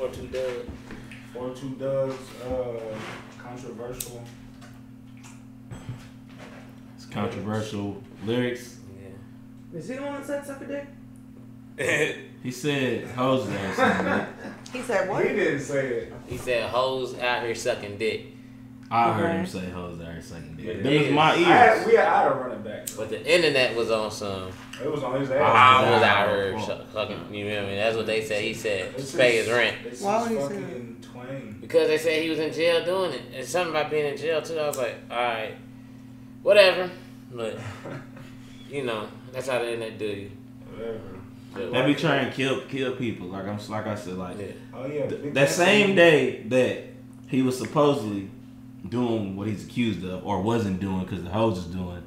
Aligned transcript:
four 0.00 0.08
two 0.08 0.26
Dugg. 0.28 0.66
Four 1.34 1.50
two 1.50 1.70
Dugg's 1.78 2.14
uh, 2.42 2.80
controversial. 3.38 4.24
It's 6.96 7.04
controversial 7.04 8.02
lyrics. 8.24 8.78
Yeah. 8.98 9.78
Is 9.78 9.88
he 9.88 9.96
the 9.96 10.02
one 10.02 10.14
that 10.14 10.26
said 10.26 10.46
suck 10.46 10.62
a 10.62 10.66
dick? 10.66 12.16
He 12.42 12.50
said 12.50 13.04
hoes 13.08 13.46
ass. 13.50 14.28
He 14.72 14.80
said 14.80 15.10
what? 15.10 15.26
He 15.26 15.34
didn't 15.34 15.60
say 15.60 15.88
it. 15.88 16.12
he 16.26 16.38
said 16.38 16.70
hoes 16.70 17.18
out 17.18 17.42
here 17.42 17.54
sucking 17.54 17.98
dick. 17.98 18.28
I 18.92 19.12
heard 19.12 19.36
him 19.36 19.46
say 19.46 19.70
hoes 19.70 20.00
are 20.00 20.20
second 20.20 20.58
Yeah, 20.58 20.72
dick. 20.74 20.82
Them 20.82 20.92
is 20.92 21.12
my 21.12 21.30
I 21.32 21.36
had, 21.36 21.76
ears. 21.78 21.86
we 21.86 21.94
had, 21.94 22.08
I 22.08 22.22
had 22.24 22.28
to 22.30 22.34
run 22.34 22.50
it 22.52 22.64
back. 22.64 22.88
But 22.96 23.08
the 23.08 23.34
internet 23.34 23.76
was 23.76 23.90
on 23.90 24.10
some. 24.10 24.50
It 24.82 24.90
was 24.90 25.02
on 25.04 25.20
his 25.20 25.30
I 25.30 25.36
ass. 25.36 25.90
was 25.92 26.02
out 26.02 26.28
here 26.28 26.54
Wow. 26.56 26.80
sucking. 26.92 27.34
You 27.34 27.44
know 27.48 27.54
what 27.56 27.62
I 27.64 27.66
mean? 27.66 27.76
That's 27.76 27.96
what 27.96 28.06
they 28.06 28.24
said. 28.24 28.42
He 28.42 28.52
said 28.54 28.92
It's 28.96 29.14
pay 29.14 29.36
his 29.36 29.46
just- 29.46 29.56
rent 29.56 29.76
it's 29.84 30.00
Why 30.02 30.18
just 30.18 30.30
would 30.30 30.50
he 30.50 30.56
say 30.56 30.62
fucking 30.64 30.96
Twain. 31.12 31.58
because 31.60 31.86
they 31.88 31.98
said 31.98 32.22
he 32.22 32.30
was 32.30 32.38
in 32.40 32.52
jail 32.52 32.84
doing 32.84 33.12
it. 33.12 33.22
And 33.34 33.46
something 33.46 33.70
about 33.76 33.90
being 33.92 34.06
in 34.06 34.16
jail 34.16 34.42
too. 34.42 34.58
I 34.58 34.66
was 34.66 34.76
like, 34.78 34.96
all 35.10 35.16
right, 35.16 35.54
whatever. 36.42 36.90
But 37.32 37.58
you 38.68 38.82
know, 38.84 39.06
that's 39.32 39.46
how 39.48 39.58
the 39.60 39.72
internet 39.72 39.98
do 39.98 40.06
you. 40.06 40.30
Whatever. 40.74 40.98
But, 41.54 41.72
They 41.72 41.86
be 41.86 41.94
trying 41.94 42.28
to 42.28 42.32
kill 42.34 42.62
kill 42.62 42.96
people. 42.96 43.28
Like 43.28 43.46
I'm 43.46 43.58
like 43.68 43.86
I 43.86 43.94
said, 43.94 44.14
like 44.14 44.36
yeah. 44.38 44.46
Oh 44.74 44.86
yeah. 44.86 45.06
th- 45.08 45.34
that 45.34 45.48
same 45.50 45.94
day 45.94 46.42
that 46.48 46.78
he 47.28 47.42
was 47.42 47.58
supposedly 47.58 48.30
doing 48.88 49.36
what 49.36 49.46
he's 49.48 49.64
accused 49.64 50.04
of 50.04 50.24
or 50.26 50.40
wasn't 50.42 50.80
doing 50.80 51.04
because 51.04 51.22
the 51.22 51.30
hoes 51.30 51.56
was 51.56 51.66
doing, 51.66 52.02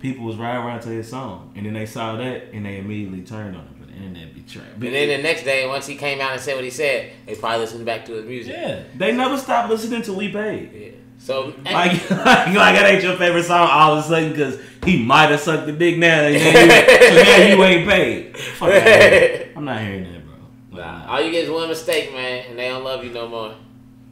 people 0.00 0.24
was 0.24 0.36
riding 0.36 0.62
around 0.64 0.80
to 0.80 0.88
his 0.90 1.08
song, 1.08 1.52
and 1.56 1.66
then 1.66 1.74
they 1.74 1.86
saw 1.86 2.16
that 2.16 2.50
and 2.52 2.66
they 2.66 2.78
immediately 2.78 3.22
turned 3.22 3.56
on 3.56 3.62
him. 3.62 3.76
But 3.78 3.88
the 3.88 3.94
internet 3.94 4.34
be 4.34 4.40
trash. 4.42 4.66
And 4.74 4.82
then 4.82 5.08
the 5.08 5.22
next 5.22 5.44
day, 5.44 5.66
once 5.66 5.86
he 5.86 5.96
came 5.96 6.20
out 6.20 6.32
and 6.32 6.40
said 6.40 6.54
what 6.56 6.64
he 6.64 6.70
said, 6.70 7.12
they 7.26 7.34
probably 7.34 7.60
listened 7.60 7.86
back 7.86 8.04
to 8.06 8.12
his 8.12 8.26
music. 8.26 8.52
yeah, 8.52 8.82
they 8.96 9.12
never 9.12 9.36
stopped 9.36 9.70
listening 9.70 10.02
to 10.02 10.12
We 10.12 10.30
Paid. 10.30 10.72
Yeah. 10.72 10.90
So 11.16 11.54
Like, 11.64 11.92
like, 12.10 12.10
like 12.10 12.54
that 12.54 12.86
ain't 12.86 13.02
your 13.02 13.16
favorite 13.16 13.44
song 13.44 13.68
all 13.70 13.96
of 13.96 14.04
a 14.04 14.08
sudden 14.08 14.30
because 14.30 14.60
he 14.84 15.02
might 15.02 15.30
have 15.30 15.40
sucked 15.40 15.66
the 15.66 15.72
dick 15.72 15.96
now, 15.96 16.22
and 16.22 16.34
then 16.34 16.68
you, 16.68 17.08
so 17.08 17.22
now 17.22 17.54
you 17.56 17.64
ain't 17.64 17.88
paid. 17.88 18.36
Fuck. 18.36 18.68
I'm 19.56 19.64
not 19.64 19.80
hearing 19.80 20.04
that, 20.12 20.26
bro. 20.26 20.82
Nah, 20.82 21.06
all 21.06 21.22
you 21.22 21.30
get 21.30 21.44
is 21.44 21.50
one 21.50 21.68
mistake, 21.68 22.12
man, 22.12 22.46
and 22.50 22.58
they 22.58 22.68
don't 22.68 22.84
love 22.84 23.02
you 23.04 23.10
no 23.10 23.28
more. 23.28 23.54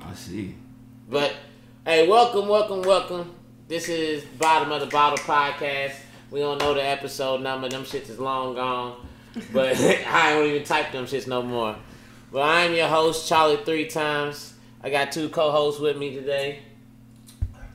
I 0.01 0.15
see. 0.15 0.55
But 1.11 1.35
hey, 1.85 2.07
welcome, 2.09 2.49
welcome, 2.49 2.83
welcome. 2.83 3.35
This 3.69 3.89
is 3.89 4.25
Bottom 4.25 4.73
of 4.73 4.81
the 4.81 4.87
Bottle 4.87 5.19
podcast. 5.19 5.95
We 6.31 6.41
don't 6.41 6.59
know 6.59 6.75
the 6.75 6.85
episode 6.85 7.41
number. 7.41 7.69
Them 7.69 7.85
shits 7.85 8.09
is 8.11 8.19
long 8.19 8.55
gone. 8.55 9.07
But 9.53 9.77
I 10.07 10.35
don't 10.35 10.47
even 10.47 10.65
type 10.65 10.93
them 10.93 11.07
shits 11.07 11.27
no 11.27 11.43
more. 11.43 11.77
But 12.31 12.43
I'm 12.43 12.75
your 12.75 12.89
host, 12.89 13.29
Charlie, 13.29 13.59
three 13.65 13.87
times. 13.87 14.55
I 14.83 14.91
got 14.91 15.13
two 15.13 15.29
co-hosts 15.29 15.81
with 15.81 15.97
me 15.97 16.15
today. 16.15 16.61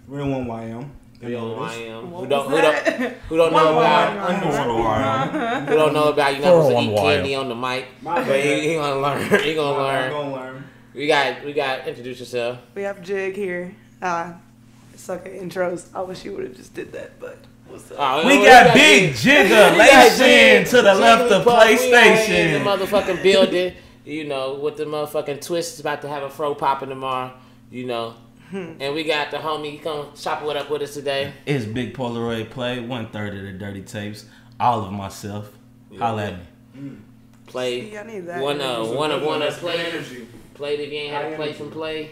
Real 0.07 0.29
one 0.29 0.45
YM. 0.45 0.89
Who 1.21 1.31
don't, 1.31 1.59
I 1.59 1.73
am. 1.73 2.11
What 2.11 2.23
Who 2.23 2.27
don't, 2.29 2.51
was 2.51 2.55
who 2.55 2.61
don't, 2.61 2.85
that? 2.85 3.13
who 3.27 3.37
don't 3.37 3.51
know 3.51 3.79
about, 3.79 4.29
Underwater 4.29 5.65
who 5.71 5.75
don't 5.75 5.93
know 5.93 6.09
about, 6.09 6.33
you're 6.33 6.43
not 6.43 6.63
supposed 6.63 6.75
to 6.75 6.81
eat 6.83 6.95
401 6.95 7.15
candy 7.15 7.35
on 7.35 7.49
the 7.49 7.55
mic. 7.55 7.85
My 8.03 8.23
But 8.23 8.39
he, 8.39 8.67
he 8.69 8.73
gonna 8.75 9.01
learn. 9.01 9.41
He 9.43 9.55
gonna 9.55 9.77
learn. 9.77 10.11
gonna 10.11 10.31
learn. 10.35 10.63
We 10.93 11.07
got, 11.07 11.43
we 11.43 11.53
got, 11.53 11.87
introduce 11.87 12.19
yourself. 12.19 12.59
We 12.75 12.83
have 12.83 13.01
Jig 13.01 13.35
here. 13.35 13.75
Uh, 14.01 14.33
suck 14.95 15.25
at 15.25 15.33
intros. 15.33 15.87
I 15.93 16.01
wish 16.01 16.23
you 16.25 16.33
would 16.33 16.43
have 16.45 16.55
just 16.55 16.73
did 16.73 16.91
that, 16.91 17.19
but 17.19 17.37
what's? 17.67 17.91
Oh, 17.97 18.27
We 18.27 18.39
we 18.39 18.45
got 18.45 18.73
Big 18.73 19.13
Jigga 19.13 19.43
We 19.43 19.49
got 19.49 19.77
laced 19.77 20.17
Jig. 20.19 20.67
to 20.67 20.81
the 20.81 20.93
left 20.95 21.31
of 21.31 21.43
Jigglypuff, 21.45 22.27
we 22.29 22.35
In 22.35 22.63
the 22.63 22.69
motherfucking 22.69 23.23
building, 23.23 23.73
you 24.05 24.23
know, 24.25 24.55
with 24.55 24.77
the 24.77 24.85
motherfucking 24.85 25.41
twist 25.45 25.79
about 25.79 26.01
to 26.03 26.09
have 26.09 26.23
a 26.23 26.29
fro 26.29 26.53
popping 26.55 26.89
tomorrow, 26.89 27.33
you 27.71 27.85
know. 27.85 28.15
And 28.53 28.93
we 28.95 29.03
got 29.03 29.29
the 29.31 29.37
homie, 29.37 29.71
he 29.71 29.77
come 29.77 30.07
chop 30.15 30.41
it 30.43 30.55
up 30.55 30.69
with 30.69 30.81
us 30.81 30.93
today. 30.93 31.33
It's 31.45 31.65
Big 31.65 31.93
Polaroid 31.93 32.49
Play, 32.49 32.79
one 32.79 33.09
third 33.09 33.35
of 33.35 33.41
the 33.43 33.51
dirty 33.51 33.81
tapes, 33.81 34.23
all 34.59 34.85
of 34.85 34.93
myself. 34.93 35.51
Holla 35.97 36.27
at 36.27 36.33
me. 36.75 36.97
Play 37.47 37.89
See, 37.91 37.97
I 37.97 38.03
need 38.03 38.21
that. 38.27 38.41
one 38.41 38.59
uh 38.61 38.83
one 38.85 39.11
of 39.11 39.21
one 39.23 39.41
of 39.41 39.49
That's 39.49 39.59
play 39.59 39.85
energy. 39.85 40.27
played 40.53 40.79
if 40.81 40.91
you 40.91 40.97
ain't 40.99 41.13
had 41.13 41.23
High 41.25 41.29
to 41.31 41.35
play 41.37 41.45
energy. 41.47 41.59
from 41.59 41.71
play. 41.71 42.11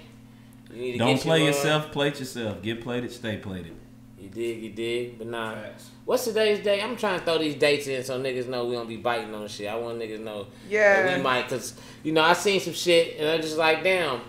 You 0.75 0.81
need 0.81 0.91
to 0.94 0.97
Don't 0.97 1.16
get 1.16 1.22
play 1.24 1.40
your, 1.40 1.47
uh, 1.47 1.52
yourself, 1.52 1.91
play 1.91 2.08
it 2.09 2.19
yourself. 2.19 2.62
Get 2.62 2.81
plated. 2.81 3.12
stay 3.12 3.38
plated. 3.38 3.74
You 4.19 4.30
dig, 4.30 4.62
you 4.63 4.69
dig, 4.72 5.18
but 5.18 5.28
nah. 5.28 5.53
Facts. 5.53 5.90
What's 6.03 6.25
today's 6.25 6.63
date? 6.63 6.81
I'm 6.84 6.97
trying 6.97 7.19
to 7.19 7.25
throw 7.25 7.38
these 7.38 7.56
dates 7.56 7.88
in 7.88 8.03
so 8.03 8.19
niggas 8.22 8.47
know 8.47 8.66
we 8.66 8.75
don't 8.75 8.88
be 8.88 8.97
biting 8.97 9.34
on 9.34 9.47
shit. 9.47 9.68
I 9.68 9.75
want 9.75 10.00
niggas 10.00 10.19
know 10.19 10.44
that 10.44 10.50
Yeah. 10.69 11.18
we 11.18 11.24
might, 11.24 11.47
cause 11.47 11.74
you 12.03 12.12
know 12.12 12.22
I 12.22 12.34
seen 12.34 12.59
some 12.59 12.74
shit 12.74 13.18
and 13.19 13.30
I'm 13.30 13.41
just 13.41 13.58
like, 13.58 13.84
damn, 13.84 14.22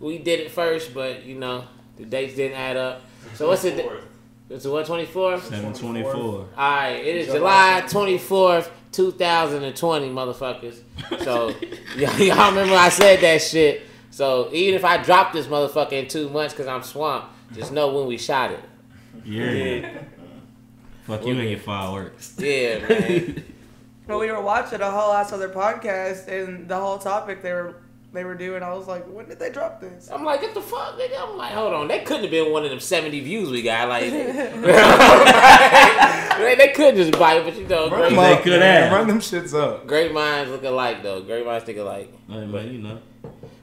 we 0.00 0.18
did 0.18 0.40
it 0.40 0.50
first, 0.50 0.94
but 0.94 1.24
you 1.24 1.34
know 1.34 1.64
the 1.96 2.04
dates 2.04 2.34
didn't 2.36 2.56
add 2.56 2.76
up. 2.76 3.02
So 3.34 3.48
what's 3.48 3.64
it? 3.64 3.84
It's 4.50 4.66
what 4.66 4.86
24th. 4.86 5.40
724. 5.42 6.12
All 6.12 6.46
right, 6.56 6.90
it 6.90 7.16
is 7.16 7.26
July 7.26 7.80
July 7.88 8.16
24th, 8.18 8.70
2020, 8.92 10.10
motherfuckers. 10.10 10.80
So 11.24 11.48
y'all, 11.96 12.18
y'all 12.20 12.50
remember 12.50 12.74
I 12.76 12.88
said 12.88 13.20
that 13.20 13.42
shit. 13.42 13.82
So 14.14 14.48
even 14.52 14.76
if 14.76 14.84
I 14.84 15.02
drop 15.02 15.32
this 15.32 15.48
motherfucker 15.48 15.94
in 15.94 16.06
two 16.06 16.28
months 16.28 16.54
because 16.54 16.68
I'm 16.68 16.84
swamped, 16.84 17.26
just 17.52 17.72
know 17.72 17.92
when 17.92 18.06
we 18.06 18.16
shot 18.16 18.52
it. 18.52 18.60
Yeah. 19.24 19.90
Fuck 21.02 21.26
you 21.26 21.36
and 21.36 21.50
your 21.50 21.58
fireworks. 21.58 22.36
Yeah, 22.38 22.78
man. 22.86 23.42
Well, 24.06 24.20
we 24.20 24.30
were 24.30 24.42
watching 24.42 24.82
a 24.82 24.90
whole 24.90 25.14
ass 25.14 25.32
other 25.32 25.48
podcast, 25.48 26.28
and 26.28 26.68
the 26.68 26.76
whole 26.76 26.98
topic 26.98 27.40
they 27.40 27.54
were 27.54 27.76
they 28.12 28.22
were 28.22 28.34
doing, 28.34 28.62
I 28.62 28.74
was 28.74 28.86
like, 28.86 29.06
when 29.06 29.26
did 29.26 29.38
they 29.38 29.50
drop 29.50 29.80
this? 29.80 30.10
I'm 30.10 30.24
like, 30.24 30.42
what 30.42 30.52
the 30.52 30.60
fuck, 30.60 30.98
nigga? 30.98 31.18
I'm 31.18 31.38
like, 31.38 31.52
hold 31.52 31.72
on, 31.72 31.88
they 31.88 32.00
couldn't 32.00 32.24
have 32.24 32.30
been 32.30 32.52
one 32.52 32.64
of 32.64 32.70
them 32.70 32.80
70 32.80 33.20
views 33.20 33.48
we 33.48 33.62
got. 33.62 33.88
Like, 33.88 34.02
they, 34.12 34.22
they 36.54 36.68
could 36.74 36.96
just 36.96 37.18
bite, 37.18 37.38
it, 37.38 37.44
but 37.44 37.56
you 37.56 37.66
know, 37.66 37.88
Run 37.88 38.00
great, 38.00 38.14
them 38.14 38.36
They 38.36 38.42
could 38.42 38.62
have. 38.62 38.92
Run 38.92 39.08
them 39.08 39.20
shits 39.20 39.58
up. 39.58 39.86
great 39.86 40.12
minds 40.12 40.50
look 40.50 40.64
alike, 40.64 41.02
though. 41.02 41.22
Great 41.22 41.46
minds 41.46 41.64
think 41.64 41.78
alike. 41.78 42.12
Hey, 42.28 42.44
man, 42.44 42.72
you 42.72 42.78
know. 42.78 42.98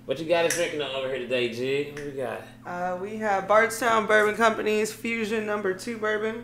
What 0.05 0.19
you 0.19 0.25
got 0.25 0.45
us 0.45 0.55
drinking 0.55 0.81
over 0.81 1.07
here 1.09 1.19
today, 1.19 1.49
Jig? 1.53 1.93
What 1.95 2.05
we 2.05 2.11
got? 2.11 2.41
Uh, 2.65 2.97
we 3.01 3.17
have 3.17 3.47
Bardstown 3.47 4.07
Bourbon 4.07 4.35
Company's 4.35 4.91
Fusion 4.91 5.45
Number 5.45 5.73
Two 5.73 5.97
Bourbon. 5.97 6.43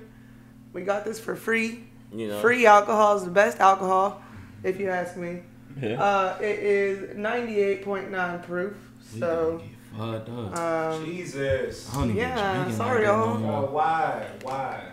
We 0.73 0.83
got 0.83 1.03
this 1.05 1.19
for 1.19 1.35
free. 1.35 1.83
You 2.13 2.29
know, 2.29 2.39
Free 2.39 2.65
alcohol 2.65 3.17
is 3.17 3.25
the 3.25 3.31
best 3.31 3.59
alcohol, 3.59 4.21
if 4.63 4.79
you 4.79 4.89
ask 4.89 5.17
me. 5.17 5.41
Yeah. 5.81 6.01
Uh, 6.01 6.37
it 6.39 6.59
is 6.59 7.15
98.9 7.17 8.43
proof. 8.43 8.77
So, 9.19 9.61
Fucked 9.97 10.29
up. 10.29 10.57
um, 10.57 11.05
Jesus. 11.05 11.89
I 11.91 11.95
don't 11.95 12.03
even 12.05 12.15
yeah, 12.17 12.53
drinking 12.55 12.75
sorry, 12.75 12.99
like 12.99 13.07
y'all. 13.07 13.37
no 13.39 13.55
Uh, 13.55 13.61
why? 13.71 14.27
Why? 14.43 14.83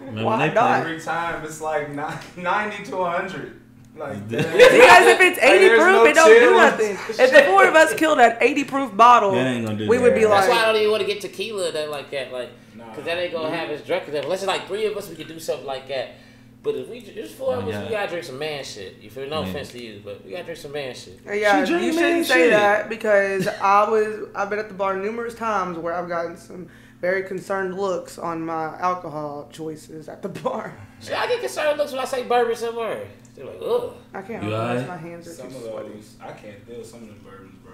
Man, 0.00 0.24
Why 0.24 0.48
not? 0.48 0.80
Every 0.80 1.00
time 1.00 1.44
it's 1.44 1.60
like 1.60 1.90
90 1.92 2.84
to 2.84 2.96
100. 2.96 3.59
Like, 4.00 4.28
Because 4.28 4.46
because 4.46 5.06
if 5.06 5.20
it's 5.20 5.38
80 5.38 5.58
there's 5.58 5.80
proof, 5.80 5.92
no 5.92 6.04
it 6.06 6.14
don't 6.14 6.40
do 6.40 6.50
nothing. 6.56 6.98
If 7.24 7.30
the 7.32 7.42
four 7.42 7.66
of 7.68 7.74
us 7.74 7.94
killed 7.94 8.18
that 8.18 8.38
80 8.40 8.64
proof 8.64 8.96
bottle, 8.96 9.32
That 9.32 9.46
ain't 9.46 9.66
gonna 9.66 9.78
do 9.78 9.88
we 9.88 9.98
would 9.98 10.14
be 10.14 10.22
that. 10.22 10.30
that's 10.30 10.48
like, 10.48 10.56
why 10.56 10.62
I 10.62 10.66
don't 10.72 10.76
even 10.80 10.90
want 10.90 11.02
to 11.02 11.06
get 11.06 11.20
tequila 11.20 11.70
that 11.72 11.90
like 11.90 12.10
that, 12.10 12.32
like, 12.32 12.48
Nah. 12.74 12.92
cause 12.94 13.04
that 13.04 13.18
ain't 13.18 13.32
gonna 13.32 13.54
have 13.54 13.68
as 13.70 13.82
drunk 13.82 14.04
as 14.06 14.12
that. 14.14 14.24
Unless 14.24 14.40
it's 14.40 14.46
like 14.48 14.66
three 14.66 14.86
of 14.86 14.96
us, 14.96 15.08
we 15.08 15.16
could 15.16 15.28
do 15.28 15.38
something 15.38 15.66
like 15.66 15.86
that. 15.88 16.14
But 16.62 16.74
if 16.74 16.88
we 16.88 17.00
just 17.00 17.34
four 17.36 17.54
of 17.56 17.64
Oh, 17.64 17.68
us, 17.68 17.74
yeah. 17.74 17.84
we 17.84 17.90
gotta 17.90 18.08
drink 18.08 18.24
some 18.24 18.38
man 18.38 18.62
shit. 18.64 18.96
You 19.00 19.08
feel? 19.10 19.26
No 19.28 19.40
Man. 19.42 19.50
offense 19.50 19.70
to 19.72 19.82
you, 19.82 20.02
but 20.04 20.22
we 20.24 20.32
gotta 20.32 20.44
drink 20.44 20.58
some 20.58 20.72
man 20.72 20.94
shit. 20.94 21.18
Uh, 21.28 21.32
yeah, 21.32 21.64
She 21.64 21.72
you 21.72 21.78
shouldn't 21.92 21.96
man 21.96 22.24
say 22.24 22.34
shit. 22.44 22.50
that 22.50 22.88
because 22.90 23.48
I 23.48 23.88
was 23.88 24.28
I've 24.34 24.50
been 24.50 24.58
at 24.58 24.68
the 24.68 24.74
bar 24.74 24.94
numerous 24.96 25.34
times 25.34 25.78
where 25.78 25.94
I've 25.94 26.08
gotten 26.08 26.36
some 26.36 26.68
very 27.00 27.22
concerned 27.22 27.78
looks 27.78 28.18
on 28.18 28.42
my 28.42 28.78
alcohol 28.78 29.48
choices 29.52 30.08
at 30.08 30.20
the 30.22 30.28
bar. 30.42 30.74
See, 31.00 31.12
I 31.14 31.26
get 31.26 31.40
concerned 31.40 31.78
looks 31.78 31.92
when 31.92 32.00
I 32.00 32.04
say 32.04 32.24
bourbon 32.24 32.54
somewhere. 32.56 33.06
They're 33.34 33.46
like, 33.46 33.58
ugh. 33.62 33.94
I 34.12 34.22
can't 34.22 34.42
You 34.42 34.48
realize 34.50 34.82
alright? 34.82 34.88
my 35.02 35.08
hands 35.08 35.26
are 35.28 35.32
Some 35.32 35.50
too 35.50 35.56
of 35.56 35.62
sweaty. 35.62 35.88
those, 35.90 36.16
I 36.20 36.32
can't 36.32 36.66
deal 36.68 36.78
with 36.78 36.86
some 36.86 37.02
of 37.02 37.08
them 37.08 37.20
bourbons, 37.24 37.54
bro. 37.64 37.72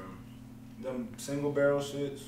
Them 0.81 1.09
single 1.17 1.51
barrel 1.53 1.81
shits, 1.81 2.21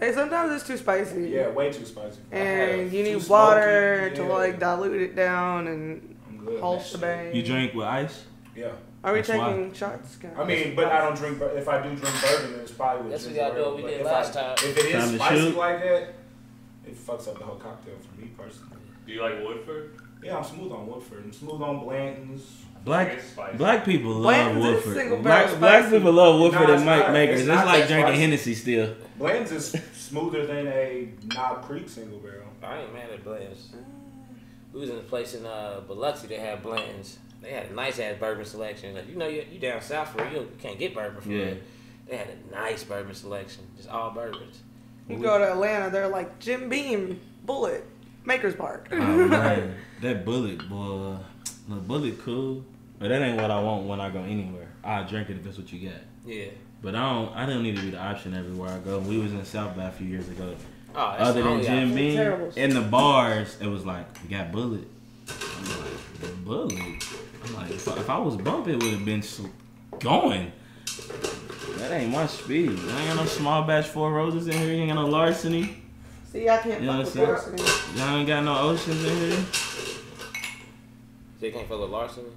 Hey, 0.00 0.12
sometimes 0.12 0.52
it's 0.52 0.66
too 0.66 0.76
spicy. 0.78 1.28
yeah, 1.30 1.48
way 1.50 1.70
too 1.70 1.84
spicy. 1.84 2.18
And 2.32 2.90
you 2.92 3.04
too 3.04 3.12
need 3.14 3.22
smoky, 3.22 3.30
water 3.30 4.10
to 4.14 4.22
like 4.24 4.58
dilute 4.58 5.00
it 5.02 5.14
down 5.16 5.68
and 5.68 6.16
I'm 6.28 6.38
good. 6.44 6.60
whole 6.60 6.76
with 6.76 6.82
that 6.82 6.88
shit. 6.90 7.00
shebang. 7.00 7.36
You 7.36 7.42
drink 7.42 7.74
with 7.74 7.86
ice? 7.86 8.24
Yeah. 8.56 8.72
Are 9.04 9.12
we 9.12 9.18
That's 9.20 9.30
why. 9.38 9.52
taking 9.52 9.72
shots? 9.74 10.16
guys? 10.16 10.32
I 10.38 10.44
mean, 10.44 10.74
but 10.76 10.86
I 10.86 11.00
don't 11.04 11.16
drink. 11.16 11.38
bur- 11.38 11.56
If 11.56 11.68
I 11.68 11.82
do 11.82 11.94
drink 11.94 12.14
bourbon, 12.22 12.60
it's 12.60 12.72
probably 12.72 13.02
with 13.02 13.12
That's 13.12 13.24
what 13.26 13.34
ginger 13.34 13.46
y'all 13.48 13.54
do, 13.54 13.60
ale, 13.60 13.76
we 13.76 13.82
did 13.82 14.00
if 14.00 14.06
last 14.06 14.36
I- 14.36 14.40
time. 14.42 14.54
If 14.58 14.78
it 14.78 14.92
Time 14.92 15.14
spicy 15.16 15.36
shoot. 15.40 15.56
like 15.56 15.78
that, 15.82 16.14
it 16.86 16.96
fucks 17.06 17.28
up 17.28 17.38
the 17.38 17.44
whole 17.44 17.56
cocktail 17.56 17.94
for 18.00 18.20
me 18.20 18.28
personally. 18.36 18.76
Do 19.06 19.12
you 19.12 19.22
like 19.22 19.34
Woodford? 19.44 19.98
Yeah, 20.22 20.36
I'm 20.38 20.44
smooth 20.44 20.72
on 20.72 20.86
Woodford. 20.86 21.24
I'm 21.24 21.32
smooth 21.32 21.60
on 21.62 21.80
Blanton's. 21.80 22.42
Black 22.84 23.20
spicy. 23.20 23.56
black 23.58 23.84
people 23.84 24.10
love 24.10 24.22
Blanton's 24.54 24.64
is 24.64 24.86
Woodford. 24.86 25.22
Black, 25.22 25.58
black 25.60 25.90
people 25.90 26.12
love 26.12 26.40
Woodford 26.40 26.62
Nah, 26.62 26.66
and 26.70 26.74
it's 26.74 26.84
Mike 26.84 26.98
not. 27.00 27.12
Makers. 27.12 27.40
It's 27.42 27.48
It's, 27.48 27.64
like 27.66 27.86
drinking 27.86 28.06
spicy. 28.06 28.20
Hennessy 28.20 28.54
still. 28.56 28.94
Blanton's 29.18 29.52
is 29.52 29.80
smoother 29.94 30.46
than 30.46 30.66
a 30.66 31.08
Knob 31.26 31.62
Creek 31.62 31.88
single 31.88 32.18
barrel. 32.18 32.46
I 32.62 32.78
ain't 32.80 32.92
mad 32.92 33.10
at 33.10 33.22
Blanton's. 33.22 33.72
We 34.72 34.80
was 34.80 34.90
in 34.90 34.96
a 34.96 35.00
place 35.02 35.34
in 35.34 35.46
uh, 35.46 35.80
Biloxi 35.86 36.26
that 36.28 36.38
had 36.40 36.62
Blanton's. 36.62 37.18
They 37.40 37.50
had 37.52 37.66
a 37.70 37.74
nice 37.74 37.98
ass 38.00 38.16
bourbon 38.18 38.44
selection. 38.44 38.94
Like, 38.94 39.08
you 39.08 39.16
know, 39.16 39.28
you, 39.28 39.44
you 39.52 39.58
down 39.60 39.80
south 39.80 40.08
for 40.10 40.24
real. 40.24 40.42
You 40.42 40.50
can't 40.60 40.78
get 40.78 40.92
bourbon 40.94 41.20
for 41.20 41.28
Yeah. 41.28 41.44
real. 41.44 41.56
They 42.08 42.16
had 42.16 42.28
a 42.28 42.52
nice 42.52 42.82
bourbon 42.82 43.14
selection, 43.14 43.62
just 43.76 43.88
all 43.88 44.10
bourbons. 44.10 44.60
You 45.08 45.18
go 45.18 45.38
to 45.38 45.52
Atlanta, 45.52 45.88
they're 45.90 46.08
like 46.08 46.38
Jim 46.40 46.68
Beam, 46.68 47.20
Bulleit, 47.46 47.82
Maker's 48.24 48.56
Mark. 48.58 48.88
Oh, 48.92 48.96
man. 49.28 49.74
that 50.00 50.24
Bulleit, 50.24 50.68
boy. 50.68 51.16
The 51.68 51.76
Bulleit 51.76 52.20
cool. 52.22 52.64
But 52.98 53.08
that 53.08 53.20
ain't 53.22 53.40
what 53.40 53.50
I 53.50 53.60
want 53.60 53.86
when 53.86 54.00
I 54.00 54.10
go 54.10 54.22
anywhere. 54.22 54.68
I 54.84 55.02
drink 55.02 55.28
it 55.30 55.36
if 55.36 55.44
that's 55.44 55.58
what 55.58 55.72
you 55.72 55.88
got. 55.88 55.98
Yeah. 56.24 56.46
But 56.82 56.94
I 56.94 57.12
don't. 57.12 57.36
I 57.36 57.46
don't 57.46 57.62
need 57.62 57.76
to 57.76 57.82
be 57.82 57.90
the 57.90 57.98
option 57.98 58.34
everywhere 58.34 58.70
I 58.70 58.78
go. 58.78 58.98
We 59.00 59.18
was 59.18 59.32
in 59.32 59.44
South 59.44 59.76
Bay 59.76 59.86
a 59.86 59.90
few 59.90 60.06
years 60.06 60.28
ago. 60.28 60.54
Oh, 60.94 61.14
that's 61.16 61.30
Other 61.30 61.42
than 61.42 61.50
only 61.52 61.64
Jim 61.64 61.74
option. 61.78 61.94
Beam, 61.96 62.16
Terrible. 62.16 62.52
in 62.56 62.74
the 62.74 62.80
bars, 62.80 63.56
it 63.60 63.66
was 63.66 63.84
like 63.86 64.06
we 64.22 64.28
got 64.28 64.52
Bulleit. 64.52 64.84
I'm 65.28 65.64
like 65.80 66.44
Bulleit. 66.44 67.18
I'm 67.44 67.54
like, 67.54 67.70
if 67.70 67.88
I, 67.88 67.96
if 67.98 68.10
I 68.10 68.18
was 68.18 68.36
bumping, 68.36 68.74
it 68.74 68.82
would 68.82 68.92
have 68.92 69.04
been 69.04 69.22
so 69.22 69.44
going. 70.00 70.52
That 71.78 71.92
ain't 71.92 72.12
my 72.12 72.26
speed. 72.26 72.70
I 72.70 73.00
ain't 73.00 73.08
got 73.08 73.16
no 73.16 73.24
small 73.26 73.62
batch 73.64 73.86
four 73.86 74.12
roses 74.12 74.46
in 74.46 74.52
here. 74.52 74.68
You 74.72 74.82
ain't 74.82 74.92
got 74.92 75.02
no 75.02 75.08
larceny. 75.08 75.81
See, 76.32 76.48
I 76.48 76.58
can't 76.58 76.80
You 76.80 76.86
know 76.86 77.04
fuck 77.04 77.14
with 77.14 77.28
larceny. 77.28 77.98
Y'all 77.98 78.16
ain't 78.16 78.26
got 78.28 78.44
no 78.44 78.58
oceans 78.58 79.04
in 79.04 79.16
here. 79.18 79.44
So 81.40 81.46
you 81.46 81.52
can't 81.52 81.68
fuck 81.68 81.80
with 81.80 81.90
larceny? 81.90 82.28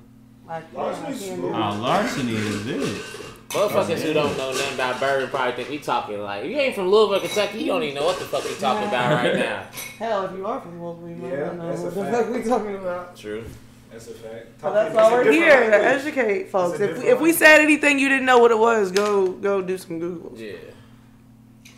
I 0.47 0.61
can't, 0.61 0.77
I 0.77 0.81
Larceny's 0.81 1.21
can't 1.21 1.39
smooth. 1.39 1.41
do 1.41 1.47
it. 1.47 1.53
Oh, 1.53 1.81
larceny 1.81 2.33
is 2.35 2.67
it. 2.67 3.01
Motherfuckers 3.49 3.89
oh, 3.91 3.95
who 3.95 4.13
don't 4.13 4.37
know 4.37 4.51
nothing 4.51 4.73
about 4.73 4.99
bourbon 4.99 5.29
probably 5.29 5.53
think 5.53 5.69
we 5.69 5.77
talking 5.79 6.19
like, 6.19 6.43
if 6.43 6.51
you 6.51 6.57
ain't 6.57 6.75
from 6.75 6.89
Louisville, 6.89 7.19
Kentucky, 7.21 7.59
you 7.59 7.67
don't 7.67 7.83
even 7.83 7.95
know 7.95 8.05
what 8.05 8.19
the 8.19 8.25
fuck 8.25 8.43
we 8.43 8.53
talking 8.55 8.87
about 8.87 9.13
right 9.13 9.35
now. 9.35 9.65
Hell, 9.97 10.25
if 10.25 10.35
you 10.37 10.45
are 10.45 10.59
from 10.59 10.83
Louisville, 10.83 11.09
you 11.09 11.15
might 11.15 11.31
Yeah, 11.31 11.45
not 11.45 11.57
know 11.57 11.67
that's 11.69 11.81
a 11.81 11.83
what 11.85 11.93
the 11.95 12.03
fact. 12.03 12.25
fuck 12.25 12.33
we 12.35 12.43
talking 12.43 12.75
about. 12.75 13.15
True. 13.15 13.43
That's 13.91 14.07
a 14.07 14.13
fact. 14.13 14.47
Well, 14.61 14.73
Talking- 14.73 14.73
that's 14.73 14.87
it's 14.89 14.95
why 14.95 15.11
we're 15.13 15.23
different 15.23 15.43
here 15.43 15.69
to 15.71 15.85
educate 15.85 16.49
folks. 16.49 16.79
If 16.81 16.97
we, 17.01 17.07
if 17.07 17.21
we 17.21 17.31
said 17.31 17.61
anything 17.61 17.97
you 17.99 18.09
didn't 18.09 18.25
know 18.25 18.39
what 18.39 18.51
it 18.51 18.59
was, 18.59 18.91
go 18.91 19.31
go 19.31 19.61
do 19.61 19.77
some 19.77 20.01
Googles. 20.01 20.37
Yeah. 20.37 20.57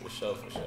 For 0.02 0.10
sure, 0.10 0.34
for 0.34 0.50
sure. 0.50 0.62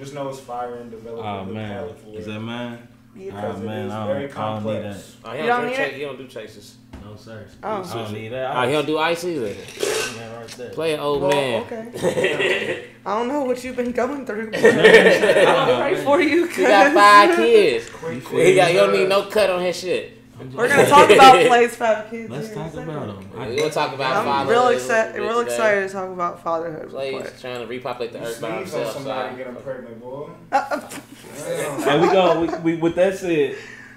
Just 0.00 0.14
know 0.14 0.28
it's 0.30 0.40
fire 0.40 0.76
and 0.76 0.90
developing 0.90 1.24
Oh 1.24 1.44
the 1.46 1.52
man, 1.52 1.72
palate 1.72 2.00
for 2.00 2.18
is 2.18 2.26
that 2.26 2.40
mine? 2.40 2.88
Yeah. 3.14 3.32
Ah, 3.34 3.40
Because 3.40 3.60
it 3.60 3.64
man, 3.66 3.86
is 3.86 3.92
I 3.92 3.98
don't- 3.98 4.08
I 4.08 4.12
don't 4.14 4.22
need 4.22 4.30
complex. 4.32 5.16
Oh, 5.24 5.30
he 5.30 5.36
You 5.40 5.46
don't, 5.46 5.60
don't 5.60 5.66
need 5.70 5.76
chase, 5.76 5.88
it? 5.88 5.94
he 5.94 6.00
don't 6.02 6.18
do 6.18 6.26
chases. 6.26 6.76
No 7.04 7.16
sir. 7.16 7.46
Oh. 7.62 7.68
I 7.68 7.94
don't 7.94 8.12
need 8.12 8.28
that. 8.28 8.56
Oh, 8.56 8.66
he 8.66 8.72
don't 8.72 8.86
do 8.86 8.98
ice 8.98 9.24
either. 9.24 9.46
Yeah, 9.48 10.36
right 10.36 10.48
there. 10.48 10.70
Play 10.70 10.94
an 10.94 11.00
old 11.00 11.22
Well, 11.22 11.30
man. 11.32 11.62
okay. 11.62 12.86
I 13.06 13.18
don't 13.18 13.28
know 13.28 13.44
what 13.44 13.62
you've 13.64 13.76
been 13.76 13.92
going 13.92 14.24
through. 14.26 14.50
but 14.52 14.64
I'm 14.64 15.80
pray 15.92 16.04
for 16.04 16.20
you. 16.20 16.46
He 16.46 16.62
got 16.62 16.86
'cause 16.86 16.94
five 16.94 17.36
kids. 17.36 17.90
Quick, 17.90 18.22
He 18.46 18.54
got, 18.54 18.72
you 18.72 18.78
don't 18.78 18.92
need 18.92 19.08
no 19.08 19.24
cut 19.26 19.50
on 19.50 19.60
his 19.62 19.76
shit. 19.78 20.18
We're 20.54 20.68
gonna 20.68 20.86
talk 20.88 21.10
about 21.10 21.46
Play's 21.46 21.76
five 21.76 22.08
kids. 22.10 22.30
Let's 22.30 22.48
here 22.48 22.56
in 22.56 22.62
a 22.62 22.70
talk 22.70 22.74
about 22.82 23.06
them. 23.20 23.30
We're 23.38 23.56
gonna 23.56 23.70
talk 23.70 23.92
about 23.94 23.98
fatherhood. 23.98 24.16
I'm 24.16 24.24
fatherhood. 24.24 24.50
real 24.50 24.66
a 24.68 24.72
excited. 24.72 25.12
little 25.20 25.26
bit 25.26 25.28
Real 25.28 25.38
today. 25.40 25.54
excited 25.54 25.86
to 25.88 25.92
talk 25.92 26.10
about 26.12 26.42
fatherhood. 26.42 26.90
Play's 26.90 27.40
trying 27.40 27.60
to 27.60 27.66
repopulate 27.66 28.12
the 28.12 28.18
You 28.20 28.24
earth 28.24 28.40
by 28.40 28.48
sneeze 28.62 28.74
on 28.74 28.80
himself. 28.80 28.94
somebody 28.94 29.30
So. 29.32 29.36
get 29.36 29.46
them 29.46 29.56
pregnant, 29.62 30.00
boy. 30.00 30.30
Damn. 30.50 31.82
Hey, 31.82 32.00
we 32.00 32.06
go. 32.08 32.40
We, 32.40 32.48
we 32.74 32.76
with 32.80 32.94
that 32.96 33.18
said, 33.18 33.56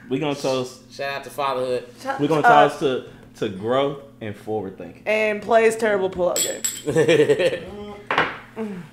we 0.09 0.19
gonna 0.19 0.35
toast. 0.35 0.91
Shout 0.93 1.13
out 1.15 1.23
to 1.23 1.29
fatherhood. 1.29 1.87
We 2.19 2.25
are 2.25 2.29
gonna 2.29 2.41
Uh, 2.47 2.67
toast 2.69 2.79
to 2.79 3.05
to 3.39 3.49
growth 3.49 3.99
and 4.21 4.35
forward 4.35 4.77
thinking. 4.77 5.03
and 5.05 5.41
Play's 5.41 5.75
terrible 5.75 6.09
pull-out 6.09 6.37
game. 6.41 6.61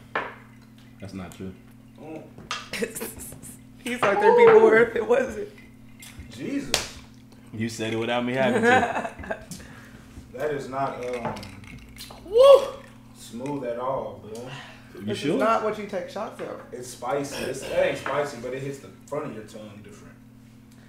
That's 1.01 1.15
not 1.15 1.35
true. 1.35 1.53
He's 3.83 4.01
like 4.03 4.21
there'd 4.21 4.37
be 4.37 4.47
more 4.61 4.77
if 4.79 4.95
it 4.97 5.07
wasn't. 5.07 5.49
Jesus, 6.31 6.97
You 7.53 7.69
said 7.69 7.93
it 7.93 7.97
without 7.97 8.25
me 8.25 8.35
having 8.35 8.63
to. 8.63 8.69
that 10.35 10.51
is 10.55 10.69
not 10.69 11.05
um, 11.05 11.35
Woo! 12.25 12.61
smooth 13.17 13.65
at 13.65 13.79
all, 13.79 14.23
boy. 14.23 14.41
You 14.95 15.07
This 15.07 15.19
sure? 15.19 15.35
is 15.35 15.41
not 15.41 15.63
what 15.65 15.79
you 15.79 15.87
take 15.87 16.11
shots 16.11 16.41
of. 16.41 16.61
It's 16.73 16.89
spicy. 16.89 17.45
It's, 17.45 17.61
that 17.63 17.87
ain't 17.87 17.99
spicy, 17.99 18.39
but 18.43 18.53
it 18.53 18.63
hits 18.63 18.79
the 18.79 18.89
front 19.07 19.27
of 19.27 19.35
your 19.35 19.45
tongue 19.45 19.81
different. 19.83 20.15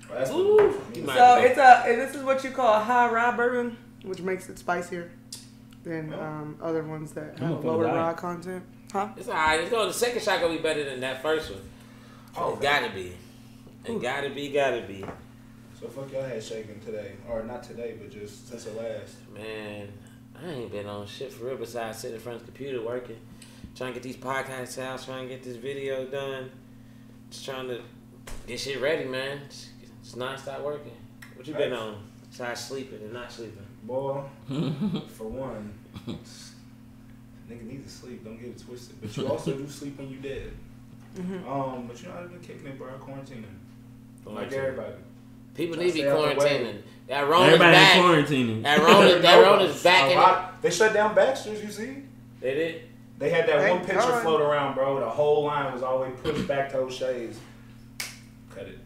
Well, 0.10 0.20
that's 0.20 0.32
Ooh. 0.32 0.56
what 0.56 0.96
You 0.96 1.02
me. 1.02 1.08
might- 1.08 1.18
So 1.18 1.36
it's 1.42 1.58
a. 1.58 1.84
This 1.96 2.16
is 2.16 2.24
what 2.24 2.44
you 2.44 2.52
call 2.52 2.74
a 2.76 2.80
high 2.80 3.10
rye 3.12 3.36
bourbon, 3.36 3.78
which 4.04 4.20
makes 4.22 4.50
it 4.50 4.60
spicier 4.60 5.12
than 5.84 6.14
um, 6.14 6.58
other 6.62 6.84
ones 6.84 7.12
that 7.14 7.36
I'm 7.38 7.48
have 7.48 7.62
gonna 7.62 7.68
lower 7.68 7.86
put 7.86 7.94
rye 7.96 8.14
content. 8.14 8.64
Huh? 8.92 9.10
It's 9.18 9.28
alright. 9.30 9.62
It's 9.62 9.70
going. 9.72 9.88
The 9.88 9.94
second 9.94 10.22
shot 10.22 10.42
gonna 10.42 10.56
be 10.58 10.62
better 10.62 10.84
than 10.84 11.00
that 11.00 11.22
first 11.22 11.50
one. 11.52 11.62
Oh, 12.36 12.54
it 12.54 12.62
gotta 12.62 12.90
be. 12.94 13.14
It 13.86 14.02
gotta 14.02 14.30
be. 14.30 14.50
Gotta 14.50 14.82
be. 14.82 15.04
So 15.82 15.88
fuck 15.88 16.12
y'all 16.14 16.22
had 16.24 16.44
shaking 16.44 16.80
today, 16.80 17.14
or 17.28 17.44
not 17.44 17.64
today, 17.64 17.96
but 18.00 18.12
just 18.12 18.48
since 18.50 18.66
the 18.66 18.72
last. 18.74 19.16
Man, 19.34 19.88
I 20.40 20.48
ain't 20.50 20.72
been 20.72 20.86
on 20.86 21.08
shit 21.08 21.34
for 21.34 21.46
real 21.46 21.58
besides 21.58 21.98
sitting 22.00 22.16
in 22.18 22.22
front 22.22 22.40
of 22.40 22.46
the 22.46 22.52
computer 22.52 22.82
working, 22.86 23.18
trying 23.76 23.94
to 23.94 24.00
get 24.00 24.04
these 24.04 24.18
podcasts 24.18 24.78
out, 24.80 25.02
trying 25.04 25.28
to 25.28 25.34
get 25.34 25.44
this 25.44 25.56
video 25.58 26.06
done, 26.06 26.52
just 27.32 27.46
trying 27.46 27.68
to 27.68 27.82
get 28.46 28.60
shit 28.60 28.80
ready, 28.80 29.06
man. 29.06 29.40
Just, 29.50 29.70
just 30.04 30.18
non-stop 30.18 30.62
working. 30.62 30.92
What 31.36 31.48
you 31.48 31.56
been 31.56 31.72
Nice. 31.72 31.80
on? 31.80 32.04
Besides 32.30 32.60
sleeping 32.62 33.00
and 33.02 33.14
not 33.14 33.32
sleeping. 33.32 33.66
Boy, 33.84 34.22
for 35.08 35.28
one, 35.28 35.74
nigga 37.50 37.64
need 37.64 37.84
to 37.84 37.90
sleep. 37.90 38.24
Don't 38.24 38.38
get 38.40 38.50
it 38.50 38.60
twisted. 38.64 39.02
But 39.02 39.18
you 39.18 39.28
also 39.28 39.54
do 39.58 39.68
sleep 39.68 39.98
when 39.98 40.12
you 40.12 40.18
dead. 40.18 40.52
Mhm. 41.16 41.46
Um, 41.50 41.88
but 41.88 42.00
you 42.02 42.08
know 42.08 42.16
I've 42.20 42.30
been 42.30 42.40
kicking 42.40 42.68
it, 42.68 42.78
bro. 42.78 42.90
Quarantining, 43.00 43.44
like 44.24 44.50
Quarantine. 44.52 44.60
everybody. 44.60 44.94
People 45.56 45.78
need 45.78 45.88
to 45.92 45.94
be 45.94 46.02
to 46.02 46.10
stay 46.10 46.10
out 46.10 46.40
the 46.40 46.40
way. 46.40 46.50
quarantining. 46.60 46.82
That 47.08 47.28
Rona's 47.28 47.46
Everybody 47.54 47.72
back. 47.74 47.98
quarantining. 47.98 48.64
That 48.64 48.80
Rona, 48.80 49.20
that 49.20 49.36
Rona's 49.44 49.84
back 49.84 50.12
in 50.12 50.18
lot- 50.18 50.62
They 50.62 50.70
shut 50.72 50.94
down 50.94 51.14
Baxter's. 51.16 51.62
You 51.64 51.72
see? 51.72 52.04
They 52.40 52.54
did. 52.56 52.82
They 53.20 53.30
had 53.30 53.48
that 53.48 53.60
Thank 53.60 53.80
one 53.80 53.86
picture 53.86 54.00
God. 54.10 54.24
float 54.24 54.42
around, 54.42 54.74
bro. 54.76 55.00
The 55.00 55.10
whole 55.10 55.44
line 55.44 55.72
was 55.74 55.84
always 55.84 56.14
pushed 56.24 56.48
back 56.48 56.72
to 56.72 56.78
O'Shea's. 56.80 57.38
Cut 58.50 58.64
it. 58.68 58.80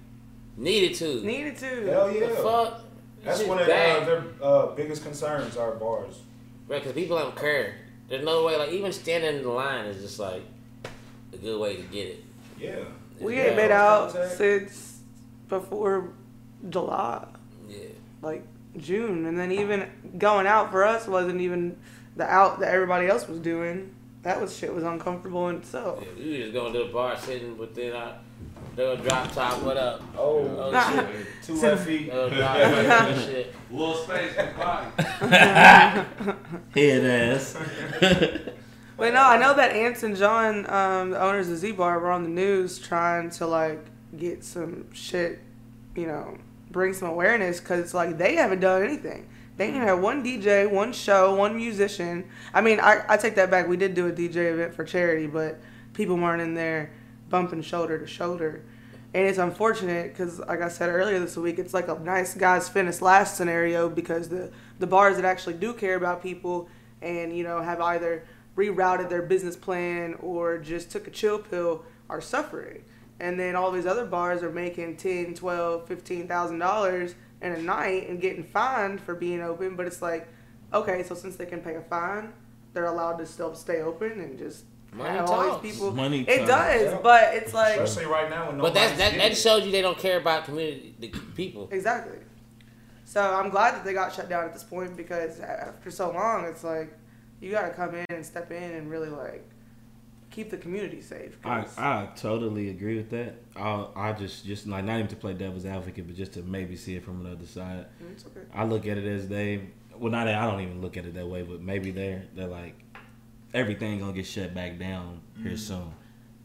Needed 0.58 0.96
to. 0.96 1.24
Needed 1.26 1.58
to. 1.60 1.86
Hell 1.88 2.08
The 2.12 2.20
yeah. 2.20 2.36
fuck? 2.36 2.82
That's 3.24 3.44
one 3.44 3.60
of 3.60 3.68
bad. 3.68 4.04
uh, 4.04 4.06
their 4.06 4.24
uh, 4.42 4.66
biggest 4.76 5.04
concerns 5.04 5.56
are 5.58 5.72
bars. 5.76 6.20
Right, 6.68 6.80
because 6.82 6.94
people 6.94 7.18
don't 7.18 7.36
care. 7.36 7.76
There's 8.10 8.24
no 8.26 8.44
way, 8.46 8.56
like, 8.58 8.72
even 8.72 8.92
standing 8.92 9.38
in 9.38 9.42
the 9.44 9.50
line 9.50 9.86
is 9.86 10.02
just 10.02 10.20
like 10.20 10.44
a 11.34 11.38
good 11.38 11.60
way 11.60 11.78
to 11.78 11.82
get 11.84 12.08
it. 12.08 12.24
Yeah. 12.60 12.76
We 13.20 13.40
ain't 13.40 13.56
been 13.56 13.72
out 13.72 14.12
Contact. 14.12 14.38
since 14.38 15.00
before 15.48 16.10
July, 16.70 17.26
Yeah. 17.68 17.78
like 18.22 18.44
June, 18.78 19.26
and 19.26 19.38
then 19.40 19.52
even 19.52 19.88
going 20.18 20.48
out 20.48 20.72
for 20.72 20.84
us 20.86 21.08
wasn't 21.08 21.42
even 21.42 21.78
the 22.16 22.26
out 22.26 22.60
that 22.60 22.74
everybody 22.74 23.08
else 23.08 23.28
was 23.28 23.40
doing. 23.40 23.94
That 24.24 24.42
was 24.42 24.56
shit 24.58 24.74
was 24.74 24.84
uncomfortable 24.84 25.50
in 25.50 25.58
itself. 25.58 26.04
yeah. 26.18 26.24
We 26.24 26.30
was 26.32 26.40
just 26.40 26.54
going 26.54 26.74
to 26.74 26.80
the 26.80 26.86
bar 26.86 27.16
sitting 27.18 27.58
within 27.58 27.94
our 27.94 28.14
little 28.76 28.98
drop 28.98 29.32
top. 29.32 29.62
What 29.62 29.78
up? 29.78 30.02
Oh, 30.18 30.72
Oh, 30.74 30.92
shit. 30.96 31.28
two 31.44 31.56
left 31.62 31.86
feet. 31.86 32.12
Little 32.12 32.30
drop 32.32 32.58
shit. 33.20 33.54
Little 33.70 33.94
space 33.96 34.34
for 34.34 34.54
body. 34.58 34.88
Head 36.74 37.06
ass. 37.36 37.56
But 38.98 39.14
no, 39.14 39.22
I 39.24 39.38
know 39.38 39.54
that 39.56 39.72
Ants 39.74 40.04
and 40.04 40.16
John, 40.16 40.70
um, 40.70 41.10
the 41.12 41.22
owners 41.22 41.50
of 41.50 41.58
Z 41.58 41.74
Bar, 41.74 42.00
were 42.00 42.12
on 42.12 42.24
the 42.24 42.30
news 42.30 42.80
trying 42.80 43.30
to 43.32 43.46
like 43.46 43.84
get 44.18 44.44
some 44.44 44.92
shit, 44.94 45.40
you 45.96 46.08
know, 46.08 46.38
bring 46.76 46.92
some 46.92 47.08
awareness 47.08 47.62
because 47.62 47.80
it's 47.80 47.94
like 47.94 48.18
they 48.18 48.36
haven't 48.36 48.60
done 48.60 48.84
anything. 48.84 49.26
They 49.56 49.68
ain't 49.68 49.76
had 49.76 49.94
one 49.94 50.22
DJ, 50.26 50.70
one 50.70 50.92
show, 50.92 51.34
one 51.34 51.56
musician. 51.56 52.26
I 52.54 52.60
mean, 52.60 52.82
I, 52.82 53.02
I 53.08 53.16
take 53.16 53.36
that 53.36 53.50
back. 53.50 53.70
We 53.70 53.78
did 53.78 53.94
do 53.94 54.08
a 54.08 54.12
DJ 54.12 54.52
event 54.52 54.74
for 54.74 54.84
charity, 54.84 55.26
but 55.26 55.58
people 55.94 56.18
weren't 56.18 56.42
in 56.42 56.54
there 56.54 56.92
bumping 57.30 57.62
shoulder 57.62 57.98
to 57.98 58.06
shoulder. 58.06 58.62
And 59.14 59.26
it's 59.26 59.38
unfortunate 59.38 60.12
because, 60.12 60.40
like 60.40 60.62
I 60.62 60.68
said 60.68 60.90
earlier 60.90 61.18
this 61.18 61.38
week, 61.38 61.60
it's 61.60 61.74
like 61.74 61.88
a 61.88 61.98
nice 61.98 62.34
guys 62.34 62.68
finish 62.68 63.00
last 63.00 63.38
scenario 63.38 63.88
because 63.88 64.28
the, 64.28 64.52
the 64.80 64.86
bars 64.86 65.16
that 65.16 65.24
actually 65.24 65.54
do 65.54 65.74
care 65.74 65.96
about 65.96 66.22
people 66.22 66.68
and, 67.02 67.36
you 67.36 67.46
know, 67.46 67.62
have 67.62 67.80
either 67.80 68.26
rerouted 68.58 69.08
their 69.08 69.22
business 69.22 69.56
plan 69.56 70.16
or 70.16 70.58
just 70.58 70.92
took 70.92 71.08
a 71.08 71.12
chill 71.12 71.40
pill 71.40 71.86
are 72.10 72.20
suffering. 72.20 72.84
And 73.20 73.40
then 73.40 73.56
all 73.56 73.72
these 73.72 73.86
other 73.86 74.06
bars 74.06 74.44
are 74.44 74.52
making 74.52 74.98
ten, 74.98 75.34
twelve, 75.34 75.88
fifteen 75.88 76.28
thousand 76.28 76.60
dollars 76.60 77.16
in 77.42 77.52
a 77.54 77.62
night 77.62 78.10
and 78.10 78.20
getting 78.20 78.44
fined 78.44 79.00
for 79.02 79.16
being 79.16 79.42
open. 79.42 79.76
But 79.76 79.86
it's 79.88 80.02
like, 80.02 80.28
okay, 80.74 81.04
so 81.04 81.16
since 81.16 81.36
they 81.36 81.46
can 81.46 81.62
pay 81.62 81.76
a 81.76 81.82
fine, 81.82 82.34
they're 82.74 82.86
allowed 82.88 83.18
to 83.20 83.26
still 83.26 83.56
stay 83.56 83.82
open 83.82 84.12
and 84.20 84.38
just 84.38 84.66
Money 84.92 85.10
have 85.10 85.30
all 85.30 85.60
these 85.60 85.72
people. 85.74 85.92
Money 85.92 86.22
it 86.28 86.40
talks. 86.40 86.48
does, 86.50 86.82
Yeah. 86.92 87.00
but 87.04 87.34
it's 87.36 87.54
like 87.54 87.80
Especially 87.80 88.10
right 88.12 88.30
now 88.30 88.48
when 88.48 88.60
But 88.60 88.74
that's, 88.74 88.92
nobody's 88.98 89.18
that, 89.18 89.30
that 89.30 89.38
shows 89.38 89.66
you 89.66 89.72
they 89.72 89.82
don't 89.82 89.98
care 89.98 90.18
about 90.18 90.46
community, 90.46 90.96
the 91.00 91.08
people. 91.36 91.70
Exactly. 91.72 92.18
So 93.06 93.22
I'm 93.22 93.50
glad 93.50 93.76
that 93.76 93.86
they 93.86 93.94
got 93.94 94.14
shut 94.14 94.28
down 94.30 94.46
at 94.46 94.54
this 94.54 94.64
point 94.64 94.98
because 94.98 95.40
after 95.40 95.92
so 95.92 96.12
long, 96.12 96.46
it's 96.46 96.64
like 96.64 96.94
you 97.40 97.52
got 97.52 97.68
to 97.68 97.74
come 97.74 97.94
in 97.96 98.06
and 98.10 98.26
step 98.26 98.52
in 98.52 98.72
and 98.74 98.90
really 98.90 99.10
like 99.10 99.48
keep 100.36 100.50
the 100.50 100.58
community 100.58 101.02
safe. 101.02 101.38
I, 101.46 101.62
'cause- 101.62 101.78
I 101.78 102.10
totally 102.18 102.70
agree 102.70 102.98
with 102.98 103.10
that. 103.12 103.36
I 103.56 103.88
I 103.96 104.14
just 104.14 104.46
just 104.46 104.68
like 104.68 104.84
not 104.84 104.96
even 104.96 105.08
to 105.08 105.16
play 105.16 105.34
devil's 105.34 105.66
advocate, 105.66 106.06
but 106.08 106.16
just 106.16 106.34
to 106.34 106.42
maybe 106.44 106.76
see 106.76 106.96
it 106.96 107.04
from 107.04 107.26
another 107.26 107.46
side. 107.46 107.86
it's 108.12 108.26
okay. 108.26 108.42
I 108.54 108.66
look 108.66 108.86
at 108.86 108.98
it 108.98 109.06
as 109.06 109.28
they 109.30 109.62
well 109.98 110.12
not 110.12 110.26
that 110.26 110.36
I 110.36 110.46
don't 110.52 110.62
even 110.62 110.82
look 110.82 110.98
at 110.98 111.06
it 111.06 111.14
that 111.14 111.28
way, 111.28 111.42
but 111.44 111.62
maybe 111.62 111.92
they're 111.92 112.24
they're 112.36 112.48
like 112.48 112.76
everything 113.54 114.00
gonna 114.00 114.12
get 114.14 114.26
shut 114.26 114.54
back 114.54 114.78
down 114.78 115.22
here 115.42 115.54
Mhm. 115.54 115.58
soon. 115.60 115.92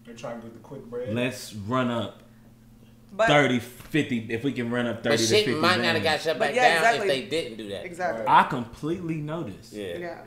They're 0.07 0.15
trying 0.15 0.41
to 0.41 0.47
get 0.47 0.55
the 0.55 0.61
quick 0.61 0.85
bread. 0.89 1.13
Let's 1.15 1.53
run 1.55 1.91
up 1.91 2.23
But 3.13 3.27
30, 3.27 3.59
50, 3.59 4.27
if 4.31 4.45
we 4.45 4.53
can 4.53 4.71
run 4.71 4.87
up 4.87 5.03
30 5.03 5.17
But 5.17 5.19
to 5.21 5.27
50 5.27 5.55
might 5.57 5.79
not 5.79 5.95
have 5.97 6.03
got 6.05 6.21
shut 6.21 6.39
back 6.39 6.55
yeah, 6.55 6.69
down 6.75 6.77
exactly. 6.95 7.09
if 7.09 7.09
they 7.09 7.29
didn't 7.29 7.59
do 7.59 7.69
that. 7.71 7.85
exactly. 7.85 8.25
I 8.29 8.45
completely 8.45 9.17
noticed. 9.17 9.73
Yeah. 9.73 9.97
yeah. 9.99 10.19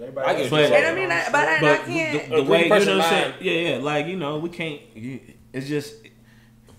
Everybody 0.00 0.26
I 0.26 0.30
else 0.30 0.36
get 0.38 0.44
is 0.44 0.50
But- 0.50 0.72
And 0.72 0.86
I 0.86 0.94
mean, 1.00 1.10
I- 1.10 1.24
the 1.24 1.30
but 1.32 1.48
I- 1.48 1.56
street. 1.56 1.68
But 1.68 1.84
can't- 1.86 2.30
the, 2.30 2.36
the 2.36 2.42
way 2.44 2.62
you 2.64 2.68
know 2.68 2.74
what 2.76 2.88
I'm 2.88 3.02
saying, 3.02 3.30
line. 3.32 3.34
yeah, 3.40 3.52
yeah, 3.52 3.76
like 3.78 4.06
you 4.06 4.16
know, 4.16 4.38
we 4.38 4.48
can't. 4.48 4.80
You, 4.94 5.20
it's 5.52 5.68
just 5.68 5.94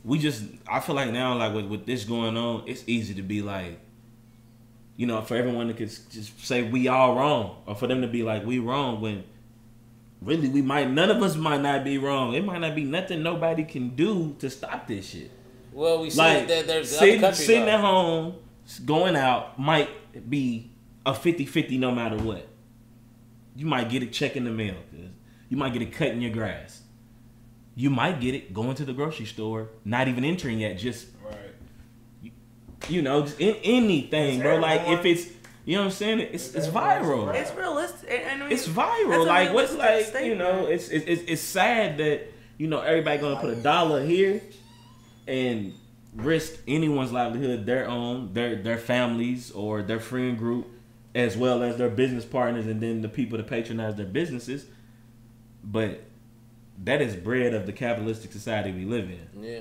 we 0.04 0.20
just. 0.20 0.44
I 0.68 0.80
feel 0.80 0.96
like 0.96 1.12
now, 1.12 1.38
like 1.38 1.54
with 1.54 1.66
with 1.66 1.86
this 1.86 2.04
going 2.06 2.36
on, 2.38 2.64
it's 2.68 2.84
easy 2.88 3.14
to 3.16 3.22
be 3.22 3.42
like, 3.42 3.80
you 4.98 5.06
know, 5.08 5.22
for 5.22 5.36
everyone 5.36 5.68
to 5.68 5.74
could 5.74 5.90
just 6.12 6.46
say 6.46 6.64
we 6.64 6.88
all 6.88 7.16
wrong, 7.16 7.58
or 7.66 7.76
for 7.76 7.88
them 7.88 8.02
to 8.02 8.08
be 8.08 8.24
like 8.24 8.46
we 8.46 8.60
wrong 8.60 9.00
when 9.02 9.24
really 10.22 10.48
we 10.50 10.62
might 10.62 10.90
none 10.90 11.10
of 11.12 11.22
us 11.22 11.36
might 11.36 11.62
not 11.62 11.84
be 11.84 11.98
wrong. 11.98 12.34
It 12.34 12.44
might 12.46 12.60
not 12.60 12.76
be 12.76 12.84
nothing 12.84 13.22
nobody 13.24 13.64
can 13.64 13.90
do 13.96 14.36
to 14.40 14.50
stop 14.50 14.88
this 14.88 15.10
shit. 15.10 15.32
Well, 15.72 16.02
we 16.02 16.10
see 16.12 16.18
Like 16.20 16.48
that 16.48 16.68
there's 16.68 16.90
sitting, 16.98 17.20
countries. 17.22 17.46
sitting 17.48 17.68
at 17.68 17.80
home, 17.80 18.36
going 18.86 19.16
out 19.16 19.58
might 19.60 19.90
be 20.30 20.70
a 21.06 21.12
50-50 21.14 21.80
no 21.80 21.92
matter 21.92 22.16
what. 22.18 22.48
You 23.56 23.66
might 23.66 23.90
get 23.90 24.04
a 24.04 24.08
check 24.08 24.36
in 24.36 24.44
the 24.46 24.52
mail. 24.52 24.76
You 25.50 25.58
might 25.58 25.74
get 25.74 25.82
a 25.82 25.86
cut 25.86 26.10
in 26.10 26.22
your 26.22 26.32
grass. 26.32 26.82
You 27.76 27.90
might 27.90 28.20
get 28.20 28.36
it 28.36 28.54
going 28.54 28.76
to 28.76 28.86
the 28.86 28.94
grocery 28.94 29.26
store, 29.26 29.70
not 29.86 30.08
even 30.08 30.24
entering 30.24 30.60
yet, 30.60 30.78
just 30.78 31.08
Right. 31.24 32.32
you 32.90 33.02
know, 33.02 33.22
just 33.24 33.40
in 33.40 33.56
anything, 33.64 34.36
It's 34.36 34.44
bro. 34.44 34.58
Like 34.58 34.82
if 34.88 35.06
it's 35.06 35.28
you 35.66 35.76
know 35.76 35.82
what 35.82 35.86
I'm 35.86 35.92
saying, 35.92 36.20
it's 36.20 36.48
It's 36.48 36.56
it's 36.56 36.68
viral. 36.68 37.34
It's 37.34 37.54
realistic. 37.56 38.10
And, 38.12 38.22
and 38.24 38.44
I 38.44 38.46
mean, 38.46 38.54
It's 38.54 38.68
viral. 38.68 39.26
Like 39.26 39.54
what's 39.54 39.72
realistic 39.74 40.14
like 40.16 40.26
you 40.26 40.36
know, 40.36 40.66
it's 40.66 40.90
it's 40.90 41.06
it's 41.06 41.24
it's 41.28 41.42
sad 41.42 41.98
that 42.00 42.32
you 42.58 42.68
know 42.68 42.82
everybody 42.82 43.20
gonna 43.20 43.40
put 43.40 43.50
a 43.52 43.56
dollar 43.56 44.04
here 44.04 44.42
and 45.28 45.74
risk 46.16 46.54
anyone's 46.68 47.12
livelihood, 47.12 47.66
their 47.66 47.88
own, 47.88 48.34
their 48.34 48.56
their 48.56 48.78
families 48.78 49.52
or 49.52 49.82
their 49.82 50.00
friend 50.00 50.38
group, 50.38 50.68
as 51.16 51.38
well 51.38 51.62
as 51.64 51.78
their 51.78 51.90
business 51.90 52.26
partners, 52.26 52.66
and 52.66 52.82
then 52.82 53.02
the 53.02 53.10
people 53.10 53.38
that 53.38 53.48
patronize 53.48 53.96
their 53.96 54.06
businesses. 54.06 54.66
But 55.64 56.02
that 56.84 57.02
is 57.02 57.16
bread 57.16 57.54
of 57.54 57.66
the 57.66 57.74
capitalistic 57.74 58.32
society 58.32 58.72
we 58.72 58.86
live 58.86 59.10
in. 59.10 59.44
Yeah. 59.44 59.60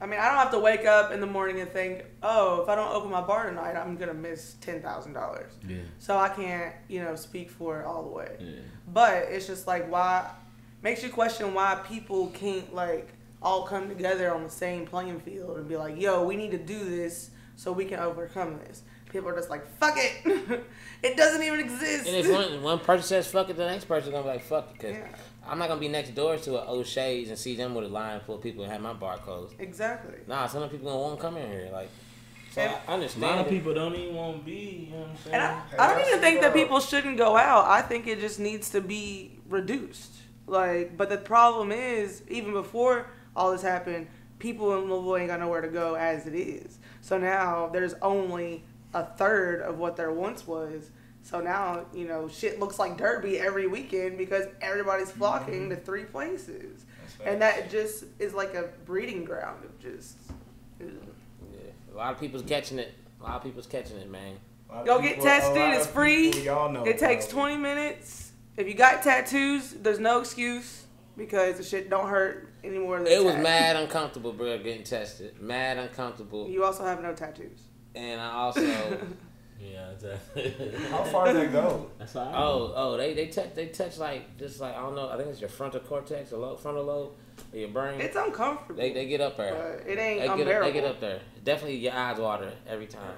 I 0.00 0.04
mean, 0.04 0.20
I 0.20 0.26
don't 0.28 0.36
have 0.36 0.50
to 0.50 0.58
wake 0.58 0.84
up 0.84 1.10
in 1.10 1.20
the 1.20 1.26
morning 1.26 1.60
and 1.60 1.70
think, 1.70 2.04
oh, 2.22 2.60
if 2.62 2.68
I 2.68 2.74
don't 2.74 2.92
open 2.94 3.10
my 3.10 3.22
bar 3.22 3.48
tonight, 3.48 3.76
I'm 3.76 3.96
gonna 3.96 4.14
miss 4.14 4.54
ten 4.60 4.82
thousand 4.82 5.14
dollars. 5.14 5.52
Yeah. 5.66 5.78
So 5.98 6.18
I 6.18 6.28
can't, 6.28 6.74
you 6.88 7.02
know, 7.02 7.16
speak 7.16 7.50
for 7.50 7.80
it 7.80 7.86
all 7.86 8.02
the 8.02 8.10
way. 8.10 8.36
Yeah. 8.38 8.60
But 8.92 9.24
it's 9.30 9.46
just 9.46 9.66
like 9.66 9.90
why 9.90 10.30
makes 10.82 11.02
you 11.02 11.08
question 11.08 11.54
why 11.54 11.80
people 11.88 12.28
can't 12.28 12.74
like 12.74 13.08
all 13.42 13.66
come 13.66 13.88
together 13.88 14.34
on 14.34 14.42
the 14.44 14.50
same 14.50 14.86
playing 14.86 15.20
field 15.20 15.56
and 15.56 15.68
be 15.68 15.76
like, 15.76 16.00
yo, 16.00 16.24
we 16.24 16.36
need 16.36 16.50
to 16.50 16.58
do 16.58 16.78
this 16.78 17.30
so 17.56 17.72
we 17.72 17.86
can 17.86 17.98
overcome 17.98 18.58
this. 18.66 18.82
People 19.10 19.28
are 19.30 19.34
just 19.36 19.50
like, 19.50 19.66
fuck 19.78 19.94
it, 19.96 20.64
it 21.02 21.16
doesn't 21.16 21.42
even 21.42 21.60
exist. 21.60 22.06
And 22.06 22.16
if 22.16 22.30
one, 22.30 22.62
one 22.62 22.78
person 22.80 23.06
says 23.06 23.26
fuck 23.28 23.48
it, 23.50 23.56
the 23.56 23.66
next 23.66 23.84
person's 23.86 24.10
gonna 24.12 24.22
be 24.24 24.28
like 24.30 24.42
fuck 24.44 24.70
it, 24.74 24.80
cause 24.80 24.90
Yeah. 24.92 25.08
I'm 25.48 25.58
not 25.58 25.68
gonna 25.68 25.80
be 25.80 25.88
next 25.88 26.14
door 26.14 26.36
to 26.36 26.60
an 26.62 26.68
O'Shea's 26.68 27.28
and 27.28 27.38
see 27.38 27.54
them 27.56 27.74
with 27.74 27.84
a 27.84 27.88
line 27.88 28.20
full 28.20 28.34
of 28.36 28.42
people 28.42 28.64
and 28.64 28.72
have 28.72 28.80
my 28.82 28.92
bar 28.92 29.16
closed. 29.18 29.54
exactly. 29.60 30.18
Nah, 30.26 30.46
some 30.48 30.62
of 30.62 30.70
the 30.70 30.76
people 30.76 30.90
gonna 30.90 31.02
want 31.02 31.16
to 31.18 31.22
come 31.22 31.36
in 31.36 31.48
here. 31.50 31.70
Like, 31.72 31.88
so 32.50 32.62
And- 32.62 32.70
I 32.70 32.74
A 32.74 32.76
lot 32.78 32.88
understand. 32.88 33.40
of 33.40 33.46
it. 33.46 33.50
people 33.50 33.72
don't 33.74 33.94
even 33.94 34.14
want 34.16 34.38
to 34.38 34.44
be. 34.44 34.88
You 34.90 34.94
know 34.96 35.00
what 35.02 35.08
I'm 35.10 35.16
saying? 35.18 35.34
And 35.34 35.42
I, 35.44 35.62
I 35.78 35.94
don't 35.94 36.06
even 36.08 36.20
think 36.20 36.40
that 36.40 36.52
people 36.52 36.80
shouldn't 36.80 37.16
go 37.16 37.36
out. 37.36 37.66
I 37.66 37.80
think 37.82 38.06
it 38.08 38.18
just 38.20 38.40
needs 38.40 38.70
to 38.70 38.80
be 38.80 39.38
reduced. 39.48 40.12
Like, 40.48 40.96
but 40.96 41.08
the 41.10 41.18
problem 41.18 41.70
is, 41.70 42.22
even 42.28 42.52
before 42.52 43.10
all 43.36 43.52
this 43.52 43.62
happened, 43.62 44.08
people 44.38 44.76
in 44.78 44.90
Louisville 44.90 45.16
ain't 45.16 45.28
got 45.28 45.40
nowhere 45.40 45.60
to 45.60 45.68
go 45.68 45.94
as 45.94 46.26
it 46.26 46.34
is. 46.34 46.78
So 47.02 47.18
now 47.18 47.68
there's 47.72 47.94
only 48.02 48.64
a 48.96 49.04
third 49.04 49.60
of 49.60 49.78
what 49.78 49.96
there 49.96 50.10
once 50.10 50.46
was. 50.46 50.90
So 51.22 51.40
now, 51.40 51.84
you 51.92 52.06
know, 52.06 52.28
shit 52.28 52.58
looks 52.58 52.78
like 52.78 52.96
Derby 52.96 53.38
every 53.38 53.66
weekend 53.66 54.16
because 54.16 54.46
everybody's 54.62 55.08
mm-hmm. 55.08 55.18
flocking 55.18 55.70
to 55.70 55.76
three 55.76 56.04
places. 56.04 56.84
That's 57.18 57.28
And 57.28 57.42
that 57.42 57.70
just 57.70 58.04
is 58.18 58.32
like 58.32 58.54
a 58.54 58.70
breeding 58.86 59.24
ground 59.24 59.64
of 59.64 59.78
just. 59.78 60.16
Yeah. 60.80 60.86
A 61.92 61.96
lot 61.96 62.14
of 62.14 62.20
people's 62.20 62.42
catching 62.42 62.78
it. 62.78 62.94
A 63.20 63.24
lot 63.24 63.34
of 63.36 63.42
people's 63.42 63.66
catching 63.66 63.98
it, 63.98 64.10
man. 64.10 64.36
A 64.70 64.84
Go 64.84 65.00
get 65.00 65.16
people- 65.16 65.26
a 65.26 65.28
tested. 65.28 65.74
It's 65.74 65.86
free. 65.86 66.30
people 66.30 66.42
y'all 66.44 66.72
know 66.72 66.84
It 66.84 66.98
takes 66.98 67.26
about 67.26 67.40
20 67.40 67.56
minutes. 67.56 68.32
If 68.56 68.66
you 68.66 68.74
got 68.74 69.02
tattoos, 69.02 69.72
there's 69.82 69.98
no 69.98 70.20
excuse 70.20 70.86
because 71.16 71.58
the 71.58 71.62
shit 71.62 71.90
don't 71.90 72.08
hurt 72.08 72.48
anymore. 72.64 72.98
than 72.98 73.08
It 73.08 73.22
was 73.22 73.36
mad 73.36 73.76
uncomfortable, 73.76 74.32
bro, 74.32 74.56
getting 74.58 74.84
tested. 74.84 75.40
Mad 75.40 75.76
uncomfortable. 75.76 76.48
You 76.48 76.64
also 76.64 76.84
have 76.84 77.02
no 77.02 77.12
tattoos. 77.12 77.65
And 77.96 78.20
I 78.20 78.30
also, 78.32 78.60
Yeah, 79.60 79.90
exactly. 79.90 80.54
How 80.90 81.02
far 81.04 81.26
did 81.32 81.36
that 81.36 81.52
go? 81.52 81.90
That's 81.98 82.14
all. 82.14 82.32
oh, 82.34 82.72
oh, 82.76 82.96
they 82.96 83.14
they 83.14 83.28
touch 83.28 83.54
they 83.54 83.66
touch 83.68 83.96
like 83.98 84.36
just 84.38 84.60
like 84.60 84.74
I 84.76 84.80
don't 84.80 84.94
know. 84.94 85.08
I 85.08 85.16
think 85.16 85.28
it's 85.30 85.40
your 85.40 85.48
frontal 85.48 85.80
cortex 85.80 86.32
or 86.32 86.38
low, 86.38 86.56
frontal 86.56 86.84
lobe 86.84 87.12
of 87.52 87.58
your 87.58 87.70
brain. 87.70 88.00
It's 88.00 88.16
uncomfortable. 88.16 88.80
They 88.80 88.92
they 88.92 89.06
get 89.06 89.20
up 89.20 89.36
there. 89.36 89.78
but 89.80 89.90
it 89.90 89.98
ain't 89.98 90.20
They 90.20 90.26
get, 90.26 90.28
up, 90.28 90.38
unbearable. 90.38 90.66
they 90.68 90.80
get 90.80 90.84
up 90.84 91.00
there. 91.00 91.20
Definitely 91.42 91.76
your 91.78 91.94
eyes 91.94 92.18
water 92.18 92.52
every 92.68 92.86
time. 92.86 93.14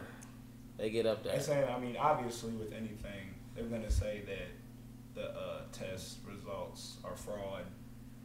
They 0.77 0.91
get 0.91 1.07
up 1.07 1.25
there. 1.25 1.33
They're 1.33 1.43
saying, 1.43 1.69
I 1.69 1.79
mean, 1.79 1.97
obviously, 1.97 2.53
with 2.53 2.73
anything, 2.73 3.35
they're 3.57 3.65
gonna 3.65 3.91
say 3.91 4.23
that 4.27 5.21
the 5.21 5.31
uh, 5.31 5.63
test 5.73 6.19
results 6.25 6.99
are 7.03 7.17
fraud, 7.17 7.65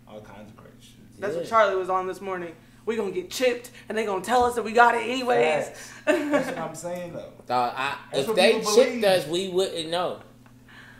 all 0.08 0.22
kinds 0.22 0.52
of 0.52 0.58
crazy 0.58 0.76
shit. 0.82 1.20
That's 1.20 1.36
what 1.36 1.48
Charlie 1.48 1.76
was 1.76 1.90
on 1.90 2.06
this 2.06 2.22
morning. 2.22 2.56
We 2.86 2.96
gonna 2.98 3.12
get 3.12 3.30
chipped, 3.30 3.72
and 3.88 3.98
they're 3.98 4.06
gonna 4.06 4.24
tell 4.24 4.44
us 4.44 4.56
that 4.56 4.64
we 4.64 4.74
got 4.74 4.96
it 4.96 5.04
anyways. 5.08 5.70
That's 6.06 6.48
what 6.48 6.58
I'm 6.58 6.76
saying, 6.76 7.14
though. 7.14 7.32
Dog, 7.48 7.74
I, 7.76 7.96
That's 8.12 8.24
if 8.24 8.28
what 8.28 8.36
they 8.36 8.58
people 8.60 8.76
chipped 8.76 8.90
believe. 9.02 9.04
us, 9.06 9.28
we 9.28 9.48
wouldn't 9.50 9.90
know. 9.90 10.20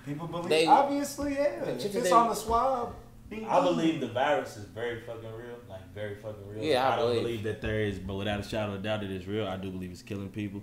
People 0.06 0.28
believe, 0.28 0.50
They- 0.50 0.66
obviously, 0.68 1.34
yeah. 1.34 1.64
If 1.66 1.86
it's 1.96 2.04
they- 2.04 2.12
on 2.12 2.30
the 2.30 2.36
swab, 2.36 2.96
I 3.50 3.62
believe 3.64 4.00
the 4.00 4.08
virus 4.10 4.58
is 4.58 4.66
very 4.66 5.02
fucking 5.02 5.24
real, 5.34 5.58
like 5.68 5.92
very 5.94 6.16
fucking 6.16 6.48
real. 6.48 6.64
Yeah, 6.64 6.88
I 6.88 6.94
I 6.94 6.96
don't 6.98 7.08
believe. 7.08 7.22
believe 7.24 7.44
that 7.44 7.62
there 7.62 7.80
is, 7.82 7.98
but 8.00 8.14
without 8.16 8.40
a 8.40 8.44
shadow 8.44 8.76
of 8.76 8.84
doubt, 8.84 9.04
it 9.04 9.10
is 9.12 9.26
real. 9.28 9.48
I 9.48 9.58
do 9.58 9.72
believe 9.72 9.92
it's 9.92 10.02
killing 10.04 10.30
people. 10.30 10.62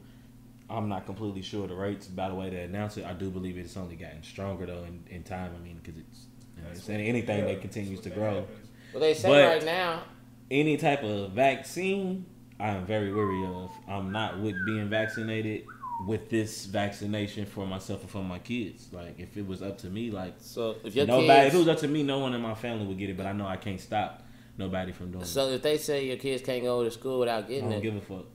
I'm 0.68 0.88
not 0.88 1.04
completely 1.04 1.42
sure 1.42 1.66
the 1.66 1.74
rates. 1.74 2.06
By 2.06 2.28
the 2.28 2.34
way, 2.36 2.48
they 2.48 2.62
announce 2.62 2.96
it, 2.96 3.04
I 3.04 3.12
do 3.12 3.28
believe 3.28 3.58
it's 3.58 3.76
only 3.76 3.96
gotten 3.96 4.22
stronger 4.22 4.66
though 4.66 4.84
in, 4.84 5.02
in 5.10 5.22
time. 5.24 5.52
I 5.58 5.62
mean, 5.64 5.80
because 5.82 5.98
it's 6.00 6.26
you 6.56 6.62
know, 6.62 6.68
it's 6.70 6.88
anything 6.88 7.38
yeah, 7.40 7.46
that 7.46 7.60
continues 7.60 8.00
to 8.02 8.10
grow. 8.10 8.34
happens. 8.36 8.68
But 8.92 8.98
they 9.00 9.14
say 9.14 9.28
But- 9.28 9.48
right 9.48 9.64
now, 9.64 10.02
Any 10.50 10.76
type 10.76 11.02
of 11.04 11.32
vaccine, 11.32 12.26
I 12.58 12.70
am 12.70 12.84
very 12.86 13.12
wary 13.12 13.44
of. 13.46 13.70
I'm 13.88 14.10
not 14.10 14.40
with 14.40 14.56
being 14.66 14.88
vaccinated 14.88 15.64
with 16.06 16.28
this 16.30 16.66
vaccination 16.66 17.46
for 17.46 17.66
myself 17.66 18.00
and 18.02 18.10
for 18.10 18.22
my 18.24 18.38
kids. 18.38 18.88
Like 18.92 19.18
if 19.20 19.36
it 19.36 19.46
was 19.46 19.62
up 19.62 19.78
to 19.78 19.88
me, 19.88 20.10
like 20.10 20.34
so 20.38 20.76
if 20.82 20.94
your 20.94 21.06
nobody, 21.06 21.26
kids, 21.26 21.46
if 21.48 21.54
it 21.54 21.58
was 21.58 21.68
up 21.68 21.78
to 21.78 21.88
me, 21.88 22.02
no 22.02 22.18
one 22.18 22.34
in 22.34 22.40
my 22.40 22.54
family 22.54 22.86
would 22.86 22.98
get 22.98 23.10
it. 23.10 23.16
But 23.16 23.26
I 23.26 23.32
know 23.32 23.46
I 23.46 23.56
can't 23.56 23.80
stop 23.80 24.22
nobody 24.58 24.92
from 24.92 25.10
doing 25.10 25.22
it. 25.22 25.26
so 25.26 25.48
if 25.50 25.62
they 25.62 25.78
say 25.78 26.06
your 26.06 26.16
kids 26.16 26.42
can't 26.42 26.62
go 26.62 26.82
to 26.82 26.90
school 26.90 27.20
without 27.20 27.48
getting 27.48 27.64
it 27.64 27.68
I 27.68 27.70
don't 27.72 27.78
it, 27.78 27.82
give 27.82 27.96
a 27.96 28.00
fuck. 28.00 28.26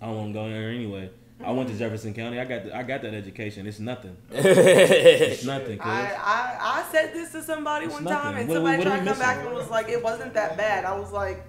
I 0.00 0.06
don't 0.06 0.16
want 0.16 0.28
to 0.30 0.34
go 0.34 0.48
there 0.48 0.70
anyway. 0.70 1.10
I 1.44 1.50
went 1.52 1.68
to 1.70 1.76
Jefferson 1.76 2.14
County. 2.14 2.38
I 2.38 2.44
got 2.44 2.64
the, 2.64 2.76
I 2.76 2.82
got 2.82 3.02
that 3.02 3.14
education. 3.14 3.66
It's 3.66 3.78
nothing. 3.80 4.16
It's 4.32 5.44
nothing. 5.44 5.78
Cause 5.78 5.86
I, 5.88 6.14
I 6.14 6.80
I 6.80 6.92
said 6.92 7.12
this 7.14 7.32
to 7.32 7.42
somebody 7.42 7.86
It's 7.86 7.94
one 7.94 8.04
nothing. 8.04 8.18
time, 8.22 8.36
and 8.38 8.48
What- 8.48 8.54
somebody 8.56 8.78
what 8.78 8.86
tried 8.86 8.98
to 9.00 9.04
come 9.10 9.18
back 9.18 9.44
and 9.46 9.54
was 9.54 9.70
like, 9.70 9.88
"It 9.88 10.02
wasn't 10.02 10.34
that 10.34 10.56
bad." 10.56 10.84
I 10.84 10.98
was 10.98 11.12
like, 11.12 11.44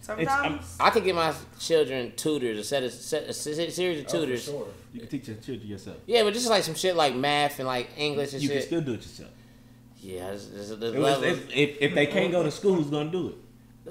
"Sometimes." 0.00 0.76
I 0.80 0.90
could 0.90 1.04
get 1.04 1.14
my 1.14 1.32
children 1.58 2.12
tutors, 2.16 2.58
a 2.58 2.64
set 2.64 2.82
of 2.82 2.92
set, 2.92 3.24
a 3.28 3.32
series 3.32 4.00
of 4.00 4.06
Oh, 4.08 4.12
tutors. 4.20 4.44
sure. 4.44 4.66
you 4.92 5.00
can 5.00 5.08
teach 5.08 5.28
your 5.28 5.36
children 5.36 5.68
yourself. 5.68 5.96
Yeah, 6.06 6.22
but 6.24 6.34
just 6.34 6.48
like 6.48 6.62
some 6.62 6.74
shit 6.74 6.94
like 6.96 7.14
math 7.14 7.58
and 7.58 7.66
like 7.66 7.88
English 7.96 8.32
and 8.34 8.42
You 8.42 8.48
can 8.50 8.62
still 8.62 8.80
do 8.80 8.92
it 8.94 9.02
yourself. 9.02 9.30
yeah, 10.00 10.32
if, 10.32 11.76
if 11.80 11.94
they 11.94 12.06
can't 12.06 12.30
go 12.30 12.42
to 12.42 12.50
school, 12.50 12.74
who's 12.74 12.90
gonna 12.90 13.10
do 13.10 13.28
it? 13.28 13.34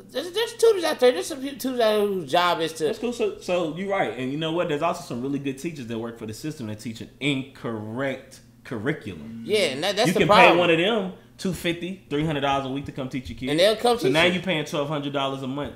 There's, 0.09 0.31
there's 0.31 0.53
tutors 0.53 0.83
out 0.83 0.99
there. 0.99 1.11
There's 1.11 1.27
some 1.27 1.41
tutors 1.41 1.65
out 1.65 1.77
there 1.77 1.99
whose 2.07 2.31
job 2.31 2.59
is 2.61 2.73
to. 2.73 2.85
That's 2.85 2.99
cool. 2.99 3.13
So, 3.13 3.39
so 3.39 3.75
you're 3.75 3.89
right, 3.89 4.17
and 4.17 4.31
you 4.31 4.37
know 4.37 4.51
what? 4.51 4.69
There's 4.69 4.81
also 4.81 5.01
some 5.03 5.21
really 5.21 5.39
good 5.39 5.57
teachers 5.57 5.87
that 5.87 5.97
work 5.97 6.19
for 6.19 6.25
the 6.25 6.33
system 6.33 6.67
that 6.67 6.79
teach 6.79 7.01
an 7.01 7.09
incorrect 7.19 8.41
curriculum. 8.63 9.41
Yeah, 9.45 9.59
and 9.71 9.83
that, 9.83 9.95
that's 9.95 10.07
you 10.07 10.13
the 10.13 10.19
can 10.19 10.27
problem. 10.27 10.53
pay 10.53 10.59
one 10.59 10.69
of 10.69 10.77
them 10.77 11.13
250 11.37 12.05
300 12.09 12.39
dollars 12.41 12.65
a 12.65 12.69
week 12.69 12.85
to 12.85 12.91
come 12.91 13.09
teach 13.09 13.29
your 13.29 13.37
kid, 13.37 13.49
And 13.49 13.59
they'll 13.59 13.75
come 13.75 13.97
So 13.97 14.03
teach 14.05 14.13
now 14.13 14.25
you. 14.25 14.33
you 14.33 14.39
paying 14.41 14.65
twelve 14.65 14.87
hundred 14.87 15.13
dollars 15.13 15.41
a 15.41 15.47
month 15.47 15.75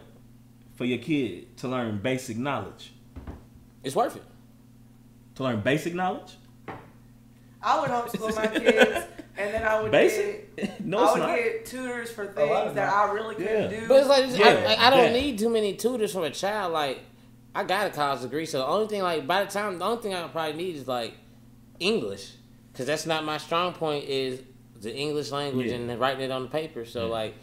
for 0.76 0.86
your 0.86 1.00
kid 1.00 1.58
to 1.58 1.68
learn 1.68 1.98
basic 2.00 2.38
knowledge. 2.38 2.94
It's 3.84 3.96
worth 3.96 4.16
it. 4.16 4.24
To 5.36 5.44
learn 5.44 5.62
basic 5.62 5.94
knowledge. 5.96 6.38
I 7.62 7.80
would 7.80 7.90
homeschool 7.90 8.36
my 8.36 8.48
kids, 8.48 9.06
and 9.38 9.54
then 9.54 9.64
I 9.64 9.82
would 9.82 9.92
Basic? 9.92 10.56
get 10.56 10.80
no, 10.86 10.98
I 11.00 11.12
would 11.14 11.20
not. 11.20 11.36
get 11.36 11.66
tutors 11.66 12.10
for 12.12 12.26
things 12.28 12.74
that. 12.76 12.92
I 12.94 13.12
really 13.12 13.36
couldn't 13.36 13.72
Yeah. 13.72 13.80
do. 13.82 13.88
But 13.88 14.00
it's 14.00 14.10
like, 14.10 14.24
I, 14.26 14.28
Yeah, 14.60 14.66
like, 14.66 14.80
I 14.80 14.90
don't 14.90 15.14
that. 15.14 15.14
need 15.14 15.38
too 15.40 15.50
many 15.50 15.76
tutors 15.76 16.12
from 16.14 16.24
a 16.24 16.30
child. 16.32 16.74
Like, 16.74 17.00
I 17.56 17.64
got 17.64 17.88
a 17.88 17.90
college 17.92 18.22
degree, 18.22 18.46
so 18.46 18.60
the 18.60 18.68
only 18.68 18.88
thing, 18.88 19.02
like, 19.02 19.26
by 19.28 19.44
the 19.44 19.52
time, 19.52 19.80
the 19.80 19.86
only 19.86 20.02
thing 20.02 20.14
I 20.14 20.28
probably 20.28 20.54
need 20.54 20.76
is 20.76 20.88
like 20.88 21.14
English, 21.80 22.32
because 22.72 22.86
that's 22.88 23.06
not 23.06 23.24
my 23.24 23.38
strong 23.38 23.74
point. 23.74 24.06
Is 24.06 24.42
the 24.80 24.96
English 24.96 25.32
language 25.32 25.68
Yeah. 25.68 25.76
and 25.78 26.00
writing 26.00 26.22
it 26.24 26.32
on 26.32 26.44
the 26.44 26.50
paper. 26.50 26.86
So 26.86 27.06
Yeah. 27.06 27.12
like, 27.12 27.34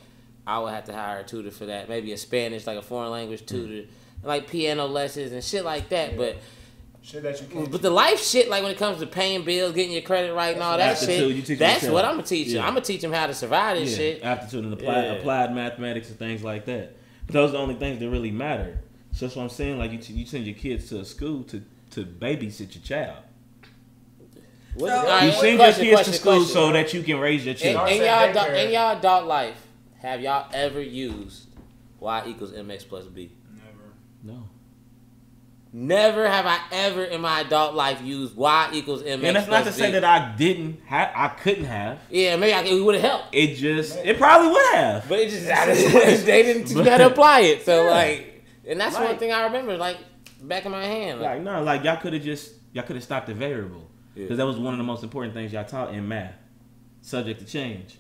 I 0.47 0.59
would 0.61 0.73
have 0.73 0.85
to 0.85 0.93
hire 0.93 1.21
a 1.21 1.25
tutor 1.25 1.51
for 1.51 1.67
that. 1.67 1.89
Maybe 1.89 2.13
a 2.13 2.17
Spanish, 2.17 2.67
like 2.67 2.79
a 2.79 2.83
foreign 2.83 3.11
language 3.11 3.45
tutor, 3.47 3.89
like 4.23 4.49
piano 4.49 4.87
lessons 4.87 5.33
and 5.33 5.43
shit 5.43 5.65
like 5.65 5.89
that. 5.89 6.13
Yeah. 6.13 6.17
But 6.19 6.37
Shit 7.05 7.23
that 7.23 7.39
you 7.41 7.47
can't. 7.49 7.71
but 7.71 7.83
the 7.83 7.91
life 7.91 8.19
shit, 8.19 8.49
like 8.49 8.63
when 8.63 8.73
it 8.73 8.79
comes 8.79 8.99
to 9.01 9.07
paying 9.07 9.45
bills, 9.45 9.75
getting 9.75 9.93
your 9.93 10.01
credit 10.03 10.33
right, 10.33 10.55
and 10.55 10.63
all 10.63 10.79
that 10.79 10.95
Aptitude, 10.97 11.31
you 11.31 11.37
shit, 11.37 11.47
teach 11.47 11.59
that's 11.59 11.75
yourself. 11.83 11.93
what 11.95 12.05
I'm 12.07 12.13
gonna 12.13 12.23
teach 12.23 12.49
you. 12.49 12.55
Yeah. 12.57 12.63
I'm 12.67 12.71
gonna 12.73 12.81
teach 12.81 13.03
them 13.03 13.13
how 13.13 13.27
to 13.27 13.35
survive 13.35 13.77
this 13.79 13.91
yeah, 13.91 13.97
shit. 13.97 14.23
aptitude 14.25 14.65
and 14.65 14.73
applied, 14.73 15.05
Yeah. 15.05 15.13
applied 15.13 15.55
mathematics 15.55 16.09
and 16.09 16.19
things 16.19 16.43
like 16.43 16.65
that. 16.65 16.97
But 17.27 17.35
those 17.35 17.51
are 17.51 17.53
the 17.53 17.59
only 17.59 17.75
things 17.75 18.01
that 18.01 18.09
really 18.09 18.31
matter. 18.31 18.79
So 19.13 19.27
that's 19.27 19.37
what 19.37 19.43
I'm 19.43 19.49
saying. 19.51 19.79
Like 19.79 19.93
you, 19.93 19.99
t- 19.99 20.15
you 20.15 20.25
send 20.25 20.47
your 20.47 20.55
kids 20.57 20.89
to 20.89 21.01
a 21.01 21.05
school 21.05 21.43
to 21.45 21.63
to 21.91 22.05
babysit 22.07 22.75
your 22.75 22.83
child. 22.83 23.23
What, 24.75 24.89
So- 24.89 24.97
all 24.97 25.05
right, 25.07 25.25
You 25.27 25.33
send 25.33 25.59
question, 25.59 25.85
your 25.87 25.97
kids 25.99 26.09
question, 26.09 26.13
to 26.15 26.19
school 26.19 26.33
question. 26.39 26.53
so 26.55 26.73
that 26.73 26.95
you 26.95 27.03
can 27.03 27.19
raise 27.21 27.45
your 27.45 27.53
in, 27.55 27.61
children. 27.61 27.89
in 27.93 28.03
Start 28.03 28.35
y'all 28.35 28.45
adult, 28.45 28.59
in 28.59 28.73
y'all 28.73 28.99
adult 28.99 29.27
life, 29.27 29.67
have 30.01 30.21
y'all 30.23 30.49
ever 30.55 30.81
used 30.81 31.49
y 32.01 32.23
equals 32.27 32.53
mx 32.53 32.89
plus 32.89 33.05
b? 33.05 33.31
Never. 33.55 33.93
No. 34.39 34.49
Never 35.77 36.29
have 36.29 36.47
I 36.47 36.61
ever 36.71 37.03
in 37.03 37.21
my 37.21 37.41
adult 37.41 37.75
life 37.75 38.01
used 38.01 38.37
y 38.37 38.71
equals 38.73 39.03
mx 39.03 39.13
And 39.25 39.35
that's 39.35 39.49
not 39.49 39.65
to 39.65 39.73
say 39.73 39.91
that 39.91 40.05
I 40.05 40.33
didn't 40.37 40.81
have, 40.87 41.11
I 41.17 41.27
couldn't 41.27 41.65
have. 41.65 41.99
yeah, 42.11 42.37
maybe 42.37 42.53
I, 42.53 42.63
it 42.63 42.81
would 42.81 42.95
have 42.95 43.03
helped, 43.03 43.35
It 43.35 43.57
just, 43.57 43.97
it 44.05 44.17
probably 44.17 44.51
would 44.53 44.75
have. 44.77 45.09
but 45.09 45.19
it 45.19 45.31
just 45.31 45.47
they 46.27 46.45
didn't 46.45 46.67
teach 46.67 46.77
me 46.77 46.85
how 46.85 46.99
to 46.99 47.07
apply 47.09 47.41
it. 47.41 47.65
So 47.65 47.87
Yeah. 47.87 47.91
like, 47.91 48.45
and 48.69 48.81
that's 48.81 48.95
one 48.97 49.19
thing 49.19 49.33
I 49.33 49.43
remember, 49.47 49.77
like 49.77 49.97
back 50.41 50.65
in 50.65 50.71
my 50.71 50.85
hand. 50.85 51.21
Like, 51.21 51.31
Like 51.31 51.43
no, 51.43 51.61
like 51.65 51.83
y'all 51.83 51.97
could 51.97 52.13
have 52.13 52.23
just 52.23 52.53
y'all 52.73 52.85
could 52.85 52.95
have 52.95 53.05
stopped 53.05 53.27
the 53.27 53.35
variable 53.35 53.91
because 54.15 54.31
Yeah. 54.31 54.37
that 54.37 54.47
was 54.47 54.59
one 54.59 54.75
of 54.75 54.79
the 54.79 54.85
most 54.85 55.03
important 55.03 55.35
things 55.35 55.53
y'all 55.53 55.65
taught 55.65 55.93
in 55.93 56.07
math. 56.07 56.35
Subject 57.01 57.41
to 57.41 57.47
change, 57.47 57.99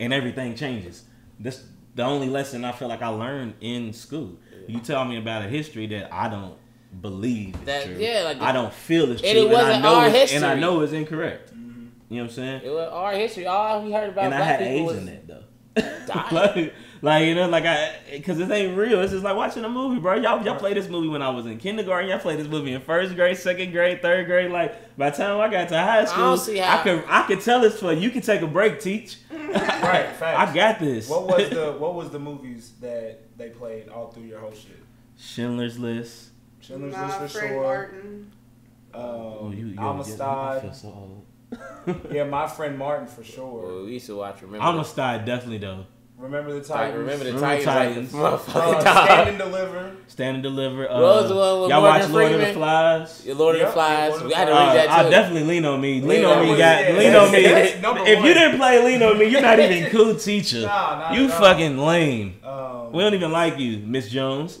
and 0.00 0.14
everything 0.14 0.54
changes. 0.54 1.04
This 1.38 1.66
the 1.94 2.02
only 2.04 2.30
lesson 2.30 2.64
I 2.64 2.72
feel 2.72 2.88
like 2.88 3.02
I 3.02 3.08
learned 3.08 3.56
in 3.60 3.92
school. 3.92 4.38
You 4.66 4.80
tell 4.80 5.04
me 5.04 5.18
about 5.18 5.42
a 5.44 5.48
history 5.48 5.86
that 5.88 6.12
I 6.12 6.28
don't 6.30 6.56
believe 7.00 7.54
is 7.54 7.60
That- 7.62 7.84
true. 7.84 7.96
yeah, 7.98 8.22
like 8.24 8.38
the- 8.38 8.44
I 8.44 8.52
don't 8.52 8.72
feel 8.72 9.10
it's 9.12 9.20
true, 9.20 9.30
And 9.30 9.38
it 9.38 9.48
I 9.48 9.52
wasn't 9.52 9.82
know 9.82 9.94
our 9.94 10.08
it's- 10.08 10.32
and 10.32 10.44
I 10.44 10.54
know 10.54 10.80
it's 10.80 10.92
incorrect. 10.92 11.54
Mm-hmm. 11.54 11.86
You 12.08 12.16
know 12.16 12.22
what 12.24 12.30
I'm 12.30 12.34
saying? 12.36 12.60
it 12.64 12.70
was 12.70 12.88
our 12.92 13.12
history. 13.12 13.46
All 13.46 13.82
we 13.82 13.92
heard 13.92 14.10
about 14.10 14.24
and 14.26 14.34
I 14.34 14.38
black 14.38 14.60
had 14.60 14.68
people 14.68 14.86
was 14.86 14.96
in 14.98 15.06
that 15.06 15.26
though. 15.26 15.44
Like, 16.32 16.74
like 17.02 17.26
you 17.26 17.34
know, 17.36 17.48
like 17.48 17.64
I, 17.64 18.20
cause 18.24 18.38
this 18.38 18.50
ain't 18.50 18.76
real. 18.76 19.00
It's 19.02 19.12
just 19.12 19.22
like 19.22 19.36
watching 19.36 19.64
a 19.64 19.68
movie, 19.68 20.00
bro. 20.00 20.14
Y'all, 20.16 20.42
y'all 20.44 20.56
played 20.58 20.76
this 20.76 20.88
movie 20.88 21.06
when 21.06 21.22
I 21.22 21.28
was 21.28 21.46
in 21.46 21.58
kindergarten. 21.58 22.08
Y'all 22.10 22.18
played 22.18 22.40
this 22.40 22.48
movie 22.48 22.72
in 22.72 22.80
first 22.80 23.14
grade, 23.14 23.36
second 23.36 23.70
grade, 23.70 24.02
third 24.02 24.26
grade. 24.26 24.50
Like 24.50 24.96
by 24.96 25.10
the 25.10 25.16
time 25.16 25.38
I 25.38 25.48
got 25.48 25.68
to 25.68 25.78
high 25.78 26.04
school, 26.06 26.24
don't 26.24 26.38
see 26.38 26.56
how- 26.56 26.78
I 26.80 26.82
could, 26.82 27.04
I 27.06 27.22
could 27.28 27.40
tell 27.42 27.60
this 27.60 27.78
for 27.78 27.92
you. 27.92 28.10
Can 28.10 28.22
take 28.22 28.40
a 28.42 28.46
break, 28.48 28.80
teach. 28.80 29.18
Right. 29.30 30.08
Facts. 30.16 30.50
I 30.50 30.54
got 30.54 30.80
this. 30.80 31.08
What 31.08 31.26
was 31.28 31.48
the 31.50 31.72
What 31.78 31.94
was 31.94 32.10
the 32.10 32.18
movies 32.18 32.72
that 32.80 33.20
they 33.38 33.50
played 33.50 33.88
all 33.90 34.08
through 34.10 34.24
your 34.24 34.40
whole 34.40 34.50
shit? 34.52 34.76
Schindler's 35.16 35.78
List? 35.78 36.27
Schindler's 36.68 36.92
Nah, 36.92 37.06
List 37.06 37.18
for 37.18 37.28
Fred 37.38 37.48
sure. 37.50 37.62
Martin. 37.62 38.32
Um, 38.94 39.00
Oh, 39.02 39.52
you, 39.56 39.66
you 39.68 39.74
I 39.80 39.90
Amistad. 39.90 40.62
feel 40.62 40.72
so. 40.74 41.22
Yeah, 42.12 42.24
my 42.24 42.46
friend 42.46 42.76
Martin 42.76 43.06
for 43.06 43.24
sure. 43.24 43.62
Well, 43.66 43.84
we 43.86 43.92
used 43.94 44.06
to 44.06 44.16
watch. 44.16 44.42
Remember? 44.42 44.66
Amistad 44.66 45.24
definitely 45.24 45.58
though. 45.58 45.86
Remember 46.18 46.50
the 46.50 46.56
Like, 46.58 46.66
Titans? 46.66 46.98
remember 46.98 47.24
the 47.24 47.32
Remember 47.32 47.64
Titans? 47.64 48.12
Titans. 48.12 48.14
Like, 48.54 48.86
Uh, 48.86 49.04
Stand 49.06 49.28
and 49.30 49.38
Deliver. 49.38 49.96
Stand 50.08 50.34
and 50.34 50.42
deliver. 50.42 50.90
Uh, 50.90 50.94
What 51.00 51.02
was 51.22 51.28
the 51.28 51.36
one 51.36 51.60
with 51.62 51.70
y'all 51.70 51.80
Morgan 51.80 52.00
watch 52.02 52.10
Lord 52.10 52.32
of 52.32 52.40
the 52.40 52.52
Flies? 52.52 53.26
Your 53.26 53.34
Lord 53.36 53.54
of 53.54 53.60
Yep, 53.60 53.68
the 53.68 53.72
Flies. 53.72 54.10
Lord 54.10 54.20
of 54.20 54.26
We 54.26 54.32
the 54.32 54.36
had 54.36 54.44
to 54.46 54.50
Flies. 54.52 54.66
read 54.66 54.76
that 54.76 54.88
Uh, 54.98 55.02
too. 55.02 55.06
I 55.06 55.10
definitely 55.10 55.44
lean 55.48 55.64
on 55.64 55.80
me. 55.80 55.92
Lean, 56.00 56.08
Lean 56.08 56.24
on 56.24 56.38
on 56.38 56.42
me, 56.44 56.52
me. 56.52 56.58
got 56.58 56.80
Yeah, 56.84 56.98
lean 56.98 57.14
on 57.14 57.32
me. 57.32 57.38
If 57.38 57.80
number 57.82 58.04
you 58.04 58.34
didn't 58.34 58.56
play 58.58 58.84
lean 58.84 59.02
on 59.02 59.18
me, 59.18 59.24
you're 59.26 59.40
not 59.40 59.58
even 59.60 59.90
cool 59.96 60.14
teacher. 60.16 60.62
Nah, 60.62 60.98
not 60.98 61.14
you 61.14 61.24
at 61.26 61.30
fucking 61.38 61.78
lame. 61.78 62.34
Um, 62.44 62.92
We 62.92 63.02
don't 63.04 63.14
even 63.14 63.30
like 63.32 63.58
you, 63.58 63.78
Miss 63.78 64.10
Jones. 64.10 64.58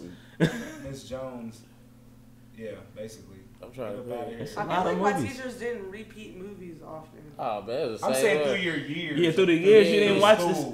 Yeah, 2.56 2.70
basically. 2.96 3.36
I'm 3.62 3.67
trying 3.78 3.96
to 3.96 4.02
Get 4.02 4.12
up 4.12 4.20
outta 4.20 4.36
think. 4.36 4.48
here. 4.48 4.58
I 4.58 4.62
A 4.62 4.66
lot 4.66 4.82
feel 4.82 4.92
of 4.92 5.00
like 5.00 5.14
my 5.14 5.18
movies. 5.20 5.36
teachers 5.36 5.54
didn't 5.54 5.90
repeat 5.90 6.36
movies 6.36 6.76
often. 6.86 7.20
Oh, 7.38 7.62
man, 7.62 7.80
it 7.80 7.90
was 7.90 8.00
the 8.00 8.06
I'm 8.06 8.12
same 8.14 8.22
saying 8.22 8.38
way. 8.40 8.44
through 8.54 8.62
your 8.62 8.76
years. 8.76 9.20
Yeah, 9.20 9.30
through 9.32 9.46
the 9.46 9.54
years 9.54 9.88
you 9.88 9.94
didn't 10.00 10.16
in 10.16 10.22
watch 10.22 10.38
School. 10.40 10.52
this, 10.52 10.64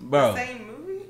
bro. 0.00 0.34
Same 0.36 0.66
movie? 0.66 1.02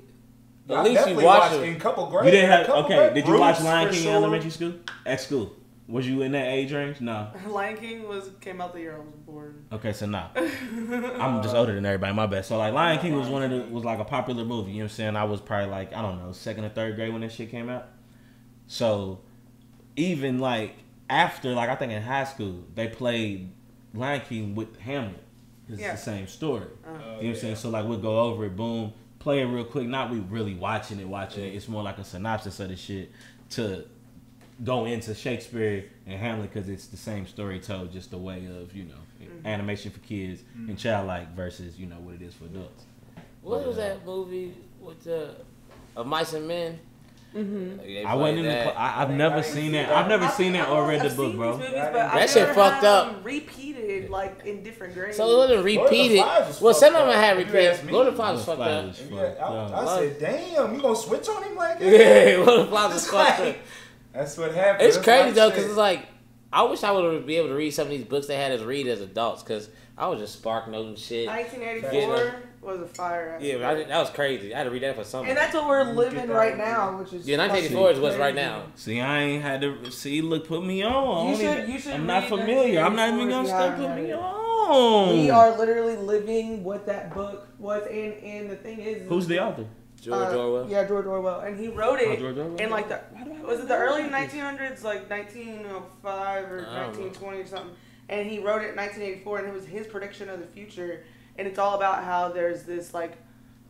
At 0.69 0.77
I 0.77 0.81
least 0.83 0.89
you 0.91 0.95
definitely 0.97 1.25
watched 1.25 1.53
watched 1.53 1.63
it. 1.65 1.69
in 1.69 1.81
couple 1.81 2.07
grades. 2.11 2.25
You 2.27 2.31
didn't 2.33 2.51
have 2.51 2.67
couple 2.67 2.85
okay. 2.85 2.97
grade- 2.97 3.15
Did 3.15 3.27
you 3.29 3.39
watch 3.39 3.57
Roots 3.57 3.65
Lion 3.65 3.87
for 3.89 3.93
King 3.95 4.03
in 4.03 4.07
sure. 4.09 4.15
elementary 4.17 4.51
school? 4.51 4.73
At 5.05 5.21
school, 5.21 5.53
was 5.89 6.09
you 6.09 6.23
in 6.23 6.33
that 6.33 6.49
age 6.49 6.73
range? 6.73 7.01
No. 7.01 7.29
Lion 7.49 7.77
King 7.77 8.09
was 8.09 8.31
came 8.41 8.61
out 8.61 8.73
the 8.73 8.81
year 8.81 8.97
I 8.97 8.99
was 8.99 9.15
born. 9.27 9.65
Okay, 9.73 9.93
so 9.93 10.07
nah. 10.07 10.29
I'm 10.37 11.43
just 11.43 11.55
older 11.55 11.73
than 11.75 11.87
everybody. 11.87 12.13
My 12.15 12.27
bad. 12.27 12.45
So 12.47 12.59
like 12.59 12.73
Lion 12.75 12.99
King 12.99 13.17
was 13.17 13.29
one 13.29 13.43
of 13.45 13.51
the 13.51 13.73
was 13.73 13.85
like 13.85 14.01
a 14.01 14.05
popular 14.05 14.45
movie. 14.45 14.73
You 14.73 14.79
know 14.79 14.85
what 14.87 14.91
I'm 14.93 14.97
saying? 14.97 15.17
I 15.17 15.23
was 15.25 15.41
probably 15.41 15.71
like 15.71 15.93
I 15.95 16.03
don't 16.03 16.19
know 16.19 16.33
second 16.33 16.65
or 16.65 16.71
third 16.71 16.97
grade 16.97 17.13
when 17.13 17.21
that 17.23 17.31
shit 17.31 17.51
came 17.51 17.69
out. 17.69 17.87
So 18.67 19.21
even 19.95 20.39
like 20.41 20.75
after 21.09 21.55
like 21.55 21.69
I 21.69 21.75
think 21.77 21.93
in 21.93 22.03
high 22.03 22.25
school 22.25 22.65
they 22.75 22.89
played 22.89 23.51
Lion 23.95 24.21
King 24.29 24.55
with 24.55 24.77
Hamlet. 24.81 25.23
'Cause 25.69 25.81
Yeah. 25.81 25.93
It's 25.95 26.05
the 26.05 26.11
same 26.13 26.27
story. 26.29 26.67
Oh, 26.87 26.93
You 26.93 26.99
know 26.99 27.15
what 27.17 27.23
yeah. 27.25 27.31
I'm 27.31 27.37
saying? 27.37 27.57
So 27.57 27.71
like 27.71 27.87
we'll 27.87 27.99
go 27.99 28.21
over 28.21 28.45
it, 28.47 28.57
boom, 28.57 28.93
play 29.19 29.41
it 29.41 29.47
real 29.47 29.65
quick. 29.65 29.87
Not 29.89 30.11
we 30.11 30.21
really 30.21 30.55
watching 30.55 31.01
it, 31.01 31.09
watching 31.09 31.45
it. 31.45 31.55
It's 31.55 31.69
more 31.69 31.83
like 31.83 31.99
a 31.99 32.05
synopsis 32.05 32.61
of 32.61 32.69
the 32.69 32.77
shit 32.77 33.11
to 33.51 33.85
go 34.65 34.85
into 34.87 35.15
Shakespeare 35.15 35.85
and 36.07 36.19
Hamlet 36.19 36.53
because 36.53 36.69
it's 36.69 36.87
the 36.87 36.97
same 36.97 37.27
story 37.27 37.59
told, 37.61 37.93
just 37.93 38.13
a 38.13 38.19
way 38.19 38.47
of 38.47 38.75
you 38.77 38.85
know 38.85 38.95
Mm-hmm. 39.21 39.47
animation 39.47 39.91
for 39.91 39.99
kids 40.01 40.43
and 40.55 40.79
childlike 40.79 41.35
versus 41.35 41.79
you 41.81 41.87
know 41.87 41.97
what 42.01 42.15
it 42.17 42.23
is 42.23 42.35
for 42.35 42.45
adults. 42.45 42.85
What 43.41 43.67
was 43.67 43.77
that 43.77 44.05
movie 44.05 44.53
with 44.79 45.03
the 45.05 45.37
of 45.97 46.07
mice 46.07 46.35
and 46.35 46.47
men? 46.47 46.79
Mm-hmm. 47.37 48.07
I 48.07 48.15
wasn't 48.15 48.39
in 48.39 48.45
the. 48.47 48.51
played 48.51 48.63
cl- 48.65 48.75
I, 48.79 49.03
I've 49.03 49.11
I 49.11 49.15
never 49.15 49.43
seen 49.43 49.53
see 49.55 49.69
that. 49.73 49.89
that. 49.89 49.97
I've 49.97 50.09
never 50.09 50.29
seen 50.29 50.53
that 50.55 50.69
or 50.71 50.89
read 50.89 51.03
the 51.03 51.15
book, 51.15 51.37
bro. 51.37 51.53
These 51.53 51.59
movies, 51.61 51.75
That 51.75 51.93
but 51.93 52.01
I've 52.15 52.31
shit 52.31 52.43
never 52.43 52.55
fucked 52.55 52.75
had 52.77 52.85
up. 52.85 53.13
them 53.13 53.25
Repeated 53.25 54.11
like 54.11 54.47
in 54.47 54.63
different 54.63 54.95
grades. 54.95 55.17
So 55.19 55.29
it 55.29 55.37
wasn't 55.37 55.59
of 55.59 55.65
the 55.65 55.81
repeated. 55.83 56.19
Was 56.21 56.61
Well, 56.63 56.75
some 56.75 56.95
of 56.97 57.07
them 57.07 57.15
had 57.17 57.37
if 57.39 57.47
you 57.49 57.53
repeated. 57.53 57.93
Lord 57.93 58.07
of 58.07 58.15
the 58.15 58.17
Flies 58.17 58.37
was 58.37 58.45
fucked 58.47 58.61
up. 58.61 58.95
Yeah, 59.11 59.77
I, 59.79 59.99
said, 59.99 60.19
damn, 60.19 60.75
you 60.75 60.81
gonna 60.81 60.97
switch 60.97 61.29
on 61.29 61.43
him 61.43 61.57
like 61.57 61.79
that? 61.81 61.87
Yeah, 61.87 62.37
Lord 62.39 62.61
of 62.61 62.67
the 62.67 62.71
Flies 62.73 62.95
was 62.95 63.07
fucked 63.11 63.41
up. 63.41 63.57
That's 64.15 64.39
what 64.39 64.55
happened. 64.55 64.89
It's 64.89 64.97
crazy 64.97 65.31
though, 65.33 65.51
because 65.51 65.65
it's 65.67 65.77
like 65.77 66.07
I 66.53 66.63
wish 66.63 66.83
I 66.83 66.93
would 66.93 67.27
be 67.27 67.37
able 67.37 67.49
to 67.49 67.55
read 67.55 67.73
some 67.73 67.87
of 67.87 67.91
these 67.91 68.05
books 68.05 68.27
they 68.27 68.37
had 68.37 68.53
us 68.53 68.63
read 68.63 68.87
as 68.87 69.01
adults, 69.01 69.43
because 69.43 69.69
I 69.99 70.07
was 70.09 70.21
just 70.21 70.35
spark 70.35 70.69
noting 70.69 70.97
shit. 70.97 71.27
1984 71.27 72.43
was 72.63 72.81
a 72.81 72.87
fire. 72.87 73.39
Yeah, 73.41 73.57
but 73.57 73.65
I, 73.65 73.75
did- 73.75 73.89
that 73.89 73.99
was 73.99 74.11
crazy. 74.11 74.55
I 74.55 74.59
had 74.59 74.65
to 74.65 74.71
read 74.71 74.83
that 74.83 74.97
for 74.97 75.05
something. 75.05 75.31
and 75.31 75.39
that's 75.39 75.55
what 75.55 75.69
we're 75.69 75.85
living 75.93 76.29
right 76.29 76.57
now, 76.57 76.99
which 76.99 77.13
is 77.13 77.27
Yeah, 77.27 77.39
1984 77.39 77.91
is 77.93 78.01
what's 78.01 78.17
right 78.17 78.35
now. 78.35 78.65
See, 78.75 79.01
I 79.01 79.23
ain't 79.23 79.43
had 79.43 79.61
to 79.63 79.91
see. 79.91 80.21
Look, 80.23 80.47
put 80.49 80.65
me 80.65 80.83
on. 80.85 81.31
You 81.31 81.37
should. 81.37 81.69
You 81.69 81.79
should 81.79 81.93
I'm 81.95 82.07
not 82.07 82.25
familiar. 82.25 82.81
I'm 82.81 82.97
not 82.97 83.09
even 83.15 83.29
gonna 83.29 83.49
if 83.49 83.79
you 83.79 83.87
Put 83.87 83.97
me 83.97 84.13
on. 84.13 85.13
We 85.19 85.31
are 85.31 85.57
literally 85.57 85.97
living 85.97 86.65
what 86.65 86.87
that 86.87 87.15
book 87.15 87.49
was, 87.59 87.87
and 87.87 88.15
and 88.15 88.51
the 88.51 88.57
thing 88.57 88.81
is, 88.81 89.09
Who's 89.09 89.27
the 89.27 89.41
author? 89.41 89.67
George 90.07 90.35
uh, 90.35 90.39
Orwell. 90.39 90.71
Yeah, 90.71 90.87
George 90.87 91.07
Orwell, 91.07 91.41
and 91.41 91.59
he 91.59 91.69
wrote 91.69 91.99
it 92.01 92.09
Oh, 92.09 92.17
George 92.17 92.37
Orwell? 92.39 92.57
in 92.57 92.71
like 92.71 92.89
the 92.89 93.01
Why 93.13 93.25
do 93.25 93.33
I 93.33 93.43
was 93.43 93.61
it 93.61 93.69
the 93.69 93.77
early 93.77 94.03
1900s, 94.05 94.83
like 94.85 95.11
1905 95.11 96.45
or 96.53 96.59
I 96.59 96.63
know. 96.63 96.87
1920 96.89 97.39
or 97.41 97.47
something. 97.47 97.77
And 98.09 98.31
he 98.31 98.39
wrote 98.39 98.63
it 98.63 98.71
in 98.71 98.77
1984, 98.77 99.39
and 99.41 99.49
it 99.49 99.53
was 99.53 99.67
his 99.67 99.87
prediction 99.89 100.29
of 100.31 100.39
the 100.39 100.47
future. 100.47 101.03
And 101.39 101.49
it's 101.49 101.59
all 101.59 101.75
about 101.75 102.05
how 102.05 102.29
there's 102.29 102.63
this 102.63 102.95
like 102.95 103.17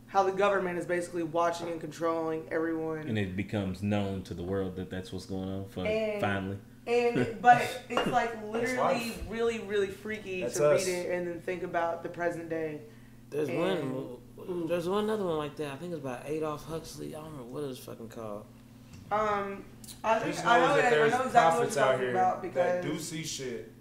how 0.07 0.23
the 0.23 0.31
government 0.31 0.77
is 0.79 0.85
basically 0.85 1.23
watching 1.23 1.67
and 1.69 1.81
controlling 1.81 2.47
everyone. 2.51 2.99
And 2.99 3.17
it 3.17 3.35
becomes 3.35 3.81
known 3.83 4.21
to 4.23 4.33
the 4.33 4.43
world 4.43 4.75
that 4.77 4.89
that's 4.89 5.11
what's 5.11 5.25
going 5.25 5.49
on. 5.49 5.65
For 5.69 5.85
And- 5.85 6.21
finally, 6.21 6.57
And 6.85 7.37
but 7.41 7.61
it's 7.89 8.07
like 8.07 8.31
literally 8.45 9.13
really 9.27 9.59
really 9.59 9.87
freaky 9.87 10.41
That's 10.43 10.57
to 10.57 10.69
us. 10.71 10.85
read 10.85 10.93
it 10.93 11.11
and 11.11 11.27
then 11.27 11.41
think 11.41 11.63
about 11.63 12.03
the 12.03 12.09
present 12.09 12.47
day. 12.49 12.81
There's 13.31 13.49
And- 13.49 13.59
one. 13.95 14.17
There's 14.47 14.87
one 14.87 15.09
other 15.09 15.25
one 15.25 15.37
like 15.37 15.55
that. 15.57 15.73
I 15.73 15.75
think 15.75 15.93
it's 15.93 16.01
by 16.01 16.19
Adolf 16.25 16.65
Huxley. 16.65 17.15
I 17.15 17.19
don't 17.19 17.31
remember 17.31 17.53
what 17.53 17.63
it 17.63 17.67
was 17.67 17.79
fucking 17.79 18.09
called. 18.09 18.45
Um, 19.11 19.63
I 20.03 20.19
think 20.19 20.45
I 20.45 20.59
know, 20.59 20.75
that 20.75 20.85
I 20.85 20.89
there's 20.89 21.11
know 21.11 21.23
exactly 21.23 21.25
what 21.25 21.31
prophets 21.33 21.75
you're 21.75 21.85
out 21.85 21.91
talking 21.91 22.01
here 22.01 22.11
about 22.11 22.53
that 22.53 22.81
do 22.83 22.99
see 22.99 23.23
shit. 23.23 23.71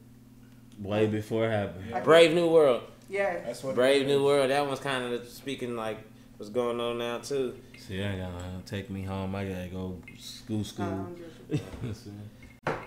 way 0.81 1.07
before 1.07 1.47
it 1.47 1.51
happened. 1.51 1.85
Yeah. 1.91 2.01
Brave 2.01 2.35
New 2.35 2.49
World. 2.49 2.83
yeah, 3.09 3.41
That's 3.45 3.63
what. 3.65 3.75
Brave 3.75 4.07
New. 4.07 4.25
World. 4.25 4.51
That 4.51 4.67
one's 4.67 4.81
kind 4.81 5.13
of 5.13 5.27
speaking 5.29 5.77
like 5.77 5.99
what's 6.37 6.51
going 6.51 6.81
on 6.81 6.99
now 6.99 7.19
too. 7.19 7.57
See, 7.79 8.03
I 8.03 8.17
gotta 8.17 8.63
take 8.67 8.91
me 8.91 9.03
home. 9.03 9.35
I 9.35 9.45
gotta 9.45 9.69
go 9.69 10.01
school, 10.19 10.65
school. 10.65 11.09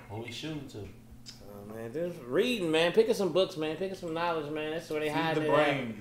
what 0.10 0.26
we 0.26 0.32
shooting 0.32 0.68
to? 0.70 0.78
Oh, 0.80 1.74
man, 1.74 1.92
just 1.94 2.20
reading, 2.26 2.72
man. 2.72 2.92
Picking 2.92 3.14
some 3.14 3.32
books, 3.32 3.58
man. 3.58 3.76
Picking 3.76 3.96
some 3.96 4.14
knowledge, 4.14 4.52
man. 4.52 4.72
That's 4.72 4.90
where 4.90 5.00
they 5.00 5.08
Feed 5.08 5.16
hide 5.16 5.36
the 5.38 5.46
it 5.46 5.50
at. 5.50 5.96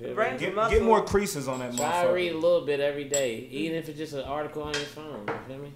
Get, 0.00 0.54
muscle. 0.54 0.78
get 0.78 0.82
more 0.82 1.04
creases 1.04 1.46
on 1.46 1.58
that 1.58 1.76
Try 1.76 2.06
to 2.06 2.12
read 2.12 2.32
a 2.32 2.38
little 2.38 2.62
bit 2.62 2.80
every 2.80 3.04
day, 3.04 3.48
even 3.50 3.76
if 3.76 3.88
it's 3.88 3.98
just 3.98 4.14
an 4.14 4.22
article 4.22 4.62
on 4.62 4.72
your 4.72 4.82
phone. 4.82 5.26
You 5.28 5.34
feel 5.46 5.58
me? 5.58 5.72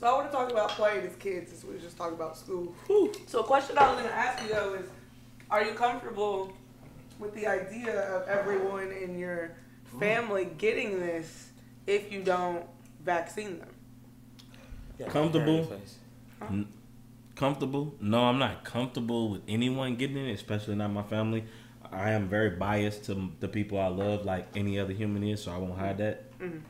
So 0.00 0.04
So 0.04 0.06
I 0.08 0.12
want 0.18 0.30
to 0.30 0.36
talk 0.36 0.50
about 0.50 0.68
playing 0.68 1.06
as 1.06 1.16
kids 1.16 1.50
since 1.50 1.64
we 1.64 1.78
just 1.78 1.96
talked 1.96 2.12
about 2.12 2.36
school. 2.36 2.74
So 3.26 3.40
a 3.40 3.44
question 3.44 3.78
I 3.78 3.88
was 3.90 4.00
going 4.00 4.10
to 4.10 4.14
ask 4.14 4.42
you 4.42 4.50
though 4.50 4.74
is, 4.74 4.86
are 5.50 5.64
you 5.64 5.72
comfortable 5.72 6.52
with 7.18 7.34
the 7.34 7.46
idea 7.46 8.14
of 8.14 8.28
everyone 8.28 8.92
in 8.92 9.18
your 9.18 9.56
mm. 9.94 10.00
family 10.00 10.50
getting 10.58 11.00
this 11.00 11.48
if 11.86 12.12
you 12.12 12.22
don't 12.22 12.66
vaccine 13.02 13.60
them? 13.60 13.70
Comfortable? 15.08 15.66
Comfortable? 17.36 17.94
No, 18.00 18.24
I'm 18.24 18.38
not 18.38 18.64
comfortable 18.64 19.30
with 19.30 19.42
anyone 19.48 19.96
getting 19.96 20.16
it, 20.16 20.32
especially 20.32 20.76
not 20.76 20.92
my 20.92 21.02
family. 21.02 21.44
I 21.90 22.10
am 22.10 22.28
very 22.28 22.50
biased 22.50 23.04
to 23.06 23.30
the 23.40 23.48
people 23.48 23.78
I 23.78 23.88
love, 23.88 24.24
like 24.24 24.46
any 24.56 24.78
other 24.78 24.92
human 24.92 25.22
is, 25.24 25.42
so 25.42 25.52
I 25.52 25.58
won't 25.58 25.78
hide 25.78 25.98
that. 25.98 26.38
Mhm. 26.38 26.60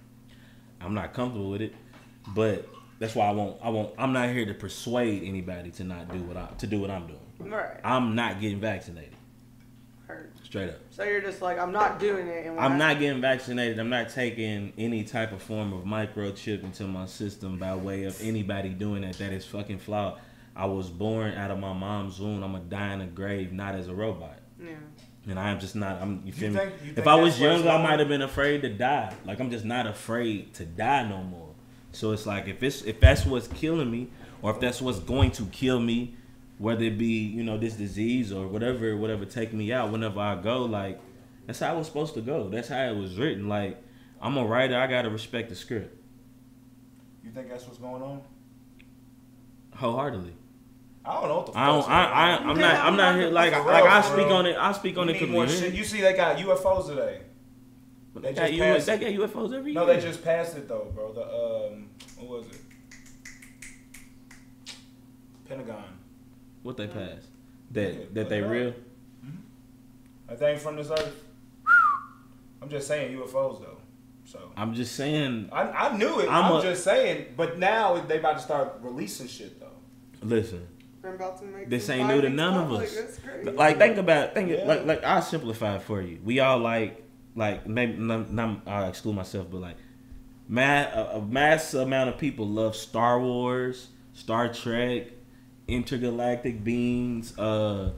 I'm 0.80 0.94
not 0.94 1.12
comfortable 1.12 1.50
with 1.50 1.60
it, 1.62 1.74
but 2.34 2.66
that's 2.98 3.14
why 3.14 3.26
I 3.26 3.32
won't. 3.32 3.58
I 3.62 3.68
won't. 3.68 3.94
I'm 3.98 4.12
not 4.12 4.30
here 4.30 4.46
to 4.46 4.54
persuade 4.54 5.22
anybody 5.24 5.70
to 5.72 5.84
not 5.84 6.10
do 6.12 6.22
what 6.22 6.36
I 6.36 6.46
to 6.58 6.66
do 6.66 6.80
what 6.80 6.90
I'm 6.90 7.06
doing. 7.06 7.20
Right. 7.52 7.78
I'm 7.84 8.14
not 8.14 8.40
getting 8.40 8.60
vaccinated. 8.60 9.10
Heard. 10.06 10.32
Straight 10.42 10.68
up. 10.70 10.76
So 10.90 11.02
you're 11.04 11.20
just 11.22 11.40
like, 11.42 11.58
I'm 11.58 11.72
not 11.72 11.98
doing 11.98 12.26
it. 12.26 12.46
And 12.46 12.58
I'm 12.60 12.72
I- 12.72 12.76
not 12.78 12.98
getting 12.98 13.20
vaccinated. 13.20 13.78
I'm 13.78 13.88
not 13.90 14.10
taking 14.10 14.72
any 14.78 15.04
type 15.04 15.32
of 15.32 15.42
form 15.42 15.72
of 15.72 15.84
microchip 15.84 16.62
into 16.62 16.84
my 16.84 17.06
system 17.06 17.58
by 17.58 17.74
way 17.74 18.04
of 18.04 18.18
anybody 18.22 18.70
doing 18.70 19.02
that. 19.02 19.14
That 19.18 19.32
is 19.32 19.44
fucking 19.46 19.78
flawed. 19.78 20.20
I 20.56 20.66
was 20.66 20.88
born 20.88 21.32
out 21.34 21.50
of 21.50 21.58
my 21.58 21.72
mom's 21.72 22.20
womb. 22.20 22.42
I'm 22.42 22.52
gonna 22.52 22.64
die 22.64 22.92
in 22.94 23.00
a 23.00 23.06
grave, 23.06 23.52
not 23.52 23.74
as 23.74 23.88
a 23.88 23.94
robot. 23.94 24.38
Yeah. 24.62 24.74
And 25.28 25.38
I 25.38 25.50
am 25.50 25.58
just 25.58 25.74
not. 25.74 26.00
I'm. 26.00 26.22
You 26.24 26.32
feel 26.32 26.50
me? 26.50 26.58
think- 26.58 26.72
you 26.84 26.94
if 26.96 27.06
I 27.06 27.14
was 27.16 27.32
that's 27.34 27.40
where 27.40 27.52
it's 27.52 27.64
younger, 27.64 27.78
I 27.78 27.82
might 27.82 27.98
have 27.98 28.08
been 28.08 28.22
afraid 28.22 28.62
to 28.62 28.68
die. 28.68 29.14
Like 29.24 29.40
I'm 29.40 29.50
just 29.50 29.64
not 29.64 29.86
afraid 29.86 30.54
to 30.54 30.64
die 30.64 31.08
no 31.08 31.22
more. 31.22 31.54
So 31.92 32.12
it's 32.12 32.26
like 32.26 32.46
if 32.48 32.62
it's 32.62 32.82
if 32.82 33.00
that's 33.00 33.24
what's 33.24 33.48
killing 33.48 33.90
me, 33.90 34.08
or 34.42 34.50
if 34.52 34.60
that's 34.60 34.80
what's 34.82 34.98
going 35.00 35.30
to 35.32 35.44
kill 35.46 35.80
me, 35.80 36.14
whether 36.58 36.84
it 36.84 36.98
be 36.98 37.06
you 37.26 37.42
know 37.42 37.56
this 37.58 37.74
disease 37.74 38.32
or 38.32 38.46
whatever, 38.46 38.96
whatever 38.96 39.24
take 39.24 39.52
me 39.52 39.72
out 39.72 39.90
whenever 39.90 40.20
I 40.20 40.36
go, 40.36 40.64
like 40.66 41.00
that's 41.46 41.58
how 41.60 41.74
it 41.74 41.78
was 41.78 41.86
supposed 41.86 42.14
to 42.14 42.20
go. 42.20 42.48
That's 42.48 42.68
how 42.68 42.84
it 42.84 42.96
was 42.96 43.16
written. 43.16 43.48
Like 43.48 43.82
I'm 44.20 44.36
a 44.36 44.44
writer, 44.44 44.76
I 44.78 44.86
gotta 44.86 45.10
respect 45.10 45.48
the 45.48 45.56
script 45.56 45.96
You 47.24 47.30
think 47.32 47.48
that's 47.48 47.66
what's 47.66 47.78
going 47.78 48.02
on? 48.02 48.22
wholeheartedly. 49.74 50.32
I 51.06 51.20
don't 51.20 51.28
know 51.28 51.36
what 51.36 51.46
the 51.46 51.52
fuck. 51.52 51.60
I 51.62 51.66
don't. 51.66 51.90
I, 51.90 52.04
I 52.04 52.36
I'm 52.50 52.58
not. 52.58 52.74
I'm 52.86 52.96
not 52.96 53.14
here. 53.16 53.28
Like 53.30 53.52
For 53.52 53.64
like 53.64 53.84
I 53.84 54.00
speak 54.00 54.26
on 54.28 54.46
it. 54.46 54.56
I 54.56 54.72
speak 54.72 54.96
on 54.96 55.06
We 55.08 55.14
it 55.14 55.20
need 55.20 55.30
more 55.30 55.46
shit. 55.46 55.74
You 55.74 55.84
see, 55.84 56.00
they 56.00 56.14
got 56.14 56.36
UFOs 56.38 56.86
today. 56.86 57.20
They 58.14 58.32
They 58.32 58.32
just 58.32 58.58
passed 58.58 58.86
they 58.86 58.98
got 59.16 59.28
UFOs 59.30 59.52
every 59.54 59.72
No, 59.72 59.84
year. 59.86 59.94
No, 59.94 60.00
they 60.00 60.00
just 60.06 60.24
passed 60.24 60.56
it 60.56 60.66
though, 60.68 60.90
bro. 60.94 61.12
The 61.12 61.22
um, 61.22 61.90
what 62.16 62.38
was 62.38 62.46
it? 62.46 62.60
Pentagon. 65.48 65.84
What 66.62 66.76
they 66.76 66.86
passed? 66.86 67.28
Yeah, 67.72 67.82
That 67.82 68.14
that 68.14 68.20
look 68.20 68.28
they 68.30 68.38
it 68.38 68.44
up. 68.44 68.50
real? 68.50 68.74
A 70.28 70.36
thing 70.36 70.58
from 70.58 70.76
this 70.76 70.90
earth. 70.90 71.22
I'm 72.62 72.70
just 72.70 72.88
saying 72.88 73.14
UFOs 73.18 73.60
though. 73.60 73.76
So 74.24 74.38
I'm 74.56 74.72
just 74.72 74.96
saying. 74.96 75.50
I, 75.52 75.68
I 75.88 75.96
knew 75.96 76.20
it. 76.20 76.28
I'm 76.30 76.44
I'm, 76.46 76.56
a- 76.56 76.62
just 76.62 76.82
saying. 76.82 77.34
But 77.36 77.58
now 77.58 78.00
they 78.00 78.18
about 78.18 78.38
to 78.38 78.42
start 78.42 78.78
releasing 78.80 79.26
shit 79.28 79.60
though. 79.60 79.66
Listen, 80.22 80.66
They're 81.04 81.14
about 81.16 81.38
to 81.40 81.44
make 81.44 81.68
This 81.68 81.90
ain't 81.90 82.08
new 82.08 82.22
to 82.22 82.30
none 82.30 82.54
of 82.64 82.72
us. 82.72 82.96
That's 82.96 83.18
crazy. 83.18 83.50
like 83.50 83.76
think 83.76 83.98
about 83.98 84.32
think 84.32 84.48
Yeah. 84.50 84.64
like 84.64 84.86
like 84.86 85.04
I'll 85.04 85.20
simplify 85.20 85.76
it 85.76 85.82
for 85.82 86.00
you. 86.00 86.18
We 86.24 86.40
all 86.40 86.58
like 86.58 87.04
like 87.36 87.66
maybe 87.66 87.98
not, 87.98 88.32
not 88.32 88.62
I'll 88.66 88.88
exclude 88.88 89.14
myself, 89.14 89.48
but 89.50 89.60
like 89.60 89.76
ma- 90.48 90.88
a, 90.94 91.18
a 91.18 91.20
mass 91.22 91.74
amount 91.74 92.08
of 92.08 92.16
people 92.16 92.48
love 92.48 92.74
Star 92.74 93.20
Wars, 93.20 93.88
Star 94.14 94.50
Trek, 94.50 95.08
intergalactic 95.68 96.64
beings, 96.64 97.38
uh, 97.38 97.92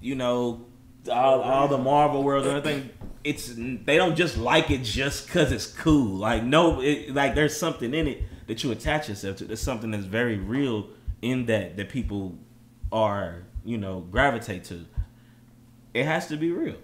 you 0.00 0.14
know, 0.14 0.66
all, 1.10 1.40
all 1.40 1.66
the 1.66 1.78
Marvel 1.78 2.22
world 2.22 2.46
and 2.46 2.58
everything. 2.58 2.90
It's 3.24 3.52
they 3.56 3.96
don't 3.96 4.14
just 4.14 4.36
like 4.36 4.70
it 4.70 4.84
just 4.84 5.28
cause 5.28 5.50
it's 5.50 5.66
cool. 5.66 6.14
Like 6.18 6.44
no, 6.44 6.80
it, 6.80 7.12
like 7.12 7.34
there's 7.34 7.56
something 7.56 7.92
in 7.92 8.06
it 8.06 8.22
that 8.46 8.62
you 8.62 8.70
attach 8.70 9.08
yourself 9.08 9.38
to. 9.38 9.44
There's 9.44 9.60
something 9.60 9.90
that's 9.90 10.04
very 10.04 10.38
real 10.38 10.90
in 11.30 11.46
that 11.46 11.76
that 11.76 11.88
people 11.88 12.36
are 12.92 13.42
you 13.64 13.78
know 13.78 14.00
gravitate 14.00 14.64
to. 14.64 14.84
It 15.94 16.04
has 16.04 16.26
to 16.28 16.36
be 16.36 16.50
real. 16.50 16.76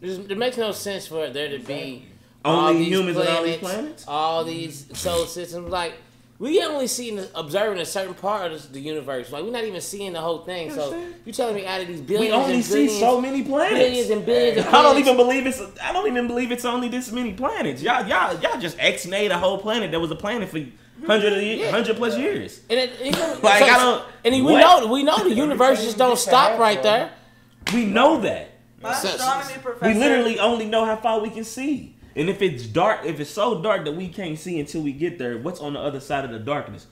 It 0.00 0.38
makes 0.38 0.56
no 0.56 0.72
sense 0.72 1.06
for 1.06 1.28
there 1.28 1.48
to 1.50 1.58
be 1.58 2.06
all 2.44 2.68
Only 2.68 2.78
these 2.84 2.88
humans 2.88 3.16
on 3.18 3.26
all 3.26 3.42
these 3.42 3.56
planets, 3.58 3.74
planets? 3.76 4.04
all 4.08 4.44
these 4.44 4.98
solar 4.98 5.26
systems. 5.26 5.68
Like 5.70 5.94
we 6.38 6.62
only 6.64 6.86
seeing 6.86 7.22
observing 7.34 7.80
a 7.80 7.84
certain 7.84 8.14
part 8.14 8.50
of 8.52 8.72
the 8.72 8.80
universe. 8.80 9.30
Like 9.30 9.44
we're 9.44 9.50
not 9.50 9.64
even 9.64 9.80
seeing 9.82 10.14
the 10.14 10.20
whole 10.22 10.38
thing. 10.38 10.72
So 10.72 10.98
you're 11.26 11.34
telling 11.34 11.56
me 11.56 11.66
out 11.66 11.82
of 11.82 11.88
these 11.88 12.00
billions, 12.00 12.30
We 12.34 12.40
only 12.42 12.54
and 12.54 12.64
see 12.64 12.88
so 12.88 13.20
many 13.20 13.42
planets. 13.42 13.74
billions 13.74 14.08
and 14.10 14.24
billions. 14.24 14.66
of 14.66 14.72
I 14.72 14.80
don't 14.82 14.98
even 14.98 15.16
believe 15.16 15.46
it's. 15.46 15.60
I 15.82 15.92
don't 15.92 16.06
even 16.06 16.26
believe 16.28 16.50
it's 16.50 16.64
only 16.64 16.88
this 16.88 17.12
many 17.12 17.34
planets. 17.34 17.82
Y'all, 17.82 18.06
y'all, 18.06 18.40
y'all 18.40 18.58
just 18.58 18.78
X-nayed 18.78 19.30
a 19.30 19.38
whole 19.38 19.58
planet 19.58 19.90
that 19.90 20.00
was 20.00 20.10
a 20.10 20.16
planet 20.16 20.48
for 20.48 20.64
hundred, 21.06 21.42
Yeah. 21.42 21.70
hundred 21.70 21.96
plus 21.96 22.16
years. 22.16 22.60
And 22.70 22.78
it, 22.78 22.90
it- 23.00 23.14
Like, 23.42 23.58
so- 23.60 23.64
I 23.66 23.78
don't- 23.78 24.04
And 24.24 24.34
we 24.34 24.42
what? 24.42 24.60
know 24.60 24.92
we 24.92 25.02
know 25.02 25.18
the 25.18 25.34
universe 25.34 25.82
just 25.84 25.98
don't 25.98 26.18
stop 26.18 26.58
right 26.58 26.82
there. 26.82 27.10
We 27.72 27.84
know 27.86 28.20
that. 28.22 28.50
My 28.82 28.94
So- 28.94 29.08
astronomy 29.08 29.54
professor. 29.62 29.92
We 29.92 29.98
literally 29.98 30.38
only 30.38 30.66
know 30.66 30.84
how 30.84 30.96
far 30.96 31.20
we 31.20 31.30
can 31.30 31.44
see. 31.44 31.96
And 32.16 32.28
if 32.28 32.42
it's 32.42 32.66
dark, 32.66 33.04
if 33.04 33.20
it's 33.20 33.30
so 33.30 33.62
dark 33.62 33.84
that 33.84 33.92
we 33.94 34.08
can't 34.08 34.38
see 34.38 34.58
until 34.58 34.82
we 34.82 34.92
get 34.92 35.18
there, 35.18 35.38
what's 35.38 35.60
on 35.60 35.74
the 35.74 35.80
other 35.80 36.00
side 36.00 36.24
of 36.24 36.30
the 36.32 36.38
darkness? 36.40 36.86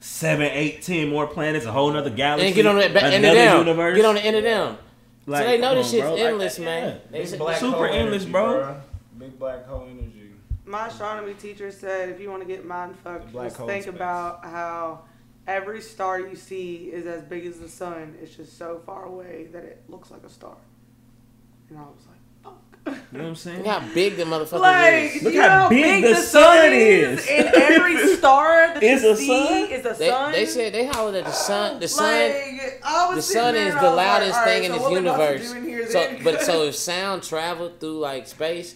Seven, 0.00 0.50
eight, 0.52 0.82
ten 0.82 1.08
more 1.08 1.26
planets, 1.26 1.64
a 1.66 1.72
whole 1.72 1.96
other 1.96 2.10
galaxy, 2.10 2.46
And 2.48 2.54
get 2.54 2.66
on 2.66 2.74
the 2.76 2.88
ba- 2.88 3.04
end 3.04 3.24
of 3.24 3.30
another 3.32 3.34
them. 3.34 3.58
universe. 3.58 3.96
Get 3.96 4.04
on 4.04 4.14
the 4.16 4.24
end 4.24 4.36
of 4.36 4.42
them. 4.44 4.78
Like, 5.28 5.42
so 5.44 5.48
they 5.50 5.58
know 5.58 5.74
this 5.74 5.86
on, 5.86 5.90
shit's 5.92 6.02
bro. 6.02 6.10
Like, 6.14 6.20
endless, 6.22 6.58
yeah. 6.58 6.64
man. 6.64 7.00
They 7.10 7.24
Big 7.24 7.38
black 7.38 7.56
super 7.58 7.76
hole 7.76 7.84
endless, 7.86 8.22
energy, 8.22 8.32
bro. 8.32 8.44
bruh. 8.54 8.80
Big 9.18 9.38
black 9.38 9.66
hole 9.66 9.88
energy. 9.90 10.15
My 10.66 10.88
astronomy 10.88 11.34
teacher 11.34 11.70
said 11.70 12.08
if 12.08 12.20
you 12.20 12.28
want 12.28 12.42
to 12.42 12.48
get 12.48 12.64
mind 12.64 12.96
fucked, 13.04 13.32
just 13.32 13.56
think 13.58 13.84
space. 13.84 13.86
about 13.94 14.44
how 14.44 15.02
every 15.46 15.80
star 15.80 16.18
you 16.20 16.34
see 16.34 16.90
is 16.92 17.06
as 17.06 17.22
big 17.22 17.46
as 17.46 17.60
the 17.60 17.68
sun. 17.68 18.16
It's 18.20 18.34
just 18.34 18.58
so 18.58 18.80
far 18.84 19.04
away 19.04 19.46
that 19.52 19.62
it 19.62 19.84
looks 19.88 20.10
like 20.10 20.24
a 20.24 20.28
star. 20.28 20.56
And 21.70 21.78
I 21.78 21.82
was 21.82 22.04
like, 22.08 22.16
fuck. 22.42 23.02
You 23.12 23.18
know 23.18 23.24
what 23.24 23.28
I'm 23.30 23.34
saying? 23.36 23.58
Look 23.58 23.66
how 23.68 23.94
big 23.94 24.16
the 24.16 24.24
motherfucker 24.24 24.58
Like, 24.60 25.16
is. 25.16 25.22
Look 25.22 25.34
you 25.34 25.40
how 25.42 25.64
know 25.64 25.68
big 25.70 26.02
the 26.04 26.14
sun 26.16 26.72
is. 26.72 27.26
And 27.30 27.46
every 27.54 28.14
star 28.16 28.74
that 28.74 28.82
Is 28.82 29.02
you 29.04 29.10
a 29.12 29.16
see 29.16 29.26
sun? 29.46 29.70
is 29.70 29.86
a 29.86 29.92
They, 29.96 30.08
sun. 30.08 30.32
they 30.32 30.46
said 30.46 30.74
they 30.74 30.86
hollered 30.86 31.14
at 31.14 31.24
the 31.26 31.30
sun. 31.32 31.78
The 31.78 31.86
sun. 31.86 32.04
Like, 32.12 32.82
the 33.14 33.22
sun 33.22 33.54
there 33.54 33.68
is 33.68 33.74
and 33.74 33.82
the 33.84 33.86
I 33.86 33.88
was 33.90 33.96
like, 33.96 34.06
loudest 34.06 34.44
thing 34.44 34.62
right, 34.62 34.64
in 34.64 34.66
so 34.66 34.72
this 34.72 34.82
what 34.82 34.92
we 34.92 34.98
about 34.98 35.16
to 35.16 35.32
universe. 35.32 35.52
in 35.52 35.86
So, 35.90 35.92
then? 36.00 36.24
but 36.24 36.42
so 36.42 36.62
if 36.64 36.74
sound 36.90 37.22
traveled 37.22 37.78
through 37.78 37.98
like 38.00 38.26
space, 38.26 38.74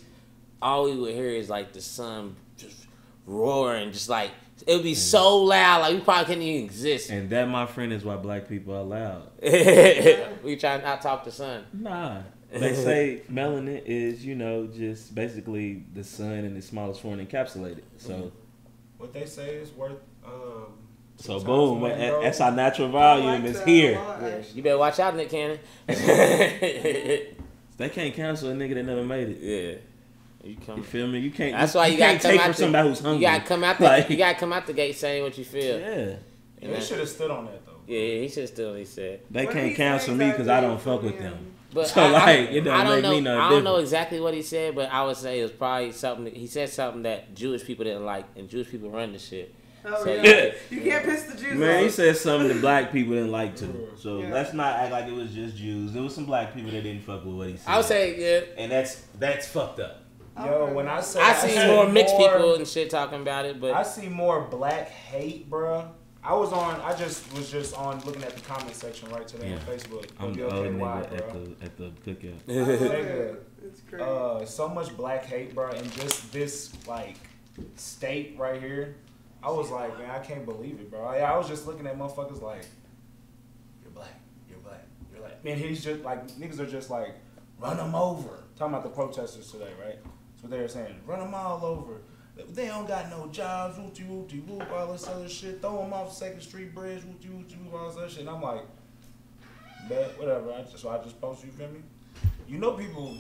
all 0.63 0.85
we 0.85 0.97
would 0.97 1.15
hear 1.15 1.29
is 1.31 1.49
like 1.49 1.73
the 1.73 1.81
sun 1.81 2.37
just 2.57 2.87
roaring, 3.27 3.93
just 3.93 4.09
like 4.09 4.31
it 4.67 4.75
would 4.75 4.83
be 4.83 4.95
so 4.95 5.39
loud, 5.39 5.81
like 5.81 5.95
we 5.95 6.01
probably 6.01 6.25
couldn't 6.27 6.43
even 6.43 6.65
exist. 6.65 7.11
And 7.11 7.31
that, 7.31 7.49
my 7.49 7.65
friend, 7.67 7.93
is 7.93 8.05
why 8.05 8.17
black 8.17 8.47
people 8.49 8.75
are 8.77 8.83
loud. 8.83 9.31
we 10.45 10.57
try 10.57 10.77
not 10.83 11.01
to 11.01 11.03
talk 11.09 11.25
the 11.25 11.33
sun. 11.33 11.65
Nah. 11.73 12.23
They 12.53 12.75
say 12.75 13.23
melanin 13.33 13.81
is, 13.87 14.27
you 14.27 14.35
know, 14.35 14.67
just 14.67 15.15
basically 15.15 15.85
the 15.95 16.03
sun 16.03 16.33
in 16.33 16.57
its 16.57 16.67
smallest 16.67 17.01
form 17.01 17.25
encapsulated. 17.25 17.83
So, 17.97 18.33
What 18.99 19.13
they 19.13 19.25
say 19.25 19.55
is 19.55 19.71
worth. 19.71 20.01
Um, 20.27 20.65
so 21.17 21.39
boom, 21.39 21.81
one 21.81 21.97
that- 21.97 22.21
that's 22.23 22.41
our 22.41 22.51
natural 22.51 22.89
volume 22.89 23.45
like 23.45 23.45
is 23.45 23.63
here. 23.63 23.95
lot, 23.99 24.53
you 24.53 24.65
better 24.65 24.79
watch 24.79 24.99
out, 24.99 25.15
Nick 25.15 25.31
Cannon. 25.31 25.61
They 27.77 27.89
can't 27.89 28.13
cancel 28.15 28.51
a 28.51 28.53
nigga 28.53 28.75
that 28.75 28.83
never 28.83 29.05
made 29.05 29.29
it. 29.29 29.39
yeah, 29.41 29.79
you 30.45 30.51
You 30.53 30.57
come. 30.65 30.83
feel 30.83 31.07
me? 31.07 31.19
You 31.21 31.31
can't. 31.31 31.53
That's 31.53 31.75
you, 31.75 31.81
why 31.81 31.87
you, 31.89 31.99
gotta 31.99 32.13
can't 32.13 32.23
come 32.23 32.31
take 32.33 32.41
out 32.41 32.45
from 32.45 32.53
the, 32.53 32.59
somebody 32.59 32.89
who's 32.89 33.01
hungry. 33.01 33.17
You 33.17 33.27
gotta 33.33 33.45
come 33.45 33.65
out 33.65 33.79
the. 33.79 33.85
Like- 33.85 34.11
you 34.11 34.17
gotta 34.17 34.39
come 34.39 34.53
out 34.53 34.67
the 34.67 34.73
gate 34.73 34.97
saying 34.97 35.23
what 35.23 35.37
you 35.39 35.45
feel. 35.45 35.79
Yeah, 35.81 36.17
And 36.63 36.73
They 36.75 36.81
should 36.81 36.99
have 36.99 37.09
stood 37.09 37.31
on 37.31 37.47
that 37.47 37.65
though. 37.67 37.73
yeah, 37.87 38.21
he 38.23 38.29
should 38.29 38.49
still. 38.49 38.75
He 38.75 38.85
said. 38.85 39.21
they 39.31 39.45
What 39.47 39.55
can't 39.55 39.69
he 39.69 39.75
cancel 39.75 40.17
say 40.17 40.25
me 40.25 40.31
because 40.31 40.49
I 40.49 40.61
don't 40.61 40.81
fuck 40.81 41.03
with 41.03 41.15
from 41.17 41.25
them. 41.25 41.53
But 41.73 41.87
So, 41.87 42.01
I, 42.03 42.05
I- 42.07 42.11
like, 42.11 42.51
it 42.51 42.61
don't 42.63 42.75
I 42.75 42.83
don't 42.85 42.93
make 42.95 43.03
know. 43.05 43.11
me 43.13 43.21
no 43.21 43.41
I 43.41 43.49
don't 43.51 43.65
know 43.65 43.77
exactly 43.77 44.19
what 44.21 44.35
he 44.35 44.43
said, 44.43 44.75
but 44.75 44.91
I 44.91 45.05
would 45.05 45.17
say 45.17 45.39
it 45.41 45.43
was 45.45 45.53
probably 45.53 45.93
something. 45.93 46.25
That, 46.25 46.37
He 46.37 46.47
said 46.49 46.69
something 46.69 47.03
that 47.03 47.35
Jewish 47.35 47.65
people 47.65 47.85
didn't 47.85 48.05
like, 48.05 48.25
and 48.37 48.49
Jewish 48.49 48.69
people 48.71 48.91
run 48.91 49.13
the 49.13 49.19
shit. 49.19 49.55
Oh, 49.85 50.05
So, 50.05 50.13
yeah. 50.13 50.23
yeah. 50.23 50.53
You 50.69 50.81
can't 50.83 51.05
piss 51.07 51.23
the 51.23 51.39
Jews 51.39 51.55
Man, 51.57 51.85
he 51.85 51.89
said 51.91 52.15
something 52.17 52.49
that 52.49 52.61
black 52.61 52.93
people 52.93 53.15
didn't 53.15 53.31
like 53.31 53.57
too. 53.57 53.89
So 53.97 54.19
Yeah. 54.21 54.33
let's 54.35 54.53
not 54.53 54.77
act 54.81 54.91
like 54.93 55.07
it 55.07 55.13
was 55.15 55.31
just 55.33 55.57
Jews. 55.57 55.93
There 55.93 56.03
was 56.03 56.15
some 56.15 56.27
black 56.27 56.55
people 56.55 56.71
that 56.73 56.83
didn't 56.83 57.03
fuck 57.03 57.25
with 57.25 57.35
what 57.35 57.49
he 57.49 57.57
said. 57.57 57.69
I 57.71 57.77
would 57.77 57.87
say, 57.87 58.19
yeah. 58.21 58.63
and 58.63 58.71
that's 58.73 59.03
that's 59.19 59.47
fucked 59.49 59.79
up. 59.81 60.03
Yo, 60.47 60.73
when 60.73 60.89
I 60.89 61.01
say 61.01 61.21
I 61.21 61.33
see 61.35 61.67
more 61.67 61.89
mixed 61.89 62.17
people 62.17 62.55
and 62.55 62.67
shit 62.67 62.91
talking 62.91 63.21
about 63.21 63.45
it, 63.47 63.61
but 63.61 63.75
I 63.75 63.83
see 63.83 64.09
more 64.09 64.43
black 64.43 64.89
hate, 64.89 65.49
bruh. 65.51 65.87
I 66.23 66.35
was 66.35 66.53
on. 66.53 66.81
I 66.83 66.95
just 66.95 67.33
was 67.35 67.51
just 67.51 67.75
on 67.77 67.99
looking 68.01 68.23
at 68.23 68.35
the 68.35 68.41
comment 68.43 68.75
section 68.77 69.09
right 69.11 69.27
today 69.27 69.49
Yeah. 69.51 69.55
on 69.55 69.61
Facebook. 69.63 70.07
I'm 70.19 70.33
the 70.35 70.39
Go 70.41 70.51
old 70.51 70.65
KY, 70.67 70.71
nigga 70.73 71.13
at 71.15 71.33
the 71.33 71.65
at 71.65 71.77
the 71.79 71.91
cookout. 72.05 72.41
Nigga. 72.47 72.69
it. 72.81 73.47
It's 73.63 73.81
great. 73.83 74.01
Uh, 74.03 74.45
so 74.47 74.69
much 74.69 74.97
black 74.97 75.25
hate, 75.27 75.55
bro, 75.55 75.71
and 75.71 75.93
just 75.93 76.33
this 76.33 76.73
like 76.87 77.17
state 77.77 78.35
right 78.39 78.61
here. 78.61 78.97
I 79.43 79.51
was 79.51 79.71
like, 79.71 79.97
man, 79.99 80.11
I 80.11 80.19
can't 80.19 80.45
believe 80.45 80.81
it, 80.81 80.91
bro. 80.91 81.05
I, 81.05 81.19
I 81.19 81.37
was 81.37 81.47
just 81.49 81.67
looking 81.67 81.87
at 81.87 81.97
motherfuckers 81.99 82.43
like, 82.43 82.65
you're 83.83 83.93
black, 83.93 84.19
you're 84.49 84.59
black, 84.59 84.85
you're 85.13 85.21
black. 85.21 85.39
And 85.45 85.59
he's 85.59 85.83
just 85.85 86.03
like, 86.03 86.27
niggas 86.33 86.59
are 86.59 86.67
just 86.67 86.91
like, 86.91 87.15
run 87.59 87.77
them 87.79 87.95
over. 87.95 88.45
Talking 88.57 88.75
about 88.75 88.83
the 88.83 88.91
protesters 88.91 89.51
today, 89.51 89.71
right? 89.83 89.99
What 90.41 90.51
they 90.51 90.61
were 90.61 90.69
saying. 90.69 91.01
Run 91.07 91.21
them 91.21 91.35
all 91.35 91.65
over. 91.65 91.95
They 92.55 92.67
don't 92.67 92.89
got 92.89 93.11
no 93.11 93.29
jobs, 93.29 93.79
wooty 93.79 94.05
wooty 94.05 94.39
whoop, 94.41 94.67
all 94.73 94.93
this 94.93 95.07
other 95.07 95.29
shit. 95.29 95.61
Throw 95.61 95.83
them 95.83 95.93
off 95.93 96.13
Second 96.13 96.41
Street 96.41 96.75
Bridge, 96.75 97.03
wooty 97.05 97.29
wooty 97.29 97.57
whoop, 97.57 97.75
all 97.79 97.89
this 97.89 97.99
other 97.99 98.09
shit. 98.09 98.21
And 98.21 98.31
I'm 98.31 98.41
like, 98.41 98.63
but 99.89 100.19
whatever. 100.19 100.53
I 100.53 100.63
just, 100.63 100.79
so 100.79 100.89
I 100.91 100.99
just 101.03 101.21
post 101.21 101.45
you, 101.45 101.51
feel 101.51 101.69
me? 101.69 101.81
You 102.49 102.59
know 102.59 102.73
people, 102.73 103.17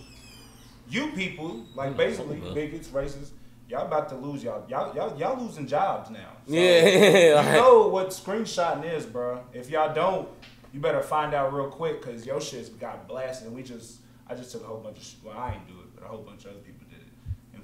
you 0.89 1.09
people, 1.13 1.65
like 1.75 1.97
basically 1.97 2.37
Mhm. 2.39 2.55
bigots, 2.55 2.89
racists, 2.89 3.31
y'all 3.69 3.87
about 3.87 4.09
to 4.11 4.17
lose 4.17 4.43
y'all. 4.43 4.65
Y'all, 4.69 4.95
y'all, 4.95 5.19
y'all 5.19 5.41
losing 5.41 5.67
jobs 5.67 6.11
now. 6.11 6.33
So, 6.47 6.55
Yeah, 6.55 6.87
You 7.29 7.35
like- 7.37 7.53
know 7.53 7.89
what 7.89 8.09
screenshotting 8.09 8.93
is, 8.93 9.07
bro. 9.07 9.43
If 9.53 9.71
y'all 9.71 9.95
don't, 9.95 10.29
you 10.73 10.81
better 10.81 11.03
find 11.03 11.35
out 11.35 11.53
real 11.53 11.69
quick 11.69 12.01
because 12.01 12.25
your 12.25 12.41
shit's 12.41 12.69
got 12.71 13.07
blasted. 13.07 13.49
And 13.49 13.57
we 13.57 13.63
just, 13.63 13.99
I 14.29 14.35
just 14.35 14.53
took 14.53 14.63
a 14.63 14.67
whole 14.67 14.79
bunch 14.81 14.97
of, 14.99 15.25
well, 15.25 15.39
I 15.39 15.53
ain't 15.55 15.67
do 15.67 15.75
it, 15.75 15.95
but 15.95 16.05
a 16.05 16.09
whole 16.09 16.23
bunch 16.23 16.45
of 16.45 16.53
other 16.53 16.61
people 16.61 16.80
did 16.80 16.80
it 16.80 16.80
and 16.80 16.80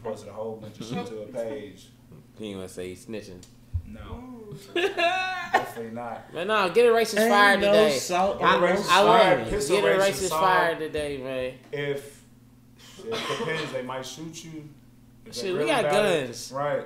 posted 0.07 0.29
a 0.29 0.33
whole 0.33 0.57
bunch 0.57 0.81
of 0.81 0.87
shit 0.87 1.07
to 1.07 1.23
a 1.23 1.27
page. 1.27 1.89
He 2.39 2.47
ain't 2.49 2.57
gonna 2.57 2.69
say 2.69 2.89
he's 2.91 3.07
snitching. 3.07 3.43
No, 3.89 4.55
definitely 4.75 5.93
not. 5.93 6.33
Man, 6.35 6.49
no, 6.49 6.71
get 6.71 6.87
a 6.87 6.91
racist 6.91 7.21
Ain't 7.21 7.31
fired 7.31 7.61
no 7.61 7.67
today. 7.73 7.99
salt 7.99 8.43
I, 8.43 8.55
in 8.57 8.61
the 8.61 8.67
racist 8.67 8.81
I 8.81 8.87
fire. 8.87 9.39
love 9.39 9.47
it. 9.47 9.51
Get 9.51 9.71
a 9.71 9.77
a 9.87 9.99
racist 9.99 10.09
racist 10.09 10.29
song. 10.29 10.41
fired 10.41 10.79
today, 10.79 11.19
man. 11.19 11.55
If 11.73 12.23
shit, 12.97 13.07
it 13.07 13.39
depends, 13.39 13.73
they 13.73 13.83
might 13.83 14.05
shoot 14.07 14.45
you. 14.45 14.69
If 15.25 15.35
they 15.35 15.41
Shit, 15.41 15.59
we 15.59 15.67
got 15.67 15.85
about 15.85 16.05
it. 16.07 16.27
guns. 16.27 16.53
right? 16.55 16.85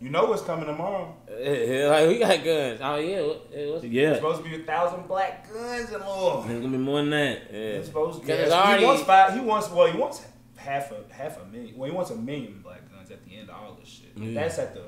You 0.00 0.10
know 0.10 0.26
what's 0.26 0.42
coming 0.42 0.66
tomorrow. 0.66 1.14
like 1.30 2.08
we 2.08 2.18
got 2.18 2.44
guns. 2.44 2.80
Oh 2.82 2.96
yeah, 2.96 3.22
what, 3.22 3.48
it 3.52 3.72
was, 3.72 3.84
Yeah. 3.84 4.08
It's 4.10 4.18
supposed 4.18 4.42
to 4.44 4.48
be 4.50 4.56
a 4.56 4.66
thousand 4.66 5.06
black 5.08 5.50
guns 5.52 5.90
and 5.92 6.04
more. 6.04 6.44
There's 6.46 6.60
gonna 6.60 6.76
be 6.76 6.82
more 6.82 6.98
than 7.00 7.10
that. 7.10 7.38
yeah. 7.50 7.58
It's 7.58 7.88
supposed 7.88 8.20
to 8.20 8.26
be. 8.26 8.32
Because 8.32 8.52
it's 8.52 8.80
he 8.80 8.84
wants 8.84 9.02
five. 9.04 9.32
He 9.34 9.40
wants. 9.40 9.70
Well, 9.70 9.86
he 9.90 9.96
wants 9.98 10.22
half 10.64 10.92
a 10.92 11.12
half 11.12 11.40
a 11.40 11.44
million. 11.46 11.76
Well, 11.76 11.90
he 11.90 11.94
wants 11.94 12.10
a 12.10 12.16
million 12.16 12.60
black 12.62 12.90
guns 12.90 13.10
at 13.10 13.24
the 13.24 13.36
end 13.36 13.50
of 13.50 13.56
all 13.56 13.76
this 13.78 13.88
shit. 13.88 14.12
Yeah. 14.16 14.40
That's 14.40 14.58
at 14.58 14.74
the, 14.74 14.82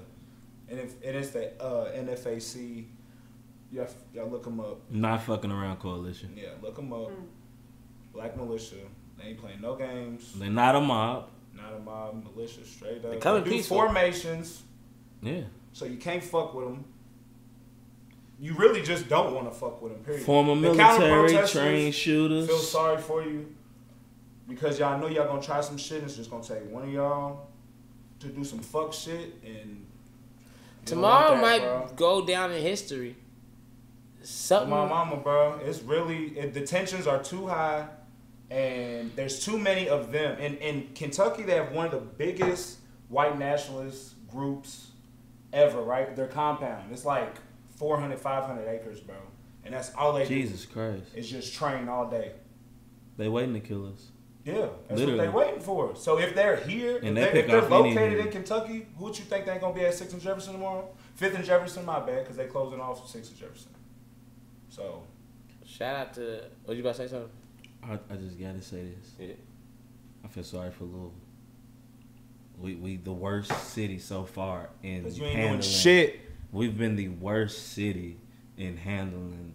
and 0.69 0.81
if 0.81 0.95
it 1.03 1.15
is 1.15 1.31
the 1.31 1.53
uh, 1.63 1.93
NFAC. 1.93 2.87
Yeah, 3.73 3.87
y'all 4.15 4.31
look 4.31 4.45
them 4.45 4.61
up. 4.61 4.79
Not 4.91 5.23
fucking 5.23 5.51
around 5.51 5.79
coalition. 5.81 6.33
Yeah, 6.37 6.51
look 6.63 6.77
them 6.77 6.93
up. 6.93 7.11
Black 8.13 8.37
militia. 8.37 8.77
They 9.19 9.31
ain't 9.31 9.39
playing 9.39 9.61
no 9.61 9.75
games. 9.75 10.33
They're 10.37 10.49
not 10.49 10.77
a 10.77 10.81
mob. 10.81 11.31
Not 11.53 11.75
a 11.75 11.79
mob 11.81 12.25
militia. 12.25 12.65
Straight 12.65 13.05
up. 13.05 13.11
They 13.11 13.19
coming 13.19 13.43
do 13.43 13.51
peaceful. 13.51 13.79
formations. 13.79 14.63
Yeah. 15.21 15.43
So 15.73 15.85
you 15.85 15.97
can't 15.97 16.23
fuck 16.23 16.55
with 16.55 16.67
them. 16.67 16.85
You 18.39 18.55
really 18.55 18.83
just 18.83 19.09
don't 19.09 19.35
want 19.35 19.53
to 19.53 19.59
fuck 19.59 19.83
with 19.83 19.95
them. 19.95 20.05
Period. 20.05 20.25
Former 20.25 20.55
The 20.55 20.75
military, 20.75 21.49
trained 21.49 21.95
shooters. 21.95 22.47
Feel 22.47 22.59
sorry 22.59 23.03
for 23.03 23.25
you 23.25 23.56
because 24.49 24.79
y'all 24.79 24.99
know 24.99 25.09
y'all 25.09 25.27
gonna 25.27 25.43
try 25.43 25.61
some 25.61 25.77
shit. 25.77 25.99
And 25.99 26.07
it's 26.07 26.17
just 26.17 26.31
gonna 26.31 26.43
take 26.43 26.71
one 26.71 26.85
of 26.85 26.93
y'all 26.93 27.49
to 28.21 28.29
do 28.29 28.45
some 28.45 28.61
fuck 28.61 28.93
shit, 28.93 29.35
and 29.45 29.87
Tomorrow 30.85 31.33
want 31.33 31.43
that, 31.43 31.43
might 31.43 31.61
bro. 31.61 31.91
go 31.97 32.27
down 32.27 32.53
in 32.53 32.63
history. 32.63 33.17
Something. 34.23 34.71
my 34.71 34.87
mama, 34.87 35.17
bro. 35.17 35.61
It's 35.65 35.83
really 35.83 36.39
it, 36.39 36.55
the 36.55 36.63
tensions 36.63 37.07
are 37.07 37.23
too 37.23 37.47
high, 37.47 37.87
and 38.51 39.15
there's 39.15 39.45
too 39.45 39.59
many 39.59 39.89
of 39.89 40.13
them. 40.13 40.37
And 40.41 40.57
in 40.59 40.89
Kentucky, 40.95 41.43
they 41.43 41.55
have 41.57 41.73
one 41.73 41.87
of 41.87 41.93
the 41.93 42.01
biggest 42.01 42.79
white 43.09 43.39
nationalist 43.39 44.15
groups 44.29 44.89
ever. 45.53 45.81
Right, 45.83 46.15
their 46.17 46.27
compound. 46.29 46.91
It's 46.93 47.05
like 47.05 47.37
400, 47.77 48.19
500 48.19 48.69
acres, 48.69 49.01
bro, 49.01 49.17
and 49.65 49.75
that's 49.75 49.93
all 49.95 50.13
they 50.13 50.27
Jesus 50.27 50.67
Christ. 50.67 51.05
It's 51.15 51.29
just 51.29 51.55
train 51.55 51.89
all 51.89 52.09
day. 52.09 52.33
They 53.17 53.29
waiting 53.29 53.55
to 53.55 53.61
kill 53.61 53.87
us. 53.87 54.11
Yeah, 54.47 54.69
that's 54.89 55.01
Literally. 55.01 55.17
what 55.17 55.23
they're 55.23 55.33
waiting 55.33 55.61
for. 55.61 55.97
So 55.97 56.19
if 56.19 56.35
they're 56.37 56.57
here, 56.59 56.99
And 57.03 57.09
if, 57.09 57.15
they 57.15 57.21
they, 57.21 57.27
if 57.27 57.33
pick 57.33 57.47
they're 57.49 57.69
located 57.69 58.13
here. 58.13 58.21
in 58.21 58.31
Kentucky, 58.31 58.87
who 58.97 59.05
would 59.05 59.19
you 59.19 59.25
think 59.25 59.45
they 59.45 59.51
ain't 59.53 59.61
gonna 59.61 59.75
be 59.75 59.85
at 59.85 59.93
Sixth 59.95 60.13
and 60.13 60.23
Jefferson 60.23 60.53
tomorrow? 60.53 60.89
Fifth 61.17 61.35
and 61.35 61.45
Jefferson, 61.45 61.85
my 61.85 61.99
bad, 61.99 62.21
because 62.23 62.37
they 62.37 62.47
closing 62.47 62.81
off 62.81 63.09
Sixth 63.11 63.33
and 63.33 63.41
Jefferson. 63.41 63.73
So 64.69 65.03
Shout 65.65 65.97
out 65.97 66.15
to. 66.15 66.45
What 66.65 66.77
you 66.77 66.83
about 66.83 66.95
to 66.95 67.03
say 67.03 67.09
something? 67.09 67.31
I, 67.83 67.95
I 68.13 68.17
just 68.17 68.39
gotta 68.39 68.63
say 68.63 68.85
this. 68.85 69.11
Yeah. 69.19 69.35
I 70.25 70.29
feel 70.29 70.45
sorry 70.45 70.71
for 70.71 70.85
Louisville. 70.85 71.13
We 72.59 72.75
we 72.77 72.97
the 72.97 73.13
worst 73.13 73.53
city 73.73 73.99
so 73.99 74.25
far 74.25 74.71
in 74.83 75.03
because 75.03 75.19
you 75.19 75.25
ain't 75.25 75.35
handling. 75.37 75.61
doing 75.61 75.73
shit. 75.73 76.21
We've 76.53 76.77
been 76.79 76.95
the 76.97 77.09
worst 77.09 77.73
city 77.73 78.19
in 78.57 78.77
handling 78.77 79.55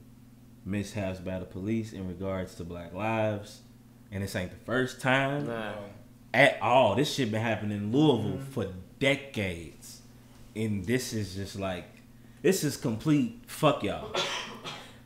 mishaps 0.66 1.20
by 1.20 1.40
the 1.40 1.46
police 1.46 1.94
in 1.94 2.08
regards 2.08 2.56
to 2.56 2.64
Black 2.64 2.94
lives, 2.94 3.62
and 4.12 4.24
this 4.24 4.36
ain't 4.36 4.52
the 4.52 4.66
first 4.66 5.02
time 5.02 5.48
Nah. 5.48 5.74
at 6.34 6.62
all. 6.62 6.96
This 6.96 7.14
shit 7.14 7.32
been 7.32 7.42
happening 7.42 7.78
in 7.78 7.92
Louisville 7.92 8.38
Mm-hmm. 8.40 8.52
for 8.52 8.68
decades, 9.00 10.02
and 10.56 10.86
this 10.86 11.14
is 11.14 11.36
just 11.36 11.58
like 11.60 11.86
this 12.42 12.64
is 12.64 12.78
complete 12.78 13.40
fuck 13.48 13.84
y'all. 13.84 14.14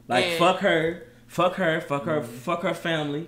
Like 0.08 0.26
And- 0.26 0.40
fuck 0.40 0.60
her, 0.60 1.04
fuck 1.28 1.56
her, 1.56 1.82
fuck 1.82 2.04
her, 2.06 2.22
fuck 2.24 2.62
her 2.64 2.74
family, 2.74 3.28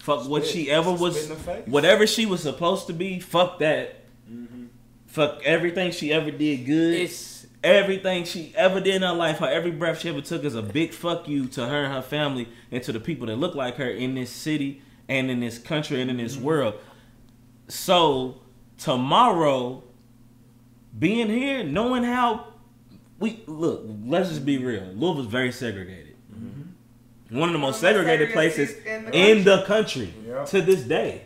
fuck 0.00 0.28
what 0.28 0.42
Mm-hmm. 0.42 0.50
She 0.52 0.70
ever 0.70 0.92
was, 0.92 1.24
in 1.24 1.28
the 1.30 1.36
face. 1.36 1.66
whatever 1.66 2.06
she 2.06 2.26
was 2.26 2.42
supposed 2.42 2.86
to 2.88 2.92
be. 2.92 3.18
Fuck 3.20 3.58
that. 3.60 3.96
Mm-hmm. 4.30 4.64
Fuck 5.06 5.40
everything 5.44 5.92
she 5.92 6.12
ever 6.12 6.30
did 6.30 6.66
good. 6.66 6.94
It's 6.94 7.46
everything 7.64 8.24
she 8.24 8.52
ever 8.56 8.80
did 8.80 8.96
in 8.96 9.02
her 9.02 9.14
life, 9.14 9.38
her 9.38 9.46
every 9.48 9.70
breath 9.70 10.00
she 10.00 10.08
ever 10.10 10.20
took 10.20 10.44
is 10.44 10.54
a 10.54 10.62
big 10.62 10.92
fuck 10.92 11.26
you 11.28 11.46
to 11.46 11.66
her 11.66 11.84
and 11.84 11.92
her 11.94 12.02
family 12.02 12.48
and 12.70 12.82
to 12.82 12.92
the 12.92 13.00
people 13.00 13.26
that 13.28 13.36
look 13.36 13.54
like 13.54 13.76
her 13.76 13.88
in 13.88 14.14
this 14.14 14.30
city 14.30 14.82
and 15.08 15.30
in 15.30 15.40
this 15.40 15.58
country 15.58 16.00
and 16.00 16.10
in 16.10 16.16
this 16.16 16.36
mm-hmm. 16.36 16.44
world. 16.44 16.74
So 17.68 18.40
tomorrow, 18.78 19.82
being 20.98 21.28
here, 21.28 21.64
knowing 21.64 22.04
how 22.04 22.46
we 23.18 23.42
look, 23.46 23.84
let's 24.04 24.28
just 24.28 24.44
be 24.44 24.58
real. 24.58 24.84
Louisville's 24.94 25.26
very 25.26 25.52
segregated. 25.52 26.16
Mm-hmm. 26.32 27.38
One 27.38 27.48
of 27.48 27.52
the 27.52 27.58
most 27.58 27.82
One 27.82 27.92
of 27.92 27.96
the 27.96 28.02
segregated 28.04 28.32
places 28.32 28.70
segregated 28.70 29.14
in 29.14 29.38
in 29.38 29.44
the 29.44 29.56
the 29.56 29.62
country 29.64 30.12
Yeah. 30.26 30.44
to 30.44 30.62
this 30.62 30.82
day. 30.82 31.22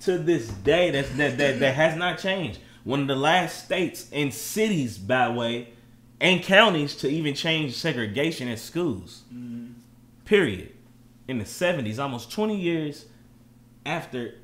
To 0.00 0.18
this 0.18 0.48
day, 0.48 0.90
that's, 0.90 1.08
that, 1.10 1.38
that 1.38 1.60
that 1.60 1.74
has 1.74 1.96
not 1.96 2.18
changed. 2.18 2.58
One 2.84 3.00
of 3.00 3.06
the 3.08 3.16
last 3.16 3.64
states 3.64 4.08
and 4.12 4.34
cities, 4.34 4.98
by 4.98 5.28
the 5.28 5.34
way, 5.34 5.68
and 6.20 6.42
counties 6.42 6.94
to 6.96 7.08
even 7.08 7.34
change 7.34 7.74
segregation 7.74 8.48
at 8.48 8.58
schools. 8.58 9.22
Mm-hmm. 9.32 9.72
Period. 10.26 10.73
In 11.26 11.38
the 11.38 11.44
seventies, 11.46 11.98
almost 11.98 12.30
twenty 12.30 12.60
years 12.60 13.06
after 13.86 14.34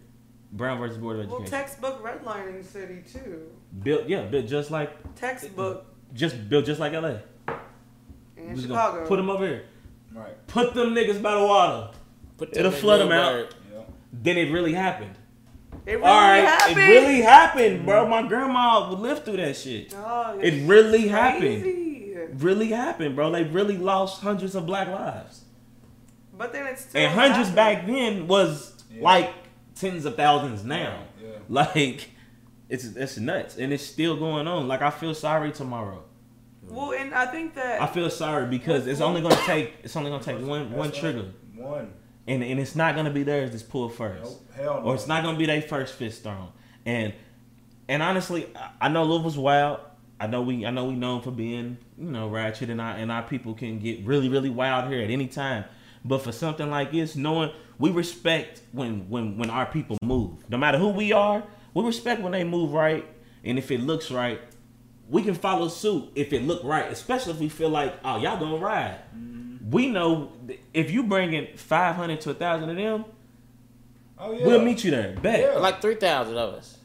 Brown 0.53 0.79
versus 0.79 0.97
Board 0.99 1.17
of 1.17 1.23
Education. 1.23 1.39
Well, 1.39 1.43
Education, 1.47 1.61
textbook 1.61 2.03
redlining 2.03 2.65
city 2.65 3.03
too. 3.13 3.43
built 3.83 4.09
yeah, 4.09 4.23
built 4.23 4.47
just 4.47 4.71
like 4.71 4.91
Textbook 5.15 5.87
just 6.15 6.49
built 6.49 6.65
just 6.65 6.81
like 6.81 6.93
LA. 6.93 7.09
in 8.37 8.49
We 8.49 8.55
just 8.55 8.69
gonna 8.69 8.81
Chicago. 8.81 9.07
Put 9.07 9.17
them 9.17 9.31
over 9.31 9.47
here. 9.47 9.65
Right. 10.13 10.47
Put 10.49 10.75
them 10.75 10.95
niggas 10.95 11.21
by 11.23 11.35
the 11.35 11.45
water. 11.47 11.91
put 12.39 12.57
It'll 12.57 12.73
flood 12.73 13.01
them 13.01 13.11
Newburgh. 13.11 13.47
out. 13.47 13.55
Yeah. 13.73 13.83
Then 14.13 14.39
it 14.39 14.51
really 14.51 14.73
happened. 14.73 15.15
It 15.87 15.93
really 15.93 16.05
All 16.05 16.21
right, 16.21 16.45
happened. 16.45 16.79
it 16.79 16.83
really 16.89 17.21
happened, 17.21 17.85
bro. 17.87 18.03
Mm-hmm. 18.03 18.11
My 18.11 18.23
grandma 18.29 18.91
would 18.91 18.99
live 18.99 19.25
through 19.25 19.37
that 19.39 19.57
shit. 19.57 19.95
Oh, 19.97 20.39
It 20.41 20.67
really 20.67 21.09
happened. 21.09 21.63
crazy. 21.63 22.13
It 22.15 22.31
really 22.39 22.69
happened, 22.69 23.15
bro. 23.17 23.31
They 23.31 23.45
really 23.45 23.79
lost 23.79 24.21
hundreds 24.21 24.55
of 24.55 24.67
black 24.67 24.89
lives, 24.89 25.40
But 26.41 26.55
then 26.55 26.67
it's 26.69 26.87
and 26.95 27.13
hundreds 27.13 27.51
happening. 27.51 27.55
back 27.55 27.87
then 27.87 28.27
was 28.27 28.83
Yeah. 28.91 29.03
like 29.03 29.31
tens 29.75 30.07
of 30.07 30.17
thousands 30.17 30.65
now. 30.65 31.03
Yeah. 31.23 31.29
Like, 31.51 32.09
it's 32.71 32.85
it's 32.87 33.19
nuts, 33.19 33.59
and 33.59 33.75
it's 33.75 33.85
still 33.85 34.17
going 34.17 34.49
on. 34.49 34.67
Like, 34.67 34.81
I 34.81 34.89
feel 34.89 35.15
sorry 35.15 35.53
tomorrow. 35.53 36.03
Well, 36.67 36.93
and 36.93 37.13
I 37.15 37.27
think 37.27 37.55
that 37.57 37.83
I 37.83 37.87
feel 37.87 38.09
sorry 38.09 38.47
because 38.47 38.87
it's 38.87 39.03
only 39.03 39.21
gonna 39.21 39.37
take 39.45 39.75
it's 39.83 39.95
only 39.97 40.11
gonna 40.11 40.23
take 40.23 40.41
one 40.41 40.73
one 40.73 40.91
trigger. 40.93 41.27
One. 41.57 41.93
and 42.27 42.43
and 42.43 42.59
it's 42.59 42.75
not 42.75 42.95
gonna 42.95 43.11
be 43.11 43.23
theirs 43.23 43.51
that's 43.51 43.63
pulled 43.63 43.93
first. 43.95 44.23
Nope. 44.25 44.41
Hell 44.57 44.75
no. 44.81 44.87
or 44.87 44.95
it's 44.95 45.07
not 45.07 45.23
gonna 45.23 45.37
be 45.37 45.45
their 45.47 45.61
first 45.61 45.93
fist 45.95 46.23
thrown. 46.23 46.49
And 46.87 47.13
and 47.87 48.03
honestly, 48.03 48.47
I- 48.57 48.87
I 48.87 48.89
know 48.89 49.05
Louisville's 49.05 49.37
wild. 49.37 49.81
I 50.19 50.27
know 50.27 50.41
we 50.41 50.65
I 50.65 50.71
know 50.71 50.87
we 50.87 50.95
known 50.95 51.21
for 51.21 51.33
being 51.33 51.77
you 51.99 52.11
know 52.11 52.29
ratchet, 52.29 52.71
and 52.71 52.81
I 52.81 52.97
and 52.99 53.13
our 53.13 53.25
people 53.25 53.53
can 53.53 53.79
get 53.79 54.07
really 54.07 54.31
really 54.31 54.49
wild 54.51 54.91
here 54.91 55.03
at 55.03 55.11
any 55.11 55.27
time. 55.27 55.65
But 56.05 56.23
for 56.23 56.33
something 56.33 56.71
like 56.71 56.93
this, 56.93 57.15
knowing 57.17 57.51
we 57.79 57.91
respect 57.91 58.63
when 58.73 59.09
when 59.11 59.37
when 59.39 59.51
our 59.51 59.67
people 59.67 59.97
move, 60.03 60.49
no 60.49 60.57
matter 60.59 60.79
who 60.79 60.89
we 60.89 61.13
are, 61.13 61.43
we 61.75 61.85
respect 61.85 62.23
when 62.23 62.33
they 62.33 62.45
move 62.45 62.73
right, 62.73 63.07
and 63.45 63.59
if 63.59 63.71
it 63.71 63.81
looks 63.81 64.11
right. 64.11 64.41
We 65.09 65.23
can 65.25 65.35
follow 65.35 65.67
suit 65.67 66.13
if 66.15 66.33
it 66.33 66.43
look 66.45 66.63
right, 66.63 66.87
especially 66.93 67.33
if 67.33 67.41
we 67.41 67.49
feel 67.49 67.69
like, 67.69 67.95
oh, 68.05 68.17
y'all 68.19 68.39
gonna 68.39 68.59
ride. 68.59 69.01
Mm-hmm. 69.13 69.69
We 69.73 69.89
know 69.89 70.31
if 70.73 70.93
you 70.93 71.03
bringing 71.03 71.49
five 71.57 71.97
hundred 71.97 72.21
to 72.23 72.31
a 72.31 72.35
thousand 72.35 72.71
of 72.71 72.77
them, 72.77 73.05
Oh 74.19 74.33
yeah. 74.33 74.47
we'll 74.47 74.63
meet 74.63 74.85
you 74.85 74.93
there. 74.93 75.17
Bet. 75.21 75.41
Yeah. 75.41 75.59
Like 75.59 75.81
three 75.83 75.97
thousand 75.97 76.37
of 76.37 76.55
us. 76.55 76.77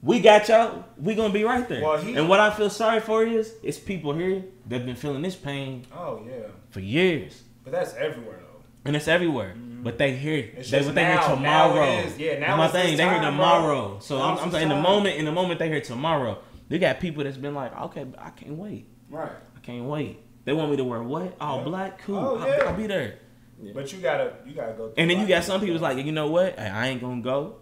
We 0.00 0.20
got 0.20 0.48
y'all. 0.48 0.84
We 0.96 1.16
gonna 1.16 1.32
be 1.32 1.42
right 1.42 1.68
there. 1.68 1.82
Well, 1.82 1.98
he- 1.98 2.14
and 2.14 2.28
what 2.28 2.38
I 2.38 2.50
feel 2.50 2.70
sorry 2.70 3.00
for 3.00 3.24
is, 3.24 3.52
it's 3.64 3.78
people 3.78 4.14
here 4.14 4.44
that 4.68 4.86
been 4.86 4.94
feeling 4.94 5.22
this 5.22 5.34
pain 5.34 5.84
Oh 5.92 6.22
yeah, 6.24 6.46
for 6.70 6.78
years, 6.80 7.42
but 7.64 7.72
that's 7.72 7.94
everywhere 7.94 8.38
though. 8.38 8.45
And 8.86 8.96
it's 8.96 9.08
everywhere. 9.08 9.54
But 9.56 9.98
they 9.98 10.16
hear, 10.16 10.42
Mm-hmm. 10.42 10.58
It's 10.58 10.70
they, 10.70 10.82
but 10.84 10.94
they 10.94 11.04
hear 11.04 11.18
tomorrow. 11.20 11.74
Now 11.74 11.82
it 11.82 12.06
is. 12.06 12.18
Yeah, 12.18 12.38
now 12.40 12.56
That's 12.56 12.74
my 12.74 12.80
thing. 12.82 12.96
They 12.96 13.02
hear 13.04 13.12
time, 13.12 13.20
bro. 13.20 13.30
tomorrow. 13.30 13.98
So 14.00 14.18
Now 14.18 14.24
I'm, 14.24 14.32
it's 14.34 14.42
I'm 14.42 14.50
this 14.50 14.58
saying 14.58 14.68
the 14.70 14.80
moment, 14.80 15.16
in 15.16 15.24
the 15.24 15.32
moment 15.32 15.58
they 15.60 15.68
hear 15.68 15.80
tomorrow, 15.80 16.38
they 16.68 16.78
got 16.78 16.98
people 16.98 17.22
that's 17.22 17.36
been 17.36 17.54
like, 17.54 17.76
okay, 17.82 18.06
I 18.18 18.30
can't 18.30 18.54
wait. 18.56 18.88
Right. 19.08 19.30
I 19.56 19.60
can't 19.60 19.84
wait. 19.84 20.18
They 20.44 20.52
want 20.52 20.70
me 20.72 20.76
to 20.78 20.84
wear 20.84 21.02
what? 21.02 21.36
All 21.40 21.58
Yeah. 21.58 21.64
black? 21.64 22.02
Cool. 22.02 22.16
Oh, 22.18 22.38
I'll, 22.38 22.48
yeah. 22.48 22.64
I'll 22.64 22.74
be 22.76 22.86
there. 22.88 23.18
But 23.74 23.92
you 23.92 24.00
gotta 24.00 24.34
you 24.44 24.54
gotta 24.54 24.72
go. 24.74 24.92
And 24.96 25.08
then 25.08 25.20
you 25.20 25.26
got 25.26 25.44
some 25.44 25.60
people 25.60 25.78
like, 25.78 25.96
you 26.04 26.12
know 26.12 26.28
what? 26.28 26.58
Hey, 26.58 26.66
I 26.68 26.88
ain't 26.88 27.00
gonna 27.00 27.22
go. 27.22 27.56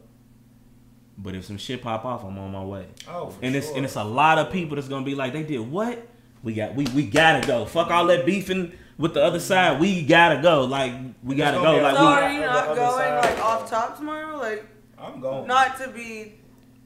But 1.16 1.34
if 1.36 1.44
some 1.44 1.56
shit 1.58 1.82
pop 1.82 2.04
off, 2.04 2.24
I'm 2.24 2.36
on 2.38 2.50
my 2.50 2.64
way. 2.64 2.86
Oh, 3.08 3.28
for 3.30 3.44
And 3.44 3.54
it's 3.54 3.70
and 3.70 3.84
it's 3.84 3.94
a 3.96 4.02
lot 4.02 4.38
of 4.38 4.50
people 4.50 4.74
that's 4.76 4.88
gonna 4.88 5.04
be 5.04 5.14
like, 5.14 5.32
they 5.32 5.44
did 5.44 5.60
what? 5.60 6.04
We 6.42 6.54
got 6.54 6.74
we 6.74 6.86
we 6.94 7.06
gotta 7.06 7.46
go. 7.46 7.64
Fuck 7.66 7.90
all 7.90 8.06
that 8.06 8.26
beefing 8.26 8.72
with 8.98 9.14
the 9.14 9.22
other 9.22 9.38
side. 9.40 9.78
We 9.80 10.02
gotta 10.04 10.42
go. 10.42 10.64
Like 10.64 10.92
we 11.24 11.34
gotta 11.34 11.56
go. 11.58 11.76
Like 11.78 11.96
So 11.96 12.00
we. 12.02 12.06
are 12.12 12.32
you 12.32 12.40
not 12.40 12.66
going 12.76 13.14
like 13.16 13.38
off 13.44 13.68
top 13.68 13.96
tomorrow? 13.96 14.36
Like 14.36 14.64
I'm 14.98 15.20
going. 15.20 15.46
not 15.48 15.78
to 15.78 15.88
be 15.88 16.34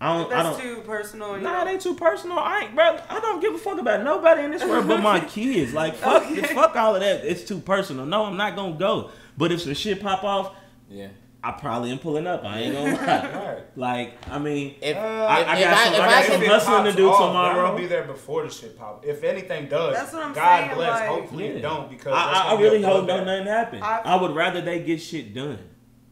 I 0.00 0.16
don't. 0.16 0.32
I 0.32 0.42
that's 0.44 0.56
don't. 0.58 0.76
too 0.76 0.82
personal. 0.82 1.36
You 1.36 1.42
Nah, 1.42 1.64
it 1.66 1.70
ain't 1.72 1.80
too 1.82 1.94
personal. 1.94 2.38
I 2.38 2.60
ain't, 2.62 2.74
bro. 2.74 2.98
I 3.08 3.18
don't 3.20 3.40
give 3.40 3.54
a 3.54 3.58
fuck 3.58 3.78
about 3.80 4.02
nobody 4.04 4.44
in 4.44 4.52
this 4.52 4.62
world 4.64 4.86
but 4.86 5.02
my 5.02 5.18
kids. 5.36 5.74
Like, 5.74 5.94
fuck, 5.96 6.22
Okay. 6.30 6.54
fuck 6.54 6.76
all 6.76 6.94
of 6.94 7.00
that. 7.00 7.24
It's 7.24 7.42
too 7.42 7.58
personal. 7.58 8.06
No, 8.06 8.24
I'm 8.24 8.36
not 8.36 8.54
gonna 8.54 8.76
go. 8.78 9.10
But 9.36 9.50
if 9.52 9.60
some 9.62 9.74
shit 9.74 10.00
pop 10.00 10.22
off, 10.24 10.54
Yeah. 10.88 11.08
I 11.42 11.52
probably 11.52 11.92
am 11.92 11.98
pulling 12.00 12.26
up. 12.26 12.44
I 12.44 12.58
ain't 12.60 12.74
gonna 12.74 12.94
lie. 12.96 13.54
Right. 13.54 13.62
Like, 13.76 14.14
I 14.28 14.38
mean, 14.40 14.74
If, 14.82 14.96
Uh, 14.96 15.00
I- 15.00 15.40
if, 15.40 15.48
I 15.48 15.56
if 15.58 15.64
got 15.64 15.72
I, 15.72 15.84
some- 15.84 15.94
if 15.94 16.00
I 16.00 16.04
I 16.04 16.10
got 16.10 16.62
some 16.62 16.72
hustling 16.74 16.84
to 16.84 16.92
do 16.96 17.10
off, 17.10 17.18
tomorrow. 17.18 17.60
I'm 17.60 17.66
gonna 17.72 17.78
be 17.80 17.86
there 17.86 18.02
before 18.04 18.42
the 18.42 18.50
shit 18.50 18.76
pop. 18.76 19.04
If 19.06 19.22
anything 19.22 19.68
does, 19.68 19.94
That's 19.94 20.12
what 20.12 20.24
I'm 20.24 20.32
God 20.32 20.58
saying, 20.64 20.74
bless. 20.74 20.90
like- 21.00 21.08
hopefully 21.08 21.44
Yeah. 21.44 21.50
it 21.54 21.62
don't 21.62 21.88
because 21.90 22.12
I, 22.12 22.16
I, 22.16 22.40
I 22.40 22.44
gonna 22.50 22.56
be 22.58 22.62
a 22.66 22.70
really 22.70 22.82
hope 22.82 23.04
bloodbath. 23.04 23.06
don't 23.06 23.26
nothing 23.26 23.46
happen. 23.46 23.82
I- 23.82 24.00
I, 24.04 24.20
would 24.20 24.34
rather 24.34 24.60
they 24.60 24.80
get 24.80 25.00
shit 25.00 25.32
done 25.32 25.60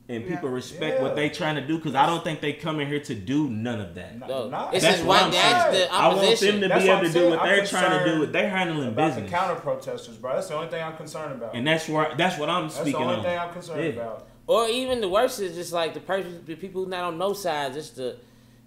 and 0.09 0.25
people 0.29 0.49
Yeah. 0.49 0.55
respect 0.55 0.97
Yeah. 0.99 1.03
what 1.03 1.17
they 1.17 1.29
trying 1.29 1.57
to 1.57 1.67
do 1.67 1.77
because 1.79 1.97
I 1.97 2.07
don't 2.07 2.23
think 2.23 2.41
they 2.41 2.53
come 2.53 2.79
in 2.79 2.87
here 2.87 3.01
to 3.01 3.15
do 3.17 3.49
none 3.51 3.81
of 3.81 3.97
that. 3.97 4.17
Nah, 4.21 4.27
No, 4.29 4.49
nah. 4.49 4.71
it's 4.71 4.85
That's 4.85 4.99
just 4.99 5.09
what. 5.09 5.25
I'm 5.25 5.33
That's 5.33 5.75
saying. 5.75 5.89
the 5.89 5.93
I 5.93 6.07
want 6.15 6.21
them 6.41 6.61
to 6.61 6.69
That's 6.69 6.85
be 6.85 6.89
able 6.91 7.03
to 7.03 7.13
do 7.13 7.31
what 7.31 7.41
I'm 7.41 7.49
they're 7.49 7.67
trying 7.67 7.91
to 7.91 7.99
do. 7.99 8.05
concerned 8.05 8.21
What 8.21 8.33
they're 8.33 8.49
handling 8.51 8.89
about 8.91 9.09
business, 9.09 9.29
the 9.29 9.37
counter 9.37 9.61
protesters, 9.61 10.17
bro. 10.19 10.35
That's 10.35 10.47
the 10.47 10.55
only 10.55 10.69
thing 10.69 10.85
I'm 10.85 10.97
concerned 10.97 11.33
about. 11.33 11.57
and 11.57 11.67
that's 11.67 11.89
where 11.89 12.15
that's 12.17 12.39
what 12.39 12.49
I'm 12.49 12.71
speaking. 12.71 12.93
that's 12.93 12.99
the 12.99 13.05
only 13.05 13.17
on. 13.17 13.23
thing 13.25 13.39
I'm 13.41 13.53
concerned 13.53 13.83
Yeah. 13.83 13.91
about. 13.91 14.29
Or 14.47 14.69
even 14.69 15.01
the 15.01 15.09
worst 15.09 15.41
is 15.41 15.57
just 15.57 15.73
like 15.73 15.95
the 15.95 16.01
person, 16.01 16.43
the 16.47 16.55
people 16.55 16.85
who 16.85 16.91
not 16.91 17.05
on 17.05 17.19
no 17.19 17.33
sides, 17.33 17.75
just 17.75 17.97
the 17.97 18.17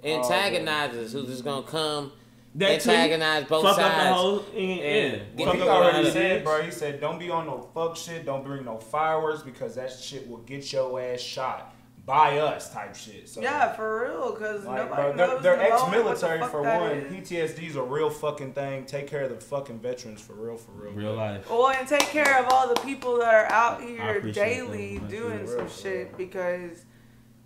oh, 0.04 0.08
antagonizers 0.08 1.14
who 1.14 1.26
just 1.26 1.44
gonna 1.44 1.66
come 1.66 2.12
That 2.56 2.82
too. 2.82 2.90
antagonize 2.92 3.46
both 3.46 3.64
fuck 3.64 3.76
sides. 3.78 3.96
up 3.96 4.04
the 4.04 4.14
whole 4.14 4.46
yeah. 4.54 4.62
And 4.62 5.22
yeah. 5.38 5.46
Fuck 5.46 5.54
people 5.56 5.70
already 5.70 6.12
said, 6.12 6.32
it. 6.38 6.44
bro. 6.44 6.62
He 6.64 6.72
said, 6.72 7.00
"Don't 7.00 7.18
be 7.18 7.30
on 7.30 7.46
no 7.46 7.70
fuck 7.74 7.96
shit. 7.96 8.26
Don't 8.26 8.44
bring 8.44 8.66
no 8.66 8.78
fireworks 8.78 9.42
because 9.42 9.76
that 9.76 9.92
shit 9.92 10.30
will 10.30 10.40
get 10.40 10.72
your 10.74 11.00
ass 11.00 11.22
shot 11.22 11.74
by 12.10 12.38
us." 12.40 12.74
Type 12.74 12.96
shit. 12.96 13.30
So, 13.30 13.42
Yeah, 13.42 13.72
for 13.74 14.02
real, 14.06 14.32
because 14.34 14.66
Like, 14.66 14.90
nobody 14.90 15.02
bro, 15.02 15.16
they're, 15.16 15.40
they're 15.40 15.54
in 15.54 15.70
the 15.70 15.76
moment 15.78 16.06
what 16.06 16.20
the 16.20 16.28
ex-military 16.28 16.40
fuck 16.40 16.52
for 16.52 16.64
that 16.64 16.82
one. 16.82 16.92
is. 16.92 17.30
PTSD's 17.30 17.76
a 17.76 17.84
real 17.84 18.10
fucking 18.10 18.54
thing. 18.54 18.86
Take 18.86 19.08
care 19.08 19.24
of 19.24 19.30
the 19.30 19.40
fucking 19.40 19.80
veterans 19.80 20.20
for 20.22 20.34
real, 20.34 20.58
for 20.58 20.72
real. 20.72 20.92
Real 20.94 21.16
life. 21.16 21.50
Well, 21.50 21.70
and 21.70 21.88
take 21.88 22.08
care 22.08 22.40
of 22.40 22.48
all 22.52 22.68
the 22.74 22.80
people 22.82 23.18
that 23.20 23.34
are 23.34 23.46
out 23.52 23.82
here 23.82 24.20
daily 24.32 25.00
doing 25.08 25.46
For 25.46 25.58
real, 25.58 25.70
some 25.70 25.84
shit 25.84 26.08
real. 26.10 26.18
because, 26.18 26.84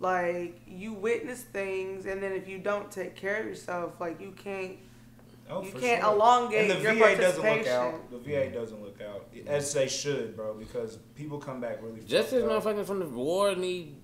like, 0.00 0.60
you 0.66 0.92
witness 0.94 1.42
things, 1.42 2.06
and 2.06 2.22
then 2.22 2.32
if 2.32 2.48
you 2.48 2.58
don't 2.58 2.90
take 2.90 3.14
care 3.16 3.40
of 3.40 3.46
yourself, 3.46 4.00
like, 4.00 4.20
you 4.20 4.32
can't. 4.32 4.76
Oh, 5.50 5.62
You 5.62 5.72
can't 5.72 6.02
sure. 6.02 6.12
elongate 6.14 6.70
And 6.70 6.80
the 6.80 6.82
your 6.82 6.94
VA 6.94 7.16
doesn't 7.20 7.44
look 7.44 7.66
out. 7.66 8.10
The 8.10 8.16
VA 8.18 8.50
doesn't 8.50 8.82
look 8.82 8.98
out 9.02 9.26
as 9.46 9.74
they 9.74 9.88
should, 9.88 10.34
bro, 10.34 10.54
because 10.54 10.96
people 11.14 11.36
come 11.38 11.60
back 11.60 11.82
really. 11.82 12.00
Just 12.00 12.32
as 12.32 12.42
fucked 12.42 12.50
up. 12.50 12.64
motherfuckers 12.64 12.86
from 12.86 13.00
the 13.00 13.04
war 13.06 13.54
need 13.54 13.94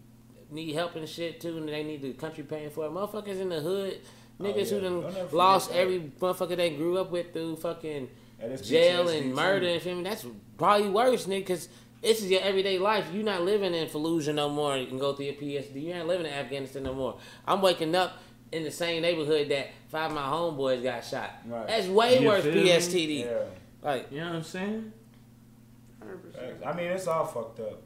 need 0.52 0.74
help 0.74 0.96
and 0.96 1.08
shit 1.08 1.40
too, 1.40 1.56
and 1.56 1.68
they 1.68 1.82
need 1.82 2.02
the 2.02 2.12
country 2.12 2.44
paying 2.44 2.70
for 2.70 2.86
it. 2.86 2.90
Motherfuckers 2.92 3.40
in 3.40 3.48
the 3.48 3.60
hood, 3.60 4.00
oh, 4.40 4.44
niggas 4.44 4.72
Oh, 4.72 4.76
yeah. 4.76 4.80
who 4.90 5.02
done 5.02 5.28
lost 5.32 5.68
forget 5.68 5.86
that. 5.88 5.94
every 5.94 6.00
motherfucker 6.20 6.56
they 6.56 6.70
grew 6.70 6.98
up 6.98 7.10
with 7.10 7.32
through 7.32 7.56
fucking 7.56 8.08
And 8.40 8.52
it's 8.52 8.68
jail 8.68 9.04
PTSD 9.06 9.18
and 9.18 9.30
too. 9.30 9.36
murder 9.36 9.66
and 9.68 9.82
feel 9.82 9.96
me. 9.96 10.02
That's 10.02 10.26
probably 10.58 10.88
worse, 10.88 11.26
nigga, 11.26 11.38
because 11.40 11.68
this 12.02 12.22
is 12.22 12.30
your 12.30 12.40
everyday 12.42 12.78
life. 12.78 13.06
You're 13.12 13.22
not 13.24 13.42
living 13.42 13.74
in 13.74 13.86
Fallujah 13.88 14.34
no 14.34 14.48
more. 14.48 14.76
You 14.76 14.86
can 14.86 14.98
go 14.98 15.12
through 15.12 15.26
your 15.26 15.34
PSD. 15.34 15.82
You 15.82 15.92
ain't 15.92 16.06
living 16.08 16.26
in 16.26 16.32
Afghanistan 16.32 16.82
no 16.84 16.94
more. 16.94 17.18
I'm 17.46 17.60
waking 17.60 17.94
up 17.94 18.18
in 18.52 18.64
the 18.64 18.70
same 18.70 19.02
neighborhood 19.02 19.48
that 19.50 19.68
five 19.88 20.10
of 20.10 20.16
my 20.16 20.22
homeboys 20.22 20.82
got 20.82 21.04
shot. 21.04 21.30
Right. 21.46 21.66
That's 21.68 21.86
way 21.86 22.20
You 22.20 22.26
worse 22.28 22.42
feel? 22.44 22.54
PSTD. 22.54 23.20
Yeah. 23.20 23.42
Like, 23.82 24.10
You 24.10 24.18
know 24.20 24.26
what 24.28 24.34
I'm 24.36 24.42
saying? 24.42 24.92
100%. 26.02 26.66
I 26.66 26.72
mean, 26.72 26.86
it's 26.86 27.06
all 27.06 27.26
fucked 27.26 27.60
up. 27.60 27.82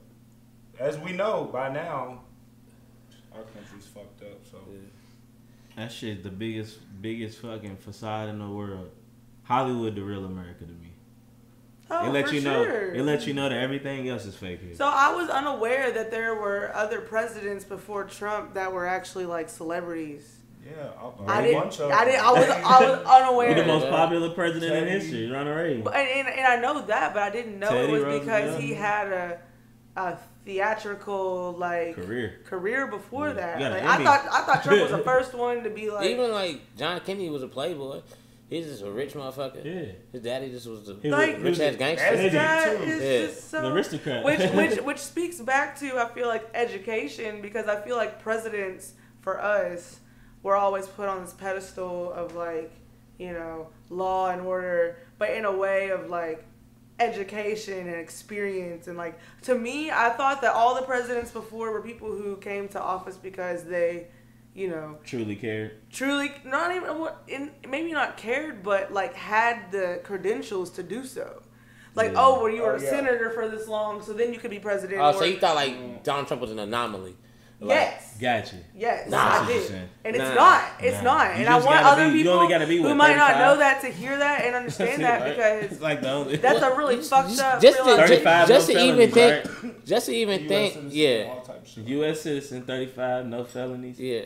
As 0.78 0.98
we 0.98 1.12
know 1.12 1.48
by 1.52 1.68
now, 1.72 2.20
our 3.34 3.42
country's 3.42 3.86
fucked 3.86 4.22
up. 4.22 4.40
So 4.50 4.58
That 5.76 5.90
shit 5.92 6.22
the 6.22 6.30
biggest 6.30 6.78
biggest 7.00 7.38
fucking 7.40 7.76
facade 7.76 8.28
in 8.28 8.38
the 8.38 8.48
world. 8.48 8.90
Hollywood 9.44 9.94
the 9.94 10.02
real 10.02 10.24
America 10.24 10.64
to 10.64 10.72
me. 10.72 10.92
Oh, 11.90 12.06
it 12.08 12.12
let 12.12 12.28
for 12.28 12.34
you 12.34 12.40
know 12.40 12.64
sure. 12.64 12.94
it 12.94 13.02
let 13.02 13.26
you 13.26 13.34
know 13.34 13.48
that 13.48 13.58
everything 13.58 14.08
else 14.08 14.24
is 14.24 14.34
fake 14.34 14.60
here. 14.62 14.74
So 14.74 14.86
I 14.86 15.14
was 15.14 15.28
unaware 15.28 15.92
that 15.92 16.10
there 16.10 16.34
were 16.34 16.72
other 16.74 17.00
presidents 17.02 17.64
before 17.64 18.04
Trump 18.04 18.54
that 18.54 18.72
were 18.72 18.86
actually 18.86 19.26
like 19.26 19.50
celebrities. 19.50 20.38
yeah, 20.64 20.88
a, 20.98 21.22
a 21.22 21.26
I 21.26 21.42
didn't. 21.42 21.60
bunch 21.60 21.80
of 21.80 21.90
I 21.90 22.04
didn't. 22.06 22.24
I 22.24 22.32
was. 22.32 22.48
I 22.48 22.80
was 22.90 23.06
unaware. 23.06 23.54
He 23.54 23.60
the 23.60 23.66
most 23.66 23.86
popular 23.90 24.30
president 24.30 24.74
in 24.74 24.88
history, 25.00 25.30
Ronald 25.30 25.56
Reagan. 25.58 25.82
But- 25.82 25.96
and, 25.96 26.26
and, 26.26 26.38
and 26.38 26.46
I 26.46 26.56
know 26.56 26.80
that, 26.86 27.12
but 27.12 27.22
I 27.22 27.28
didn't 27.30 27.58
know 27.58 27.68
Teddy 27.68 27.88
it 27.88 27.90
was 27.90 28.02
Roosevelt. 28.02 28.24
because 28.24 28.60
he 28.62 28.72
had 28.72 29.08
a 29.12 29.38
a 29.96 30.16
theatrical 30.44 31.52
like 31.58 31.94
Career. 31.96 32.40
career 32.44 32.86
before 32.86 33.28
Yeah. 33.28 33.34
that. 33.58 33.60
Like, 33.72 33.82
I 33.84 34.04
thought 34.04 34.28
I 34.32 34.42
thought 34.46 34.64
Trump 34.64 34.82
was 34.82 34.90
the 34.90 34.98
first 34.98 35.34
one 35.34 35.62
to 35.64 35.70
be 35.70 35.90
like. 35.96 36.08
even 36.10 36.30
like 36.30 36.60
John 36.76 37.00
Kennedy 37.00 37.30
was 37.30 37.42
a 37.42 37.48
playboy. 37.48 38.00
He's 38.50 38.66
just 38.66 38.82
a 38.82 38.90
rich 38.90 39.14
motherfucker. 39.14 39.64
Yeah. 39.64 39.92
His 40.12 40.20
daddy 40.22 40.50
just 40.50 40.66
was 40.66 40.86
the 40.86 40.94
Like- 41.08 41.36
was, 41.36 41.58
rich 41.58 41.60
ass 41.60 41.76
gangster. 41.76 42.28
that 42.30 42.76
too. 42.76 42.82
is 42.84 43.02
Yeah. 43.02 43.26
just 43.26 43.50
so 43.50 43.62
the 43.62 43.72
aristocrat. 43.72 44.24
which 44.24 44.40
which 44.52 44.80
which 44.80 44.98
speaks 44.98 45.40
back 45.40 45.78
to 45.80 45.98
I 45.98 46.08
feel 46.08 46.28
like 46.28 46.48
education 46.54 47.40
because 47.42 47.66
I 47.66 47.80
feel 47.80 47.96
like 47.96 48.20
presidents 48.22 48.92
for 49.20 49.40
us 49.40 50.00
were 50.42 50.56
always 50.56 50.86
put 50.86 51.08
on 51.08 51.22
this 51.22 51.32
pedestal 51.32 52.12
of 52.12 52.34
like 52.36 52.70
you 53.18 53.32
know 53.32 53.68
law 53.90 54.30
and 54.30 54.42
order, 54.42 54.98
but 55.18 55.30
in 55.30 55.44
a 55.46 55.52
way 55.56 55.88
of 55.90 56.10
like 56.10 56.44
education 57.00 57.88
and 57.88 57.96
experience 57.96 58.86
and 58.86 58.96
like 58.96 59.18
to 59.42 59.54
me 59.54 59.90
I 59.90 60.10
thought 60.10 60.40
that 60.42 60.54
all 60.54 60.76
the 60.76 60.82
presidents 60.82 61.32
before 61.32 61.72
were 61.72 61.80
people 61.82 62.08
who 62.12 62.36
came 62.36 62.68
to 62.68 62.80
office 62.80 63.16
because 63.16 63.64
they 63.64 64.06
you 64.54 64.68
know 64.68 64.98
truly 65.04 65.34
cared. 65.34 65.72
truly 65.90 66.30
not 66.44 66.74
even 66.74 66.98
what 67.00 67.22
in 67.26 67.50
maybe 67.68 67.92
not 67.92 68.16
cared 68.16 68.62
but 68.62 68.92
like 68.92 69.14
had 69.14 69.72
the 69.72 70.00
credentials 70.04 70.70
to 70.70 70.84
do 70.84 71.04
so 71.04 71.42
like 71.96 72.12
Yeah. 72.12 72.22
oh 72.24 72.40
well 72.42 72.48
you 72.52 72.62
oh, 72.62 72.66
were 72.66 72.72
Oh, 72.74 72.76
a 72.78 72.82
yeah. 72.82 72.90
senator 72.90 73.30
for 73.30 73.48
this 73.48 73.66
long 73.66 74.00
so 74.00 74.12
then 74.12 74.32
you 74.32 74.38
could 74.38 74.52
be 74.52 74.60
president 74.60 75.00
Oh, 75.00 75.06
or- 75.10 75.14
so 75.14 75.24
you 75.24 75.38
thought 75.40 75.56
like 75.56 76.04
Donald 76.04 76.28
Trump 76.28 76.40
was 76.42 76.52
an 76.52 76.60
anomaly? 76.60 77.16
Like, 77.60 77.68
yes 77.70 78.16
Gotcha. 78.20 78.56
yes 78.76 79.08
Nah. 79.10 79.16
I 79.18 79.28
That's 79.38 79.46
did 79.52 79.68
saying. 79.68 79.88
and 80.04 80.16
it's 80.16 80.24
Nah. 80.24 80.34
not 80.34 80.62
it's 80.80 80.96
Nah. 80.98 81.02
not 81.18 81.26
You 81.36 81.44
and 81.44 81.48
I 81.48 81.56
want 81.58 81.84
other 81.86 82.08
be- 82.10 82.18
people 82.18 82.32
only 82.34 82.48
gotta 82.52 82.66
who 82.66 82.82
what, 82.82 82.96
might 82.96 83.16
not 83.16 83.38
know 83.38 83.56
that 83.58 83.80
to 83.82 83.88
hear 83.88 84.16
that 84.18 84.44
and 84.44 84.54
understand 84.56 85.02
that 85.02 85.20
Right? 85.38 85.60
because 85.60 85.72
it's 85.72 85.80
like 85.80 86.00
the 86.02 86.10
only 86.10 86.36
that's 86.36 86.62
a 86.62 86.76
really 86.76 86.96
Just- 86.96 87.10
fucked 87.10 87.38
up 87.40 87.60
just 87.62 87.78
to- 87.78 87.84
life- 87.84 88.08
35 88.08 88.48
just 88.48 88.68
no 88.68 88.74
to 88.74 88.80
even 88.84 89.10
felonies, 89.10 89.14
think- 89.14 89.62
right? 89.64 89.84
Just 89.86 90.06
to 90.06 90.12
even 90.14 90.40
US 90.42 90.48
think, 90.48 90.84
yeah, 90.90 91.26
all 91.30 91.40
type 91.42 91.62
of 91.62 91.68
shit. 91.68 91.84
U.S. 91.88 92.20
citizen, 92.22 92.62
35, 92.62 93.26
no 93.26 93.44
felonies. 93.44 94.00
yeah. 94.00 94.22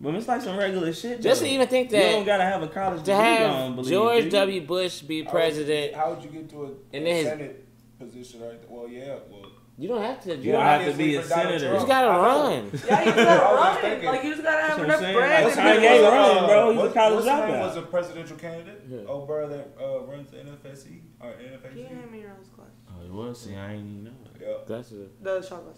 But 0.00 0.14
it's 0.14 0.28
like 0.28 0.40
some 0.40 0.56
regular 0.56 0.92
shit. 0.94 1.20
Just 1.20 1.40
though. 1.42 1.46
to 1.48 1.52
even 1.52 1.66
think 1.68 1.90
that 1.90 2.04
you 2.06 2.12
don't 2.12 2.24
gotta 2.24 2.44
have 2.44 2.62
a 2.62 2.68
college 2.68 3.00
To 3.00 3.04
degree. 3.06 3.22
I 3.22 3.34
have 3.34 3.74
believe, 3.76 3.90
George 3.90 4.18
do 4.20 4.24
you? 4.24 4.30
W. 4.30 4.60
Bush 4.62 5.00
be 5.00 5.18
How 5.18 5.24
would- 5.24 5.30
president, 5.32 5.94
How 5.94 6.10
would 6.14 6.22
you 6.24 6.30
get 6.30 6.48
to 6.50 6.62
a, 6.64 6.96
And 6.96 7.06
a 7.06 7.24
Senate 7.24 7.64
position 7.98 8.40
right? 8.40 8.58
Well, 8.70 8.88
yeah, 8.88 9.16
well. 9.28 9.39
You 9.80 9.88
don't 9.88 10.02
have 10.02 10.20
to. 10.24 10.36
You 10.36 10.42
You 10.42 10.52
don't 10.52 10.60
don't 10.60 10.70
have 10.70 10.80
have 10.82 10.92
to 10.92 10.98
be 10.98 11.16
a 11.16 11.18
Obviously 11.20 11.22
for 11.22 11.28
Donald 11.42 11.60
senator. 11.60 11.66
you 11.66 11.74
just 11.74 11.86
gotta 11.88 12.08
run. 12.08 12.70
yeah 12.86 13.02
you 13.02 13.10
I 13.10 13.14
was 13.14 13.24
gotta 13.24 13.86
run 13.86 14.04
like 14.14 14.24
you 14.24 14.30
just 14.30 14.42
gotta 14.42 14.62
have 14.68 14.84
enough 14.84 15.02
I'm 15.02 15.14
bread 15.14 15.44
That's 15.44 15.54
to 15.56 15.60
how 15.62 15.72
do 15.74 15.80
he 15.80 15.86
running, 15.88 16.46
bro. 16.46 16.70
He's 16.70 16.80
a 16.80 16.84
what- 16.84 16.94
college 16.94 17.14
what's 17.14 17.26
his 17.28 17.34
name 17.38 17.48
dropout. 17.54 17.60
was 17.66 17.76
a 17.76 17.82
presidential 17.82 18.36
candidate. 18.36 18.82
Yeah. 18.88 18.98
Oh, 19.08 19.24
bro, 19.26 19.48
that 19.48 19.76
uh, 19.80 20.00
runs 20.00 20.30
the 20.30 20.36
NFSC 20.36 21.00
or 21.20 21.32
Can 21.32 21.42
you 21.78 21.84
NFAC. 21.84 21.88
hand 21.88 22.12
me 22.12 22.20
your 22.20 22.30
own 22.30 22.36
glass? 22.54 22.68
Oh, 22.90 23.04
it 23.04 23.10
was. 23.12 23.40
See, 23.40 23.56
I 23.56 23.72
ain't 23.72 23.86
even 23.86 24.04
know. 24.04 24.10
Yeah, 24.40 24.54
That's 24.68 24.92
it. 24.92 25.24
The 25.24 25.40
shot 25.42 25.64
glass. 25.64 25.76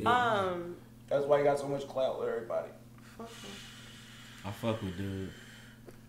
Yeah. 0.00 0.10
Um, 0.10 0.76
that's 1.08 1.24
why 1.26 1.38
he 1.38 1.44
got 1.44 1.58
so 1.58 1.68
much 1.68 1.86
clout 1.86 2.18
with 2.18 2.28
everybody. 2.28 2.68
fuck 3.16 3.28
him. 3.28 3.50
I 4.46 4.50
fuck 4.50 4.82
with 4.82 4.96
dude. 4.98 5.30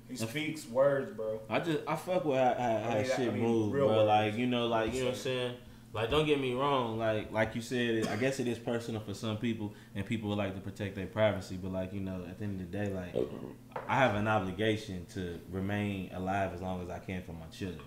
He 0.10 0.16
speaks 0.16 0.68
words, 0.68 1.12
bro. 1.12 1.42
I 1.50 1.60
just 1.60 1.80
I 1.88 1.96
fuck 1.96 2.26
with 2.26 2.38
how, 2.38 2.54
how, 2.54 2.78
how 2.80 2.90
I 2.90 2.96
mean, 2.96 3.06
shit 3.06 3.20
I 3.20 3.32
mean, 3.32 3.42
move, 3.44 3.74
real 3.74 3.88
bro. 3.88 3.98
words. 3.98 4.08
Like 4.08 4.36
you 4.36 4.46
know, 4.48 4.68
like 4.68 4.94
you 4.94 5.00
know 5.02 5.06
what 5.08 5.16
I'm 5.16 5.20
saying. 5.20 5.56
Like, 5.96 6.12
don't 6.12 6.26
get 6.26 6.42
me 6.42 6.54
wrong. 6.54 6.98
Like, 7.00 7.32
like 7.32 7.56
you 7.56 7.62
said, 7.62 8.08
I 8.08 8.18
guess 8.18 8.42
it 8.42 8.48
is 8.50 8.60
personal 8.60 9.00
for 9.00 9.14
some 9.14 9.38
people, 9.38 9.74
and 9.96 10.06
people 10.06 10.28
would 10.30 10.38
like 10.38 10.54
to 10.54 10.60
protect 10.60 10.94
their 10.96 11.08
privacy. 11.08 11.56
But 11.56 11.72
like, 11.72 11.94
you 11.94 12.02
know, 12.02 12.22
at 12.30 12.38
the 12.38 12.44
end 12.44 12.60
of 12.60 12.70
the 12.70 12.78
day, 12.78 12.92
like, 12.92 13.16
I 13.88 13.96
have 13.96 14.16
an 14.16 14.28
obligation 14.28 15.06
to 15.14 15.40
remain 15.50 16.12
alive 16.14 16.52
as 16.54 16.62
long 16.62 16.84
as 16.84 16.90
I 16.90 17.00
can 17.00 17.24
for 17.24 17.32
my 17.32 17.46
children. 17.48 17.82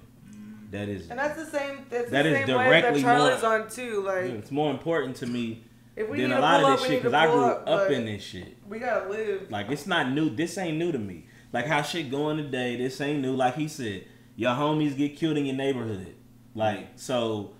That 0.71 0.89
is, 0.89 1.11
And 1.11 1.19
that's 1.19 1.37
the 1.37 1.47
same. 1.47 1.85
That's 1.91 2.11
That 2.11 2.23
the 2.23 2.29
is 2.31 2.47
same 2.47 2.57
way 2.57 2.65
that 2.65 2.81
directly 2.83 3.03
Charlie's 3.03 3.43
more- 3.43 3.61
on 3.63 3.71
too. 3.71 4.03
Like, 4.03 4.25
it's 4.25 4.51
more 4.51 4.71
important 4.71 5.17
to 5.17 5.27
me 5.27 5.65
than 5.97 6.33
a 6.33 6.41
lot 6.41 6.63
of 6.63 6.71
this 6.79 6.83
we 6.83 6.95
shit 6.95 7.03
because 7.03 7.15
I 7.15 7.27
grew 7.27 7.45
up. 7.45 7.69
up 7.69 7.91
in 7.91 8.05
this 8.07 8.23
shit. 8.23 8.57
We 8.67 8.79
gotta 8.79 9.09
live. 9.09 9.51
Like 9.51 9.71
it's 9.71 9.87
not 9.87 10.11
new. 10.13 10.31
This 10.31 10.57
ain't 10.59 10.79
new 10.79 10.93
to 10.93 10.99
me. 10.99 11.27
Like 11.53 11.67
how 11.67 11.83
shit 11.83 12.11
going 12.11 12.37
today. 12.39 12.77
This 12.77 13.01
ain't 13.01 13.21
new. 13.21 13.35
Like 13.35 13.57
he 13.57 13.69
said, 13.69 14.05
your 14.37 14.53
homies 14.53 14.97
get 14.97 15.17
killed 15.17 15.37
in 15.39 15.45
your 15.47 15.57
neighborhood. 15.57 16.15
Like 16.55 16.89
so, 16.97 17.53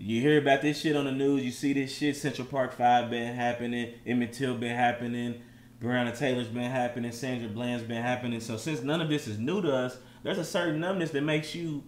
you 0.00 0.20
hear 0.20 0.38
about 0.38 0.62
this 0.62 0.80
shit 0.80 0.96
on 0.96 1.04
the 1.04 1.12
news. 1.12 1.44
You 1.44 1.50
see 1.50 1.72
this 1.72 1.94
shit. 1.94 2.16
Central 2.16 2.46
Park 2.46 2.72
Five 2.72 3.10
been 3.10 3.34
happening. 3.34 3.94
Emmett 4.06 4.32
Till 4.32 4.56
been 4.56 4.74
happening. 4.74 5.42
Breonna 5.80 6.16
Taylor's 6.16 6.48
been 6.48 6.70
happening. 6.70 7.12
Sandra 7.12 7.48
Bland's 7.48 7.84
been 7.84 8.02
happening. 8.02 8.40
So 8.40 8.56
since 8.56 8.82
none 8.82 9.00
of 9.00 9.08
this 9.08 9.26
is 9.28 9.38
new 9.38 9.62
to 9.62 9.74
us, 9.74 9.98
there's 10.22 10.38
a 10.38 10.44
certain 10.44 10.80
numbness 10.80 11.10
that 11.10 11.22
makes 11.22 11.54
you 11.54 11.84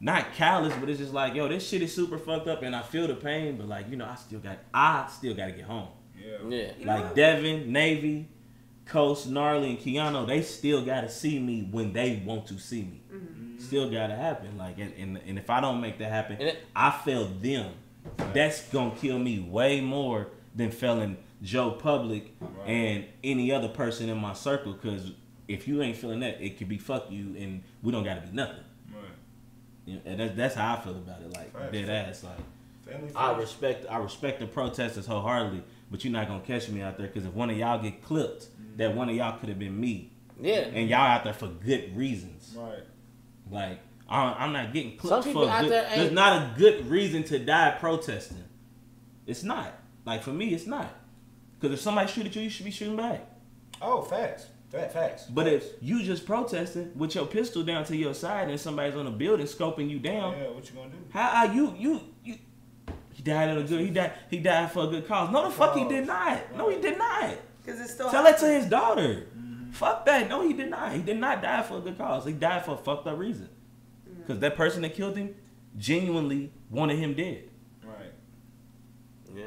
not 0.00 0.34
callous, 0.34 0.74
but 0.78 0.88
it's 0.88 0.98
just 0.98 1.12
like, 1.12 1.34
yo, 1.34 1.48
this 1.48 1.66
shit 1.66 1.82
is 1.82 1.94
super 1.94 2.18
fucked 2.18 2.48
up, 2.48 2.62
and 2.62 2.74
I 2.74 2.82
feel 2.82 3.06
the 3.06 3.14
pain. 3.14 3.56
But 3.56 3.68
like, 3.68 3.90
you 3.90 3.96
know, 3.96 4.06
I 4.06 4.14
still 4.14 4.40
got, 4.40 4.58
I 4.72 5.08
still 5.12 5.34
got 5.34 5.46
to 5.46 5.52
get 5.52 5.64
home. 5.64 5.88
Yeah. 6.16 6.72
Yeah. 6.78 7.00
Like? 7.00 7.14
Devin, 7.14 7.72
Navy, 7.72 8.28
Coast, 8.84 9.28
Gnarly, 9.28 9.70
and 9.70 9.78
Keanu, 9.78 10.26
they 10.26 10.42
still 10.42 10.84
gotta 10.84 11.08
see 11.08 11.38
me 11.38 11.68
when 11.70 11.92
they 11.92 12.22
want 12.24 12.46
to 12.46 12.58
see 12.58 12.82
me. 12.82 13.00
Mm-hmm. 13.66 13.76
Still 13.76 13.90
gotta 13.90 14.16
happen. 14.16 14.56
Like, 14.58 14.78
and, 14.78 14.92
and, 14.98 15.20
and 15.26 15.38
if 15.38 15.50
I 15.50 15.60
don't 15.60 15.80
make 15.80 15.98
that 15.98 16.10
happen, 16.10 16.40
it- 16.40 16.64
I 16.74 16.90
fail 16.90 17.26
them. 17.26 17.72
That's 18.32 18.62
gonna 18.68 18.94
kill 18.94 19.18
me 19.18 19.40
way 19.40 19.80
more 19.80 20.28
than 20.54 20.70
failing 20.70 21.16
Joe 21.42 21.72
Public 21.72 22.32
Right. 22.40 22.68
and 22.68 23.04
any 23.24 23.50
other 23.52 23.68
person 23.68 24.08
in 24.08 24.16
my 24.18 24.32
circle. 24.32 24.74
Cause 24.74 25.10
if 25.48 25.66
you 25.68 25.82
ain't 25.82 25.96
feeling 25.96 26.20
that, 26.20 26.40
it 26.40 26.56
could 26.58 26.68
be 26.68 26.78
fuck 26.78 27.10
you, 27.10 27.34
and 27.38 27.62
we 27.82 27.90
don't 27.92 28.04
gotta 28.04 28.20
be 28.22 28.32
nothing. 28.32 28.56
Right. 28.92 29.02
You 29.86 29.94
know, 29.96 30.00
and 30.06 30.20
that's 30.20 30.36
that's 30.36 30.54
how 30.54 30.74
I 30.76 30.80
feel 30.80 30.96
about 30.96 31.20
it. 31.22 31.32
Like 31.32 31.52
Facts. 31.52 31.72
dead 31.72 31.88
ass. 31.90 32.24
Like. 32.24 32.32
Family 32.86 33.10
I 33.16 33.34
first. 33.34 33.40
respect 33.40 33.86
I 33.90 33.96
respect 33.98 34.38
the 34.40 34.46
protesters 34.46 35.06
wholeheartedly, 35.06 35.64
but 35.90 36.04
you're 36.04 36.12
not 36.12 36.28
gonna 36.28 36.40
catch 36.40 36.68
me 36.68 36.82
out 36.82 36.96
there 36.98 37.08
because 37.08 37.24
if 37.26 37.32
one 37.34 37.50
of 37.50 37.56
y'all 37.56 37.82
get 37.82 38.02
clipped, 38.04 38.46
that 38.76 38.94
one 38.94 39.08
of 39.08 39.16
y'all 39.16 39.36
could 39.40 39.48
have 39.48 39.58
been 39.58 39.78
me, 39.80 40.12
Yeah. 40.40 40.58
and 40.72 40.88
y'all 40.88 41.00
out 41.00 41.24
there 41.24 41.34
for 41.34 41.48
good 41.48 41.96
reasons. 41.96 42.54
Right. 42.56 42.84
Like 43.50 43.80
I, 44.08 44.34
I'm 44.38 44.52
not 44.52 44.72
getting 44.72 44.98
Some 44.98 45.08
clipped 45.08 45.24
people 45.26 45.46
for 45.46 45.50
out 45.50 45.62
good, 45.62 45.72
there 45.72 45.90
there's 45.94 46.12
not 46.12 46.42
a 46.42 46.58
good 46.58 46.88
reason 46.88 47.24
to 47.24 47.38
die 47.38 47.76
protesting. 47.78 48.44
It's 49.26 49.42
not 49.42 49.72
like 50.04 50.22
for 50.22 50.32
me, 50.32 50.54
it's 50.54 50.66
not 50.66 50.94
because 51.58 51.74
if 51.74 51.80
somebody 51.80 52.10
shoot 52.10 52.26
at 52.26 52.36
you, 52.36 52.42
you 52.42 52.50
should 52.50 52.64
be 52.64 52.70
shooting 52.70 52.96
back. 52.96 53.28
Oh, 53.80 54.02
facts. 54.02 54.46
Fact, 54.70 54.92
facts. 54.92 55.24
But 55.24 55.46
if 55.46 55.64
you 55.80 56.02
just 56.02 56.26
protesting 56.26 56.90
with 56.96 57.14
your 57.14 57.26
pistol 57.26 57.62
down 57.62 57.84
to 57.84 57.96
your 57.96 58.14
side 58.14 58.50
and 58.50 58.58
somebody's 58.58 58.96
on 58.96 59.06
a 59.06 59.10
building 59.10 59.46
scoping 59.46 59.88
you 59.88 59.98
down, 60.00 60.36
yeah, 60.36 60.48
what 60.48 60.68
you 60.68 60.74
gonna 60.74 60.90
do? 60.90 60.96
How 61.10 61.46
are 61.46 61.54
you 61.54 61.74
you 61.78 62.00
you 62.24 62.38
he 63.12 63.22
died 63.22 63.50
on 63.50 63.58
a 63.58 63.62
good 63.62 63.80
he 63.80 63.90
died 63.90 64.12
he 64.28 64.38
died 64.38 64.72
for 64.72 64.84
a 64.84 64.86
good 64.88 65.06
cause. 65.06 65.30
No 65.30 65.44
the 65.44 65.50
fuck 65.50 65.76
he 65.76 65.88
did 65.88 66.06
not. 66.06 66.56
No 66.56 66.68
he 66.68 66.80
did 66.80 66.98
not. 66.98 67.36
Because 67.64 67.80
it's 67.80 67.92
still. 67.92 68.10
Tell 68.10 68.24
that 68.24 68.38
to 68.38 68.46
his 68.46 68.66
daughter. 68.66 69.26
Fuck 69.72 70.06
that. 70.06 70.28
No 70.28 70.46
he 70.46 70.52
did 70.52 70.70
not. 70.70 70.92
He 70.92 71.02
did 71.02 71.18
not 71.18 71.42
die 71.42 71.62
for 71.62 71.78
a 71.78 71.80
good 71.80 71.98
cause. 71.98 72.24
He 72.24 72.32
died 72.32 72.64
for 72.64 72.72
a 72.74 72.78
fucked 72.78 73.06
up 73.06 73.18
reason. 73.18 73.48
Cause 74.26 74.38
that 74.40 74.56
person 74.56 74.82
that 74.82 74.94
killed 74.94 75.16
him 75.16 75.34
genuinely 75.76 76.52
wanted 76.70 76.98
him 76.98 77.14
dead. 77.14 77.44
Right. 77.84 78.12
Yeah. 79.34 79.44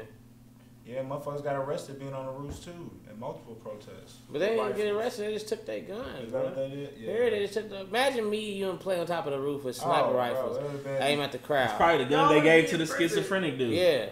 Yeah, 0.86 1.02
motherfuckers 1.02 1.44
got 1.44 1.54
arrested 1.56 1.98
being 2.00 2.14
on 2.14 2.26
the 2.26 2.32
roofs 2.32 2.60
too 2.60 2.90
at 3.08 3.16
multiple 3.18 3.54
protests. 3.56 4.16
But 4.30 4.38
they 4.40 4.46
didn't 4.48 4.60
Rifles. 4.64 4.76
get 4.76 4.92
arrested. 4.92 5.26
They 5.28 5.32
just 5.34 5.48
took 5.48 5.64
their 5.66 5.80
guns, 5.82 6.26
Is 6.26 6.32
that 6.32 6.44
what 6.44 6.54
bro. 6.54 6.68
they 6.68 6.74
did? 6.74 6.94
Yeah. 6.98 7.12
Here 7.12 7.30
they 7.30 7.38
just 7.40 7.54
took 7.54 7.68
the. 7.68 7.80
Imagine 7.82 8.28
me, 8.28 8.52
you, 8.54 8.70
and 8.70 8.80
play 8.80 8.98
on 8.98 9.06
top 9.06 9.26
of 9.26 9.32
the 9.32 9.38
roof 9.38 9.62
with 9.64 9.78
Oh, 9.80 9.82
sniper 9.84 10.08
bro, 10.08 10.16
rifles. 10.16 10.58
that 10.84 11.02
Aim 11.02 11.20
at 11.20 11.30
the 11.32 11.38
crowd. 11.38 11.64
It's 11.66 11.74
probably 11.74 12.04
the 12.04 12.10
gun 12.10 12.28
No, 12.28 12.34
they 12.34 12.42
gave 12.44 12.70
to 12.70 12.76
the 12.78 12.86
prison. 12.86 13.08
schizophrenic 13.18 13.58
dude. 13.58 13.72
Yeah. 13.74 14.06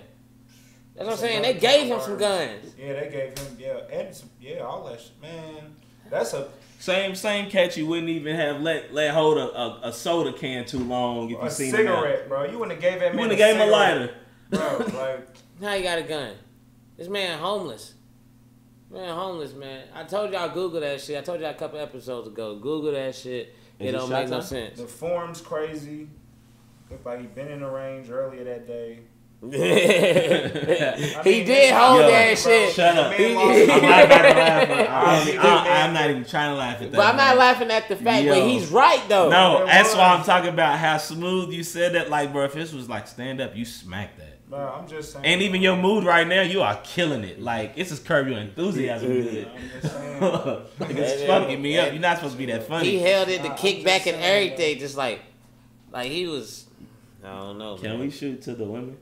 That's 0.94 1.06
what 1.06 1.12
I'm 1.14 1.18
saying. 1.18 1.42
They 1.42 1.54
gave 1.54 1.86
him 1.86 1.98
some 2.00 2.10
some 2.10 2.18
guns. 2.18 2.74
Yeah, 2.78 2.92
they 2.92 3.08
gave 3.10 3.38
him 3.38 3.56
yeah, 3.58 3.98
and 3.98 4.14
some, 4.14 4.30
yeah, 4.40 4.58
all 4.60 4.84
that 4.84 5.00
shit. 5.00 5.20
Man, 5.22 5.74
that's 6.10 6.32
a 6.34 6.48
Same 6.78 7.14
same 7.14 7.50
catch 7.50 7.76
you 7.76 7.86
wouldn't 7.86 8.08
even 8.08 8.36
have 8.36 8.60
let 8.60 8.92
let 8.94 9.12
hold 9.14 9.36
a, 9.38 9.56
a, 9.56 9.80
a 9.88 9.92
soda 9.92 10.32
can 10.32 10.64
too 10.64 10.78
long 10.78 11.24
if 11.24 11.30
you 11.30 11.40
a 11.40 11.50
seen 11.50 11.74
him 11.74 11.88
out. 11.88 12.02
cigarette, 12.02 12.28
bro. 12.28 12.44
You 12.44 12.58
wouldn't 12.58 12.80
have 12.80 12.92
gave 12.92 13.00
that 13.00 13.14
man. 13.14 13.14
You 13.14 13.20
wouldn't 13.28 13.38
have 13.40 13.52
gave 13.52 13.60
him 13.60 13.68
a 13.68 13.70
lighter. 13.70 14.14
bro. 14.50 14.78
Like 15.00 15.28
Now 15.60 15.74
you 15.74 15.82
got 15.82 15.98
a 15.98 16.02
gun. 16.02 16.34
This 16.96 17.08
man 17.08 17.38
homeless. 17.38 17.94
Man, 18.90 19.14
homeless, 19.14 19.52
man. 19.52 19.86
I 19.94 20.04
told 20.04 20.32
y'all 20.32 20.48
Google 20.48 20.80
that 20.80 21.00
shit. 21.00 21.18
I 21.18 21.20
told 21.20 21.40
y'all 21.42 21.50
a 21.50 21.54
couple 21.54 21.78
episodes 21.78 22.26
ago. 22.28 22.56
Google 22.56 22.92
that 22.92 23.14
shit. 23.14 23.54
Is 23.78 23.86
It 23.86 23.88
it 23.88 23.92
don't 23.92 24.08
make 24.08 24.28
no 24.30 24.40
sense. 24.40 24.78
the 24.80 24.86
form's 24.86 25.40
crazy. 25.42 26.08
Looked 26.90 27.04
like 27.04 27.20
he'd 27.20 27.34
been 27.34 27.48
in 27.48 27.60
the 27.60 27.68
range 27.68 28.08
earlier 28.08 28.44
that 28.44 28.66
day. 28.66 29.00
he 29.40 29.46
mean, 29.50 29.62
did 31.46 31.72
hold 31.72 32.00
Yo, 32.00 32.08
that 32.08 32.36
shit. 32.36 32.74
Shut 32.74 32.96
up. 32.98 33.16
The 33.16 33.22
He- 33.22 33.36
I'm 33.36 33.82
not 33.82 34.04
about 34.04 34.22
to 34.22 34.28
laugh. 34.34 34.68
at- 34.68 34.68
He 34.68 34.86
I'm, 34.88 35.26
did, 35.26 35.38
I'm. 35.38 35.66
I'm 35.88 35.94
not 35.94 36.10
even 36.10 36.24
trying 36.24 36.50
to 36.50 36.56
laugh 36.56 36.82
at 36.82 36.90
that. 36.90 36.96
But 36.96 37.06
I'm 37.06 37.16
not 37.16 37.28
man. 37.28 37.38
laughing 37.38 37.70
at 37.70 37.88
the 37.88 37.94
fact, 37.94 38.26
but 38.26 38.36
Yo. 38.36 38.48
he's 38.48 38.68
right 38.72 39.00
though. 39.08 39.30
No, 39.30 39.62
It 39.62 39.66
that's 39.66 39.94
why 39.94 40.14
I'm 40.14 40.24
talking 40.24 40.50
about 40.50 40.78
how 40.80 40.96
smooth 40.98 41.52
you 41.52 41.62
said 41.62 41.92
that. 41.94 42.10
Like, 42.10 42.32
bro, 42.32 42.46
if 42.46 42.52
this 42.54 42.72
was 42.72 42.88
like 42.88 43.06
stand 43.06 43.40
up, 43.40 43.54
you 43.54 43.64
smack 43.64 44.16
that. 44.18 44.48
Bro, 44.50 44.58
I'm 44.58 44.88
just 44.88 45.12
saying. 45.12 45.24
And 45.24 45.42
even 45.42 45.60
your 45.62 45.76
mood 45.76 46.04
right 46.04 46.26
now, 46.26 46.42
you 46.42 46.62
are 46.62 46.80
killing 46.82 47.22
it. 47.22 47.40
Like, 47.40 47.74
it's 47.76 47.90
just 47.90 48.04
curb 48.04 48.26
your 48.26 48.38
enthusiasm 48.38 49.06
good. 49.08 49.48
I'm 49.54 49.80
just 49.80 49.94
saying. 49.94 50.20
like, 50.80 50.90
it's 50.96 51.22
fucking 51.24 51.62
me 51.62 51.78
up. 51.78 51.92
You're 51.92 52.00
not 52.00 52.16
supposed 52.16 52.34
to 52.34 52.38
be 52.38 52.46
that 52.46 52.66
funny. 52.66 52.90
He 52.90 52.98
held 52.98 53.28
it, 53.28 53.42
the 53.42 53.48
Nah, 53.48 53.54
I'm 53.54 53.60
kickback 53.60 54.06
and 54.12 54.20
everything, 54.20 54.78
just 54.78 54.96
like, 54.96 55.20
like 55.92 56.10
he 56.10 56.26
was. 56.26 56.66
I 57.22 57.28
don't 57.36 57.58
know. 57.58 57.76
Can 57.76 57.90
man. 57.90 58.00
we 58.00 58.10
shoot 58.10 58.40
to 58.42 58.54
the 58.54 58.64
women? 58.64 58.96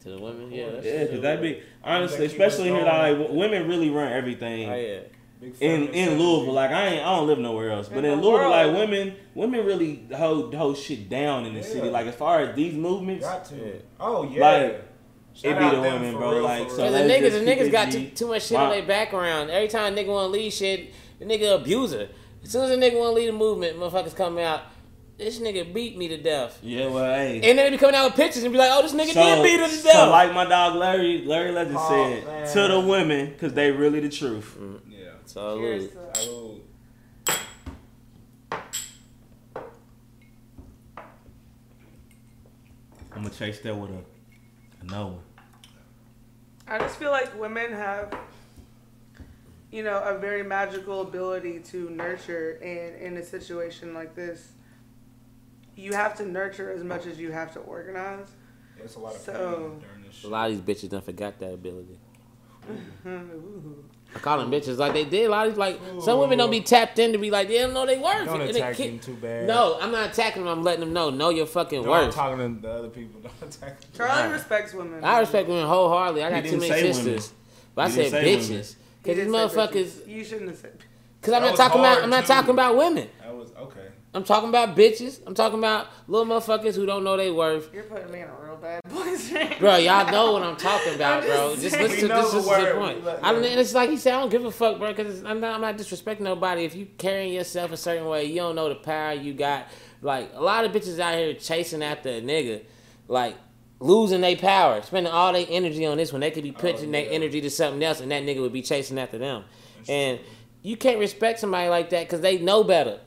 To 0.00 0.10
the 0.10 0.18
women? 0.18 0.50
Yeah, 0.50 0.66
Yeah, 0.82 1.04
because 1.04 1.20
that'd 1.20 1.42
be 1.42 1.60
honestly, 1.84 2.26
That 2.26 2.32
keep 2.32 2.40
us 2.40 2.46
especially 2.54 2.70
here, 2.70 2.84
going. 2.84 3.18
like 3.20 3.30
women 3.30 3.68
really 3.68 3.90
run 3.90 4.12
everything. 4.12 4.68
Oh 4.70 4.74
yeah. 4.74 5.00
In 5.60 5.88
in. 5.88 6.18
Louisville, 6.18 6.52
like 6.52 6.70
I 6.70 6.86
ain't 6.88 7.06
I 7.06 7.16
don't 7.16 7.26
live 7.26 7.38
nowhere 7.38 7.70
else, 7.70 7.88
but 7.88 7.98
In 7.98 8.04
in, 8.04 8.20
the 8.20 8.26
Louisville, 8.26 8.50
like 8.50 8.74
women 8.76 9.14
women 9.34 9.64
really 9.64 10.06
hold 10.14 10.54
hold 10.54 10.76
shit 10.76 11.08
down 11.08 11.46
in 11.46 11.54
the 11.54 11.60
Yeah. 11.60 11.66
city. 11.66 11.88
Like 11.90 12.06
as 12.06 12.14
far 12.14 12.40
as 12.40 12.54
these 12.56 12.74
movements, 12.74 13.24
Got 13.24 13.44
to. 13.46 13.54
Yeah. 13.56 13.72
Oh 13.98 14.24
yeah. 14.24 14.40
Like, 14.40 14.84
Shout 15.32 15.52
it 15.52 15.58
be 15.70 15.76
the 15.76 15.80
women, 15.80 16.16
bro, 16.16 16.32
real, 16.32 16.42
like, 16.42 16.68
so. 16.70 16.78
Cause 16.78 16.92
the 16.92 16.98
niggas, 16.98 17.30
the 17.30 17.38
niggas 17.50 17.70
got 17.70 17.90
too, 17.92 18.08
too 18.08 18.26
much 18.26 18.42
shit 18.46 18.56
Wow. 18.58 18.64
on 18.64 18.70
their 18.72 18.82
background. 18.84 19.48
Every 19.50 19.68
time 19.68 19.94
a 19.94 19.96
nigga 19.96 20.08
want 20.08 20.24
to 20.26 20.30
lead 20.38 20.50
shit, 20.52 20.92
the 21.20 21.24
nigga 21.24 21.54
abuser. 21.54 22.08
As 22.42 22.50
soon 22.50 22.64
as 22.64 22.70
a 22.72 22.76
nigga 22.76 22.98
want 22.98 23.10
to 23.16 23.20
lead 23.20 23.28
a 23.28 23.32
movement, 23.32 23.78
motherfuckers 23.78 24.14
come 24.16 24.36
out. 24.38 24.62
This 25.20 25.38
nigga 25.38 25.70
beat 25.74 25.98
me 25.98 26.08
to 26.08 26.16
death. 26.16 26.58
Yeah, 26.62 26.86
well, 26.86 27.04
hey. 27.04 27.34
And 27.34 27.42
then 27.44 27.56
they 27.56 27.70
be 27.70 27.76
coming 27.76 27.94
out 27.94 28.06
with 28.06 28.14
pictures 28.14 28.42
and 28.42 28.50
be 28.52 28.58
like, 28.58 28.70
"Oh, 28.72 28.80
this 28.80 28.94
nigga 28.94 29.12
so, 29.12 29.22
did 29.22 29.42
beat 29.42 29.60
her 29.60 29.68
to 29.68 29.82
death." 29.82 29.92
so 29.92 30.10
like 30.10 30.32
my 30.32 30.46
dog 30.46 30.76
Larry, 30.76 31.26
Larry 31.26 31.52
Legend 31.52 31.76
Oh, 31.78 31.88
said, 31.90 32.26
man. 32.26 32.52
to 32.54 32.68
the 32.72 32.80
women, 32.80 33.26
because 33.26 33.52
they 33.52 33.70
really 33.70 34.00
the 34.00 34.08
truth. 34.08 34.56
Mm. 34.58 34.80
Yeah. 34.88 35.08
So, 35.26 35.58
Cheers 35.58 35.90
Salute. 36.14 36.64
I'm 43.12 43.22
gonna 43.22 43.30
chase 43.30 43.60
that 43.60 43.74
with 43.76 43.90
a, 43.90 44.02
a 44.80 44.84
no. 44.84 45.20
I 46.66 46.78
just 46.78 46.96
feel 46.96 47.10
like 47.10 47.38
women 47.38 47.72
have, 47.72 48.14
you 49.70 49.82
know, 49.82 50.00
a 50.02 50.16
very 50.16 50.44
magical 50.44 51.02
ability 51.02 51.58
to 51.72 51.90
nurture, 51.90 52.58
and 52.62 52.96
in 53.02 53.16
a 53.18 53.24
situation 53.24 53.92
like 53.92 54.14
this, 54.14 54.52
you 55.76 55.92
have 55.92 56.16
to 56.18 56.26
nurture 56.26 56.70
as 56.70 56.82
much 56.84 57.06
as 57.06 57.18
you 57.18 57.32
have 57.32 57.52
to 57.54 57.60
organize. 57.60 58.26
Yeah, 58.78 58.84
it's 58.84 58.96
a 58.96 58.98
lot 59.00 59.14
of 59.14 59.20
So- 59.20 59.32
pain 59.32 59.80
during 59.80 60.02
this 60.06 60.24
a 60.24 60.28
lot 60.28 60.50
of 60.50 60.66
these 60.66 60.76
bitches 60.76 60.90
done 60.90 61.02
forgot 61.02 61.38
that 61.38 61.52
ability. 61.54 61.98
I 63.06 64.18
call 64.18 64.38
them 64.38 64.50
bitches 64.50 64.76
like 64.76 64.92
they 64.92 65.04
did. 65.04 65.26
A 65.26 65.30
lot 65.30 65.46
of 65.46 65.52
these, 65.52 65.58
like 65.58 65.80
some 66.02 66.18
women 66.18 66.36
don't 66.38 66.50
be 66.50 66.60
tapped 66.60 66.98
in 66.98 67.12
to 67.12 67.18
be 67.18 67.30
like 67.30 67.46
they 67.48 67.58
don't 67.58 67.72
know 67.72 67.86
they 67.86 67.96
worth. 67.98 68.26
Don't 68.26 68.40
and 68.40 68.50
attack 68.50 68.74
kick- 68.76 68.90
them 68.90 68.98
too 68.98 69.14
bad. 69.20 69.46
No, 69.46 69.78
I'm 69.80 69.92
not 69.92 70.10
attacking 70.10 70.42
them. 70.44 70.50
I'm 70.58 70.62
letting 70.64 70.80
them 70.80 70.92
know. 70.92 71.10
Know 71.10 71.30
your 71.30 71.46
fucking 71.46 71.84
No, 71.84 71.92
I'm 71.92 72.12
talking 72.12 72.56
to 72.56 72.60
the 72.60 72.70
other 72.72 72.88
people. 72.88 73.20
Don't 73.40 73.48
attack 73.54 73.80
them. 73.80 73.90
Charlie 73.94 74.28
Nah. 74.28 74.32
respects 74.34 74.74
women. 74.74 75.04
I 75.04 75.20
respect 75.20 75.48
women 75.48 75.66
wholeheartedly. 75.66 76.24
I 76.24 76.30
got 76.30 76.44
He 76.44 76.50
too 76.50 76.56
many 76.58 76.68
sisters, 76.80 77.04
women. 77.06 77.22
but 77.76 77.82
I 77.82 77.90
said 77.90 78.10
say 78.10 78.24
bitches. 78.36 78.56
Cause 78.58 78.76
these 79.04 79.16
didn't 79.16 79.32
motherfuckers. 79.32 79.72
bitches. 79.72 80.08
You 80.08 80.24
shouldn't 80.24 80.50
have 80.50 80.58
said. 80.58 80.78
Cause 81.22 81.34
I'm 81.34 81.42
not 81.42 81.56
talking 81.56 81.78
about. 81.80 82.02
I'm 82.02 82.10
not 82.10 82.22
too. 82.22 82.26
talking 82.32 82.50
about 82.50 82.76
women. 82.76 83.08
That 83.22 83.34
was 83.34 83.52
okay. 83.52 83.88
I'm 84.12 84.24
talking 84.24 84.48
about 84.48 84.76
bitches. 84.76 85.20
I'm 85.24 85.34
talking 85.34 85.58
about 85.60 85.86
little 86.08 86.26
motherfuckers 86.26 86.74
who 86.74 86.84
don't 86.84 87.04
know 87.04 87.16
they 87.16 87.30
worth. 87.30 87.72
You're 87.72 87.84
putting 87.84 88.10
me 88.10 88.20
in 88.22 88.28
a 88.28 88.34
real 88.42 88.56
bad 88.56 88.82
position. 88.82 89.52
Bro, 89.60 89.76
y'all 89.76 90.10
know 90.10 90.32
what 90.32 90.42
I'm 90.42 90.56
talking 90.56 90.94
about, 90.94 91.22
I'm 91.22 91.28
bro. 91.28 91.50
just 91.54 91.62
Just 91.62 91.78
listen 91.78 92.08
to 92.08 92.14
this. 92.14 92.32
This 92.32 92.34
is 92.34 92.48
the 92.48 92.74
point. 92.76 93.04
I 93.22 93.32
don't, 93.32 93.44
and 93.44 93.60
it's 93.60 93.72
like 93.72 93.88
he 93.90 93.96
said, 93.96 94.14
I 94.14 94.20
don't 94.20 94.30
give 94.30 94.44
a 94.44 94.50
fuck, 94.50 94.78
bro. 94.78 94.88
Because 94.92 95.22
I'm 95.24 95.38
not, 95.40 95.54
I'm 95.54 95.60
not 95.60 95.76
disrespecting 95.76 96.20
nobody. 96.20 96.64
If 96.64 96.74
you 96.74 96.86
carrying 96.98 97.32
yourself 97.32 97.70
a 97.70 97.76
certain 97.76 98.06
way, 98.06 98.24
you 98.24 98.36
don't 98.36 98.56
know 98.56 98.68
the 98.68 98.74
power 98.74 99.12
you 99.12 99.32
got. 99.32 99.68
Like 100.02 100.32
a 100.34 100.42
lot 100.42 100.64
of 100.64 100.72
bitches 100.72 100.98
out 100.98 101.14
here 101.14 101.34
chasing 101.34 101.82
after 101.82 102.08
a 102.08 102.20
nigga. 102.20 102.64
Like 103.06 103.36
losing 103.78 104.22
their 104.22 104.36
power, 104.36 104.82
spending 104.82 105.12
all 105.12 105.32
their 105.32 105.46
energy 105.48 105.86
on 105.86 105.98
this 105.98 106.12
when 106.12 106.20
they 106.20 106.30
could 106.32 106.42
be 106.42 106.52
putting 106.52 106.88
Oh, 106.88 106.92
their 106.92 107.06
energy 107.10 107.40
to 107.42 107.50
something 107.50 107.82
else, 107.84 108.00
and 108.00 108.10
that 108.10 108.24
nigga 108.24 108.40
would 108.40 108.52
be 108.52 108.62
chasing 108.62 108.98
after 108.98 109.18
them. 109.18 109.44
And 109.88 110.18
you 110.62 110.76
can't 110.76 110.98
respect 110.98 111.38
somebody 111.38 111.68
like 111.68 111.90
that 111.90 112.06
because 112.06 112.20
they 112.20 112.38
know 112.38 112.64
better. 112.64 112.98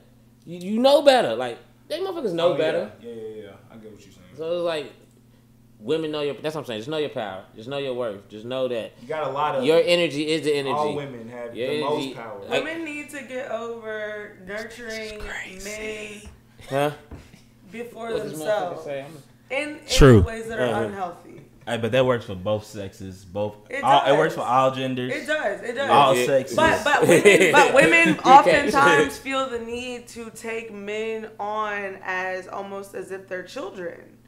You, 0.46 0.58
you 0.72 0.78
know 0.78 1.02
better. 1.02 1.34
Like 1.34 1.58
they 1.88 1.98
motherfuckers 2.00 2.32
know 2.32 2.54
Oh, 2.54 2.58
better. 2.58 2.90
Yeah, 3.00 3.10
yeah, 3.10 3.22
yeah, 3.22 3.42
yeah. 3.44 3.50
I 3.70 3.76
get 3.76 3.92
what 3.92 4.00
you're 4.02 4.12
saying. 4.12 4.26
So 4.36 4.52
it's 4.52 4.62
like 4.64 4.92
women 5.78 6.10
know 6.12 6.20
your. 6.22 6.34
That's 6.34 6.54
what 6.54 6.62
I'm 6.62 6.66
saying. 6.66 6.80
Just 6.80 6.88
know 6.88 6.96
your 6.98 7.08
power. 7.10 7.44
Just 7.56 7.68
know 7.68 7.78
your 7.78 7.94
worth. 7.94 8.28
Just 8.28 8.44
know 8.44 8.68
that 8.68 8.92
You 9.02 9.08
got 9.08 9.28
a 9.28 9.32
lot 9.32 9.54
of 9.56 9.64
your 9.64 9.80
energy 9.84 10.28
is 10.28 10.42
the 10.42 10.54
energy. 10.54 10.74
all 10.74 10.94
women 10.94 11.28
have 11.28 11.54
Your 11.56 11.68
the 11.68 11.72
energy- 11.82 12.06
most 12.06 12.16
power. 12.16 12.40
like- 12.40 12.50
Women 12.64 12.84
need 12.84 13.10
to 13.10 13.22
get 13.22 13.50
over 13.50 14.36
nurturing 14.46 15.18
men 15.64 16.20
Huh? 16.68 16.90
before 17.70 18.12
What's 18.12 18.24
themselves 18.24 18.84
say? 18.84 19.02
I'm- 19.02 19.22
in, 19.50 19.68
in 19.76 19.80
True. 19.88 20.22
ways 20.22 20.46
that 20.48 20.58
are 20.58 20.62
Uh-huh. 20.68 20.84
unhealthy. 20.84 21.23
Hey, 21.66 21.78
but 21.78 21.92
that 21.92 22.04
works 22.04 22.26
for 22.26 22.34
both 22.34 22.64
sexes, 22.66 23.24
both. 23.24 23.56
It 23.70 23.82
all, 23.82 24.04
it 24.04 24.18
works 24.18 24.34
for 24.34 24.42
all 24.42 24.70
genders, 24.70 25.10
It 25.12 25.26
does. 25.26 25.62
It 25.62 25.74
does. 25.74 25.88
all 25.90 26.14
Yeah. 26.14 26.26
sexes. 26.26 26.56
But 26.56 26.84
but 26.84 27.02
women, 27.08 27.52
but 27.52 27.74
women 27.74 28.18
oftentimes 28.24 29.16
feel 29.26 29.48
the 29.48 29.58
need 29.60 30.06
to 30.08 30.30
take 30.30 30.72
men 30.72 31.30
on 31.40 31.98
as 32.04 32.48
almost 32.48 32.94
as 32.94 33.10
if 33.10 33.28
they're 33.28 33.42
children, 33.44 34.18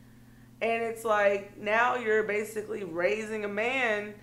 and 0.63 0.83
it's 0.83 1.05
like 1.05 1.59
now 1.59 1.97
you're 1.97 2.23
basically 2.23 2.85
raising 2.85 3.45
a 3.45 3.49
man, 3.49 4.15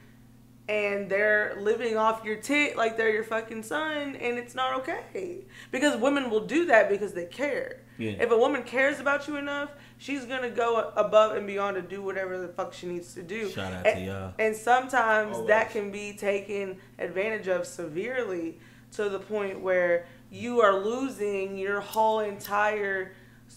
and 0.68 1.07
they're 1.09 1.55
living 1.59 1.97
off 1.97 2.24
your 2.26 2.38
tit 2.38 2.76
like 2.78 2.97
they're 2.97 3.14
your 3.14 3.24
fucking 3.24 3.61
son, 3.64 4.16
and 4.16 4.39
it's 4.39 4.55
not 4.55 4.80
okay 4.80 5.45
because 5.72 5.95
women 5.97 6.30
will 6.32 6.45
do 6.47 6.66
that 6.66 6.89
because 6.89 7.14
they 7.14 7.26
care. 7.26 7.82
Yeah. 7.99 8.11
If 8.20 8.32
a 8.32 8.38
woman 8.38 8.64
cares 8.64 8.99
about 8.99 9.28
you 9.28 9.36
enough, 9.36 9.70
she's 10.04 10.26
gonna 10.26 10.49
go 10.49 10.91
above 10.97 11.38
and 11.38 11.47
beyond 11.47 11.78
to 11.78 11.82
do 11.82 12.01
whatever 12.01 12.38
the 12.38 12.47
fuck 12.49 12.74
she 12.74 12.86
needs 12.88 13.14
to 13.14 13.24
do. 13.24 13.49
Shout 13.49 13.72
out 13.72 13.88
And- 13.88 13.99
to 13.99 14.06
y'all. 14.06 14.34
and 14.38 14.54
sometimes 14.54 15.36
Always. 15.36 15.47
that 15.47 15.70
can 15.72 15.91
be 15.91 16.12
taken 16.12 16.78
advantage 16.99 17.47
of 17.47 17.66
severely 17.66 18.60
to 18.91 19.08
the 19.08 19.20
point 19.20 19.62
where 19.62 20.06
you 20.30 20.60
are 20.62 20.74
losing 20.76 21.58
your 21.58 21.80
whole 21.80 22.20
entire 22.20 23.14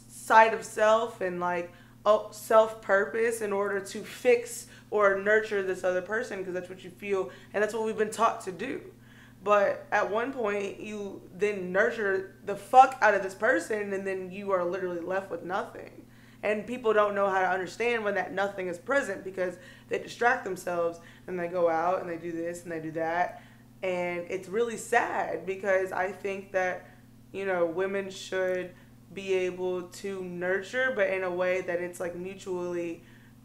side 0.08 0.54
of 0.54 0.64
self 0.64 1.20
and 1.20 1.40
like 1.40 1.72
oh, 2.04 2.28
self 2.30 2.80
purpose 2.80 3.40
in 3.40 3.52
order 3.52 3.80
to 3.80 4.04
fix 4.04 4.68
or 4.90 5.18
nurture 5.18 5.64
this 5.64 5.82
other 5.82 6.00
person 6.00 6.38
because 6.38 6.54
that's 6.54 6.68
what 6.68 6.84
you 6.84 6.90
feel 6.90 7.30
and 7.52 7.60
that's 7.60 7.74
what 7.74 7.84
we've 7.84 7.98
been 7.98 8.10
taught 8.10 8.40
to 8.42 8.52
do. 8.52 8.80
But 9.42 9.84
at 9.90 10.08
one 10.10 10.32
point, 10.32 10.78
you 10.78 11.22
then 11.36 11.72
nurture 11.72 12.36
the 12.44 12.54
fuck 12.54 12.96
out 13.00 13.14
of 13.14 13.22
this 13.22 13.34
person, 13.34 13.92
and 13.92 14.04
then 14.06 14.30
you 14.32 14.50
are 14.52 14.64
literally 14.64 15.00
left 15.00 15.30
with 15.30 15.44
nothing. 15.44 16.05
And 16.42 16.66
people 16.66 16.92
don't 16.92 17.14
know 17.14 17.28
how 17.28 17.40
to 17.40 17.48
understand 17.48 18.04
when 18.04 18.14
that 18.14 18.32
nothing 18.32 18.68
is 18.68 18.78
present 18.78 19.24
because 19.24 19.56
they 19.88 19.98
distract 19.98 20.44
themselves 20.44 21.00
and 21.26 21.38
they 21.38 21.48
go 21.48 21.68
out 21.68 22.00
and 22.00 22.08
they 22.08 22.16
do 22.16 22.32
this 22.32 22.62
and 22.62 22.72
they 22.72 22.80
do 22.80 22.92
that. 22.92 23.42
And 23.82 24.26
it's 24.28 24.48
really 24.48 24.76
sad 24.76 25.46
because 25.46 25.92
I 25.92 26.12
think 26.12 26.52
that, 26.52 26.88
you 27.32 27.46
know, 27.46 27.66
women 27.66 28.10
should 28.10 28.72
be 29.12 29.32
able 29.34 29.82
to 29.82 30.22
nurture, 30.24 30.92
but 30.94 31.08
in 31.10 31.24
a 31.24 31.30
way 31.30 31.62
that 31.62 31.80
it's 31.80 32.00
like 32.00 32.16
mutually 32.16 33.02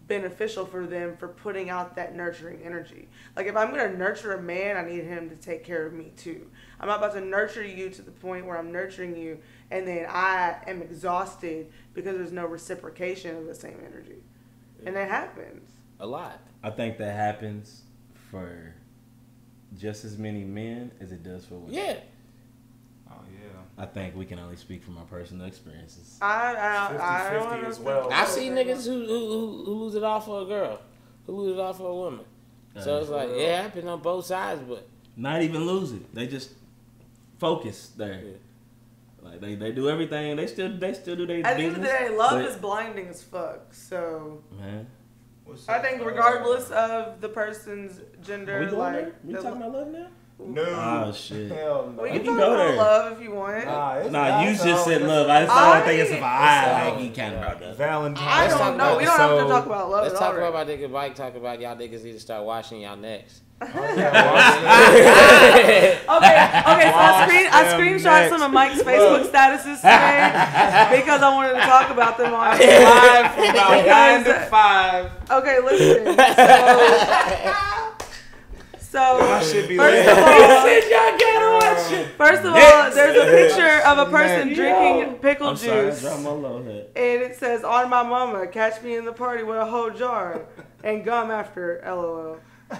beneficial 0.07 0.65
for 0.65 0.85
them 0.85 1.15
for 1.15 1.29
putting 1.29 1.69
out 1.69 1.95
that 1.95 2.15
nurturing 2.15 2.61
energy. 2.63 3.07
Like 3.35 3.47
if 3.47 3.55
I'm 3.55 3.69
gonna 3.69 3.95
nurture 3.95 4.33
a 4.33 4.41
man, 4.41 4.75
I 4.75 4.83
need 4.83 5.05
him 5.05 5.29
to 5.29 5.35
take 5.37 5.63
care 5.63 5.85
of 5.85 5.93
me 5.93 6.11
too. 6.17 6.47
I'm 6.79 6.89
not 6.89 6.97
about 6.97 7.13
to 7.13 7.21
nurture 7.21 7.63
you 7.63 7.89
to 7.89 8.01
the 8.01 8.11
point 8.11 8.45
where 8.45 8.57
I'm 8.57 8.73
nurturing 8.73 9.15
you 9.15 9.39
and 9.69 9.87
then 9.87 10.07
I 10.09 10.57
am 10.67 10.81
exhausted 10.81 11.71
because 11.93 12.15
there's 12.17 12.31
no 12.31 12.45
reciprocation 12.45 13.35
of 13.35 13.45
the 13.45 13.55
same 13.55 13.77
energy. 13.85 14.17
And 14.85 14.95
that 14.95 15.09
happens. 15.09 15.69
A 15.99 16.05
lot. 16.07 16.39
I 16.63 16.69
think 16.71 16.97
that 16.97 17.15
happens 17.15 17.81
for 18.31 18.73
just 19.77 20.03
as 20.05 20.17
many 20.17 20.43
men 20.43 20.91
as 20.99 21.11
it 21.11 21.23
does 21.23 21.45
for 21.45 21.55
women. 21.55 21.73
Yeah. 21.73 21.95
Oh 23.09 23.15
yeah. 23.31 23.83
I 23.83 23.85
think 23.85 24.15
we 24.15 24.25
can 24.25 24.39
only 24.39 24.55
speak 24.55 24.83
from 24.83 24.97
our 24.97 25.05
personal 25.05 25.45
experiences. 25.45 26.17
I 26.21 26.55
I, 26.55 27.29
I 27.29 27.33
don't 27.33 27.49
50-50 27.49 27.61
know. 27.61 27.67
as 27.69 27.79
well. 27.79 28.09
I 28.11 28.25
see 28.25 28.49
niggas 28.49 28.85
who, 28.85 29.05
who 29.05 29.27
who 29.27 29.65
who 29.65 29.73
lose 29.73 29.95
it 29.95 30.03
all 30.03 30.19
for 30.21 30.41
a 30.41 30.45
girl, 30.45 30.79
who 31.25 31.33
lose 31.33 31.57
it 31.57 31.61
all 31.61 31.73
for 31.73 31.89
a 31.89 31.95
woman. 31.95 32.25
So 32.79 32.95
uh, 32.97 33.01
it's 33.01 33.09
like, 33.09 33.29
yeah, 33.29 33.35
it 33.59 33.61
happens 33.63 33.85
on 33.85 33.99
both 34.01 34.25
sides, 34.25 34.61
but 34.67 34.87
Not 35.17 35.41
even 35.41 35.65
lose 35.65 35.91
it. 35.91 36.13
They 36.15 36.25
just 36.25 36.51
focus 37.37 37.91
there. 37.97 38.21
Yeah. 38.23 38.31
Like 39.21 39.39
they, 39.39 39.55
they 39.55 39.71
do 39.71 39.89
everything. 39.89 40.35
They 40.35 40.47
still 40.47 40.75
they 40.77 40.93
still 40.93 41.15
do 41.15 41.25
their 41.27 41.45
At 41.45 41.57
the 41.57 41.63
end 41.63 41.75
business. 41.75 41.91
of 41.91 41.99
the 41.99 42.09
day, 42.09 42.17
love 42.17 42.31
but- 42.31 42.45
is 42.45 42.55
blinding 42.57 43.07
as 43.07 43.21
fuck. 43.23 43.73
So 43.73 44.43
man. 44.57 44.87
What's 45.45 45.67
I 45.67 45.79
think 45.79 46.03
regardless 46.05 46.69
of 46.71 47.19
the 47.21 47.29
person's 47.29 47.99
gender, 48.23 48.57
Are 48.57 48.59
we 48.61 48.65
going 48.67 48.77
like 48.77 48.93
there? 48.95 49.15
We 49.23 49.33
talking 49.33 49.49
about 49.61 49.73
love 49.73 49.87
now? 49.89 50.07
No. 50.43 50.63
Oh, 51.07 51.11
shit. 51.13 51.51
Hell 51.51 51.93
no. 51.95 52.03
we 52.03 52.09
We 52.11 52.15
can 52.17 52.25
can 52.25 52.35
talk 52.35 52.37
go 52.37 52.53
about 52.53 52.57
there. 52.67 52.75
love 52.77 53.11
if 53.13 53.21
you 53.21 53.31
want. 53.31 53.65
Nah, 53.65 54.01
Nah, 54.09 54.41
you 54.43 54.55
so- 54.55 54.65
just 54.65 54.85
said 54.85 55.01
love. 55.03 55.29
I 55.29 55.41
just 55.45 55.51
I- 55.55 55.73
don't 55.77 55.85
think 55.87 55.99
it's 56.01 56.11
about 56.11 56.41
I 56.41 56.61
it's- 56.61 56.89
like 56.89 56.99
he 56.99 57.09
kind 57.09 57.33
of 57.35 57.41
brought 57.41 57.59
that. 57.59 57.75
Valentine's. 57.77 58.27
I 58.27 58.47
don't 58.47 58.57
talk 58.57 58.75
know. 58.75 58.83
about- 58.85 58.97
We 58.97 59.05
don't 59.05 59.17
have 59.19 59.39
to 59.39 59.45
talk 59.47 59.65
about 59.67 59.89
love. 59.91 60.01
let's 60.03 60.15
at 60.15 60.19
talk 60.19 60.31
all 60.33 60.37
about 60.39 60.53
right. 60.53 60.67
my 60.67 60.73
nigga 60.73 60.89
Mike. 60.91 61.15
Talk 61.15 61.35
about 61.35 61.59
y'all 61.61 61.75
niggas 61.75 62.03
need 62.03 62.13
to 62.13 62.19
start 62.19 62.43
washing 62.43 62.81
y'all 62.81 62.95
necks. 62.97 63.41
Okay, 63.61 63.77
okay. 66.07 66.91
So 66.91 66.97
I 66.97 67.25
screen 67.27 67.47
I 67.51 67.63
screenshot 67.77 68.03
next. 68.03 68.29
some 68.31 68.41
of 68.41 68.51
Mike's 68.51 68.81
Facebook 68.81 69.29
statuses 69.29 69.77
today 69.81 70.97
because 70.99 71.21
I 71.21 71.29
wanted 71.33 71.53
to 71.53 71.59
talk 71.61 71.89
about 71.91 72.17
them 72.17 72.33
on 72.33 72.57
Live 72.57 73.31
from 73.35 73.43
about 73.49 73.85
nine 73.85 74.23
to 74.25 74.33
five. 74.49 75.11
Okay, 75.29 75.59
listen. 75.59 76.05
So, 76.11 76.15
My 76.15 77.70
so 78.91 79.17
first 79.19 79.55
of 79.55 79.63
all, 79.79 79.89
y'all 80.91 81.17
gotta 81.17 81.65
watch 81.65 81.91
it. 81.93 82.07
first 82.17 82.41
of 82.43 82.53
all, 82.53 82.91
there's 82.91 83.17
a 83.17 83.25
picture 83.55 83.87
of 83.87 83.97
a 84.07 84.11
person 84.11 84.47
Next. 84.49 84.57
drinking 84.57 85.15
pickle 85.19 85.47
I'm 85.47 85.55
juice. 85.55 86.01
dropped 86.01 86.21
my 86.23 86.29
low 86.31 86.61
head. 86.63 86.87
And 86.95 87.21
it 87.21 87.37
says, 87.37 87.63
on 87.63 87.89
my 87.89 88.03
mama, 88.03 88.47
catch 88.47 88.81
me 88.81 88.95
in 88.97 89.05
the 89.05 89.13
party 89.13 89.43
with 89.43 89.57
a 89.57 89.65
whole 89.65 89.89
jar 89.91 90.41
and 90.83 91.05
gum 91.05 91.31
after, 91.31 91.81
lol. 91.85 92.37
So 92.71 92.77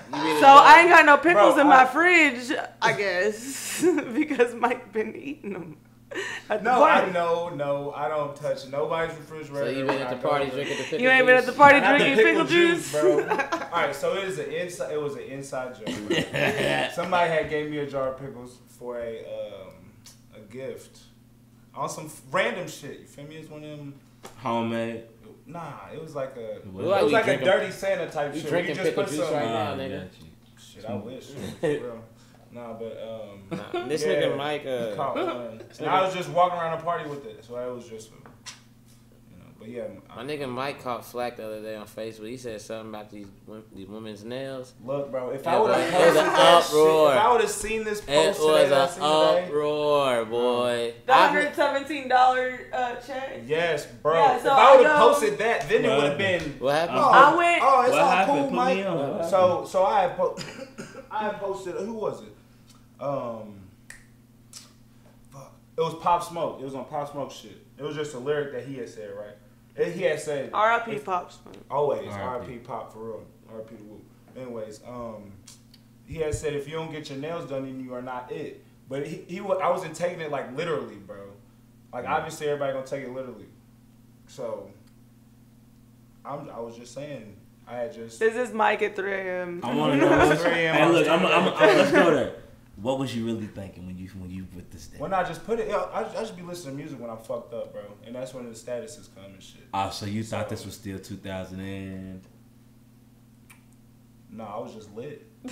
I 0.47 0.79
ain't 0.81 0.89
got 0.89 1.05
no 1.05 1.17
pickles 1.17 1.53
Bro, 1.55 1.61
in 1.61 1.67
my 1.67 1.83
I- 1.83 1.85
fridge, 1.85 2.51
I 2.81 2.93
guess, 2.93 3.81
because 4.13 4.53
Mike 4.55 4.91
been 4.93 5.15
eating 5.15 5.53
them. 5.53 5.77
At 6.49 6.63
No. 6.63 6.83
I 6.83 7.09
no, 7.11 7.49
no, 7.49 7.91
I 7.95 8.07
don't 8.09 8.35
touch 8.35 8.67
nobody's 8.67 9.15
refrigerator. 9.17 9.71
So 9.71 9.77
you 9.77 9.85
been 9.85 10.01
at 10.01 10.09
the 10.09 10.27
party 10.27 10.49
drinking 10.49 10.77
the 10.77 10.83
pickle 10.83 10.97
juice. 10.97 11.01
You 11.01 11.09
ain't 11.09 11.25
been 11.25 11.37
at 11.37 11.45
the 11.45 11.51
party 11.53 11.79
Not 11.79 11.97
the 11.99 12.05
drinking 12.05 12.25
pickle 12.25 12.45
juice, 12.45 12.91
bro. 12.91 13.19
All 13.29 13.69
right, 13.71 13.95
so 13.95 14.15
it 14.17 14.25
is 14.25 14.39
an 14.39 14.51
inside. 14.51 14.91
It 14.93 15.01
was 15.01 15.15
an 15.15 15.21
inside 15.23 15.75
joke. 15.75 15.87
right? 16.09 16.91
Somebody 16.95 17.29
had 17.31 17.49
gave 17.49 17.69
me 17.71 17.77
a 17.79 17.87
jar 17.89 18.09
of 18.13 18.19
pickles 18.19 18.57
for 18.67 18.99
a 18.99 19.19
um, 19.19 19.73
a 20.35 20.39
gift 20.51 20.99
on 21.73 21.87
some 21.89 22.05
f- 22.07 22.21
random 22.31 22.67
shit. 22.67 22.99
You 22.99 23.05
feel 23.05 23.25
me? 23.25 23.37
It's 23.37 23.49
one 23.49 23.63
of 23.63 23.77
them. 23.77 23.93
Homemade. 24.37 25.03
Nah, 25.47 25.87
it 25.93 26.01
was 26.01 26.13
like 26.15 26.35
a. 26.37 26.57
It 26.57 26.67
was 26.67 26.83
you 26.83 27.09
like 27.09 27.23
a 27.23 27.25
drinking- 27.37 27.47
dirty 27.47 27.71
Santa 27.71 28.09
type 28.11 28.33
you 28.35 28.41
shit. 28.41 28.49
drinking 28.49 28.75
you 28.75 28.83
just 28.83 28.89
pickle 28.89 29.03
put 29.03 29.11
juice 29.13 29.25
some. 29.25 29.33
right 29.33 29.45
now, 29.45 29.73
Oh, 29.73 29.77
nigga. 29.77 30.07
Shit, 30.59 30.85
I 30.85 30.93
wish. 30.95 31.27
For 32.53 32.59
real. 32.59 32.67
Nah, 32.67 32.73
but 32.73 32.93
um. 33.51 33.59
Nah, 33.73 33.87
this 33.87 34.01
yeah, 34.05 34.07
nigga 34.13 34.37
Mike, 34.37 34.61
he 34.63 34.69
uh, 34.69 34.95
caught 34.95 35.15
one. 35.15 35.61
And 35.79 35.89
I 35.89 36.01
was 36.03 36.13
just 36.13 36.29
walking 36.29 36.57
around 36.59 36.79
a 36.79 36.83
party 36.83 37.09
with 37.09 37.25
it, 37.25 37.43
so 37.43 37.55
I 37.55 37.67
was 37.67 37.87
just, 37.87 38.09
you 38.11 39.37
know. 39.37 39.45
But 39.59 39.69
yeah, 39.69 39.83
my 40.15 40.23
nigga 40.23 40.49
Mike 40.49 40.81
caught 40.83 41.05
flack 41.05 41.37
the 41.37 41.45
other 41.45 41.61
day 41.61 41.75
on 41.75 41.85
Facebook. 41.85 42.27
He 42.29 42.37
said 42.37 42.59
something 42.61 42.89
about 42.89 43.09
these 43.11 43.27
these 43.73 43.87
women's 43.87 44.23
nails. 44.25 44.73
Look, 44.83 45.11
bro, 45.11 45.29
if 45.29 45.41
It 45.41 45.47
I 45.47 45.59
would 45.59 45.69
have 45.75 45.79
it 45.79 45.93
was 45.93 45.93
posted 45.93 46.17
an 46.17 46.33
that 46.33 46.63
shit, 46.63 46.77
if 46.77 47.17
I 47.25 47.31
would 47.31 47.41
have 47.41 47.49
seen 47.49 47.83
this 47.85 47.99
It 47.99 48.05
post 48.07 48.39
today 48.39 48.69
was 48.69 48.69
that 48.95 49.01
I 49.01 49.37
an 49.37 49.45
uproar, 49.45 50.25
boy. 50.25 50.93
The 51.05 51.13
hundred 51.13 51.55
seventeen 51.55 52.07
dollar 52.09 52.59
uh, 52.73 52.95
check. 52.95 53.43
yes, 53.45 53.85
bro. 53.85 54.15
Yeah, 54.15 54.37
if 54.37 54.45
I 54.47 54.75
would 54.77 54.85
have 54.87 54.97
posted 54.99 55.37
that, 55.37 55.69
then 55.69 55.85
it 55.85 55.89
would 55.95 56.03
have 56.09 56.17
been. 56.17 56.41
What 56.59 56.73
happened? 56.75 56.97
Oh, 56.99 57.11
I 57.11 57.35
went- 57.35 57.61
Oh, 57.63 57.81
it's 57.83 57.91
What 57.91 58.01
all 58.01 58.09
happened? 58.09 58.37
cool, 58.39 58.47
Put 58.49 58.55
Mike. 58.55 58.77
me 58.77 58.83
on. 58.83 59.17
What 59.17 59.29
So, 59.29 59.65
so 59.69 59.85
I 59.85 60.01
had 60.01 60.17
po- 60.17 60.37
I 61.11 61.23
had 61.25 61.39
posted. 61.39 61.75
Who 61.75 61.93
was 61.93 62.23
it? 62.23 62.30
Um, 63.01 63.59
fuck. 65.31 65.53
It 65.77 65.81
was 65.81 65.95
Pop 65.95 66.23
Smoke. 66.23 66.59
It 66.61 66.63
was 66.65 66.75
on 66.75 66.85
Pop 66.85 67.11
Smoke 67.11 67.31
shit. 67.31 67.57
It 67.77 67.83
was 67.83 67.95
just 67.95 68.13
a 68.13 68.19
lyric 68.19 68.53
that 68.53 68.65
he 68.65 68.75
had 68.75 68.89
said, 68.89 69.11
right? 69.17 69.35
And 69.75 69.93
He 69.93 70.03
had 70.03 70.19
said, 70.19 70.51
R.I.P. 70.53 70.91
If- 70.91 71.05
Pops. 71.05 71.39
Always, 71.69 72.07
R.I.P. 72.07 72.21
R.I.P. 72.21 72.57
Pop 72.59 72.93
for 72.93 72.99
real, 72.99 73.23
R.I.P. 73.51 73.75
to 73.77 73.83
Woo. 73.83 74.01
Anyways, 74.37 74.81
um, 74.87 75.31
he 76.05 76.17
had 76.17 76.33
said 76.35 76.53
if 76.53 76.67
you 76.67 76.75
don't 76.75 76.91
get 76.91 77.09
your 77.09 77.17
nails 77.19 77.49
done, 77.49 77.63
then 77.63 77.83
you 77.83 77.93
are 77.93 78.01
not 78.01 78.31
it. 78.31 78.63
But 78.87 79.07
he, 79.07 79.23
he 79.27 79.39
I 79.39 79.69
wasn't 79.69 79.95
taking 79.95 80.19
it 80.21 80.29
like 80.31 80.55
literally, 80.55 80.95
bro. 80.95 81.17
Like 81.93 82.05
obviously 82.05 82.47
everybody 82.47 82.73
gonna 82.73 82.85
take 82.85 83.03
it 83.03 83.11
literally. 83.13 83.45
So, 84.27 84.69
I'm, 86.23 86.49
I 86.49 86.59
was 86.59 86.77
just 86.77 86.93
saying, 86.93 87.35
I 87.67 87.75
had 87.77 87.93
just. 87.93 88.19
This 88.19 88.35
is 88.35 88.53
Mike 88.53 88.81
at 88.81 88.95
3 88.95 89.11
a.m. 89.13 89.61
I 89.63 89.73
want 89.75 89.99
to 89.99 90.09
know. 90.09 90.35
3 90.35 90.51
a.m. 90.51 90.75
hey, 90.75 90.89
look, 90.89 91.07
I'm, 91.07 91.25
I'm, 91.25 91.53
I'm, 91.53 91.77
let's 91.77 91.91
go 91.91 92.13
there. 92.13 92.35
What 92.81 92.97
was 92.99 93.15
you 93.15 93.25
really 93.25 93.45
thinking 93.47 93.85
when 93.85 93.97
you 93.97 94.07
when 94.19 94.31
you 94.31 94.43
put 94.45 94.71
this 94.71 94.87
down? 94.87 95.01
When 95.01 95.13
I 95.13 95.23
just 95.23 95.45
put 95.45 95.59
it, 95.59 95.69
yo, 95.69 95.89
I, 95.93 95.99
I 96.01 96.13
just 96.13 96.35
be 96.35 96.41
listening 96.41 96.75
to 96.77 96.81
music 96.81 96.99
when 96.99 97.09
I'm 97.11 97.17
fucked 97.19 97.53
up, 97.53 97.71
bro, 97.73 97.81
and 98.05 98.15
that's 98.15 98.33
when 98.33 98.45
the 98.45 98.51
statuses 98.55 99.07
come 99.15 99.25
and 99.25 99.41
shit. 99.43 99.61
Oh, 99.73 99.89
so 99.91 100.05
you 100.07 100.23
thought 100.23 100.49
this 100.49 100.65
was 100.65 100.73
still 100.75 100.97
2000 100.97 101.59
and 101.59 102.21
No, 104.31 104.45
I 104.45 104.57
was 104.59 104.73
just 104.73 104.93
lit. 104.95 105.27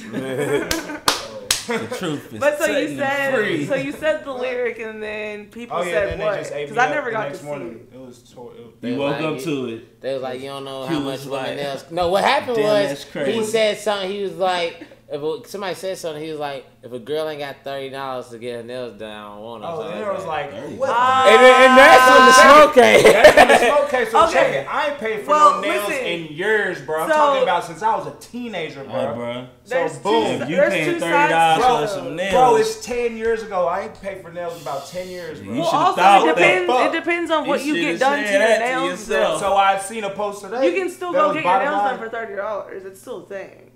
the 1.70 1.96
truth 1.98 2.34
is 2.34 2.40
But 2.40 2.58
so 2.60 2.66
you 2.66 2.74
setting 2.74 2.98
them 2.98 3.08
said, 3.08 3.36
free. 3.36 3.66
so 3.66 3.76
you 3.76 3.92
said 3.92 4.24
the 4.26 4.32
lyric, 4.34 4.80
and 4.80 5.02
then 5.04 5.46
people 5.48 5.78
Oh 5.78 5.82
yeah, 5.84 5.92
said 5.92 6.20
what? 6.20 6.32
they 6.34 6.40
just 6.40 6.52
ate 6.54 6.70
Because 6.70 6.78
I 6.78 6.90
never 6.94 7.12
got 7.12 7.24
to 7.24 7.30
next 7.30 7.42
see 7.42 7.46
morning. 7.46 7.88
it. 7.92 7.96
It 7.96 8.00
was 8.00 8.20
tor- 8.32 8.54
it, 8.56 8.88
you 8.88 8.98
woke 8.98 9.12
Like 9.14 9.22
up 9.24 9.36
it- 9.38 9.44
to 9.44 9.66
it. 9.68 10.02
They 10.02 10.14
was 10.14 10.24
like, 10.24 10.40
you 10.42 10.48
don't 10.48 10.64
know 10.66 10.88
He 10.88 10.94
how 10.96 11.04
was 11.04 11.26
much 11.28 11.32
women 11.44 11.60
else. 11.60 11.86
No, 11.92 12.10
what 12.10 12.24
happened 12.24 12.58
"Damn, 12.58 12.90
was 12.90 13.04
he 13.04 13.44
said 13.44 13.78
something. 13.78 14.10
He 14.12 14.24
was 14.24 14.36
like, 14.36 14.84
if 15.12 15.22
a, 15.24 15.48
somebody 15.50 15.74
said 15.76 15.98
something, 15.98 16.22
he 16.24 16.30
was 16.30 16.40
like, 16.40 16.66
if 16.84 16.92
a 16.92 17.00
girl 17.00 17.28
ain't 17.28 17.40
got 17.40 17.58
thirty 17.64 17.90
dollars 17.90 18.30
to 18.30 18.38
get 18.38 18.58
her 18.58 18.64
nails 18.64 18.94
done, 18.94 19.10
I 19.12 19.28
don't 19.34 19.42
want 19.44 19.64
her. 19.64 19.70
Oh, 19.70 19.76
something 19.82 19.98
and 19.98 20.06
it 20.06 20.14
was 20.14 20.22
that. 20.24 20.28
like, 20.30 20.52
what? 20.78 20.90
And, 21.28 21.42
and 21.42 21.78
that's 21.78 22.10
when 22.10 22.26
the 22.28 22.34
smoke 22.34 22.74
came. 22.76 23.04
That's 23.14 23.36
when 23.36 23.48
the 23.48 23.58
smoke 23.58 23.90
came. 23.90 24.06
So 24.12 24.24
Okay. 24.26 24.34
check 24.34 24.54
it. 24.54 24.68
I 24.74 24.90
ain't 24.92 25.00
paid 25.00 25.20
for 25.24 25.30
Well, 25.32 25.56
no 25.56 25.62
nails 25.62 25.88
listen. 25.90 26.06
in 26.06 26.28
years, 26.36 26.82
bro. 26.84 27.02
I'm 27.04 27.10
So- 27.10 27.16
talking 27.16 27.44
about 27.44 27.64
since 27.66 27.82
I 27.82 27.96
was 27.98 28.08
a 28.08 28.16
teenager, 28.20 28.84
bro. 28.84 29.16
Bro. 29.16 29.48
So 29.64 29.88
two 29.88 30.00
boom. 30.04 30.24
si- 30.38 30.44
If 30.44 30.50
you 30.50 30.56
there's 30.56 30.74
paying 30.74 30.96
$30 30.96 31.00
sides 31.00 31.60
Bro, 31.64 31.82
to 31.82 31.88
for 31.88 31.94
some 31.94 32.16
nails. 32.16 32.32
Bro, 32.34 32.56
it's 32.58 32.86
ten 32.86 33.18
years 33.18 33.44
ago. 33.44 33.68
I 33.68 33.82
ain't 33.82 34.02
paid 34.02 34.22
for 34.22 34.32
nails 34.32 34.56
in 34.56 34.62
about 34.62 34.88
ten 34.88 35.08
years, 35.10 35.40
bro. 35.42 35.54
You 35.54 35.60
Well, 35.62 35.70
also 35.70 36.02
thought 36.02 36.28
it 36.28 36.36
depends. 36.36 36.72
It 36.72 36.92
depends 37.00 37.32
on 37.32 37.48
what 37.48 37.64
You 37.66 37.74
you, 37.74 37.82
get 37.92 38.00
done 38.00 38.24
to 38.24 38.30
your 38.30 38.40
that 38.40 38.60
to 38.60 38.66
nails. 38.80 39.00
So 39.40 39.56
I've 39.56 39.82
seen 39.82 40.04
a 40.04 40.10
post 40.12 40.44
today. 40.44 40.66
you 40.74 40.80
can 40.80 40.90
still 40.92 41.12
go 41.14 41.34
get 41.34 41.44
your 41.44 41.60
nails 41.60 41.76
done 41.82 41.98
for 41.98 42.10
thirty 42.10 42.36
dollars. 42.36 42.86
It's 42.86 43.02
still 43.02 43.24
a 43.24 43.26
thing. 43.26 43.69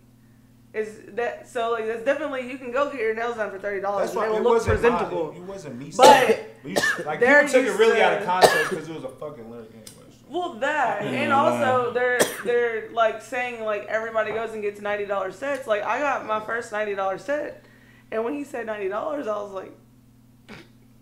Is 0.73 1.01
that 1.09 1.47
so? 1.47 1.71
Like, 1.71 1.85
that's 1.85 2.03
definitely 2.03 2.49
you 2.49 2.57
can 2.57 2.71
go 2.71 2.89
get 2.91 2.99
your 2.99 3.13
nails 3.13 3.35
done 3.35 3.51
for 3.51 3.59
thirty 3.59 3.79
dollars 3.79 4.07
That's 4.07 4.15
why 4.15 4.25
they 4.25 4.31
will 4.31 4.37
it 4.37 4.43
look 4.43 4.53
wasn't 4.53 4.79
presentable. 4.81 5.31
My, 5.31 5.37
it 5.37 5.43
wasn't 5.43 5.77
me. 5.77 5.91
But 5.95 6.49
you- 6.65 6.75
like 7.05 7.19
people 7.19 7.47
took 7.47 7.65
it 7.65 7.77
really 7.77 7.95
to- 7.97 8.03
out 8.03 8.17
of 8.19 8.25
context 8.25 8.69
because 8.71 8.89
it 8.89 8.95
was 8.95 9.03
a 9.03 9.09
fucking 9.09 9.51
lyric 9.51 9.69
anyway. 9.71 9.85
so. 10.09 10.25
Well, 10.29 10.53
that 10.55 11.01
and 11.03 11.31
also 11.31 11.93
they're 11.93 12.19
they're 12.43 12.89
like 12.91 13.21
saying 13.21 13.63
like 13.63 13.85
everybody 13.85 14.31
goes 14.31 14.51
and 14.53 14.63
gets 14.63 14.81
ninety 14.81 15.05
dollar 15.05 15.31
sets. 15.31 15.67
Like 15.67 15.83
I 15.83 15.99
got 15.99 16.25
my 16.25 16.39
first 16.39 16.71
ninety 16.71 16.95
dollar 16.95 17.19
set, 17.19 17.63
and 18.11 18.23
when 18.23 18.33
he 18.33 18.43
said 18.43 18.65
ninety 18.65 18.89
dollars, 18.89 19.27
I 19.27 19.35
was 19.41 19.51
like, 19.51 19.77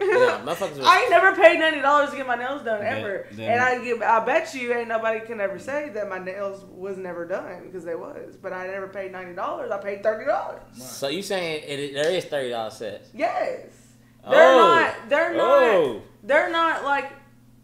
Yeah, 0.01 0.41
motherfuckers 0.45 0.83
I 0.83 1.01
ain't 1.01 1.09
never 1.11 1.35
paid 1.35 1.59
ninety 1.59 1.81
dollars 1.81 2.09
to 2.11 2.17
get 2.17 2.25
my 2.27 2.35
nails 2.35 2.63
done 2.63 2.83
ever. 2.83 3.27
that- 3.31 3.39
and 3.39 3.61
I 3.61 3.83
give, 3.83 4.01
I 4.01 4.25
bet 4.25 4.53
you 4.55 4.73
ain't 4.73 4.87
nobody 4.87 5.19
can 5.21 5.39
ever 5.39 5.59
say 5.59 5.89
that 5.89 6.09
my 6.09 6.17
nails 6.19 6.63
was 6.65 6.97
never 6.97 7.25
done 7.27 7.63
because 7.65 7.83
they 7.85 7.95
was. 7.95 8.35
But 8.35 8.51
I 8.53 8.67
never 8.67 8.87
paid 8.87 9.11
ninety 9.11 9.33
dollars. 9.35 9.71
I 9.71 9.77
paid 9.77 10.01
thirty 10.03 10.25
dollars. 10.25 10.61
So 10.73 11.07
you 11.07 11.21
saying 11.21 11.63
it, 11.67 11.93
there 11.93 12.11
is 12.11 12.25
thirty 12.25 12.49
dollars 12.49 12.73
sets? 12.73 13.09
Yes, 13.13 13.67
they're 14.29 14.53
Oh. 14.53 14.57
not. 14.57 14.95
They're 15.09 15.33
not. 15.35 15.63
Oh. 15.63 16.01
They're 16.23 16.51
not 16.51 16.83
like 16.83 17.11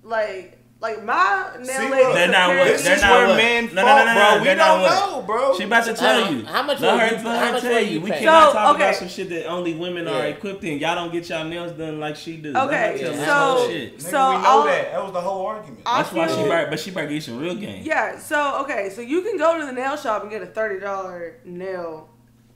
like 0.04 0.57
like 0.80 1.04
my 1.04 1.50
nail 1.58 1.66
See, 1.66 1.90
lady. 1.90 2.14
They're 2.14 2.28
not 2.28 2.50
compared 2.50 2.58
what- 2.60 2.68
This 2.68 2.84
they're 2.84 2.96
is 2.96 3.02
not 3.02 3.12
where 3.12 3.28
what- 3.30 3.38
men 3.38 3.66
no, 3.74 3.82
no, 3.82 3.98
no, 3.98 4.06
no, 4.06 4.14
bro. 4.14 4.14
no, 4.38 4.42
We 4.42 4.48
don't 4.56 4.82
what- 4.82 5.10
know, 5.12 5.22
bro. 5.24 5.58
She 5.58 5.64
about 5.64 5.86
to 5.86 5.94
tell 5.96 6.32
you. 6.32 6.46
how 6.46 6.62
much 6.64 6.80
Let 6.80 6.92
will 6.92 7.00
her, 7.00 7.06
you- 7.08 7.12
let 7.16 7.24
how 7.40 7.46
her 7.48 7.52
much 7.54 7.62
tell 7.64 7.80
you. 7.82 7.90
you 7.90 8.02
We 8.02 8.12
pay? 8.12 8.20
cannot 8.20 8.48
So, 8.50 8.54
talk 8.54 8.76
okay. 8.76 8.84
about 8.84 8.96
some 8.96 9.08
shit 9.08 9.30
that 9.30 9.48
only 9.48 9.74
women 9.74 10.08
are 10.08 10.26
equipped 10.28 10.64
in. 10.64 10.78
Y'all 10.78 10.94
don't 10.96 11.12
get 11.12 11.28
y'all 11.30 11.46
nails 11.46 11.72
done 11.72 12.00
like 12.00 12.16
she 12.16 12.38
do. 12.38 12.52
Let 12.54 12.62
her 12.62 12.68
Okay, 12.68 12.98
tell 13.02 13.14
so 13.14 13.62
some 13.62 13.72
shit. 13.72 13.98
Nigga, 13.98 14.02
so 14.02 14.08
we 14.30 14.36
know 14.38 14.44
I'll- 14.46 14.64
that. 14.66 14.92
That 14.92 15.04
was 15.04 15.14
the 15.14 15.22
whole 15.22 15.46
argument. 15.48 15.82
I 15.86 15.98
That's 16.04 16.14
why 16.14 16.28
she 16.28 16.34
feel- 16.36 16.48
but 16.70 16.80
she 16.80 16.92
better 16.92 17.08
get 17.08 17.24
some 17.24 17.40
real 17.40 17.56
game. 17.56 17.82
Yeah, 17.84 18.20
so 18.20 18.60
okay, 18.62 18.90
so 18.92 19.02
you 19.02 19.22
can 19.24 19.38
go 19.38 19.60
to 19.60 19.66
the 19.66 19.72
nail 19.72 19.98
shop 19.98 20.22
and 20.22 20.32
get 20.32 20.42
a 20.44 20.46
thirty 20.48 20.80
dollar 20.80 21.38
nail 21.44 22.08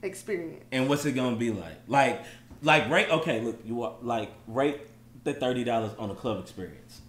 experience. 0.02 0.64
And 0.72 0.88
what's 0.88 1.04
it 1.04 1.12
gonna 1.12 1.36
be 1.36 1.50
like? 1.50 1.74
Like, 1.88 2.22
like 2.62 2.88
rate. 2.88 3.10
Okay, 3.10 3.40
look, 3.40 3.58
you 3.64 3.74
wa- 3.74 3.94
like 4.00 4.30
rate 4.46 4.80
the 5.24 5.32
thirty 5.34 5.64
dollars 5.64 5.90
on 5.98 6.08
a 6.10 6.14
club 6.14 6.38
experience. 6.40 7.00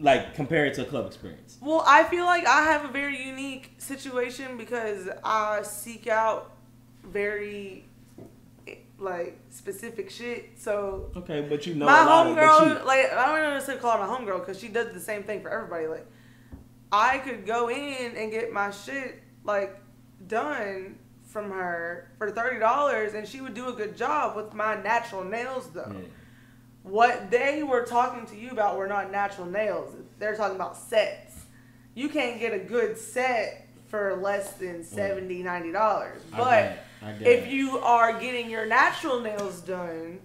Like 0.00 0.34
compare 0.34 0.64
it 0.66 0.74
to 0.74 0.82
a 0.82 0.84
club 0.84 1.06
experience. 1.06 1.56
Well, 1.60 1.82
I 1.86 2.04
feel 2.04 2.24
like 2.24 2.46
I 2.46 2.62
have 2.62 2.84
a 2.84 2.88
very 2.88 3.20
unique 3.20 3.74
situation 3.78 4.56
because 4.56 5.08
I 5.24 5.62
seek 5.62 6.06
out 6.06 6.52
very 7.04 7.84
like 8.98 9.38
specific 9.50 10.10
shit. 10.10 10.50
So 10.56 11.10
Okay, 11.16 11.40
but 11.48 11.66
you 11.66 11.74
know 11.74 11.86
my 11.86 12.02
a 12.02 12.06
lot 12.06 12.26
of, 12.28 12.36
but 12.36 12.42
homegirl, 12.44 12.80
you- 12.80 12.86
like 12.86 13.12
I 13.12 13.26
don't 13.42 13.54
necessarily 13.54 13.80
call 13.80 13.98
her 13.98 14.06
my 14.06 14.12
homegirl 14.12 14.40
because 14.40 14.58
she 14.60 14.68
does 14.68 14.92
the 14.92 15.00
same 15.00 15.22
thing 15.24 15.40
for 15.42 15.50
everybody. 15.50 15.86
Like 15.86 16.06
I 16.92 17.18
could 17.18 17.44
go 17.46 17.68
in 17.68 18.16
and 18.16 18.30
get 18.30 18.52
my 18.52 18.70
shit 18.70 19.20
like 19.44 19.78
done 20.26 20.96
from 21.24 21.50
her 21.50 22.10
for 22.18 22.30
thirty 22.30 22.58
dollars, 22.58 23.14
and 23.14 23.26
she 23.26 23.40
would 23.40 23.54
do 23.54 23.68
a 23.68 23.72
good 23.72 23.96
job 23.96 24.36
with 24.36 24.54
my 24.54 24.80
natural 24.80 25.24
nails 25.24 25.70
though. 25.70 25.92
Yeah. 25.92 26.06
What 26.88 27.30
they 27.30 27.62
were 27.62 27.84
talking 27.84 28.26
to 28.26 28.36
you 28.36 28.50
about 28.50 28.76
were 28.78 28.86
not 28.86 29.10
natural 29.12 29.46
nails. 29.46 29.94
They're 30.18 30.36
talking 30.36 30.56
about 30.56 30.76
sets. 30.76 31.34
You 31.94 32.08
can't 32.08 32.38
get 32.40 32.52
a 32.54 32.58
good 32.58 32.96
set 32.96 33.66
for 33.88 34.16
less 34.16 34.52
than 34.54 34.84
70 34.84 35.42
90 35.42 35.72
dollars. 35.72 36.22
I 36.32 36.36
But 36.36 36.44
got 36.44 36.62
it. 36.62 36.78
I 37.02 37.12
got 37.12 37.22
if 37.22 37.44
it. 37.46 37.50
you 37.50 37.78
are 37.78 38.18
getting 38.20 38.50
your 38.50 38.66
natural 38.66 39.20
nails 39.20 39.60
done 39.60 40.20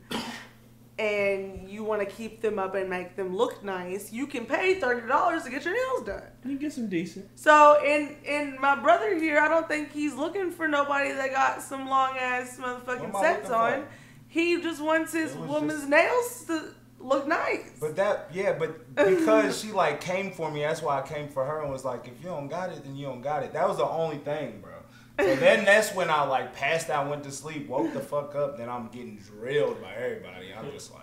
and 0.99 1.67
you 1.69 1.83
want 1.83 2.01
to 2.01 2.05
keep 2.05 2.41
them 2.41 2.59
up 2.59 2.75
and 2.75 2.87
make 2.89 3.15
them 3.15 3.35
look 3.35 3.63
nice, 3.63 4.11
you 4.13 4.27
can 4.27 4.45
pay 4.45 4.79
thirty 4.79 5.07
dollars 5.07 5.43
to 5.43 5.49
get 5.49 5.65
your 5.65 5.73
nails 5.73 6.05
done. 6.05 6.23
you 6.45 6.57
get 6.59 6.71
some 6.71 6.87
decent. 6.87 7.27
So 7.37 7.83
in 7.83 8.15
in 8.25 8.57
my 8.61 8.75
brother 8.75 9.17
here, 9.17 9.39
I 9.39 9.47
don't 9.47 9.67
think 9.67 9.91
he's 9.91 10.13
looking 10.13 10.51
for 10.51 10.67
nobody 10.67 11.11
that 11.11 11.31
got 11.31 11.61
some 11.61 11.87
long 11.89 12.15
ass 12.17 12.57
motherfucking 12.61 13.19
sets 13.21 13.49
on. 13.49 13.81
for? 13.81 13.87
He 14.33 14.59
just 14.61 14.81
wants 14.81 15.13
his 15.13 15.35
woman's 15.35 15.81
just- 15.81 15.89
nails 15.89 16.43
to 16.47 16.73
look 16.99 17.27
nice. 17.27 17.69
But 17.79 17.95
that, 17.97 18.29
yeah, 18.33 18.53
but 18.57 18.95
because 18.95 19.59
she 19.61 19.71
like 19.71 20.01
came 20.01 20.31
for 20.31 20.49
me, 20.49 20.61
that's 20.61 20.81
why 20.81 20.99
I 20.99 21.07
came 21.07 21.27
for 21.27 21.45
her 21.45 21.61
and 21.61 21.71
was 21.71 21.85
like, 21.85 22.07
if 22.07 22.13
you 22.23 22.29
don't 22.29 22.47
got 22.47 22.71
it, 22.71 22.83
then 22.83 22.95
you 22.95 23.05
don't 23.05 23.21
got 23.21 23.43
it. 23.43 23.53
That 23.53 23.67
was 23.67 23.77
the 23.77 23.87
only 23.87 24.17
thing, 24.17 24.59
bro. 24.61 24.71
So 25.19 25.35
then 25.45 25.65
that's 25.65 25.93
when 25.93 26.09
I 26.09 26.23
like 26.23 26.55
passed 26.55 26.89
out, 26.89 27.07
went 27.09 27.23
to 27.25 27.31
sleep, 27.31 27.67
woke 27.67 27.93
the 27.93 27.99
fuck 27.99 28.33
up. 28.33 28.57
Then 28.57 28.69
I'm 28.69 28.87
getting 28.87 29.17
drilled 29.17 29.79
by 29.79 29.93
everybody. 29.93 30.51
I'm 30.57 30.71
just 30.71 30.91
like, 30.91 31.01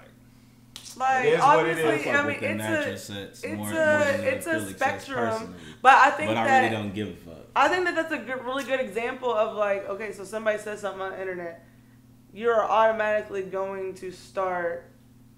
like 0.97 1.25
It 1.27 1.35
is 1.35 1.41
what 1.41 1.67
it 1.69 1.79
is. 1.79 1.85
obviously, 1.85 2.11
I 2.11 2.17
mean 2.17 2.27
with 2.27 2.41
the 2.41 2.51
it's 2.51 2.59
natural 2.59 2.95
a 2.95 2.99
sets 2.99 3.45
it's 3.45 3.57
more, 3.57 3.71
a- 3.71 3.73
more 3.73 4.27
it's 4.29 4.47
a 4.49 4.71
spectrum, 4.75 5.55
but 5.83 5.95
I 5.95 6.11
think 6.11 6.31
But 6.31 6.37
I 6.37 6.47
that 6.49 6.59
really 6.65 6.75
don't 6.75 6.93
give 6.95 7.09
a 7.11 7.13
fuck. 7.15 7.37
I 7.55 7.69
think 7.69 7.85
that 7.85 7.95
that's 7.95 8.13
a 8.13 8.19
good, 8.19 8.45
really 8.45 8.65
good 8.65 8.81
example 8.81 9.33
of 9.33 9.55
like, 9.57 9.89
okay, 9.89 10.11
so 10.13 10.25
somebody 10.25 10.59
says 10.59 10.81
something 10.81 11.01
on 11.03 11.13
the 11.13 11.21
internet, 11.21 11.65
you're 12.33 12.65
automatically 12.65 13.43
going 13.43 13.95
to 13.95 14.11
start 14.11 14.85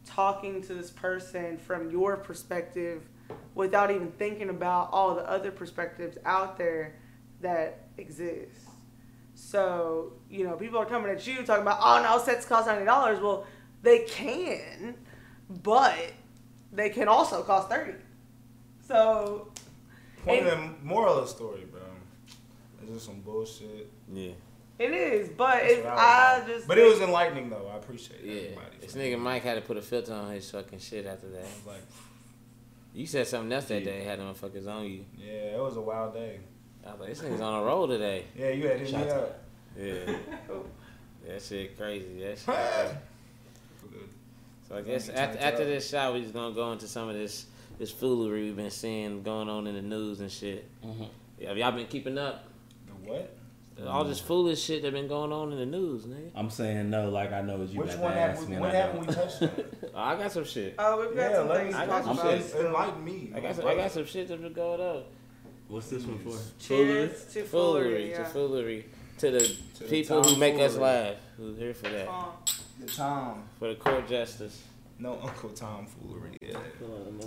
talking 0.05 0.61
to 0.63 0.75
this 0.75 0.91
person 0.91 1.57
from 1.59 1.91
your 1.91 2.17
perspective 2.17 3.03
without 3.55 3.91
even 3.91 4.11
thinking 4.13 4.49
about 4.51 4.91
all 4.93 5.15
the 5.15 5.29
other 5.29 5.51
perspectives 5.51 6.19
out 6.25 6.59
there 6.59 6.97
that 7.41 7.89
exist. 7.99 8.59
So, 9.35 10.13
you 10.31 10.45
know, 10.45 10.57
people 10.57 10.79
are 10.79 10.87
coming 10.87 11.11
at 11.11 11.27
you 11.27 11.37
talking 11.43 11.63
about, 11.63 11.79
oh 11.81 12.03
no, 12.03 12.23
sets 12.23 12.45
cost 12.47 12.67
ninety 12.67 12.85
dollars. 12.85 13.21
Well, 13.21 13.47
they 13.83 14.01
can, 14.01 14.95
but 15.63 15.97
they 16.73 16.91
can 16.91 17.09
also 17.09 17.43
cost 17.43 17.69
thirty. 17.69 17.95
So 18.87 19.49
point 20.25 20.41
And- 20.41 20.49
of 20.49 20.59
the 20.81 20.85
moral 20.85 21.15
of 21.19 21.25
the 21.25 21.31
story, 21.31 21.65
bro. 21.71 21.81
It's 22.83 22.93
just 22.93 23.07
some 23.07 23.21
bullshit. 23.21 23.91
Yeah, 24.13 24.33
it 24.83 24.93
is, 24.93 25.29
but 25.31 25.61
That's 25.61 25.73
it, 25.73 25.87
I 25.87 26.39
was 26.39 26.49
just 26.49 26.69
But 26.69 26.79
it 26.79 26.87
was 26.89 27.01
enlightening 27.01 27.51
though. 27.51 27.71
I 27.73 27.77
appreciate 27.77 28.21
yeah. 28.23 28.33
everybody. 28.43 28.77
This 28.81 28.95
nigga. 28.95 29.19
Mike 29.19 29.43
had 29.43 29.55
to 29.55 29.61
put 29.61 29.77
a 29.77 29.83
filter 29.83 30.13
on 30.15 30.33
his 30.33 30.51
fucking 30.51 30.79
shit 30.79 31.07
after 31.07 31.29
that. 31.31 31.39
I 31.41 31.43
was 31.43 31.67
like, 31.67 31.83
You 32.95 33.07
said 33.07 33.27
something 33.27 33.53
else 33.53 33.67
that 33.67 33.85
day, 33.85 34.03
had 34.05 34.19
them 34.19 34.33
motherfuckers 34.33 34.67
on 34.67 34.85
you. 34.85 35.05
yeah, 35.17 35.57
it 35.57 35.61
was 35.61 35.77
a 35.77 35.81
wild 35.81 36.15
day. 36.15 36.41
I 36.87 36.91
was 36.93 37.01
like, 37.01 37.09
this 37.11 37.21
nigga's 37.21 37.41
on 37.41 37.63
a 37.63 37.65
roll 37.65 37.87
today. 37.87 38.25
Yeah, 38.37 38.51
you 38.51 38.67
had 38.67 38.79
hit 38.79 38.87
me 38.87 38.93
Shots 38.93 39.13
up. 39.13 39.45
Yeah, 39.79 40.17
that 41.27 41.43
shit 41.43 41.79
crazy. 41.79 42.21
That 42.21 42.39
shit. 42.39 42.45
crazy. 42.47 42.97
So 44.69 44.77
I 44.77 44.83
guess 44.83 45.09
after, 45.09 45.39
after 45.39 45.65
this 45.65 45.89
shot, 45.89 46.15
we 46.15 46.23
just 46.23 46.35
gonna 46.35 46.55
go 46.55 46.73
into 46.73 46.89
some 46.89 47.09
of 47.09 47.15
this 47.15 47.47
this 47.79 47.91
foolery 47.91 48.45
we've 48.45 48.57
been 48.57 48.71
seeing 48.71 49.23
going 49.23 49.49
on 49.49 49.67
in 49.67 49.75
the 49.75 49.83
news 49.83 50.21
and 50.21 50.31
shit. 50.31 50.69
Mhm. 50.85 51.09
Yeah, 51.39 51.49
have 51.49 51.57
y'all 51.59 51.73
been 51.73 51.87
keeping 51.87 52.17
up? 52.19 52.45
The 52.87 53.11
what? 53.11 53.37
All 53.89 54.05
this 54.05 54.21
foolish 54.21 54.63
shit 54.63 54.83
that 54.83 54.93
been 54.93 55.09
going 55.09 55.33
on 55.33 55.53
in 55.53 55.59
the 55.59 55.67
news, 55.67 56.05
nigga. 56.05 56.31
I'm 56.35 56.51
saying 56.51 56.91
no, 56.91 57.11
like 57.11 57.33
I 57.33 57.41
know 57.43 57.57
what 57.59 57.69
you 57.69 57.81
Which 57.81 57.91
about 57.91 58.03
one 58.03 58.13
to 58.13 58.19
have 58.21 58.31
ask 58.31 58.49
we, 58.49 58.55
me. 58.55 58.61
what 58.61 58.71
I 58.71 58.75
happened 58.75 59.07
we 59.07 59.15
touched 59.15 59.43
on? 59.43 59.51
Oh, 59.85 59.89
I 59.99 60.17
got 60.17 60.33
some 60.33 60.45
shit. 60.45 60.75
Oh, 60.79 61.01
we've 61.01 61.17
got 61.17 61.31
yeah, 61.31 61.37
some 61.37 61.49
things 61.49 61.75
I 61.75 61.87
talk 61.87 62.05
got 62.05 62.17
some 62.17 62.39
shit. 62.39 62.55
Enlighten 62.67 63.05
me. 63.05 63.33
I 63.35 63.41
got 63.41 63.57
some, 63.57 63.67
I 63.67 63.75
got 63.75 63.91
some 63.93 64.05
shit 64.07 64.29
that's 64.29 64.41
been 64.43 64.53
going 64.53 64.81
up. 64.81 65.07
What's 65.69 65.89
this 65.89 66.05
one 66.05 66.19
for? 66.19 66.39
Cheers 66.59 67.25
to 67.33 67.43
Foolery, 67.45 67.47
foolery. 67.47 68.13
to 68.17 68.25
foolery, 68.27 68.85
to 69.19 69.31
the 69.31 69.57
the 69.79 69.85
people 69.87 70.23
who 70.23 70.31
Tom 70.31 70.39
make 70.39 70.55
us 70.61 70.77
laugh, 70.77 71.17
who's 71.37 71.57
here 71.59 71.73
for 71.75 71.89
that, 71.89 72.09
The 72.81 72.87
Tom. 72.87 73.43
for 73.59 73.69
the 73.69 73.75
court 73.77 74.07
justice. 74.09 74.63
No 75.03 75.19
Uncle 75.21 75.49
Tom 75.51 75.85
foolery. 75.87 76.37
Yeah. 76.41 76.53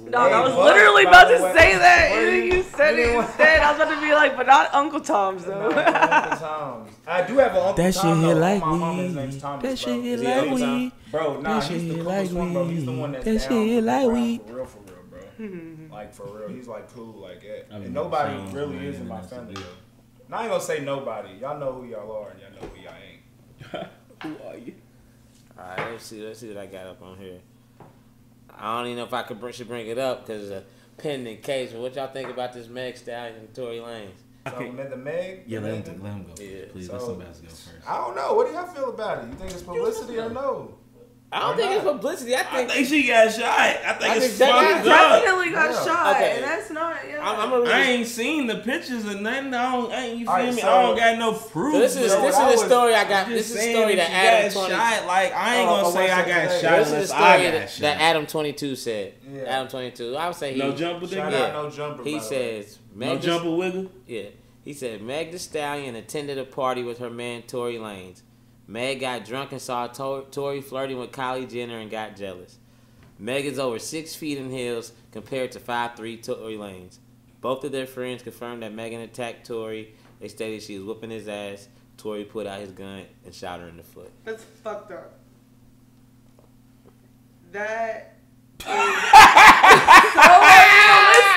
Dog, 0.10 0.32
I 0.32 0.42
was 0.46 0.54
but, 0.54 0.64
literally 0.64 1.04
about 1.04 1.26
to 1.28 1.38
say 1.54 1.76
that, 1.78 2.12
Were 2.12 2.18
and 2.20 2.28
then 2.28 2.44
you- 2.46 2.54
you 2.56 2.64
said 2.64 2.96
you 2.96 3.04
it 3.04 3.06
didn't 3.08 3.26
instead. 3.26 3.60
I 3.60 3.72
was 3.74 3.82
about 3.82 3.96
to 3.96 4.02
be 4.02 4.14
like, 4.14 4.38
but 4.38 4.48
not 4.48 4.74
Uncle 4.74 5.02
Tom's 5.02 5.44
though. 5.44 5.70
no 5.70 5.78
Uncle 5.78 6.38
Tom's. 6.48 6.92
I 7.06 7.22
do 7.28 7.38
have 7.38 7.52
an 7.52 7.58
Uncle 7.58 7.74
Tom. 7.74 7.76
That 7.76 7.94
Tom. 7.94 8.16
shit 8.16 8.24
hit 8.30 8.34
though. 8.36 8.40
like 8.40 8.60
my 8.62 8.76
mama, 8.78 9.04
his 9.04 9.16
name's 9.16 9.38
Thomas, 9.42 9.62
That 9.64 9.68
bro. 9.86 9.94
shit 9.94 10.04
hit 10.04 10.14
Is 10.14 10.22
he 10.22 10.28
like 10.28 10.38
Uncle 10.38 10.58
Tom? 10.60 10.80
weed. 10.80 10.92
Bro, 11.12 11.42
nah, 11.42 11.60
That 11.60 11.64
he's 11.64 11.68
shit 11.70 11.78
the 11.90 11.96
hit 11.96 12.04
coolest 12.06 12.32
like 12.32 12.40
one, 12.40 12.54
bro. 12.54 12.66
He's 12.68 12.86
the 12.86 12.92
one 12.94 13.12
that's 13.12 13.26
That 13.26 13.32
down 13.40 13.50
shit 13.50 13.68
hit 13.70 13.84
like 13.84 14.06
ground 14.06 14.14
weed. 14.24 14.42
For 14.48 14.54
real, 14.54 14.66
for 14.66 14.80
real, 14.80 14.96
bro. 15.10 15.88
like 15.98 16.14
for 16.14 16.26
real, 16.38 16.48
he's 16.56 16.68
like 16.70 16.94
cool 16.94 17.14
like 17.22 17.42
that. 17.42 17.66
I 17.72 17.74
mean, 17.76 17.84
And 17.86 17.94
nobody 17.94 18.38
sounds 18.38 18.54
really 18.54 18.78
amazing, 18.78 18.94
is 18.94 19.00
in 19.02 19.08
my 19.10 19.22
family 19.22 19.54
though. 19.56 19.62
Now 20.30 20.38
I 20.38 20.42
ain't 20.44 20.52
gonna 20.52 20.64
say 20.64 20.80
nobody. 20.80 21.30
Y'all 21.42 21.60
know 21.60 21.74
who 21.74 21.86
y'all 21.88 22.10
are 22.24 22.30
and 22.30 22.40
y'all 22.40 22.52
know 22.52 22.68
who 22.74 22.82
y'all 22.82 22.94
ain't. 23.04 23.88
Who 24.24 24.48
are 24.48 24.58
you? 24.58 24.74
All 25.60 25.66
right, 25.66 25.92
let's 25.92 26.06
see. 26.06 26.22
Let's 26.26 26.40
see 26.40 26.48
what 26.48 26.58
I 26.58 26.66
got 26.68 26.88
up 26.88 27.02
on 27.02 27.18
here. 27.18 27.40
I 28.58 28.78
don't 28.78 28.88
even 28.88 28.97
know 28.97 29.06
if 29.06 29.14
I 29.14 29.24
could 29.24 29.39
bring, 29.39 29.53
should 29.53 29.68
bring 29.68 29.88
it 29.88 29.97
up 29.97 30.26
because 30.26 30.49
it's 30.49 30.51
a 30.51 31.01
pending 31.01 31.41
case. 31.41 31.72
But 31.72 31.82
what 31.82 31.95
y'all 31.95 32.08
think 32.08 32.30
about 32.30 32.53
this 32.53 32.68
Meg 32.68 32.97
Stallion 32.97 33.36
and 33.36 33.53
Tory 33.53 33.78
Lanez? 33.78 34.10
So 34.47 34.58
Okay. 34.58 34.70
the 34.89 34.97
Meg. 34.97 35.43
Yeah, 35.47 35.60
the 35.60 35.68
let 35.70 35.88
him, 35.88 36.03
let 36.03 36.14
him 36.14 36.24
go. 36.24 36.43
Yeah, 36.43 36.66
Please, 36.72 36.89
let 36.91 37.01
somebody 37.01 37.28
else 37.30 37.39
go 37.39 37.47
first. 37.47 37.89
I 37.89 37.97
don't 37.97 38.16
know. 38.16 38.34
What 38.34 38.47
do 38.47 38.53
y'all 38.53 38.68
feel 38.68 38.89
about 38.89 39.24
it? 39.24 39.28
You 39.30 39.34
think 39.36 39.51
it's 39.51 39.64
publicity 39.64 40.20
or 40.20 40.30
no? 40.30 40.78
I 41.36 41.40
don't 41.40 41.50
Why 41.50 41.56
think 41.58 41.72
it's 41.74 41.84
publicity. 41.84 42.34
I 42.34 42.40
I 42.40 42.44
think, 42.46 42.72
think 42.72 42.88
she 42.88 43.08
got 43.08 43.30
shot. 43.34 43.44
I 43.60 43.74
think 44.00 44.04
I 44.04 44.16
it's 44.16 44.26
think 44.28 44.38
that 44.38 44.52
fucked 44.74 44.86
got- 44.86 45.12
up. 45.12 45.24
Definitely 45.24 45.52
got 45.52 45.70
Yeah. 45.72 45.84
shot, 45.86 46.16
Okay. 46.16 46.32
and 46.36 46.44
that's 46.46 46.72
not. 46.72 46.96
Yeah. 47.10 47.30
I'm, 47.30 47.40
I'm 47.42 47.50
gonna 47.50 47.62
read 47.64 47.72
I 47.72 47.80
this- 47.80 47.88
ain't 47.90 48.08
seen 48.08 48.48
the 48.48 48.56
pictures 48.56 49.06
or 49.06 49.20
nothing. 49.20 49.54
I 49.54 49.72
don't. 49.74 49.92
I 49.92 50.06
ain't, 50.06 50.18
you 50.20 50.26
feel 50.26 50.30
Alright, 50.34 50.56
me? 50.56 50.62
so- 50.62 50.70
I 50.70 50.82
don't 50.84 50.98
got 50.98 51.18
no 51.20 51.34
proof. 51.34 51.74
So 51.74 51.80
this 51.80 51.96
is 51.98 52.12
So 52.14 52.22
this 52.22 52.38
is 52.38 52.62
the 52.62 52.68
story 52.68 52.94
I 52.96 53.04
got. 53.10 53.28
This 53.28 53.50
is 53.50 53.56
the 53.56 53.62
story 53.74 53.96
that 53.96 54.10
that 54.10 54.12
Adam 54.46 54.54
got 54.54 54.70
shot. 54.70 55.08
Like 55.08 55.34
I 55.34 55.56
ain't 55.58 55.70
Oh, 55.70 55.76
gonna 55.76 55.88
oh, 55.88 55.92
say 55.92 56.10
I 56.10 56.26
got 56.26 56.62
shot 56.62 56.78
This 56.80 56.88
is 56.88 57.10
the 57.10 57.16
story 57.16 57.44
that, 57.52 57.72
that 57.82 58.02
Adam 58.02 58.26
twenty 58.26 58.54
two 58.54 58.76
said. 58.78 59.14
Yeah. 59.30 59.42
Adam 59.44 59.68
twenty 59.68 59.92
two. 59.92 60.16
I 60.16 60.28
would 60.28 60.38
say 60.38 60.54
he. 60.54 60.60
no 60.60 60.72
jumper, 60.72 61.06
Shout 61.06 61.34
nigga. 61.34 61.50
out 61.50 61.64
no 61.66 61.70
jumper. 61.70 62.04
He 62.06 62.14
by 62.18 62.24
the 62.24 62.30
way. 62.36 62.62
says 62.64 62.80
No 62.96 63.18
jumper 63.18 63.52
wiggle. 63.52 63.92
Yeah. 64.08 64.24
He 64.64 64.72
said 64.74 65.02
Meg 65.02 65.32
Thee 65.34 65.38
Stallion 65.38 65.96
attended 65.96 66.38
a 66.38 66.46
party 66.46 66.82
with 66.82 67.00
her 67.00 67.10
man 67.10 67.42
Tory 67.44 67.76
Lanez. 67.76 68.22
Meg 68.68 68.99
got 68.99 69.26
drunk 69.26 69.51
and 69.51 69.61
saw 69.61 69.88
Tor- 69.88 70.24
Tory 70.32 70.61
flirting 70.61 70.97
with 70.97 71.11
Kylie 71.11 71.49
Jenner 71.49 71.80
and 71.80 71.91
got 71.91 72.16
jealous. 72.16 72.57
Meg 73.20 73.45
is 73.45 73.59
over 73.59 73.80
six 73.80 74.16
feet 74.16 74.38
in 74.38 74.49
heels 74.51 74.91
compared 75.11 75.51
to 75.53 75.59
5'3 75.59 76.22
Tory 76.24 76.55
Lanez. 76.57 76.97
Both 77.41 77.63
of 77.63 77.72
their 77.72 77.86
friends 77.86 78.24
confirmed 78.24 78.63
that 78.63 78.74
Megan 78.74 79.01
attacked 79.01 79.45
Tory. 79.47 79.93
They 80.20 80.28
stated 80.28 80.63
she 80.63 80.78
was 80.80 80.86
whooping 80.88 81.11
his 81.11 81.28
ass. 81.28 81.68
Tory 81.97 82.24
put 82.26 82.47
out 82.47 82.59
his 82.59 82.72
gun 82.72 83.05
and 83.24 83.34
shot 83.34 83.59
her 83.59 83.68
in 83.68 83.78
the 83.78 83.84
foot. 83.84 84.11
That's 84.24 84.43
fucked 84.43 84.91
up. 84.91 85.13
That 87.51 88.16
is 88.59 88.66
so 88.66 88.72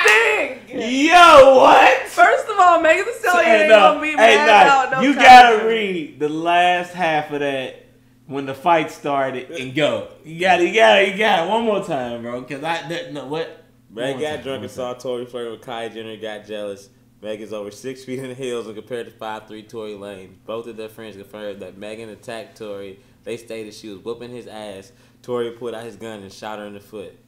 unrealistic. 0.07 1.09
Yo, 1.09 1.57
what? 1.57 2.07
First 2.09 2.49
of 2.49 2.59
all, 2.59 2.80
Megan 2.80 3.05
Thee 3.07 3.12
Stallion 3.18 3.44
Hey, 3.46 3.61
ain't 3.62 3.68
no, 3.70 3.78
gonna 3.78 4.01
be 4.01 4.16
mad 4.16 4.36
no, 4.36 4.88
about 4.88 5.03
no 5.03 5.09
you 5.09 5.14
gotta 5.14 5.57
Jenner. 5.59 5.68
read 5.68 6.18
the 6.20 6.28
last 6.28 6.92
half 6.94 7.30
of 7.30 7.40
that 7.40 7.86
when 8.26 8.46
the 8.46 8.55
fight 8.55 8.90
started 8.90 9.51
and 9.51 9.74
go. 9.74 10.09
You 10.24 10.40
got, 10.40 10.57
to 10.59 10.66
you 10.68 10.74
got, 10.74 10.96
to 10.96 11.11
you 11.11 11.16
got 11.16 11.46
it 11.46 11.51
one 11.51 11.64
more 11.64 11.82
time, 11.84 12.22
bro. 12.22 12.42
Cause 12.42 12.62
I 12.62 12.86
that, 12.88 13.12
no 13.12 13.26
what. 13.26 13.64
Meg 13.90 14.14
One 14.14 14.22
got 14.22 14.34
time, 14.36 14.44
drunk 14.44 14.62
and 14.62 14.70
saw 14.70 14.92
Tory 14.92 15.24
flirting 15.24 15.53
with 15.53 15.62
Kylie 15.62 15.94
Jenner 15.94 16.11
and 16.11 16.20
got 16.20 16.46
jealous. 16.46 16.90
Meg 17.22 17.40
is 17.40 17.53
over 17.55 17.70
six 17.70 18.05
feet 18.05 18.18
in 18.18 18.28
the 18.28 18.34
heels 18.34 18.66
and 18.66 18.76
compared 18.76 19.07
to 19.07 19.12
5'3 19.12 19.66
Tory 19.68 19.94
Lane. 19.94 20.38
Both 20.44 20.66
of 20.66 20.76
their 20.76 20.90
friends 20.90 21.16
confirmed 21.16 21.61
that 21.62 21.76
Megan 21.78 22.11
attacked 22.11 22.59
Tory. 22.59 23.01
They 23.24 23.36
stated 23.38 23.72
she 23.74 23.88
was 23.88 23.99
whooping 23.99 24.30
his 24.30 24.46
ass. 24.46 24.92
Tory 25.22 25.51
pulled 25.53 25.74
out 25.74 25.84
his 25.84 25.96
gun 25.96 26.22
and 26.22 26.32
shot 26.32 26.59
her 26.59 26.66
in 26.66 26.74
the 26.74 26.80
foot. 26.80 27.18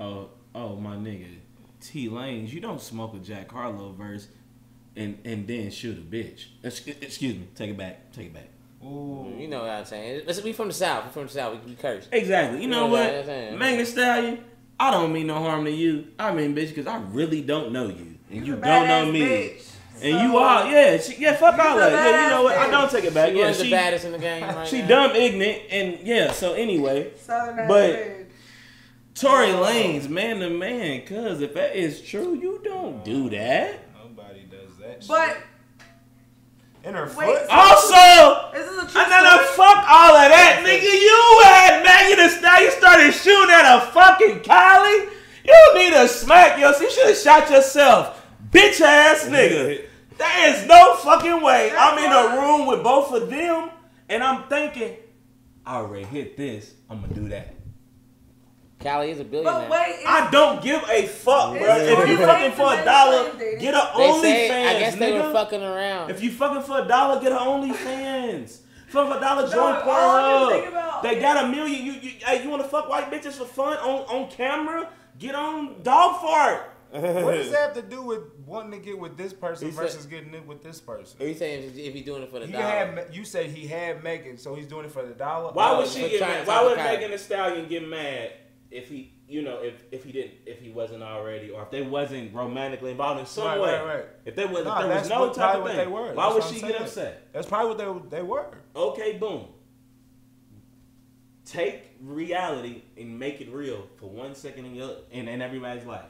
Oh, 0.00 0.30
oh, 0.54 0.76
my 0.76 0.96
nigga, 0.96 1.36
T 1.80 2.08
Lanez, 2.08 2.52
you 2.52 2.60
don't 2.60 2.80
smoke 2.80 3.14
a 3.14 3.18
Jack 3.18 3.50
Harlow 3.52 3.92
verse 3.92 4.28
and 4.96 5.18
and 5.24 5.46
then 5.46 5.70
shoot 5.70 5.96
a 5.98 6.00
bitch. 6.00 6.46
Excuse 6.62 7.36
me, 7.36 7.48
take 7.54 7.70
it 7.70 7.76
back, 7.78 8.12
take 8.12 8.26
it 8.26 8.34
back. 8.34 8.48
Ooh. 8.84 9.32
You 9.38 9.48
know 9.48 9.60
what 9.62 9.70
I'm 9.70 9.84
saying? 9.84 10.22
Listen, 10.26 10.44
we 10.44 10.52
from 10.52 10.68
the 10.68 10.74
South. 10.74 11.04
We 11.06 11.10
from 11.10 11.22
the 11.24 11.28
South. 11.32 11.58
We, 11.64 11.70
we 11.70 11.76
curse. 11.76 12.08
Exactly. 12.12 12.62
You 12.62 12.68
know 12.68 12.86
Yeah, 12.86 12.90
what, 12.92 13.26
that's 13.26 13.28
it. 13.28 13.58
Megan 13.58 13.86
Stallion, 13.86 14.44
I 14.78 14.90
don't 14.92 15.12
mean 15.12 15.26
no 15.26 15.34
harm 15.34 15.64
to 15.64 15.70
you. 15.70 16.08
I 16.18 16.32
mean, 16.32 16.54
bitch, 16.54 16.68
because 16.68 16.86
I 16.86 16.98
really 17.10 17.42
don't 17.42 17.72
know 17.72 17.88
you, 17.88 18.16
and 18.30 18.46
you 18.46 18.54
You're 18.54 18.56
don't 18.60 18.86
know 18.86 19.10
me. 19.12 19.20
bitch. 19.20 19.72
And 20.00 20.14
So- 20.16 20.22
you 20.22 20.36
are, 20.36 20.70
yeah, 20.70 20.96
she, 20.98 21.16
yeah. 21.20 21.34
Fuck 21.34 21.58
all 21.58 21.74
the 21.74 21.80
that. 21.80 21.90
Yeah, 21.92 22.22
you 22.24 22.30
know 22.30 22.42
what? 22.44 22.56
I 22.56 22.70
don't 22.70 22.88
take 22.88 23.02
it 23.04 23.12
back. 23.14 23.30
She 23.32 23.38
Yeah, 23.40 23.48
was 23.48 23.58
the 23.58 23.64
she, 23.64 23.70
baddest 23.72 24.04
in 24.04 24.12
the 24.12 24.18
game 24.18 24.44
right 24.44 24.68
she 24.68 24.82
now. 24.82 24.88
dumb, 24.88 25.16
ignorant, 25.16 25.62
and 25.70 25.98
yeah. 26.06 26.30
So 26.30 26.52
anyway, 26.54 27.12
Southern 27.16 27.58
ass 27.58 27.68
But- 27.68 27.90
bitch. 27.94 28.24
Tory 29.20 29.48
Lanez, 29.48 30.08
man 30.08 30.40
to 30.40 30.50
man, 30.50 31.04
cause 31.06 31.40
if 31.40 31.54
that 31.54 31.74
is 31.76 32.00
true, 32.00 32.34
you 32.34 32.60
don't 32.62 33.04
do 33.04 33.28
that. 33.30 33.80
Nobody 33.96 34.42
does 34.44 34.76
that. 34.78 35.04
But 35.08 35.28
shit. 35.34 35.42
in 36.84 36.94
her 36.94 37.06
Wait, 37.06 37.14
foot. 37.14 37.46
Also, 37.50 38.50
this 38.52 38.70
is 38.70 38.78
a 38.78 38.86
true 38.86 39.00
I 39.00 39.08
know 39.10 39.24
no 39.24 39.42
story. 39.42 39.56
fuck 39.56 39.84
all 39.88 40.14
of 40.16 40.28
that, 40.30 40.62
nigga. 40.64 40.82
You 40.82 41.40
had 41.44 41.82
Megan 41.84 42.24
Thee 42.24 42.30
Stallion 42.38 42.72
started 42.72 43.12
shooting 43.12 43.54
at 43.54 43.76
a 43.76 43.80
fucking 43.90 44.40
Kylie. 44.40 45.08
You 45.44 45.74
need 45.74 45.94
to 45.94 46.06
smack 46.08 46.58
yourself. 46.58 46.82
You 46.82 46.90
should 46.90 47.06
have 47.08 47.16
shot 47.16 47.50
yourself, 47.50 48.24
bitch 48.50 48.80
ass 48.80 49.24
nigga. 49.24 49.84
There 50.16 50.54
is 50.54 50.66
no 50.66 50.94
fucking 50.96 51.42
way. 51.42 51.72
I'm 51.76 51.98
in 51.98 52.12
a 52.12 52.40
room 52.40 52.66
with 52.66 52.82
both 52.82 53.12
of 53.12 53.30
them, 53.30 53.70
and 54.08 54.22
I'm 54.22 54.48
thinking, 54.48 54.96
I 55.64 55.76
already 55.76 56.04
hit 56.04 56.36
this. 56.36 56.74
I'm 56.90 57.00
gonna 57.00 57.14
do 57.14 57.28
that. 57.30 57.54
Callie 58.80 59.10
is 59.10 59.18
a 59.18 59.24
billionaire. 59.24 59.68
But 59.68 59.70
wait, 59.70 60.04
I 60.06 60.30
don't 60.30 60.62
give 60.62 60.82
a 60.88 61.06
fuck, 61.06 61.58
bro. 61.58 61.76
If 61.76 62.08
you 62.08 62.16
fucking 62.18 62.52
for 62.52 62.72
a 62.72 62.84
dollar, 62.84 63.32
get 63.58 63.74
a 63.74 63.92
they 63.96 64.20
say, 64.20 64.48
OnlyFans, 64.50 64.66
I 64.66 64.78
guess 64.78 64.94
they 64.94 65.12
nigga. 65.12 65.26
were 65.26 65.32
fucking 65.32 65.62
around. 65.62 66.10
If 66.10 66.22
you 66.22 66.30
fucking 66.30 66.62
for 66.62 66.82
a 66.82 66.86
dollar, 66.86 67.20
get 67.20 67.32
an 67.32 67.38
OnlyFans. 67.38 68.60
Fuck 68.88 69.10
for 69.10 69.18
a 69.18 69.20
dollar, 69.20 69.42
join 69.42 69.74
Dog, 69.74 69.86
all 69.86 70.16
I 70.16 70.52
can 70.52 70.62
think 70.62 70.74
Pornhub. 70.74 71.02
They 71.02 71.20
got 71.20 71.44
a 71.44 71.48
million. 71.48 71.84
You, 71.84 71.92
you, 71.92 72.10
hey, 72.24 72.42
you 72.42 72.48
want 72.48 72.62
to 72.62 72.68
fuck 72.68 72.88
white 72.88 73.10
bitches 73.10 73.34
for 73.34 73.44
fun 73.44 73.76
on, 73.78 74.00
on 74.06 74.30
camera? 74.30 74.88
Get 75.18 75.34
on 75.34 75.82
dog 75.82 76.20
fart. 76.20 76.74
What 76.90 77.02
does 77.34 77.50
that 77.50 77.60
have 77.74 77.74
to 77.74 77.82
do 77.82 78.00
with 78.00 78.20
wanting 78.46 78.70
to 78.70 78.78
get 78.78 78.98
with 78.98 79.18
this 79.18 79.34
person 79.34 79.68
He 79.68 79.74
said- 79.74 79.82
versus 79.82 80.06
getting 80.06 80.32
it 80.32 80.46
with 80.46 80.62
this 80.62 80.80
person? 80.80 81.20
Are 81.20 81.26
you 81.26 81.34
saying 81.34 81.64
if, 81.64 81.76
if 81.76 81.92
he's 81.94 82.04
doing 82.04 82.22
it 82.22 82.30
for 82.30 82.38
the 82.38 82.46
He 82.46 82.52
dollar? 82.52 82.64
had, 82.64 83.08
you 83.12 83.24
said 83.24 83.50
he 83.50 83.66
had 83.66 84.02
Megan, 84.02 84.38
so 84.38 84.54
he's 84.54 84.66
doing 84.66 84.86
it 84.86 84.92
for 84.92 85.04
the 85.04 85.12
dollar. 85.12 85.52
Why 85.52 85.76
would 85.76 85.86
oh, 85.86 85.90
she 85.90 86.08
get 86.08 86.20
mad? 86.20 86.46
Why 86.46 86.62
would. 86.62 86.78
Megan 86.78 87.10
Thee 87.10 87.18
Stallion 87.18 87.68
get 87.68 87.86
mad 87.86 88.30
if 88.70 88.88
he, 88.88 89.12
you 89.26 89.42
know, 89.42 89.62
if 89.62 89.82
if 89.92 90.04
he 90.04 90.12
didn't, 90.12 90.32
if 90.46 90.60
he 90.60 90.70
wasn't 90.70 91.02
already, 91.02 91.50
or 91.50 91.62
if 91.62 91.70
they 91.70 91.82
wasn't 91.82 92.34
romantically 92.34 92.90
involved 92.90 93.20
in 93.20 93.26
some 93.26 93.46
Right, 93.46 93.60
way? 93.60 93.72
right, 93.74 93.84
right. 93.96 94.04
If 94.24 94.36
they 94.36 94.44
was, 94.44 94.64
Nah, 94.64 94.80
if 94.80 94.86
there 94.88 94.98
was 94.98 95.08
no 95.08 95.20
what- 95.20 95.34
type 95.34 95.56
of 95.56 95.66
thing, 95.66 95.76
they 95.76 95.86
were. 95.86 96.12
why 96.12 96.32
That's 96.32 96.46
would 96.50 96.54
she 96.54 96.60
get 96.60 96.80
upset? 96.80 97.32
That's 97.32 97.46
probably 97.48 97.86
what 97.86 98.10
they 98.10 98.16
they 98.18 98.22
were. 98.22 98.46
Okay, 98.76 99.12
boom. 99.18 99.46
Take 101.44 101.96
reality 102.02 102.82
and 102.98 103.18
make 103.18 103.40
it 103.40 103.48
real 103.50 103.86
for 103.96 104.06
one 104.06 104.34
second 104.34 104.66
in 104.66 104.74
your 104.74 104.90
in, 105.10 105.28
in 105.28 105.40
everybody's 105.40 105.86
life. 105.86 106.04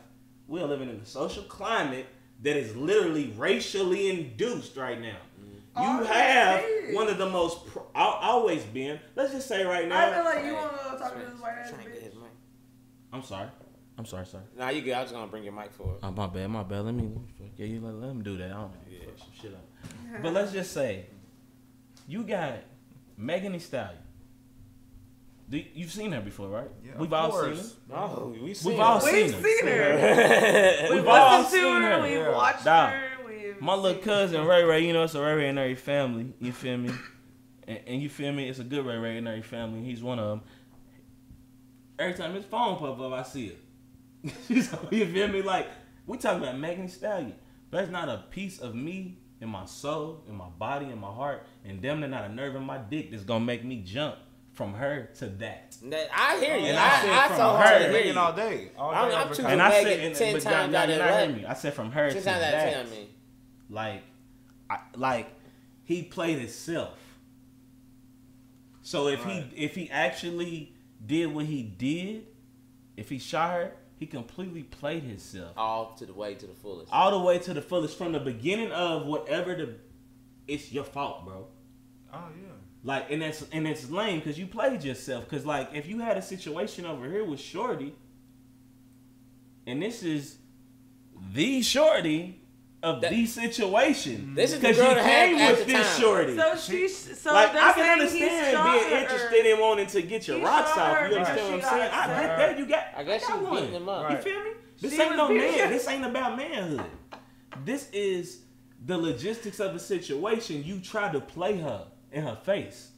We 0.49 0.61
are 0.61 0.67
living 0.67 0.89
in 0.89 0.97
a 0.97 1.07
social 1.07 1.45
climate 1.45 2.07
that 2.43 2.57
is 2.57 2.75
literally 2.75 3.33
racially 3.37 4.09
induced 4.11 4.77
right 4.77 5.01
now. 5.01 5.17
Mm-hmm. 5.41 5.55
Oh, 5.77 5.99
You 6.01 6.05
have 6.07 6.65
one 6.95 7.09
of 7.09 7.19
the 7.19 7.29
most 7.31 7.67
pro- 7.67 7.87
al- 7.95 8.19
always 8.21 8.65
been. 8.65 8.99
Let's 9.15 9.33
just 9.33 9.47
say 9.47 9.65
right 9.65 9.87
now. 9.87 10.09
I 10.11 10.15
feel 10.15 10.25
like 10.25 10.45
you 10.45 10.55
want 10.55 10.73
to 10.73 10.99
talk 10.99 11.15
to 11.15 11.21
this 11.31 11.41
white 11.41 11.53
ass 11.59 11.71
Trying 11.71 11.85
to 11.85 11.91
get 11.91 12.03
bitch. 12.03 12.08
His 13.13 13.13
mic. 13.13 13.13
I'm 13.13 13.23
sorry. 13.23 13.49
I'm 13.99 14.07
sorry, 14.07 14.27
sorry. 14.27 14.45
Nah, 14.57 14.69
you 14.69 14.83
good. 14.83 14.93
I 14.95 15.03
was 15.03 15.11
gonna 15.13 15.27
bring 15.27 15.43
your 15.43 15.53
mic 15.53 15.73
forward. 15.73 15.97
Oh, 16.03 16.11
my 16.13 16.27
bad, 16.29 16.49
my 16.51 16.63
bad. 16.63 16.85
Let 16.85 16.95
me, 16.95 17.11
yeah, 17.57 17.67
you 17.67 17.81
let, 17.81 17.95
let 17.95 18.11
him 18.11 18.23
do 18.23 18.37
that. 18.39 18.47
I 18.47 18.49
don't 18.55 18.63
know. 18.73 18.99
Fuck 19.07 19.19
some 19.19 19.29
shit 19.41 19.53
up. 19.55 20.23
But 20.23 20.33
let's 20.33 20.53
just 20.53 20.73
say, 20.73 21.07
you 22.07 22.23
got 22.23 22.55
Megan 23.17 23.53
Thee 23.53 23.59
Stallion. 23.59 23.99
Do, 25.51 25.63
you've 25.75 25.91
seen 25.91 26.13
her 26.13 26.21
before, 26.21 26.49
right? 26.49 26.71
Yeah, 26.85 26.93
We've 26.99 27.07
of 27.11 27.13
all 27.15 27.31
course. 27.31 27.59
seen 27.71 27.77
No, 27.89 27.95
oh, 27.97 28.29
we 28.35 28.41
We've 28.41 28.79
all 28.81 29.01
We've 29.03 29.03
seen 29.03 29.33
her. 29.33 29.43
seen 29.43 29.67
her. 29.67 29.99
her. 29.99 30.83
We've 30.91 30.99
We've 31.01 31.09
all 31.09 31.39
listened 31.41 31.61
to 31.63 31.67
seen 31.67 31.83
her. 31.83 31.91
her. 31.97 32.03
We've 32.03 32.13
Yeah. 32.13 32.31
watched 32.37 32.65
Dog. 32.65 32.91
her. 32.91 33.03
We've 33.27 33.55
her. 33.55 33.61
My 33.63 33.75
little 33.75 34.03
cousin 34.03 34.45
Ray 34.47 34.63
Ray, 34.65 34.87
you 34.87 34.93
know, 34.93 35.05
it's 35.05 35.15
a 35.15 35.23
Ray 35.23 35.33
Ray 35.35 35.49
and 35.49 35.59
Ray 35.59 35.75
family. 35.75 36.35
You 36.39 36.53
feel 36.53 36.77
me? 36.77 36.91
And, 37.67 37.81
and 37.87 38.03
you 38.03 38.11
feel 38.11 38.31
me? 38.33 38.47
It's 38.49 38.59
a 38.59 38.65
good 38.65 38.85
Ray 38.85 38.99
Ray 38.99 39.17
and 39.17 39.27
Ray 39.27 39.41
family. 39.41 39.83
He's 39.85 40.03
one 40.03 40.19
of 40.19 40.29
them. 40.29 40.43
Every 41.99 42.15
time 42.15 42.35
his 42.35 42.45
phone 42.45 42.77
pop 42.77 43.01
up, 43.01 43.13
I 43.13 43.23
see 43.23 43.47
it. 43.49 43.59
So, 44.65 44.89
you 44.91 45.07
feel 45.07 45.29
me? 45.29 45.43
Like 45.43 45.69
we 46.07 46.17
talking 46.19 46.43
about 46.43 46.59
Megan 46.59 46.87
Thee 46.87 46.93
Stallion. 46.93 47.35
There's 47.71 47.91
not 47.91 48.09
a 48.09 48.25
piece 48.31 48.59
of 48.61 48.75
me 48.75 49.19
in 49.41 49.49
my 49.49 49.65
soul, 49.67 50.25
in 50.29 50.35
my 50.35 50.49
body, 50.49 50.87
in 50.87 50.99
my 50.99 51.13
heart, 51.13 51.47
and 51.65 51.81
damn 51.81 52.01
near 52.01 52.09
not 52.09 52.25
a 52.25 52.29
nerve 52.29 52.57
in 52.57 52.63
my 52.65 52.79
dick 52.79 53.11
that's 53.11 53.23
gonna 53.25 53.45
make 53.45 53.65
me 53.65 53.83
jump 53.83 54.17
from 54.53 54.75
her 54.75 55.09
to 55.19 55.27
that. 55.27 55.77
That- 55.85 56.09
I 56.13 56.39
hear 56.41 56.57
you. 56.57 56.67
And 56.67 56.77
I, 56.79 56.87
I 56.97 57.01
said 57.03 57.11
I, 57.11 57.29
from 57.29 57.37
so 57.37 57.43
her, 57.43 57.57
hard 57.59 57.83
hear 57.91 58.01
you. 58.13 58.19
all 58.19 58.33
day. 58.33 58.71
All 58.77 58.91
day 58.91 58.97
I'm- 58.97 59.13
I'm 59.15 59.27
over 59.27 59.35
too- 59.35 59.47
And 59.47 59.63
I 59.63 59.69
Megan 59.69 59.85
said, 59.85 60.01
and, 60.07 60.15
10 60.17 60.33
but 60.35 60.43
times 60.43 60.73
y'all- 60.73 60.83
out 60.83 60.89
y'all 60.89 60.99
of 61.01 61.05
not 61.07 61.11
hearing 61.11 61.31
11. 61.31 61.37
me. 61.37 61.47
I 61.47 61.55
said 61.55 61.75
from 61.75 61.93
her 61.93 62.11
Ten 62.11 62.23
to 62.23 62.29
times 62.29 62.41
that. 62.41 62.73
ten, 62.73 62.87
I 62.87 62.91
mean. 62.91 63.09
like 63.71 64.03
I, 64.71 64.79
like 64.97 65.29
he 65.85 66.03
played 66.03 66.39
himself. 66.41 66.99
So 68.83 69.09
if 69.09 69.25
Right. 69.25 69.45
he 69.53 69.65
if 69.65 69.75
he 69.75 69.91
actually 69.91 70.75
did 71.09 71.35
what 71.35 71.47
he 71.47 71.63
did, 71.63 72.27
if 72.97 73.09
he 73.09 73.19
shot 73.19 73.51
her, 73.55 73.73
he 73.97 74.07
completely 74.07 74.63
played 74.63 75.03
himself 75.03 75.55
All 75.57 75.95
to 75.95 76.07
the 76.07 76.13
way 76.13 76.35
to 76.35 76.47
the 76.47 76.55
fullest. 76.55 76.93
all 76.93 77.11
the 77.11 77.25
way 77.25 77.39
to 77.41 77.53
the 77.55 77.63
fullest 77.63 77.99
from 77.99 78.13
the 78.13 78.21
beginning 78.21 78.71
of 78.71 79.07
whatever 79.07 79.57
the. 79.57 79.75
It's 80.47 80.71
your 80.71 80.85
fault, 80.85 81.25
bro. 81.25 81.47
Oh 82.13 82.25
yeah. 82.41 82.49
Like, 82.85 83.11
and 83.11 83.21
that's 83.23 83.45
and 83.53 83.67
it's 83.67 83.91
lame 83.91 84.21
because 84.21 84.39
you 84.39 84.47
played 84.47 84.85
yourself. 84.85 85.25
Because 85.29 85.45
like, 85.45 85.71
if 85.75 85.89
you 85.89 85.99
had 85.99 86.17
a 86.17 86.23
situation 86.23 86.87
over 86.87 87.11
here 87.11 87.25
with 87.25 87.41
Shorty, 87.41 87.95
and 89.67 89.83
this 89.83 90.03
is 90.03 90.39
the 91.33 91.61
Shorty 91.63 92.38
of 92.83 93.01
That- 93.01 93.11
the 93.11 93.27
situation. 93.27 94.17
Mm-hmm. 94.19 94.35
This 94.35 94.53
is 94.53 94.61
because 94.61 94.77
girl 94.77 94.89
you 94.91 94.95
to 94.97 95.03
came 95.03 95.37
with 95.37 95.67
this 95.67 95.87
time. 95.89 96.01
Shorty. 96.01 96.37
So 96.37 96.57
she, 96.57 96.89
so 96.89 97.33
like 97.33 97.55
I 97.55 97.73
can 97.73 97.91
understand 98.01 98.53
shot 98.57 98.73
being 98.81 98.91
her. 98.93 98.99
interested 99.03 99.47
in 99.47 99.61
wanting 99.61 99.87
to 99.89 100.03
get 100.03 100.29
your 100.29 100.39
He 100.39 100.45
rocks 100.45 100.71
off. 100.79 101.11
You 101.11 101.17
understand 101.17 101.29
what 101.29 101.55
I'm 101.55 101.61
saying? 101.71 101.91
got 101.91 101.93
I 101.93 102.05
upset. 102.13 102.39
that. 102.39 102.59
You 102.59 102.67
got. 102.67 102.85
I 102.97 103.03
guess 103.05 103.27
got 103.27 103.33
she 103.33 103.39
was 103.39 103.49
one. 103.51 103.61
beating 103.63 103.77
him 103.77 103.89
up. 103.89 104.11
You 104.11 104.17
feel 104.19 104.45
me? 104.45 104.51
This 104.81 104.95
She 104.95 105.03
ain't 105.03 105.17
no 105.17 105.29
man. 105.29 105.55
him. 105.55 105.71
This 105.71 105.89
ain't 105.89 106.05
about 106.05 106.37
manhood. 106.37 106.85
This 107.65 107.91
is 107.93 108.43
the 108.87 108.97
logistics 108.97 109.59
of 109.59 109.73
the 109.73 109.81
situation. 109.81 110.63
You 110.65 110.79
try 110.79 111.11
to 111.11 111.21
play 111.21 111.59
her 111.59 111.87
in 112.13 112.23
her 112.23 112.37
face, 112.37 112.93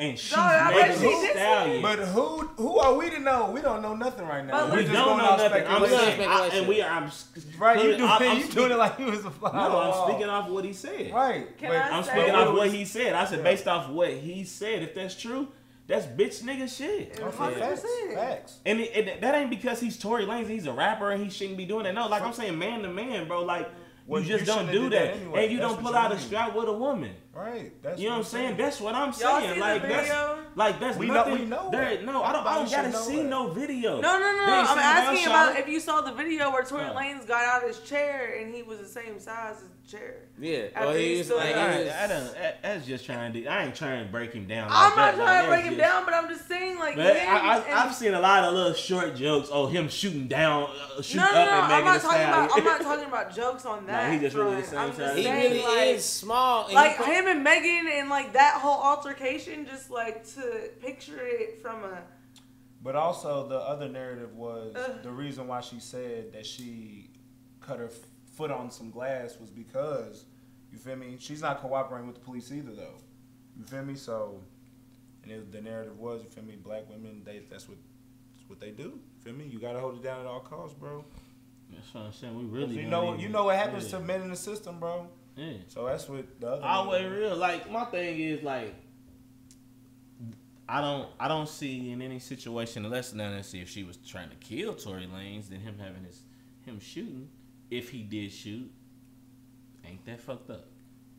and 0.00 0.18
she's 0.18 0.34
No, 0.36 0.42
I 0.42 0.72
bet 0.72 0.98
making 1.00 1.20
she 1.20 1.28
stallion. 1.30 1.82
But 1.82 1.98
who 2.00 2.38
who 2.56 2.78
are 2.78 2.94
we 2.94 3.10
to 3.10 3.18
know? 3.20 3.50
We 3.50 3.60
don't 3.60 3.82
know 3.82 3.94
nothing 3.94 4.26
right 4.26 4.44
now. 4.44 4.66
But 4.66 4.70
We're 4.72 4.82
just 4.82 4.92
don't 4.94 5.04
going 5.06 5.18
know 5.18 5.24
off 5.30 5.38
nothing. 5.38 5.66
I'm 5.66 5.76
speculation. 5.86 6.16
saying, 6.16 6.28
I, 6.28 6.46
and 6.54 6.68
we 6.68 6.80
are. 6.82 6.90
I'm, 6.90 7.10
Right, 7.58 7.84
you 7.84 7.96
doing, 7.96 8.02
I'm, 8.10 8.22
I'm 8.22 8.36
you 8.38 8.42
speaking- 8.44 8.54
doing 8.56 8.72
it 8.72 8.76
like 8.78 8.98
you 8.98 9.04
was 9.06 9.24
a 9.24 9.30
fly 9.30 9.52
No. 9.52 9.78
I'm 9.78 10.08
speaking 10.10 10.28
off 10.30 10.48
what 10.48 10.64
he 10.64 10.72
said. 10.72 11.12
Right. 11.12 11.58
Can 11.58 11.68
but- 11.70 11.76
I 11.76 11.90
I'm 11.96 12.02
say- 12.04 12.10
speaking 12.12 12.34
off 12.34 12.54
what 12.54 12.70
he 12.70 12.84
said. 12.84 13.12
I 13.14 13.24
said 13.26 13.38
Yeah. 13.38 13.44
based 13.44 13.68
off 13.68 13.88
what 13.90 14.10
he 14.10 14.44
said. 14.44 14.82
If 14.82 14.94
that's 14.94 15.14
true, 15.20 15.48
that's 15.86 16.06
bitch 16.06 16.42
nigga 16.42 16.68
shit. 16.74 17.18
Okay, 17.20 17.36
Hundred 17.36 17.58
facts, 17.58 17.84
facts. 18.14 18.58
And, 18.64 18.80
it, 18.80 18.96
it- 18.96 19.20
that 19.20 19.34
ain't 19.34 19.50
because 19.50 19.80
he's 19.80 19.98
Tory 19.98 20.24
Lanez. 20.24 20.48
He's 20.48 20.66
a 20.66 20.72
rapper 20.72 21.10
and 21.10 21.22
he 21.22 21.28
shouldn't 21.30 21.56
be 21.58 21.66
doing 21.66 21.84
that. 21.84 21.94
No, 21.94 22.08
like 22.08 22.22
I'm 22.22 22.32
saying, 22.32 22.58
man 22.58 22.82
to 22.82 22.88
man, 22.88 23.28
bro. 23.28 23.42
Like 23.44 23.68
Well, 24.06 24.22
you 24.22 24.28
just 24.28 24.40
you 24.40 24.46
don't 24.46 24.70
do 24.72 24.82
that, 24.88 24.90
that 24.90 25.16
anyway. 25.16 25.42
and 25.44 25.52
you 25.52 25.58
That's 25.58 25.72
don't 25.74 25.82
pull 25.82 25.92
you 25.92 25.96
out 25.98 26.12
a 26.12 26.18
strap 26.18 26.54
with 26.54 26.68
a 26.68 26.72
woman. 26.72 27.12
Right. 27.32 27.72
That's 27.82 28.00
You 28.00 28.08
know 28.08 28.16
what 28.16 28.18
I'm 28.18 28.24
saying? 28.24 28.56
That's 28.56 28.80
what 28.80 28.94
I'm 28.94 29.08
Y'all 29.08 29.40
saying. 29.40 29.48
see 29.50 29.54
the 29.54 29.60
like 29.60 29.82
that's 29.82 30.08
video? 30.08 30.38
Like 30.56 30.80
that's 30.80 30.96
We 30.96 31.06
know- 31.06 31.14
nothing. 31.14 31.34
we 31.38 31.44
know 31.46 31.68
there, 31.70 32.02
no, 32.02 32.22
I 32.22 32.32
don't. 32.32 32.46
I 32.46 32.54
don't 32.56 32.70
gotta 32.70 32.92
see 32.92 33.16
that. 33.16 33.24
no 33.24 33.48
video. 33.48 34.00
No, 34.00 34.18
no, 34.18 34.36
no. 34.36 34.46
They 34.46 34.52
I'm 34.52 34.78
asking 34.78 35.26
about 35.26 35.56
if 35.56 35.68
you 35.68 35.80
saw 35.80 36.00
the 36.00 36.12
video 36.12 36.50
where 36.50 36.62
Tory 36.64 36.84
Oh. 36.90 36.94
Lanez 36.94 37.26
got 37.26 37.44
out 37.44 37.62
of 37.62 37.68
his 37.68 37.78
chair 37.80 38.36
and 38.40 38.54
he 38.54 38.62
was 38.62 38.78
the 38.78 38.86
same 38.86 39.18
size 39.20 39.56
as 39.56 39.62
the 39.68 39.96
chair. 39.98 40.14
Yeah. 40.38 40.68
Well, 40.78 40.94
he 40.94 41.22
he 41.22 41.32
like, 41.34 41.54
up. 41.54 41.68
I, 41.68 42.04
I 42.04 42.06
don't. 42.06 42.34
That's 42.62 42.86
just 42.86 43.04
trying 43.04 43.32
to. 43.34 43.46
I 43.46 43.64
ain't 43.64 43.74
trying 43.74 44.04
to 44.06 44.10
break 44.10 44.32
him 44.32 44.46
down. 44.46 44.68
like 44.70 44.76
I'm 44.78 44.96
not 44.96 44.96
that. 44.96 45.14
trying 45.16 45.26
Like, 45.26 45.42
to 45.44 45.48
break 45.50 45.64
him 45.64 45.74
just- 45.74 45.80
down, 45.80 46.04
but 46.06 46.14
I'm 46.14 46.28
just 46.28 46.48
saying, 46.48 46.78
like, 46.78 46.96
But 46.96 47.16
him 47.16 47.28
I, 47.28 47.38
I, 47.38 47.56
and- 47.58 47.74
I've 47.74 47.94
seen 47.94 48.14
a 48.14 48.20
lot 48.20 48.44
of 48.44 48.54
little 48.54 48.72
short 48.72 49.14
jokes. 49.16 49.48
Oh, 49.52 49.66
him 49.66 49.88
shooting 49.88 50.26
down, 50.28 50.70
uh, 50.96 51.02
shooting 51.02 51.18
no, 51.20 51.24
no, 51.26 51.30
up 51.30 51.34
no. 51.34 51.40
and 51.40 51.50
I'm 51.50 51.68
making 51.70 51.84
not 51.84 51.96
a 51.96 52.00
talking 52.00 52.22
about. 52.22 52.50
I'm 52.58 52.64
not 52.64 52.80
talking 52.90 53.04
about 53.06 53.36
jokes 53.36 53.66
on 53.66 53.86
that. 53.86 54.12
he 54.12 54.18
just 54.18 54.34
really 54.36 54.60
the 54.62 54.66
same 54.66 54.92
size. 54.94 55.16
he 55.18 55.30
really 55.30 55.58
is 55.90 56.04
small. 56.04 56.68
like 56.72 56.96
him 57.04 57.26
and 57.28 57.44
Megan 57.44 57.86
and 57.92 58.08
like 58.08 58.32
that 58.32 58.54
whole 58.54 58.80
altercation. 58.82 59.66
Just 59.66 59.90
like 59.90 60.24
to 60.34 60.40
picture 60.80 61.18
it 61.20 61.60
from 61.62 61.84
a. 61.84 62.02
But 62.82 62.96
also 62.96 63.46
the 63.48 63.58
other 63.58 63.88
narrative 63.88 64.34
was 64.34 64.74
Ugh. 64.74 65.02
the 65.02 65.10
reason 65.10 65.46
why 65.46 65.60
she 65.60 65.80
said 65.80 66.32
that 66.32 66.46
she 66.46 67.10
cut 67.60 67.78
her 67.78 67.86
f- 67.86 67.92
foot 68.34 68.50
on 68.50 68.70
some 68.70 68.90
glass 68.90 69.36
was 69.38 69.50
because 69.50 70.24
you 70.72 70.78
feel 70.78 70.96
me. 70.96 71.16
She's 71.18 71.42
not 71.42 71.60
cooperating 71.60 72.06
with 72.06 72.16
the 72.16 72.22
police 72.22 72.50
either 72.52 72.72
though. 72.72 72.96
You 73.58 73.64
feel 73.64 73.84
me? 73.84 73.94
So, 73.96 74.40
and 75.22 75.30
it, 75.32 75.52
the 75.52 75.60
narrative 75.60 75.98
was 75.98 76.22
you 76.22 76.30
feel 76.30 76.44
me. 76.44 76.56
Black 76.56 76.88
women 76.88 77.22
they 77.24 77.42
that's 77.50 77.68
what 77.68 77.76
that's 78.36 78.48
what 78.48 78.60
they 78.60 78.70
do. 78.70 78.82
You 78.84 79.00
feel 79.22 79.34
me? 79.34 79.44
You 79.46 79.58
gotta 79.58 79.78
hold 79.78 79.96
it 79.96 80.02
down 80.02 80.20
at 80.20 80.26
all 80.26 80.40
costs, 80.40 80.74
bro. 80.78 81.04
That's 81.70 81.92
what 81.94 82.04
I'm 82.04 82.12
saying. 82.12 82.36
We 82.36 82.44
really. 82.44 82.76
you 82.76 82.88
know 82.88 83.08
even- 83.10 83.20
you 83.20 83.28
know 83.28 83.44
what 83.44 83.56
happens 83.56 83.92
yeah. 83.92 83.98
to 83.98 84.04
men 84.04 84.22
in 84.22 84.30
the 84.30 84.36
system, 84.36 84.80
bro. 84.80 85.06
Yeah. 85.36 85.52
So 85.68 85.84
that's 85.84 86.08
what 86.08 86.40
the 86.40 86.48
other. 86.48 86.64
Always 86.64 87.02
narrative- 87.02 87.20
real. 87.20 87.36
Like 87.36 87.70
my 87.70 87.84
thing 87.84 88.18
is 88.20 88.42
like. 88.42 88.74
I 90.72 90.80
don't. 90.80 91.08
I 91.18 91.26
don't 91.28 91.48
see 91.48 91.90
in 91.90 92.00
any 92.00 92.18
situation 92.20 92.84
unless 92.84 93.12
now 93.12 93.30
let's 93.30 93.48
see 93.48 93.60
if 93.60 93.68
she 93.68 93.82
was 93.82 93.96
trying 93.96 94.30
to 94.30 94.36
kill 94.36 94.74
Tory 94.74 95.08
Lanez, 95.12 95.48
then 95.48 95.60
him 95.60 95.76
having 95.78 96.04
his 96.04 96.22
him 96.64 96.78
shooting. 96.78 97.28
If 97.70 97.90
he 97.90 98.02
did 98.02 98.30
shoot, 98.32 98.70
ain't 99.84 100.04
that 100.06 100.20
fucked 100.20 100.50
up? 100.50 100.66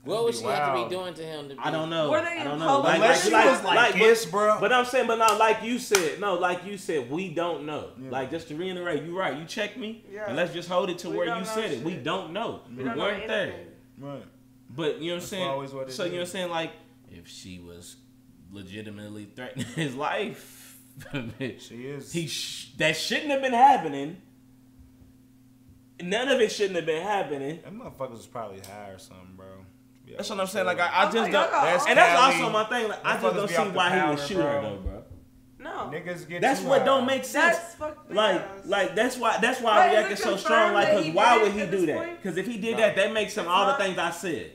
what 0.04 0.24
would 0.24 0.32
be 0.32 0.38
she 0.39 0.43
have 0.45 0.76
to 0.76 0.84
be 0.84 0.89
doing 0.89 1.14
to 1.14 1.22
him 1.24 1.47
to 1.49 1.54
be? 1.56 1.62
I 1.62 1.70
don't 1.70 1.89
know. 1.91 2.10
Were 2.10 2.22
they 2.22 2.39
I 2.39 2.43
don't 2.43 2.54
in 2.54 2.60
know. 2.60 2.66
public? 2.68 2.95
Unless 2.95 3.24
she 3.28 3.32
was 3.34 3.64
like, 3.64 3.91
but- 3.93 3.99
this, 3.99 4.26
bro. 4.26 4.58
But 4.60 4.74
I'm 4.74 4.86
saying, 4.86 5.06
but 5.08 5.18
not 5.18 5.38
like 5.38 5.64
you 5.64 5.78
said, 5.80 6.20
no, 6.20 6.34
like 6.36 6.66
you 6.66 6.78
said, 6.78 7.10
we 7.12 7.30
don't 7.34 7.66
know. 7.66 7.91
Yeah. 8.02 8.10
Like 8.10 8.32
just 8.32 8.47
to 8.47 8.56
reiterate, 8.56 9.04
you 9.04 9.18
right. 9.18 9.38
You 9.38 9.45
check 9.45 9.78
me, 9.78 10.04
Yeah. 10.12 10.26
and 10.28 10.36
let's 10.36 10.54
just 10.54 10.70
hold 10.70 10.89
it 10.89 10.97
to 10.99 11.10
We 11.10 11.18
where 11.18 11.26
you 11.28 11.36
know 11.36 11.43
said 11.43 11.72
it. 11.72 11.84
We 11.84 11.95
don't 11.97 12.34
know. 12.34 12.62
We 12.70 12.78
We, 12.78 12.84
don't 12.86 12.97
weren't 12.97 13.28
there. 13.28 13.54
right. 13.99 14.24
But 14.72 14.99
you 15.02 15.10
know 15.10 15.16
what 15.16 15.22
I'm 15.24 15.28
saying. 15.28 15.47
always 15.49 15.72
what 15.72 15.89
it 15.89 15.91
so 15.93 16.06
you 16.06 16.12
know 16.12 16.18
what 16.18 16.22
I'm 16.22 16.28
saying. 16.28 16.49
Like 16.49 16.72
if 17.10 17.28
she 17.28 17.60
was 17.60 17.97
legitimately 18.52 19.26
threatening 19.36 19.66
his 19.76 19.95
life, 19.95 20.78
She 21.60 21.86
is. 21.88 22.12
he 22.12 22.28
sh- 22.28 22.72
that 22.78 22.95
shouldn't 22.95 23.32
have 23.32 23.41
been 23.41 23.54
happening. 23.54 24.18
None 26.02 26.30
of 26.30 26.41
it 26.41 26.52
shouldn't 26.52 26.76
have 26.78 26.86
been 26.86 27.04
happening. 27.04 27.60
That 27.64 27.74
motherfuckers 27.74 28.12
was 28.12 28.28
probably 28.28 28.60
high 28.60 28.89
or 28.89 28.97
something, 28.97 29.36
bro. 29.36 29.45
Yeah, 30.08 30.18
That's 30.18 30.30
what 30.32 30.39
I'm 30.39 30.47
saying. 30.47 30.66
Like 30.66 30.80
I, 30.80 30.88
I 30.88 31.08
Oh 31.10 31.12
just 31.12 31.16
my 31.28 31.32
don't. 31.32 31.52
That's 31.52 31.86
and 31.88 31.97
that's 31.97 32.20
Cali. 32.20 32.36
also 32.41 32.49
my 32.52 32.64
thing. 32.66 32.88
Like 32.89 33.06
I 33.06 33.22
just 33.22 33.36
don't 33.36 33.47
see 33.47 33.56
off 33.56 33.68
the 33.68 33.74
why 33.74 33.89
he 33.89 33.95
would 33.95 34.04
powder, 34.18 34.22
shoot 34.28 34.38
her 34.38 34.41
bro. 34.41 34.62
though, 34.62 34.78
bro. 34.78 35.04
No. 35.60 35.91
Niggas 35.93 36.28
get 36.28 36.41
That's 36.41 36.62
what 36.62 36.80
high. 36.80 36.86
don't 36.86 37.06
make 37.06 37.24
sense. 37.24 37.56
That's 37.58 37.76
fucked 37.76 38.12
Like, 38.12 38.41
up. 38.41 38.62
like 38.66 38.95
that's 38.95 39.16
why 39.18 39.38
that's 39.39 39.62
why 39.62 39.72
I 39.74 39.86
is 39.89 39.91
reacted 39.91 40.18
so 40.18 40.38
strong. 40.38 40.74
Like, 40.74 40.88
cause 40.91 41.08
why 41.10 41.38
would 41.41 41.52
he 41.52 41.66
do 41.68 41.86
that? 41.86 42.22
Because 42.22 42.36
if 42.38 42.47
he 42.47 42.58
did 42.58 42.72
No. 42.74 42.78
that, 42.80 42.95
that 42.95 43.14
makes 43.14 43.38
him 43.38 43.47
all 43.47 43.68
the 43.68 43.76
things 43.84 43.97
I 43.99 44.10
said. 44.10 44.52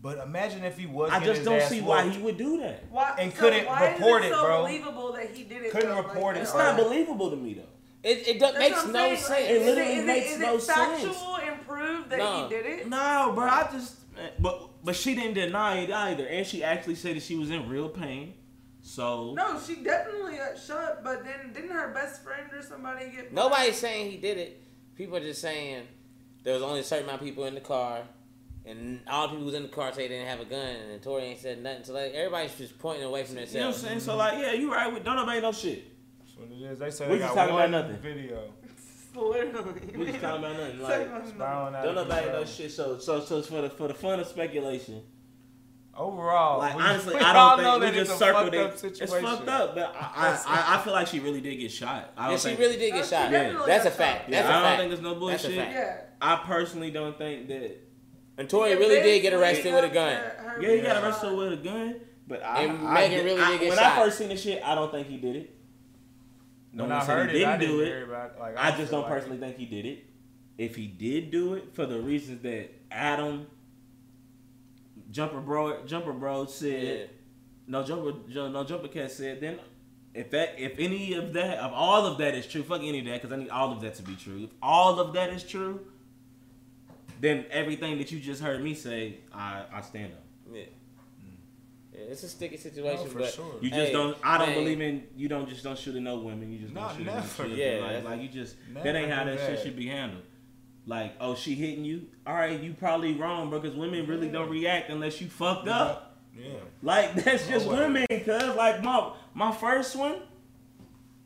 But 0.00 0.18
imagine 0.18 0.62
if 0.64 0.78
he 0.78 0.86
was. 0.86 1.10
I 1.10 1.24
just 1.24 1.44
don't 1.44 1.62
see 1.62 1.80
why 1.80 2.08
he 2.08 2.22
would 2.22 2.36
do 2.38 2.58
that. 2.60 2.84
Why, 2.90 3.16
and 3.18 3.32
so 3.32 3.38
couldn't 3.40 3.66
why 3.66 3.92
report 3.92 4.22
is 4.22 4.30
it, 4.30 4.32
so 4.34 4.44
bro. 4.44 4.62
Believable 4.62 5.12
that 5.14 5.30
he 5.30 5.42
did 5.44 5.62
it. 5.64 5.72
Couldn't 5.72 5.88
though? 5.90 6.02
report 6.02 6.36
it, 6.36 6.40
It's 6.40 6.52
bro. 6.52 6.60
not 6.62 6.76
believable 6.76 7.30
to 7.30 7.36
me 7.36 7.54
though. 7.54 7.62
It, 8.04 8.28
it 8.28 8.32
do- 8.34 8.38
That's 8.40 8.58
makes 8.58 8.86
no 8.86 8.92
saying. 8.92 9.16
sense. 9.16 9.30
Like, 9.30 9.44
It 9.44 9.50
is 9.50 9.66
literally 9.66 9.92
is 9.94 10.04
makes 10.06 10.30
is 10.32 10.38
no 10.38 10.54
it 10.56 10.62
sense. 10.62 11.02
factual 11.02 11.36
and 11.38 11.66
prove 11.66 12.08
that 12.10 12.18
No. 12.18 12.42
he 12.44 12.48
did 12.48 12.66
it? 12.66 12.88
No, 12.88 13.32
bro. 13.34 13.44
I 13.44 13.68
just 13.72 13.96
but 14.40 14.70
but 14.84 14.94
she 14.94 15.16
didn't 15.16 15.34
deny 15.34 15.80
it 15.80 15.90
either, 15.90 16.26
and 16.26 16.46
she 16.46 16.62
actually 16.62 16.94
said 16.94 17.16
that 17.16 17.22
she 17.24 17.36
was 17.36 17.50
in 17.50 17.68
real 17.68 17.88
pain. 17.88 18.34
So 18.82 19.34
No, 19.34 19.58
she 19.60 19.76
definitely 19.82 20.36
got 20.36 20.56
shot, 20.58 21.02
but 21.02 21.24
then 21.24 21.52
didn't 21.52 21.70
her 21.70 21.92
best 21.92 22.22
friend 22.22 22.48
or 22.52 22.62
somebody 22.62 23.10
get? 23.10 23.32
Nobody's 23.32 23.76
saying 23.76 24.12
he 24.12 24.16
did 24.16 24.38
it. 24.38 24.62
People 24.94 25.16
are 25.16 25.20
just 25.20 25.40
saying 25.40 25.82
there 26.44 26.54
was 26.54 26.62
only 26.62 26.80
a 26.80 26.84
certain 26.84 27.04
amount 27.04 27.20
of 27.20 27.26
people 27.26 27.44
in 27.46 27.54
the 27.54 27.60
car, 27.60 28.02
and 28.68 29.00
all 29.08 29.22
the 29.22 29.28
people 29.28 29.40
who 29.40 29.46
was 29.46 29.54
in 29.54 29.62
the 29.62 29.68
car 29.68 29.92
say 29.92 30.08
they 30.08 30.14
didn't 30.14 30.28
have 30.28 30.40
a 30.40 30.44
gun, 30.44 30.58
and 30.92 31.02
Tory 31.02 31.22
ain't 31.24 31.40
said 31.40 31.62
nothing. 31.62 31.84
So 31.84 31.92
like 31.94 32.12
everybody's 32.12 32.54
just 32.54 32.78
pointing 32.78 33.04
away 33.04 33.24
from 33.24 33.36
themselves. 33.36 33.54
you 33.54 33.60
know 33.60 33.66
what 33.68 33.74
I'm 33.76 33.80
saying? 33.82 34.00
So 34.00 34.16
like, 34.16 34.34
yeah, 34.38 34.52
you 34.52 34.72
right. 34.72 34.92
We 34.92 35.00
don't 35.00 35.16
nobody 35.16 35.40
know 35.40 35.52
shit. 35.52 35.84
That's 36.20 36.36
what 36.36 36.48
it 36.50 36.62
is. 36.62 36.78
They 36.78 36.90
say 36.90 37.06
We 37.08 37.14
they 37.14 37.18
just 37.24 37.34
got 37.34 37.46
talking 37.48 37.54
about 37.56 37.70
nothing. 37.70 37.96
video. 37.98 38.52
Literally. 39.14 39.80
We 39.96 40.06
just 40.06 40.20
talking 40.20 40.44
about 40.44 40.56
nothing. 40.58 40.80
Like, 40.82 41.10
nothing. 41.10 41.30
Spiraling 41.30 41.74
out 41.74 41.82
don't 41.84 41.98
of 41.98 42.08
nobody 42.08 42.22
control. 42.22 42.40
know 42.42 42.46
shit. 42.46 42.70
So 42.72 42.98
so 42.98 43.20
so 43.24 43.42
for 43.42 43.62
the 43.62 43.70
for 43.70 43.88
the 43.88 43.94
fun 43.94 44.20
of 44.20 44.26
speculation. 44.26 45.02
Overall, 45.96 46.60
Like 46.60 46.76
we, 46.76 46.82
honestly, 46.82 47.14
we 47.16 47.20
I 47.20 47.32
don't 47.32 47.60
know 47.60 47.72
think 47.72 47.80
we 47.80 47.86
that 47.86 47.94
just 48.06 48.10
it's 48.12 48.18
circled 48.20 48.54
it. 48.54 48.60
up 48.60 48.84
It's 48.84 49.12
fucked 49.12 49.48
up, 49.48 49.74
but 49.74 49.92
I, 49.98 50.40
I 50.46 50.76
I 50.76 50.82
feel 50.84 50.92
like 50.92 51.08
she 51.08 51.18
really 51.18 51.40
did 51.40 51.56
get 51.56 51.72
shot. 51.72 52.12
I 52.16 52.24
don't 52.28 52.32
Yeah, 52.44 52.50
she 52.52 52.56
really 52.56 52.76
did 52.76 52.92
get 52.92 53.04
shot. 53.04 53.32
definitely 53.32 53.66
That's 53.66 53.84
a 53.86 53.90
fact. 53.90 54.20
shot. 54.26 54.30
Yeah, 54.30 54.42
That's 54.42 54.48
a 54.48 54.48
I 54.48 54.52
don't 54.52 54.62
fact. 54.62 54.78
think 54.78 54.90
there's 54.90 55.02
no 55.02 55.28
That's 55.28 55.44
a 55.44 55.48
bullshit. 55.48 55.64
fact. 55.64 55.74
Yeah. 55.74 56.00
I 56.22 56.36
personally 56.46 56.90
don't 56.92 57.18
think 57.18 57.48
that. 57.48 57.76
And 58.38 58.48
Tory 58.48 58.74
really 58.76 59.02
did 59.02 59.20
get 59.20 59.32
arrested 59.34 59.74
with 59.74 59.84
a 59.84 59.88
gun. 59.92 60.12
her- 60.12 60.36
her 60.56 60.62
Yeah, 60.62 60.76
he 60.76 60.80
got 60.80 61.02
arrested 61.04 61.36
with 61.36 61.52
a 61.52 61.56
gun, 61.56 62.00
but 62.26 62.42
I, 62.44 62.62
And 62.62 62.86
I, 62.88 62.94
Megan 62.94 63.10
did- 63.18 63.24
really 63.24 63.40
I- 63.42 63.50
did 63.50 63.60
get 63.60 63.68
when 63.70 63.78
shot. 63.78 63.92
I 63.98 64.04
first 64.04 64.18
seen 64.18 64.28
the 64.28 64.36
shit, 64.36 64.62
I 64.64 64.74
don't 64.76 64.90
think 64.92 65.08
he 65.08 65.16
did 65.16 65.36
it. 65.36 65.54
No 66.72 66.84
when 66.84 66.92
one 66.92 67.00
I 67.02 67.04
heard 67.04 67.30
he 67.30 67.42
it, 67.42 67.46
I 67.46 67.56
didn't 67.56 67.76
do 67.76 67.82
hear 67.84 67.98
it. 67.98 68.02
about- 68.04 68.38
like, 68.38 68.56
I 68.56 68.70
feel 68.70 68.78
just 68.78 68.92
don't 68.92 69.02
like- 69.02 69.10
personally 69.10 69.38
think 69.38 69.56
he 69.56 69.66
did 69.66 69.84
it. 69.86 70.04
If 70.56 70.76
he 70.76 70.86
did 70.86 71.30
do 71.32 71.54
it 71.54 71.74
for 71.74 71.84
the 71.86 72.00
reasons 72.00 72.42
that 72.42 72.70
Adam 72.90 73.46
Jumper 75.10 75.40
Bro 75.40 75.86
Jumper 75.86 76.12
Bro 76.12 76.46
said, 76.46 76.82
Yeah. 76.82 77.04
no 77.66 77.82
Jumper 77.84 78.12
no 78.28 78.64
Jumper 78.64 78.88
Cat 78.88 79.10
said, 79.10 79.40
then 79.40 79.58
if 80.14 80.30
that 80.30 80.54
if 80.58 80.78
any 80.78 81.14
of 81.14 81.32
that 81.32 81.58
of 81.58 81.72
all 81.72 82.06
of 82.06 82.18
that 82.18 82.34
is 82.34 82.46
true, 82.46 82.62
fuck 82.62 82.82
any 82.82 82.98
of 83.00 83.04
that 83.06 83.22
because 83.22 83.32
I 83.32 83.36
need 83.36 83.50
all 83.50 83.72
of 83.72 83.80
that 83.80 83.94
to 83.96 84.02
be 84.02 84.14
true. 84.16 84.44
If 84.44 84.50
all 84.62 85.00
of 85.00 85.12
that 85.14 85.30
is 85.30 85.44
true, 85.44 85.86
then 87.20 87.44
everything 87.50 87.98
that 87.98 88.10
you 88.12 88.20
just 88.20 88.42
heard 88.42 88.62
me 88.62 88.74
say, 88.74 89.18
I 89.32 89.64
I 89.72 89.80
stand 89.80 90.12
on. 90.14 90.54
Yeah. 90.54 90.62
Yeah, 91.92 92.00
it's 92.10 92.22
a 92.22 92.28
sticky 92.28 92.56
situation, 92.58 93.04
No, 93.06 93.10
for 93.10 93.18
but 93.18 93.32
sure. 93.32 93.54
You 93.60 93.70
just 93.70 93.86
Hey, 93.88 93.92
don't. 93.92 94.16
I 94.22 94.38
don't 94.38 94.48
man. 94.50 94.58
believe 94.58 94.80
in. 94.80 95.04
You 95.16 95.28
don't 95.28 95.48
just 95.48 95.64
don't 95.64 95.76
shoot 95.78 95.96
at 95.96 96.02
no 96.02 96.18
women. 96.18 96.52
You 96.52 96.58
just 96.60 96.72
No, 96.72 96.82
don't 96.82 96.90
shoot 96.96 97.00
at 97.00 97.06
no 97.06 97.14
never. 97.14 97.34
children. 97.36 97.58
Yeah, 97.58 97.80
like, 97.84 98.04
like 98.04 98.22
you 98.22 98.28
just 98.28 98.56
that 98.74 98.94
ain't 98.94 99.10
how 99.10 99.24
do 99.24 99.30
that, 99.36 99.40
shit 99.40 99.60
should 99.64 99.76
be 99.76 99.88
handled. 99.88 100.22
Like, 100.86 101.14
oh, 101.20 101.34
she 101.34 101.54
hitting 101.54 101.84
you. 101.84 102.06
All 102.26 102.34
right, 102.34 102.58
you 102.60 102.72
probably 102.72 103.14
wrong, 103.14 103.50
bro. 103.50 103.58
Because 103.60 103.76
women 103.76 104.06
really 104.06 104.28
don't 104.28 104.48
react 104.48 104.90
unless 104.90 105.20
you 105.20 105.26
fucked 105.28 105.68
up. 105.68 106.18
Yeah. 106.38 106.52
Like 106.82 107.14
that's 107.24 107.48
just 107.48 107.66
No 107.66 107.72
way. 107.72 107.78
women. 107.80 108.06
Cause 108.24 108.54
like 108.56 108.82
my 108.82 109.12
my 109.34 109.50
first 109.52 109.96
one, 109.96 110.22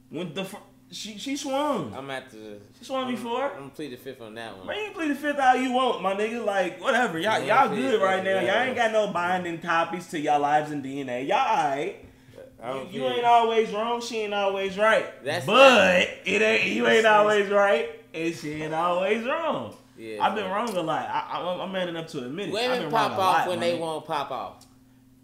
when 0.09 0.33
the 0.33 0.45
fir- 0.47 0.59
She 0.93 1.17
she 1.19 1.37
swung. 1.37 1.95
I'm 1.97 2.11
at 2.11 2.31
the. 2.31 2.59
She 2.79 2.85
swung 2.85 3.11
before. 3.11 3.51
I'm 3.51 3.59
gonna 3.59 3.71
plead 3.71 3.93
the 3.93 3.97
fifth 3.97 4.21
on 4.21 4.35
that 4.35 4.57
one. 4.59 4.67
Man, 4.67 4.85
you 4.87 4.91
play 4.93 5.09
the 5.09 5.15
fifth 5.15 5.39
how 5.39 5.55
you 5.55 5.73
want, 5.73 6.03
my 6.03 6.15
nigga. 6.15 6.45
Like 6.45 6.81
whatever, 6.83 7.19
y'all 7.19 7.41
Yeah, 7.43 7.65
y'all 7.67 7.75
yeah, 7.77 7.91
good 7.91 8.03
right 8.03 8.25
yeah, 8.25 8.35
now. 8.35 8.41
yeah. 8.41 8.55
Y'all 8.59 8.67
ain't 8.69 8.77
got 8.77 8.93
no 8.93 9.13
binding 9.13 9.59
copies 9.59 10.07
to 10.09 10.21
y'all 10.21 10.41
lives 10.41 10.71
and 10.71 10.85
DNA. 10.85 11.27
Y'all 11.27 11.39
alright. 11.39 12.05
I 12.63 12.69
don't 12.69 12.93
You, 12.93 13.07
ain't 13.07 13.25
always 13.25 13.71
wrong. 13.73 14.01
She 14.01 14.19
ain't 14.21 14.35
always 14.35 14.79
right. 14.79 15.25
That's 15.25 15.47
but 15.47 16.09
it 16.25 16.43
ain't. 16.43 16.67
You 16.71 16.87
ain't 16.87 17.07
always 17.07 17.49
right, 17.51 17.89
and 18.15 18.35
she 18.35 18.63
ain't 18.63 18.75
always 18.75 19.25
wrong. 19.25 19.75
Yeah, 19.97 20.25
I've 20.25 20.35
been 20.35 20.45
man. 20.45 20.53
wrong 20.53 20.77
a 20.77 20.81
lot. 20.83 21.09
I, 21.09 21.39
I, 21.41 21.63
I'm 21.65 21.73
man 21.73 21.89
enough 21.89 22.09
to 22.09 22.25
admit 22.25 22.49
it. 22.49 22.53
Women 22.53 22.91
pop 22.91 23.13
a 23.13 23.15
off 23.15 23.19
lot, 23.19 23.49
when 23.49 23.59
my 23.61 23.67
they 23.67 23.77
nigga. 23.77 23.81
won't 23.81 24.07
pop 24.07 24.31
off. 24.31 24.67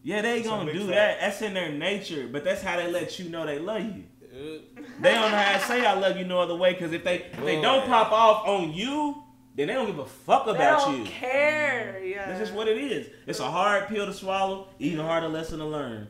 Yeah, 0.02 0.22
they 0.22 0.36
That's 0.38 0.48
gonna 0.48 0.72
do 0.72 0.78
fact. 0.80 0.90
that. 0.90 1.20
That's 1.20 1.42
in 1.42 1.54
their 1.54 1.70
nature. 1.72 2.28
But 2.30 2.44
that's 2.44 2.62
how 2.62 2.76
they 2.76 2.90
let 2.90 3.18
you 3.18 3.28
know 3.28 3.44
they 3.46 3.58
love 3.58 3.82
you. 3.84 4.04
Uh, 4.38 4.58
They 5.00 5.12
don't 5.14 5.30
know 5.30 5.36
how 5.36 5.58
to 5.58 5.64
say 5.64 5.84
I 5.86 5.94
love 5.94 6.16
you 6.16 6.24
no 6.24 6.40
other 6.40 6.54
way. 6.56 6.74
Cause 6.74 6.92
if 6.92 7.04
they 7.04 7.16
if 7.32 7.44
they 7.44 7.60
don't 7.60 7.86
pop 7.86 8.12
off 8.12 8.46
on 8.46 8.72
you, 8.72 9.22
then 9.56 9.68
they 9.68 9.74
don't 9.74 9.86
give 9.86 9.98
a 9.98 10.06
fuck 10.06 10.44
They 10.46 10.52
about 10.52 10.80
don't 10.86 10.98
you. 11.00 11.04
care. 11.04 12.00
Yeah. 12.04 12.26
That's 12.28 12.40
just 12.40 12.52
what 12.54 12.68
it 12.68 12.78
is. 12.78 13.08
It's 13.26 13.40
a 13.40 13.50
hard 13.50 13.88
pill 13.88 14.06
to 14.06 14.12
swallow, 14.12 14.68
even 14.78 15.04
harder 15.04 15.28
lesson 15.28 15.58
to 15.58 15.64
learn. 15.66 16.08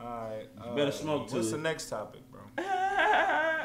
Alright. 0.00 0.48
Uh, 0.60 0.74
better 0.74 0.92
smoke 0.92 1.28
to 1.28 1.36
What's 1.36 1.50
the 1.50 1.58
next 1.58 1.88
topic, 1.90 2.22
bro? 2.30 2.40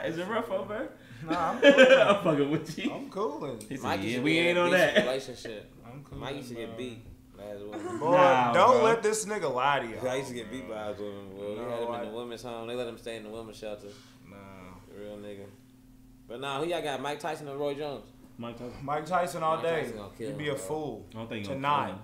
Is 0.06 0.18
it 0.18 0.28
rough 0.28 0.52
over? 0.52 0.90
Nah, 1.26 1.52
I'm 1.52 1.58
I'm 1.64 2.24
fucking 2.24 2.52
with 2.52 2.78
you. 2.78 2.92
I'm 2.94 3.10
cooling. 3.10 3.60
He 3.68 3.78
said, 3.78 3.84
Mike 3.84 4.00
yeah, 4.04 4.20
we 4.20 4.38
ain't 4.38 4.58
on 4.58 4.72
that. 4.72 4.98
Relationship. 4.98 5.72
I'm 5.86 6.04
cool. 6.04 6.18
Mike 6.20 6.36
used 6.36 6.50
to 6.50 6.56
get 6.56 6.78
beat. 6.78 7.00
Last 7.46 7.62
woman. 7.64 8.00
Boy, 8.00 8.12
Nah, 8.12 8.54
don't 8.54 8.76
bro. 8.78 8.84
let 8.84 9.04
this 9.04 9.26
nigga 9.26 9.54
lie 9.54 9.80
to 9.80 9.88
you. 9.88 9.98
I 10.08 10.16
used 10.16 10.30
to 10.30 10.36
get 10.36 10.52
beat 10.52 10.68
by 10.70 10.88
his 10.90 11.00
woman. 11.00 11.38
Well, 11.38 11.50
we 11.52 11.58
had 11.58 11.80
him 11.84 11.92
I- 11.92 12.04
in 12.04 12.12
the 12.12 12.18
women's 12.18 12.42
home. 12.44 12.68
They 12.68 12.76
let 12.76 12.88
him 12.88 12.98
stay 12.98 13.18
in 13.18 13.24
the 13.24 13.30
women's 13.30 13.58
shelter. 13.58 13.88
Nah. 14.30 14.36
Real 14.98 15.18
nigga. 15.18 15.46
But 16.28 16.42
nah, 16.42 16.60
who 16.60 16.68
y'all 16.68 16.82
got? 16.82 17.02
Mike 17.02 17.20
Tyson 17.20 17.48
or 17.48 17.58
Roy 17.58 17.76
Jones? 17.76 18.06
Mike 18.38 18.58
Tyson. 18.58 18.74
Mike 18.84 19.06
Tyson 19.06 19.44
all 19.44 19.56
Mike 19.58 19.66
day. 19.66 19.82
Tyson 19.82 19.98
gonna 19.98 20.10
kill 20.18 20.28
You'd 20.30 20.38
be 20.38 20.44
him, 20.46 20.54
a 20.54 20.56
bro. 20.58 20.64
fool. 20.66 21.06
I 21.14 21.18
don't 21.18 21.30
think 21.30 21.46
To 21.46 21.52
he's 21.54 21.62
nine. 21.62 21.78
gonna 21.80 21.88
kill 21.88 21.96
him. 21.98 22.02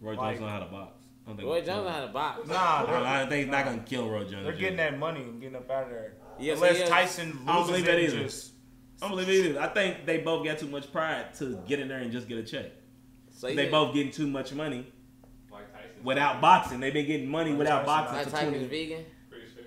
Roy 0.00 0.14
Like- 0.14 0.28
Jones 0.36 0.40
know 0.40 0.48
how 0.48 0.58
to 0.60 0.64
box. 0.66 1.04
I 1.24 1.28
don't 1.30 1.36
think 1.36 1.48
Roy 1.48 1.56
Jones 1.60 1.68
know 1.68 1.86
him. 1.86 1.92
how 1.94 2.00
to 2.06 2.12
box. 2.12 2.48
Nah, 2.48 2.54
I 2.54 3.18
don't 3.20 3.28
think 3.30 3.42
he's 3.44 3.50
not 3.50 3.64
gonna 3.64 3.78
kill 3.86 4.08
Roy 4.10 4.24
Jones. 4.24 4.44
they're 4.44 4.52
getting 4.52 4.76
that 4.76 4.98
money 4.98 5.22
and 5.22 5.40
getting 5.40 5.56
up 5.56 5.70
out 5.70 5.84
of 5.84 5.90
there. 5.90 6.14
Yeah, 6.38 6.54
so 6.56 6.62
Unless 6.64 6.78
yeah. 6.80 6.86
Tyson 6.88 7.38
I 7.46 7.52
don't 7.54 7.56
loses 7.66 7.70
believe 7.70 7.84
it 7.88 7.92
that 7.92 7.98
either. 8.16 8.22
just 8.24 8.52
I 9.02 9.08
don't 9.08 9.16
believe 9.16 9.28
it 9.28 9.48
either. 9.50 9.60
I 9.60 9.68
think 9.68 10.04
they 10.06 10.18
both 10.18 10.44
got 10.44 10.58
too 10.58 10.66
much 10.68 10.92
pride 10.92 11.32
to 11.36 11.58
get 11.66 11.80
in 11.80 11.88
there 11.88 11.98
and 11.98 12.12
just 12.12 12.28
get 12.28 12.38
a 12.38 12.42
check. 12.42 12.66
So 13.36 13.48
you 13.48 13.56
They 13.56 13.62
think 13.62 13.72
both 13.72 13.92
getting 13.94 14.12
too 14.12 14.26
much 14.28 14.52
money 14.54 14.86
Mike 15.50 15.70
Tyson. 15.72 16.04
without 16.04 16.40
boxing. 16.40 16.80
They've 16.80 16.92
been 16.94 17.06
getting 17.06 17.28
money 17.28 17.50
Mike 17.50 17.58
without 17.58 17.84
Tyson- 17.84 17.86
boxing 18.14 18.32
Mike 18.32 18.44
for 18.44 18.50
20 18.50 18.66
vegan? 18.66 19.04
Pretty 19.28 19.46
sure. 19.52 19.64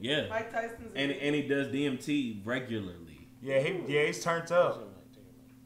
Yeah. 0.00 0.22
Yeah. 0.22 0.28
Mike 0.28 0.52
Tyson's. 0.52 0.92
And 0.94 1.10
and 1.12 1.34
he 1.34 1.42
does 1.42 1.68
DMT 1.68 2.42
regularly. 2.44 3.28
yeah, 3.40 3.58
he 3.60 3.80
yeah 3.88 4.04
he's 4.06 4.22
turned 4.22 4.52
up. 4.52 4.88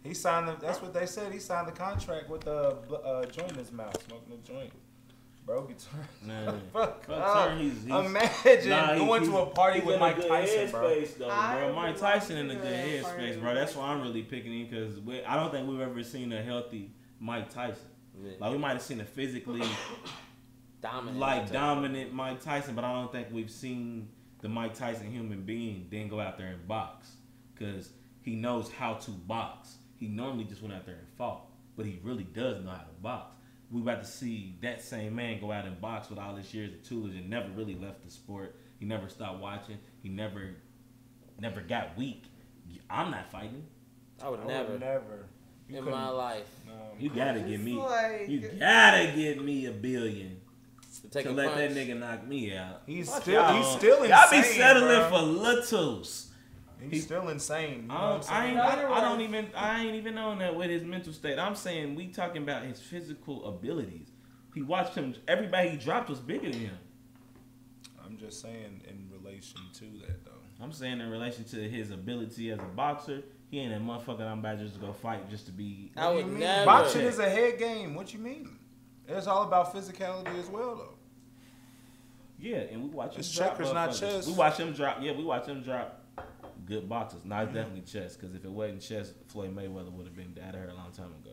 He 0.05 0.14
signed 0.14 0.47
the. 0.47 0.55
That's 0.64 0.80
what 0.80 0.95
they 0.95 1.05
said. 1.07 1.32
He 1.32 1.41
signed 1.41 1.66
the 1.66 1.72
contract 1.72 2.30
with 2.30 2.43
the 2.43 2.55
uh, 2.78 3.26
joint 3.26 3.51
in 3.51 3.59
his 3.59 3.72
mouth, 3.72 4.01
smoking 4.07 4.34
a 4.34 4.47
joint. 4.47 4.72
Bro, 5.47 5.67
get 5.69 5.79
turned. 5.79 6.61
Fuck 6.73 7.07
Fuck, 7.07 7.19
up. 7.19 7.57
he's- 7.59 7.85
he's- 7.85 8.07
Imagine 8.07 8.69
Nah, 8.71 8.95
he- 8.95 8.99
going 9.07 9.25
to 9.25 9.37
a 9.39 9.47
party 9.47 9.81
with 9.81 10.01
Mike 10.01 10.17
good 10.17 10.27
Tyson, 10.29 10.71
bro. 10.73 10.83
headspace, 10.91 11.19
though, 11.19 11.29
bro. 11.29 11.73
Mike 11.75 11.97
Tyson 11.97 12.37
in 12.39 12.51
a 12.51 12.55
do 12.55 12.61
good 12.61 12.73
headspace, 13.05 13.41
bro. 13.41 13.55
That's 13.55 13.77
why 13.77 13.91
I'm 13.93 14.03
really 14.03 14.23
picking 14.23 14.53
him 14.53 14.67
because 14.69 14.99
I 15.25 15.37
don't 15.37 15.53
think 15.53 15.69
we've 15.69 15.81
ever 15.81 16.03
seen 16.03 16.33
a 16.33 16.43
healthy 16.43 16.91
Mike 17.21 17.49
Tyson. 17.49 17.87
Yeah. 18.21 18.33
Like 18.41 18.51
we 18.53 18.59
might 18.59 18.73
have 18.73 18.83
seen 18.83 19.01
a 19.01 19.05
physically 19.05 19.63
Dominant. 20.83 21.19
like 21.19 21.51
dominant 21.53 22.13
Mike 22.13 22.41
Tyson, 22.43 22.75
but 22.75 22.85
I 22.85 22.93
don't 22.93 23.11
think 23.13 23.29
we've 23.31 23.51
seen 23.51 24.09
the 24.41 24.49
Mike 24.49 24.75
Tyson 24.75 25.11
human 25.11 25.43
being 25.43 25.87
then 25.91 26.09
go 26.09 26.19
out 26.21 26.39
there 26.39 26.49
and 26.49 26.67
box 26.69 27.09
because 27.55 27.91
he 28.23 28.35
knows 28.37 28.71
how 28.71 28.95
to 28.95 29.11
box. 29.11 29.77
He 29.97 30.09
normally 30.09 30.45
just 30.45 30.61
went 30.63 30.75
out 30.75 30.85
there 30.87 30.97
and 30.97 31.07
fought, 31.17 31.47
but 31.77 31.87
he 31.87 31.99
really 32.03 32.25
does 32.25 32.63
know 32.65 32.71
how 32.71 32.79
to 32.79 32.93
box. 33.03 33.36
We 33.71 33.81
about 33.81 34.03
to 34.03 34.09
see 34.09 34.57
that 34.62 34.81
same 34.83 35.14
man 35.17 35.41
go 35.41 35.51
out 35.51 35.64
and 35.64 35.81
box 35.81 36.09
with 36.09 36.19
all 36.19 36.37
his 36.37 36.53
years 36.55 36.73
of 36.73 36.83
tutelage 36.85 37.17
and 37.17 37.29
never 37.29 37.49
really 37.51 37.75
left 37.75 38.05
the 38.05 38.11
sport. 38.11 38.55
He 38.79 38.87
never 38.87 39.09
stopped 39.09 39.41
watching. 39.41 39.79
He 40.03 40.09
never, 40.09 40.55
never 41.41 41.61
got 41.61 41.97
weak. 41.97 42.25
I'm 42.89 43.11
not 43.11 43.31
fighting. 43.31 43.64
I 44.23 44.29
would 44.29 44.41
I 44.41 44.45
would 44.45 44.49
never, 44.49 44.79
never. 44.79 45.27
You 45.69 45.79
in 45.79 45.85
my 45.87 46.09
life 46.11 46.49
no. 46.67 46.73
You 46.99 47.11
gotta 47.11 47.41
get 47.41 47.61
me. 47.61 47.75
like- 47.75 48.29
You 48.29 48.39
gotta 48.59 49.12
get 49.17 49.43
me 49.43 49.67
a 49.67 49.73
billion 49.73 50.41
to 51.03 51.09
take 51.09 51.25
to 51.25 51.31
a 51.31 51.33
let 51.33 51.49
punch. 51.53 51.59
that 51.59 51.71
nigga 51.73 51.99
knock 51.99 52.27
me 52.27 52.55
out. 52.57 52.83
He's 52.87 53.11
Fuck 53.11 53.23
still 53.23 53.35
y'all. 53.43 53.57
he's 53.57 53.77
still 53.79 53.97
insane. 54.05 54.11
Y'all 54.11 54.31
be 54.31 54.43
settling 54.43 54.89
bro. 55.01 55.11
for 55.11 55.23
littles. 55.23 56.33
He's 56.81 56.91
he- 56.93 57.01
still 57.01 57.29
insane. 57.29 57.83
You 57.83 57.89
know 57.89 57.95
I, 57.95 58.01
don't, 58.01 58.11
I'm 58.11 58.18
I, 58.18 58.22
saying? 58.22 58.51
ain't, 58.51 58.61
I, 58.61 58.93
I 58.93 59.01
don't 59.01 59.20
even 59.20 59.47
I 59.57 59.85
ain't 59.85 59.95
even 59.95 60.18
on 60.18 60.39
that 60.39 60.55
with 60.55 60.70
his 60.70 60.85
mental 60.85 61.12
state. 61.12 61.39
I'm 61.39 61.55
saying 61.55 61.95
we 61.95 62.09
talking 62.09 62.43
about 62.43 62.64
his 62.64 62.81
physical 62.81 63.47
abilities. 63.47 64.09
He 64.55 64.62
watched 64.62 64.95
him. 64.95 65.14
Everybody 65.29 65.70
he 65.70 65.77
dropped 65.77 66.09
was 66.09 66.20
bigger 66.20 66.51
than 66.51 66.61
him. 66.61 66.79
I'm 68.05 68.16
just 68.16 68.41
saying 68.41 68.83
in 68.89 69.11
relation 69.12 69.61
to 69.74 69.85
that 70.07 70.24
though. 70.24 70.33
I'm 70.61 70.72
saying 70.72 71.01
in 71.01 71.11
relation 71.11 71.45
to 71.45 71.68
his 71.68 71.91
ability 71.91 72.51
as 72.51 72.59
a 72.59 72.62
boxer, 72.62 73.22
he 73.51 73.61
ain't 73.61 73.74
a 73.74 73.77
motherfucker. 73.77 74.22
I'm 74.22 74.39
about 74.39 74.59
just 74.59 74.74
to 74.74 74.81
go 74.81 74.93
fight 74.93 75.29
just 75.29 75.47
to 75.47 75.53
be. 75.53 75.93
I 75.97 76.11
would 76.11 76.27
mean? 76.27 76.41
never. 76.41 76.64
Boxing 76.66 77.03
is 77.03 77.18
a 77.18 77.29
head 77.29 77.59
game. 77.59 77.95
What 77.95 78.12
you 78.12 78.18
mean? 78.20 78.59
It's 79.09 79.27
all 79.27 79.43
about 79.43 79.74
physicality 79.74 80.39
as 80.39 80.49
well 80.49 80.77
though. 80.77 80.95
Yeah, 82.39 82.57
and 82.57 82.83
we 82.83 82.91
watch 82.91 83.14
him 83.14 83.20
It's 83.20 83.35
drop 83.35 83.53
checkers, 83.53 83.72
not 83.72 83.95
chess. 83.95 84.27
We 84.27 84.35
watch 84.35 84.59
him 84.59 84.72
drop. 84.72 84.99
Yeah, 85.01 85.12
we 85.12 85.24
watch 85.24 85.47
him 85.47 85.62
drop 85.62 85.96
good 86.67 86.89
boxers. 86.89 87.25
Now 87.25 87.43
it's 87.43 87.53
definitely 87.55 87.83
chess 87.83 88.17
because 88.17 88.35
if 88.35 88.45
it 88.45 88.51
wasn't 88.51 88.83
chess, 88.83 89.12
Floyd 89.29 89.55
Mayweather 89.57 89.91
would 89.93 90.07
have 90.07 90.17
been 90.17 90.37
out 90.47 90.55
of 90.55 90.61
here 90.61 90.69
a 90.71 90.75
long 90.75 90.93
time 90.93 91.07
ago. 91.23 91.31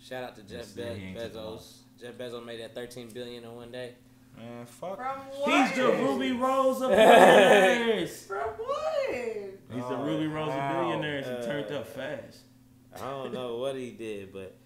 Shout 0.00 0.24
out 0.24 0.36
to 0.36 0.42
Jeff 0.42 0.52
Let's 0.58 0.68
see, 0.74 0.82
he 0.82 1.06
ain't 1.06 1.18
Be- 1.18 1.24
Bezos. 1.38 1.78
Jeff 2.00 2.14
Bezos 2.14 2.44
made 2.44 2.60
that 2.60 2.74
13 2.74 3.08
billion 3.10 3.44
in 3.44 3.54
one 3.54 3.70
day. 3.70 3.94
Man, 4.36 4.64
fuck. 4.66 4.96
From 4.96 5.18
what? 5.40 5.68
He's 5.68 5.76
the 5.76 5.88
Ruby 5.88 6.32
Rose 6.32 6.80
of 6.80 6.90
billionaires. 6.90 8.22
From 8.26 8.38
what? 8.50 9.10
He's 9.10 9.82
the 9.82 9.96
Oh, 9.96 10.04
Ruby 10.04 10.28
Rose 10.28 10.50
of 10.52 10.70
billionaires. 10.70 11.26
He 11.26 11.46
turned 11.46 11.72
Uh, 11.72 11.78
up 11.80 11.86
fast. 11.88 12.38
I 12.94 12.98
don't 13.00 13.32
know 13.34 13.56
what 13.56 13.74
he 13.76 13.90
did, 13.90 14.32
but 14.32 14.56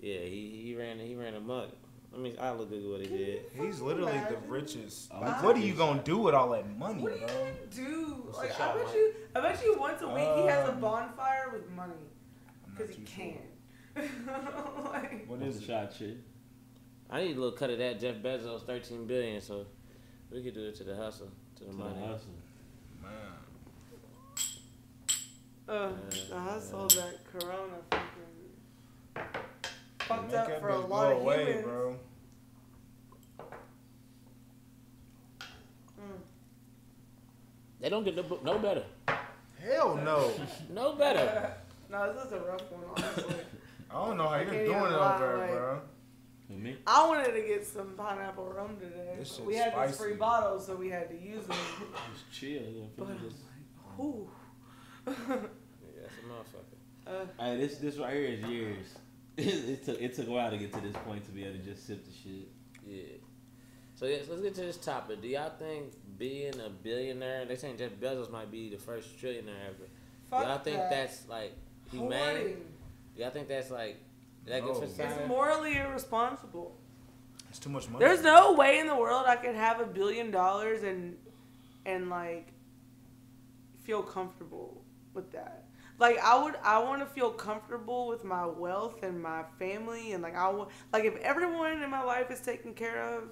yeah, 0.00 0.20
he, 0.20 0.60
he 0.64 0.74
ran 0.76 0.98
he 0.98 1.14
ran 1.14 1.34
amok. 1.34 1.70
I 2.12 2.18
mean, 2.18 2.34
I 2.40 2.50
look 2.50 2.72
at 2.72 2.82
what 2.82 3.00
he 3.00 3.06
did. 3.06 3.42
He's 3.56 3.80
literally 3.80 4.18
the 4.28 4.36
richest. 4.48 5.12
Like, 5.12 5.42
what 5.44 5.56
are 5.56 5.60
you 5.60 5.74
gonna 5.74 6.02
do 6.02 6.18
with 6.18 6.34
all 6.34 6.50
that 6.50 6.66
money, 6.76 7.02
What 7.02 7.14
do 7.14 7.20
you 7.20 7.26
bro? 7.26 7.36
even 7.36 7.54
do? 7.70 8.22
What's 8.24 8.38
the 8.38 8.44
Like, 8.46 8.60
I 8.60 8.74
bet 8.74 8.84
Mike? 8.86 8.94
you, 8.94 9.12
I 9.36 9.40
bet 9.40 9.62
you 9.64 9.76
once 9.78 10.02
a 10.02 10.08
week 10.08 10.28
he 10.36 10.46
has 10.46 10.68
a 10.68 10.72
Um, 10.72 10.80
bonfire 10.80 11.50
with 11.52 11.70
money 11.70 11.92
because 12.76 12.90
he 12.94 13.02
too 13.02 13.06
sure. 13.06 13.24
can. 13.24 13.38
like, 14.92 15.26
What 15.28 15.38
What's 15.38 15.54
is 15.54 15.60
the 15.60 15.66
shot, 15.66 15.92
shit? 15.92 16.16
I 17.08 17.22
need 17.22 17.36
a 17.36 17.40
little 17.40 17.56
cut 17.56 17.70
of 17.70 17.78
that 17.78 18.00
Jeff 18.00 18.16
Bezos 18.16 18.64
13 18.66 19.06
billion, 19.06 19.40
so 19.40 19.66
we 20.30 20.42
could 20.42 20.54
do 20.54 20.64
it 20.64 20.74
to 20.76 20.84
the 20.84 20.96
hustle, 20.96 21.30
to 21.56 21.64
the 21.64 21.70
To 21.70 21.76
the 21.76 21.84
money. 21.84 22.06
hustle. 22.06 22.30
Man. 23.02 23.12
uh, 25.68 25.92
the 26.28 26.38
hustle 26.38 26.88
that 26.88 27.18
Corona 27.32 27.78
fucking 27.90 29.32
fucked 30.10 30.34
up 30.34 30.60
for 30.60 30.68
a 30.68 30.78
lot 30.80 31.12
of 31.12 31.18
away, 31.22 31.44
humans. 31.46 31.64
bro. 31.64 31.96
Mm. 35.98 36.18
They 37.80 37.88
don't 37.88 38.04
get 38.04 38.16
no, 38.16 38.38
no 38.44 38.58
better, 38.58 38.84
Hell 39.62 39.96
no. 39.96 40.32
no 40.70 40.94
better. 40.94 41.52
no, 41.90 42.12
this 42.12 42.26
is 42.26 42.32
a 42.32 42.40
rough 42.40 42.62
one, 42.70 42.82
honestly. 42.96 43.34
I 43.90 43.94
don't 44.06 44.16
know 44.16 44.28
how 44.28 44.36
you're 44.36 44.46
doing 44.46 44.68
it 44.68 44.72
over 44.74 45.36
there, 45.46 45.56
bro. 45.56 45.80
Me? 46.48 46.76
I 46.84 47.06
wanted 47.06 47.32
to 47.32 47.42
get 47.46 47.64
some 47.64 47.94
pineapple 47.96 48.46
rum 48.46 48.76
today. 48.80 49.14
This 49.18 49.36
but 49.36 49.46
we 49.46 49.54
had 49.54 49.66
this 49.72 49.94
spicy. 49.96 49.98
free 50.10 50.14
bottles, 50.14 50.66
so 50.66 50.74
we 50.74 50.88
had 50.88 51.08
to 51.08 51.14
use 51.16 51.44
them. 51.46 51.56
Just 52.12 52.32
chill. 52.32 52.50
Yeah, 52.50 52.84
But 52.98 53.08
I'm 53.08 53.18
just- 53.20 53.36
like, 53.98 54.00
ooh. 54.04 54.28
Yeah, 55.06 55.14
that's 55.16 56.14
a 56.18 56.26
motherfucker. 56.26 56.76
Uh, 57.06 57.26
Hey, 57.38 57.56
this 57.56 57.78
this 57.78 57.96
right 57.98 58.14
here 58.14 58.24
is 58.24 58.44
years. 58.44 58.86
it 59.72 59.84
took 59.84 60.00
it 60.00 60.14
took 60.14 60.28
a 60.28 60.30
while 60.30 60.50
to 60.50 60.56
get 60.58 60.72
to 60.72 60.80
this 60.80 60.96
point 61.06 61.24
to 61.26 61.30
be 61.30 61.44
able 61.44 61.58
to 61.58 61.64
just 61.64 61.86
sip 61.86 62.04
the 62.04 62.12
shit. 62.12 62.48
Yeah. 62.86 63.18
So 63.94 64.06
yes, 64.06 64.24
let's 64.28 64.40
get 64.42 64.54
to 64.54 64.62
this 64.62 64.78
topic. 64.78 65.20
Do 65.20 65.28
y'all 65.28 65.52
think 65.58 65.92
being 66.18 66.58
a 66.58 66.70
billionaire? 66.70 67.44
They 67.44 67.56
saying 67.56 67.76
Jeff 67.78 67.92
Bezos 67.92 68.30
might 68.30 68.50
be 68.50 68.70
the 68.70 68.78
first 68.78 69.18
trillionaire 69.20 69.66
ever. 69.68 69.88
fuck 70.30 70.42
do 70.42 70.48
y'all 70.48 70.58
think 70.58 70.76
that. 70.78 70.90
that's 70.90 71.28
like 71.28 71.52
humane? 71.90 72.18
Hoarding. 72.18 72.56
Do 73.14 73.22
y'all 73.22 73.30
think 73.30 73.48
that's 73.48 73.70
like 73.70 74.00
that 74.46 74.62
good 74.62 74.74
No. 74.74 74.80
for 74.80 74.86
society? 74.86 75.20
It's 75.20 75.28
morally 75.28 75.76
irresponsible. 75.76 76.76
It's 77.50 77.58
too 77.58 77.68
much 77.68 77.88
money. 77.88 78.04
There's 78.04 78.22
no 78.22 78.54
way 78.54 78.78
in 78.78 78.86
the 78.86 78.94
world 78.96 79.24
I 79.26 79.36
could 79.36 79.54
have 79.54 79.80
a 79.80 79.86
billion 79.86 80.30
dollars 80.30 80.82
and 80.82 81.16
and 81.84 82.08
like 82.08 82.52
feel 83.82 84.02
comfortable 84.02 84.82
with 85.14 85.32
that. 85.32 85.59
Like 86.00 86.18
I 86.18 86.42
would 86.42 86.56
I 86.64 86.78
want 86.80 87.00
to 87.00 87.06
feel 87.06 87.30
comfortable 87.30 88.08
with 88.08 88.24
my 88.24 88.46
wealth 88.46 89.04
and 89.04 89.22
my 89.22 89.44
family 89.58 90.12
and 90.12 90.22
like 90.22 90.34
I 90.34 90.48
want 90.48 90.70
like 90.92 91.04
if 91.04 91.14
everyone 91.16 91.82
in 91.82 91.90
my 91.90 92.02
life 92.02 92.30
is 92.30 92.40
taken 92.40 92.74
care 92.74 93.16
of 93.16 93.24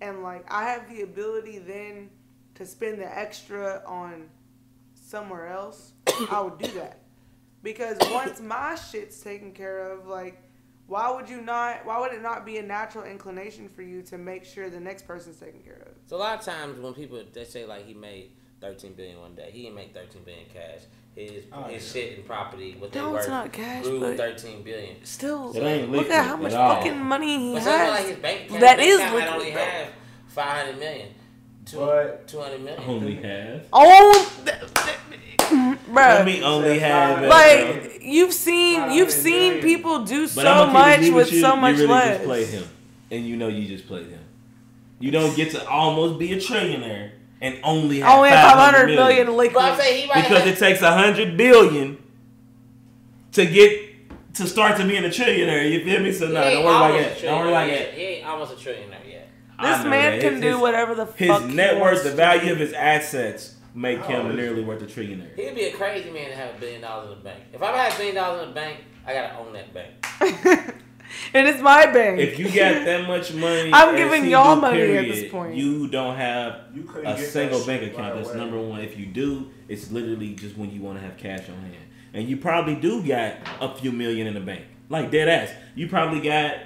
and 0.00 0.22
like 0.22 0.44
I 0.52 0.64
have 0.64 0.90
the 0.90 1.02
ability 1.02 1.58
then 1.58 2.10
to 2.56 2.66
spend 2.66 2.98
the 3.00 3.18
extra 3.18 3.82
on 3.86 4.28
somewhere 4.94 5.48
else, 5.48 5.92
I 6.30 6.40
would 6.40 6.58
do 6.58 6.70
that. 6.72 6.98
Because 7.62 7.96
once 8.10 8.40
my 8.40 8.74
shit's 8.74 9.20
taken 9.20 9.52
care 9.52 9.92
of, 9.92 10.06
like, 10.06 10.42
why 10.88 11.10
would 11.14 11.28
you 11.28 11.40
not? 11.40 11.86
Why 11.86 12.00
would 12.00 12.12
it 12.12 12.22
not 12.22 12.44
be 12.44 12.58
a 12.58 12.62
natural 12.62 13.04
inclination 13.04 13.68
for 13.68 13.82
you 13.82 14.02
to 14.02 14.18
make 14.18 14.44
sure 14.44 14.68
the 14.68 14.80
next 14.80 15.06
person's 15.06 15.38
taken 15.38 15.60
care 15.60 15.86
of? 15.86 15.94
So 16.06 16.16
a 16.16 16.18
lot 16.18 16.38
of 16.38 16.44
times 16.44 16.80
when 16.80 16.92
people 16.92 17.22
they 17.32 17.44
say 17.44 17.64
like 17.64 17.86
he 17.86 17.94
made 17.94 18.32
thirteen 18.60 18.94
billion 18.94 19.20
one 19.20 19.34
day, 19.34 19.50
he 19.52 19.62
didn't 19.62 19.76
make 19.76 19.94
thirteen 19.94 20.22
billion 20.24 20.46
cash. 20.52 20.80
His 21.14 21.44
Oh, 21.52 21.64
his 21.64 21.94
yeah. 21.94 22.02
shit 22.02 22.16
and 22.18 22.26
property, 22.26 22.74
what 22.78 22.90
they 22.90 22.98
No, 23.00 23.10
worth, 23.10 23.20
it's 23.20 23.28
not 23.28 23.52
cash, 23.52 23.84
grew 23.84 24.16
thirteen 24.16 24.62
billion. 24.62 24.96
Still, 25.04 25.52
It 25.54 25.60
ain't 25.62 25.92
look 25.92 26.08
at 26.08 26.24
how 26.26 26.36
much 26.36 26.52
at 26.52 26.58
all. 26.60 26.76
fucking 26.76 26.98
money 26.98 27.38
he 27.38 27.52
But 27.54 27.62
something 27.64 27.88
like 27.88 27.98
has. 28.00 28.08
his 28.08 28.16
bank 28.18 28.40
account, 28.46 28.60
That 28.60 28.76
bank 28.78 28.88
is 28.88 28.98
account 28.98 29.14
liquid, 29.16 29.34
only 29.34 29.50
though. 29.50 29.58
have 29.58 29.88
five 30.28 30.44
hundred 30.66 30.78
million. 30.80 31.08
Two, 31.66 31.76
But- 31.78 32.26
200 32.28 32.60
million. 32.64 32.82
Only 32.88 33.14
half. 33.16 33.60
Oh, 33.72 34.32
th- 34.44 34.56
th- 34.58 35.78
Let 35.92 36.24
me 36.24 36.42
only 36.42 36.78
Said 36.78 36.90
have 36.90 37.18
five. 37.18 37.18
bro. 37.20 37.28
Like 37.28 37.98
you've 38.02 38.32
seen, 38.32 38.90
you've 38.92 39.10
seen 39.10 39.54
million. 39.56 39.62
people 39.62 40.04
do 40.04 40.26
so 40.26 40.40
I'ma 40.40 40.64
keep 40.96 41.02
it 41.08 41.10
much 41.12 41.14
with 41.14 41.32
you, 41.32 41.40
so 41.42 41.56
much 41.56 41.72
you 41.76 41.82
really 41.82 41.92
less. 41.92 42.16
just 42.16 42.24
played 42.24 42.46
him, 42.48 42.64
and 43.10 43.26
you 43.26 43.36
know 43.36 43.48
you 43.48 43.68
just 43.68 43.86
played 43.86 44.06
him. 44.08 44.20
You 44.98 45.10
don't 45.10 45.36
get 45.36 45.50
to 45.50 45.68
almost 45.68 46.18
be 46.18 46.32
a 46.32 46.36
trillionaire 46.36 47.10
and 47.42 47.58
only 47.64 48.00
have 48.00 48.18
Only 48.18 48.30
500 48.30 48.86
million 48.86 49.36
liquid. 49.36 49.54
But 49.54 49.72
I'm 49.72 49.78
saying 49.78 50.02
he 50.02 50.08
might 50.08 50.22
because 50.22 50.44
have, 50.44 50.46
it 50.46 50.58
takes 50.58 50.80
a 50.80 50.92
hundred 50.92 51.36
billion 51.36 51.98
to 53.32 53.44
get 53.44 54.34
to 54.34 54.46
start 54.46 54.78
to 54.78 54.86
being 54.86 55.04
a 55.04 55.08
trillionaire. 55.08 55.70
You 55.70 55.84
feel 55.84 56.00
me? 56.00 56.12
So 56.12 56.28
no, 56.28 56.34
don't 56.34 56.64
worry 56.64 56.74
about 56.74 56.90
almost 56.92 57.08
that. 57.08 57.22
Don't 57.22 57.40
worry 57.40 57.48
about 57.50 57.66
trillionaire 57.66 57.68
that. 57.68 57.88
yet. 57.88 57.94
He 57.94 58.02
ain't 58.02 58.26
almost 58.26 58.52
a 58.52 58.56
trillionaire 58.56 59.06
yet. 59.06 59.28
This 59.60 59.84
man 59.84 60.12
that. 60.12 60.20
can 60.20 60.32
His- 60.34 60.42
do 60.42 60.60
whatever 60.60 60.94
the 60.94 61.06
His 61.06 61.28
fuck. 61.28 61.42
His 61.42 61.54
net 61.54 61.80
worth, 61.80 62.04
the 62.04 62.12
value 62.12 62.52
of 62.52 62.58
his 62.58 62.72
assets, 62.72 63.56
make 63.74 63.98
How 63.98 64.06
him 64.06 64.26
oh. 64.28 64.32
nearly 64.32 64.62
worth 64.64 64.82
a 64.82 64.86
trillionaire. 64.86 65.34
He'd 65.36 65.54
be 65.54 65.64
a 65.64 65.72
crazy 65.72 66.10
man 66.10 66.30
to 66.30 66.36
have 66.36 66.54
a 66.56 66.58
billion 66.58 66.80
dollars 66.80 67.10
in 67.10 67.18
the 67.18 67.24
bank. 67.24 67.42
If 67.52 67.62
I 67.62 67.76
had 67.76 67.92
a 67.92 67.96
billion 67.96 68.14
dollars 68.14 68.42
in 68.42 68.48
the 68.50 68.54
bank, 68.54 68.80
I 69.06 69.14
gotta 69.14 69.36
own 69.38 69.52
that 69.52 69.74
bank. 69.74 70.74
do. 71.12 71.28
and 71.38 71.48
it's 71.48 71.60
my 71.60 71.86
bank. 71.86 72.20
If 72.20 72.38
you 72.38 72.46
got 72.46 72.84
that 72.84 73.06
much 73.06 73.32
money, 73.32 73.70
I'm 73.72 73.96
giving 73.96 74.24
he 74.24 74.30
y'all 74.30 74.54
do, 74.54 74.60
money 74.60 74.96
at 74.96 75.04
this 75.06 75.30
point. 75.30 75.54
You 75.54 75.88
don't 75.88 76.16
have 76.16 76.60
You 76.74 76.88
a 77.04 77.18
single 77.18 77.64
bank 77.64 77.92
account. 77.92 78.16
That's 78.16 78.30
away. 78.30 78.38
number 78.38 78.60
one. 78.60 78.80
If 78.80 78.98
you 78.98 79.06
do, 79.06 79.50
it's 79.68 79.90
literally 79.90 80.34
just 80.34 80.56
when 80.56 80.70
you 80.70 80.80
want 80.80 80.98
to 80.98 81.04
have 81.04 81.16
cash 81.16 81.48
on 81.48 81.60
hand, 81.60 81.76
and 82.14 82.28
you 82.28 82.36
probably 82.36 82.74
do 82.74 83.06
got 83.06 83.36
a 83.60 83.74
few 83.74 83.92
million 83.92 84.26
in 84.26 84.34
the 84.34 84.40
bank, 84.40 84.64
like 84.88 85.10
dead 85.10 85.28
ass. 85.28 85.54
You 85.74 85.88
probably 85.88 86.20
got 86.20 86.56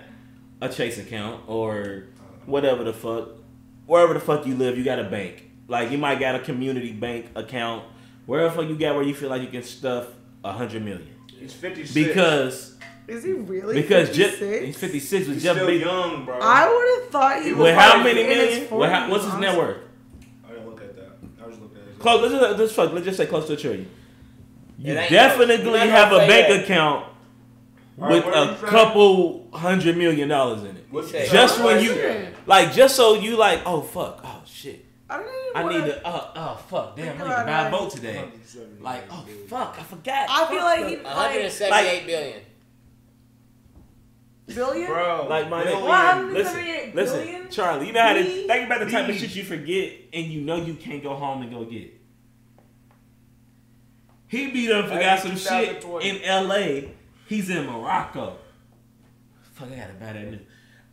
a 0.61 0.69
Chase 0.69 0.99
account 0.99 1.43
or 1.49 2.05
whatever 2.47 2.85
the 2.85 2.93
fuck, 2.93 3.29
wherever 3.87 4.15
the 4.15 4.21
fuck 4.21 4.47
you 4.47 4.55
live, 4.55 4.79
you 4.79 4.85
got 4.85 4.99
a 4.99 5.05
bank. 5.05 5.51
Like 5.69 5.91
you 5.91 5.99
might 5.99 6.21
got 6.21 6.35
a 6.35 6.41
community 6.41 6.93
bank 6.93 7.27
account, 7.35 7.85
wherever 8.27 8.49
the 8.49 8.55
fuck 8.63 8.69
you 8.69 8.77
got 8.77 8.95
where 8.95 9.05
you 9.05 9.15
feel 9.15 9.29
like 9.29 9.43
you 9.43 9.49
can 9.49 9.63
stuff 9.63 10.09
a 10.45 10.53
hundred 10.53 10.85
million. 10.85 11.09
He's 11.39 11.53
56. 11.53 11.93
Because 11.93 12.76
Is 13.09 13.23
he 13.25 13.33
really? 13.33 13.81
because 13.83 14.09
Jeff, 14.17 14.31
56? 14.33 14.65
he's 14.67 14.77
fifty 14.77 15.01
six 15.01 15.27
with 15.27 15.37
he's 15.37 15.45
Jeff 15.45 15.57
still 15.57 15.69
Bezos. 15.69 15.81
young, 15.81 16.25
bro. 16.25 16.39
I 16.43 16.69
would 16.69 17.03
have 17.05 17.11
thought 17.13 17.43
he 17.43 17.53
was. 17.53 17.63
With 17.63 17.75
how 17.77 18.03
many 18.03 18.21
in 18.23 18.27
his 18.27 18.37
million? 18.71 18.77
With 18.79 18.91
how, 18.91 19.11
what's 19.11 19.25
his 19.25 19.35
net 19.35 19.57
worth? 19.57 19.77
I 20.45 20.53
didn't 20.53 20.67
look 20.67 20.81
at 20.81 20.97
that. 20.97 21.11
I 21.43 21.47
was 21.47 21.59
looking 21.59 21.79
at 21.79 21.87
his. 21.89 21.99
Close. 21.99 22.21
Let's 22.23 22.35
just, 22.35 22.59
let's, 22.59 22.73
fuck, 22.73 22.93
let's 22.93 23.05
just 23.07 23.17
say 23.19 23.27
close 23.27 23.47
to 23.47 23.53
a 23.53 23.57
trillion. 23.57 23.89
You 24.79 24.95
definitely 24.95 25.59
close. 25.65 25.79
Have 25.89 26.13
a 26.13 26.19
bank 26.19 26.49
that. 26.49 26.65
account 26.65 27.07
All 28.01 28.09
right, 28.09 28.25
with 28.27 28.35
a 28.35 28.67
couple 28.67 29.49
hundred 29.53 29.97
million 29.97 30.29
dollars 30.29 30.63
in 30.65 30.77
it. 30.77 30.85
What's 30.91 31.11
He 31.13 31.19
said- 31.19 31.31
Just 31.31 31.59
when 31.63 31.77
Right. 31.77 31.85
you, 31.85 32.29
like, 32.47 32.73
just 32.75 32.95
so 32.97 33.15
you 33.15 33.37
like, 33.37 33.61
oh 33.65 33.81
fuck, 33.83 34.21
oh 34.25 34.43
shit, 34.45 34.85
I, 35.09 35.23
I 35.55 35.63
need 35.69 35.85
to, 35.87 36.03
oh, 36.05 36.31
oh 36.37 36.57
fuck, 36.69 36.97
damn, 36.97 37.09
I 37.09 37.11
need 37.13 37.19
to 37.19 37.25
buy 37.47 37.63
a 37.63 37.69
it. 37.69 37.71
boat 37.71 37.91
today. 37.93 38.25
Like, 38.81 39.05
oh 39.11 39.25
fuck, 39.49 39.77
I 39.79 39.83
forgot. 39.85 40.27
I 40.29 40.47
feel 40.49 40.57
Fuck 40.59 40.65
like 40.65 40.81
the- 40.85 40.91
he- 40.91 40.97
178 41.05 42.07
billion. 42.07 42.41
Billion. 44.55 44.87
Bro, 44.87 45.27
Like 45.29 45.49
my 45.51 45.65
billion. 45.65 45.83
nigga, 45.83 46.33
listen, 46.33 46.93
listen, 46.95 47.19
billion? 47.21 47.49
Charlie. 47.51 47.87
You 47.89 47.93
know 47.93 48.03
how 48.03 48.13
to 48.15 48.25
think 48.25 48.67
about 48.67 48.81
the 48.85 48.91
type 48.91 49.09
of 49.09 49.17
shit 49.17 49.35
you 49.35 49.45
forget, 49.45 49.93
and 50.13 50.27
you 50.27 50.41
know 50.43 50.57
you 50.57 50.75
can't 50.75 51.03
go 51.03 51.15
home 51.15 51.43
and 51.43 51.51
go 51.51 51.65
get. 51.65 51.93
He 54.29 54.51
beat 54.51 54.71
up 54.73 54.87
forgot 54.89 55.21
some 55.21 55.37
shit 55.37 55.85
in 56.03 56.23
L.A. 56.23 56.93
He's 57.29 57.49
in 57.51 57.67
Morocco. 57.67 58.37
Fuck, 59.53 59.71
I 59.73 59.77
gotta 59.77 59.93
buy 59.95 60.13
that 60.13 60.31
new. 60.31 60.39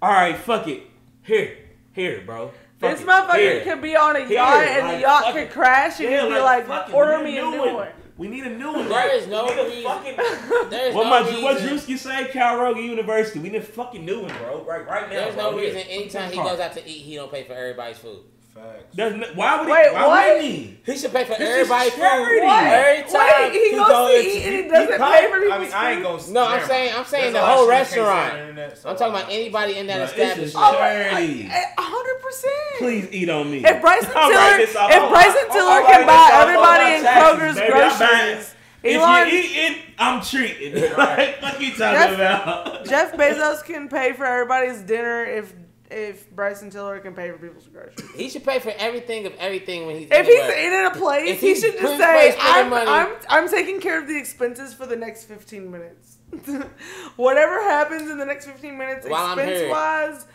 All 0.02 0.12
right, 0.12 0.38
fuck 0.38 0.68
it. 0.68 0.84
Here, 1.24 1.58
here, 1.94 2.22
bro. 2.26 2.52
Fuck 2.80 2.92
This 2.92 3.02
it. 3.02 3.08
motherfucker 3.08 3.36
Here. 3.38 3.64
could 3.64 3.82
be 3.82 3.96
on 3.96 4.16
a 4.16 4.20
Here, 4.26 4.34
yacht 4.38 4.64
and 4.68 4.88
like, 4.88 4.96
the 4.98 5.02
yacht 5.02 5.24
fuck 5.24 5.34
could 5.34 5.44
it. 5.44 5.52
crash 5.52 6.00
and 6.00 6.10
Yeah, 6.10 6.24
you'd 6.28 6.34
be 6.36 6.40
like, 6.40 6.68
fuck 6.68 6.94
order 6.94 7.24
me 7.24 7.38
a 7.38 7.42
new 7.42 7.74
one. 7.74 7.88
We 8.16 8.28
need 8.28 8.44
a 8.46 8.50
new 8.52 8.72
one. 8.72 8.90
There 8.90 9.16
is 9.16 9.28
no 9.28 9.46
we 9.46 9.52
need 9.56 9.60
a 9.60 9.66
reason- 9.66 9.84
fucking. 9.84 10.70
There's 10.70 10.94
What 10.96 11.04
no 11.06 11.10
my 11.10 11.20
reason. 11.22 11.42
what 11.44 11.58
Drewski 11.58 11.98
say? 11.98 12.28
Cal 12.32 12.58
Rogan 12.60 12.84
University. 12.84 13.40
We 13.40 13.50
need 13.50 13.58
a 13.58 13.64
fucking 13.64 14.06
new 14.06 14.22
one, 14.22 14.34
bro. 14.38 14.64
Right, 14.64 14.86
right 14.88 15.10
now. 15.10 15.16
There's 15.16 15.34
bro. 15.36 15.52
no 15.52 15.58
Here. 15.58 15.74
reason 15.74 15.82
anytime 15.90 16.32
he 16.32 16.38
goes 16.38 16.60
out 16.60 16.74
to 16.74 16.88
eat, 16.88 17.00
he 17.00 17.16
don't 17.16 17.32
pay 17.32 17.44
for 17.44 17.54
everybody's 17.54 17.98
food. 17.98 18.20
Facts. 18.54 18.84
There's 18.94 19.36
why 19.36 19.58
would 19.60 19.66
he? 19.68 19.72
Wait, 19.74 19.94
why 19.94 20.06
what? 20.08 20.28
wouldn't 20.36 20.46
he? 20.46 20.80
He 20.86 20.96
should 20.98 21.12
pay 21.12 21.24
for 21.26 21.30
This 21.38 21.40
is 21.42 21.50
everybody's 21.72 21.94
food. 21.94 22.02
charity. 22.02 22.46
What? 22.46 22.64
Every 22.64 23.12
time 23.12 23.52
Wait, 23.52 23.54
he 23.54 23.72
goes 23.72 23.88
go 23.88 24.08
to 24.08 24.14
eat 24.14 24.44
and 24.46 24.56
he 24.56 24.62
He 24.64 24.70
doesn't 24.70 24.98
probably- 24.98 25.18
pay 25.18 25.28
for 25.32 25.40
people's 25.40 25.54
I 25.54 25.58
mean, 25.60 25.72
I 25.74 25.92
ain't 25.92 26.04
food? 26.04 26.20
gonna. 26.22 26.32
No, 26.34 26.48
I'm 26.48 26.68
saying- 26.68 26.94
I'm 26.96 27.06
saying 27.06 27.24
There's 27.24 27.34
the 27.34 27.40
a 27.40 27.42
lot 27.42 27.52
of 27.52 27.58
whole 27.58 27.66
shit 27.66 27.74
you 27.74 27.74
can't 27.74 27.88
say 27.90 28.00
on 28.00 28.06
restaurant. 28.06 28.40
internet, 28.40 28.78
so 28.78 28.90
I'm 28.90 28.96
talking 28.98 29.16
about 29.16 29.32
anybody 29.32 29.78
in 29.80 29.88
that 29.88 29.98
Bro, 29.98 30.06
this 30.06 30.12
establishment. 30.14 30.48
is 30.50 30.56
Oh, 30.56 30.74
charity. 30.78 31.50
a 31.50 31.82
hundred 31.82 32.22
percent. 32.22 32.54
Please 32.78 33.08
eat 33.12 33.30
on 33.30 33.52
me. 33.52 33.66
If 33.66 33.82
Bryson 33.82 34.12
I'll 34.16 34.30
Tiller, 34.30 34.40
write 34.42 34.58
this 34.58 34.76
off. 34.76 34.92
if 34.92 34.98
I'll- 35.02 35.10
Bryson 35.10 35.50
Tiller 35.52 35.82
can 35.82 36.06
buy 36.06 36.14
this 36.14 36.34
off 36.34 36.34
on 36.34 36.42
everybody 36.44 36.94
in 36.94 37.04
Kroger's 37.04 37.56
baby. 37.60 37.74
I'm 37.74 37.98
groceries, 37.98 38.56
If 38.84 39.02
Elon, 39.02 39.28
you 39.30 39.38
eating, 39.40 39.78
I'm 39.98 40.22
treating. 40.22 40.92
Right. 40.98 41.42
What 41.42 41.60
you 41.62 41.70
talking 41.72 41.80
Jeff- 41.80 42.14
about? 42.14 42.86
Jeff 42.86 43.14
Bezos 43.14 43.64
can 43.66 43.88
pay 43.90 44.14
for 44.14 44.26
everybody's 44.26 44.82
dinner 44.82 45.24
if 45.26 45.54
if 45.94 46.30
Bryson 46.32 46.70
Tiller 46.70 47.00
can 47.00 47.14
pay 47.14 47.30
for 47.32 47.38
people's 47.38 47.68
groceries. 47.68 48.10
He 48.16 48.30
should 48.30 48.44
pay 48.44 48.60
for 48.60 48.74
everything 48.78 49.26
of 49.26 49.34
everything 49.36 49.86
when 49.86 49.96
he's 49.98 50.10
If 50.12 50.26
he's 50.26 50.36
anywhere. 50.40 50.60
eating 50.60 50.80
in 50.80 50.86
a 50.86 50.92
place, 50.92 51.30
If 51.30 51.42
he 51.42 51.56
should 51.56 51.78
just 51.80 51.98
say, 51.98 52.36
I'm, 52.40 52.74
I'm, 52.74 53.16
I'm 53.30 53.50
taking 53.50 53.80
care 53.80 54.02
of 54.02 54.08
the 54.08 54.18
expenses 54.18 54.74
for 54.74 54.86
the 54.86 54.96
next 54.96 55.26
15 55.26 55.70
minutes. 55.72 56.18
Whatever 57.16 57.62
happens 57.64 58.10
in 58.10 58.18
the 58.18 58.26
next 58.26 58.46
15 58.48 58.78
minutes, 58.78 59.08
While 59.08 59.26
I'm 59.28 59.40
expense 59.40 59.72
wise, 59.72 60.26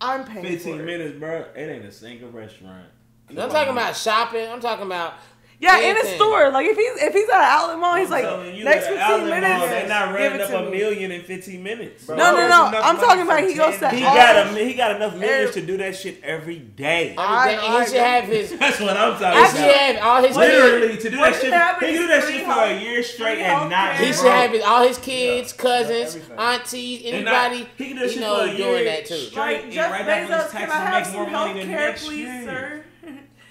I'm 0.00 0.24
paying 0.24 0.44
15 0.46 0.74
for 0.76 0.82
it. 0.82 0.84
minutes, 0.86 1.18
bro. 1.18 1.44
It 1.54 1.68
ain't 1.68 1.84
a 1.84 1.92
single 1.92 2.30
restaurant. 2.30 2.86
I'm 3.28 3.36
talking 3.36 3.72
about 3.72 3.96
shopping. 3.96 4.48
I'm 4.48 4.60
talking 4.60 4.86
about 4.86 5.14
Yeah, 5.60 5.78
in 5.78 5.96
a 5.98 6.04
store. 6.16 6.50
Like 6.50 6.66
if 6.66 6.74
he's 6.76 7.02
if 7.02 7.12
he's 7.12 7.28
at 7.28 7.36
an 7.36 7.44
outlet 7.44 7.78
mall, 7.78 7.94
he's 7.96 8.10
I'm 8.10 8.22
like 8.46 8.54
you, 8.56 8.64
next 8.64 8.86
15 8.86 8.98
Outlet 8.98 9.28
minutes. 9.42 9.58
Mall, 9.58 9.68
They 9.68 9.88
not 9.88 10.14
running 10.14 10.40
up 10.40 10.48
to 10.48 10.58
a 10.58 10.70
me. 10.70 10.78
million 10.78 11.12
in 11.12 11.22
15 11.22 11.62
minutes. 11.62 12.06
Bro, 12.06 12.16
No, 12.16 12.30
no, 12.30 12.36
there's 12.38 12.50
no. 12.50 12.80
I'm 12.80 12.96
talking 12.96 13.22
about 13.24 13.40
he 13.44 13.54
goes 13.54 13.74
to 13.74 13.80
10 13.80 13.94
He 13.94 14.00
got 14.00 14.46
a 14.46 14.58
he 14.64 14.72
got 14.72 14.96
enough 14.96 15.14
millions 15.16 15.50
Every- 15.50 15.60
to 15.60 15.66
do 15.66 15.76
that 15.76 15.94
shit 15.96 16.22
every 16.24 16.58
day. 16.60 17.14
I- 17.18 17.52
everything. 17.52 17.72
He 17.80 17.86
should 17.88 18.00
have 18.06 18.24
his. 18.24 18.50
That's 18.58 18.80
what 18.80 18.96
I'm 18.96 19.12
talking 19.12 19.26
about. 19.26 19.50
He 19.50 19.56
should 19.58 19.76
have 19.76 19.96
all 20.02 20.22
his 20.22 20.36
kids. 20.36 20.38
Literally 20.38 20.96
to 20.96 21.10
do 21.10 21.18
What 21.18 21.32
that 21.42 21.78
shit. 21.80 21.90
He 21.90 21.98
do 21.98 22.06
that 22.06 22.24
shit 22.24 22.44
for 22.46 22.52
a 22.52 22.80
year 22.80 23.02
straight 23.02 23.38
and 23.40 23.68
not. 23.70 23.96
He 23.96 24.04
broke. 24.06 24.14
should 24.16 24.32
have 24.32 24.62
all 24.64 24.88
his 24.88 24.96
kids, 24.96 25.52
cousins, 25.52 26.16
aunties, 26.38 27.02
anybody. 27.04 27.68
He 27.76 27.88
can 27.88 27.96
do 27.96 28.00
that 28.06 28.10
shit 28.10 28.22
for 28.22 28.40
a 28.40 28.46
year 28.46 28.56
doing 28.56 28.84
that 28.86 29.04
too. 29.04 29.14
straight 29.16 29.36
Like 29.56 29.62
and 29.64 29.72
Jeff 29.72 29.90
right 29.92 30.06
back 30.06 30.22
his 30.22 30.30
Bezos, 30.30 30.50
can 30.52 30.60
taxes 30.60 30.72
I 30.74 30.80
and 30.80 30.88
have 30.88 30.94
make 30.94 31.04
some 31.04 31.14
more 31.16 31.30
money 31.30 31.52
health 31.52 31.56
than 31.60 31.68
care, 31.68 31.88
next 31.90 32.04
please, 32.06 32.18
year. 32.18 32.44
sir? 32.46 32.84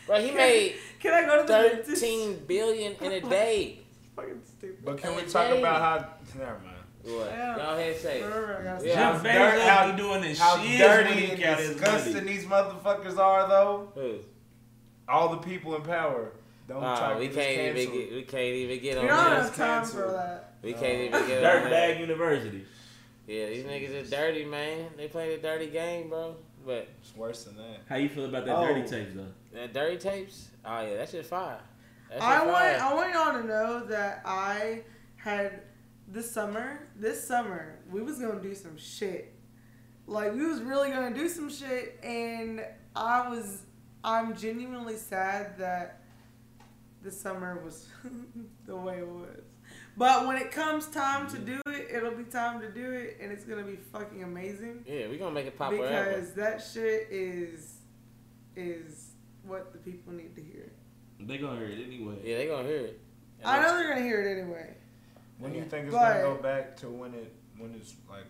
Bro, 0.07 0.22
he 0.22 0.31
made 0.36 0.76
Can 1.00 1.14
I 1.14 1.26
go 1.26 1.42
to 1.42 1.48
the 1.48 1.54
dentist? 1.54 2.02
thirteen 2.02 2.44
billion 2.48 2.94
in 3.02 3.12
a 3.12 3.22
day. 3.30 3.80
Fucking 4.16 4.42
stupid. 4.46 4.86
But 4.86 4.98
can 4.98 5.16
we 5.16 5.24
talk 5.24 5.50
they- 5.50 5.60
about 5.60 5.82
how? 5.82 6.10
Never 6.38 6.60
mind. 6.60 6.76
What? 7.04 7.32
Yeah. 7.32 7.56
Go 7.56 7.62
ahead, 7.62 7.92
and 7.94 8.02
say. 8.02 8.20
it. 8.20 8.24
Remember, 8.26 8.58
I 8.60 8.64
gotta 8.64 8.86
Yeah. 8.88 8.94
stop. 8.94 9.24
Jeff 9.24 9.34
How 9.34 9.50
dirt- 9.52 9.60
Bezos 9.62 9.68
how- 9.68 9.92
be 9.92 9.98
doing 9.98 10.22
this 10.22 10.40
How 10.40 10.62
shit 10.62 10.78
dirty 10.80 11.26
and 11.32 11.40
count 11.42 11.60
his 11.60 11.70
disgusting 11.70 12.26
these 12.26 12.46
motherfuckers 12.46 13.18
are, 13.18 13.48
though. 13.48 13.92
Who? 13.96 14.16
All 15.08 15.30
the 15.30 15.38
people 15.38 15.76
in 15.76 15.82
power. 15.82 16.32
Don't 16.68 16.82
try 16.82 17.12
Oh, 17.12 17.14
to 17.16 17.20
we 17.20 17.30
can't 17.30 17.78
even 17.78 17.94
get. 17.94 18.12
We 18.14 18.22
can't 18.24 18.44
even 18.44 18.80
get 18.80 18.96
We 19.02 19.02
on 19.02 19.08
don't 19.08 19.18
have 19.42 19.56
time 19.56 19.82
canceled. 19.82 20.04
for 20.04 20.12
that. 20.12 20.54
We 20.62 20.74
can't 20.74 21.02
even 21.06 21.28
get 21.28 21.38
on 21.44 21.70
that. 21.70 21.96
Dirtbag 21.96 22.00
University. 22.02 22.66
Yeah, 23.26 23.46
these 23.48 23.64
niggas 23.64 24.06
are 24.08 24.10
dirty, 24.10 24.46
man. 24.46 24.90
They 24.98 25.08
play 25.08 25.36
the 25.36 25.42
dirty 25.42 25.68
game, 25.68 26.10
bro. 26.10 26.36
But 26.66 26.88
It's 27.02 27.16
worse 27.16 27.46
than 27.46 27.56
that. 27.58 27.80
How 27.88 27.96
you 27.96 28.10
feel 28.10 28.26
about 28.26 28.46
that 28.46 28.56
Oh. 28.56 28.68
dirty 28.68 28.82
tapes 28.82 29.16
though? 29.16 29.26
that 29.54 29.74
dirty 29.74 29.98
tapes, 29.98 30.49
oh 30.65 30.81
yeah, 30.81 30.98
that 30.98 31.10
shit 31.10 31.26
fire. 31.26 31.60
That 32.10 32.15
shit 32.15 32.23
I 32.23 32.40
fire. 32.40 32.48
want 32.48 32.81
I 32.81 32.94
want 32.94 33.14
y'all 33.14 33.41
to 33.41 33.48
know 33.48 33.86
that 33.88 34.22
I 34.26 34.81
had 35.15 35.61
this 36.07 36.30
summer. 36.31 36.88
This 36.95 37.26
summer 37.26 37.80
we 37.90 38.02
was 38.02 38.19
gonna 38.19 38.41
do 38.41 38.56
some 38.56 38.77
shit. 38.77 39.34
Like 40.07 40.34
we 40.34 40.45
was 40.45 40.61
really 40.61 40.90
gonna 40.90 41.14
do 41.14 41.30
some 41.30 41.49
shit, 41.49 41.99
and 42.03 42.65
I 42.95 43.30
was 43.30 43.61
I'm 44.03 44.36
genuinely 44.36 44.95
sad 44.95 45.57
that 45.60 46.02
the 47.03 47.11
summer 47.11 47.61
was 47.64 47.88
the 48.65 48.76
way 48.76 48.99
it 48.99 49.07
was. 49.07 49.44
But 49.95 50.26
when 50.27 50.38
it 50.38 50.52
comes 50.52 50.88
time 50.88 51.30
to 51.30 51.38
do 51.38 51.61
it, 51.68 51.88
it'll 51.94 52.11
be 52.15 52.23
time 52.23 52.61
to 52.61 52.72
do 52.72 52.91
it, 52.91 53.18
and 53.22 53.31
it's 53.31 53.44
gonna 53.44 53.64
be 53.64 53.76
fucking 53.76 54.23
amazing 54.23 54.84
Yeah, 54.88 55.07
we're 55.07 55.19
gonna 55.19 55.31
make 55.36 55.45
it 55.45 55.57
pop 55.57 55.72
wherever. 55.73 56.10
because 56.11 56.34
that 56.34 56.61
shit 56.61 57.07
is 57.11 57.76
is 58.56 59.09
what 59.50 59.72
the 59.74 59.80
people 59.80 60.14
need 60.14 60.36
to 60.36 60.42
hear. 60.42 60.72
They 61.20 61.38
gonna 61.38 61.60
hear 61.60 61.68
it 61.70 61.80
anyway. 61.86 62.16
Yeah, 62.24 62.38
they 62.38 62.48
gonna 62.48 62.68
hear 62.68 62.78
it. 62.86 63.00
I 63.44 63.62
know 63.62 63.78
they're 63.78 63.90
gonna 63.90 64.02
hear 64.06 64.22
it 64.22 64.40
anyway. 64.42 64.74
When 65.40 65.52
do 65.54 65.58
you 65.60 65.66
think 65.66 65.88
it's 65.88 65.96
But- 65.96 66.22
gonna 66.22 66.36
go 66.36 66.42
back 66.42 66.78
to 66.78 66.90
when 66.90 67.14
it 67.14 67.34
when 67.58 67.74
it's 67.76 67.94
like 68.10 68.24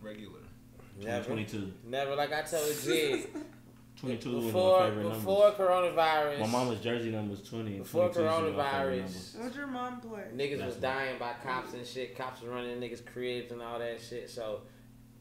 regular? 0.00 0.40
Never, 1.00 1.24
22. 1.26 1.72
never 1.84 2.16
like 2.16 2.32
I 2.32 2.42
told 2.42 2.74
Jig. 2.82 3.28
22 4.00 4.30
was 4.30 4.44
my 4.44 4.50
before 4.50 4.80
favorite 4.86 5.08
before 5.10 5.48
number. 5.48 5.66
coronavirus. 5.66 6.38
My 6.40 6.46
mama's 6.46 6.80
jersey 6.80 7.10
number 7.10 7.32
was 7.32 7.42
20. 7.42 7.78
Before 7.78 8.08
22 8.08 8.20
is 8.20 8.56
my 8.56 8.70
favorite 8.70 9.02
coronavirus. 9.04 9.34
number. 9.34 9.44
What's 9.44 9.56
your 9.56 9.66
mom 9.66 10.00
play? 10.00 10.24
Niggas 10.36 10.58
That's 10.58 10.66
was 10.66 10.76
dying 10.76 11.18
by 11.18 11.32
cops 11.42 11.74
and 11.74 11.84
shit. 11.86 12.16
Cops 12.16 12.40
was 12.40 12.50
running 12.50 12.78
niggas' 12.80 13.04
cribs 13.04 13.50
and 13.50 13.60
all 13.60 13.78
that 13.80 14.00
shit. 14.00 14.30
So, 14.30 14.62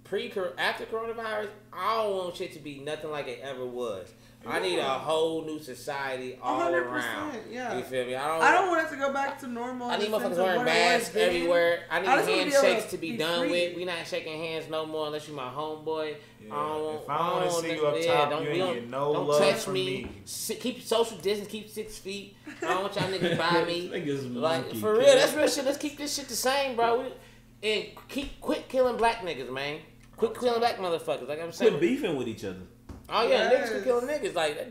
pre 0.04 0.32
after 0.60 0.86
coronavirus, 0.86 1.50
I 1.74 1.96
don't 2.04 2.18
want 2.18 2.36
shit 2.36 2.54
to 2.54 2.60
be 2.60 2.80
nothing 2.80 3.10
like 3.10 3.28
it 3.28 3.40
ever 3.42 3.66
was. 3.66 4.14
I 4.50 4.60
need 4.60 4.80
a 4.80 4.84
whole 4.84 5.44
new 5.46 5.60
society 5.60 6.38
all 6.42 6.60
hundred 6.62 6.86
around. 6.88 7.38
yeah. 7.52 7.78
You 7.78 7.84
feel 7.84 8.06
me? 8.06 8.16
I 8.16 8.28
don't. 8.28 8.42
I 8.44 8.52
don't 8.52 8.68
want 8.70 8.88
it 8.88 8.90
to 8.92 8.96
go 8.98 9.12
back 9.14 9.40
to 9.40 9.48
normal. 9.48 9.90
I 9.90 9.98
need 9.98 10.10
motherfuckers 10.10 10.38
wearing 10.38 10.38
what 10.38 10.48
it 10.48 10.56
was 10.58 10.66
masks 10.66 11.16
everywhere. 11.16 11.80
I 11.90 12.00
need 12.02 12.08
I 12.08 12.16
just 12.18 12.30
wanna 12.30 12.46
be 12.46 12.52
handshakes 12.52 12.84
to 12.86 12.90
to 12.92 12.98
be 12.98 13.12
be 13.12 13.18
done 13.18 13.40
free. 13.42 13.52
with. 13.52 13.76
We 13.78 13.86
not 13.86 14.08
shaking 14.08 14.38
hands 14.40 14.70
no 14.70 14.86
more 14.86 15.08
unless 15.08 15.28
you 15.28 15.34
my 15.34 15.50
homeboy. 15.50 16.16
Yeah. 16.46 16.54
I 16.54 16.68
don't, 16.68 16.96
if 17.04 17.10
I 17.10 17.18
don't 17.18 17.36
want 17.36 17.46
to 17.50 17.62
see 17.70 17.76
you 17.76 17.86
up 17.88 17.96
yeah, 18.00 18.30
don't, 18.30 18.44
you 18.44 18.50
ain't 18.50 18.60
don't, 18.60 18.74
get 18.76 18.90
no 18.90 19.14
don't 19.14 19.28
love 19.28 19.40
touch 19.42 19.56
from 19.64 19.74
me. 19.74 20.04
me. 20.04 20.12
Si- 20.26 20.56
keep 20.56 20.82
social 20.84 21.18
distance. 21.18 21.50
Keep 21.50 21.70
six 21.70 21.98
feet. 21.98 22.38
I 22.62 22.68
don't 22.68 22.84
want 22.84 22.96
y'all 22.96 23.10
niggas 23.10 23.38
by 23.38 23.66
me. 23.66 23.90
Niggas 23.94 24.34
Like 24.36 24.62
monkey, 24.64 24.80
for 24.80 24.96
kid. 24.96 25.00
real, 25.08 25.16
that's 25.16 25.34
real 25.34 25.48
shit. 25.48 25.66
Let's 25.66 25.78
keep 25.78 25.98
this 25.98 26.16
shit 26.16 26.28
the 26.28 26.36
same, 26.36 26.76
bro. 26.76 27.02
We, 27.02 27.70
and 27.70 27.86
keep 28.08 28.40
quit 28.40 28.70
killing 28.70 28.98
black 28.98 29.18
niggas, 29.26 29.52
man. 29.52 29.80
Quit 30.16 30.40
killing 30.40 30.60
black 30.60 30.78
motherfuckers. 30.78 31.28
Like 31.28 31.42
I'm 31.42 31.52
saying. 31.52 31.72
Quit 31.72 31.82
beefing 31.82 32.16
with 32.16 32.28
each 32.28 32.44
other. 32.46 32.62
Oh 33.10 33.28
yeah, 33.28 33.52
niggas 33.52 33.72
can 33.72 33.84
kill 33.84 34.02
niggas. 34.02 34.36
Like 34.36 34.68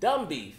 dumb 0.00 0.26
beef. 0.26 0.56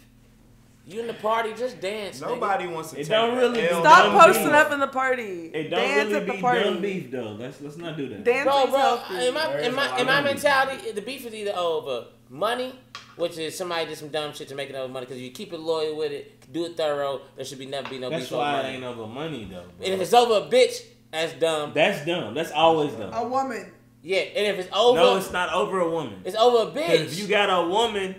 You 0.84 0.98
in 1.00 1.06
the 1.06 1.14
party, 1.14 1.54
just 1.54 1.80
dance. 1.80 2.20
nigga. 2.20 2.26
Nobody 2.28 2.66
wants 2.66 2.90
to. 2.90 2.96
It 2.96 3.04
take 3.04 3.10
don't 3.10 3.38
really 3.38 3.68
L 3.68 3.80
Stop 3.82 4.20
posting 4.24 4.46
beef. 4.46 4.52
up 4.54 4.72
in 4.72 4.80
the 4.80 4.88
party. 4.88 5.50
It 5.54 5.70
don't 5.70 5.78
Dance 5.78 6.08
really 6.08 6.14
at 6.20 6.26
the 6.26 6.32
be 6.32 6.40
party. 6.40 6.64
dumb 6.64 6.82
beef 6.82 7.10
though. 7.12 7.36
Let's 7.38 7.60
let's 7.60 7.76
not 7.76 7.96
do 7.96 8.08
that. 8.08 8.24
Dancing's 8.24 8.44
Bro, 8.52 8.66
bro, 8.66 8.78
healthy. 8.80 9.26
in 9.28 9.34
my 9.34 9.60
in 9.60 9.74
my 9.74 9.98
in 10.00 10.06
my 10.06 10.18
of 10.18 10.24
beef. 10.24 10.34
mentality, 10.34 10.90
the 10.90 11.00
beef 11.02 11.24
is 11.24 11.32
either 11.34 11.52
over 11.56 12.06
money, 12.28 12.74
which 13.16 13.38
is 13.38 13.56
somebody 13.56 13.86
did 13.86 13.96
some 13.98 14.08
dumb 14.08 14.32
shit 14.34 14.48
to 14.48 14.56
make 14.56 14.70
it 14.70 14.74
over 14.74 14.92
money. 14.92 15.06
Because 15.06 15.20
you 15.22 15.30
keep 15.30 15.52
it 15.52 15.60
loyal 15.60 15.96
with 15.96 16.10
it, 16.10 16.52
do 16.52 16.64
it 16.64 16.76
thorough. 16.76 17.20
There 17.36 17.44
should 17.44 17.60
be 17.60 17.66
never 17.66 17.88
be 17.88 17.98
no 18.00 18.10
That's 18.10 18.24
beef 18.24 18.32
over 18.32 18.40
why 18.42 18.58
it 18.58 18.62
money. 18.64 18.74
ain't 18.74 18.84
over 18.84 19.06
money 19.06 19.44
though. 19.44 19.62
bro. 19.62 19.84
And 19.84 19.94
if 19.94 20.00
it's 20.00 20.12
over 20.12 20.34
a 20.46 20.50
bitch, 20.50 20.82
that's 21.12 21.34
dumb. 21.34 21.70
That's 21.74 22.04
dumb. 22.04 22.34
That's 22.34 22.50
always 22.50 22.92
dumb. 22.94 23.12
A 23.14 23.24
woman. 23.28 23.70
Yeah, 24.02 24.18
and 24.18 24.46
if 24.58 24.64
it's 24.66 24.74
over, 24.76 24.98
no, 24.98 25.16
it's 25.16 25.30
not 25.32 25.52
over 25.52 25.78
a 25.80 25.88
woman. 25.90 26.22
it's 26.24 26.36
over 26.36 26.68
a 26.68 26.72
bitch. 26.72 26.88
If 26.90 27.18
you 27.18 27.28
got 27.28 27.48
a 27.50 27.68
woman, 27.68 28.16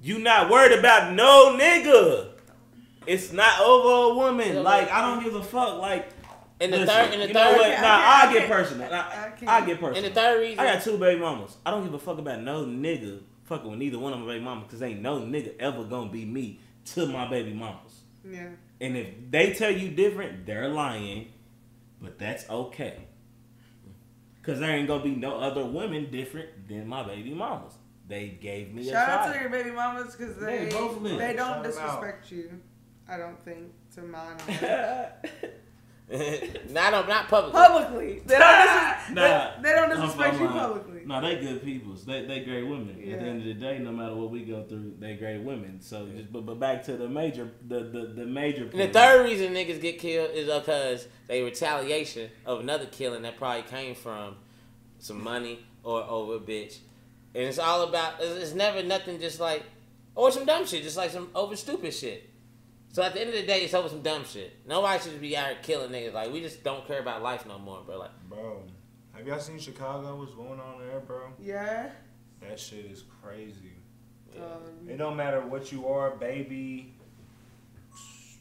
you 0.00 0.18
not 0.18 0.48
worried 0.50 0.78
about 0.78 1.12
no 1.12 1.56
nigga. 1.58 2.30
It's 3.06 3.32
not 3.32 3.60
over 3.60 4.12
a 4.12 4.14
woman. 4.16 4.62
Like 4.62 4.90
I 4.90 5.02
don't 5.02 5.22
give 5.22 5.34
a 5.34 5.42
fuck. 5.42 5.78
Like 5.78 6.08
in 6.58 6.70
the 6.70 6.78
listen, 6.78 6.94
third, 6.94 7.12
in 7.14 7.20
the 7.20 7.28
you 7.28 7.34
know 7.34 7.40
third, 7.50 7.56
what? 7.58 7.66
I 7.66 7.70
Nah, 7.70 7.76
can't- 7.80 7.84
I 7.84 8.26
I 8.28 8.32
get 8.32 8.50
personal. 8.50 8.92
I 8.92 8.96
I, 8.98 9.30
can't. 9.30 9.48
I 9.48 9.60
get 9.66 9.82
in 9.96 10.02
the 10.04 10.10
third 10.10 10.40
reason. 10.40 10.58
I 10.58 10.64
got 10.72 10.82
two 10.82 10.96
baby 10.98 11.20
mamas. 11.20 11.56
I 11.66 11.70
don't 11.70 11.84
give 11.84 11.92
a 11.94 11.98
fuck 11.98 12.18
about 12.18 12.40
no 12.40 12.64
nigga 12.64 13.20
fucking 13.44 13.68
with 13.70 13.78
neither 13.78 13.98
one 13.98 14.12
of 14.14 14.20
my 14.20 14.26
baby 14.26 14.42
mamas 14.44 14.64
because 14.64 14.82
ain't 14.82 15.02
no 15.02 15.20
nigga 15.20 15.54
ever 15.60 15.84
gonna 15.84 16.10
be 16.10 16.24
me 16.24 16.60
to 16.94 17.06
my 17.06 17.28
baby 17.28 17.52
mamas. 17.52 18.00
Yeah. 18.28 18.48
And 18.80 18.96
if 18.96 19.08
they 19.30 19.52
tell 19.52 19.70
you 19.70 19.90
different, 19.90 20.46
they're 20.46 20.68
lying. 20.68 21.28
But 22.00 22.18
that's 22.18 22.48
okay. 22.50 23.05
Cause 24.46 24.60
there 24.60 24.70
ain't 24.70 24.86
gonna 24.86 25.02
be 25.02 25.16
no 25.16 25.38
other 25.40 25.64
women 25.64 26.08
different 26.10 26.68
than 26.68 26.86
my 26.86 27.02
baby 27.02 27.34
mamas. 27.34 27.74
They 28.08 28.38
gave 28.40 28.72
me 28.72 28.88
Shout 28.88 29.08
a 29.08 29.12
out 29.28 29.32
to 29.34 29.40
your 29.40 29.50
baby 29.50 29.72
mamas 29.72 30.14
because 30.14 30.36
they 30.36 30.66
Yeah, 30.66 30.70
both 30.78 31.02
they 31.02 31.32
don't 31.34 31.36
Shout 31.36 31.56
'em 31.56 31.62
disrespect 31.64 32.30
you. 32.30 32.60
I 33.08 33.16
don't 33.16 33.40
think 33.44 33.72
to 33.96 34.02
my 34.02 34.34
knowledge. 36.10 36.50
not 36.70 37.08
not 37.08 37.28
publicly. 37.28 37.60
publicly. 37.60 38.22
They 38.26 38.38
don't, 38.38 38.68
disres- 38.68 39.14
Nah. 39.14 39.56
they, 39.56 39.62
they 39.62 39.74
don't 39.74 39.92
I'm 39.92 40.00
disrespect 40.00 40.40
you 40.40 40.48
publicly. 40.48 41.02
No, 41.06 41.20
they 41.20 41.36
good 41.40 41.62
people. 41.64 41.94
They 41.94 42.24
they 42.26 42.40
great 42.40 42.64
women. 42.64 42.90
At 42.90 43.20
the 43.20 43.26
end 43.26 43.38
of 43.40 43.44
the 43.44 43.54
day, 43.54 43.78
no 43.78 43.92
matter 43.92 44.14
what 44.14 44.30
we 44.30 44.44
go 44.44 44.64
through, 44.64 44.94
they 44.98 45.14
great 45.14 45.42
women. 45.42 45.80
So, 45.80 46.06
just, 46.06 46.32
but 46.32 46.46
but 46.46 46.58
back 46.58 46.82
to 46.84 46.96
the 46.96 47.08
major 47.08 47.50
the 47.66 47.80
the, 47.80 48.12
the 48.14 48.26
major. 48.26 48.64
And 48.64 48.80
the 48.80 48.88
third 48.88 49.24
reason 49.24 49.52
niggas 49.54 49.80
get 49.80 49.98
killed 49.98 50.30
is 50.32 50.46
because 50.52 51.06
they 51.28 51.42
retaliation 51.42 52.30
of 52.44 52.60
another 52.60 52.86
killing 52.86 53.22
that 53.22 53.36
probably 53.36 53.62
came 53.62 53.94
from 53.94 54.36
some 54.98 55.22
money 55.22 55.64
or 55.82 56.02
over 56.02 56.36
a 56.36 56.38
bitch. 56.40 56.78
And 57.34 57.44
it's 57.44 57.58
all 57.58 57.82
about, 57.82 58.14
it's, 58.18 58.44
it's 58.44 58.54
never 58.54 58.82
nothing 58.82 59.20
just 59.20 59.38
like, 59.40 59.62
or 60.14 60.30
some 60.30 60.46
dumb 60.46 60.66
shit, 60.66 60.82
just 60.82 60.96
like 60.96 61.10
some 61.10 61.28
over 61.34 61.54
stupid 61.54 61.92
shit. 61.92 62.28
So 62.92 63.02
at 63.02 63.12
the 63.12 63.20
end 63.20 63.28
of 63.30 63.36
the 63.36 63.42
day, 63.46 63.62
it's 63.62 63.74
over 63.74 63.88
some 63.88 64.00
dumb 64.02 64.24
shit. 64.24 64.66
Nobody 64.66 65.02
should 65.02 65.20
be 65.20 65.36
out 65.36 65.48
here 65.48 65.56
killing 65.62 65.90
niggas. 65.90 66.14
Like, 66.14 66.32
we 66.32 66.40
just 66.40 66.64
don't 66.64 66.86
care 66.86 67.00
about 67.00 67.22
life 67.22 67.44
no 67.46 67.58
more, 67.58 67.82
bro. 67.84 67.98
Like, 67.98 68.10
Bro, 68.28 68.62
have 69.12 69.26
y'all 69.26 69.38
seen 69.38 69.58
Chicago? 69.58 70.16
What's 70.16 70.32
going 70.34 70.58
on 70.58 70.78
there, 70.80 71.00
bro? 71.00 71.28
Yeah. 71.38 71.90
That 72.40 72.58
shit 72.58 72.86
is 72.86 73.04
crazy. 73.22 73.72
Um, 74.36 74.88
It 74.88 74.96
don't 74.96 75.16
matter 75.16 75.40
what 75.42 75.72
you 75.72 75.88
are, 75.88 76.10
baby, 76.16 76.94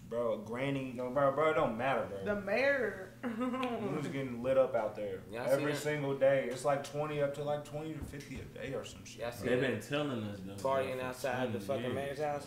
bro, 0.09 0.37
granny, 0.39 0.93
no, 0.95 1.09
bro, 1.09 1.31
bro, 1.31 1.51
it 1.51 1.53
don't 1.55 1.77
matter, 1.77 2.05
bro. 2.09 2.35
the 2.35 2.41
mayor. 2.41 3.01
Who's 3.23 4.05
getting 4.13 4.43
lit 4.43 4.57
up 4.57 4.75
out 4.75 4.95
there 4.95 5.19
Y'all 5.31 5.45
see 5.47 5.51
every 5.53 5.71
that? 5.71 5.81
single 5.81 6.15
day? 6.15 6.47
It's 6.51 6.63
like 6.63 6.83
twenty 6.83 7.21
up 7.23 7.33
to 7.35 7.43
like 7.43 7.65
twenty 7.65 7.93
to 7.93 7.99
fifty 8.05 8.39
a 8.39 8.43
day 8.57 8.73
or 8.75 8.85
some 8.85 9.03
shit. 9.03 9.23
They've 9.43 9.59
been 9.59 9.79
telling 9.81 10.21
us 10.25 10.39
though. 10.45 10.53
Partying 10.69 11.01
outside 11.01 11.51
the 11.53 11.59
fucking 11.59 11.83
years. 11.85 11.95
mayor's 11.95 12.19
house? 12.19 12.45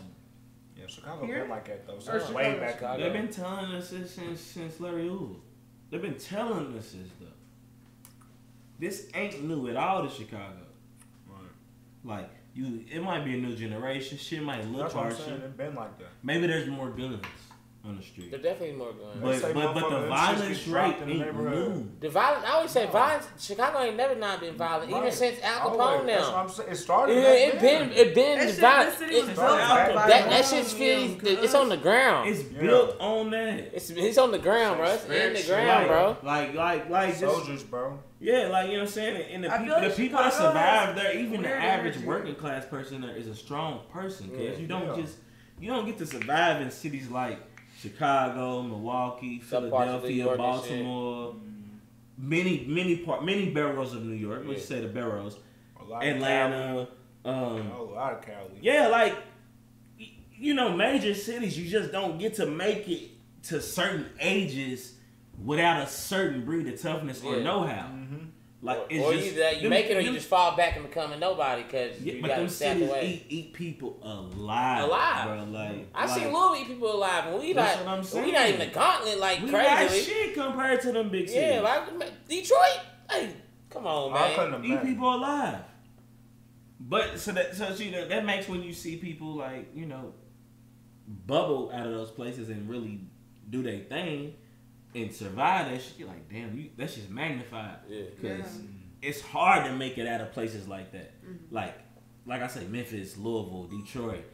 Yeah, 0.79 0.87
Chicago 0.87 1.27
Here? 1.27 1.41
been 1.41 1.51
like 1.51 1.67
that 1.67 1.87
though. 1.87 1.95
Or 1.95 2.21
So 2.21 2.33
way 2.33 2.59
back. 2.59 2.75
Chicago. 2.75 3.03
They've 3.03 3.13
been 3.13 3.29
telling 3.31 3.73
us 3.73 3.91
this 3.91 4.15
since 4.15 4.41
since 4.41 4.79
Larry 4.81 5.09
Hoover. 5.09 5.35
They've 5.91 6.03
been 6.03 6.19
telling 6.19 6.77
us 6.77 6.93
this 6.93 7.09
though. 7.21 7.27
This 8.79 9.09
ain't 9.15 9.43
new 9.43 9.69
at 9.69 9.77
all 9.77 10.05
to 10.05 10.11
Chicago. 10.11 10.55
Like 12.05 12.31
you, 12.55 12.85
it 12.91 13.03
might 13.03 13.25
be 13.25 13.35
a 13.35 13.39
new 13.39 13.57
generation. 13.57 14.19
Shit 14.19 14.43
might 14.43 14.65
look 14.69 14.83
That's 14.83 14.95
harsher. 14.95 15.17
saying. 15.17 15.41
It 15.41 15.57
been 15.57 15.75
like 15.75 15.99
that. 15.99 16.09
Maybe 16.23 16.47
there's 16.47 16.69
more 16.69 16.91
guns 16.91 17.25
on 17.89 17.97
the 17.97 18.03
street. 18.03 18.31
There 18.31 18.41
definitely 18.41 18.77
more 18.77 18.93
going 18.93 19.11
on. 19.13 19.21
But 19.21 19.55
but, 19.55 19.75
but 19.75 19.91
the 19.91 20.07
violence 20.09 20.67
rate 20.69 20.97
in 21.03 21.09
the 21.19 21.27
ain't 21.27 21.37
new. 21.37 21.91
The 22.01 22.09
violence, 22.11 22.45
I 22.47 22.51
always 22.53 22.71
say 22.71 22.87
violence, 22.87 23.27
Chicago 23.39 23.81
ain't 23.81 23.97
never 23.97 24.15
not 24.15 24.41
been 24.41 24.57
violent, 24.57 24.91
even 24.91 25.11
since 25.11 25.41
Al 25.43 25.69
Always. 25.69 25.79
Capone 25.81 26.07
That's 26.07 26.27
what 26.27 26.33
now. 26.35 26.43
I'm 26.43 26.49
saying. 26.49 26.69
It 26.71 26.77
started. 26.77 27.15
Yeah, 27.15 27.33
it 27.33 27.61
been, 27.61 27.91
it 27.93 28.15
been 28.15 28.39
That 28.39 28.47
the 28.47 28.53
shit- 28.53 28.61
violence. 28.61 28.99
this 28.99 29.09
city 29.09 29.21
was 29.21 29.29
it- 29.31 29.37
built 29.37 29.49
off 29.51 29.59
that, 29.77 30.25
of 30.25 30.31
that, 30.31 30.45
shit's 30.45 30.73
feeling, 30.73 31.21
Yeah, 31.23 31.33
it's 31.45 31.55
on 31.55 31.69
the 31.69 31.77
ground. 31.77 32.29
It's 32.29 32.43
Yeah. 32.53 32.61
built 32.61 32.97
on 33.01 33.31
that. 33.31 33.59
It's 33.75 33.91
it's 33.91 34.19
on 34.19 34.31
the 34.33 34.39
ground, 34.39 34.79
bro. 34.79 34.91
It's 34.91 35.05
in 35.05 35.33
the 35.35 35.43
ground, 35.43 35.89
bro. 35.89 36.17
Like 36.23 36.55
like 36.55 36.91
like 36.91 37.19
just 37.19 37.21
soldiers, 37.21 37.63
bro. 37.63 37.99
Yeah, 38.21 38.49
like 38.49 38.67
you 38.67 38.73
know 38.73 38.79
what 38.81 38.89
I'm 38.89 38.93
saying. 38.95 39.33
And 39.33 39.45
the 39.45 39.55
I 39.55 39.59
people, 39.59 39.79
feel 39.81 39.89
the 39.89 39.95
people 39.97 40.19
that 40.19 40.33
survive 40.33 40.55
has 40.55 40.97
there, 40.97 41.17
even 41.19 41.43
the 41.43 41.49
average 41.55 41.95
energy. 41.95 42.07
working 42.07 42.35
class 42.35 42.67
person 42.67 43.01
there 43.01 43.17
is 43.17 43.29
a 43.29 43.35
strong 43.35 43.81
person. 43.93 44.29
Cause 44.31 44.39
Yeah. 44.41 44.57
you 44.57 44.67
don't 44.67 44.89
Yeah. 44.97 45.03
just 45.03 45.19
you 45.61 45.69
don't 45.71 45.87
get 45.87 45.99
to 45.99 46.07
survive 46.07 46.61
in 46.61 46.71
cities 46.71 47.09
like 47.11 47.39
Chicago, 47.79 48.63
Milwaukee, 48.63 49.41
Some 49.41 49.71
parts 49.71 49.91
of 49.91 50.03
New 50.03 50.09
Philadelphia, 50.09 50.37
Baltimore, 50.37 51.37
many 52.17 52.65
many 52.67 52.97
part 52.97 53.25
many 53.25 53.51
boroughs 53.51 53.95
of 53.95 54.05
New 54.05 54.15
York. 54.17 54.43
Let's 54.47 54.63
Yeah. 54.63 54.77
say 54.77 54.81
the 54.83 54.89
boroughs, 54.89 55.37
A 55.81 55.85
lot 55.85 56.03
of 56.03 56.09
Atlanta. 56.17 56.89
Cali. 57.25 57.37
Um, 57.37 57.73
Oh, 57.77 57.83
a 57.83 57.95
lot 57.95 58.13
of 58.15 58.23
Cali. 58.23 58.59
yeah, 58.61 58.89
like 58.89 59.15
you 60.41 60.55
know, 60.55 60.75
major 60.77 61.15
cities, 61.15 61.59
you 61.59 61.69
just 61.69 61.91
don't 61.91 62.19
get 62.19 62.35
to 62.35 62.47
make 62.47 62.89
it 62.89 63.11
to 63.45 63.61
certain 63.61 64.07
ages 64.21 64.95
without 65.45 65.83
a 65.83 65.87
certain 65.89 66.45
breed 66.45 66.67
of 66.69 66.81
toughness 66.81 67.23
or 67.25 67.41
know-how. 67.41 67.89
Mm-hmm. 67.89 68.25
Like 68.61 68.79
or 68.79 68.87
it's 68.91 69.05
or 69.05 69.13
just, 69.13 69.27
either 69.29 69.41
that 69.41 69.57
you 69.57 69.63
them- 69.63 69.71
make 69.71 69.87
it 69.87 69.97
or 69.97 70.01
you 70.01 70.13
just 70.13 70.27
fall 70.29 70.57
back 70.57 70.75
and 70.77 70.85
become 70.89 71.13
a 71.13 71.17
nobody 71.19 71.63
because 71.63 72.01
Yeah, 72.01 72.15
you 72.15 72.23
got 72.23 72.37
to 72.39 72.49
step 72.49 72.77
away. 72.81 73.07
eat, 73.07 73.27
eat 73.29 73.53
people 73.53 74.01
alive. 74.03 74.83
Alive. 74.85 75.25
Bro. 75.27 75.45
Like, 75.59 75.87
I 75.95 76.07
like, 76.07 76.19
seen 76.21 76.33
Louisville 76.33 76.57
eat 76.61 76.67
people 76.67 76.93
alive, 76.93 77.27
and 77.29 77.39
we 77.41 77.55
like 77.55 77.87
we 77.99 78.03
saying. 78.03 78.33
not 78.35 78.49
even 78.49 78.61
a 78.63 78.67
gauntlet 78.73 79.19
like 79.21 79.43
We 79.43 79.51
got 79.53 79.87
crazy. 79.89 80.11
shit 80.11 80.35
compared 80.35 80.81
to 80.83 80.91
them 80.93 81.09
big 81.09 81.29
cities. 81.29 81.43
Yeah, 81.55 81.61
like 81.61 82.29
Detroit. 82.29 82.81
Hey, 83.09 83.31
come 83.71 83.87
on, 83.87 84.13
oh, 84.13 84.15
I 84.17 84.21
man. 84.29 84.35
couldn't 84.37 84.65
eat 84.65 84.71
imagine. 84.73 84.89
people 84.93 85.15
alive. 85.15 85.59
But 86.81 87.19
so 87.21 87.33
that 87.33 87.55
so 87.55 87.69
you 87.75 87.91
know, 87.93 88.09
that 88.09 88.25
makes 88.25 88.49
when 88.49 88.63
you 88.65 88.73
see 88.73 88.97
people 88.97 89.35
like 89.37 89.69
you 89.75 89.87
know 89.87 90.15
bubble 91.07 91.71
out 91.73 91.87
of 91.87 91.93
those 91.93 92.11
places 92.11 92.49
and 92.49 92.69
really 92.69 93.01
do 93.51 93.63
their 93.63 93.79
thing 93.81 94.35
and 95.03 95.15
survive 95.15 95.71
that 95.71 95.81
shit. 95.83 95.95
You're 95.99 96.09
like, 96.09 96.29
damn, 96.29 96.57
you 96.59 96.71
that's 96.77 96.95
just 96.95 97.11
magnified. 97.11 97.77
Yeah. 97.89 98.03
because 98.21 98.59
Yeah. 98.59 99.09
it's 99.09 99.21
hard 99.21 99.65
to 99.67 99.73
make 99.73 99.99
it 99.99 100.07
out 100.07 100.21
of 100.21 100.33
places 100.33 100.67
like 100.69 100.93
that. 100.93 101.23
Mm-hmm. 101.25 101.55
Like, 101.55 101.75
like 102.27 102.43
I 102.43 102.47
say, 102.47 102.67
Memphis, 102.67 103.17
Louisville, 103.17 103.69
Detroit, 103.69 104.25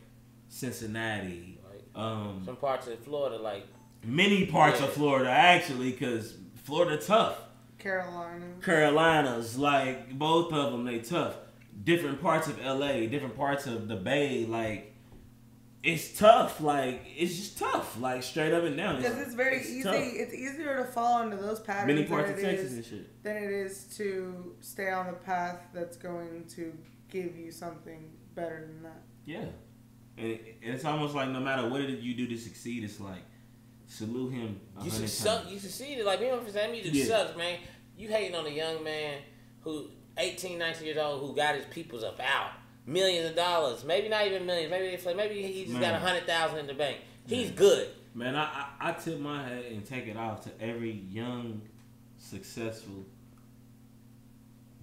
Cincinnati, 0.48 1.58
Like, 1.68 2.02
um, 2.02 2.42
some 2.44 2.56
parts 2.56 2.86
of 2.86 2.98
Florida, 3.00 3.36
like 3.38 3.66
many 4.04 4.46
parts 4.46 4.80
Yeah. 4.80 4.86
of 4.86 4.92
Florida 4.92 5.30
actually, 5.30 5.90
because 5.90 6.36
Florida 6.62 6.96
tough. 6.96 7.40
Carolina. 7.78 8.46
Carolinas, 8.62 9.58
like 9.58 10.16
both 10.18 10.52
of 10.52 10.72
them, 10.72 10.84
they 10.84 11.00
tough. 11.00 11.34
Different 11.82 12.22
parts 12.22 12.46
of 12.48 12.58
LA, 12.64 13.06
different 13.06 13.36
parts 13.36 13.66
of 13.66 13.88
the 13.88 13.96
Bay, 13.96 14.46
like 14.46 14.93
it's 15.84 16.18
tough. 16.18 16.60
Like 16.62 17.02
it's 17.16 17.36
just 17.36 17.58
tough. 17.58 18.00
Like 18.00 18.22
straight 18.22 18.52
up 18.52 18.64
and 18.64 18.76
down. 18.76 18.96
Because 18.96 19.18
it's 19.18 19.34
very 19.34 19.60
easy. 19.60 19.82
tough. 19.82 19.94
It's 19.96 20.32
easier 20.34 20.78
to 20.78 20.84
fall 20.84 21.22
into 21.22 21.36
those 21.36 21.60
patterns 21.60 21.86
Many 21.88 22.02
than 22.02 22.10
parts 22.10 22.30
it 22.30 22.36
of 22.36 22.40
Texas 22.42 22.70
is 22.72 22.76
and 22.76 22.84
shit. 22.86 23.22
than 23.22 23.36
it 23.36 23.50
is 23.50 23.84
to 23.98 24.56
stay 24.60 24.90
on 24.90 25.06
the 25.06 25.12
path 25.12 25.58
that's 25.74 25.96
going 25.98 26.46
to 26.56 26.72
give 27.10 27.36
you 27.36 27.52
something 27.52 28.10
better 28.34 28.66
than 28.66 28.82
that. 28.82 29.02
Yeah, 29.26 29.44
and 30.16 30.26
it, 30.32 30.56
it's 30.62 30.84
almost 30.86 31.14
like 31.14 31.28
no 31.28 31.40
matter 31.40 31.68
what 31.68 31.78
did 31.82 32.02
you 32.02 32.14
do 32.14 32.26
to 32.28 32.36
succeed, 32.38 32.82
it's 32.82 32.98
like 32.98 33.22
salute 33.86 34.32
him. 34.32 34.60
You 34.82 34.90
succeed. 34.90 35.40
You 35.50 35.58
succeeded. 35.58 36.06
Like 36.06 36.20
me 36.20 36.28
and 36.30 36.40
my 36.54 36.66
music 36.68 36.94
Yeah. 36.94 37.04
sucks, 37.04 37.36
man. 37.36 37.58
You 37.96 38.08
hating 38.08 38.34
on 38.34 38.46
a 38.46 38.50
young 38.50 38.82
man 38.82 39.18
who 39.60 39.90
18, 40.16 40.58
19 40.58 40.86
years 40.86 40.96
old 40.98 41.20
who 41.20 41.36
got 41.36 41.54
his 41.54 41.64
peoples 41.66 42.02
up 42.02 42.18
out 42.20 42.52
millions 42.86 43.30
of 43.30 43.36
dollars. 43.36 43.84
Maybe 43.84 44.08
not 44.08 44.26
even 44.26 44.44
millions. 44.46 44.70
Maybe 44.70 44.86
it's 44.86 45.06
like 45.06 45.16
maybe 45.16 45.42
he 45.42 45.64
just 45.66 45.80
got 45.80 45.94
a 45.94 45.98
hundred 45.98 46.26
thousand 46.26 46.58
in 46.60 46.66
the 46.66 46.74
bank. 46.74 46.98
He's 47.26 47.48
Man. 47.48 47.56
good. 47.56 47.88
Man, 48.14 48.36
I, 48.36 48.42
I 48.80 48.90
I 48.90 48.92
tip 48.92 49.18
my 49.18 49.42
hat 49.42 49.64
and 49.70 49.84
take 49.84 50.06
it 50.06 50.16
off 50.16 50.42
to 50.44 50.50
every 50.60 50.92
young, 50.92 51.62
successful 52.18 53.04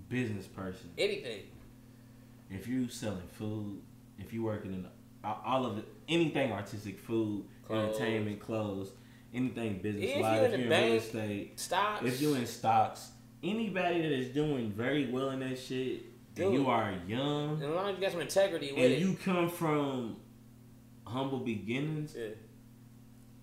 business 0.09 0.47
person. 0.47 0.89
Anything. 0.97 1.43
If 2.49 2.67
you 2.67 2.89
selling 2.89 3.27
food, 3.33 3.81
if 4.19 4.33
you 4.33 4.43
working 4.43 4.73
in 4.73 4.85
all- 5.23 5.41
all 5.45 5.65
of 5.65 5.77
it, 5.77 5.85
anything 6.09 6.51
artistic, 6.51 6.99
food, 6.99 7.45
Clothes. 7.65 7.95
entertainment, 7.95 8.39
clothes, 8.41 8.91
anything 9.33 9.77
business, 9.81 10.11
if 10.11 10.19
wise, 10.21 10.35
if 10.35 10.41
you're 10.41 10.49
the 10.49 10.53
in 10.55 10.61
real 10.61 10.69
bank, 10.69 11.01
estate, 11.03 11.59
Stocks. 11.59 12.05
if 12.05 12.21
you're 12.21 12.35
in 12.35 12.45
stocks, 12.45 13.11
anybody 13.41 14.01
that 14.01 14.11
is 14.11 14.33
doing 14.33 14.71
very 14.71 15.09
well 15.09 15.29
in 15.29 15.39
that 15.39 15.57
shit, 15.57 16.03
Dude. 16.35 16.53
you 16.53 16.67
are 16.67 16.93
young, 17.07 17.53
and 17.55 17.63
as 17.63 17.69
long 17.69 17.89
as 17.89 17.95
you 17.95 18.01
got 18.01 18.11
some 18.11 18.21
integrity 18.21 18.71
with 18.71 18.77
and 18.83 18.93
it. 18.93 18.99
you 18.99 19.17
come 19.23 19.49
from 19.49 20.17
humble 21.05 21.39
beginnings, 21.39 22.15
yeah. 22.17 22.29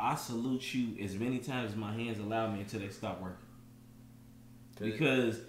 I 0.00 0.14
salute 0.14 0.74
you 0.74 1.02
as 1.04 1.14
many 1.16 1.38
times 1.38 1.72
as 1.72 1.76
my 1.76 1.92
hands 1.92 2.18
allow 2.18 2.50
me 2.50 2.60
until 2.60 2.80
they 2.80 2.88
stop 2.88 3.20
working. 3.20 3.36
Because 4.80 5.40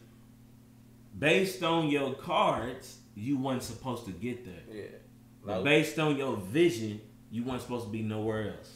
based 1.17 1.63
on 1.63 1.87
your 1.89 2.13
cards, 2.15 2.97
you 3.15 3.37
weren't 3.37 3.63
supposed 3.63 4.05
to 4.05 4.11
get 4.11 4.43
there. 4.45 4.63
yeah. 4.75 4.83
But 5.45 5.57
Like, 5.57 5.63
based 5.63 5.99
on 5.99 6.17
your 6.17 6.35
vision, 6.35 6.99
you 7.31 7.43
weren't 7.43 7.61
supposed 7.61 7.85
to 7.85 7.91
be 7.91 8.01
nowhere 8.01 8.55
else. 8.57 8.73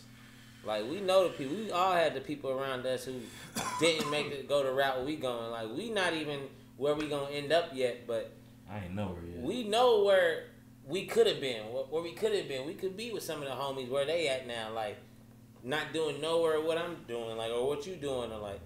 like 0.65 0.89
we 0.89 1.01
know 1.01 1.23
the 1.27 1.33
people. 1.33 1.55
We 1.55 1.71
all 1.71 1.93
had 1.93 2.13
the 2.13 2.21
people 2.21 2.51
around 2.51 2.85
us 2.85 3.03
who 3.05 3.13
didn't 3.79 4.09
make 4.09 4.27
it 4.27 4.47
go 4.47 4.63
the 4.63 4.71
route 4.71 5.03
we 5.05 5.15
going. 5.17 5.51
Like 5.51 5.69
we 5.75 5.89
not 5.89 6.13
even 6.13 6.39
where 6.77 6.95
we 6.95 7.07
gonna 7.09 7.31
end 7.31 7.51
up 7.51 7.71
yet, 7.73 8.07
but 8.07 8.31
I 8.69 8.79
ain't 8.85 8.95
nowhere 8.95 9.23
yet. 9.23 9.43
we 9.43 9.63
know 9.67 10.03
where 10.03 10.45
we 10.85 11.05
could 11.05 11.27
have 11.27 11.39
been, 11.41 11.63
where, 11.71 11.83
where 11.85 12.01
we 12.03 12.13
could 12.13 12.33
have 12.33 12.47
been. 12.47 12.65
We 12.65 12.73
could 12.73 12.97
be 12.97 13.11
with 13.11 13.23
some 13.23 13.41
of 13.41 13.47
the 13.47 13.53
homies 13.55 13.89
where 13.89 14.05
they 14.05 14.27
at 14.27 14.47
now, 14.47 14.71
like 14.73 14.97
not 15.63 15.93
doing 15.93 16.19
nowhere 16.21 16.59
what 16.61 16.77
I'm 16.77 16.97
doing, 17.07 17.37
like 17.37 17.51
or 17.51 17.67
what 17.67 17.85
you 17.87 17.95
doing, 17.95 18.31
or 18.31 18.39
like. 18.39 18.59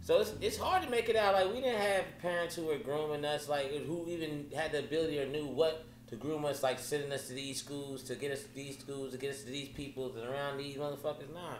So 0.00 0.20
it's, 0.20 0.32
it's 0.40 0.56
hard 0.56 0.82
to 0.84 0.90
make 0.90 1.08
it 1.08 1.16
out. 1.16 1.34
Like 1.34 1.48
we 1.52 1.60
didn't 1.60 1.80
have 1.80 2.04
parents 2.22 2.54
who 2.54 2.66
were 2.66 2.78
grooming 2.78 3.24
us, 3.24 3.48
like 3.48 3.72
who 3.72 4.06
even 4.08 4.46
had 4.54 4.72
the 4.72 4.80
ability 4.80 5.18
or 5.20 5.26
knew 5.26 5.46
what 5.46 5.84
to 6.08 6.16
groom 6.16 6.44
us, 6.44 6.62
like 6.62 6.78
sending 6.78 7.12
us 7.12 7.26
to 7.28 7.34
these 7.34 7.58
schools, 7.58 8.02
to 8.04 8.14
get 8.14 8.30
us 8.32 8.42
to 8.42 8.54
these 8.54 8.78
schools, 8.78 9.12
to 9.12 9.18
get 9.18 9.30
us 9.34 9.42
to 9.42 9.50
these 9.50 9.68
people, 9.68 10.12
and 10.16 10.28
around 10.28 10.56
these 10.58 10.76
motherfuckers. 10.76 11.32
Nah, 11.34 11.54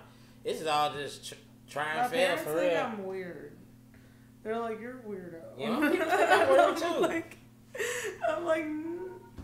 this 0.45 0.61
is 0.61 0.67
all 0.67 0.93
just 0.93 1.29
tr- 1.29 1.35
try 1.69 1.95
My 1.97 2.03
and 2.03 2.11
fail 2.13 2.27
parents 2.27 2.43
for 2.45 2.55
think 2.55 2.73
real. 2.73 2.81
I'm 2.83 3.05
weird. 3.05 3.53
They're 4.45 4.59
like, 4.61 4.81
you're 4.81 4.99
a 5.01 5.03
weirdo. 5.03 5.43
Yeah, 5.59 5.91
people 5.91 6.07
think 6.07 6.31
I'm 6.31 6.49
weird, 6.49 6.77
too. 6.77 6.85
Like, 7.01 7.38
I'm 8.29 8.45
like. 8.45 8.65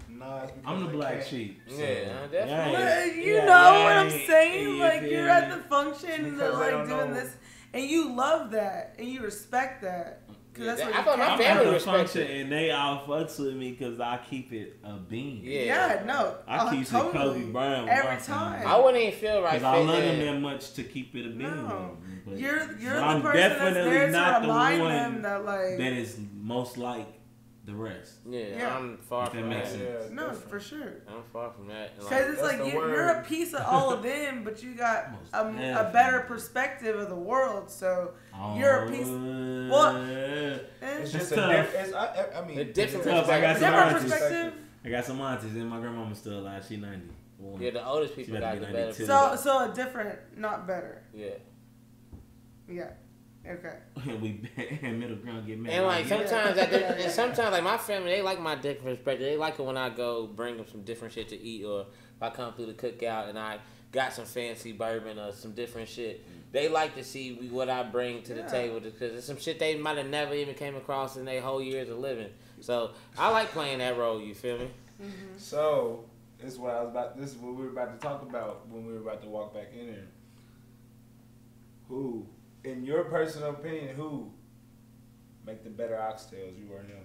Nah, 0.08 0.46
I'm 0.64 0.80
the 0.80 0.86
they 0.86 0.92
black 0.92 1.14
can't- 1.14 1.26
sheep. 1.26 1.60
so- 1.68 1.76
Yeah, 1.76 2.04
definitely. 2.30 2.72
Yeah, 2.72 3.06
But 3.06 3.16
you 3.16 3.34
yeah, 3.34 3.44
know 3.44 3.72
yeah, 3.72 3.84
what 3.84 3.96
I'm 3.96 4.10
saying? 4.10 4.76
yeah, 4.78 4.84
Like 4.84 5.02
yeah, 5.02 5.08
you're 5.08 5.28
at 5.28 5.50
the 5.50 5.56
function 5.68 6.10
and 6.10 6.24
Because 6.36 6.38
they're 6.58 6.76
like 6.78 6.88
doing 6.88 7.10
know. 7.10 7.14
this, 7.14 7.34
and 7.74 7.84
you 7.84 8.14
love 8.14 8.50
that 8.52 8.94
and 8.98 9.08
you 9.08 9.22
respect 9.22 9.82
that. 9.82 10.20
Cause 10.54 10.64
Yeah, 10.64 10.74
that's 10.76 10.82
what 10.84 10.94
I 10.94 10.98
you 10.98 11.04
thought 11.04 11.18
my 11.18 11.24
I'm 11.24 11.30
at 11.32 11.38
family 11.40 11.64
the 11.66 11.72
respects 11.72 12.12
function 12.12 12.22
it. 12.22 12.40
and 12.42 12.52
they 12.52 12.70
all 12.70 13.04
fucks 13.08 13.40
with 13.40 13.54
me 13.56 13.72
because 13.72 13.98
I 13.98 14.20
keep 14.30 14.52
it 14.52 14.78
a 14.84 14.92
bean. 14.92 15.40
Yeah. 15.42 15.62
Yeah, 15.98 16.04
no, 16.06 16.36
I 16.46 16.58
uh, 16.58 16.70
keep 16.70 16.82
it 16.82 16.86
totally. 16.86 17.40
Kobe 17.40 17.50
Bryant 17.52 17.88
every 17.88 18.24
time. 18.24 18.64
I 18.66 18.78
wouldn't 18.78 19.02
even 19.02 19.18
feel 19.18 19.42
right. 19.42 19.54
Because 19.54 19.64
I 19.64 19.78
love 19.78 19.96
fitting 19.96 20.20
them 20.20 20.34
that 20.36 20.40
much 20.48 20.74
to 20.74 20.84
keep 20.84 21.16
it 21.16 21.26
a 21.26 21.30
bean. 21.30 21.40
No. 21.40 21.96
but- 22.24 22.38
You're 22.38 22.78
you're 22.78 22.94
the 22.94 23.02
I'm 23.02 23.20
person 23.20 23.40
that's 23.40 23.54
definitely 23.58 23.90
there 23.90 24.06
to 24.06 24.12
not 24.12 24.42
the 24.42 24.48
remind 24.48 24.80
one 24.80 24.92
them 24.92 25.22
that 25.22 25.44
like 25.44 25.76
that 25.78 25.92
is 25.92 26.20
most 26.40 26.78
like 26.78 27.08
the 27.64 27.74
rest. 27.74 28.16
Yeah, 28.28 28.40
Yeah. 28.58 28.76
I'm 28.76 28.98
far 28.98 29.26
If 29.26 29.32
that 29.32 29.40
from 29.40 29.48
makes 29.48 29.72
that. 29.72 29.78
sense. 29.78 30.04
Yeah, 30.10 30.14
no 30.14 30.28
different. 30.28 30.50
for 30.50 30.60
sure. 30.60 30.92
I'm 31.08 31.22
far 31.32 31.50
from 31.50 31.68
that. 31.68 31.96
Because 31.96 32.10
Like, 32.10 32.22
it's 32.30 32.42
like 32.42 32.58
you, 32.72 32.78
you're 32.80 33.08
a 33.08 33.22
piece 33.24 33.54
of 33.54 33.62
all 33.66 33.92
of 33.92 34.02
them, 34.10 34.44
but 34.44 34.62
you 34.62 34.74
got 34.74 35.06
a, 35.32 35.40
a 35.46 35.90
better 35.92 36.20
perspective 36.20 36.98
of 36.98 37.08
the 37.08 37.14
world. 37.16 37.70
So 37.70 38.12
You're 38.56 38.84
a 38.84 38.90
piece- 38.90 39.06
What? 39.08 39.96
eh, 39.96 40.58
It's 40.82 41.02
It's 41.04 41.12
just 41.12 41.32
a 41.32 41.36
tough. 41.36 41.50
different. 41.50 41.86
It's, 41.86 41.94
I, 41.94 42.06
I- 42.06 42.40
I 42.42 42.46
mean, 42.46 42.56
The 42.56 42.64
different 42.66 43.04
tough. 43.04 43.28
I 43.28 43.40
got 43.40 43.56
perspective. 43.56 44.00
some 44.00 44.10
perspective. 44.10 44.54
I 44.84 44.88
got 44.90 45.04
some 45.06 45.20
aunties 45.22 45.54
and 45.56 45.70
my 45.70 45.80
grandmama's 45.80 46.18
still 46.18 46.38
alive. 46.40 46.64
She's 46.68 46.78
90. 46.78 47.08
Well, 47.38 47.60
yeah, 47.62 47.70
the 47.70 47.86
oldest 47.86 48.14
people 48.14 48.38
got 48.38 48.52
to 48.54 48.60
the 48.60 48.66
better. 48.66 48.92
So 48.92 49.36
so 49.36 49.70
a 49.70 49.74
different, 49.74 50.18
not 50.36 50.66
better. 50.66 51.02
Yeah, 51.14 51.30
Yeah. 52.68 52.90
Okay. 53.46 53.76
And 54.08 54.20
we 54.22 54.40
and 54.82 54.98
middle 54.98 55.16
ground 55.16 55.46
get 55.46 55.58
mad. 55.58 55.72
and 55.72 55.86
like 55.86 56.06
sometimes, 56.06 56.56
Yeah. 56.56 56.66
that 56.66 56.98
and 57.00 57.12
sometimes 57.12 57.52
like 57.52 57.62
my 57.62 57.76
family, 57.78 58.10
they 58.10 58.22
like 58.22 58.40
my 58.40 58.54
different 58.54 58.96
perspective. 58.98 59.26
They 59.26 59.36
like 59.36 59.58
it 59.58 59.62
when 59.64 59.76
I 59.76 59.90
go 59.90 60.26
bring 60.26 60.56
them 60.56 60.66
some 60.70 60.82
different 60.82 61.12
shit 61.14 61.28
to 61.28 61.40
eat, 61.40 61.64
or 61.64 61.82
if 62.16 62.22
I 62.22 62.30
come 62.30 62.52
through 62.54 62.66
the 62.66 62.74
cookout 62.74 63.28
and 63.28 63.38
I 63.38 63.58
got 63.92 64.12
some 64.12 64.24
fancy 64.24 64.72
bourbon 64.72 65.18
or 65.18 65.32
some 65.32 65.52
different 65.52 65.88
shit. 65.88 66.24
They 66.52 66.68
like 66.68 66.94
to 66.96 67.04
see 67.04 67.34
what 67.50 67.68
I 67.68 67.82
bring 67.82 68.22
to 68.24 68.34
the 68.34 68.40
Yeah. 68.40 68.46
table 68.48 68.80
because 68.80 69.14
it's 69.14 69.26
some 69.26 69.38
shit 69.38 69.58
they 69.58 69.76
might 69.76 69.96
have 69.98 70.08
never 70.08 70.34
even 70.34 70.54
came 70.54 70.74
across 70.76 71.16
in 71.16 71.24
their 71.24 71.40
whole 71.40 71.62
years 71.62 71.88
of 71.90 71.98
living. 71.98 72.30
So 72.60 72.90
I 73.18 73.30
like 73.30 73.48
playing 73.50 73.78
that 73.78 73.96
role. 73.98 74.20
You 74.20 74.34
feel 74.34 74.58
me? 74.58 74.70
Mm-hmm. 75.02 75.36
So 75.38 76.04
this 76.40 76.52
is 76.54 76.58
what 76.58 76.74
I 76.74 76.80
was 76.82 76.90
about. 76.90 77.16
This 77.18 77.30
is 77.30 77.36
what 77.36 77.54
we 77.54 77.64
were 77.64 77.70
about 77.70 78.00
to 78.00 78.06
talk 78.06 78.22
about 78.22 78.66
when 78.68 78.86
we 78.86 78.92
were 78.94 79.00
about 79.00 79.22
to 79.22 79.28
walk 79.28 79.52
back 79.54 79.68
in 79.72 79.86
here. 79.86 80.06
Who, 81.88 82.26
in 82.64 82.84
your 82.84 83.04
personal 83.04 83.50
opinion, 83.50 83.94
who 83.96 84.30
make 85.46 85.62
the 85.64 85.70
better 85.70 85.94
oxtails, 85.94 86.58
you 86.58 86.68
or 86.72 86.80
him? 86.80 87.04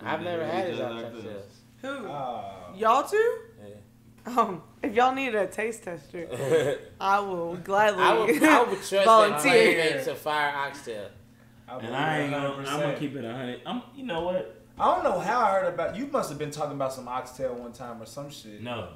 I've 0.00 0.22
never 0.22 0.42
Yeah, 0.42 0.50
had 0.52 0.64
he 0.64 0.70
his 0.70 0.78
does 0.78 1.02
oxtails. 1.04 1.44
Who? 1.82 2.06
Ah, 2.08 2.72
Y'all 2.76 3.02
too? 3.08 3.38
Yeah. 3.66 3.74
Um, 4.40 4.62
if 4.82 4.94
y'all 4.94 5.14
need 5.14 5.34
a 5.34 5.46
taste 5.46 5.84
tester, 5.84 6.78
I 7.00 7.18
will 7.20 7.56
gladly 7.56 8.02
I 8.02 8.12
would, 8.18 8.42
I 8.42 8.62
would 8.62 8.70
trust 8.70 8.90
that 8.90 9.04
volunteer. 9.06 9.40
Clay 9.40 9.90
makes 9.94 10.06
a 10.06 10.14
fire 10.14 10.54
oxtail. 10.54 11.08
I 11.66 11.78
and 11.78 11.96
I 11.96 12.20
ain't 12.20 12.30
gonna, 12.30 12.48
I'm 12.68 12.80
gonna 12.80 12.96
keep 12.98 13.14
it 13.16 13.24
a 13.24 13.32
hundred. 13.32 13.60
I'm. 13.66 13.82
You 13.96 14.04
know 14.04 14.22
what? 14.22 14.62
I 14.78 14.94
don't 14.94 15.04
know 15.04 15.18
how 15.18 15.40
I 15.40 15.50
heard 15.60 15.74
about. 15.74 15.96
You 15.96 16.06
must 16.06 16.28
have 16.30 16.38
been 16.38 16.50
talking 16.50 16.72
about 16.74 16.92
some 16.92 17.08
oxtail 17.08 17.54
one 17.54 17.72
time 17.72 18.00
or 18.02 18.06
some 18.06 18.30
shit. 18.30 18.62
No. 18.62 18.90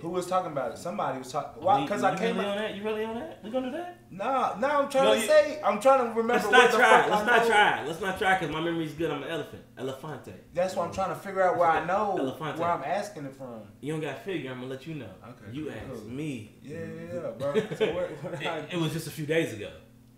Who 0.00 0.08
was 0.08 0.26
talking 0.26 0.52
about 0.52 0.72
it? 0.72 0.78
Somebody 0.78 1.18
was 1.18 1.30
talking. 1.32 1.62
Why? 1.62 1.82
Because 1.82 2.02
I 2.02 2.12
you 2.12 2.18
came. 2.18 2.36
really 2.36 2.48
on 2.48 2.56
that. 2.58 2.74
You 2.76 2.82
really 2.82 3.04
on 3.04 3.14
that? 3.16 3.40
We 3.44 3.50
gonna 3.50 3.70
do 3.70 3.76
that? 3.76 3.98
Nah, 4.12 4.56
nah. 4.58 4.80
I'm 4.80 4.88
trying 4.90 5.04
No, 5.04 5.14
to 5.14 5.20
you- 5.20 5.26
say. 5.26 5.60
I'm 5.64 5.80
trying 5.80 6.00
to 6.04 6.08
remember. 6.10 6.32
Let's 6.34 6.50
not 6.50 6.70
try. 6.72 7.06
Let's 7.08 7.26
not 7.26 7.46
try. 7.46 7.84
Let's 7.86 8.00
not 8.00 8.18
try 8.18 8.38
because 8.38 8.52
my 8.52 8.60
memory's 8.60 8.92
good. 8.94 9.10
I'm 9.10 9.22
an 9.22 9.28
elephant. 9.30 9.62
Elefante. 9.78 10.32
That's 10.52 10.74
why 10.74 10.84
I'm 10.86 10.92
trying 10.92 11.10
to 11.10 11.14
figure 11.14 11.42
out 11.42 11.56
where 11.56 11.68
I 11.68 11.84
know 11.86 12.16
Elefante. 12.18 12.58
where 12.58 12.68
I'm 12.70 12.82
asking 12.82 13.26
it 13.26 13.34
from. 13.36 13.62
You 13.80 13.92
don't 13.92 14.00
got 14.02 14.16
to 14.16 14.22
figure. 14.22 14.50
I'm 14.50 14.58
gonna 14.60 14.70
let 14.70 14.86
you 14.86 14.94
know. 14.96 15.10
Okay, 15.28 15.52
You 15.56 15.64
cool, 15.66 15.94
asked 15.96 16.06
me. 16.06 16.56
Yeah, 16.62 16.78
yeah, 16.78 17.14
yeah, 17.14 17.30
bro. 17.38 17.54
So 17.76 17.86
where, 17.94 18.08
where 18.08 18.36
I, 18.52 18.58
It, 18.58 18.72
it 18.72 18.76
was 18.80 18.92
just 18.92 19.06
a 19.06 19.10
few 19.10 19.26
days 19.26 19.52
ago. 19.52 19.70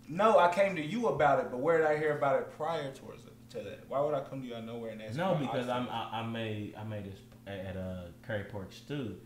no, 0.09 0.39
I 0.39 0.51
came 0.53 0.75
to 0.75 0.81
you 0.83 1.07
about 1.07 1.39
it, 1.39 1.51
but 1.51 1.59
where 1.59 1.77
did 1.77 1.87
I 1.87 1.97
hear 1.97 2.17
about 2.17 2.39
it 2.41 2.51
prior 2.57 2.91
towards 2.93 3.25
it, 3.25 3.33
to 3.51 3.57
that? 3.63 3.83
Why 3.87 3.99
would 4.01 4.15
I 4.15 4.21
come 4.21 4.41
to 4.41 4.47
you 4.47 4.53
out 4.55 4.59
of 4.61 4.65
nowhere 4.65 4.89
and 4.91 5.01
ask? 5.03 5.15
No, 5.15 5.35
because 5.35 5.69
I'm. 5.69 5.87
I, 5.89 6.09
I 6.21 6.23
made 6.25 6.73
I 6.79 6.83
made 6.83 7.05
this 7.05 7.19
at 7.45 7.77
uh, 7.77 8.05
curry 8.25 8.45
pork 8.45 8.73
stew. 8.73 9.17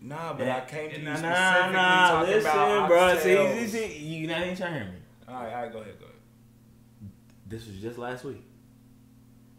Nah, 0.00 0.32
but 0.32 0.48
I 0.48 0.60
came 0.60 0.90
to 0.90 0.98
you 0.98 1.04
nah, 1.04 1.16
specifically 1.16 1.72
nah, 1.72 2.08
talking 2.10 2.34
listen, 2.34 2.50
about 2.50 2.88
bro. 2.88 3.18
See, 3.18 3.28
oxtails. 3.30 3.58
see, 3.58 3.66
see, 3.66 3.98
you 3.98 4.26
not 4.28 4.42
even 4.42 4.56
trying 4.56 4.72
to 4.72 4.78
hear 4.78 4.88
me. 4.88 4.98
All 5.26 5.34
right, 5.34 5.52
all 5.52 5.62
right, 5.62 5.72
go 5.72 5.78
ahead, 5.80 5.98
go 5.98 6.04
ahead. 6.04 6.16
This 7.46 7.66
was 7.66 7.76
just 7.76 7.98
last 7.98 8.24
week. 8.24 8.44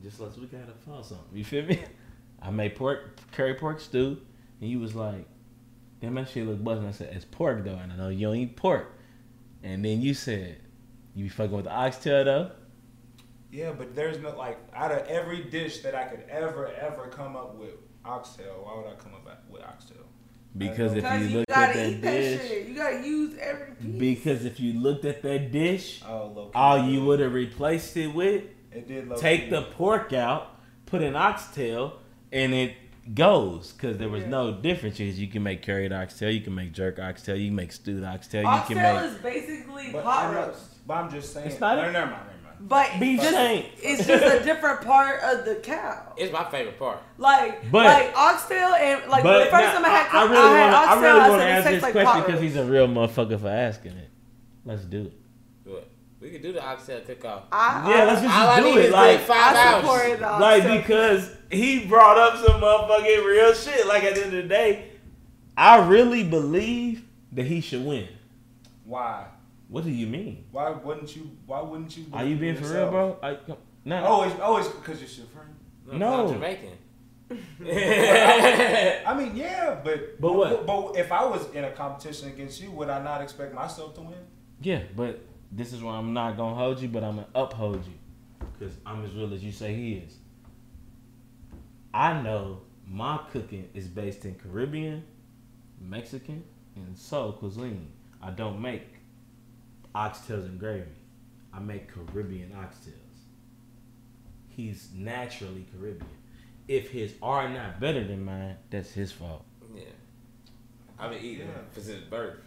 Just 0.02 0.20
last 0.20 0.38
week 0.38 0.52
I 0.53 0.60
had 0.60 0.70
a 0.70 0.74
fall 0.86 1.03
song. 1.03 1.26
You 1.34 1.44
feel 1.44 1.66
me? 1.66 1.80
I 2.41 2.52
made 2.52 2.76
pork 2.76 3.20
curry 3.34 3.56
pork 3.56 3.82
stew, 3.82 4.18
and 4.61 4.70
you 4.70 4.80
was 4.80 4.95
like, 4.95 5.26
"Damn, 5.99 6.16
that 6.16 6.30
shit 6.30 6.48
look 6.48 6.64
busting." 6.64 6.88
I 6.88 6.91
said, 6.91 7.14
"It's 7.14 7.26
pork 7.26 7.66
though, 7.66 7.76
and 7.76 7.91
I 7.91 7.98
know 7.98 8.07
you 8.10 8.28
don't 8.28 8.38
eat 8.38 8.56
pork." 8.56 8.94
And 9.61 9.84
then 9.84 10.02
you 10.02 10.14
said, 10.14 10.61
"You 11.16 11.26
be 11.26 11.30
fucking 11.30 11.56
with 11.56 11.66
the 11.66 11.72
oxtail 11.72 12.24
though." 12.24 12.52
Yeah, 13.52 13.72
but 13.72 13.94
there's 13.95 14.20
no 14.20 14.38
like 14.38 14.57
out 14.74 14.91
of 14.91 15.06
every 15.07 15.44
dish 15.44 15.80
that 15.80 15.95
I 15.95 16.06
could 16.06 16.24
ever 16.30 16.68
ever 16.68 17.07
come 17.07 17.36
up 17.36 17.56
with 17.56 17.74
oxtail. 18.06 18.61
Why 18.64 18.78
would 18.78 18.88
I 18.88 18.95
come 18.95 19.14
up 19.14 19.28
with 19.49 19.64
oxtail? 19.64 20.06
Because 20.58 20.94
if 20.96 21.04
you 21.04 21.28
you 21.28 21.38
looked 21.40 21.52
at 21.52 21.74
that 21.74 21.88
eat 21.88 22.02
that 22.02 22.12
dish. 22.12 22.68
You 22.68 22.76
gotta 22.76 23.08
use 23.08 23.38
every 23.40 23.76
piece. 23.76 23.96
because 24.00 24.46
if 24.46 24.60
you 24.60 24.74
looked 24.80 25.06
at 25.06 25.22
that 25.22 25.52
dish, 25.52 26.02
Oh, 26.06 26.52
all 26.56 26.78
you 26.86 27.06
would 27.06 27.20
have 27.20 27.34
replaced 27.34 27.96
it 27.98 28.08
with 28.14 28.44
It 28.72 28.88
did 28.88 29.16
take 29.18 29.46
key. 29.46 29.50
the 29.52 29.62
pork 29.62 30.12
out, 30.14 30.60
put 30.86 31.02
an 31.04 31.16
oxtail, 31.16 32.00
and 32.32 32.54
it 32.54 32.74
goes 33.14 33.72
because 33.74 33.98
there 33.98 34.10
was 34.10 34.24
Yeah. 34.24 34.30
no 34.30 34.52
differences. 34.54 35.20
You 35.20 35.28
can 35.28 35.44
make 35.44 35.64
curried 35.66 35.94
oxtail, 35.94 36.30
you 36.32 36.42
can 36.42 36.56
make 36.56 36.74
jerk 36.74 37.00
oxtail, 37.00 37.36
you 37.36 37.48
can 37.50 37.56
make 37.56 37.72
stewed 37.72 38.04
oxtail, 38.04 38.42
you 38.42 38.48
can 38.68 38.78
Oxtail 38.78 39.02
make 39.02 39.12
is 39.12 39.18
basically 39.18 39.90
But 39.94 40.04
pot 40.04 40.34
roast, 40.36 40.86
But 40.88 40.94
I'm 40.96 41.12
just 41.12 41.34
saying. 41.34 41.48
It's 41.50 41.60
not- 41.60 41.76
no, 41.78 41.82
never 41.84 41.92
never 41.94 42.12
mind. 42.12 42.24
But 42.60 42.90
beef 42.99 43.19
But- 43.19 43.31
tank. 43.31 43.65
it's 43.81 44.06
just 44.06 44.23
a 44.23 44.44
different 44.44 44.81
part 44.81 45.22
of 45.23 45.45
the 45.45 45.56
cow. 45.56 46.14
It's 46.18 46.31
my 46.34 46.44
favorite 46.52 46.77
part. 46.80 46.99
Like, 47.18 47.72
But- 47.72 47.86
like 47.86 48.14
oxtail 48.18 48.73
and 48.73 49.10
like 49.10 49.23
the 49.23 49.30
first 49.49 49.52
now, 49.52 49.73
time 49.73 49.86
I 49.86 49.90
had, 49.90 50.15
I 50.15 50.23
really 50.23 50.38
I 50.38 50.57
had 50.57 50.73
want 50.73 50.86
to. 50.86 50.90
I 50.90 51.02
really 51.02 51.19
I 51.22 51.30
want 51.30 51.41
to 51.41 51.45
said 51.45 51.48
it 51.49 51.52
answer 51.53 51.69
tastes 51.69 51.86
this 51.88 51.95
like 51.95 52.06
question 52.06 52.26
because 52.26 52.41
he's 52.41 52.56
a 52.57 52.65
real 52.65 52.88
motherfucker 52.88 53.40
for 53.40 53.48
asking 53.48 53.91
it. 53.94 54.10
Let's 54.65 54.84
do 54.84 55.03
it. 55.06 55.14
What? 55.64 55.90
We 56.19 56.31
could 56.31 56.41
do 56.41 56.52
the 56.52 56.61
oxtail 56.64 56.99
cook 57.02 57.23
off. 57.26 57.44
I, 57.52 57.90
Yeah, 57.90 58.03
let's 58.03 58.22
just 58.22 58.36
All 58.36 58.48
I 58.49 58.60
do 58.60 58.65
need 58.65 58.77
it. 58.77 58.86
is 58.88 58.91
Like, 58.91 59.18
like 59.18 59.26
five 59.27 59.56
I 59.56 59.81
hours. 59.88 60.19
the 60.19 60.26
like 60.27 60.81
because 60.86 61.31
he 61.49 61.86
brought 61.86 62.18
up 62.18 62.45
some 62.45 62.60
motherfucking 62.61 63.26
real 63.26 63.53
shit. 63.53 63.88
Like 63.88 64.03
at 64.03 64.15
the 64.15 64.26
end 64.26 64.34
of 64.36 64.44
the 64.44 64.49
day, 64.49 64.90
I 65.56 65.88
really 65.88 66.23
believe 66.26 67.06
that 67.31 67.45
he 67.45 67.61
should 67.61 67.86
win. 67.86 68.07
Why? 68.84 69.26
What 69.70 69.84
do 69.84 69.91
you 69.91 70.08
mean? 70.08 70.46
Why 70.52 70.72
wouldn't 70.72 71.16
you? 71.16 71.30
Why 71.46 71.62
wouldn't 71.62 71.96
you? 71.96 72.06
Are 72.12 72.26
you 72.26 72.36
being 72.36 72.56
believe 72.56 72.68
for 72.68 72.74
real, 72.74 72.90
bro? 72.90 73.18
I, 73.22 73.38
no. 73.86 74.04
Always, 74.04 74.34
always 74.40 74.68
because 74.68 75.00
you're 75.00 75.26
your 75.26 75.28
friend. 75.28 76.00
No. 76.00 76.28
I'm 76.28 76.34
Jamaican. 76.34 76.78
I 77.62 79.14
mean, 79.16 79.36
yeah, 79.36 79.80
but 79.84 80.20
But 80.20 80.34
what? 80.34 80.66
But 80.66 80.98
if 80.98 81.12
I 81.12 81.24
was 81.26 81.54
in 81.54 81.64
a 81.64 81.72
competition 81.72 82.30
against 82.30 82.60
you, 82.60 82.72
would 82.72 82.90
I 82.90 83.04
not 83.04 83.22
expect 83.22 83.54
myself 83.54 83.94
to 83.96 84.02
win? 84.02 84.18
Yeah, 84.62 84.82
but 84.96 85.24
this 85.52 85.72
is 85.72 85.84
why 85.84 85.94
I'm 85.94 86.14
not 86.14 86.36
gonna 86.36 86.56
hold 86.56 86.82
you, 86.82 86.88
but 86.88 87.04
I'm 87.04 87.18
gonna 87.18 87.28
uphold 87.36 87.86
you, 87.86 87.94
cause 88.60 88.76
I'm 88.88 89.06
as 89.06 89.14
real 89.14 89.32
as 89.34 89.44
you 89.44 89.52
say 89.52 89.76
he 89.76 89.94
is. 89.94 90.18
I 91.94 92.20
know 92.20 92.62
my 92.88 93.20
cooking 93.32 93.70
is 93.76 93.88
based 93.88 94.26
in 94.26 94.34
Caribbean, 94.36 95.04
Mexican, 95.80 96.44
and 96.76 96.98
soul 96.98 97.34
cuisine. 97.34 97.91
I 98.22 98.32
don't 98.32 98.60
make 98.60 98.99
oxtails 100.00 100.46
and 100.46 100.60
gravy. 100.60 100.86
I 101.54 101.60
make 101.60 101.92
Caribbean 101.94 102.52
oxtails. 102.52 102.94
He's 104.48 104.90
naturally 104.96 105.66
Caribbean. 105.72 106.06
If 106.68 106.92
his 106.92 107.14
are 107.22 107.50
not 107.50 107.80
better 107.80 108.04
than 108.06 108.24
mine, 108.24 108.56
that's 108.70 108.92
his 108.92 109.12
fault. 109.12 109.44
yeah. 109.76 109.84
I've 110.98 111.12
been 111.12 111.24
eating 111.24 111.48
Yeah. 111.48 111.82
since 111.82 112.04
birth. 112.10 112.40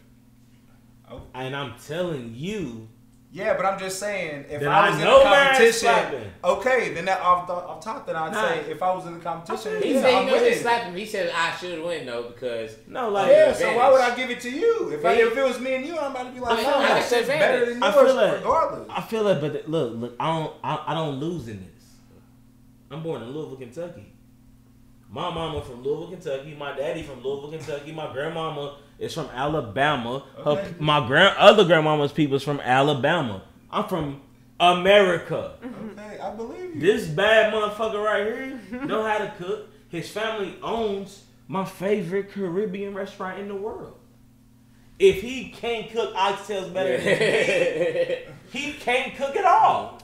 Oh. 1.11 1.23
And 1.35 1.57
I'm 1.57 1.75
telling 1.79 2.35
you, 2.35 2.89
Yeah, 3.35 3.57
but 3.57 3.65
I'm 3.65 3.79
just 3.79 3.99
saying, 3.99 4.45
if 4.51 4.61
Then 4.61 4.69
I 4.69 4.89
I 4.89 4.91
was 4.91 4.99
in 4.99 5.05
know 5.07 5.23
a 5.23 5.25
mine's 5.25 5.81
competition, 5.81 6.31
okay, 6.45 6.93
then 6.93 7.07
that 7.07 7.23
off, 7.23 7.47
the, 7.47 7.55
off 7.55 7.83
top, 7.83 8.05
then 8.07 8.15
I'd 8.15 8.31
Nah. 8.31 8.47
say 8.49 8.71
if 8.71 8.83
I 8.83 8.95
was 8.95 9.07
in 9.07 9.15
the 9.15 9.21
competition, 9.21 9.83
He 9.83 9.95
yeah, 9.95 10.01
said 10.03 10.15
I'm 10.15 10.25
he 10.25 10.31
knows 10.31 10.39
he 10.41 10.45
winning. 10.45 10.59
slapped 10.59 10.85
him. 10.85 10.95
He 10.97 11.07
said 11.07 11.33
I 11.35 11.57
should 11.57 11.83
win 11.83 12.05
though 12.05 12.25
because 12.29 12.77
no, 12.87 13.09
like 13.09 13.29
Yeah, 13.33 13.55
so 13.55 13.75
why 13.75 13.91
would 13.91 14.03
I 14.03 14.15
give 14.15 14.29
it 14.29 14.41
to 14.43 14.51
you? 14.51 14.91
If, 14.93 15.03
I, 15.03 15.13
if 15.15 15.35
it 15.35 15.43
was 15.43 15.59
me 15.61 15.77
and 15.77 15.87
you, 15.87 15.99
I'm 15.99 16.11
about 16.11 16.25
to 16.27 16.31
be 16.33 16.41
like, 16.41 16.59
I 16.59 16.63
no, 16.63 16.69
feel 16.69 16.73
like 16.79 16.89
that 16.89 16.99
it's 16.99 17.09
shit's 17.09 17.29
better 17.29 17.65
than 17.73 17.83
I 17.83 17.95
yours, 17.95 18.07
feel 18.07 18.15
like- 18.17 18.35
regardless. 18.35 18.89
I 18.91 19.01
feel 19.01 19.29
it, 19.29 19.41
but 19.41 19.67
look, 19.69 19.95
look, 19.97 20.15
I 20.21 20.27
don't, 20.39 20.53
I, 20.63 20.85
I 20.89 20.95
don't 20.95 21.15
lose 21.19 21.49
in 21.49 21.59
this. 21.61 21.85
I'm 22.91 23.03
born 23.03 23.23
in 23.23 23.31
Louisville, 23.31 23.57
Kentucky. 23.57 24.13
My 25.09 25.33
mama 25.33 25.63
from 25.63 25.83
Louisville, 25.83 26.09
Kentucky. 26.11 26.55
My 26.55 26.77
daddy 26.77 27.03
from 27.03 27.23
Louisville, 27.23 27.51
Kentucky. 27.51 27.93
My 27.93 28.13
grandmama 28.13 28.77
is 29.03 29.13
from 29.15 29.27
Alabama. 29.35 30.25
Her, 30.45 30.75
my 30.79 31.05
grand 31.07 31.37
other 31.37 31.65
grandmama's 31.65 32.13
people 32.13 32.37
is 32.37 32.45
from 32.45 32.61
Alabama. 32.61 33.43
I'm 33.71 33.89
from 33.89 34.23
America. 34.61 35.55
Okay, 35.65 36.19
I 36.21 36.31
believe 36.35 36.77
you. 36.77 36.81
This 36.81 37.09
bad 37.09 37.53
motherfucker 37.53 38.03
right 38.03 38.25
here 38.71 38.85
know 38.85 39.03
how 39.03 39.19
to 39.19 39.33
cook. 39.39 39.69
His 39.89 40.09
family 40.09 40.57
owns 40.63 41.25
my 41.49 41.65
favorite 41.65 42.31
Caribbean 42.31 42.95
restaurant 42.95 43.41
in 43.41 43.49
the 43.49 43.57
world. 43.57 43.99
If 44.99 45.21
he 45.21 45.51
can't 45.51 45.91
cook 45.91 46.15
oxtails 46.15 46.73
better 46.73 46.97
than 46.97 47.19
me, 47.19 48.35
he 48.53 48.73
can't 48.75 49.17
cook 49.17 49.35
at 49.35 49.45
all. 49.45 50.01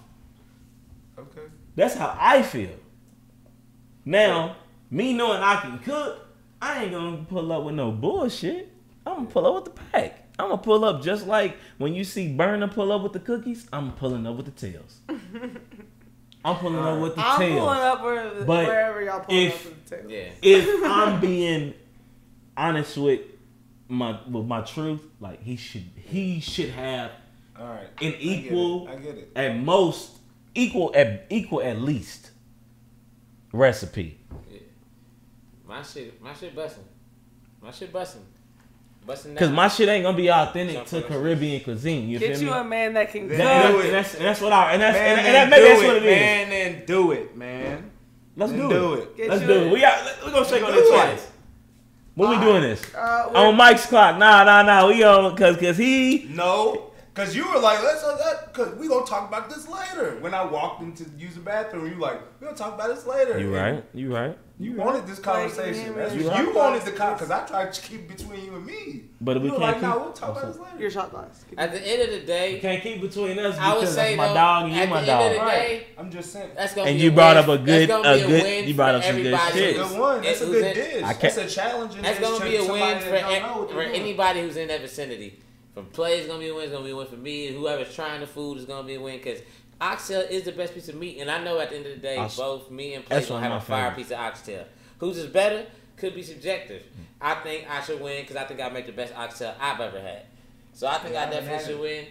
okay. 1.16 1.47
That's 1.77 1.95
how 1.95 2.16
I 2.20 2.43
feel. 2.43 2.75
Now, 4.05 4.57
me 4.91 5.12
knowing 5.12 5.41
I 5.41 5.61
can 5.61 5.79
cook, 5.79 6.27
I 6.61 6.83
ain't 6.83 6.93
gonna 6.93 7.25
pull 7.29 7.53
up 7.53 7.62
with 7.62 7.77
no 7.77 7.93
bullshit. 7.93 8.73
I'm 9.09 9.16
gonna 9.16 9.26
pull 9.30 9.47
up 9.47 9.55
with 9.64 9.74
the 9.74 9.80
pack. 9.93 10.24
I'm 10.39 10.51
gonna 10.51 10.62
pull 10.62 10.85
up 10.85 11.02
just 11.02 11.26
like 11.26 11.56
when 11.78 11.94
you 11.94 12.05
see 12.05 12.32
Berner 12.32 12.68
pull 12.68 12.93
up 12.93 13.02
with 13.02 13.12
the 13.12 13.20
cookies. 13.20 13.66
I'm 13.72 13.93
pulling 13.93 14.26
up 14.26 14.36
with 14.36 14.47
the 14.47 14.52
tails. 14.70 15.01
I'm 16.44 16.56
pulling 16.56 16.78
up 16.78 17.01
with 17.01 17.16
the 17.16 17.22
tails. 17.22 17.32
I'm 17.35 17.39
tails. 17.40 17.60
pulling 17.60 17.78
up 17.80 18.02
where, 18.02 18.30
But 18.44 18.66
wherever 18.66 19.02
y'all 19.02 19.20
pulling 19.20 19.43
if- 19.47 19.66
up 19.66 19.72
with 19.72 19.86
the 19.86 19.97
tail. 19.97 20.10
yeah. 20.10 20.28
if 20.43 20.85
I'm 20.85 21.20
being 21.20 21.74
honest 22.56 22.97
with 22.97 23.20
my 23.89 24.20
with 24.28 24.44
my 24.47 24.60
truth, 24.60 25.02
like 25.20 25.43
he 25.43 25.56
should 25.56 25.85
he 25.97 26.40
should 26.40 26.70
have 26.70 27.10
All 27.59 27.66
right. 27.66 27.89
an 28.01 28.14
equal 28.20 28.89
I 28.89 28.97
get 28.97 29.16
it. 29.16 29.32
at 29.35 29.56
most 29.56 30.12
equal 30.55 30.93
at 30.94 31.26
equal 31.30 31.62
at 31.62 31.80
least 31.80 32.30
recipe. 33.52 34.18
My 35.66 35.82
shit, 35.82 36.20
my 36.22 36.32
shit 36.35 36.55
busting. 36.56 36.85
My 37.60 37.70
shit 37.70 37.93
busting. 37.93 38.22
Busting 39.09 39.35
Cause 39.36 39.51
my 39.51 39.66
shit 39.68 39.89
ain't 39.89 40.05
gonna 40.05 40.16
be 40.16 40.28
authentic 40.30 40.85
to 40.85 40.89
Something 40.89 41.10
else. 41.12 41.20
Caribbean 41.22 41.60
cuisine. 41.64 42.09
You 42.10 42.18
Get 42.18 42.36
feel 42.36 42.40
you 42.48 42.52
me? 42.55 42.59
a 42.59 42.64
man 42.64 42.93
that 42.93 43.10
can 43.10 43.26
Then 43.26 43.39
cook. 43.39 43.47
That- 43.47 43.72
do 43.72 43.78
and, 43.80 43.89
it. 43.89 43.90
that's, 43.93 44.14
and 44.14 44.24
that's 44.26 44.40
what 44.43 44.52
I 44.52 44.72
and 44.74 44.82
that's 44.82 44.97
Man, 44.98 45.09
and, 45.18 45.18
and 45.18 45.26
then 45.26 45.35
that, 45.35 45.51
maybe 45.51 45.62
do 45.62 45.68
that's 45.68 45.82
it, 45.82 45.86
what 45.86 45.97
it 45.97 46.02
is. 46.05 46.20
man, 46.20 46.51
then 46.51 46.82
do 46.86 47.10
it, 47.12 47.36
man. 47.36 47.90
Let's 48.36 48.52
do, 48.52 48.68
do 48.68 48.94
it. 48.94 49.09
it. 49.18 49.28
Let's 49.30 49.43
do 49.43 49.52
a- 49.52 49.66
it. 49.66 49.72
We 49.72 49.80
got. 49.80 50.24
We 50.26 50.30
gonna 50.30 50.47
shake 50.47 50.62
on 50.62 50.72
Do 50.72 50.78
it 50.78 50.82
it. 50.82 50.90
twice. 50.93 51.32
When 52.14 52.30
we 52.30 52.39
doing 52.44 52.62
this? 52.62 52.94
Uh, 52.94 53.30
On 53.35 53.56
Mike's 53.56 53.86
clock. 53.86 54.18
Nah, 54.18 54.44
nah, 54.44 54.62
nah. 54.62 54.86
We 54.89 55.02
on 55.05 55.35
cause 55.36 55.56
cause 55.56 55.76
he. 55.78 56.26
No, 56.30 56.88
because 57.19 57.35
you 57.35 57.49
were 57.53 57.59
like, 57.59 57.82
let's, 57.82 58.05
because 58.47 58.74
we 58.77 58.86
going 58.86 59.05
to 59.05 59.11
talk 59.11 59.28
about 59.28 59.51
this 59.51 59.66
later. 59.69 60.16
When 60.20 60.35
I 60.35 60.45
walked 60.45 60.82
into 60.82 61.05
use 61.19 61.35
the 61.35 61.40
bathroom, 61.40 61.86
you 61.90 61.97
like, 61.99 62.20
we're 62.40 62.47
going 62.47 62.57
to 62.57 62.62
talk 62.62 62.74
about 62.74 62.95
this 62.95 63.07
later. 63.07 63.39
You 63.40 63.55
right. 63.55 63.85
You 63.93 64.15
right. 64.15 64.39
You 64.61 64.73
wanted 64.73 65.07
this 65.07 65.19
conversation. 65.20 65.86
Like, 65.89 65.97
That's 65.97 66.15
you 66.15 66.28
right. 66.28 66.45
you 66.47 66.53
wanted 66.55 66.82
the 66.82 66.90
con 66.93 67.12
because 67.15 67.31
I 67.31 67.45
tried 67.47 67.73
to 67.73 67.81
keep 67.81 68.09
between 68.09 68.45
you 68.45 68.55
and 68.57 68.66
me. 68.66 69.05
But 69.20 69.36
you 69.36 69.43
we 69.43 69.49
can't 69.51 69.61
like, 69.62 69.82
no, 69.82 69.93
keep- 69.93 70.01
we'll 70.03 70.12
talk 70.12 70.31
about 70.36 70.53
this 70.53 70.59
later. 70.61 70.78
your 70.81 70.90
shot 70.90 71.11
glass. 71.12 71.45
At 71.57 71.70
the 71.73 71.81
end 71.81 72.03
of 72.03 72.11
the 72.20 72.27
day, 72.27 72.55
We 72.55 72.55
day, 72.55 72.61
can't 72.61 72.82
keep 72.82 73.01
between 73.01 73.39
us 73.39 73.57
I 73.59 73.73
would 73.74 73.81
because 73.82 73.95
say 73.95 74.16
my 74.16 74.28
though, 74.28 74.35
dog 74.35 74.65
and 74.66 74.74
you 74.74 74.81
at 74.81 74.89
my 74.89 75.03
the 75.05 75.12
end 75.12 75.23
of 75.27 75.32
the 75.32 75.39
dog. 75.39 75.49
day, 75.51 75.86
I'm 75.97 76.11
just 76.11 76.32
saying. 76.32 76.51
that's 76.57 76.74
gonna 76.74 76.89
And 76.90 76.99
be 76.99 77.05
you 77.05 77.11
a 77.11 77.15
brought 77.15 77.36
win. 77.36 77.45
up 77.45 77.49
a 77.61 77.65
That's 77.65 77.86
good- 77.86 77.90
a 78.07 78.27
good- 78.27 78.43
win 78.43 78.69
you 78.69 78.74
brought 78.74 78.95
up 78.97 79.05
some 79.05 79.16
good 79.16 79.27
everybody 79.27 79.53
shit. 79.59 79.77
who's- 79.77 79.90
Good 79.93 80.01
one. 80.01 80.23
That's 80.23 80.40
a 80.40 80.47
good 80.47 80.74
dish. 80.74 81.03
I 81.05 81.12
can't- 81.15 81.20
That's 81.20 81.36
a 81.36 81.47
challenge. 81.49 81.95
and 81.95 82.05
That's 82.05 82.19
gonna 82.20 82.45
be 82.45 82.57
a 82.57 82.65
win 82.65 82.99
for, 83.01 83.11
don't 83.11 83.43
know 83.43 83.59
what 83.59 83.69
for 83.70 83.74
they're 83.77 83.86
doing. 83.89 84.01
anybody 84.01 84.40
who's 84.43 84.57
in 84.57 84.69
that 84.69 84.81
vicinity. 84.81 85.39
From 85.79 85.87
Play 85.93 86.19
is 86.19 86.27
gonna 86.27 86.41
be 86.41 86.49
a 86.49 86.55
win. 86.55 86.65
It's 86.65 86.73
gonna 86.73 86.85
be 86.85 86.91
a 86.91 86.97
win 86.97 87.07
for 87.07 87.17
me. 87.17 87.53
Whoever's 87.53 87.95
trying 87.95 88.21
the 88.21 88.27
food 88.27 88.59
is 88.59 88.65
gonna 88.65 88.87
be 88.87 88.95
a 88.95 89.01
win 89.01 89.19
because 89.19 89.41
oxtail 89.81 90.23
is 90.23 90.43
the 90.43 90.51
best 90.53 90.75
piece 90.75 90.89
of 90.89 90.97
meat. 90.97 91.19
And 91.21 91.31
I 91.31 91.43
know 91.45 91.59
at 91.61 91.71
the 91.71 91.77
end 91.77 91.87
of 91.87 91.93
the 91.93 91.99
day, 91.99 92.17
Ox- 92.17 92.37
both 92.37 92.69
me 92.71 92.95
and 92.95 93.05
Play 93.05 93.17
That's 93.17 93.29
gonna 93.29 93.43
have 93.43 93.53
a 93.53 93.55
my 93.57 93.61
fire 93.61 93.91
favorites. 93.91 94.09
piece 94.09 94.17
of 94.19 94.21
oxtail. 94.25 94.65
Whose 94.99 95.19
is 95.19 95.27
better 95.27 95.67
could 95.97 96.15
be 96.17 96.23
subjective. 96.25 96.83
Mm. 96.83 97.05
I 97.21 97.35
think 97.37 97.71
I 97.71 97.81
should 97.83 98.01
win 98.01 98.23
because 98.23 98.35
I 98.37 98.45
think 98.45 98.61
I 98.61 98.69
make 98.71 98.87
the 98.87 98.93
best 98.93 99.15
oxtail 99.17 99.55
I've 99.61 99.81
ever 99.81 100.01
had. 100.01 100.23
So 100.73 100.89
I 100.89 100.99
think 100.99 101.15
Yeah, 101.15 101.25
I 101.25 101.27
I 101.29 101.31
definitely 101.31 101.65
should 101.67 101.81
win. 101.81 102.07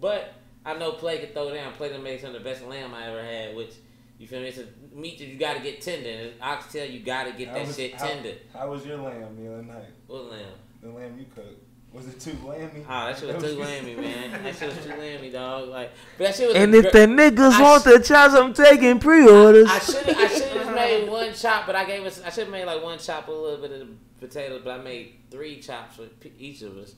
But 0.00 0.32
I 0.66 0.74
know 0.76 0.92
Play 0.92 1.18
can 1.18 1.28
throw 1.30 1.54
down. 1.54 1.72
Play 1.74 1.90
can 1.90 2.02
make 2.02 2.20
some 2.20 2.34
of 2.34 2.42
the 2.42 2.48
best 2.48 2.64
lamb 2.64 2.92
I 2.94 3.06
ever 3.08 3.22
had, 3.22 3.54
which 3.54 3.74
you 4.18 4.26
feel 4.26 4.40
me? 4.40 4.48
It's 4.48 4.58
a 4.58 4.66
meat 4.92 5.18
that 5.18 5.26
you 5.26 5.38
gotta 5.38 5.60
get 5.60 5.80
tender. 5.80 6.08
And 6.08 6.32
oxtail, 6.42 6.90
you 6.90 7.00
gotta 7.00 7.30
get 7.32 7.48
How 7.48 7.54
that 7.54 7.66
was- 7.68 7.76
shit 7.76 7.94
how- 7.94 8.06
tender. 8.08 8.34
How 8.52 8.68
was 8.70 8.84
your 8.84 8.96
lamb 8.98 9.36
the 9.36 9.52
other 9.52 9.62
night? 9.62 9.90
What 10.08 10.30
lamb? 10.32 10.40
The 10.82 10.88
lamb 10.90 11.16
you 11.18 11.26
cooked. 11.34 11.62
Was 11.94 12.08
it 12.08 12.18
too 12.18 12.36
lammy? 12.44 12.84
Ah, 12.88 13.06
that 13.06 13.18
shit 13.18 13.32
was 13.34 13.44
too 13.44 13.56
was- 13.58 13.68
lammy, 13.68 13.94
man. 13.94 14.42
That 14.42 14.56
shit 14.56 14.68
was 14.74 14.84
too 14.84 14.90
lammy, 14.98 15.30
dog. 15.30 15.68
Like, 15.68 15.92
but 16.18 16.24
that 16.24 16.34
shit 16.34 16.48
was. 16.48 16.56
And 16.56 16.74
a 16.74 16.78
if 16.78 16.92
the 16.92 16.98
niggas 17.06 17.52
I 17.52 17.62
want 17.62 17.82
sh- 17.82 17.84
the 17.86 18.00
chops, 18.00 18.34
I'm 18.34 18.52
taking 18.52 18.98
pre-orders. 18.98 19.68
I 19.70 19.78
should 19.78 19.96
I 20.08 20.26
should 20.26 20.48
have 20.56 20.74
made 20.74 21.08
one 21.08 21.32
chop, 21.34 21.66
but 21.66 21.76
I 21.76 21.84
gave 21.84 22.04
us 22.04 22.20
I 22.24 22.30
should 22.30 22.44
have 22.44 22.50
made 22.50 22.64
like 22.64 22.82
one 22.82 22.98
chop, 22.98 23.28
a 23.28 23.30
little 23.30 23.58
bit 23.58 23.70
of 23.70 23.78
the 23.86 23.94
potatoes, 24.18 24.62
but 24.64 24.80
I 24.80 24.82
made 24.82 25.14
three 25.30 25.60
chops 25.60 25.94
for 25.96 26.06
p- 26.06 26.32
each 26.36 26.62
of 26.62 26.76
us, 26.78 26.94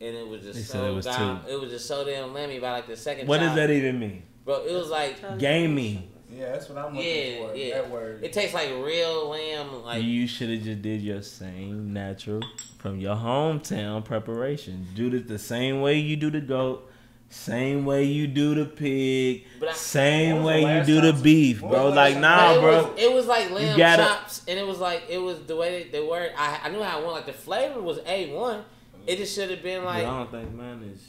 and 0.00 0.16
it 0.16 0.26
was 0.26 0.40
They 0.42 0.52
just 0.52 0.70
said 0.70 0.80
so 0.80 0.90
it 0.90 0.94
was 0.94 1.04
down, 1.04 1.44
it 1.46 1.60
was 1.60 1.70
just 1.70 1.86
so 1.86 2.02
damn 2.04 2.32
lammy 2.32 2.58
by 2.60 2.72
like 2.72 2.86
the 2.86 2.96
second. 2.96 3.28
What 3.28 3.40
chop. 3.40 3.48
does 3.48 3.56
that 3.56 3.70
even 3.70 3.98
mean? 4.00 4.22
Bro, 4.46 4.64
it 4.64 4.72
was 4.72 4.88
like 4.88 5.38
Gamey. 5.38 6.09
Yeah, 6.32 6.52
that's 6.52 6.68
what 6.68 6.78
I'm 6.78 6.94
looking 6.96 7.10
Yeah, 7.10 7.46
for. 7.48 7.54
yeah. 7.56 7.74
That 7.82 7.90
word. 7.90 8.22
it 8.22 8.32
tastes 8.32 8.54
like 8.54 8.70
real 8.70 9.28
lamb. 9.28 9.82
Like 9.82 10.02
you 10.02 10.26
should 10.26 10.48
have 10.50 10.62
just 10.62 10.82
did 10.82 11.00
your 11.02 11.22
same 11.22 11.92
natural 11.92 12.40
from 12.78 12.98
your 13.00 13.16
hometown 13.16 14.04
preparation. 14.04 14.86
Do 14.94 15.08
it 15.14 15.28
the 15.28 15.38
same 15.38 15.80
way 15.80 15.98
you 15.98 16.16
do 16.16 16.30
the 16.30 16.40
goat, 16.40 16.90
same 17.28 17.84
way 17.84 18.04
you 18.04 18.26
do 18.26 18.54
the 18.54 18.64
pig, 18.64 19.44
I- 19.66 19.72
same 19.72 20.42
way 20.44 20.60
you 20.78 20.84
do 20.84 21.00
the 21.00 21.12
beef, 21.12 21.60
when 21.62 21.70
was 21.72 21.78
bro. 21.80 21.88
Like 21.90 22.14
last 22.14 22.20
nah, 22.22 22.52
it 22.54 22.60
bro. 22.60 22.90
Was, 22.92 23.02
it 23.02 23.12
was 23.12 23.26
like 23.26 23.50
lamb 23.50 23.76
gotta- 23.76 24.02
chops, 24.04 24.42
and 24.48 24.58
it 24.58 24.66
was 24.66 24.78
like 24.78 25.02
it 25.08 25.18
was 25.18 25.40
the 25.46 25.56
way 25.56 25.84
they, 25.84 25.90
they 25.90 26.06
were. 26.06 26.30
I 26.36 26.60
I 26.64 26.68
knew 26.70 26.82
how 26.82 26.98
I 27.00 27.02
want. 27.02 27.16
Like 27.16 27.26
the 27.26 27.32
flavor 27.32 27.80
was 27.82 27.98
a 28.06 28.32
one. 28.32 28.64
It 29.06 29.16
just 29.16 29.34
should 29.34 29.50
have 29.50 29.62
been 29.62 29.84
like 29.84 30.04
I 30.06 30.10
don't 30.18 30.30
think 30.30 30.52
mine 30.54 30.82
is. 30.94 31.02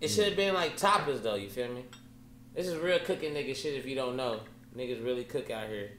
it 0.00 0.08
should 0.08 0.24
have 0.26 0.36
been 0.36 0.54
like 0.54 0.76
toppers 0.76 1.20
though. 1.20 1.34
You 1.34 1.48
feel 1.50 1.68
me? 1.68 1.84
This 2.56 2.66
is 2.68 2.76
real 2.78 2.98
cooking 3.00 3.34
nigga 3.34 3.54
shit. 3.54 3.74
If 3.74 3.86
you 3.86 3.94
don't 3.94 4.16
know, 4.16 4.40
niggas 4.76 5.04
really 5.04 5.24
cook 5.24 5.50
out 5.50 5.68
here. 5.68 5.90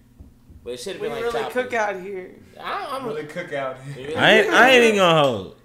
But 0.63 0.73
it 0.73 0.77
should 0.79 0.93
have 0.93 1.01
been 1.01 1.11
like 1.11 1.21
really 1.23 1.39
choppers. 1.39 1.53
cook 1.53 1.73
out 1.73 2.01
here. 2.01 2.31
I, 2.59 2.87
I'm 2.97 3.05
Really 3.05 3.23
cook 3.25 3.53
out. 3.53 3.77
really- 3.95 4.15
I 4.15 4.39
ain't, 4.39 4.53
I 4.53 4.69
ain't 4.71 4.83
even 4.85 4.95
gonna 4.97 5.23
hold. 5.23 5.55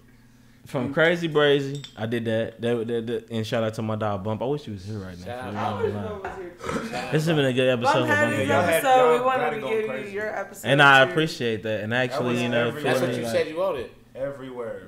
From 0.66 0.86
hmm? 0.88 0.92
Crazy 0.92 1.28
Brazy, 1.28 1.84
I 1.96 2.06
did 2.06 2.24
that. 2.26 2.60
That, 2.60 2.86
that, 2.86 3.06
that- 3.08 3.30
And 3.30 3.44
shout 3.44 3.64
out 3.64 3.74
to 3.74 3.82
my 3.82 3.96
dog 3.96 4.22
Bump. 4.22 4.42
I 4.42 4.44
wish 4.44 4.64
he 4.64 4.70
was 4.70 4.84
here 4.84 4.98
right 4.98 5.18
now. 5.18 5.24
Shout 5.24 5.52
for 5.52 5.58
out. 5.58 5.74
I 5.74 5.82
wish. 5.82 5.92
Bump 5.92 6.22
was 6.22 6.36
here. 6.36 7.10
This 7.10 7.26
has 7.26 7.36
been 7.36 7.38
a 7.46 7.52
good 7.52 7.68
episode. 7.68 7.92
Bump 7.94 8.06
for 8.06 8.14
had 8.14 8.24
Bump 8.26 8.36
his 8.38 8.48
y'all 8.48 8.60
and 8.60 8.70
had- 8.70 8.82
Bump. 8.82 8.94
episode. 8.94 9.10
We 9.10 9.16
y'all 9.16 9.24
wanted 9.26 9.40
gotta 9.40 9.56
to 9.56 9.60
go 9.62 9.68
give 9.96 10.06
you 10.06 10.12
your 10.12 10.38
episode. 10.38 10.68
And 10.68 10.82
I 10.82 11.00
appreciate 11.02 11.62
that. 11.64 11.80
And 11.80 11.92
actually, 11.94 12.32
was 12.34 12.42
you 12.42 12.48
know, 12.48 12.70
That's 12.70 13.00
what 13.00 13.10
me, 13.10 13.16
you 13.16 13.22
like- 13.22 13.32
said 13.32 13.48
you 13.48 13.56
wanted. 13.56 13.90
Everywhere. 14.14 14.82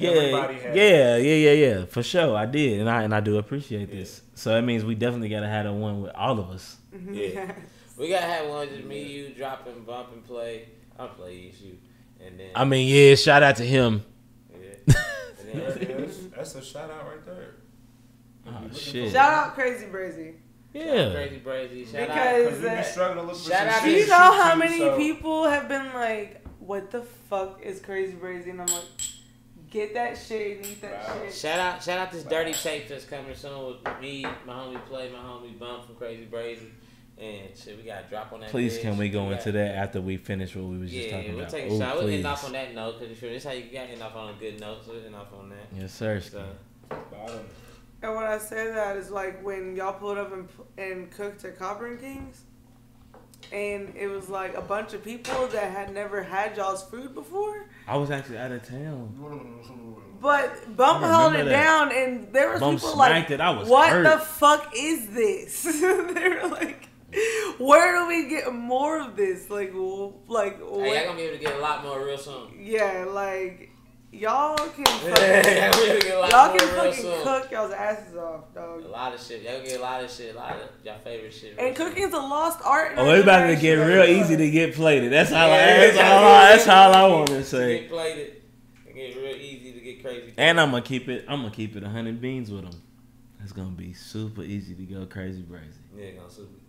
Yeah. 0.00 0.10
Everybody 0.10 0.54
Yeah, 0.54 0.60
had 0.62 0.76
yeah, 0.76 1.16
yeah, 1.16 1.34
yeah, 1.34 1.52
yeah, 1.78 1.84
for 1.86 2.02
sure. 2.02 2.36
I 2.36 2.46
did, 2.46 2.80
and 2.80 2.88
I 2.90 3.02
and 3.02 3.14
I 3.14 3.20
do 3.20 3.38
appreciate 3.38 3.90
this. 3.90 4.22
So 4.34 4.50
that 4.54 4.62
means 4.62 4.84
we 4.84 4.94
definitely 4.94 5.28
gotta 5.28 5.48
have 5.48 5.66
a 5.66 5.72
one 5.72 6.02
with 6.02 6.12
all 6.14 6.38
of 6.38 6.50
us. 6.50 6.76
Yeah. 7.10 7.52
We 7.98 8.08
gotta 8.08 8.24
have 8.24 8.48
one 8.48 8.66
just 8.70 8.84
me, 8.84 9.02
you 9.02 9.28
dropping, 9.34 9.82
bump 9.84 10.08
and 10.14 10.24
play. 10.24 10.68
I'll 10.98 11.08
play 11.08 11.52
you, 11.60 11.76
and 12.18 12.40
then 12.40 12.48
I 12.54 12.64
mean, 12.64 12.88
yeah, 12.88 13.14
shout 13.14 13.42
out 13.42 13.56
to 13.56 13.62
him. 13.62 14.02
yeah. 14.50 14.58
and 14.86 15.60
There 15.60 15.70
then, 15.72 15.82
it 15.82 15.90
is. 16.08 16.30
That's 16.30 16.54
a 16.54 16.62
shout 16.64 16.90
out 16.90 17.04
right 17.06 17.26
there. 17.26 17.56
Oh 18.46 18.74
shit. 18.74 19.12
Shout 19.12 19.32
out 19.34 19.54
Crazy 19.54 19.84
Brazy. 19.84 20.34
Yeah. 20.72 21.12
crazy 21.12 21.40
brazy. 21.44 21.92
Shout 21.92 22.08
out. 22.08 22.36
Because- 22.36 22.48
Cause 22.54 22.62
we 22.62 22.68
be 22.68 22.74
uh, 22.76 22.82
struggling 22.84 23.26
to 23.26 23.32
look 23.32 23.42
for 23.42 23.50
shout 23.50 23.58
some 23.66 23.68
out 23.68 23.84
Do 23.84 23.90
you 23.90 24.06
know 24.06 24.42
how 24.42 24.54
many 24.54 24.78
so- 24.78 24.96
people 24.96 25.44
have 25.48 25.68
been 25.68 25.92
like, 25.92 26.46
"What 26.58 26.90
the 26.90 27.02
fuck 27.02 27.60
is 27.62 27.80
Crazy 27.80 28.14
Brazy?" 28.14 28.48
And 28.50 28.62
I'm 28.62 28.66
like, 28.68 28.84
"Get 29.70 29.94
that 29.94 30.18
shit 30.18 30.56
and 30.58 30.66
eat 30.66 30.80
that 30.82 31.08
Wow. 31.08 31.22
shit." 31.24 31.34
Shout 31.34 31.58
out, 31.58 31.82
shout 31.82 31.98
out 31.98 32.10
this 32.12 32.24
dirty 32.24 32.52
tape 32.52 32.88
that's 32.88 33.04
coming 33.04 33.34
soon 33.34 33.66
with 33.84 34.00
me, 34.00 34.22
my 34.46 34.52
homie 34.54 34.84
Play, 34.86 35.10
my 35.10 35.18
homie 35.18 35.58
Bump 35.58 35.86
from 35.86 35.94
Crazy 35.96 36.26
Brazy, 36.30 36.70
and 37.18 37.56
shit. 37.56 37.76
We 37.76 37.84
got 37.84 38.02
to 38.04 38.08
drop 38.08 38.32
on 38.32 38.40
that. 38.40 38.50
Please, 38.50 38.78
bitch. 38.78 38.82
can 38.82 38.96
we 38.98 39.08
go 39.08 39.24
got- 39.28 39.38
into 39.38 39.52
that 39.52 39.74
after 39.76 40.00
we 40.00 40.16
finish 40.16 40.54
what 40.56 40.64
we 40.66 40.78
was 40.78 40.90
just 40.90 41.10
talking 41.10 41.30
we'll 41.32 41.40
about? 41.40 41.50
take 41.52 41.70
a 41.70 41.72
Ooh, 41.72 41.78
shot. 41.78 41.96
We'll 41.96 42.08
end 42.08 42.26
off 42.26 42.44
on 42.44 42.52
that 42.52 42.74
note 42.74 42.94
because 42.98 43.10
you 43.10 43.16
feel 43.16 43.30
this 43.30 43.44
how 43.44 43.52
you 43.52 43.64
got 43.72 43.86
to 43.86 43.92
end 43.92 44.02
off 44.02 44.16
on 44.16 44.30
a 44.30 44.38
good 44.38 44.58
note. 44.60 44.84
So 44.84 44.92
we'll 44.92 45.04
end 45.06 45.14
off 45.14 45.32
on 45.38 45.50
that. 45.50 45.66
Yes, 45.78 45.92
sir. 45.92 46.20
So, 46.20 46.44
Bottom. 46.88 47.40
And 48.02 48.14
when 48.16 48.24
I 48.24 48.38
say 48.38 48.72
that 48.72 48.96
is 48.96 49.10
like 49.10 49.44
when 49.44 49.76
y'all 49.76 49.92
pulled 49.92 50.16
up 50.18 50.32
and, 50.32 50.48
and 50.78 51.10
cooked 51.10 51.44
at 51.44 51.58
Copper 51.58 51.86
and 51.86 52.00
Kings, 52.00 52.42
and 53.52 53.92
it 53.96 54.06
was 54.08 54.28
like 54.28 54.54
a 54.56 54.60
bunch 54.60 54.92
of 54.94 55.02
people 55.04 55.46
that 55.48 55.70
had 55.72 55.92
never 55.92 56.22
had 56.22 56.56
y'all's 56.56 56.82
food 56.84 57.14
before. 57.14 57.66
I 57.86 57.96
was 57.96 58.10
actually 58.10 58.38
out 58.38 58.52
of 58.52 58.62
town. 58.68 59.14
But 60.20 60.76
Bump 60.76 61.02
held 61.02 61.34
it 61.34 61.44
that. 61.46 61.50
down, 61.50 61.92
and 61.92 62.32
there 62.32 62.50
was 62.52 62.60
Bump 62.60 62.78
people 62.80 62.96
like, 62.96 63.30
it. 63.30 63.40
I 63.40 63.50
was 63.50 63.68
"What 63.68 63.88
hurt. 63.90 64.02
the 64.04 64.18
fuck 64.24 64.72
is 64.76 65.08
this?" 65.08 65.62
they 65.80 66.28
were 66.28 66.48
like, 66.48 66.88
"Where 67.58 67.98
do 68.02 68.06
we 68.06 68.28
get 68.28 68.52
more 68.52 69.00
of 69.00 69.16
this?" 69.16 69.48
Like, 69.48 69.72
w- 69.72 70.12
like, 70.28 70.58
hey, 70.58 70.62
what- 70.64 70.84
y'all 70.94 71.04
gonna 71.06 71.16
be 71.16 71.22
able 71.22 71.38
to 71.38 71.42
get 71.44 71.54
a 71.56 71.58
lot 71.60 71.82
more 71.84 72.04
real 72.04 72.18
soon. 72.18 72.54
yeah, 72.60 73.06
like 73.08 73.69
y'all 74.12 74.56
can 74.56 74.84
y'all 74.84 74.98
fucking, 74.98 75.14
gonna 75.14 75.42
be 75.42 75.48
able 75.48 76.00
to 76.00 76.06
get 76.06 76.14
a 76.14 76.18
lot 76.18 76.30
y'all 76.30 76.58
can 76.58 76.68
real 76.68 76.92
fucking 76.92 77.22
cook 77.22 77.50
y'all's 77.50 77.72
asses 77.72 78.16
off, 78.16 78.54
dog. 78.54 78.84
A 78.84 78.88
lot 78.88 79.14
of 79.14 79.20
shit. 79.22 79.42
Y'all 79.42 79.62
get 79.62 79.78
a 79.78 79.82
lot 79.82 80.04
of 80.04 80.10
shit. 80.10 80.34
A 80.34 80.38
lot 80.38 80.56
of 80.56 80.68
y'all 80.84 80.98
favorite 80.98 81.32
shit. 81.32 81.58
And 81.58 81.74
cooking's 81.76 82.12
a 82.12 82.18
lost 82.18 82.60
art. 82.64 82.92
Oh, 82.96 83.08
our 83.08 83.16
it's 83.16 83.22
about 83.22 83.46
to 83.46 83.54
get 83.54 83.76
generation. 83.76 84.10
real 84.10 84.22
easy 84.22 84.36
to 84.36 84.50
get 84.50 84.74
plated. 84.74 85.12
That's 85.12 85.32
all. 85.32 85.38
I, 85.38 85.56
Yeah, 85.56 85.78
that's 85.78 85.98
all. 85.98 86.24
I, 86.24 86.48
that's 86.50 86.68
all 86.68 86.92
I 86.92 87.06
want 87.08 87.28
to 87.28 87.44
say. 87.44 87.80
Get 87.80 87.82
say. 87.82 87.88
plated. 87.88 88.42
It 88.86 88.94
get 88.94 89.16
real 89.16 89.36
easy 89.36 89.72
to 89.72 89.80
get 89.80 90.02
crazy. 90.02 90.34
And 90.36 90.60
I'm 90.60 90.70
gonna 90.70 90.82
keep 90.82 91.08
it. 91.08 91.24
I'm 91.28 91.42
gonna 91.42 91.54
keep 91.54 91.76
it 91.76 91.82
hundred 91.82 92.20
beans 92.20 92.50
with 92.50 92.62
them. 92.62 92.82
It's 93.42 93.52
gonna 93.52 93.70
be 93.70 93.92
super 93.94 94.42
easy 94.42 94.74
to 94.74 94.82
go 94.82 95.06
crazy 95.06 95.42
brazy. 95.42 95.78
Yeah, 95.96 96.10
gonna 96.12 96.30
sue 96.30 96.42
me. 96.42 96.59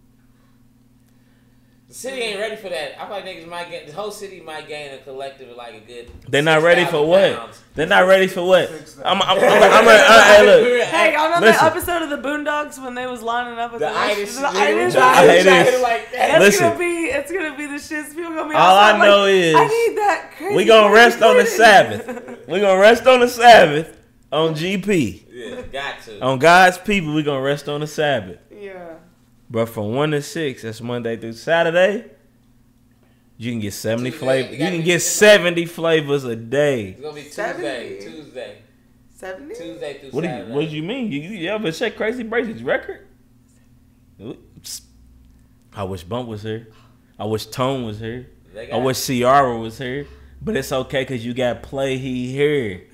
The 1.91 1.97
city 1.97 2.22
ain't 2.22 2.39
ready 2.39 2.55
for 2.55 2.69
that. 2.69 2.93
I 2.97 3.03
feel 3.05 3.15
like 3.18 3.26
niggas 3.26 3.49
might 3.49 3.69
get 3.69 3.85
the 3.85 3.91
whole 3.91 4.11
city 4.11 4.39
might 4.39 4.65
gain 4.65 4.93
a 4.93 4.99
collective 4.99 5.49
of 5.49 5.57
like 5.57 5.73
a 5.73 5.80
good. 5.81 6.09
They're 6.30 6.41
not 6.41 6.61
ready 6.63 6.85
for 6.85 7.05
what? 7.05 7.35
pounds. 7.35 7.61
They're 7.76 7.85
not 7.85 8.07
ready 8.07 8.27
for 8.27 8.43
what? 8.47 8.69
Six 8.69 8.97
I'm. 9.03 9.22
I'm. 9.22 9.38
I'm. 9.38 9.38
I'm, 9.39 9.63
I'm, 9.63 9.88
a, 9.88 9.91
uh, 9.91 10.23
hey, 10.23 10.45
look. 10.45 10.88
Hey, 10.88 11.13
y'all 11.13 11.30
know 11.31 11.45
Listen. 11.45 11.65
that 11.65 11.76
episode 11.76 12.01
of 12.03 12.09
the 12.09 12.26
Boondocks 12.26 12.81
when 12.81 12.95
they 12.95 13.07
was 13.07 13.22
lining 13.22 13.59
up 13.59 13.73
at 13.73 13.80
The 13.80 13.85
the, 13.88 13.97
itis, 13.97 14.35
the 14.38 14.41
nigga, 14.47 14.55
itis 14.55 14.85
was 14.85 14.95
I 14.95 14.99
trying- 14.99 15.30
hate 15.30 15.43
trying 15.43 15.65
this. 15.65 15.76
to 15.76 15.81
like 15.81 16.11
that. 16.13 16.18
That's 16.18 16.39
Listen. 16.39 16.68
gonna 16.68 16.80
be 16.80 16.85
it's 17.07 17.31
gonna 17.31 17.57
be 17.57 17.68
the 17.68 17.73
shits. 17.73 18.15
People 18.15 18.35
gonna 18.35 18.49
be 18.49 18.55
All 18.55 18.77
I 18.77 18.91
outside 18.91 18.99
like, 18.99 19.07
know 19.09 19.26
is 19.26 19.55
I 19.55 19.68
need 19.68 19.97
that 19.97 20.31
crazy. 20.38 20.55
We 20.55 20.63
gonna 20.65 20.88
crazy 20.93 20.95
rest 20.95 21.22
on 21.23 21.38
the. 21.38 21.45
Sabbath. 21.45 22.47
We 22.47 22.59
gonna 22.61 22.80
rest 22.80 23.05
on 23.05 23.19
the 23.19 23.27
Sabbath 23.27 23.97
on 24.31 24.53
GP. 24.55 25.23
Yeah, 25.30 25.61
got 25.63 26.01
to. 26.05 26.22
On 26.22 26.39
God's 26.39 26.77
people, 26.77 27.13
we 27.13 27.23
gonna 27.23 27.41
rest 27.41 27.68
on 27.68 27.81
the 27.81 27.88
Sabbath. 27.88 28.38
Yeah. 29.51 29.61
But 29.63 29.69
from 29.69 29.93
one 29.95 30.11
to 30.11 30.21
six, 30.21 30.61
that's 30.63 30.81
Monday 30.81 31.17
through 31.17 31.33
Saturday. 31.33 32.05
You 33.37 33.51
can 33.51 33.59
get 33.59 33.73
seventy 33.73 34.11
Tuesday, 34.11 34.25
flavors. 34.25 34.51
you 34.59 34.65
You 34.65 34.71
can 34.71 34.81
get 34.83 34.99
seventy 35.01 35.65
flavors 35.65 36.23
a 36.23 36.35
day. 36.35 36.89
It's 36.89 37.01
gonna 37.01 37.13
be 37.15 37.23
Tuesday, 37.23 37.99
Seventy. 37.99 38.11
Tuesday, 38.11 38.57
Seventy. 39.15 39.55
Tuesday 39.55 39.99
through 39.99 40.09
What 40.11 40.21
do 40.21 40.27
you, 40.27 40.33
Saturday. 40.35 40.53
what 40.53 40.69
do 40.69 40.75
you 40.75 40.83
mean? 40.83 41.11
You, 41.11 41.19
you 41.21 41.49
ever 41.49 41.71
check 41.71 41.95
Crazy 41.95 42.23
Brazy's 42.23 42.63
record? 42.63 43.07
Oops. 44.21 44.81
I 45.73 45.83
wish 45.83 46.03
Bump 46.03 46.27
was 46.27 46.43
here. 46.43 46.67
I 47.17 47.25
wish 47.25 47.45
Tone 47.47 47.83
was 47.85 47.99
here. 47.99 48.29
I 48.71 48.77
wish 48.77 49.05
Ciara 49.07 49.57
was 49.57 49.77
here. 49.77 50.05
But 50.41 50.57
it's 50.57 50.71
okay 50.71 51.01
because 51.03 51.25
you 51.25 51.33
got 51.33 51.63
play 51.63 51.97
he 51.97 52.31
here. 52.31 52.87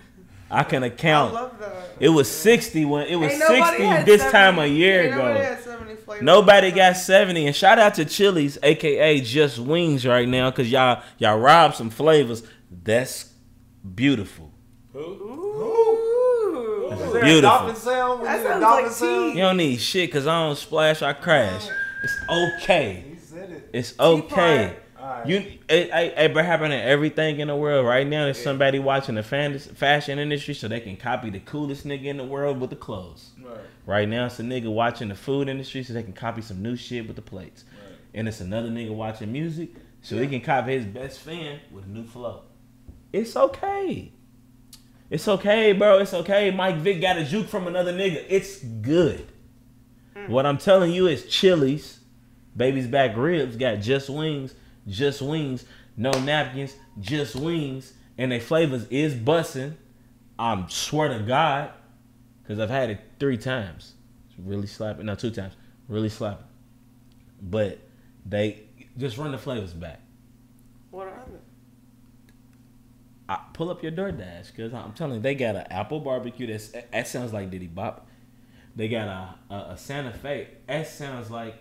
I 0.49 0.63
can 0.63 0.83
account. 0.83 1.33
I 1.35 1.39
account. 1.39 1.51
love 1.53 1.59
that. 1.59 1.89
It 1.99 2.09
was 2.09 2.29
sixty 2.29 2.85
when 2.85 3.07
it 3.07 3.15
was 3.15 3.31
sixty 3.33 3.83
this 4.05 4.21
70 4.21 4.31
time 4.31 4.59
a 4.59 4.65
year 4.65 5.03
ain't 5.03 5.11
Nobody, 5.15 5.39
ago. 5.39 5.43
had 5.43 5.59
70. 5.63 6.21
Nobody 6.23 6.71
got 6.71 6.97
seventy. 6.97 7.45
And 7.47 7.55
shout 7.55 7.79
out 7.79 7.95
to 7.95 8.05
Chili's, 8.05 8.57
aka 8.63 9.19
Just 9.21 9.59
Wings, 9.59 10.05
right 10.05 10.27
now, 10.27 10.49
cause 10.51 10.67
y'all 10.69 11.03
y'all 11.17 11.37
robbed 11.39 11.75
some 11.75 11.89
flavors. 11.89 12.43
That's 12.71 13.33
beautiful. 13.95 14.51
Who? 14.93 14.99
Ooh. 14.99 16.89
Is 16.91 17.13
there 17.13 17.23
beautiful. 17.23 17.37
a 17.37 17.41
dolphin 17.41 17.75
sound? 17.75 18.19
We 18.21 18.25
That 18.25 18.39
a 18.39 18.43
sounds 18.43 18.61
dolphin 18.61 18.85
like 18.85 18.93
sound? 18.93 19.33
You 19.35 19.41
don't 19.41 19.57
need 19.57 19.77
shit, 19.81 20.11
cause 20.11 20.27
I 20.27 20.43
don't 20.45 20.57
splash, 20.57 21.01
I 21.01 21.13
crash. 21.13 21.67
It's 22.03 22.15
okay. 22.29 23.03
He 23.13 23.17
said 23.19 23.49
it. 23.51 23.69
It's 23.73 23.93
okay. 23.99 24.75
Alright. 25.07 25.27
You, 25.27 25.37
it, 25.69 25.89
it, 25.89 26.13
it 26.17 26.33
been 26.33 26.43
happening 26.43 26.81
everything 26.81 27.39
in 27.39 27.47
the 27.47 27.55
world 27.55 27.85
right 27.85 28.05
now. 28.05 28.25
There's 28.25 28.43
somebody 28.43 28.77
watching 28.77 29.15
the 29.15 29.23
fan, 29.23 29.57
fashion 29.57 30.19
industry 30.19 30.53
so 30.53 30.67
they 30.67 30.81
can 30.81 30.97
copy 30.97 31.29
the 31.29 31.39
coolest 31.39 31.87
nigga 31.87 32.05
in 32.05 32.17
the 32.17 32.25
world 32.25 32.59
with 32.59 32.71
the 32.71 32.75
clothes. 32.75 33.31
Right. 33.41 33.57
Right 33.85 34.09
now, 34.09 34.25
it's 34.25 34.39
a 34.39 34.43
nigga 34.43 34.71
watching 34.71 35.07
the 35.07 35.15
food 35.15 35.47
industry 35.47 35.83
so 35.83 35.93
they 35.93 36.03
can 36.03 36.11
copy 36.11 36.41
some 36.41 36.61
new 36.61 36.75
shit 36.75 37.07
with 37.07 37.15
the 37.15 37.21
plates. 37.21 37.63
Right. 37.71 37.97
And 38.15 38.27
it's 38.27 38.41
another 38.41 38.67
nigga 38.67 38.93
watching 38.93 39.31
music 39.31 39.69
so 40.01 40.17
he 40.17 40.27
can 40.27 40.41
copy 40.41 40.73
his 40.73 40.85
best 40.85 41.19
fan 41.19 41.61
with 41.71 41.85
a 41.85 41.89
new 41.89 42.03
flow. 42.03 42.41
It's 43.13 43.37
okay. 43.37 44.11
It's 45.09 45.27
okay, 45.29 45.71
bro. 45.71 45.99
It's 45.99 46.13
okay. 46.13 46.51
Mike 46.51 46.77
Vick 46.77 46.99
got 46.99 47.17
a 47.17 47.23
juke 47.23 47.47
from 47.47 47.67
another 47.67 47.93
nigga. 47.93 48.25
It's 48.27 48.57
good. 48.61 49.25
Hmm. 50.17 50.29
What 50.29 50.45
I'm 50.45 50.57
telling 50.57 50.91
you 50.91 51.07
is 51.07 51.25
Chili's, 51.27 52.01
Baby's 52.57 52.87
Back 52.87 53.15
Ribs 53.15 53.55
got 53.55 53.79
just 53.79 54.09
wings, 54.09 54.53
just 54.87 55.21
wings, 55.21 55.65
no 55.95 56.11
napkins, 56.11 56.75
just 56.99 57.35
wings, 57.35 57.93
and 58.17 58.31
their 58.31 58.39
flavors 58.39 58.87
is 58.89 59.13
bussin'. 59.13 59.75
I'm 60.39 60.69
swear 60.69 61.09
to 61.09 61.23
God, 61.23 61.71
because 62.41 62.59
I've 62.59 62.69
had 62.69 62.89
it 62.89 62.99
three 63.19 63.37
times. 63.37 63.93
It's 64.29 64.39
really 64.39 64.67
slapping. 64.67 65.05
No, 65.05 65.15
two 65.15 65.31
times. 65.31 65.53
Really 65.87 66.09
slapping. 66.09 66.45
But 67.41 67.79
they 68.25 68.63
just 68.97 69.17
run 69.17 69.31
the 69.31 69.37
flavors 69.37 69.73
back. 69.73 69.99
What 70.91 71.07
are 71.07 71.23
they? 71.27 71.37
I, 73.29 73.39
pull 73.53 73.69
up 73.69 73.83
your 73.83 73.91
DoorDash 73.91 74.47
because 74.47 74.73
I'm 74.73 74.93
telling 74.93 75.15
you, 75.15 75.19
they 75.19 75.35
got 75.35 75.55
an 75.55 75.65
apple 75.69 75.99
barbecue. 75.99 76.47
That's 76.47 76.69
that 76.91 77.07
sounds 77.07 77.33
like 77.33 77.51
Diddy 77.51 77.67
Bop. 77.67 78.07
They 78.75 78.87
got 78.87 79.07
a, 79.07 79.53
a, 79.53 79.57
a 79.71 79.77
Santa 79.77 80.13
Fe. 80.13 80.47
That 80.67 80.87
sounds 80.87 81.29
like 81.29 81.55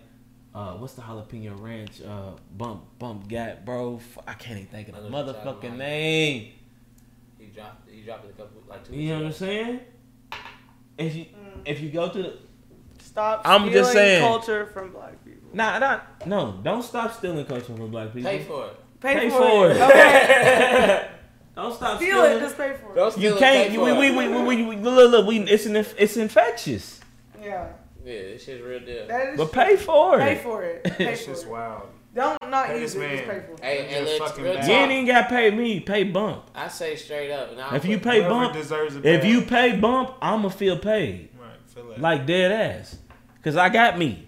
uh, 0.57 0.73
what's 0.77 0.93
the 0.93 1.01
jalapeno 1.03 1.59
ranch 1.61 2.01
uh, 2.01 2.31
bump 2.57 2.83
bump 2.99 3.27
gat, 3.27 3.65
bro? 3.65 3.97
F- 3.97 4.17
I 4.27 4.33
can't 4.33 4.57
even 4.59 4.67
think 4.71 4.87
of 4.89 4.95
the 4.95 5.01
I 5.01 5.03
know 5.09 5.17
what 5.23 5.25
you're 5.27 5.43
talking 5.43 5.71
motherfucking 5.71 5.77
name. 5.77 6.51
He 7.37 7.45
dropped. 7.47 7.89
He 7.89 8.01
dropped 8.01 8.25
it 8.25 8.31
a 8.31 8.33
couple 8.41 8.63
like 8.67 8.87
two. 8.87 8.95
You 8.95 9.09
know 9.09 9.17
what 9.19 9.25
I'm 9.27 9.33
saying? 9.33 9.79
If 10.97 11.15
you 11.15 11.25
if 11.65 11.79
you 11.81 11.89
go 11.89 12.09
to 12.09 12.23
the 12.23 12.33
Stop 12.99 13.41
I'm 13.45 13.61
stealing 13.61 13.73
just 13.73 13.91
saying. 13.93 14.21
culture 14.23 14.65
from 14.67 14.91
black 14.91 15.23
people. 15.25 15.49
nah 15.53 15.79
nah 15.79 15.99
no 16.25 16.59
don't 16.63 16.83
stop 16.83 17.13
stealing 17.13 17.45
culture 17.45 17.63
from 17.75 17.89
black 17.89 18.13
people. 18.13 18.29
Pay 18.29 18.43
for 18.43 18.65
it. 18.67 18.75
Pay, 18.99 19.13
Pay 19.15 19.29
for, 19.29 19.37
for 19.39 19.69
it. 19.71 19.77
it. 19.77 19.81
Okay. 19.81 21.09
Don't 21.55 21.73
stop 21.73 21.97
Steal 21.97 22.09
stealing. 22.21 22.37
it. 22.37 22.39
Just 22.41 22.57
pay 22.57 22.75
for 22.79 22.91
it. 22.91 22.95
Don't 22.95 23.11
steal 23.11 23.23
you 23.31 23.35
it, 23.35 23.39
can't. 23.39 23.67
pay 23.69 23.73
You, 23.73 23.79
for 23.79 23.85
we, 23.99 24.07
it. 24.07 24.15
we, 24.15 24.27
we, 24.27 24.63
we, 24.65 24.75
we, 24.75 24.75
look, 24.75 25.11
look, 25.11 25.25
we, 25.27 25.39
it's 25.39 25.65
an, 25.65 25.75
it's 25.75 26.15
infectious. 26.17 26.99
Yeah. 27.41 27.69
Yeah, 28.07 28.21
this 28.21 28.45
shit's 28.45 28.63
real 28.63 28.79
deal. 28.79 29.05
That 29.07 29.33
is 29.33 29.37
But 29.37 29.51
pay 29.51 29.75
for 29.75 30.19
it. 30.19 30.23
Pay 30.23 30.35
for 30.37 30.63
it. 30.63 30.83
Pay 30.97 31.13
It's 31.13 31.25
for 31.25 31.31
it. 31.33 31.47
wild. 31.47 31.89
Don't 32.15 32.49
not 32.49 32.67
Pay 32.67 32.79
use 32.81 32.93
this 32.93 33.03
it. 33.03 33.09
Just 33.17 33.23
pay 33.29 33.39
for 33.41 33.51
it. 33.53 33.59
Hey, 33.61 33.89
You're 33.89 33.97
and 33.97 34.05
let's 34.07 34.17
fucking 34.19 34.43
real 34.43 34.53
bad. 34.53 34.67
You 34.67 34.73
ain't 34.73 34.91
even 34.93 35.05
got 35.07 35.21
to 35.23 35.27
pay 35.29 35.51
me. 35.51 35.79
Pay 35.81 36.03
bump. 36.05 36.49
I 36.55 36.67
say 36.69 36.95
straight 36.95 37.31
up. 37.31 37.51
and 37.51 37.75
If 37.75 37.83
you 37.85 37.99
pay 37.99 38.21
bump, 38.21 38.53
deserves 38.53 38.95
it 38.95 39.05
if 39.05 39.25
you 39.25 39.41
pay 39.41 39.77
bump, 39.77 40.15
I'ma 40.21 40.47
feel 40.49 40.79
paid 40.79 41.29
Right. 41.39 41.49
Feel 41.67 41.89
that. 41.89 41.99
like 42.01 42.25
dead 42.25 42.51
ass, 42.53 42.97
cause 43.43 43.57
I 43.57 43.67
got 43.69 43.97
me. 43.99 44.23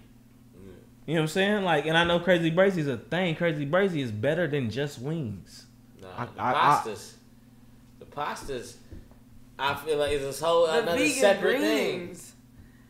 You 1.06 1.14
know 1.16 1.22
what 1.22 1.24
I'm 1.24 1.28
saying? 1.28 1.64
Like, 1.64 1.86
and 1.86 1.96
I 1.98 2.04
know 2.04 2.20
Crazy 2.20 2.52
Brazy 2.52 2.78
is 2.78 2.86
a 2.86 2.98
thing. 2.98 3.34
Crazy 3.34 3.66
Brazy 3.66 4.00
is 4.02 4.12
better 4.12 4.46
than 4.46 4.70
just 4.70 5.00
wings. 5.00 5.66
Nah, 6.00 6.08
I- 6.16 6.24
the 6.26 6.40
I- 6.40 6.50
I- 6.52 6.76
pastas. 6.84 7.14
the 7.98 8.04
pastas. 8.04 8.74
I 9.58 9.74
feel 9.74 9.96
like 9.98 10.12
it's 10.12 10.22
this 10.22 10.40
whole 10.40 10.66
The 10.66 10.82
another 10.82 10.98
vegan 10.98 11.14
separate 11.16 11.60
thing. 11.60 12.16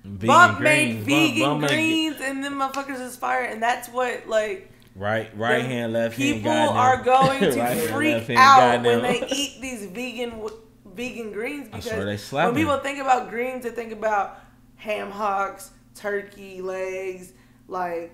Vegan 0.04 0.26
Bump 0.26 0.60
made 0.60 1.04
greens, 1.04 1.06
vegan 1.06 1.40
Bump- 1.42 1.60
Bump 1.60 1.60
make- 1.62 1.70
greens, 1.70 2.16
and 2.22 2.42
then 2.44 2.54
motherfuckers 2.54 3.00
is 3.00 3.16
fire, 3.16 3.44
and 3.44 3.62
that's 3.62 3.88
what 3.88 4.26
like 4.28 4.70
Right, 4.96 5.30
right 5.38 5.64
hand, 5.64 5.92
left 5.92 6.16
hand. 6.18 6.36
people 6.38 6.50
are 6.52 6.96
going 7.02 7.40
to 7.40 7.50
Right 7.60 7.78
freak 7.90 8.24
hand, 8.24 8.38
out 8.38 8.82
when 8.82 9.02
they 9.02 9.26
eat 9.30 9.60
these 9.60 9.86
vegan 9.86 10.48
vegan 10.84 11.32
greens 11.32 11.68
because 11.68 12.32
when 12.32 12.54
people 12.54 12.76
think 12.78 12.98
about 12.98 13.30
greens, 13.30 13.62
they 13.64 13.70
think 13.70 13.92
about 13.92 14.40
ham 14.76 15.10
hocks, 15.10 15.70
turkey 15.94 16.60
legs, 16.60 17.32
like 17.68 18.12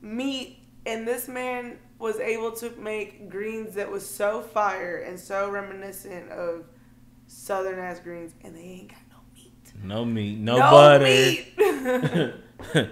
meat, 0.00 0.58
and 0.86 1.06
this 1.06 1.28
man 1.28 1.78
was 1.98 2.18
able 2.20 2.52
to 2.52 2.70
make 2.80 3.28
greens 3.28 3.74
that 3.74 3.90
was 3.90 4.08
so 4.08 4.40
fire 4.40 4.98
and 4.98 5.18
so 5.18 5.50
reminiscent 5.50 6.30
of 6.30 6.64
southern 7.26 7.78
ass 7.78 8.00
greens, 8.00 8.32
and 8.44 8.56
they 8.56 8.60
ain't 8.60 8.88
got 8.90 8.97
no 9.82 10.04
meat, 10.04 10.38
No 10.38 10.56
no, 10.58 10.70
butter. 10.70 11.04
meat. 11.04 11.46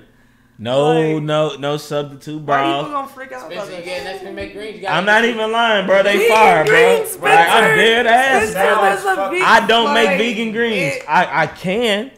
no, 0.59 0.93
Like- 1.15 1.23
no, 1.23 1.57
no 1.57 1.77
substitute 1.77 2.43
Why 2.43 2.63
people 2.79 2.93
gonna 2.93 3.09
freak 3.09 3.33
out 3.33 3.53
about 3.53 3.67
Spencer, 3.67 3.71
that? 3.77 3.85
getting 3.85 4.05
next 4.05 4.23
to 4.23 4.33
make 4.33 4.53
greens. 4.55 4.77
You 4.77 4.83
gotta 4.83 4.95
I'm 4.97 5.05
not 5.05 5.25
even 5.25 5.53
lying, 5.53 5.87
bro. 5.87 6.03
They 6.03 6.17
Vegan 6.19 6.37
fire, 6.37 6.65
bro. 6.65 6.97
greens, 6.97 7.17
Like, 7.19 7.49
I'm 7.49 7.77
dead 7.77 8.07
ass, 8.07 8.53
bro. 8.53 8.81
was 8.81 9.05
a 9.19 9.31
vegan- 9.31 9.47
I 9.47 9.67
don't 9.67 9.95
make 9.95 10.19
vegan 10.19 10.53
greens. 10.53 10.95
it- 10.97 11.05
I, 11.09 11.43
I 11.43 11.47
can. 11.47 12.11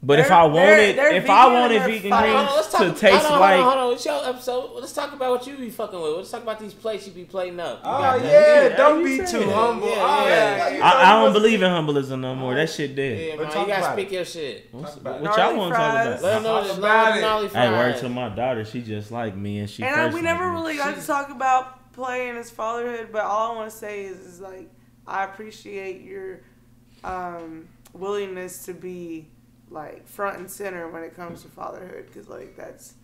But 0.00 0.20
if 0.20 0.28
They're- 0.28 0.36
I 0.36 0.42
they're- 0.46 0.54
wanted, 0.54 0.96
they're 0.96 1.12
if 1.12 1.28
I 1.28 1.46
wanted 1.60 1.82
vegan 1.82 2.10
greens 2.12 2.72
on, 2.74 2.80
to 2.94 3.00
taste 3.00 3.24
hold 3.26 3.32
on, 3.34 3.40
like, 3.40 3.56
Hold 3.60 3.66
on, 3.66 3.78
hold 3.78 3.86
on. 3.88 3.92
It's 3.94 4.04
your 4.06 4.28
episode. 4.28 4.70
Let's 4.76 4.92
talk 4.92 5.12
about 5.12 5.30
what 5.32 5.46
you 5.48 5.56
be 5.56 5.70
fucking 5.70 6.00
with. 6.00 6.12
Let's 6.18 6.30
talk 6.30 6.42
about 6.44 6.60
these 6.60 6.72
plates 6.72 7.08
you 7.08 7.12
be 7.12 7.24
plating 7.24 7.58
up. 7.58 7.78
You 7.84 7.90
Oh 7.90 7.98
got 7.98 8.24
yeah, 8.24 8.76
don't 8.76 9.02
be 9.02 9.16
too 9.18 9.40
it. 9.40 9.48
humble. 9.52 9.88
Yeah, 9.88 9.94
Oh, 9.98 10.28
yeah. 10.28 10.68
you 10.68 10.80
I, 10.82 11.02
I 11.02 11.20
don't 11.24 11.32
believe 11.32 11.62
in 11.62 11.68
humbleism 11.72 12.20
no 12.20 12.36
more. 12.36 12.54
That 12.54 12.70
shit 12.70 12.94
dead. 12.94 13.18
Yeah, 13.20 13.36
But 13.38 13.52
man, 13.52 13.60
you 13.62 13.66
gotta 13.74 13.92
speak 13.92 14.06
it. 14.12 14.14
your 14.14 14.24
shit. 14.24 14.68
About 14.72 15.20
what 15.20 15.36
y'all 15.36 15.56
want 15.56 15.72
to 15.74 15.78
talk 15.80 15.92
about? 15.92 16.06
Let 16.06 16.20
them 16.22 16.42
know 16.44 16.52
Talk 16.58 16.64
there's 16.66 16.78
about 16.78 17.16
it. 17.16 17.20
gnarly 17.20 17.48
Hey, 17.48 17.70
word 17.70 17.96
to 17.98 18.08
my 18.08 18.28
daughter. 18.28 18.64
She 18.64 18.82
just 18.82 19.10
like 19.10 19.34
me, 19.34 19.58
and 19.58 19.68
she. 19.68 19.82
and 19.82 20.00
I, 20.00 20.14
we 20.14 20.20
never 20.22 20.48
really 20.52 20.76
got 20.76 20.94
to 20.94 21.04
talk 21.04 21.30
about 21.30 21.92
playing 21.92 22.36
as 22.36 22.50
fatherhood, 22.52 23.08
but 23.10 23.22
all 23.24 23.50
I 23.52 23.56
want 23.56 23.70
to 23.72 23.76
say 23.76 24.04
is, 24.04 24.18
is 24.20 24.40
like 24.40 24.68
I 25.08 25.24
appreciate 25.24 26.02
your 26.02 26.38
um, 27.02 27.66
willingness 27.92 28.64
to 28.66 28.74
be 28.74 29.26
like 29.70 30.06
front 30.06 30.38
and 30.38 30.50
center 30.50 30.88
when 30.88 31.02
it 31.02 31.14
comes 31.14 31.42
to 31.42 31.48
fatherhood, 31.48 32.06
because 32.06 32.28
like 32.28 32.56
that's 32.56 32.94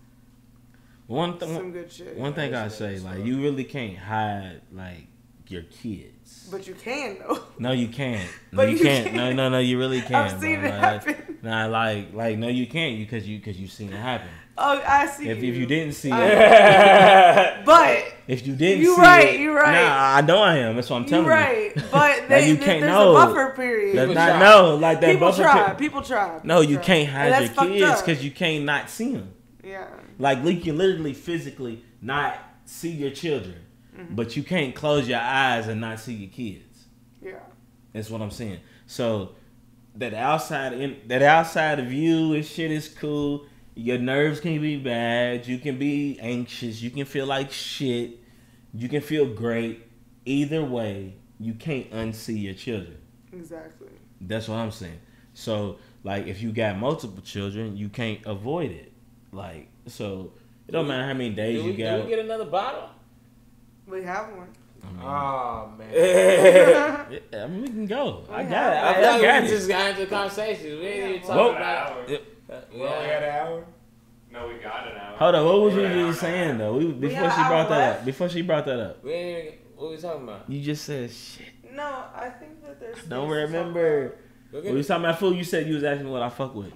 One 1.07 1.39
thing. 1.39 1.55
some 1.55 1.73
good 1.73 1.91
shit. 1.93 2.17
One 2.17 2.33
thing 2.35 2.55
I 2.55 2.69
say, 2.69 2.99
like 2.99 3.25
you 3.25 3.41
really 3.43 3.65
can't 3.65 3.97
hide 3.99 4.63
like 4.73 5.07
your 5.49 5.63
kids. 5.63 6.14
But 6.51 6.67
you 6.67 6.75
can 6.75 7.17
though. 7.21 7.41
No, 7.59 7.73
you 7.73 7.89
can't. 7.89 8.29
No, 8.53 8.59
But 8.59 8.71
you, 8.71 8.77
you 8.77 8.83
can't. 8.85 9.07
can. 9.09 9.17
No, 9.17 9.33
no, 9.33 9.49
no, 9.49 9.59
you 9.59 9.79
really 9.79 10.01
can't. 10.01 10.15
I've 10.33 10.41
seen 10.41 10.61
bro. 10.61 10.69
it 10.69 10.73
Like, 10.73 10.81
happen. 11.05 11.39
Nah, 11.43 11.67
like, 11.67 12.13
like, 12.15 12.39
no, 12.39 12.49
you 12.49 12.67
can't. 12.67 12.97
You 12.97 13.05
because 13.05 13.27
you 13.27 13.39
because 13.39 13.59
you've 13.59 13.73
seen 13.73 13.93
it 13.93 13.97
happen. 13.97 14.29
Oh, 14.57 14.81
I 14.87 15.07
see. 15.09 15.29
If 15.29 15.43
you. 15.43 15.53
if 15.53 15.59
you 15.59 15.67
didn't 15.67 15.95
see 15.95 16.13
I- 16.13 16.27
it, 17.59 17.65
but 17.67 18.05
if 18.29 18.47
you 18.47 18.55
didn't 18.55 18.83
You 18.83 18.95
see 18.95 19.01
right, 19.01 19.35
it, 19.35 19.41
you 19.41 19.53
right. 19.53 19.73
Nah, 19.73 20.17
I 20.17 20.21
know 20.21 20.39
I 20.41 20.59
am. 20.59 20.77
That's 20.77 20.89
what 20.91 20.99
I'm 20.99 21.07
telling 21.07 21.25
you're 21.25 21.35
right. 21.35 21.73
But 21.91 22.29
they, 22.29 22.49
you 22.51 22.55
th- 22.55 22.65
can't 22.65 22.81
there's 22.83 22.93
know. 22.93 23.11
a 23.17 23.27
buffer 23.27 23.53
period. 23.57 23.97
That's 23.97 24.09
People 24.11 24.15
not 24.23 24.29
try. 24.29 24.39
no 24.41 24.75
like 24.77 25.01
that 25.01 25.13
people 25.13 25.29
buffer. 25.29 25.43
try. 25.43 25.71
pe- 25.73 25.79
People 25.79 26.03
try. 26.03 26.41
no, 26.45 26.61
you 26.61 26.77
try. 26.77 26.85
can't 26.85 27.09
hide 27.11 27.57
your 27.57 27.65
kids 27.89 28.03
because 28.03 28.25
you 28.25 28.31
can't 28.31 28.65
not 28.65 28.89
see 28.91 29.15
them. 29.15 29.33
Yeah. 29.65 29.89
Like 30.21 30.45
you 30.45 30.61
can 30.61 30.79
literally 30.79 31.15
physically 31.15 31.83
not 32.01 32.37
see 32.65 32.91
your 32.91 33.11
children, 33.11 33.57
Mm-hmm. 33.97 34.15
but 34.17 34.37
you 34.37 34.43
can't 34.43 34.75
close 34.75 35.09
your 35.09 35.21
eyes 35.21 35.69
and 35.69 35.81
not 35.81 36.01
see 36.01 36.15
your 36.15 36.31
kids. 36.31 36.87
Yeah. 37.23 37.39
That's 37.93 38.11
what 38.11 38.21
I'm 38.21 38.33
saying. 38.33 38.59
So 38.87 39.37
that 39.95 40.15
outside 40.15 40.73
in 40.73 40.97
that 41.07 41.23
outside 41.23 41.79
of 41.79 41.93
you 41.93 42.33
and 42.35 42.45
shit 42.45 42.73
is 42.73 42.89
cool. 42.89 43.47
Your 43.77 43.99
nerves 43.99 44.41
can 44.41 44.61
be 44.61 44.77
bad. 44.77 45.47
You 45.47 45.59
can 45.59 45.79
be 45.79 46.19
anxious. 46.21 46.83
You 46.83 46.91
can 46.91 47.05
feel 47.05 47.27
like 47.27 47.53
shit. 47.53 48.19
You 48.73 48.89
can 48.89 49.01
feel 49.01 49.27
great. 49.27 49.87
Either 50.25 50.65
way, 50.65 51.15
you 51.39 51.55
can't 51.55 51.89
unsee 51.93 52.43
your 52.43 52.55
children. 52.55 52.99
Exactly. 53.33 53.89
That's 54.21 54.49
what 54.49 54.57
I'm 54.57 54.71
saying. 54.73 54.99
So 55.35 55.79
like 56.03 56.27
if 56.27 56.43
you 56.43 56.51
got 56.51 56.79
multiple 56.79 57.23
children, 57.23 57.77
you 57.77 57.89
can't 57.89 58.21
avoid 58.27 58.73
it. 58.73 58.93
Like 59.31 59.69
so 59.87 60.33
it 60.67 60.73
don't 60.73 60.89
matter 60.89 61.05
how 61.07 61.13
many 61.15 61.31
days 61.31 61.59
Do 61.61 61.65
we, 61.67 61.71
you 61.73 61.77
do 61.77 61.83
got. 61.85 62.05
we 62.05 62.11
get 62.11 62.19
another 62.25 62.47
bottle? 62.47 62.89
We 63.87 64.03
have 64.03 64.29
one. 64.35 64.49
Oh 65.03 65.71
man. 65.79 65.89
I 65.91 65.95
Yeah, 67.33 67.45
I 67.45 67.47
mean, 67.47 67.63
we 67.63 67.69
can 67.69 67.87
go. 67.87 68.25
I 68.31 68.43
got 68.45 68.73
it. 68.73 68.79
I, 68.83 68.95
feel 68.95 69.05
I 69.05 69.13
like 69.13 69.23
got 69.23 69.43
we 69.43 69.49
it. 69.49 69.51
just 69.51 69.69
got 69.69 69.89
into 69.91 70.01
the 70.03 70.07
conversation. 70.07 70.65
We 70.79 70.83
didn't 70.83 71.11
even 71.11 71.21
talk 71.27 71.37
Whoa. 71.37 71.51
about 71.57 72.11
it. 72.11 72.25
We 72.73 72.81
only 72.83 73.07
had 73.09 73.23
an 73.23 73.31
hour. 73.47 73.65
No, 74.31 74.49
we 74.49 74.55
got 74.55 74.87
an 74.91 74.99
hour. 74.99 75.17
Hold 75.17 75.35
on, 75.37 75.45
what 75.47 75.61
was 75.63 75.75
you 75.75 75.81
We're 75.83 75.89
just 75.89 75.95
and 75.95 76.03
a 76.03 76.07
half. 76.13 76.17
saying 76.19 76.59
though? 76.59 76.77
We, 76.77 76.93
before 76.93 77.17
have 77.19 77.33
she 77.33 77.49
brought 77.49 77.69
that 77.69 77.79
left? 77.79 77.99
up. 78.01 78.05
Before 78.05 78.29
she 78.29 78.43
brought 78.43 78.67
that 78.67 78.81
up, 78.81 79.05
We 79.05 79.11
didn't 79.11 79.47
even, 79.47 79.59
what 79.77 79.91
we 79.91 79.97
talking 79.97 80.23
about? 80.25 80.51
you 80.51 80.61
just 80.61 80.85
said 80.85 81.11
shit. 81.11 81.47
No, 81.73 82.05
I 82.15 82.29
think 82.29 82.63
that 82.65 82.79
there's. 82.81 82.97
Don't 83.05 83.29
things 83.31 83.51
remember. 83.53 84.17
Go 84.53 84.59
get 84.61 84.65
When 84.67 84.75
we 84.75 84.81
it. 84.81 84.87
talking 84.87 85.05
about 85.05 85.19
food, 85.19 85.37
you 85.37 85.45
said 85.45 85.67
you 85.67 85.75
was 85.75 85.85
asking 85.85 86.09
what 86.11 86.23
I 86.23 86.29
fuck 86.29 86.55
with. 86.55 86.73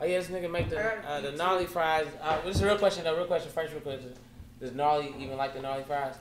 Oh 0.00 0.04
yeah, 0.04 0.18
this 0.18 0.28
nigga 0.28 0.50
make 0.50 0.68
the 0.70 0.78
uh, 1.08 1.20
the 1.20 1.32
gnarly 1.32 1.66
fries. 1.66 2.06
Uh, 2.22 2.40
this 2.42 2.56
is 2.56 2.62
a 2.62 2.66
real 2.66 2.78
question 2.78 3.02
though. 3.04 3.16
Real 3.16 3.26
question. 3.26 3.50
First, 3.50 3.72
real 3.72 3.80
question. 3.80 4.12
Does 4.60 4.72
gnarly 4.74 5.12
even 5.18 5.36
like 5.36 5.54
the 5.54 5.60
gnarly 5.62 5.82
fries? 5.84 6.14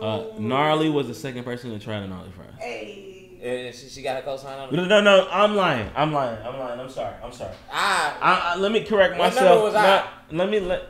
Uh, 0.00 0.24
Gnarly 0.38 0.88
was 0.88 1.08
the 1.08 1.14
second 1.14 1.44
person 1.44 1.70
to 1.70 1.78
try 1.78 2.00
the 2.00 2.06
gnarly 2.06 2.30
fries. 2.30 2.48
Hey. 2.58 3.38
And 3.42 3.74
she, 3.74 3.88
she 3.88 4.02
got 4.02 4.18
a 4.18 4.22
co-sign 4.22 4.58
on 4.58 4.68
it. 4.68 4.72
No, 4.76 4.84
no, 4.84 5.00
no, 5.00 5.28
I'm 5.30 5.56
lying. 5.56 5.90
I'm 5.96 6.12
lying. 6.12 6.38
I'm 6.44 6.58
lying. 6.58 6.78
I'm 6.78 6.90
sorry. 6.90 7.14
I'm 7.22 7.32
sorry. 7.32 7.54
Ah, 7.70 8.18
I, 8.20 8.52
I, 8.54 8.56
let 8.58 8.70
me 8.70 8.84
correct 8.84 9.16
myself. 9.16 9.42
number 9.44 9.64
was 9.64 9.74
I? 9.74 10.06
Let 10.30 10.50
me 10.50 10.60
let. 10.60 10.82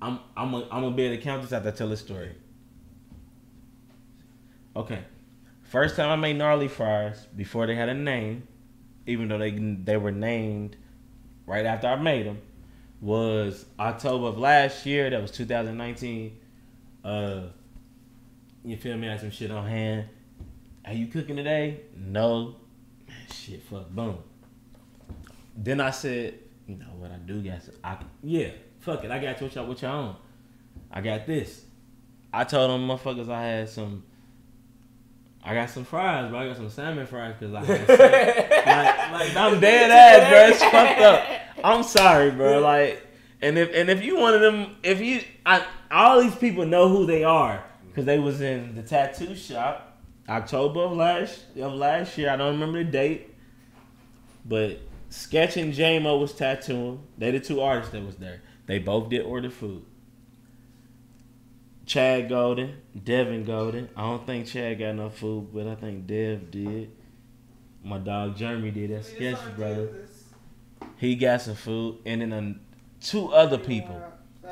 I'm 0.00 0.20
I'm 0.36 0.54
a, 0.54 0.62
I'm 0.70 0.82
gonna 0.82 0.90
be 0.92 1.04
able 1.04 1.16
to 1.16 1.22
count 1.22 1.42
this 1.42 1.52
after 1.52 1.68
I 1.68 1.72
tell 1.72 1.88
this 1.88 2.00
story. 2.00 2.34
Okay, 4.74 5.00
first 5.62 5.96
time 5.96 6.10
I 6.10 6.16
made 6.16 6.36
gnarly 6.36 6.68
fries 6.68 7.26
before 7.36 7.66
they 7.66 7.74
had 7.74 7.88
a 7.88 7.94
name, 7.94 8.46
even 9.06 9.28
though 9.28 9.38
they 9.38 9.50
they 9.50 9.96
were 9.98 10.12
named 10.12 10.76
right 11.46 11.66
after 11.66 11.88
I 11.88 11.96
made 11.96 12.26
them, 12.26 12.40
was 13.00 13.66
October 13.78 14.28
of 14.28 14.38
last 14.38 14.86
year. 14.86 15.10
That 15.10 15.20
was 15.20 15.30
2019. 15.30 16.38
Uh, 17.06 17.42
you 18.64 18.76
feel 18.76 18.96
me? 18.96 19.06
I 19.08 19.12
had 19.12 19.20
some 19.20 19.30
shit 19.30 19.50
on 19.52 19.64
hand. 19.64 20.06
Are 20.84 20.92
you 20.92 21.06
cooking 21.06 21.36
today? 21.36 21.82
No. 21.96 22.56
Shit, 23.32 23.62
fuck, 23.62 23.88
boom. 23.90 24.18
Then 25.56 25.80
I 25.80 25.90
said, 25.90 26.34
you 26.66 26.74
know 26.76 26.86
what 26.98 27.12
I 27.12 27.16
do 27.16 27.40
got? 27.42 27.62
some- 27.62 27.74
I 27.84 27.96
yeah, 28.24 28.48
fuck 28.80 29.04
it. 29.04 29.10
I 29.12 29.20
got 29.20 29.40
what 29.40 29.54
y'all 29.54 29.66
what 29.66 29.80
y'all 29.82 30.08
on. 30.08 30.16
I 30.90 31.00
got 31.00 31.26
this. 31.26 31.64
I 32.32 32.42
told 32.44 32.70
them 32.70 32.88
motherfuckers 32.88 33.30
I 33.30 33.42
had 33.42 33.68
some. 33.68 34.02
I 35.44 35.54
got 35.54 35.70
some 35.70 35.84
fries, 35.84 36.28
bro. 36.28 36.40
I 36.40 36.48
got 36.48 36.56
some 36.56 36.68
salmon 36.70 37.06
fries 37.06 37.34
because 37.38 37.54
I 37.54 37.64
had 37.64 37.88
like, 39.12 39.12
like 39.28 39.36
I'm 39.36 39.60
dead 39.60 39.90
ass, 39.92 40.28
bro. 40.28 40.48
It's 40.48 40.62
fucked 40.72 41.00
up. 41.00 41.26
I'm 41.64 41.82
sorry, 41.84 42.32
bro. 42.32 42.58
Like, 42.60 43.06
and 43.40 43.56
if 43.56 43.72
and 43.72 43.88
if 43.88 44.02
you 44.02 44.18
one 44.18 44.34
of 44.34 44.40
them, 44.40 44.76
if 44.82 45.00
you, 45.00 45.22
I 45.46 45.64
all 45.90 46.20
these 46.22 46.34
people 46.34 46.64
know 46.64 46.88
who 46.88 47.06
they 47.06 47.24
are 47.24 47.64
because 47.88 48.04
they 48.04 48.18
was 48.18 48.40
in 48.40 48.74
the 48.74 48.82
tattoo 48.82 49.34
shop 49.34 49.98
October 50.28 50.80
of 50.80 50.92
last 50.92 51.44
of 51.56 51.72
last 51.72 52.16
year. 52.18 52.30
I 52.30 52.36
don't 52.36 52.54
remember 52.54 52.82
the 52.82 52.90
date, 52.90 53.34
but 54.44 54.80
Sketch 55.08 55.56
and 55.56 55.72
JMO 55.72 56.20
was 56.20 56.32
tattooing. 56.32 57.00
They 57.16 57.30
the 57.30 57.40
two 57.40 57.60
artists 57.60 57.92
that 57.92 58.04
was 58.04 58.16
there. 58.16 58.42
They 58.66 58.78
both 58.78 59.08
did 59.08 59.22
order 59.22 59.50
food. 59.50 59.84
Chad 61.86 62.28
Golden, 62.28 62.78
Devin 63.04 63.44
Golden. 63.44 63.88
I 63.96 64.02
don't 64.02 64.26
think 64.26 64.46
Chad 64.46 64.78
got 64.80 64.88
enough 64.88 65.16
food, 65.18 65.50
but 65.54 65.68
I 65.68 65.76
think 65.76 66.06
Dev 66.06 66.50
did. 66.50 66.90
My 67.84 67.98
dog 67.98 68.36
Jeremy 68.36 68.72
did. 68.72 68.90
That's 68.90 69.08
Sketch 69.08 69.38
brother. 69.56 70.08
He 70.96 71.14
got 71.14 71.42
some 71.42 71.54
food, 71.54 71.98
and 72.04 72.20
then 72.20 72.32
um, 72.32 72.60
two 73.00 73.32
other 73.32 73.58
people. 73.58 74.02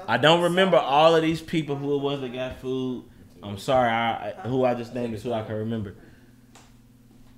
I 0.09 0.19
don't 0.19 0.43
remember 0.43 0.77
all 0.77 1.15
of 1.15 1.23
these 1.23 1.41
people 1.41 1.77
who 1.77 1.95
it 1.97 2.03
was 2.03 2.21
that 2.21 2.33
got 2.33 2.59
food. 2.61 3.05
I'm 3.43 3.59
sorry, 3.59 3.91
I, 3.91 4.33
who 4.45 4.65
I 4.65 4.75
just 4.75 4.95
named 4.95 5.15
is 5.15 5.23
who 5.23 5.33
I 5.33 5.43
can 5.43 5.57
remember. 5.57 5.95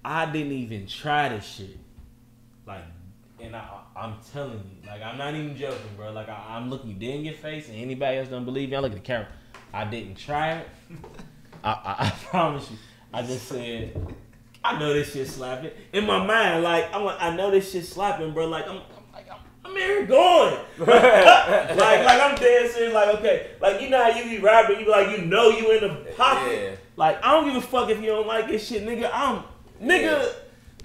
I 0.04 0.26
didn't 0.26 0.52
even 0.52 0.86
try 0.86 1.28
this 1.30 1.44
shit. 1.44 1.78
Like, 2.64 2.84
and 3.40 3.56
I, 3.56 3.80
I'm 3.96 4.14
telling 4.32 4.52
you, 4.52 4.88
like, 4.88 5.02
I'm 5.02 5.18
not 5.18 5.34
even 5.34 5.56
joking, 5.56 5.80
bro. 5.96 6.12
Like, 6.12 6.28
I, 6.28 6.44
I'm 6.50 6.70
looking 6.70 6.90
you 6.90 6.96
dead 6.96 7.16
in 7.16 7.24
your 7.24 7.34
face, 7.34 7.68
and 7.68 7.76
anybody 7.76 8.18
else 8.18 8.28
don't 8.28 8.44
believe 8.44 8.70
me, 8.70 8.76
I 8.76 8.80
look 8.80 8.92
at 8.92 8.98
the 8.98 9.04
camera. 9.04 9.28
I 9.72 9.84
didn't 9.84 10.16
try 10.16 10.52
it. 10.52 10.68
I, 11.64 11.70
I, 11.70 12.06
I 12.06 12.10
promise 12.30 12.70
you. 12.70 12.76
I 13.12 13.22
just 13.22 13.48
said, 13.48 14.14
I 14.62 14.78
know 14.78 14.92
this 14.92 15.12
shit 15.12 15.28
slapping. 15.28 15.70
In 15.92 16.06
my 16.06 16.24
mind, 16.24 16.62
like, 16.62 16.94
I'm 16.94 17.06
I 17.06 17.34
know 17.36 17.50
this 17.50 17.72
shit 17.72 17.84
slapping, 17.84 18.32
bro. 18.32 18.46
Like, 18.46 18.68
I'm, 18.68 18.80
I'm 19.66 19.72
I'm, 19.72 19.76
I'm 19.76 19.76
I'm 19.76 19.76
here 19.76 20.06
going. 20.06 20.54
like, 20.78 21.76
like 21.76 22.22
I'm 22.22 22.34
dead 22.36 22.70
serious. 22.70 22.94
Like, 22.94 23.16
okay, 23.18 23.50
like 23.60 23.80
you 23.80 23.90
know 23.90 24.02
how 24.02 24.18
you 24.18 24.24
be 24.24 24.38
rapping, 24.38 24.78
you 24.78 24.84
be 24.84 24.90
like, 24.90 25.18
you 25.18 25.24
know, 25.24 25.50
you 25.50 25.70
in 25.72 25.82
the 25.82 26.12
pocket. 26.12 26.52
Yeah. 26.52 26.76
Like, 26.96 27.22
I 27.24 27.32
don't 27.32 27.46
give 27.46 27.56
a 27.56 27.66
fuck 27.66 27.90
if 27.90 28.00
you 28.00 28.06
don't 28.06 28.26
like 28.26 28.48
this 28.48 28.66
shit, 28.66 28.84
nigga. 28.84 29.10
I'm, 29.12 29.42
nigga, 29.82 30.32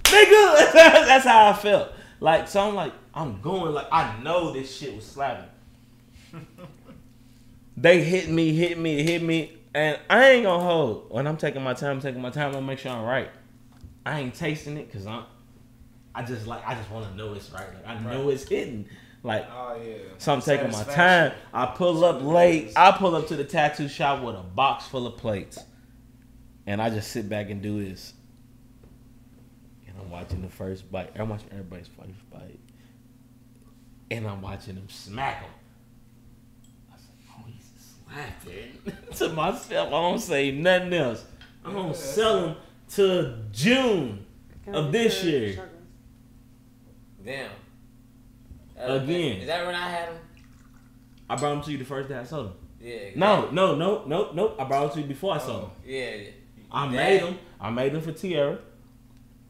nigga. 0.02 0.72
That's 0.72 1.24
how 1.24 1.48
I 1.48 1.52
felt. 1.54 1.92
Like, 2.20 2.48
so 2.48 2.60
I'm 2.60 2.74
like, 2.74 2.92
I'm 3.14 3.40
going. 3.40 3.72
Like, 3.72 3.88
I 3.90 4.20
know 4.22 4.52
this 4.52 4.76
shit 4.76 4.94
was 4.94 5.06
slapping. 5.06 5.48
they 7.76 8.02
hit 8.02 8.28
me, 8.28 8.54
hit 8.54 8.78
me, 8.78 9.02
hit 9.02 9.22
me, 9.22 9.58
and 9.74 9.98
I 10.10 10.30
ain't 10.30 10.44
gonna 10.44 10.62
hold. 10.62 11.10
When 11.10 11.26
I'm 11.26 11.36
taking 11.36 11.62
my 11.62 11.74
time, 11.74 12.00
taking 12.00 12.20
my 12.20 12.30
time 12.30 12.52
to 12.52 12.60
make 12.60 12.78
sure 12.78 12.92
I'm 12.92 13.04
right. 13.04 13.30
I 14.04 14.20
ain't 14.20 14.34
tasting 14.34 14.76
it 14.76 14.88
because 14.90 15.06
I'm. 15.06 15.24
I 16.14 16.22
just 16.22 16.46
like 16.46 16.66
I 16.66 16.74
just 16.74 16.90
want 16.90 17.10
to 17.10 17.16
know 17.16 17.32
it's 17.34 17.50
right. 17.50 17.66
Like 17.74 17.86
I 17.86 17.98
know 18.00 18.28
it's 18.28 18.48
hitting. 18.48 18.88
Like 19.22 19.46
Oh 19.50 19.80
yeah. 19.82 19.96
so, 20.18 20.32
I'm 20.32 20.42
taking 20.42 20.70
my 20.70 20.82
time. 20.84 21.32
I 21.52 21.66
pull 21.66 22.04
up 22.04 22.22
late. 22.22 22.72
I 22.76 22.92
pull 22.92 23.14
up 23.14 23.28
to 23.28 23.36
the 23.36 23.44
tattoo 23.44 23.88
shop 23.88 24.22
with 24.22 24.34
a 24.34 24.42
box 24.42 24.86
full 24.86 25.06
of 25.06 25.16
plates, 25.16 25.58
and 26.66 26.82
I 26.82 26.90
just 26.90 27.12
sit 27.12 27.28
back 27.28 27.48
and 27.50 27.62
do 27.62 27.84
this. 27.84 28.14
And 29.86 29.96
I'm 30.00 30.10
watching 30.10 30.42
the 30.42 30.48
first 30.48 30.90
bite. 30.90 31.12
I'm 31.16 31.28
watching 31.28 31.48
everybody's 31.52 31.86
first 31.86 32.30
bite, 32.30 32.58
and 34.10 34.26
I'm 34.26 34.42
watching 34.42 34.74
them 34.74 34.88
smack 34.88 35.42
them. 35.42 35.50
I 36.92 36.96
said, 36.96 37.14
"Oh, 37.30 37.44
he's 37.46 37.70
slapping." 38.04 39.06
to 39.18 39.28
myself, 39.28 39.88
I 39.88 39.90
don't 39.90 40.18
say 40.18 40.50
nothing 40.50 40.94
else. 40.94 41.24
I'm 41.64 41.74
gonna 41.74 41.94
sell 41.94 42.40
them 42.40 42.56
to 42.94 43.38
June 43.52 44.26
of 44.66 44.90
this 44.90 45.22
the 45.22 45.30
year. 45.30 45.70
Shotguns? 47.24 47.50
Damn. 48.76 48.90
Again. 49.02 49.40
Is 49.40 49.46
that 49.46 49.66
when 49.66 49.74
I 49.74 49.88
had 49.88 50.08
him? 50.08 50.18
I 51.28 51.36
brought 51.36 51.50
them 51.54 51.62
to 51.62 51.72
you 51.72 51.78
the 51.78 51.84
first 51.84 52.08
day 52.08 52.16
I 52.16 52.24
sold 52.24 52.46
them. 52.46 52.54
Yeah. 52.80 53.10
No, 53.16 53.50
no, 53.50 53.76
no, 53.76 54.04
no, 54.06 54.32
no. 54.32 54.54
I 54.58 54.64
brought 54.64 54.86
them 54.88 54.90
to 54.94 55.00
you 55.02 55.06
before 55.06 55.34
I 55.34 55.38
sold 55.38 55.50
oh, 55.50 55.60
them. 55.60 55.70
Yeah. 55.84 56.30
I 56.70 56.84
Damn. 56.86 56.94
made 56.94 57.22
them. 57.22 57.38
I 57.60 57.70
made 57.70 57.92
them 57.92 58.02
for 58.02 58.12
Tierra 58.12 58.58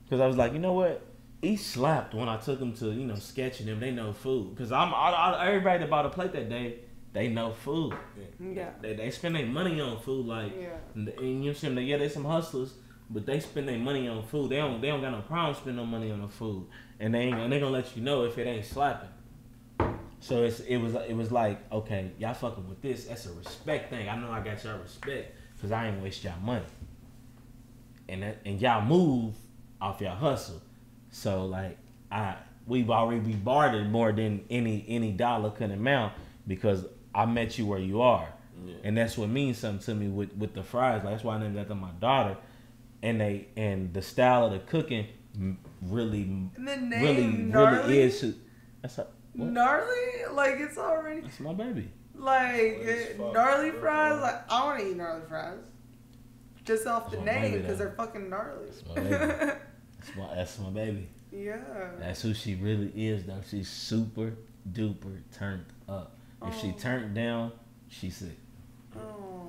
because 0.05 0.21
I 0.21 0.27
was 0.27 0.37
like, 0.37 0.53
you 0.53 0.59
know 0.59 0.75
what? 0.75 1.03
He 1.41 1.57
slapped 1.57 2.15
when 2.15 2.29
I 2.29 2.37
took 2.37 2.61
him 2.61 2.73
to 2.75 2.93
you 2.93 3.07
know 3.07 3.15
sketching 3.15 3.67
them. 3.67 3.81
They 3.81 3.91
know 3.91 4.13
food 4.13 4.55
because 4.55 4.71
I'm 4.71 4.93
all, 4.93 5.15
all, 5.15 5.35
everybody 5.37 5.79
that 5.81 5.91
bought 5.91 6.07
a 6.07 6.11
plate 6.11 6.33
that 6.33 6.49
day. 6.49 6.77
They 7.13 7.29
know 7.29 7.53
food. 7.53 7.95
Yeah. 8.41 8.71
They, 8.81 8.95
they 8.95 9.11
spend 9.11 9.37
their 9.37 9.45
money 9.47 9.81
on 9.81 10.01
food. 10.01 10.27
Like 10.27 10.53
Yeah. 10.59 10.69
and, 10.95 11.09
and 11.09 11.21
you 11.21 11.35
know 11.35 11.41
what 11.41 11.49
I'm 11.49 11.55
saying? 11.77 11.87
Yeah, 11.87 11.99
they 11.99 12.09
some 12.09 12.25
hustlers, 12.25 12.75
but 13.11 13.27
they 13.27 13.39
spend 13.41 13.69
their 13.69 13.79
money 13.79 14.09
on 14.09 14.23
food. 14.25 14.51
They 14.51 14.57
don't 14.57 14.81
they 14.81 14.89
don't 14.89 15.01
got 15.01 15.11
no 15.11 15.21
problem 15.23 15.55
spending 15.55 15.77
no 15.77 15.87
money 15.87 16.11
on 16.11 16.23
the 16.23 16.29
food, 16.29 16.67
and 17.03 17.13
they 17.13 17.19
ain't 17.23 17.37
and 17.37 17.53
they 17.53 17.59
gonna 17.59 17.73
let 17.73 17.97
you 17.97 18.03
know 18.03 18.25
if 18.25 18.39
it 18.39 18.47
ain't 18.47 18.65
slapping. 18.65 19.09
So 20.21 20.45
it's 20.45 20.61
it 20.61 20.77
was 20.77 20.95
it 20.95 21.15
was 21.15 21.33
like 21.33 21.61
okay, 21.73 22.13
y'all 22.19 22.33
fucking 22.33 22.69
with 22.69 22.81
this. 22.81 23.07
That's 23.07 23.27
a 23.27 23.33
respect 23.33 23.91
thing. 23.91 24.09
I 24.09 24.17
know 24.17 24.31
I 24.31 24.41
got 24.41 24.63
y'all 24.65 24.79
respect 24.79 25.35
because 25.57 25.73
I 25.73 25.89
ain't 25.89 26.01
waste 26.01 26.23
y'all 26.23 26.39
money, 26.41 26.65
and 28.09 28.23
that, 28.23 28.39
and 28.47 28.61
y'all 28.61 28.85
move 28.85 29.35
off 29.81 30.01
y'all 30.01 30.15
hustle. 30.17 30.63
So 31.11 31.45
like 31.47 31.77
I 32.13 32.37
we've 32.69 32.89
already 32.89 33.21
we 33.21 33.33
bartered 33.33 33.91
more 33.91 34.13
than 34.13 34.45
any 34.49 34.85
any 34.89 35.11
dollar 35.11 35.51
could 35.51 35.73
amount 35.73 36.13
because 36.47 36.87
I 37.13 37.27
met 37.27 37.59
you 37.59 37.67
where 37.67 37.81
you 37.81 38.01
are, 38.01 38.29
Yeah. 38.65 38.75
and 38.85 38.97
that's 38.97 39.19
what 39.19 39.29
means 39.29 39.59
something 39.59 39.85
to 39.87 39.95
me 40.01 40.07
with 40.09 40.33
with 40.37 40.55
the 40.55 40.63
fries. 40.63 41.03
Like, 41.03 41.15
that's 41.15 41.25
why 41.25 41.35
I 41.35 41.39
named 41.41 41.59
after 41.59 41.75
my 41.75 41.91
daughter, 41.99 42.37
and 43.03 43.21
they 43.21 43.49
and 43.57 43.93
the 43.93 44.03
style 44.03 44.47
of 44.47 44.53
the 44.53 44.61
cooking 44.61 45.07
really 45.83 46.49
the 46.57 46.77
name 46.77 46.91
really 47.03 47.27
gnarly. 47.27 47.79
really 47.79 47.99
is. 48.01 48.21
who- 48.21 48.35
That's 48.83 48.99
a, 48.99 49.07
what? 49.35 49.49
Gnarly? 49.51 50.25
Like 50.33 50.57
it's 50.59 50.79
already 50.79 51.21
That's 51.23 51.41
my 51.41 51.53
baby. 51.55 51.91
like 52.15 52.79
What 53.17 53.17
fuck, 53.17 53.35
gnarly 53.35 53.71
bro. 53.71 53.81
fries. 53.81 54.21
Like 54.23 54.53
I 54.53 54.65
want 54.65 54.81
to 54.81 54.91
eat 54.91 54.97
gnarly 54.97 55.23
fries. 55.29 55.59
Just 56.65 56.87
off 56.87 57.11
the 57.11 57.17
That's 57.19 57.27
my 57.27 57.41
name 57.49 57.61
because 57.63 57.79
they're 57.79 57.95
fucking 57.97 58.29
gnarly. 58.31 58.69
my. 58.95 59.03
That's 60.05 60.17
my 60.17 60.35
that's 60.35 60.59
my 60.59 60.71
baby. 60.71 61.09
yeah. 61.33 61.59
That's 62.01 62.23
who 62.23 62.35
she 62.35 62.57
really 62.57 62.91
is, 62.97 63.25
though. 63.25 63.41
She's 63.49 63.69
super 63.69 64.35
duper 64.73 65.21
turned 65.33 65.65
up. 65.89 66.17
If 66.45 66.59
she 66.61 66.69
Oh. 66.77 66.79
turned 66.81 67.15
down, 67.15 67.53
she's 67.89 68.17
sick. 68.17 68.37
Oh, 68.97 69.49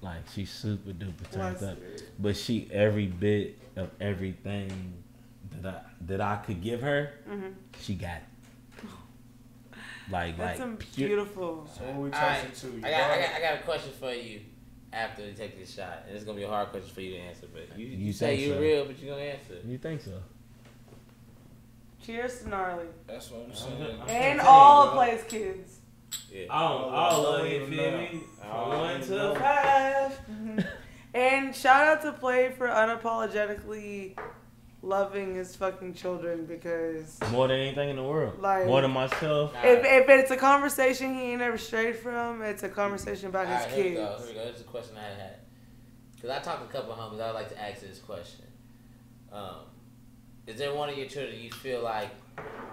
Like 0.00 0.22
she's 0.34 0.50
super 0.50 0.90
duper 0.90 1.30
turned 1.30 1.58
bless 1.58 1.62
up. 1.62 1.78
her. 1.78 1.96
But 2.18 2.36
she 2.36 2.68
every 2.72 3.06
bit 3.06 3.56
of 3.76 3.90
everything 4.00 4.94
that 5.62 5.74
I 5.74 5.80
that 6.06 6.20
I 6.20 6.36
could 6.36 6.60
give 6.62 6.80
her, 6.82 7.10
Mhm. 7.28 7.54
she 7.80 7.94
got 7.94 8.16
it. 8.18 8.22
Like 10.10 10.38
That's 10.38 10.58
like 10.58 10.58
some 10.58 10.78
beautiful. 10.96 11.68
So 11.76 11.84
what 11.84 11.94
we 11.96 12.10
Alright, 12.10 12.48
toasting 12.48 12.72
to? 12.72 12.78
You 12.78 12.86
I 12.86 12.90
got, 12.90 13.10
I 13.10 13.14
got 13.20 13.20
got, 13.30 13.34
I 13.36 13.40
got 13.42 13.54
a 13.60 13.62
question 13.62 13.92
for 13.92 14.12
you 14.12 14.40
after 14.92 15.22
we 15.22 15.32
take 15.34 15.58
this 15.58 15.74
shot, 15.74 16.04
and 16.06 16.16
it's 16.16 16.24
gonna 16.24 16.38
be 16.38 16.44
a 16.44 16.48
hard 16.48 16.68
question 16.70 16.90
for 16.94 17.02
you 17.02 17.10
to 17.12 17.18
answer. 17.18 17.46
But 17.52 17.78
you, 17.78 17.86
you, 17.86 17.96
You 18.06 18.12
say 18.14 18.36
you're 18.36 18.54
so? 18.56 18.60
real, 18.60 18.84
but 18.86 18.98
you're 18.98 19.14
gonna 19.14 19.26
answer. 19.28 19.54
You 19.66 19.76
think 19.76 20.00
so? 20.00 20.12
Cheers 22.02 22.40
to 22.40 22.48
gnarly 22.48 22.86
That's 23.06 23.30
what 23.30 23.42
I'm 23.48 23.54
saying. 23.54 23.98
and 24.08 24.40
all 24.40 24.86
you, 24.86 24.90
plays 24.92 25.24
kids. 25.24 25.78
Yeah. 26.32 26.46
All, 26.48 26.84
Oh, 26.86 26.88
all 26.88 27.26
I 27.26 27.30
of 27.34 27.38
don't 27.40 27.50
you 27.50 27.56
even 27.56 27.70
feel 27.70 27.98
me? 27.98 28.20
From 28.40 28.68
one 28.68 28.94
even 28.96 29.08
to 29.08 29.14
know. 29.14 29.34
five. 29.34 30.18
And 31.12 31.54
shout 31.54 31.86
out 31.86 32.02
to 32.02 32.12
Play 32.12 32.50
for 32.56 32.68
unapologetically 32.68 34.16
loving 34.82 35.34
his 35.34 35.56
fucking 35.56 35.94
children 35.94 36.46
because 36.46 37.18
More 37.32 37.48
than 37.48 37.58
anything 37.58 37.90
in 37.90 37.96
the 37.96 38.02
world. 38.02 38.40
Like- 38.40 38.66
More 38.66 38.80
than 38.82 38.92
myself. 38.92 39.52
Nah. 39.54 39.62
if, 39.64 39.84
if 39.84 40.08
it's 40.08 40.30
a 40.30 40.36
conversation 40.36 41.14
he 41.14 41.20
ain't 41.32 41.40
never 41.40 41.58
strayed 41.58 41.96
from, 41.96 42.42
it's 42.42 42.62
a 42.62 42.68
conversation 42.68 43.28
about 43.28 43.46
Alright, 43.46 43.66
his 43.66 43.74
here 43.74 43.84
we 43.84 43.90
go. 43.94 44.08
kids. 44.16 44.24
Here 44.28 44.28
we 44.28 44.40
go. 44.40 44.46
This 44.46 44.54
is 44.56 44.60
a 44.62 44.64
question 44.64 44.96
I 44.96 45.20
had. 45.20 45.34
Because 46.14 46.30
I 46.30 46.38
talked 46.40 46.62
to 46.62 46.68
a 46.68 46.80
couple 46.80 46.92
of 46.92 46.98
homies. 46.98 47.20
I 47.20 47.26
would 47.26 47.34
like 47.34 47.48
to 47.50 47.60
ask 47.62 47.80
this 47.80 47.98
question. 47.98 48.44
Um, 49.32 49.56
is 50.46 50.56
there 50.58 50.74
one 50.74 50.88
of 50.88 50.96
your 50.96 51.06
children 51.06 51.38
you 51.40 51.50
feel 51.50 51.82
like 51.82 52.08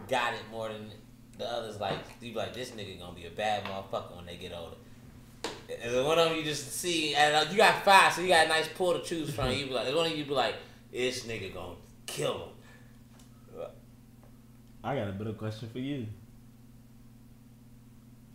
got 0.07 0.33
it 0.33 0.39
more 0.51 0.69
than 0.69 0.89
the 1.37 1.45
others? 1.45 1.79
Like, 1.79 1.97
you 2.21 2.31
be 2.31 2.37
like, 2.37 2.53
this 2.53 2.71
nigga 2.71 2.97
gonna 2.99 3.13
be 3.15 3.25
a 3.25 3.31
bad 3.31 3.63
motherfucker 3.65 4.15
when 4.15 4.25
they 4.25 4.37
get 4.37 4.53
older. 4.53 4.77
Is 5.67 5.91
there 5.91 6.03
one 6.03 6.17
of 6.17 6.29
them 6.29 6.37
you 6.37 6.43
just 6.43 6.71
see, 6.73 7.13
and 7.15 7.35
uh, 7.35 7.51
you 7.51 7.57
got 7.57 7.83
five, 7.83 8.13
so 8.13 8.21
you 8.21 8.27
got 8.29 8.45
a 8.45 8.49
nice 8.49 8.67
pool 8.69 8.93
to 8.93 9.03
choose 9.03 9.33
from. 9.33 9.51
You 9.51 9.65
be 9.65 9.73
like, 9.73 9.87
is 9.87 9.95
one 9.95 10.05
of 10.05 10.15
you 10.17 10.23
be 10.23 10.31
like, 10.31 10.55
this 10.91 11.25
nigga 11.25 11.53
gonna 11.53 11.75
kill 12.05 12.33
him. 12.35 12.49
I 14.83 14.95
got 14.95 15.07
a 15.07 15.11
better 15.13 15.33
question 15.33 15.67
for 15.69 15.79
you. 15.79 16.05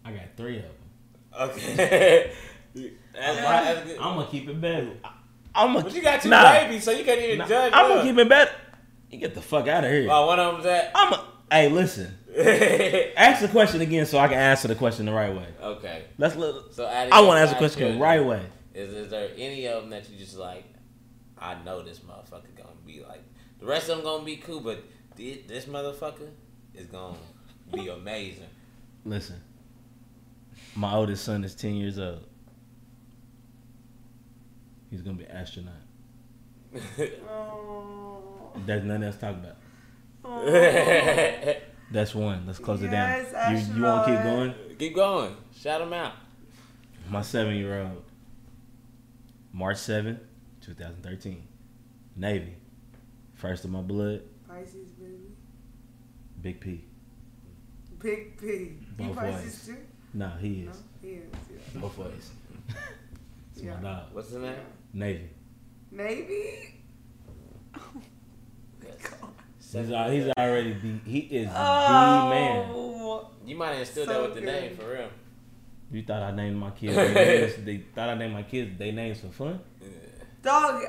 I 0.05 0.13
got 0.13 0.23
three 0.37 0.57
of 0.59 0.63
them. 0.65 1.51
Okay. 1.51 2.33
That's 2.75 2.87
right, 3.43 3.65
that's 3.75 3.87
good. 3.87 3.99
I'm 3.99 4.17
gonna 4.17 4.29
keep 4.31 4.49
it 4.49 4.61
better. 4.61 4.93
I'm 5.55 5.73
gonna. 5.73 5.85
But 5.85 5.95
you 5.95 6.03
got 6.03 6.23
two 6.23 6.29
Nah. 6.29 6.53
babies, 6.53 6.85
so 6.85 6.93
you 6.93 7.05
can't 7.05 7.21
even 7.21 7.39
Nah, 7.39 7.47
judge. 7.49 7.73
I'm 7.75 7.89
gonna 7.89 8.03
keep 8.05 8.17
it 8.17 8.29
better. 8.29 8.53
You 9.11 9.19
get 9.19 9.35
the 9.35 9.43
fuck 9.43 9.67
out 9.67 9.83
of 9.85 9.91
here. 9.91 10.07
Oh, 10.09 10.27
one 10.27 10.39
of 10.39 10.53
them's 10.55 10.65
that. 10.65 10.93
I'm. 10.95 11.13
A, 11.13 11.25
hey, 11.51 11.69
listen. 11.69 12.17
Ask 13.17 13.43
the 13.43 13.49
question 13.49 13.81
again 13.81 14.07
so 14.07 14.19
I 14.19 14.29
can 14.29 14.39
answer 14.39 14.69
the 14.69 14.77
question 14.77 15.07
the 15.07 15.13
right 15.13 15.35
way. 15.35 15.47
okay. 15.61 16.05
Let's 16.17 16.37
look. 16.37 16.73
So 16.75 16.87
I 16.87 17.21
want 17.23 17.39
to 17.39 17.43
ask 17.43 17.51
the 17.53 17.59
question 17.59 17.95
the 17.95 18.01
right 18.01 18.25
way. 18.25 18.43
Is, 18.73 18.93
is 18.95 19.11
there 19.11 19.31
any 19.37 19.67
of 19.67 19.83
them 19.83 19.91
that 19.91 20.09
you 20.09 20.17
just 20.17 20.37
like? 20.37 20.65
I 21.37 21.57
know 21.65 21.83
this 21.83 21.99
motherfucker 21.99 22.55
gonna 22.57 22.69
be 22.87 23.03
like. 23.07 23.23
The 23.61 23.67
rest 23.67 23.89
of 23.89 23.97
them 23.97 24.05
gonna 24.05 24.25
be 24.25 24.37
cool, 24.39 24.61
but 24.61 24.83
this 25.17 25.67
motherfucker 25.67 26.31
is 26.75 26.87
gonna 26.87 27.17
be 27.73 27.89
amazing. 27.89 28.49
Listen. 29.05 29.41
My 30.75 30.95
oldest 30.95 31.25
son 31.25 31.45
is 31.45 31.55
ten 31.55 31.75
years 31.75 31.99
old. 31.99 32.27
He's 34.91 35.03
gonna 35.03 35.17
be 35.19 35.25
an 35.25 35.31
astronaut. 35.31 35.75
There's 38.67 38.85
nothing 38.85 39.03
else 39.03 39.17
to 39.17 39.21
talk 39.21 39.37
about. 39.37 39.57
That's 41.93 42.15
one. 42.15 42.47
Let's 42.47 42.59
close 42.59 42.81
Yes, 42.83 43.29
it 43.29 43.33
down. 43.33 43.53
You, 43.57 43.59
you 43.77 43.83
want 43.83 44.07
to 44.07 44.13
keep 44.15 44.23
going? 44.23 44.55
Keep 44.79 44.95
going. 44.95 45.37
Shout 45.59 45.81
them 45.81 45.93
out. 45.93 46.13
My 47.09 47.23
seven 47.23 47.57
year 47.57 47.83
old, 47.83 48.05
March 49.53 49.77
7th, 49.79 50.21
2013. 50.61 51.43
Navy. 52.17 52.55
First 53.41 53.65
of 53.65 53.71
my 53.71 53.81
blood, 53.81 54.23
Pisces, 54.47 54.91
baby. 54.99 55.33
Big 56.43 56.61
P. 56.61 56.85
Big 57.99 58.39
P. 58.39 58.47
He 58.47 58.77
Both 58.99 59.17
Pisces 59.17 59.45
ways. 59.45 59.67
too? 59.67 59.77
Nah, 60.13 60.37
he 60.37 60.49
No, 60.67 60.71
is. 60.71 60.83
he 61.01 61.09
is. 61.09 61.23
Yeah. 61.75 61.81
Both 61.81 61.99
ways. 61.99 62.31
it's 63.55 63.63
Yeah. 63.63 63.77
my 63.77 63.81
dog. 63.83 64.03
What's 64.13 64.29
his 64.31 64.43
name? 64.43 64.57
Navy. 64.93 65.31
Navy? 65.91 66.75
He's, 69.73 69.91
al- 69.93 70.11
he's 70.11 70.27
already 70.37 70.73
the, 70.75 70.99
he 71.11 71.19
is 71.21 71.47
the 71.49 71.55
man. 71.55 72.71
Oh. 72.75 73.29
You 73.47 73.57
might 73.57 73.69
have 73.71 73.79
instilled 73.81 74.09
So 74.09 74.13
that 74.15 74.23
with 74.23 74.35
the 74.35 74.41
good. 74.41 74.47
name 74.63 74.77
for 74.77 74.91
real. 74.93 75.09
You 75.93 76.03
thought 76.03 76.23
I 76.23 76.31
named 76.33 76.57
my 76.57 76.71
kids, 76.71 76.95
their 76.95 77.15
names, 77.41 77.55
they 77.65 77.79
thought 77.95 78.09
I 78.11 78.15
named 78.17 78.33
my 78.35 78.43
kids 78.43 78.77
they 78.79 78.91
names 78.93 79.21
for 79.21 79.29
fun? 79.29 79.61
Dog, 80.43 80.83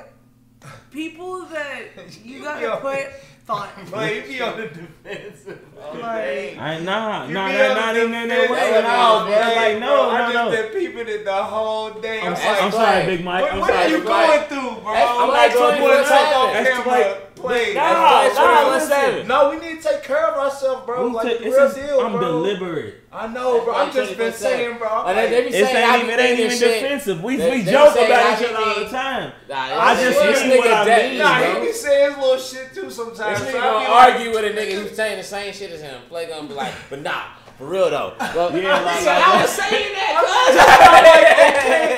people 0.91 1.45
that 1.45 1.83
you 2.23 2.43
gotta 2.43 2.77
put 2.77 3.07
thought. 3.45 3.69
But 3.89 4.09
he 4.09 4.21
be 4.21 4.41
on 4.41 4.57
the 4.57 4.67
defensive. 4.67 5.59
Like, 5.77 6.57
I 6.57 6.75
ain't 6.75 6.83
nah, 6.85 7.25
You 7.27 7.33
nah, 7.33 7.47
be 7.47 7.53
nah, 7.53 7.69
on 7.69 7.75
not 7.75 7.93
the 7.93 7.99
even 8.01 8.13
in 8.13 8.27
that 8.29 8.41
defensive. 8.41 8.51
way. 8.51 8.81
No, 8.81 9.25
bro. 9.25 9.55
Like, 9.55 9.79
no, 9.79 10.09
I 10.09 10.17
no, 10.19 10.33
just 10.33 10.33
no. 10.33 10.51
been 10.51 10.71
peeping 10.73 11.07
it 11.07 11.25
the 11.25 11.43
whole 11.43 11.89
day. 11.99 12.19
I'm, 12.21 12.27
I'm, 12.27 12.33
like, 12.33 12.61
I'm 12.63 12.71
sorry, 12.71 13.05
Big 13.05 13.25
Mike. 13.25 13.41
what, 13.41 13.53
I'm 13.53 13.59
what 13.59 13.69
sorry. 13.69 13.85
are 13.85 13.89
you 13.89 13.97
Big 13.97 14.05
going 14.07 14.41
through, 14.43 14.81
bro? 14.83 14.93
That's- 14.93 15.17
I'm 15.19 15.29
like 15.29 15.51
you 15.51 15.57
24 15.57 15.89
want 15.89 16.05
to 16.05 16.11
take 16.11 16.35
on 16.37 16.53
That's 16.53 16.69
camera, 16.69 17.21
play. 17.41 17.73
Nah, 17.73 17.91
nah, 17.93 18.29
21 18.29 18.73
listen. 18.73 19.27
No, 19.27 19.49
we 19.49 19.57
need 19.57 19.81
to 19.81 19.89
take 19.89 20.03
care 20.03 20.27
of 20.27 20.37
ourselves, 20.39 20.85
bro. 20.85 21.09
Who 21.09 21.15
like 21.15 21.27
take- 21.27 21.41
real 21.41 21.51
just- 21.53 21.75
deal, 21.75 21.99
I'm 21.99 22.11
bro. 22.13 22.21
deliberate. 22.21 22.95
I 23.13 23.27
know, 23.27 23.61
bro. 23.65 23.73
I'm 23.75 23.91
just 23.91 24.17
been 24.17 24.31
saying, 24.31 24.77
bro. 24.77 24.87
I'm 24.87 25.05
Like, 25.15 25.15
they, 25.15 25.29
they 25.29 25.41
be 25.49 25.55
It 25.57 25.65
saying 25.65 25.75
ain't 25.75 25.85
I 25.91 25.95
even, 25.97 26.07
be 26.07 26.13
it 26.13 26.19
ain't 26.21 26.39
even 26.39 26.57
shit. 26.57 26.81
defensive. 26.81 27.21
We, 27.23 27.35
They- 27.35 27.51
we 27.51 27.61
they 27.63 27.71
joke 27.71 27.91
about 27.95 28.01
I 28.11 28.39
each 28.41 28.47
other 28.49 28.57
all 28.57 28.75
the 28.85 28.89
time. 28.89 29.31
Nah, 29.49 29.55
I 29.57 29.95
just 30.01 30.19
this 30.19 30.41
mean 30.43 30.57
what 30.57 30.67
nigga 30.67 30.73
I 30.73 30.85
that- 30.85 31.09
mean, 31.09 31.19
nah, 31.19 31.59
he 31.59 31.65
be 31.67 31.73
saying 31.73 32.09
his 32.13 32.17
little 32.23 32.37
shit 32.37 32.73
too 32.73 32.89
sometimes. 32.89 33.39
This 33.41 33.51
so 33.51 33.57
nigga 33.57 33.61
I 33.61 33.83
gonna 33.83 33.89
argue 34.17 34.31
with 34.31 34.45
a 34.45 34.59
nigga 34.59 34.81
who's 34.81 34.95
saying 34.95 35.17
the 35.17 35.23
same 35.25 35.51
shit 35.53 35.71
as 35.71 35.81
him. 35.81 36.01
Play 36.07 36.27
gonna 36.27 36.47
be 36.47 36.53
like, 36.53 36.71
but 36.89 37.01
nah, 37.01 37.23
for 37.57 37.65
real 37.65 37.89
though. 37.89 38.13
Well, 38.19 38.55
Yeah, 38.57 38.79
like- 38.81 38.99
so 38.99 39.05
like 39.05 39.17
I 39.17 39.31
that. 39.31 39.41
was 39.41 39.51
saying 39.51 39.91
okay. 39.91 39.97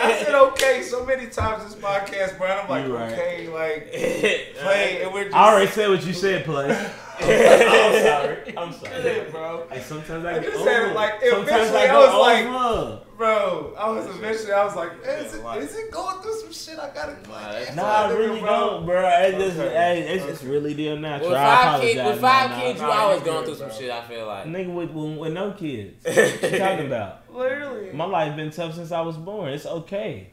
I 0.14 0.24
said 0.24 0.36
okay 0.36 0.82
so 0.84 1.06
many 1.06 1.28
times 1.28 1.64
this 1.64 1.76
podcast, 1.82 2.38
bro. 2.38 2.48
I'm 2.48 2.70
like, 2.70 2.88
right. 2.90 3.14
okay, 3.14 3.48
like 3.50 3.92
play, 4.62 5.02
and 5.04 5.14
we're 5.14 5.26
just 5.26 5.36
I 5.36 5.52
already 5.52 5.72
said 5.72 5.90
what 5.90 6.06
you 6.06 6.14
said, 6.14 6.46
play. 6.46 6.70
I'm 7.20 8.04
sorry. 8.04 8.58
I'm 8.58 8.74
sorry. 8.74 9.02
Shit, 9.02 9.32
bro. 9.32 9.68
Hey, 9.70 9.82
sometimes 9.82 10.26
I 10.26 10.32
I 10.32 10.40
get 10.40 10.44
just 10.52 10.58
over. 10.60 10.72
had 10.72 10.96
like, 10.96 11.22
sometimes 11.22 11.48
eventually 11.48 11.80
I 11.80 11.94
I 11.96 11.98
was 11.98 12.14
like- 12.22 12.46
over. 12.46 13.00
Bro, 13.16 13.76
I 13.78 13.90
was 13.92 14.08
eventually, 14.08 14.52
I 14.54 14.66
was 14.66 14.76
like, 14.76 14.92
is, 15.06 15.38
Yeah, 15.38 15.54
it, 15.56 15.64
is 15.64 15.76
it 15.78 15.92
going 15.92 16.20
through 16.24 16.34
some 16.42 16.52
shit? 16.52 16.80
I 16.80 16.90
gotta 16.94 17.12
Nah, 17.30 17.34
like, 17.36 17.52
that's- 17.52 17.76
Nah, 17.76 17.84
I 18.08 18.12
really 18.12 18.40
bro. 18.42 18.50
don't, 18.50 18.86
bro. 18.88 19.08
It's 19.08 19.38
just, 19.38 19.60
Okay. 19.60 19.74
hey, 19.74 20.02
it's, 20.16 20.26
it's 20.26 20.42
Okay. 20.42 20.52
really 20.52 20.74
deal 20.74 20.98
natural. 20.98 21.30
With 21.30 21.38
I 21.38 21.56
five 21.64 21.82
kids, 21.82 22.00
apologize, 22.00 22.12
with 22.16 22.22
five 22.22 22.50
nah, 22.50 22.60
kids, 22.60 22.82
nah. 22.82 22.88
you 22.88 22.94
nah, 22.94 23.00
always 23.02 23.22
going 23.22 23.38
good, 23.38 23.46
through 23.58 23.70
some 23.70 23.80
shit. 23.80 23.92
I 23.92 24.02
feel 24.02 24.26
like. 24.26 24.46
Nigga 24.46 24.74
with, 24.74 24.90
with, 24.92 25.18
with 25.20 25.34
no 25.34 25.52
kids. 25.52 26.04
What 26.06 26.52
you 26.52 26.58
talking 26.58 26.86
about? 26.88 27.32
literally. 27.32 27.92
My 27.94 28.06
life 28.06 28.36
been 28.36 28.50
tough 28.52 28.74
since 28.74 28.92
I 28.92 29.02
was 29.02 29.16
born. 29.18 29.52
It's 29.54 29.68
okay. 29.68 30.32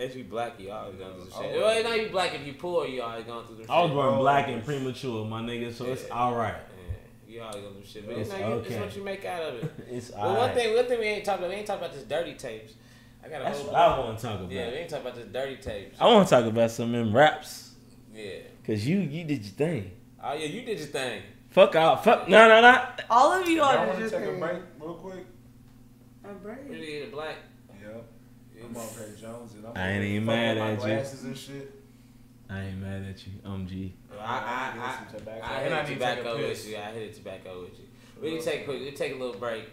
If 0.00 0.16
you 0.16 0.24
black, 0.24 0.58
you 0.58 0.70
always 0.70 0.96
going 0.96 1.14
through 1.14 1.30
some 1.30 1.40
Oh. 1.40 1.42
shit. 1.52 1.60
Well, 1.60 1.76
it's 1.76 1.88
not 1.88 2.00
you 2.00 2.08
black. 2.08 2.34
If 2.34 2.46
you 2.46 2.54
poor, 2.54 2.86
you 2.86 3.02
always 3.02 3.24
going 3.24 3.44
through 3.46 3.56
some 3.56 3.64
shit. 3.64 3.70
I 3.70 3.82
was 3.82 3.90
born 3.90 4.18
black 4.18 4.48
and 4.48 4.64
premature, 4.64 5.24
my 5.26 5.42
nigga, 5.42 5.72
so 5.72 5.84
it's 5.86 6.10
all 6.10 6.34
right. 6.34 6.54
Yeah, 6.54 7.34
you 7.34 7.42
always 7.42 7.62
going 7.62 7.74
through 7.74 7.84
shit. 7.84 8.06
But 8.06 8.16
It's 8.16 8.30
it's, 8.30 8.38
not, 8.40 8.48
you- 8.48 8.58
it's 8.60 8.76
what 8.76 8.96
you 8.96 9.04
make 9.04 9.24
out 9.26 9.42
of 9.42 9.54
it. 9.62 9.72
It's 9.90 10.10
Well, 10.10 10.20
all 10.22 10.34
one 10.36 10.46
right. 10.48 10.54
thing, 10.56 10.74
one 10.74 10.86
thing 10.86 10.98
we 11.00 11.06
ain't 11.06 11.24
talking 11.24 11.44
about, 11.44 11.50
we 11.50 11.56
ain't 11.56 11.66
talking 11.66 11.84
about 11.84 11.94
this 11.94 12.04
dirty 12.04 12.34
tapes. 12.34 12.72
I 13.22 13.28
got 13.28 13.42
a 13.42 13.44
That's 13.44 13.58
whole. 13.60 13.66
what 13.72 13.76
I 13.76 13.98
want 13.98 14.18
to 14.18 14.26
talk 14.26 14.40
about. 14.40 14.50
Yeah, 14.50 14.68
we 14.70 14.74
ain't 14.76 14.88
talking 14.88 15.06
about 15.06 15.16
this 15.18 15.26
dirty 15.30 15.56
tapes. 15.56 16.00
I 16.00 16.06
want 16.06 16.26
to 16.26 16.34
talk 16.34 16.44
about 16.46 16.70
some 16.70 16.94
of 16.94 17.04
them 17.04 17.14
raps. 17.14 17.74
Yeah. 18.14 18.38
Cause 18.66 18.86
you 18.86 18.98
you 19.00 19.24
did 19.24 19.44
your 19.44 19.52
thing. 19.52 19.90
Oh 20.22 20.32
yeah, 20.32 20.46
you 20.46 20.62
did 20.62 20.78
your 20.78 20.88
thing. 20.88 21.22
Fuck 21.50 21.74
out. 21.74 22.02
Fuck 22.04 22.28
no 22.28 22.48
no 22.48 22.60
no. 22.62 22.82
All 23.10 23.32
of 23.32 23.46
you 23.48 23.56
Y'all 23.56 23.64
are 23.66 23.86
want 23.86 23.98
to 23.98 24.02
just 24.08 24.14
take 24.14 24.24
a 24.26 24.32
break 24.38 24.58
real 24.78 24.94
quick? 24.94 25.26
A 26.24 26.28
You 26.28 26.34
break. 26.36 26.70
did 26.70 27.08
a 27.08 27.10
black. 27.10 27.36
Yep. 28.60 28.70
I'm 28.70 28.76
on 28.76 28.88
Perry 28.94 29.10
Jones 29.20 29.54
and 29.54 29.66
I'm 29.66 29.72
I 29.76 29.90
ain't 29.92 30.04
even 30.04 30.26
fucking 30.26 30.40
mad 30.40 30.56
my 30.58 30.70
at 30.72 30.78
you. 30.80 30.86
glasses 30.86 31.24
and 31.24 31.36
shit. 31.36 31.74
I 32.48 32.60
ain't 32.62 32.78
mad 32.78 33.02
at 33.08 33.26
you. 33.26 33.32
Um 33.44 33.66
G. 33.66 33.94
I 34.12 34.22
I 34.22 34.72
Get 34.76 34.84
I, 34.84 34.94
some 35.10 35.18
tobacco. 35.18 35.40
I, 35.46 35.54
And 35.62 35.74
hit 35.74 35.82
need 35.82 35.86
to 35.88 35.94
tobacco 35.94 36.36
with 36.36 36.68
you. 36.68 36.76
I 36.76 36.80
hit 36.92 37.10
a 37.10 37.14
tobacco 37.14 37.60
with 37.62 37.78
you. 37.78 37.84
We 38.20 38.30
can 38.36 38.44
take 38.44 38.60
a 38.62 38.64
quick. 38.64 38.80
We 38.80 38.90
take 38.90 39.12
a 39.14 39.16
little 39.16 39.34
break. 39.40 39.64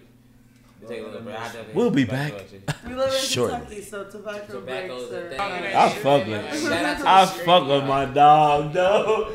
We 0.82 0.88
take 0.88 1.02
a 1.02 1.06
little 1.06 1.22
break. 1.22 1.38
We'll 1.74 1.86
hit 1.86 1.96
be 1.96 2.04
back. 2.06 2.34
with 2.34 2.54
you. 2.54 2.62
We 2.88 2.94
live 2.96 3.12
in 3.14 3.20
Shortly. 3.20 3.58
Kentucky, 3.60 3.82
so 3.82 4.04
tobacco 4.06 4.54
Tobacco 4.60 4.88
breaks 5.10 5.12
a 5.12 5.26
are. 5.26 5.30
thing. 5.30 5.76
I 5.76 5.90
fuck 5.90 6.28
with 6.28 6.54
it. 6.54 6.62
Shout 6.62 6.72
out 6.86 6.98
to 6.98 7.04
the 7.04 7.10
I 7.10 7.26
fuck 7.26 7.68
with 7.68 7.84
my 7.86 8.06
dog, 8.06 8.74
though. 8.74 9.32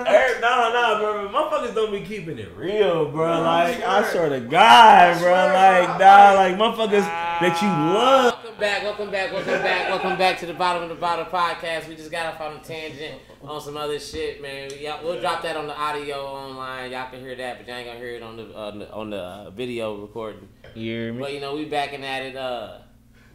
Eric, 0.00 0.40
no, 0.40 0.72
no, 0.72 0.98
bro. 0.98 1.28
Motherfuckers 1.28 1.74
don't 1.74 1.92
be 1.92 2.00
keeping 2.00 2.36
it 2.38 2.50
real, 2.56 3.10
bro. 3.10 3.42
Like, 3.42 3.80
I 3.82 4.10
swear 4.10 4.28
to 4.28 4.40
God, 4.40 5.20
bro. 5.20 5.30
Like, 5.30 5.98
dog, 6.00 6.36
like, 6.36 6.56
motherfuckers 6.56 7.04
that 7.04 7.62
you 7.62 7.68
love. 7.68 8.34
Welcome 8.42 8.60
back, 8.60 8.82
welcome 8.82 9.10
back, 9.10 9.32
welcome 9.32 9.62
back, 9.62 9.88
welcome 9.88 10.18
back 10.18 10.38
to 10.40 10.46
the 10.46 10.54
bottom 10.54 10.82
of 10.82 10.88
the 10.88 10.96
bottle 10.96 11.26
podcast. 11.26 11.88
We 11.88 11.94
just 11.94 12.10
got 12.10 12.34
off 12.34 12.40
on 12.40 12.56
a 12.56 12.60
tangent 12.60 13.20
on 13.42 13.60
some 13.60 13.76
other 13.76 14.00
shit, 14.00 14.42
man. 14.42 14.70
We, 14.72 14.84
y'all, 14.84 15.04
we'll 15.04 15.20
drop 15.20 15.42
that 15.42 15.56
on 15.56 15.68
the 15.68 15.76
audio 15.76 16.24
online. 16.24 16.90
Y'all 16.90 17.08
can 17.08 17.20
hear 17.20 17.36
that, 17.36 17.58
but 17.58 17.68
y'all 17.68 17.76
ain't 17.76 17.86
gonna 17.86 17.98
hear 17.98 18.16
it 18.16 18.22
on 18.22 18.36
the 18.36 18.54
on 18.56 18.78
the, 18.80 18.92
on 18.92 19.10
the 19.10 19.18
uh, 19.18 19.50
video 19.50 19.96
recording. 20.00 20.48
You 20.74 20.90
hear 20.90 21.12
me? 21.12 21.20
But 21.20 21.32
you 21.34 21.40
know, 21.40 21.54
we 21.54 21.66
backing 21.66 22.04
at 22.04 22.22
it. 22.22 22.36
Uh, 22.36 22.78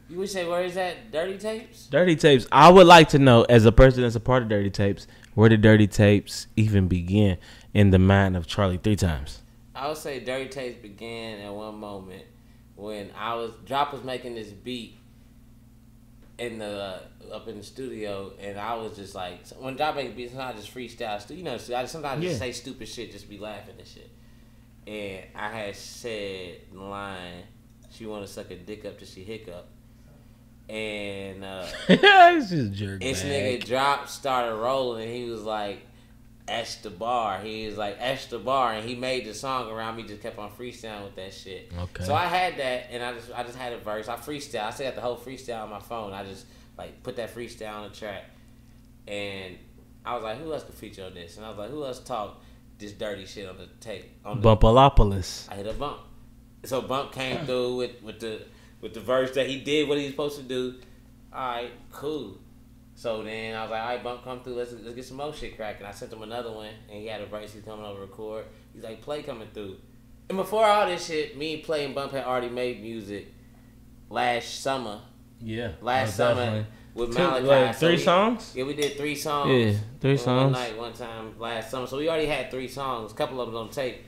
you 0.09 0.17
would 0.17 0.29
say 0.29 0.47
where 0.47 0.63
is 0.63 0.73
that? 0.73 1.11
Dirty 1.11 1.37
tapes. 1.37 1.85
Dirty 1.85 2.15
Tapes. 2.15 2.47
I 2.51 2.69
would 2.69 2.87
like 2.87 3.09
to 3.09 3.19
know, 3.19 3.43
as 3.43 3.65
a 3.65 3.71
person 3.71 4.01
that's 4.01 4.15
a 4.15 4.19
part 4.19 4.41
of 4.41 4.49
Dirty 4.49 4.71
Tapes, 4.71 5.05
where 5.39 5.47
did 5.47 5.61
Dirty 5.61 5.87
Tapes 5.87 6.47
even 6.57 6.89
begin 6.89 7.37
in 7.73 7.91
the 7.91 7.97
mind 7.97 8.35
of 8.35 8.45
Charlie 8.45 8.75
Three 8.77 8.97
Times? 8.97 9.41
I 9.73 9.87
would 9.87 9.95
say 9.95 10.19
Dirty 10.19 10.49
Tapes 10.49 10.81
began 10.81 11.39
at 11.39 11.53
one 11.53 11.75
moment 11.79 12.23
when 12.75 13.09
I 13.17 13.35
was 13.35 13.53
Drop 13.65 13.93
was 13.93 14.03
making 14.03 14.35
this 14.35 14.49
beat 14.49 14.97
in 16.37 16.59
the 16.59 16.99
uh, 17.31 17.35
up 17.35 17.47
in 17.47 17.57
the 17.57 17.63
studio, 17.63 18.33
and 18.37 18.59
I 18.59 18.75
was 18.75 18.97
just 18.97 19.15
like, 19.15 19.47
when 19.59 19.77
Drop 19.77 19.95
makes 19.95 20.13
beats, 20.13 20.33
sometimes 20.33 20.55
I 20.57 20.59
just 20.61 20.75
freestyle. 20.75 21.21
stu- 21.21 21.35
You 21.35 21.43
know, 21.43 21.57
so 21.57 21.73
I 21.73 21.85
sometimes 21.85 22.21
just 22.21 22.39
say 22.39 22.51
stupid 22.51 22.89
shit, 22.89 23.13
just 23.13 23.29
be 23.29 23.37
laughing 23.37 23.75
and 23.77 23.87
shit. 23.87 24.09
And 24.87 25.23
I 25.35 25.49
had 25.57 25.75
said 25.77 26.57
the 26.73 26.81
line, 26.81 27.43
"She 27.91 28.05
want 28.05 28.25
to 28.25 28.31
suck 28.31 28.51
a 28.51 28.55
dick 28.55 28.83
up 28.83 28.97
till 28.97 29.07
she 29.07 29.23
hiccup," 29.23 29.69
and. 30.69 31.43
uh 31.43 31.67
it's 31.89 32.49
just 32.49 32.73
jerk. 32.73 33.01
this 33.01 33.23
nigga 33.23 33.63
dropped, 33.65 34.09
started 34.09 34.55
rolling 34.55 35.03
and 35.03 35.13
he 35.13 35.29
was 35.29 35.41
like 35.41 35.85
Esh 36.47 36.75
the 36.77 36.89
bar. 36.89 37.39
He 37.39 37.67
was 37.67 37.77
like 37.77 37.97
Esh 37.99 38.25
the 38.25 38.39
bar 38.39 38.73
and 38.73 38.87
he 38.87 38.95
made 38.95 39.25
the 39.25 39.33
song 39.33 39.69
around 39.69 39.95
me 39.97 40.03
just 40.03 40.21
kept 40.21 40.37
on 40.39 40.49
freestyling 40.51 41.03
with 41.03 41.15
that 41.15 41.33
shit. 41.33 41.71
Okay. 41.77 42.03
So 42.03 42.13
I 42.13 42.25
had 42.25 42.57
that 42.57 42.87
and 42.91 43.03
I 43.03 43.13
just 43.13 43.31
I 43.33 43.43
just 43.43 43.57
had 43.57 43.73
a 43.73 43.77
verse. 43.77 44.07
I 44.07 44.15
freestyle. 44.15 44.63
I 44.63 44.71
still 44.71 44.87
got 44.87 44.95
the 44.95 45.01
whole 45.01 45.17
freestyle 45.17 45.63
on 45.63 45.69
my 45.69 45.79
phone. 45.79 46.13
I 46.13 46.23
just 46.23 46.45
like 46.77 47.03
put 47.03 47.17
that 47.17 47.33
freestyle 47.33 47.75
on 47.75 47.89
the 47.89 47.95
track. 47.95 48.23
And 49.07 49.57
I 50.05 50.15
was 50.15 50.23
like, 50.23 50.37
who 50.39 50.51
else 50.53 50.63
could 50.63 50.75
feature 50.75 51.05
on 51.05 51.13
this? 51.13 51.37
And 51.37 51.45
I 51.45 51.49
was 51.49 51.57
like, 51.57 51.69
who 51.69 51.83
else 51.83 51.99
talk 51.99 52.41
this 52.77 52.93
dirty 52.93 53.25
shit 53.25 53.47
on 53.47 53.57
the 53.57 53.67
tape? 53.79 54.05
On 54.25 54.41
the 54.41 54.55
Bumpalopolis. 54.55 55.47
I 55.51 55.55
hit 55.55 55.67
a 55.67 55.73
bump. 55.73 55.99
So 56.63 56.81
bump 56.81 57.11
came 57.11 57.45
through 57.45 57.77
with, 57.77 58.03
with 58.03 58.19
the 58.19 58.41
with 58.81 58.93
the 58.93 58.99
verse 58.99 59.31
that 59.35 59.47
he 59.47 59.59
did 59.61 59.87
what 59.87 59.97
he 59.97 60.05
was 60.05 60.13
supposed 60.13 60.37
to 60.37 60.43
do. 60.43 60.75
All 61.33 61.47
right, 61.47 61.71
cool. 61.91 62.37
So 62.95 63.23
then 63.23 63.55
I 63.55 63.61
was 63.61 63.71
like, 63.71 63.81
all 63.81 63.87
right, 63.87 64.03
bump 64.03 64.23
come 64.23 64.41
through. 64.41 64.55
Let's 64.55 64.73
let's 64.73 64.93
get 64.95 65.05
some 65.05 65.17
more 65.17 65.33
shit 65.33 65.55
cracking. 65.55 65.85
I 65.85 65.91
sent 65.91 66.11
him 66.11 66.21
another 66.21 66.51
one, 66.51 66.67
and 66.89 66.99
he 66.99 67.07
had 67.07 67.21
a 67.21 67.25
verse 67.25 67.53
he's 67.53 67.63
coming 67.63 67.85
over 67.85 67.95
to 67.99 68.01
record. 68.05 68.45
He's 68.73 68.83
like, 68.83 69.01
play 69.01 69.23
coming 69.23 69.47
through. 69.53 69.77
And 70.27 70.37
before 70.37 70.65
all 70.65 70.85
this 70.85 71.05
shit, 71.07 71.37
me 71.37 71.55
and 71.55 71.63
Play 71.63 71.85
and 71.85 71.95
Bump 71.95 72.11
had 72.11 72.23
already 72.25 72.49
made 72.49 72.81
music 72.81 73.33
last 74.09 74.61
summer. 74.61 75.01
Yeah. 75.41 75.71
Oh, 75.81 75.85
last 75.85 76.07
most 76.09 76.15
summer 76.17 76.35
definitely. 76.45 76.65
with 76.93 77.09
Two- 77.15 77.23
Malachi. 77.23 77.45
like, 77.47 77.73
So 77.75 77.79
three 77.87 77.95
we- 77.95 78.01
songs? 78.01 78.53
Yeah, 78.55 78.63
we 78.65 78.73
did 78.75 78.97
three 78.97 79.15
songs. 79.15 79.51
Yeah, 79.51 79.79
three 80.01 80.11
One 80.11 80.17
songs. 80.19 80.53
night, 80.53 80.77
one 80.77 80.93
time 80.93 81.39
last 81.39 81.71
summer. 81.71 81.87
So 81.87 81.97
we 81.97 82.09
already 82.09 82.25
had 82.27 82.51
three 82.51 82.67
songs. 82.67 83.11
A 83.11 83.15
couple 83.15 83.39
of 83.41 83.47
them 83.47 83.55
on 83.55 83.69
tape. 83.69 84.03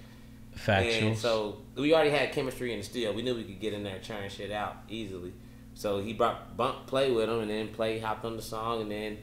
Factual. 0.54 1.16
So 1.16 1.61
we 1.76 1.94
already 1.94 2.10
had 2.10 2.32
chemistry 2.32 2.74
in 2.74 2.80
the 2.80 2.86
studio. 2.86 3.12
We 3.12 3.22
knew 3.22 3.36
we 3.36 3.44
could 3.44 3.60
get 3.60 3.74
in 3.74 3.84
there 3.84 3.96
and 3.96 4.04
churn 4.04 4.30
shit 4.30 4.52
out 4.52 4.78
easily. 4.90 5.34
So 5.74 6.02
he 6.02 6.14
brought 6.14 6.58
Bump 6.58 6.88
play 6.88 7.12
with 7.12 7.30
him, 7.30 7.40
and 7.40 7.50
then 7.50 7.70
play 7.70 8.00
hopped 8.00 8.26
on 8.26 8.36
the 8.36 8.42
song, 8.42 8.82
and 8.82 8.92
then 8.92 9.18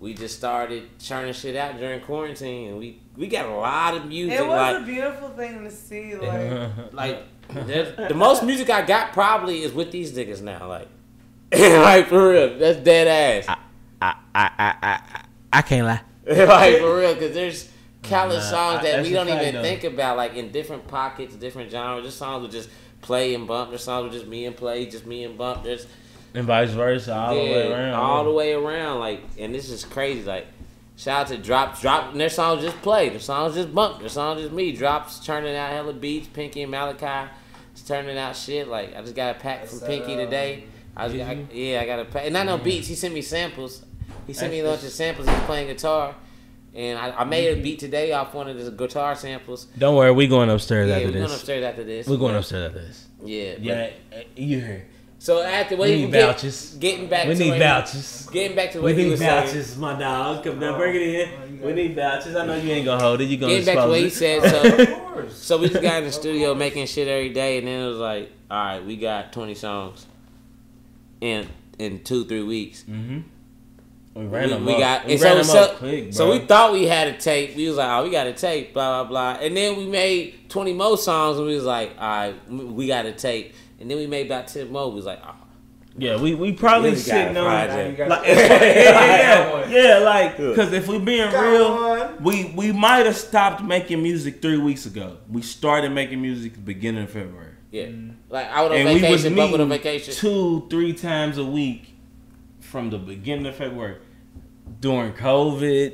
we 0.00 0.14
just 0.14 0.36
started 0.36 0.98
churning 0.98 1.32
shit 1.32 1.56
out 1.56 1.78
during 1.78 2.00
quarantine, 2.00 2.70
and 2.70 2.78
we 2.78 3.00
we 3.16 3.26
got 3.26 3.46
a 3.46 3.54
lot 3.54 3.96
of 3.96 4.06
music. 4.06 4.38
It 4.38 4.46
was 4.46 4.48
like 4.48 4.82
a 4.82 4.84
beautiful 4.84 5.28
thing 5.30 5.64
to 5.64 5.70
see. 5.70 6.14
Like, 6.92 7.22
like 7.52 8.08
the 8.08 8.14
most 8.14 8.42
music 8.42 8.70
I 8.70 8.82
got 8.82 9.12
probably 9.12 9.62
is 9.62 9.72
with 9.72 9.92
these 9.92 10.12
niggas 10.12 10.40
now. 10.40 10.66
Like 10.68 10.88
like 11.52 12.08
for 12.08 12.30
real, 12.30 12.58
that's 12.58 12.78
dead 12.78 13.06
ass. 13.46 13.56
I, 14.00 14.14
I, 14.34 14.50
I, 14.58 14.74
I, 14.82 15.24
I 15.52 15.62
can't 15.62 15.86
lie. 15.86 16.00
like 16.26 16.78
for 16.78 16.98
real, 16.98 17.14
because 17.14 17.34
there's 17.34 17.68
countless 18.04 18.50
Nah, 18.50 18.56
songs 18.72 18.82
that 18.82 18.96
that's 18.96 19.08
we 19.08 19.14
don't 19.14 19.28
even 19.28 19.54
though. 19.56 19.62
think 19.62 19.84
about, 19.84 20.16
like 20.16 20.34
in 20.34 20.50
different 20.52 20.86
pockets, 20.88 21.34
different 21.34 21.70
genres. 21.70 22.04
There's 22.04 22.14
songs 22.14 22.42
with 22.42 22.52
just 22.52 22.68
play 23.02 23.34
and 23.34 23.46
bump. 23.46 23.70
There's 23.70 23.84
songs 23.84 24.04
with 24.04 24.12
just 24.12 24.26
me 24.26 24.46
and 24.46 24.56
play, 24.56 24.86
just 24.86 25.06
me 25.06 25.24
and 25.24 25.36
bump. 25.36 25.64
There's 25.64 25.86
And 26.34 26.46
vice 26.46 26.70
versa, 26.70 27.14
all 27.14 27.34
the 27.34 27.40
way 27.40 27.68
yeah, 27.68 27.74
around. 27.74 27.94
all 27.94 28.24
the 28.24 28.32
way 28.32 28.52
around. 28.52 29.00
Like, 29.00 29.20
and 29.38 29.54
this 29.54 29.70
is 29.70 29.84
crazy. 29.84 30.22
Like, 30.24 30.46
shout 30.96 31.22
out 31.22 31.26
to 31.28 31.38
Drop, 31.38 31.80
Drop, 31.80 32.12
and 32.12 32.20
their 32.20 32.28
songs 32.30 32.62
just 32.62 32.80
play. 32.82 33.08
Their 33.08 33.20
songs 33.20 33.54
just 33.54 33.74
bump. 33.74 34.00
Their 34.00 34.08
songs 34.08 34.40
just 34.42 34.52
me. 34.52 34.72
Drops 34.72 35.24
turning 35.24 35.54
out 35.56 35.70
hella 35.72 35.92
beats. 35.92 36.26
Pinky 36.28 36.62
and 36.62 36.70
Malachi, 36.70 37.30
just 37.74 37.86
turning 37.86 38.16
out 38.18 38.34
shit. 38.36 38.68
Like, 38.68 38.96
I 38.96 39.00
just 39.02 39.14
got 39.14 39.36
a 39.36 39.38
pack 39.38 39.66
from 39.66 39.78
That's, 39.80 39.88
Pinky 39.90 40.14
uh, 40.14 40.18
today. 40.24 40.64
I, 40.96 41.04
was, 41.04 41.12
did 41.12 41.22
I 41.22 41.44
yeah, 41.52 41.80
I 41.80 41.86
got 41.86 41.98
a 41.98 42.04
pack, 42.04 42.24
and 42.24 42.32
not 42.32 42.46
no 42.46 42.56
beats. 42.58 42.86
He 42.86 42.94
sent 42.94 43.12
me 43.12 43.22
samples. 43.22 43.84
He 44.26 44.32
sent 44.32 44.52
me 44.52 44.60
a 44.60 44.64
bunch 44.64 44.82
of 44.84 44.90
samples. 44.90 45.28
He's 45.28 45.38
playing 45.40 45.66
guitar. 45.66 46.14
And 46.74 46.98
I, 46.98 47.10
I 47.20 47.24
made 47.24 47.56
a 47.56 47.62
beat 47.62 47.78
today 47.78 48.12
off 48.12 48.34
one 48.34 48.48
of 48.48 48.58
the 48.62 48.70
guitar 48.72 49.14
samples. 49.14 49.66
Don't 49.78 49.94
worry, 49.94 50.10
we 50.10 50.26
going 50.26 50.50
upstairs 50.50 50.88
Yeah, 50.88 50.96
after 50.96 51.06
we're 51.06 51.12
this. 51.12 51.22
going 51.26 51.34
upstairs 51.34 51.64
after 51.64 51.84
this. 51.84 52.06
We're 52.08 52.16
going 52.16 52.34
upstairs 52.34 52.66
after 52.66 52.80
this. 52.80 53.06
Yeah, 53.24 53.54
Yeah, 53.60 53.90
uh, 54.12 54.16
you 54.36 54.60
hear. 54.60 54.86
So 55.20 55.40
after 55.40 55.76
what 55.76 55.88
We 55.88 56.02
need 56.04 56.10
get, 56.12 56.26
vouchers. 56.26 56.74
getting 56.74 57.08
back 57.08 57.28
We 57.28 57.34
to 57.36 57.40
need 57.44 57.58
vouchers. 57.58 58.26
He, 58.28 58.32
getting 58.34 58.56
back 58.56 58.72
to 58.72 58.78
We 58.78 58.82
what 58.82 58.98
he 58.98 59.04
need 59.04 59.10
was 59.12 59.20
saying. 59.20 59.46
vouchers, 59.46 59.76
my 59.78 59.98
dog. 59.98 60.44
Come 60.44 60.58
down, 60.60 60.74
Oh. 60.74 60.78
bring 60.78 60.96
it 60.96 61.02
in. 61.02 61.60
We 61.62 61.72
need 61.72 61.94
vouchers. 61.94 62.34
I 62.36 62.44
know 62.44 62.56
you 62.56 62.72
ain't 62.72 62.84
gonna 62.84 63.02
hold 63.02 63.20
it. 63.20 63.24
You 63.26 63.36
gonna 63.38 63.52
Getting 63.52 63.66
back 63.74 63.84
to 63.84 63.88
what 63.90 64.00
he 64.00 64.10
said. 64.10 64.42
So 64.42 65.28
so 65.30 65.58
we 65.58 65.68
just 65.68 65.80
got 65.80 65.98
in 65.98 66.04
the 66.04 66.12
studio 66.12 66.54
making 66.54 66.86
shit 66.86 67.06
every 67.08 67.30
day, 67.30 67.58
and 67.58 67.66
then 67.68 67.84
it 67.84 67.88
was 67.88 67.98
like, 67.98 68.32
all 68.50 68.64
right, 68.64 68.84
we 68.84 68.96
got 68.96 69.32
twenty 69.32 69.54
songs 69.54 70.06
in 71.20 71.46
in 71.78 72.02
two 72.02 72.24
three 72.26 72.42
weeks. 72.42 72.82
Mm-hmm. 72.82 73.20
We 74.14 74.22
We, 74.22 74.26
ran 74.28 74.50
them 74.50 74.64
we 74.64 74.74
up. 74.74 74.78
got 74.78 75.06
we 75.06 75.12
and 75.14 75.22
ran 75.22 75.32
so, 75.32 75.36
them 75.36 75.44
so, 75.44 75.72
up 75.72 75.78
quick, 75.78 76.12
so 76.14 76.30
we 76.30 76.38
thought 76.40 76.72
we 76.72 76.84
had 76.84 77.08
a 77.08 77.16
tape. 77.16 77.56
We 77.56 77.66
was 77.68 77.76
like, 77.78 77.88
oh, 77.88 78.04
we 78.04 78.10
got 78.10 78.26
a 78.28 78.32
tape, 78.32 78.72
blah 78.72 79.02
blah 79.02 79.08
blah. 79.34 79.44
And 79.44 79.56
then 79.56 79.76
we 79.76 79.86
made 79.86 80.48
twenty 80.48 80.72
more 80.72 80.96
songs, 80.96 81.38
and 81.38 81.46
we 81.46 81.54
was 81.54 81.64
like, 81.64 81.90
all 81.98 82.08
right, 82.08 82.34
we 82.50 82.86
got 82.86 83.06
a 83.06 83.12
tape. 83.12 83.54
And 83.80 83.90
then 83.90 83.98
we 83.98 84.06
made 84.06 84.26
about 84.26 84.46
ten 84.48 84.70
more. 84.70 84.88
We 84.88 84.94
was 84.96 85.04
like, 85.06 85.20
oh, 85.26 85.34
Yeah, 85.98 86.16
we, 86.20 86.34
we 86.36 86.52
probably 86.52 86.90
We 86.90 86.96
got 86.96 87.04
sitting 87.04 87.36
a 87.36 87.40
on 87.40 87.46
project. 87.66 87.76
Now 87.76 87.86
you 87.88 87.96
got- 87.96 88.08
like 88.08 88.26
yeah, 88.28 89.66
yeah, 89.68 89.82
yeah, 89.98 89.98
like 89.98 90.36
because 90.36 90.72
if 90.72 90.86
we 90.86 90.98
being 91.00 91.30
Got 91.30 91.40
real, 91.52 91.74
one. 91.74 92.22
we 92.22 92.52
we 92.56 92.70
might 92.72 93.06
have 93.06 93.16
stopped 93.16 93.64
making 93.64 94.00
music 94.00 94.40
three 94.40 94.58
weeks 94.58 94.86
ago. 94.86 95.16
We 95.28 95.42
started 95.42 95.90
making 95.90 96.20
music 96.22 96.64
beginning 96.64 97.02
of 97.04 97.10
February, 97.10 97.54
yeah, 97.72 97.88
like 98.30 98.46
I 98.48 98.62
would 98.62 98.70
on 98.72 98.78
and 98.78 98.88
we 98.90 98.94
was 98.94 99.02
vacation, 99.02 99.34
Buck 99.34 99.50
was 99.50 99.60
on 99.60 99.68
meeting 99.68 99.82
vacation. 99.82 100.14
two 100.14 100.66
three 100.70 100.92
times 100.92 101.36
a 101.38 101.44
week 101.44 101.93
from 102.74 102.90
the 102.90 102.98
beginning 102.98 103.46
of 103.46 103.54
February 103.54 103.98
during 104.80 105.12
COVID, 105.12 105.92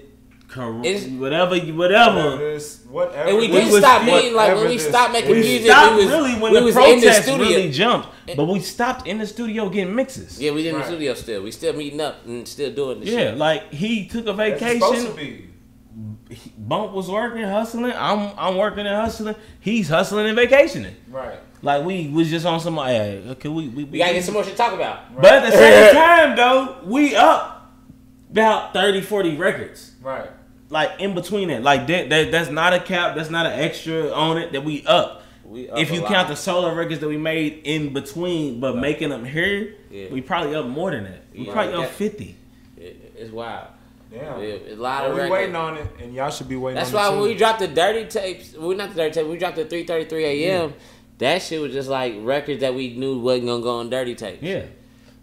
cor- 0.48 0.80
It's- 0.82 1.04
whatever, 1.08 1.58
whatever. 1.58 2.38
This, 2.38 2.80
whatever. 2.88 3.28
And 3.28 3.36
we 3.36 3.48
We 3.48 3.52
didn't 3.52 3.72
was- 3.72 3.82
stop 3.82 4.06
what- 4.06 4.14
meeting. 4.16 4.34
Like 4.34 4.56
when 4.56 4.68
we 4.70 4.78
stopped 4.78 5.12
making 5.12 5.30
We 5.30 5.40
music, 5.40 5.66
stopped 5.70 5.96
we 5.98 6.04
was 6.06 6.14
really 6.14 6.34
when 6.40 6.52
we 6.52 6.58
the 6.60 6.64
was 6.64 6.76
in 6.78 7.00
the 7.02 7.12
studio. 7.12 7.36
really 7.46 7.70
jumped, 7.70 8.08
but 8.34 8.46
we 8.46 8.60
stopped 8.60 9.06
in 9.06 9.18
the 9.18 9.26
studio 9.26 9.68
getting 9.68 9.94
mixes. 9.94 10.40
Yeah, 10.40 10.52
we 10.52 10.66
in 10.66 10.78
the 10.78 10.86
studio 10.86 11.12
still. 11.12 11.42
We 11.42 11.50
still 11.50 11.74
meeting 11.74 12.00
up 12.00 12.24
and 12.26 12.48
still 12.48 12.72
doing 12.72 13.00
the 13.00 13.06
Yeah, 13.06 13.18
shit. 13.18 13.36
like 13.36 13.70
he 13.74 14.06
took 14.06 14.26
a 14.26 14.32
That's 14.32 14.58
supposed 14.72 15.06
to 15.06 15.12
vacation. 15.12 15.46
Bump 16.56 16.92
was 16.92 17.10
working, 17.10 17.42
hustling. 17.42 17.92
I'm 17.94 18.30
I'm 18.38 18.56
working 18.56 18.86
and 18.86 18.96
hustling. 18.96 19.34
He's 19.60 19.90
hustling 19.90 20.28
and 20.28 20.36
vacationing. 20.36 20.96
Right. 21.10 21.40
Like 21.62 21.84
we 21.84 22.08
was 22.08 22.30
just 22.30 22.46
on 22.46 22.58
some. 22.60 22.76
Hey, 22.76 23.22
okay, 23.30 23.48
we 23.48 23.68
we, 23.68 23.84
We 23.84 23.98
gotta 23.98 24.14
get 24.14 24.24
some 24.24 24.34
more 24.34 24.42
shit 24.44 24.52
to 24.52 24.56
talk 24.58 24.72
about. 24.72 25.14
But 25.14 25.32
at 25.32 25.50
the 25.50 25.56
same 25.56 25.94
time, 25.94 26.36
though, 26.36 26.78
we 26.84 27.14
up 27.14 27.70
about 28.30 28.72
30, 28.72 29.02
40 29.02 29.36
records. 29.36 29.92
Right. 30.00 30.30
Like 30.70 31.00
in 31.00 31.14
between 31.14 31.50
it, 31.50 31.62
like 31.62 31.86
that, 31.88 32.08
that 32.10 32.30
that's 32.30 32.50
not 32.50 32.72
a 32.72 32.80
cap. 32.80 33.16
That's 33.16 33.28
not 33.30 33.44
an 33.46 33.58
extra 33.58 34.10
on 34.12 34.38
it. 34.38 34.52
That 34.52 34.64
we 34.64 34.84
up. 34.86 35.22
We 35.44 35.68
up 35.68 35.78
if 35.80 35.90
you 35.90 36.00
lot. 36.00 36.10
count 36.10 36.28
the 36.28 36.36
solo 36.36 36.72
records 36.74 37.00
that 37.00 37.08
we 37.08 37.16
made 37.16 37.62
in 37.64 37.92
between, 37.92 38.60
but 38.60 38.76
making 38.76 39.08
them 39.10 39.24
here, 39.24 39.74
Yeah. 39.90 40.06
we 40.12 40.20
probably 40.20 40.54
up 40.54 40.64
more 40.66 40.92
than 40.92 41.04
that. 41.04 41.22
We 41.34 41.46
Yeah. 41.46 41.52
probably 41.52 41.74
up 41.74 41.90
fifty. 41.90 42.36
It's 42.78 43.32
wild. 43.32 43.66
Damn. 44.12 44.40
Yeah, 44.40 44.54
a 44.70 44.74
lot 44.76 45.02
Well, 45.02 45.10
of 45.10 45.14
we 45.16 45.20
records. 45.22 45.32
waiting 45.32 45.56
on 45.56 45.76
it, 45.76 45.86
and 46.02 46.14
y'all 46.14 46.30
should 46.30 46.48
be 46.48 46.56
waiting. 46.56 46.76
That's 46.76 46.90
on 46.90 46.94
why 46.94 47.06
it 47.08 47.10
when 47.10 47.18
too. 47.18 47.24
we 47.30 47.34
dropped 47.34 47.58
the 47.60 47.68
dirty 47.68 48.04
tapes, 48.06 48.54
we 48.54 48.66
well, 48.68 48.76
not 48.76 48.90
the 48.90 48.94
dirty 48.96 49.14
tape, 49.14 49.26
we 49.26 49.36
dropped 49.36 49.56
the 49.56 49.64
3:33 49.64 50.24
a.m. 50.24 50.72
That 51.20 51.40
shit 51.42 51.60
was 51.60 51.72
just 51.72 51.88
like 51.88 52.14
records 52.20 52.60
that 52.60 52.74
we 52.74 52.94
knew 52.96 53.18
wasn't 53.20 53.46
gonna 53.46 53.62
go 53.62 53.78
on 53.78 53.88
dirty 53.90 54.14
tapes. 54.14 54.42
Yeah, 54.42 54.64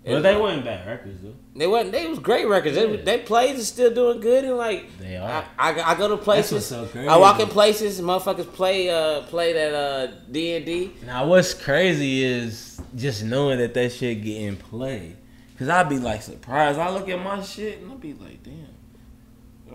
Yeah. 0.06 0.14
but 0.14 0.22
they 0.24 0.36
weren't 0.36 0.64
bad 0.64 0.88
records 0.88 1.22
though. 1.22 1.34
They 1.56 1.68
wasn't. 1.68 1.92
They 1.92 2.08
was 2.08 2.20
great 2.20 2.48
records. 2.48 2.76
They, 2.76 2.90
Yeah. 2.90 3.02
they 3.04 3.18
plays 3.20 3.60
is 3.60 3.68
still 3.68 3.94
doing 3.94 4.20
good 4.22 4.46
and 4.46 4.56
like 4.58 4.98
They 5.00 5.18
I, 5.18 5.40
are. 5.40 5.46
I, 5.58 5.82
I 5.82 5.96
go 5.96 6.08
to 6.10 6.18
places. 6.18 6.52
what's 6.54 6.66
so 6.68 6.86
crazy. 6.86 7.08
I 7.08 7.18
walk 7.18 7.40
in 7.40 7.48
places. 7.50 8.00
Motherfuckers 8.00 8.52
play 8.54 8.90
uh 8.90 9.22
play 9.24 9.54
that 9.54 9.74
uh 9.74 10.08
D 10.32 10.56
and 10.56 10.66
D. 10.66 10.92
Now, 11.06 11.26
what's 11.28 11.54
crazy 11.54 12.24
is 12.24 12.80
just 12.96 13.24
knowing 13.24 13.58
that 13.58 13.74
that 13.74 13.92
shit 13.92 14.24
getting 14.24 14.56
played. 14.56 15.18
Cause 15.60 15.68
I'd 15.70 15.90
be 15.90 15.98
like 15.98 16.22
surprised. 16.22 16.78
I 16.78 16.92
look 16.92 17.10
at 17.10 17.20
my 17.24 17.42
shit 17.42 17.80
and 17.82 17.92
I'd 17.92 18.00
be 18.00 18.14
like, 18.14 18.44
damn. 18.44 18.68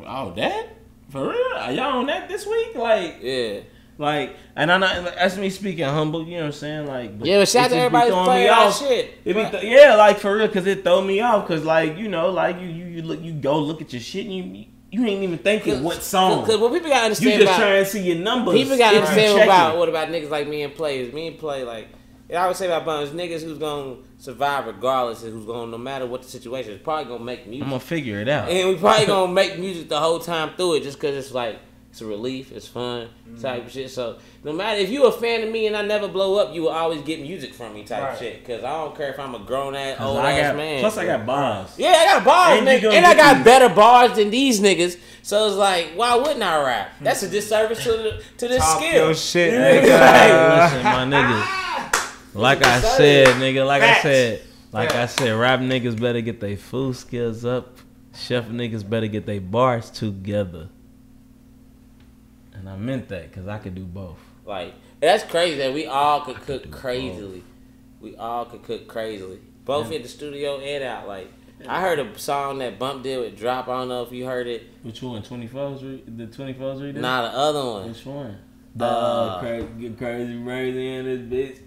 Oh, 0.06 0.32
that? 0.36 0.68
For 1.10 1.28
real? 1.28 1.56
Are 1.58 1.72
y'all 1.72 1.98
on 1.98 2.06
that 2.06 2.28
this 2.28 2.46
week? 2.46 2.76
Like, 2.76 3.16
Yeah. 3.20 3.60
Like, 3.98 4.36
and 4.56 4.72
I'm 4.72 4.80
not, 4.80 5.04
that's 5.04 5.36
me 5.36 5.50
speaking 5.50 5.84
humble, 5.84 6.24
you 6.26 6.34
know 6.34 6.40
what 6.40 6.46
I'm 6.46 6.52
saying? 6.52 6.86
Like, 6.86 7.12
Yeah, 7.22 7.38
but 7.38 7.48
shout 7.48 7.64
out 7.66 7.70
to 7.70 7.76
everybody 7.76 8.10
throwing 8.10 8.24
playing 8.24 8.44
me 8.44 8.50
off. 8.50 8.78
shit. 8.78 9.10
It 9.24 9.34
be 9.34 9.44
th- 9.44 9.64
yeah, 9.64 9.94
like 9.96 10.18
for 10.18 10.36
real, 10.36 10.48
cause 10.48 10.66
it 10.66 10.82
throw 10.82 11.00
me 11.02 11.20
off. 11.20 11.46
Cause 11.46 11.64
like 11.64 11.96
you 11.98 12.08
know, 12.08 12.30
like 12.30 12.60
you 12.60 12.66
you 12.68 12.84
you 12.86 13.02
look 13.02 13.20
you 13.20 13.32
go 13.32 13.58
look 13.58 13.80
at 13.80 13.92
your 13.92 14.02
shit 14.02 14.26
and 14.26 14.34
you 14.56 14.66
you 14.90 15.06
ain't 15.06 15.22
even 15.22 15.38
thinking 15.38 15.82
what 15.82 16.02
song. 16.02 16.42
Because 16.44 16.60
what 16.60 16.72
people 16.72 16.88
gotta 16.90 17.04
understand, 17.04 17.32
You 17.32 17.38
just 17.46 17.50
about 17.52 17.58
trying 17.64 17.84
to 17.84 17.90
see 17.90 18.02
your 18.02 18.16
numbers. 18.18 18.54
people 18.54 18.76
gotta 18.76 18.96
understand 18.98 19.28
checking. 19.38 19.42
about 19.44 19.78
what 19.78 19.88
about 19.88 20.08
niggas 20.08 20.30
like 20.30 20.48
me 20.48 20.62
and 20.62 20.74
players. 20.74 21.12
Me 21.12 21.28
and 21.28 21.38
play 21.38 21.62
like. 21.64 21.88
And 22.28 22.38
I 22.38 22.46
would 22.46 22.56
say 22.56 22.64
about 22.66 22.86
Buns, 22.86 23.10
niggas 23.10 23.42
who's 23.42 23.58
gonna 23.58 23.96
survive 24.16 24.66
regardless, 24.66 25.22
and 25.22 25.32
who's 25.34 25.44
gonna 25.44 25.70
no 25.70 25.76
matter 25.76 26.06
what 26.06 26.22
the 26.22 26.28
situation 26.28 26.72
is, 26.72 26.80
probably 26.80 27.04
gonna 27.04 27.22
make 27.24 27.46
music. 27.46 27.64
I'm 27.64 27.70
gonna 27.70 27.80
figure 27.80 28.20
it 28.20 28.28
out. 28.28 28.48
And 28.48 28.70
we 28.70 28.76
probably 28.76 29.04
gonna 29.06 29.32
make 29.32 29.58
music 29.58 29.88
the 29.90 30.00
whole 30.00 30.18
time 30.18 30.50
through 30.56 30.74
it 30.76 30.82
just 30.82 30.98
cause 30.98 31.14
it's 31.14 31.32
like 31.32 31.58
it's 31.92 32.00
a 32.00 32.06
relief, 32.06 32.52
it's 32.52 32.66
fun, 32.66 33.10
type 33.38 33.58
mm-hmm. 33.58 33.66
of 33.66 33.72
shit. 33.72 33.90
So 33.90 34.16
no 34.42 34.54
matter 34.54 34.80
if 34.80 34.88
you 34.88 35.04
a 35.04 35.12
fan 35.12 35.42
of 35.46 35.52
me 35.52 35.66
and 35.66 35.76
I 35.76 35.82
never 35.82 36.08
blow 36.08 36.38
up, 36.38 36.54
you 36.54 36.62
will 36.62 36.70
always 36.70 37.02
get 37.02 37.20
music 37.20 37.52
from 37.52 37.74
me 37.74 37.84
type 37.84 38.02
Right. 38.02 38.18
shit. 38.18 38.46
Cause 38.46 38.64
I 38.64 38.70
don't 38.72 38.96
care 38.96 39.10
if 39.10 39.18
I'm 39.20 39.34
a 39.34 39.40
grown 39.40 39.74
ass 39.74 40.00
old 40.00 40.16
I 40.16 40.32
ass 40.32 40.48
got, 40.52 40.56
man. 40.56 40.80
Plus, 40.80 40.96
I 40.96 41.04
got 41.04 41.26
bars. 41.26 41.74
yeah, 41.76 41.90
I 41.90 42.04
got 42.06 42.24
bars, 42.24 42.58
And 42.60 42.66
nigga, 42.66 42.92
and 42.94 43.04
I 43.04 43.14
got 43.14 43.34
these- 43.36 43.44
better 43.44 43.68
bars 43.68 44.16
than 44.16 44.30
these 44.30 44.58
niggas. 44.58 44.98
So 45.20 45.46
it's 45.46 45.56
like, 45.56 45.90
why 45.94 46.14
wouldn't 46.16 46.42
I 46.42 46.64
rap? 46.64 46.92
That's 47.02 47.22
a 47.24 47.28
disservice 47.28 47.82
to 47.84 47.90
the 47.92 48.22
to 48.38 48.48
this 48.48 48.62
Talk 48.62 48.78
skill. 48.80 49.04
your 49.04 49.14
shit, 49.14 49.52
Hey, 49.52 49.82
nigga. 49.86 50.64
listen, 50.64 50.82
my 50.84 51.04
nigga. 51.04 51.42
Ah! 51.44 52.16
Like 52.32 52.64
I 52.64 52.80
said, 52.80 53.28
nigga. 53.36 53.66
Like 53.66 53.82
I 53.82 54.00
said, 54.00 54.42
like 54.72 54.94
I 54.94 55.04
said, 55.04 55.32
rap 55.38 55.60
niggas 55.60 56.00
better 56.00 56.22
get 56.22 56.40
their 56.40 56.56
food 56.56 56.96
skills 56.96 57.44
up. 57.44 57.76
Chef 58.14 58.46
niggas 58.48 58.88
better 58.88 59.08
get 59.08 59.26
their 59.26 59.42
bars 59.42 59.90
together. 59.90 60.70
And 62.72 62.82
I 62.82 62.84
meant 62.84 63.08
that 63.08 63.30
because 63.30 63.48
I 63.48 63.58
could 63.58 63.74
do 63.74 63.84
both. 63.84 64.18
Like 64.44 64.74
that's 65.00 65.24
crazy 65.24 65.58
that 65.58 65.72
we 65.72 65.86
all 65.86 66.22
could 66.22 66.36
could 66.36 66.46
cook 66.46 66.62
do 66.64 66.70
crazily. 66.70 67.42
We 68.00 68.16
all 68.16 68.44
could 68.46 68.62
cook 68.64 68.88
crazily, 68.88 69.38
both 69.64 69.92
in 69.92 70.02
the 70.02 70.08
studio 70.08 70.58
and 70.58 70.82
out. 70.84 71.06
Like 71.06 71.30
I 71.68 71.80
heard 71.80 71.98
a 72.00 72.18
song 72.18 72.58
that 72.58 72.78
Bump 72.78 73.02
did 73.04 73.20
with 73.20 73.38
Drop. 73.38 73.68
I 73.68 73.78
don't 73.78 73.88
know 73.88 74.02
if 74.02 74.12
you 74.12 74.26
heard 74.26 74.46
it. 74.48 74.64
Which 74.82 75.00
one? 75.02 75.22
24's 75.22 75.84
re- 75.84 76.02
the 76.06 76.26
24's 76.26 76.82
read 76.82 76.96
Nah, 76.96 77.22
the 77.22 77.36
other 77.36 77.64
one. 77.64 77.88
Which 77.88 78.04
one? 78.04 78.38
The 78.74 78.84
Uh, 78.84 78.88
uh, 78.88 79.40
crazy, 79.40 79.66
get 79.78 79.98
crazy 79.98 80.42
crazy 80.42 80.88
in 80.88 81.04
this 81.04 81.20
bitch. 81.20 81.58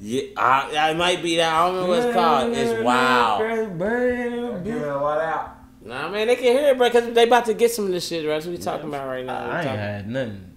Yeah, 0.00 0.22
I, 0.36 0.90
it 0.90 0.96
might 0.96 1.22
be 1.22 1.36
that. 1.36 1.52
I 1.52 1.66
don't 1.66 1.74
remember 1.74 1.96
what 1.96 2.06
it's 2.06 2.14
called. 2.14 2.52
It's 2.56 2.82
wild. 2.82 3.40
Crazy 3.40 3.70
bird 3.70 4.18
in 4.18 4.32
this 4.32 4.62
Give 4.64 4.74
bitch. 4.74 4.82
it 4.82 4.88
a 4.88 4.96
lot 5.00 5.20
out. 5.20 5.56
Nah, 5.84 6.08
man, 6.08 6.26
they 6.28 6.36
can 6.36 6.44
hear 6.44 6.70
it, 6.70 6.78
bro, 6.78 6.88
because 6.88 7.12
they 7.12 7.24
about 7.24 7.44
to 7.46 7.54
get 7.54 7.70
some 7.72 7.86
of 7.86 7.90
this 7.90 8.06
shit, 8.06 8.24
right? 8.24 8.34
That's 8.34 8.46
what 8.46 8.52
we 8.56 8.58
talking 8.62 8.88
about 8.88 9.06
right 9.08 9.24
now. 9.26 9.44
We 9.44 9.50
I 9.50 9.56
ain't 9.58 9.64
talking- 9.66 9.78
had 9.80 10.08
nothing. 10.08 10.51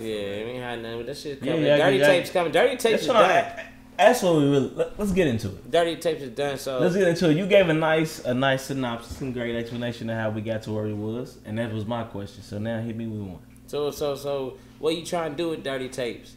Yeah, 0.00 0.44
we 0.44 0.50
ain't 0.52 0.62
had 0.62 0.82
nothing, 0.82 0.98
but 0.98 1.06
that 1.06 1.16
shit 1.16 1.40
coming. 1.40 1.62
yeah, 1.62 1.76
Dirty 1.78 1.96
yeah. 1.98 2.06
tapes 2.06 2.30
coming. 2.30 2.52
Dirty 2.52 2.76
tapes 2.76 2.82
That's 2.82 3.02
is 3.02 3.08
what, 3.08 3.28
done. 3.28 3.64
That's 3.96 4.22
what 4.22 4.36
we 4.36 4.48
really. 4.48 4.68
Let, 4.74 4.98
let's 4.98 5.12
get 5.12 5.26
into 5.26 5.48
it. 5.48 5.70
Dirty 5.70 5.96
tapes 5.96 6.22
is 6.22 6.30
done. 6.30 6.56
So 6.58 6.78
Let's 6.78 6.94
get 6.94 7.08
into 7.08 7.30
it. 7.30 7.36
You 7.36 7.46
gave 7.46 7.68
a 7.68 7.74
nice, 7.74 8.24
a 8.24 8.32
nice 8.32 8.64
synopsis 8.66 9.20
and 9.20 9.34
great 9.34 9.56
explanation 9.56 10.08
of 10.10 10.16
how 10.16 10.30
we 10.30 10.40
got 10.40 10.62
to 10.62 10.72
where 10.72 10.84
we 10.84 10.94
was, 10.94 11.38
and 11.44 11.58
that 11.58 11.72
was 11.72 11.84
my 11.84 12.04
question. 12.04 12.42
So 12.42 12.58
now 12.58 12.80
hit 12.80 12.96
me 12.96 13.06
with 13.06 13.20
one. 13.20 13.40
so 13.66 13.90
so 13.90 14.14
so, 14.14 14.56
what 14.78 14.96
you 14.96 15.04
trying 15.04 15.32
to 15.32 15.36
do 15.36 15.50
with 15.50 15.64
dirty 15.64 15.88
tapes? 15.88 16.36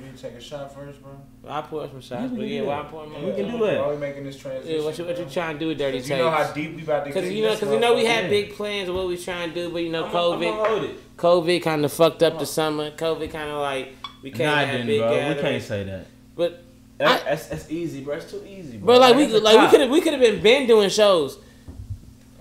We 0.00 0.06
need 0.06 0.16
to 0.16 0.22
take 0.22 0.34
a 0.34 0.40
shot 0.40 0.74
first, 0.74 1.02
bro. 1.02 1.12
I 1.48 1.60
pour 1.62 1.86
some 1.88 2.00
shots, 2.00 2.10
Yeah, 2.10 2.22
we 2.22 2.28
but 2.28 2.36
can 2.36 2.48
yeah, 2.48 2.60
do 2.60 2.66
why 2.66 2.76
that. 2.82 2.90
pour 2.90 3.06
my 3.06 3.18
We 3.24 3.32
can 3.32 3.50
do 3.50 3.58
Why 3.58 3.68
it. 3.70 3.88
we 3.90 3.96
making 3.96 4.24
this 4.24 4.38
transition? 4.38 4.76
Yeah, 4.78 4.84
what 4.84 4.98
you 4.98 5.04
what 5.04 5.18
you 5.18 5.24
trying 5.24 5.54
to 5.54 5.58
do 5.60 5.68
with 5.68 5.78
dirty 5.78 5.98
'Cause 5.98 6.08
tapes? 6.08 6.18
You 6.18 6.24
know 6.24 6.30
how 6.30 6.52
deep 6.52 6.76
we 6.76 6.82
about 6.82 7.04
to 7.04 7.10
get. 7.10 7.14
Because 7.14 7.30
in 7.30 7.36
you 7.36 7.42
know, 7.44 7.54
because 7.54 7.72
you 7.72 7.80
know 7.80 7.94
we 7.94 8.02
motherfucker. 8.02 8.06
had 8.06 8.24
Yeah. 8.24 8.30
big 8.30 8.54
plans 8.54 8.88
of 8.88 8.94
what 8.94 9.06
we 9.08 9.16
trying 9.16 9.48
to 9.50 9.54
do, 9.54 9.70
but 9.70 9.82
you 9.82 9.88
know, 9.90 10.04
I'm 10.04 10.10
COVID, 10.12 10.40
gonna 10.40 10.68
hold. 10.68 10.90
COVID 11.16 11.62
kind 11.62 11.84
of 11.84 11.92
fucked 11.92 12.22
up 12.22 12.38
the 12.38 12.46
summer. 12.46 12.90
COVID 12.92 13.30
kind 13.30 13.50
of 13.50 13.58
like 13.58 13.88
we 14.22 14.30
can't 14.30 14.40
Nah, 14.54 14.60
it 14.62 14.66
have 14.66 14.72
didn't, 14.72 14.86
big 14.86 15.00
bro. 15.00 15.28
We 15.28 15.34
can't 15.40 15.62
say 15.62 15.84
that. 15.84 16.06
But 16.36 16.62
That- 16.98 17.24
that's, 17.24 17.46
that's 17.46 17.70
easy, 17.70 18.00
bro. 18.02 18.16
It's 18.16 18.30
too 18.30 18.42
easy, 18.48 18.76
bro. 18.78 18.86
but 18.94 19.00
like 19.00 19.16
we 19.16 19.26
That's 19.26 19.40
a 19.40 19.44
like 19.44 19.60
we 19.60 19.68
could 19.68 19.80
have 19.80 19.90
we 19.90 20.00
could 20.00 20.12
have 20.14 20.22
been 20.22 20.40
been 20.42 20.66
doing 20.66 20.88
shows. 20.90 21.38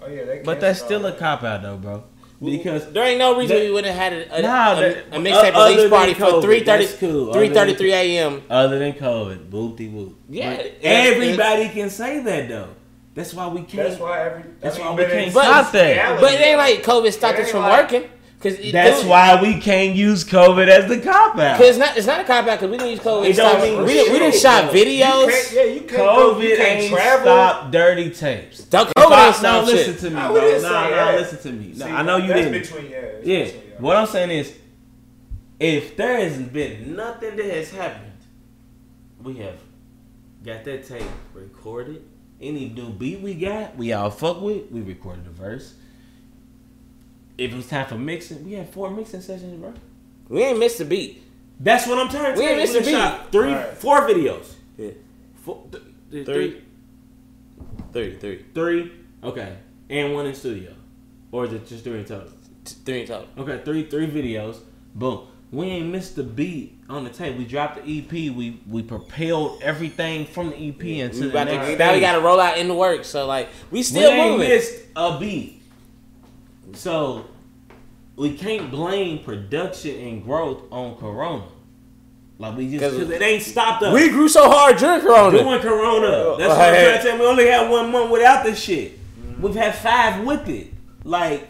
Oh 0.02 0.08
yeah, 0.08 0.26
they 0.26 0.42
But 0.44 0.60
that's 0.60 0.80
still 0.80 1.06
a 1.06 1.12
cop 1.12 1.44
out, 1.44 1.62
though, 1.64 1.78
bro. 1.78 2.04
Because 2.44 2.92
There 2.94 3.04
ain't 3.04 3.18
no 3.18 3.36
reason 3.36 3.58
That- 3.58 3.64
we 3.64 3.72
wouldn't 3.72 3.96
have 3.96 4.14
had 4.14 4.14
a, 4.14 4.36
a, 4.38 4.42
Nah, 4.44 4.74
a, 4.74 4.76
that- 4.82 4.98
a 5.12 5.18
mixtape 5.20 5.56
release 5.56 5.82
than 5.82 5.90
party 5.90 6.14
for 6.14 6.42
3:30 6.42 6.66
that's 6.66 6.94
cool. 6.96 7.34
3:33 7.34 7.92
a.m. 7.94 8.44
other 8.50 8.78
than 8.80 8.94
COVID, 8.94 9.50
boopty 9.50 9.92
whoop. 9.92 10.16
Yeah, 10.30 10.56
But 10.56 10.66
it- 10.66 10.80
everybody 10.84 11.70
can 11.70 11.90
say 11.90 12.20
that 12.20 12.48
though. 12.48 12.70
That's 13.16 13.34
why 13.34 13.48
we 13.48 13.62
can't. 13.62 13.90
That's 13.90 14.00
why 14.00 14.22
every. 14.26 14.44
That's 14.60 14.78
I 14.78 14.82
why 14.82 14.90
we 14.92 14.96
but 14.98 15.12
can't 15.12 15.32
stop 15.32 15.72
that. 15.72 16.22
But 16.22 16.34
it 16.34 16.42
ain't 16.42 16.58
like 16.60 16.84
COVID 16.84 17.12
stopped 17.12 17.40
us 17.40 17.50
from 17.50 17.62
like- 17.64 17.92
working. 17.92 18.10
Cause 18.40 18.54
it- 18.54 18.72
That's 18.72 19.00
dude, 19.02 19.10
why 19.10 19.42
we 19.42 19.60
can't 19.60 19.96
use 19.96 20.24
COVID 20.24 20.68
as 20.68 20.88
the 20.88 21.00
cop 21.00 21.36
out. 21.40 21.58
Cause 21.58 21.70
it's 21.70 21.78
not, 21.80 21.98
it's 21.98 22.06
not 22.06 22.20
a 22.20 22.24
cop 22.24 22.46
out 22.48 22.60
because 22.60 22.70
we 22.70 22.78
didn't 22.78 22.92
use 22.92 23.00
COVID. 23.00 23.30
It 23.30 23.36
don't 23.36 23.62
mean 23.62 23.84
we 23.84 23.94
didn't, 23.94 24.14
we 24.14 24.20
didn't 24.20 24.36
shot 24.36 24.72
though. 24.72 24.78
You 24.78 24.86
videos. 24.86 25.30
can't, 25.30 25.52
yeah, 25.54 25.64
you 25.64 25.80
can't 25.82 25.92
go. 25.92 26.34
COVID 26.36 26.44
You 26.44 26.56
can't 26.56 26.80
ain't 26.82 26.94
travel. 26.94 27.24
stop 27.24 27.72
dirty 27.72 28.12
tapes. 28.12 28.64
Don't 28.66 28.90
COVID 28.96 29.12
I- 29.40 29.42
no, 29.42 29.62
listen 29.64 29.94
shit. 29.94 30.00
to 30.02 30.10
me, 30.12 30.16
I 30.18 30.28
bro. 30.28 30.34
wouldn't 30.44 30.62
Nah, 30.62 30.90
nah, 30.90 31.12
listen 31.14 31.40
to 31.52 31.58
me. 31.58 31.74
Nah, 31.76 31.86
See, 31.86 31.92
I 31.92 32.02
know 32.04 32.18
you 32.18 32.28
that's 32.28 32.42
didn't. 32.42 32.62
Between, 32.62 32.92
yeah, 32.92 33.02
Yeah. 33.24 33.44
between, 33.46 33.62
yeah. 33.72 33.80
What 33.80 33.96
I'm 33.98 34.06
saying 34.08 34.30
is, 34.30 34.54
if 35.60 35.98
there 35.98 36.18
hasn't 36.20 36.54
been 36.54 36.96
nothing 36.96 37.36
that 37.38 37.46
has 37.46 37.72
happened, 37.72 38.12
we 39.24 39.38
have 39.38 39.56
got 40.46 40.64
that 40.66 40.88
tape 40.88 41.02
recorded. 41.34 42.04
Any 42.40 42.70
new 42.70 42.90
beat 42.92 43.20
we 43.22 43.34
got, 43.34 43.76
we 43.78 43.94
all 43.94 44.12
fuck 44.12 44.42
with, 44.42 44.72
we 44.72 44.82
recorded 44.82 45.26
the 45.26 45.32
verse. 45.32 45.74
If 47.38 47.52
it 47.52 47.56
was 47.56 47.68
time 47.68 47.86
for 47.88 47.98
mixing, 47.98 48.44
we 48.46 48.54
had 48.54 48.70
four 48.70 48.90
mixing 48.90 49.22
sessions, 49.22 49.60
bro. 49.60 49.74
We 50.30 50.44
ain't 50.44 50.60
missed 50.60 50.80
a 50.80 50.86
beat. 50.86 51.24
That's 51.60 51.88
what 51.88 51.98
I'm 52.00 52.10
trying 52.10 52.34
to 52.36 52.40
We 52.40 52.46
ain't 52.48 52.56
you. 52.56 52.62
missed 52.64 52.76
a 52.76 52.80
beat. 52.82 52.92
shot 52.92 53.32
Three, 53.32 53.52
Right. 53.52 53.74
four 53.78 54.02
videos. 54.08 54.54
Yeah. 54.78 54.92
Four, 55.44 55.64
th- 55.72 55.84
th- 56.12 56.26
Three. 56.26 56.50
three, 56.52 56.62
Three, 57.94 58.16
three, 58.18 58.46
three. 58.54 58.92
Okay, 59.24 59.56
and 59.90 60.14
one 60.14 60.28
in 60.28 60.36
studio, 60.36 60.72
or 61.32 61.46
is 61.46 61.54
it 61.54 61.68
just 61.68 61.84
three 61.84 62.00
in 62.00 62.06
total? 62.06 62.30
T- 62.66 62.76
three 62.86 63.02
in 63.02 63.08
total. 63.08 63.28
Okay, 63.38 63.62
three 63.64 63.84
three 63.84 64.08
videos. 64.08 64.58
Boom. 64.94 65.28
We 65.52 65.66
ain't 65.68 65.88
missed 65.92 66.18
the 66.18 66.24
beat 66.24 66.78
on 66.90 67.06
the 67.06 67.10
tape. 67.10 67.38
We 67.38 67.46
dropped 67.46 67.84
the 67.84 68.00
EP. 68.00 68.12
We 68.12 68.60
we 68.70 68.84
propelled 68.84 69.62
everything 69.64 70.26
from 70.26 70.50
the 70.52 70.56
EP 70.70 71.00
into 71.00 71.22
We 71.22 71.28
the 71.30 71.46
next 71.46 71.68
to, 71.68 71.78
now 71.78 71.94
we 71.94 72.00
got 72.02 72.14
to 72.14 72.20
roll 72.22 72.40
out 72.40 72.58
in 72.58 72.68
the 72.68 72.76
work. 72.76 73.06
So 73.06 73.26
like 73.26 73.48
we 73.72 73.80
we 73.80 73.84
still 73.84 74.12
ain't 74.12 74.32
moving. 74.34 74.50
missed 74.50 74.76
a 74.96 75.18
beat. 75.20 75.57
So 76.74 77.26
we 78.16 78.36
can't 78.38 78.70
blame 78.72 79.24
production 79.24 79.96
and 80.00 80.24
growth 80.24 80.64
on 80.72 80.96
Corona. 80.98 81.44
Like 82.40 82.56
we 82.58 82.70
just 82.78 82.96
because 82.96 83.10
it 83.10 83.22
ain't 83.22 83.42
stopped 83.44 83.82
us. 83.84 83.94
We 83.94 84.10
grew 84.10 84.28
so 84.30 84.48
hard 84.50 84.78
during 84.78 85.02
Corona. 85.02 85.38
doing 85.40 85.60
Corona. 85.60 86.36
That's 86.38 86.50
what 86.50 86.60
I'm 86.68 86.74
Hey. 86.76 86.84
trying 86.86 86.98
to 86.98 87.04
tell. 87.10 87.20
We 87.20 87.26
only 87.26 87.48
had 87.48 87.70
one 87.72 87.92
month 87.92 88.12
without 88.12 88.44
this 88.44 88.60
shit. 88.62 89.00
We've 89.42 89.56
had 89.56 89.74
five 89.76 90.24
with 90.26 90.48
it. 90.50 90.68
Like, 91.04 91.48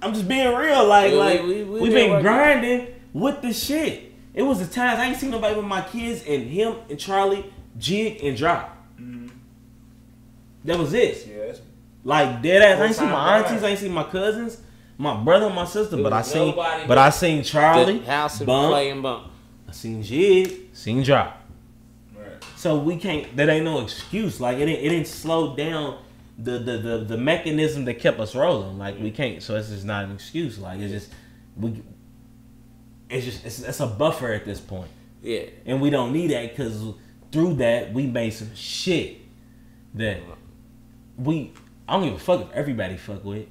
I'm 0.00 0.14
just 0.14 0.28
being 0.28 0.54
real. 0.54 0.86
Like, 0.86 1.10
We- 1.12 1.18
like 1.18 1.42
we- 1.42 1.64
we 1.64 1.64
we, 1.64 1.78
have 1.80 1.80
been 1.80 1.92
been 1.94 2.10
working. 2.10 2.22
grinding 2.22 2.86
with 3.12 3.42
the 3.42 3.52
shit. 3.52 4.12
It 4.34 4.42
was 4.42 4.60
the 4.66 4.72
times 4.72 4.98
I 5.00 5.06
ain't 5.06 5.16
seen 5.18 5.30
nobody 5.30 5.56
with 5.56 5.64
my 5.64 5.80
kids 5.82 6.22
and 6.26 6.44
him 6.44 6.76
and 6.88 6.98
Charlie 6.98 7.44
jig 7.78 8.22
and 8.22 8.36
drop. 8.36 8.76
Mm-hmm. 9.00 9.26
That 10.64 10.78
was 10.78 10.94
it. 10.94 11.26
Yeah, 11.26 11.34
it's- 11.42 11.60
Like 12.08 12.40
dead 12.40 12.62
ass. 12.62 12.80
I 12.80 12.86
ain't 12.86 12.96
seen 12.96 13.10
my 13.10 13.36
aunties. 13.38 13.62
I 13.62 13.68
ain't 13.68 13.78
seen 13.78 13.92
my 13.92 14.02
cousins, 14.04 14.56
my 14.96 15.14
brother, 15.22 15.44
and 15.46 15.54
my 15.54 15.66
sister. 15.66 15.96
There 15.96 16.02
But 16.02 16.14
I 16.14 16.22
seen, 16.22 16.54
but 16.56 16.88
but 16.88 16.96
I 16.96 17.10
seen 17.10 17.42
Charlie, 17.42 17.98
the 17.98 18.06
house 18.06 18.40
Bump, 18.40 18.70
play 18.72 18.88
and 18.88 19.02
bump. 19.02 19.30
I 19.68 19.72
seen 19.72 20.02
jig, 20.02 20.70
seen 20.72 21.02
drop. 21.02 21.38
right. 22.16 22.42
So 22.56 22.78
we 22.78 22.96
can't. 22.96 23.36
That 23.36 23.50
ain't 23.50 23.66
no 23.66 23.80
excuse. 23.82 24.40
Like 24.40 24.56
it, 24.56 24.64
didn't, 24.64 24.86
it 24.86 24.88
didn't 24.88 25.06
slow 25.06 25.54
down 25.54 25.98
the, 26.38 26.52
the 26.58 26.78
the 26.78 26.98
the 27.04 27.16
mechanism 27.18 27.84
that 27.84 27.98
kept 28.00 28.18
us 28.20 28.34
rolling. 28.34 28.78
Like 28.78 28.98
we 28.98 29.10
can't. 29.10 29.42
So 29.42 29.56
it's 29.56 29.68
just 29.68 29.84
not 29.84 30.04
an 30.06 30.12
excuse. 30.12 30.58
Like 30.58 30.80
it's 30.80 30.92
just 30.92 31.12
we. 31.58 31.82
It's 33.10 33.26
just 33.26 33.44
it's, 33.44 33.60
it's 33.60 33.80
a 33.80 33.86
buffer 33.86 34.32
at 34.32 34.46
this 34.46 34.60
point, 34.60 34.90
Yeah. 35.20 35.42
and 35.66 35.82
we 35.82 35.90
don't 35.90 36.12
need 36.14 36.30
that 36.30 36.48
because 36.56 36.82
through 37.32 37.54
that 37.56 37.92
we 37.92 38.06
made 38.06 38.30
some 38.30 38.54
shit 38.54 39.18
that 39.92 40.20
we. 41.18 41.52
I 41.88 41.92
don't 41.94 42.04
give 42.04 42.14
a 42.14 42.18
fuck 42.18 42.40
if 42.42 42.52
everybody 42.52 42.96
fuck 42.96 43.24
with. 43.24 43.46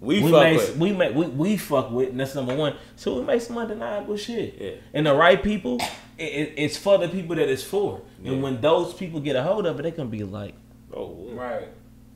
We, 0.00 0.22
We 0.22 0.30
fuck 0.30 0.42
made, 0.42 0.56
with. 0.56 0.76
we 0.76 0.92
make 0.92 1.14
we, 1.14 1.26
we 1.26 1.56
fuck 1.56 1.90
with, 1.90 2.08
and 2.10 2.20
that's 2.20 2.34
number 2.34 2.54
one. 2.56 2.74
So 2.96 3.18
we 3.18 3.24
make 3.24 3.40
some 3.42 3.58
undeniable 3.58 4.16
shit. 4.16 4.56
Yeah. 4.58 4.70
And 4.94 5.06
the 5.06 5.14
right 5.14 5.42
people, 5.42 5.78
it, 6.16 6.24
it, 6.24 6.54
it's 6.56 6.76
for 6.76 6.96
the 6.98 7.08
people 7.08 7.36
that 7.36 7.48
it's 7.48 7.62
for. 7.62 8.00
Yeah. 8.22 8.32
And 8.32 8.42
when 8.42 8.60
those 8.60 8.94
people 8.94 9.20
get 9.20 9.36
a 9.36 9.42
hold 9.42 9.66
of 9.66 9.78
it, 9.78 9.82
they 9.82 9.90
can 9.92 10.08
be 10.08 10.22
like, 10.24 10.54
Oh, 10.94 11.14
Right. 11.32 11.68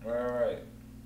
Right, 0.04 0.30
right. 0.30 0.58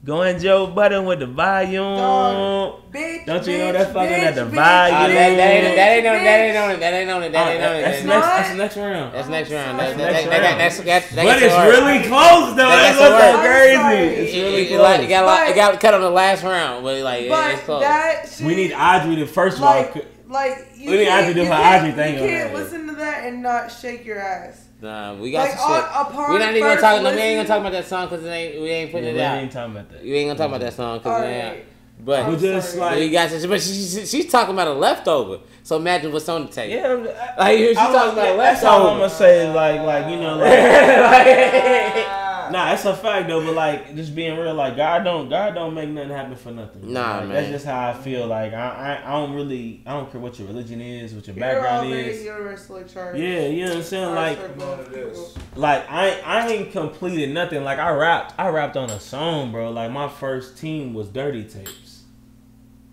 Going 0.05 0.39
Joe 0.39 0.67
Budden 0.69 1.05
with 1.05 1.19
the 1.21 1.27
volume. 1.27 1.97
Dog. 1.97 2.93
Bitch, 2.93 3.27
Don't 3.27 3.47
you 3.47 3.59
know 3.59 3.69
bitch, 3.69 3.73
that 3.73 3.93
fucking 3.93 4.13
bitch, 4.13 4.23
at 4.23 4.35
the 4.35 4.45
volume? 4.47 4.55
That, 4.55 5.09
that 5.09 5.19
ain't 5.19 5.37
that 5.37 5.51
ain't 5.51 5.67
on 5.67 5.73
bitch, 5.73 5.77
that 5.77 5.91
ain't 5.93 6.07
on 6.07 6.15
it. 6.15 6.25
That 6.25 6.41
ain't 6.41 6.57
on 6.57 6.71
it. 6.73 6.81
That 6.81 6.93
ain't 6.95 7.11
on 7.11 7.23
it. 7.23 7.33
That 7.33 7.49
ain't 7.49 7.63
on 7.63 7.77
it. 7.77 7.83
that's, 7.83 7.99
That- 7.99 8.07
next, 8.07 8.27
that's 8.27 8.57
next 8.57 8.77
round. 8.77 9.15
That's 9.15 9.29
next 9.29 9.51
round. 9.51 9.79
That's, 9.79 10.81
that's, 10.81 11.15
but 11.15 11.43
it's 11.43 11.55
really 11.55 11.99
close 12.09 12.57
though. 12.57 12.69
That 12.69 12.97
That's 12.97 12.99
what's 12.99 13.23
so 13.23 13.39
crazy. 13.41 14.15
It's 14.23 14.35
really 14.35 14.67
close. 14.69 14.81
like, 14.81 15.01
it 15.03 15.09
got, 15.09 15.49
a 15.49 15.51
it 15.51 15.55
got 15.55 15.81
cut 15.81 15.95
on 15.95 16.01
the 16.01 16.11
last 16.11 16.43
round, 16.43 16.85
but 16.85 17.03
like 17.03 17.25
it, 17.25 17.31
it's 17.31 17.63
close. 17.63 17.83
that 17.83 18.29
shit, 18.29 18.47
we 18.47 18.55
need 18.55 18.73
Audrey 18.73 19.17
to 19.17 19.27
first 19.27 19.57
of 19.57 19.63
like, 19.63 19.97
all. 19.97 20.03
like 20.29 20.69
you 20.77 20.91
We 20.91 20.99
need 20.99 21.07
can't, 21.07 21.25
Audrey 21.25 21.35
to 21.35 21.41
do 21.43 21.47
her 21.47 21.77
Audrey 21.77 21.93
thing 21.93 22.15
You 22.15 22.21
can't 22.21 22.55
listen 22.55 22.87
to 22.87 22.95
that 22.95 23.27
and 23.27 23.43
not 23.43 23.71
shake 23.71 24.05
your 24.07 24.19
ass. 24.19 24.68
Nah, 24.81 25.15
we 25.15 25.31
got 25.33 25.49
Like 25.49 25.59
some 25.59 25.75
shit. 25.75 26.17
on, 26.19 26.31
We're 26.33 26.39
not 26.39 26.51
even 26.51 26.63
gonna 26.63 26.81
talk. 26.81 27.03
No, 27.03 27.11
we 27.11 27.17
ain't 27.19 27.39
gonna 27.39 27.49
talk 27.49 27.61
about 27.61 27.73
that 27.73 27.87
song 27.87 28.09
because 28.09 28.25
ain't 28.27 28.61
we 28.63 28.69
ain't 28.71 28.89
Yeah, 28.91 28.93
putting 28.93 29.15
we 29.15 29.21
it 29.21 29.25
out. 29.25 29.39
ain't 29.39 29.53
talking 29.53 29.73
about 29.77 29.91
that. 29.91 30.03
We 30.03 30.15
ain't 30.15 30.29
gonna 30.29 30.39
talk 30.39 30.49
about 30.49 30.61
that 30.61 30.73
song 30.75 30.99
because 30.99 31.13
Alright. 31.23 31.65
but 32.05 32.23
I'm 32.25 32.31
We 32.33 32.37
just 32.39 32.75
sorry. 32.75 32.81
like 32.91 32.99
we 33.01 33.11
got 33.11 33.31
this. 33.31 33.47
But 33.47 33.61
she, 33.61 33.73
she, 33.75 34.07
she's 34.07 34.31
talking 34.31 34.55
about 34.55 34.69
a 34.69 34.73
leftover. 34.75 35.39
So 35.63 35.77
imagine 35.77 36.13
what's 36.13 36.29
on 36.29 36.47
the 36.47 36.53
tape. 36.53 36.71
yeah. 36.73 36.87
I'm- 36.89 37.09
Like 37.39 37.59
you, 37.59 37.75
she 37.75 37.79
I- 37.81 37.93
talking 37.93 38.13
about 38.19 38.35
a 38.35 38.37
That's 38.37 38.65
all 38.65 38.87
I'm 38.89 38.99
gonna 38.99 39.11
say. 39.11 39.53
Like, 39.53 39.83
like 39.83 40.07
you 40.11 40.21
know, 40.21 40.37
like. 40.37 42.07
Like- 42.49 42.53
Nah, 42.53 42.65
that's 42.71 42.85
a 42.85 42.95
fact 42.97 43.29
though. 43.29 43.45
But 43.45 43.55
like, 43.55 43.95
just 43.97 44.15
being 44.15 44.39
real, 44.39 44.55
like 44.55 44.77
God 44.77 45.05
don't, 45.05 45.29
God 45.29 45.55
don't 45.55 45.75
make 45.75 45.89
nothing 45.89 46.11
happen 46.11 46.37
for 46.37 46.51
nothing. 46.51 46.93
Nah, 46.93 47.19
Like, 47.19 47.29
man. 47.29 47.35
That's 47.35 47.49
just 47.51 47.67
how 47.67 47.89
I 47.89 47.95
feel. 47.95 48.27
Like 48.27 48.53
I, 48.53 49.01
I, 49.05 49.09
I 49.09 49.11
don't 49.21 49.35
really, 49.35 49.83
I 49.87 49.93
don't 49.93 50.11
care 50.11 50.21
what 50.21 50.39
your 50.39 50.49
religion 50.49 50.81
is, 50.81 51.15
what 51.15 51.27
your 51.27 51.37
You're 51.37 51.41
background 51.45 51.87
already 51.89 52.09
is. 52.11 52.25
universally 52.25 52.85
charged. 52.93 53.19
Yeah, 53.19 53.47
you 53.47 53.65
know 53.65 53.71
what 53.71 53.77
I'm 53.79 53.83
saying. 53.85 54.15
Like, 54.15 54.39
circle 54.39 54.57
None 54.67 54.81
of 54.81 54.87
of 54.87 54.93
this. 54.93 55.33
people. 55.33 55.43
like 55.57 55.91
I, 55.91 56.21
I 56.21 56.49
ain't 56.49 56.73
completed 56.73 57.31
nothing. 57.31 57.63
Like 57.65 57.79
I 57.79 57.91
rapped, 57.91 58.35
I 58.39 58.49
rapped 58.49 58.77
on 58.77 58.91
a 58.91 59.01
song, 59.01 59.53
bro. 59.53 59.71
Like 59.71 59.91
my 59.91 60.09
first 60.09 60.59
team 60.59 60.95
was 60.95 61.09
Dirty 61.09 61.45
Tapes. 61.45 62.03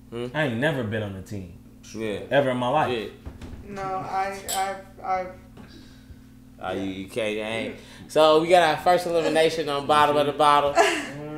Hmm. 0.10 0.27
I 0.34 0.45
ain't 0.45 0.60
never 0.60 0.84
been 0.84 1.03
on 1.03 1.15
a 1.15 1.22
team 1.22 1.57
yeah. 1.94 2.19
ever 2.30 2.52
in 2.52 2.57
my 2.57 2.68
life. 2.69 2.91
Yeah. 2.91 3.07
No, 3.68 3.82
I, 3.82 4.38
I, 4.53 4.76
I. 5.03 5.27
Oh, 6.61 6.72
you, 6.73 6.84
you 6.84 7.07
can't. 7.07 7.36
you 7.36 7.41
ain't. 7.41 7.76
So 8.07 8.41
we 8.41 8.48
got 8.49 8.64
our 8.64 8.77
first 8.84 9.06
elimination 9.07 9.68
on 9.69 9.86
bottom 9.88 10.15
of 10.18 10.26
the 10.26 10.34
bottle. 10.34 10.73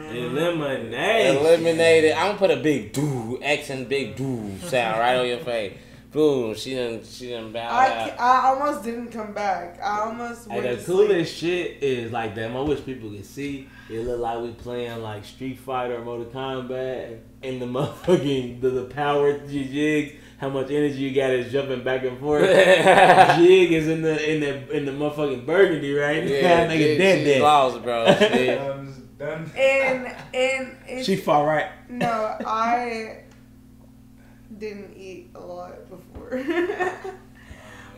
Eliminate. 0.09 1.35
Eliminated. 1.35 2.11
I'm 2.13 2.27
gonna 2.27 2.37
put 2.37 2.51
a 2.51 2.57
big 2.57 2.93
doo 2.93 3.39
X 3.41 3.69
and 3.69 3.87
big 3.89 4.15
doo 4.15 4.57
sound 4.63 4.99
right 4.99 5.15
on 5.17 5.27
your 5.27 5.39
face. 5.39 5.73
Boom. 6.11 6.55
She 6.55 6.71
didn't. 6.71 7.05
She 7.05 7.31
done 7.31 7.51
bow 7.51 7.67
I, 7.67 8.11
out. 8.11 8.19
I 8.19 8.47
almost 8.47 8.83
didn't 8.83 9.09
come 9.11 9.33
back. 9.33 9.79
I 9.81 9.99
almost 10.01 10.49
Hey, 10.49 10.61
went 10.61 10.77
the 10.77 10.83
to 10.83 10.85
coolest 10.85 11.35
shit 11.35 11.83
is 11.83 12.11
like 12.11 12.33
that. 12.35 12.49
I 12.49 12.61
wish 12.61 12.83
people 12.85 13.09
could 13.09 13.25
see. 13.25 13.67
It 13.89 13.99
look 14.05 14.19
like 14.19 14.41
we 14.41 14.51
playing 14.51 15.01
like 15.01 15.25
Street 15.25 15.59
Fighter 15.59 15.97
or 15.97 16.05
Mortal 16.05 16.25
Kombat, 16.27 17.19
and 17.43 17.61
the 17.61 17.65
motherfucking 17.65 18.61
the, 18.61 18.69
the 18.69 18.85
power 18.85 19.37
jigs. 19.39 20.13
How 20.37 20.49
much 20.49 20.69
energy 20.69 20.97
you 20.99 21.15
got 21.15 21.31
is 21.31 21.51
jumping 21.51 21.83
back 21.83 22.03
and 22.03 22.19
forth. 22.19 22.43
Jig 23.37 23.71
is 23.71 23.87
in 23.87 24.03
the 24.03 24.33
in 24.33 24.39
the 24.41 24.69
in 24.77 24.85
the 24.85 24.91
motherfucking 24.91 25.45
burgundy, 25.47 25.93
right? 25.93 26.23
Yeah, 26.23 26.67
nigga 26.69 26.77
she, 26.77 26.97
dead 26.97 27.23
dead. 27.25 27.41
lost, 27.41 27.81
bro. 27.83 28.05
She- 28.19 28.45
Done, 28.45 29.09
done. 29.17 29.51
And 29.57 30.15
and 30.35 30.77
it's, 30.87 31.05
She 31.07 31.15
fought 31.15 31.45
right. 31.47 31.69
no, 31.89 32.05
I 32.45 33.23
didn't 34.59 34.95
eat 34.95 35.31
a 35.33 35.39
lot 35.39 35.89
before. 35.89 36.43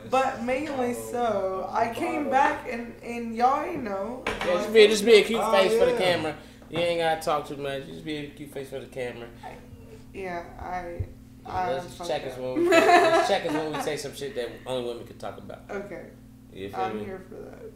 but 0.09 0.41
mainly 0.43 0.93
so, 0.93 1.69
I 1.71 1.93
came 1.93 2.29
back 2.29 2.67
and 2.71 2.95
and 3.03 3.35
y'all 3.35 3.63
ain't 3.65 3.83
know. 3.83 4.23
Yeah, 4.25 4.45
just 4.53 4.73
be 4.73 4.87
just 4.87 5.05
be 5.05 5.15
a 5.15 5.23
cute 5.23 5.41
Oh, 5.43 5.51
face 5.51 5.77
for 5.77 5.85
the 5.87 5.97
camera. 5.97 6.37
You 6.69 6.79
ain't 6.79 6.99
gotta 7.01 7.21
talk 7.21 7.47
too 7.49 7.57
much. 7.57 7.85
Just 7.87 8.05
be 8.05 8.15
a 8.15 8.27
cute 8.29 8.51
face 8.53 8.69
for 8.69 8.79
the 8.79 8.85
camera. 8.85 9.27
Yeah, 10.13 10.43
I. 10.59 11.05
I 11.49 11.71
Let's 11.73 11.97
check 12.07 12.25
us 12.25 12.33
up. 12.33 12.39
when 12.39 12.53
we 12.59 12.69
let's 12.69 13.27
check 13.29 13.45
us 13.45 13.51
when 13.53 13.73
we 13.73 13.81
say 13.81 13.97
some 13.97 14.13
shit 14.15 14.35
that 14.35 14.49
only 14.65 14.87
women 14.87 15.05
can 15.07 15.17
talk 15.17 15.37
about. 15.37 15.61
Okay, 15.69 16.05
You 16.53 16.69
feel 16.69 16.79
I'm 16.79 16.97
me? 16.97 17.05
here 17.05 17.21
for 17.27 17.35
that. 17.35 17.71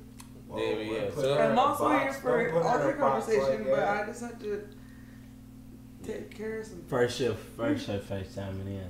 There 0.55 0.75
we 0.77 0.89
oh, 0.97 1.01
go. 1.01 1.05
Put 1.11 1.23
So- 1.23 1.39
I'm 1.41 1.57
also 1.59 1.83
box. 1.85 2.03
here 2.03 2.13
for 2.13 2.21
put 2.21 2.31
her 2.31 2.47
in 2.47 2.65
other 2.81 2.93
conversation, 2.93 3.41
like 3.65 3.65
but. 3.69 3.79
I 3.87 4.05
just 4.05 4.21
have 4.21 4.39
to 4.39 4.67
take 6.03 6.35
care 6.37 6.59
of 6.59 6.67
some. 6.67 6.83
First 6.87 7.17
shift, 7.17 7.39
first 7.57 7.85
shift 7.87 8.09
FaceTiming 8.09 8.67
in. 8.67 8.87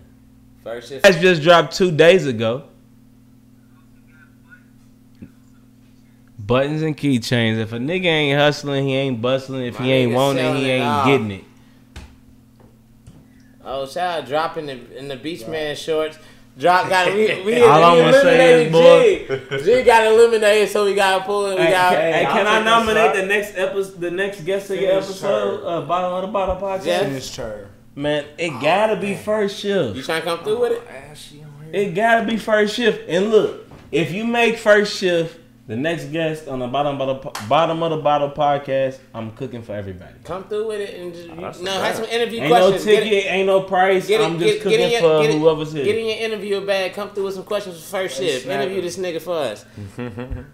First 0.64 0.90
shift. 0.90 1.04
That's 1.04 1.18
just 1.20 1.42
dropped 1.42 1.76
two 1.76 1.92
days 1.92 2.26
ago. 2.28 2.64
Buttons 6.40 6.82
and 6.82 6.98
keychains. 6.98 7.58
If 7.58 7.72
a 7.72 7.78
nigga 7.78 8.06
ain't 8.06 8.38
hustling, 8.38 8.86
he 8.88 8.96
ain't 8.96 9.22
bustling. 9.22 9.66
If 9.68 9.80
My 9.80 9.86
he 9.86 9.92
ain't 9.94 10.12
nigga 10.12 10.16
wanting 10.16 10.56
he 10.56 10.70
ain't 10.72 10.84
all. 10.86 11.06
getting 11.06 11.32
it. 11.32 11.44
Oh, 13.66 13.86
shout 13.88 14.22
out 14.24 14.28
dropping 14.28 14.66
the 14.68 14.98
in 14.98 15.08
the 15.08 15.16
beach 15.16 15.48
man 15.48 15.76
shorts. 15.76 16.18
Drop 16.58 16.88
got 16.88 17.12
we 17.14 17.42
we, 17.44 17.62
All 17.64 17.96
we 17.96 18.02
I'm 18.02 18.12
gonna 18.12 18.22
say 18.22 18.66
is, 18.66 18.74
eliminated 18.74 19.50
Jig. 19.50 19.64
Jig 19.64 19.86
got 19.86 20.06
eliminated, 20.06 20.70
so 20.70 20.86
we 20.86 20.94
gotta 20.94 21.24
pull 21.24 21.48
it. 21.48 21.56
We 21.58 21.64
Hey, 21.66 21.72
got 21.72 21.94
hey, 21.96 22.26
I'll 22.26 22.34
can 22.34 22.46
I 22.48 22.64
nominate 22.64 23.14
the 23.16 23.26
next 23.26 23.58
episode, 23.58 24.00
the 24.00 24.12
next 24.12 24.42
guest 24.42 24.70
of 24.70 24.80
your 24.80 24.92
episode, 24.92 25.62
her. 25.62 25.68
uh, 25.68 25.82
bottom 25.82 26.14
of 26.14 26.22
the 26.22 26.28
bottom 26.28 26.58
podcast? 26.58 26.86
Yeah. 26.86 27.00
Finish 27.00 27.36
her. 27.38 27.70
Man, 27.96 28.26
it 28.38 28.50
gotta 28.62 28.98
be 29.00 29.16
first 29.16 29.60
shift. 29.60 29.96
you 29.96 30.02
shift. 30.02 30.06
trying 30.06 30.22
to 30.22 30.28
come 30.28 30.44
through 30.44 30.60
with 30.60 30.72
it. 30.74 31.76
It 31.76 31.96
gotta 31.96 32.26
be 32.28 32.38
first 32.38 32.76
shift. 32.76 33.10
And 33.10 33.32
look, 33.32 33.68
if 33.92 34.12
you 34.12 34.24
make 34.26 34.58
first 34.58 34.96
shift 34.98 35.40
the 35.66 35.78
next 35.78 36.06
guest 36.12 36.48
on 36.50 36.60
the 36.60 36.68
bottom 36.68 37.00
of 37.00 37.24
the 37.24 37.30
bottom 37.48 37.82
of 37.84 37.92
the 37.92 37.98
bottle 37.98 38.30
podcast, 38.32 39.00
I'm 39.14 39.32
cooking 39.32 39.62
for 39.64 39.74
everybody. 39.74 40.14
Come 40.26 40.44
through 40.46 40.68
with 40.68 40.82
it 40.82 41.00
and 41.00 41.14
just 41.14 41.30
ah, 41.30 41.36
you, 41.36 41.42
that's 41.42 41.60
no 41.62 41.74
the 41.74 41.86
have 41.86 41.96
some 41.96 42.06
interview 42.06 42.42
Ain't 42.42 42.50
no 42.50 42.60
questions. 42.70 42.86
Get 42.86 43.00
ticket, 43.04 43.14
it- 43.14 43.28
ain't 43.32 43.48
no 43.48 43.62
price. 43.62 44.08
Get 44.08 44.20
it, 44.22 44.24
I'm 44.26 44.40
just 44.40 44.54
get 44.56 44.62
cooking 44.64 44.80
in 44.82 44.92
your, 44.92 45.00
for 45.02 45.22
get 45.22 45.30
it- 45.30 45.40
whoever's 45.40 45.74
Get 45.74 45.86
here. 45.86 45.98
in 46.00 46.06
your 46.06 46.18
interview 46.18 46.66
bag. 46.66 46.94
Come 46.94 47.10
through 47.12 47.24
with 47.26 47.36
some 47.36 47.44
questions 47.46 47.78
for 47.80 47.98
first 47.98 48.18
shift. 48.18 48.46
Interview 48.46 48.82
this 48.82 48.98
nigga 48.98 49.22
for 49.22 49.38
us. 49.38 49.66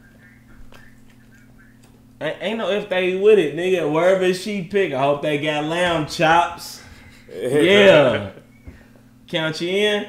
Ain't, 2.22 2.36
ain't 2.42 2.58
no 2.58 2.70
if 2.70 2.90
they 2.90 3.16
with 3.16 3.40
it, 3.40 3.56
nigga. 3.56 3.90
Wherever 3.92 4.34
she 4.34 4.64
pick, 4.64 4.92
I 4.92 5.00
hope 5.00 5.22
they 5.22 5.40
got 5.40 5.64
lamb 5.66 6.06
chops. 6.08 6.84
Yeah. 7.32 8.32
Count 9.28 9.62
you 9.62 9.70
in. 9.70 10.08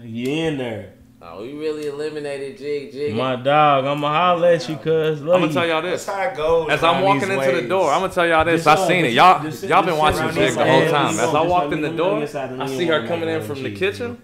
You 0.00 0.26
in 0.46 0.56
there. 0.56 0.93
Oh, 1.26 1.40
we 1.40 1.54
really 1.54 1.86
eliminated 1.86 2.58
Jig 2.58 2.92
Jig. 2.92 3.14
My 3.14 3.36
dog, 3.36 3.86
I'ma 3.86 4.08
holler 4.12 4.48
at 4.48 4.68
you, 4.68 4.76
cuz. 4.76 5.20
I'm 5.22 5.26
gonna 5.26 5.52
tell 5.52 5.66
y'all 5.66 5.80
That's 5.80 6.04
this. 6.04 6.14
how 6.14 6.22
it 6.22 6.36
goes. 6.36 6.70
As 6.70 6.84
I'm 6.84 7.02
walking 7.02 7.30
these 7.30 7.38
into 7.38 7.62
the 7.62 7.68
door, 7.68 7.90
I'm 7.90 8.02
gonna 8.02 8.12
tell 8.12 8.26
y'all 8.26 8.44
this. 8.44 8.66
I 8.66 8.86
seen 8.86 9.06
it. 9.06 9.14
Y'all, 9.14 9.42
y'all 9.48 9.82
been 9.82 9.96
watching 9.96 10.30
Jig 10.34 10.54
the 10.54 10.64
whole 10.64 10.90
time. 10.90 11.18
As 11.18 11.34
I 11.34 11.40
walked 11.40 11.72
in 11.72 11.80
the 11.80 11.90
door, 11.90 12.22
I 12.22 12.66
see 12.66 12.84
her 12.86 13.06
coming 13.06 13.28
in 13.30 13.42
from 13.42 13.62
the 13.62 13.74
kitchen. 13.74 14.20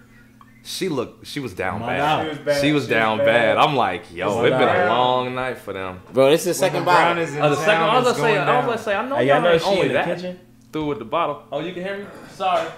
She 0.63 0.91
looked. 0.91 1.27
She 1.27 1.41
was 1.41 1.55
down 1.55 1.81
bad. 1.81 2.23
She 2.23 2.29
was 2.29 2.39
bad. 2.39 2.61
She 2.61 2.73
was 2.73 2.87
down 2.87 3.19
bad. 3.19 3.57
I'm 3.57 3.75
like, 3.77 4.13
yo, 4.13 4.37
My 4.43 4.49
it 4.49 4.51
been 4.51 4.69
a 4.69 4.89
long 4.89 5.35
night 5.35 5.57
for 5.57 5.73
them. 5.73 6.03
Bro, 6.13 6.31
this 6.33 6.43
is 6.43 6.49
the 6.49 6.55
second 6.55 6.81
the 6.81 6.85
bottle. 6.85 7.23
is 7.23 7.35
Oh, 7.35 7.49
the 7.49 7.57
second, 7.57 7.83
I 7.83 7.99
was 7.99 8.05
gonna 8.05 8.19
say, 8.19 8.35
going 8.35 8.49
I 8.49 8.57
was 8.59 8.67
gonna 8.67 8.79
say, 8.79 8.95
I 8.95 9.09
know 9.09 9.17
Hey, 9.17 9.27
y'all 9.27 9.37
y'all 9.37 9.43
know 9.43 9.53
ain't 9.53 9.63
she 9.63 9.69
only 9.69 9.81
in 9.81 9.89
the 9.89 9.95
that 9.95 10.05
kitchen? 10.05 10.41
through 10.71 10.87
with 10.87 10.99
the 10.99 11.05
bottle. 11.07 11.45
Oh, 11.51 11.61
you 11.61 11.73
can 11.73 11.83
hear 11.83 11.97
me? 11.97 12.07
Sorry. 12.35 12.69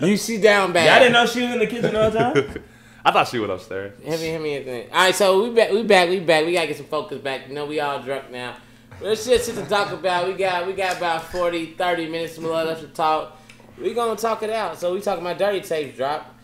You 0.00 0.16
see 0.16 0.40
down 0.40 0.72
bad. 0.72 0.86
Y'all 0.86 0.98
didn't 1.00 1.12
know 1.12 1.26
she 1.26 1.42
was 1.42 1.52
in 1.52 1.58
the 1.58 1.66
kitchen 1.66 1.96
all 1.96 2.10
the 2.10 2.18
time? 2.18 2.64
I 3.04 3.12
thought 3.12 3.28
she 3.28 3.38
was 3.38 3.48
upstairs. 3.48 3.92
Hit 4.02 4.20
me, 4.20 4.26
hit 4.26 4.40
me 4.40 4.56
again. 4.56 4.88
All 4.92 4.98
right, 4.98 5.14
so 5.14 5.44
we 5.44 5.54
back, 5.54 5.70
we 5.70 5.84
back, 5.84 6.08
we 6.08 6.18
back. 6.18 6.44
We 6.44 6.52
gotta 6.52 6.66
get 6.66 6.76
some 6.76 6.86
focus 6.86 7.20
back. 7.20 7.48
You 7.48 7.54
know, 7.54 7.64
we 7.66 7.78
all 7.78 8.02
drunk 8.02 8.32
now. 8.32 8.56
There's 9.00 9.24
shit, 9.24 9.44
shit 9.44 9.54
to 9.54 9.64
talk 9.66 9.92
about. 9.92 10.26
We 10.26 10.32
got, 10.34 10.66
we 10.66 10.72
got 10.72 10.96
about 10.96 11.24
40, 11.30 11.74
30 11.74 12.08
minutes 12.08 12.38
more 12.38 12.64
left 12.64 12.80
to 12.80 12.88
talk. 12.88 13.40
We 13.80 13.94
gonna 13.94 14.16
talk 14.18 14.42
it 14.42 14.50
out. 14.50 14.78
So 14.78 14.92
we 14.92 15.00
talking 15.00 15.24
about 15.24 15.38
dirty 15.38 15.60
tapes 15.60 15.96
drop. 15.96 16.34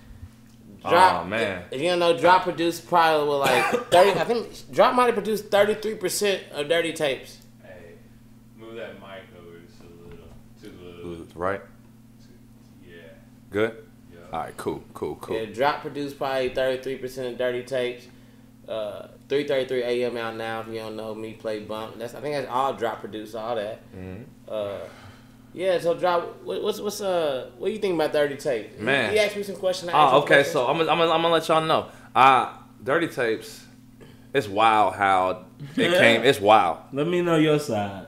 Drop. 0.83 1.25
Oh, 1.25 1.29
man. 1.29 1.65
If 1.71 1.81
you 1.81 1.89
don't 1.89 2.01
know, 2.01 2.19
Drop 2.19 2.43
produced 2.43 2.89
probably 2.89 3.29
with 3.29 3.39
like 3.39 3.91
30. 3.91 4.21
I 4.21 4.25
think 4.25 4.73
Drop 4.73 4.95
might 4.95 5.07
have 5.07 5.15
produced 5.15 5.47
33 5.47 5.95
percent 5.95 6.43
of 6.53 6.69
dirty 6.69 6.93
tapes. 6.93 7.39
Hey, 7.63 7.95
move 8.57 8.75
that 8.75 8.95
mic 9.01 9.23
over 9.39 9.59
just 9.61 9.81
a 9.81 9.85
little. 10.05 10.29
Too 10.61 10.73
little. 11.09 11.27
Right? 11.35 11.61
Yeah. 13.53 13.69
Good? 13.69 13.85
Yeah. 14.13 14.19
All 14.33 14.41
right, 14.41 14.57
cool, 14.57 14.83
cool, 14.95 15.17
cool. 15.17 15.37
Yeah, 15.37 15.47
Drop 15.47 15.81
produced 15.83 16.19
probably 16.19 16.49
33 16.51 16.97
percent 16.97 17.29
of 17.33 17.39
dirty 17.39 17.63
tapes. 17.63 18.07
Uh, 18.69 19.09
3:33 19.29 19.71
a.m. 19.83 20.17
out 20.17 20.37
now. 20.37 20.61
If 20.61 20.69
you 20.69 20.75
don't 20.77 20.97
know 20.97 21.15
me, 21.15 21.33
play 21.35 21.61
bump. 21.61 21.99
That's 21.99 22.15
I 22.15 22.21
think 22.21 22.35
that's 22.35 22.49
all 22.51 22.73
Drop 22.75 23.01
produced. 23.01 23.35
All 23.35 23.57
that. 23.57 23.81
Mhm. 23.95 24.25
Uh, 24.49 24.79
yeah. 25.53 25.79
So 25.81 25.95
Drop, 25.95 26.43
what, 26.45 26.63
what's 26.63 26.81
what's 26.81 27.01
uh, 27.01 27.51
what 27.59 27.69
do 27.69 27.73
you 27.75 27.81
think 27.81 27.95
about 27.95 28.13
dirty 28.13 28.37
tapes? 28.37 28.79
Man. 28.81 29.13
he 29.13 29.19
asked 29.19 29.37
me 29.37 29.43
some 29.43 29.57
questions. 29.57 29.91
I 29.91 29.95
asked 29.99 30.13
Oh, 30.13 30.17
him 30.19 30.23
okay. 30.23 30.35
questions. 30.37 30.53
So 30.53 30.67
I'm 30.69 30.79
gonna, 30.79 30.91
I'm 30.91 30.99
gonna, 30.99 31.11
I'm 31.13 31.23
gonna 31.23 31.35
let 31.35 31.49
y'all 31.49 31.65
know. 31.65 31.89
Uh, 32.15 32.53
Dirty 32.83 33.09
Tapes. 33.09 33.65
It's 34.35 34.49
wild 34.49 34.95
how 34.95 35.45
it 35.77 35.77
came. 35.99 36.23
It's 36.23 36.41
wild. 36.41 36.79
Let 36.93 37.07
me 37.07 37.21
know 37.21 37.37
your 37.37 37.59
side. 37.59 38.07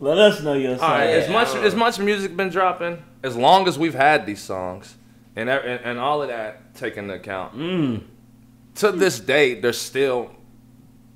Let 0.00 0.16
us 0.18 0.42
know 0.42 0.54
your 0.54 0.78
side. 0.78 0.84
All 0.84 0.90
right. 0.90 1.06
side. 1.06 1.14
As 1.24 1.28
much 1.28 1.64
as 1.64 1.74
much 1.74 1.98
music 1.98 2.36
been 2.36 2.48
dropping, 2.50 3.02
as 3.22 3.36
long 3.36 3.66
as 3.68 3.78
we've 3.78 3.94
had 3.94 4.26
these 4.26 4.40
songs, 4.40 4.96
and 5.36 5.48
and, 5.48 5.80
and 5.84 5.98
all 5.98 6.22
of 6.22 6.28
that 6.28 6.74
taken 6.74 7.04
into 7.04 7.14
account, 7.16 7.54
Mm. 7.56 8.02
to 8.76 8.92
this 8.92 9.18
day, 9.20 9.54
they're 9.60 9.72
still 9.72 10.30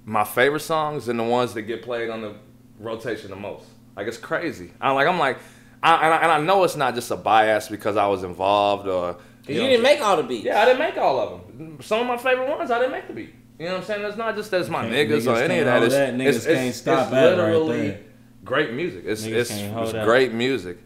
my 0.04 0.24
favorite 0.24 0.60
songs 0.60 1.08
and 1.08 1.18
the 1.18 1.24
ones 1.24 1.54
that 1.54 1.62
get 1.62 1.82
played 1.82 2.10
on 2.10 2.22
the 2.22 2.34
rotation 2.80 3.30
the 3.30 3.36
most. 3.36 3.66
Like 3.96 4.06
it's 4.06 4.18
crazy. 4.18 4.70
I'm 4.80 4.94
like. 4.94 5.06
I'm 5.08 5.18
like. 5.18 5.38
I, 5.84 5.94
and, 6.06 6.14
I, 6.14 6.16
and 6.18 6.30
I 6.32 6.40
know 6.40 6.62
it's 6.62 6.76
not 6.76 6.94
just 6.94 7.10
a 7.10 7.16
bias 7.16 7.68
because 7.68 7.96
I 7.96 8.06
was 8.06 8.22
involved 8.22 8.86
or 8.86 9.14
'Cause 9.14 9.20
you 9.48 9.54
you 9.56 9.60
know 9.62 9.68
didn't 9.70 9.82
make 9.82 10.00
all 10.00 10.16
the 10.16 10.22
beats. 10.22 10.44
Yeah, 10.44 10.62
I 10.62 10.64
didn't 10.64 10.78
make 10.78 10.96
all 10.96 11.18
of 11.18 11.58
them. 11.58 11.78
Some 11.82 12.00
of 12.02 12.06
my 12.06 12.16
favorite 12.16 12.48
ones, 12.48 12.70
I 12.70 12.78
didn't 12.78 12.92
make 12.92 13.08
the 13.08 13.14
beat. 13.14 13.34
You 13.58 13.66
know 13.66 13.72
what 13.72 13.80
I'm 13.80 13.86
saying? 13.86 14.04
It's 14.04 14.16
not 14.16 14.36
just 14.36 14.52
that 14.52 14.60
it's 14.60 14.70
my 14.70 14.88
Can't- 14.88 15.10
niggas, 15.10 15.26
or 15.26 15.36
any 15.42 15.58
of 15.58 15.64
that. 15.66 15.82
It's, 15.82 15.94
that. 15.94 16.14
Niggas 16.14 16.26
it's, 16.36 16.46
can't 16.46 16.58
it's, 16.68 16.76
stop 16.78 17.00
it's 17.02 17.10
that 17.10 17.26
right 17.30 17.52
literally 17.52 17.96
great 18.44 18.72
music. 18.72 19.02
It's 19.06 19.24
Niggas 19.26 19.34
it's, 19.34 19.50
it's 19.50 20.04
great 20.04 20.32
music. 20.32 20.78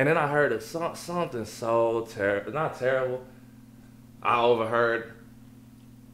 And 0.00 0.08
then 0.08 0.16
I 0.16 0.28
heard 0.28 0.50
it, 0.50 0.62
so, 0.62 0.92
something 0.94 1.44
so 1.44 2.08
terrible, 2.10 2.52
not 2.54 2.78
terrible. 2.78 3.22
I 4.22 4.40
overheard 4.40 5.12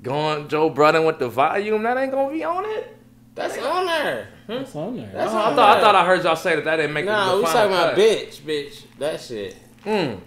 going 0.03 0.49
Joe 0.49 0.71
Budden 0.71 1.05
with 1.05 1.21
the 1.21 1.29
volume. 1.29 1.85
That 1.85 1.97
ain't 1.97 2.11
gonna 2.11 2.33
be 2.33 2.43
on 2.43 2.65
it. 2.65 2.97
That's 3.37 3.57
on 3.59 3.87
there. 3.87 4.27
That's 4.49 4.75
on 4.75 4.97
there. 4.97 5.09
That's 5.15 5.33
Oh, 5.33 5.37
I 5.39 5.51
on 5.51 5.55
thought 5.55 5.79
I 5.79 5.81
thought 5.81 5.95
I 5.95 6.05
heard 6.05 6.25
y'all 6.25 6.35
say 6.35 6.57
that 6.57 6.65
that 6.65 6.77
didn't 6.79 6.95
make 6.95 7.05
Nah, 7.05 7.31
the, 7.31 7.37
we 7.37 7.43
the 7.43 7.47
talking 7.47 7.61
final 7.71 7.77
about 7.77 7.95
cut. 7.95 7.99
bitch, 8.05 8.41
bitch. 8.41 8.83
That 8.99 9.21
shit. 9.21 9.57
Mm. 9.85 10.19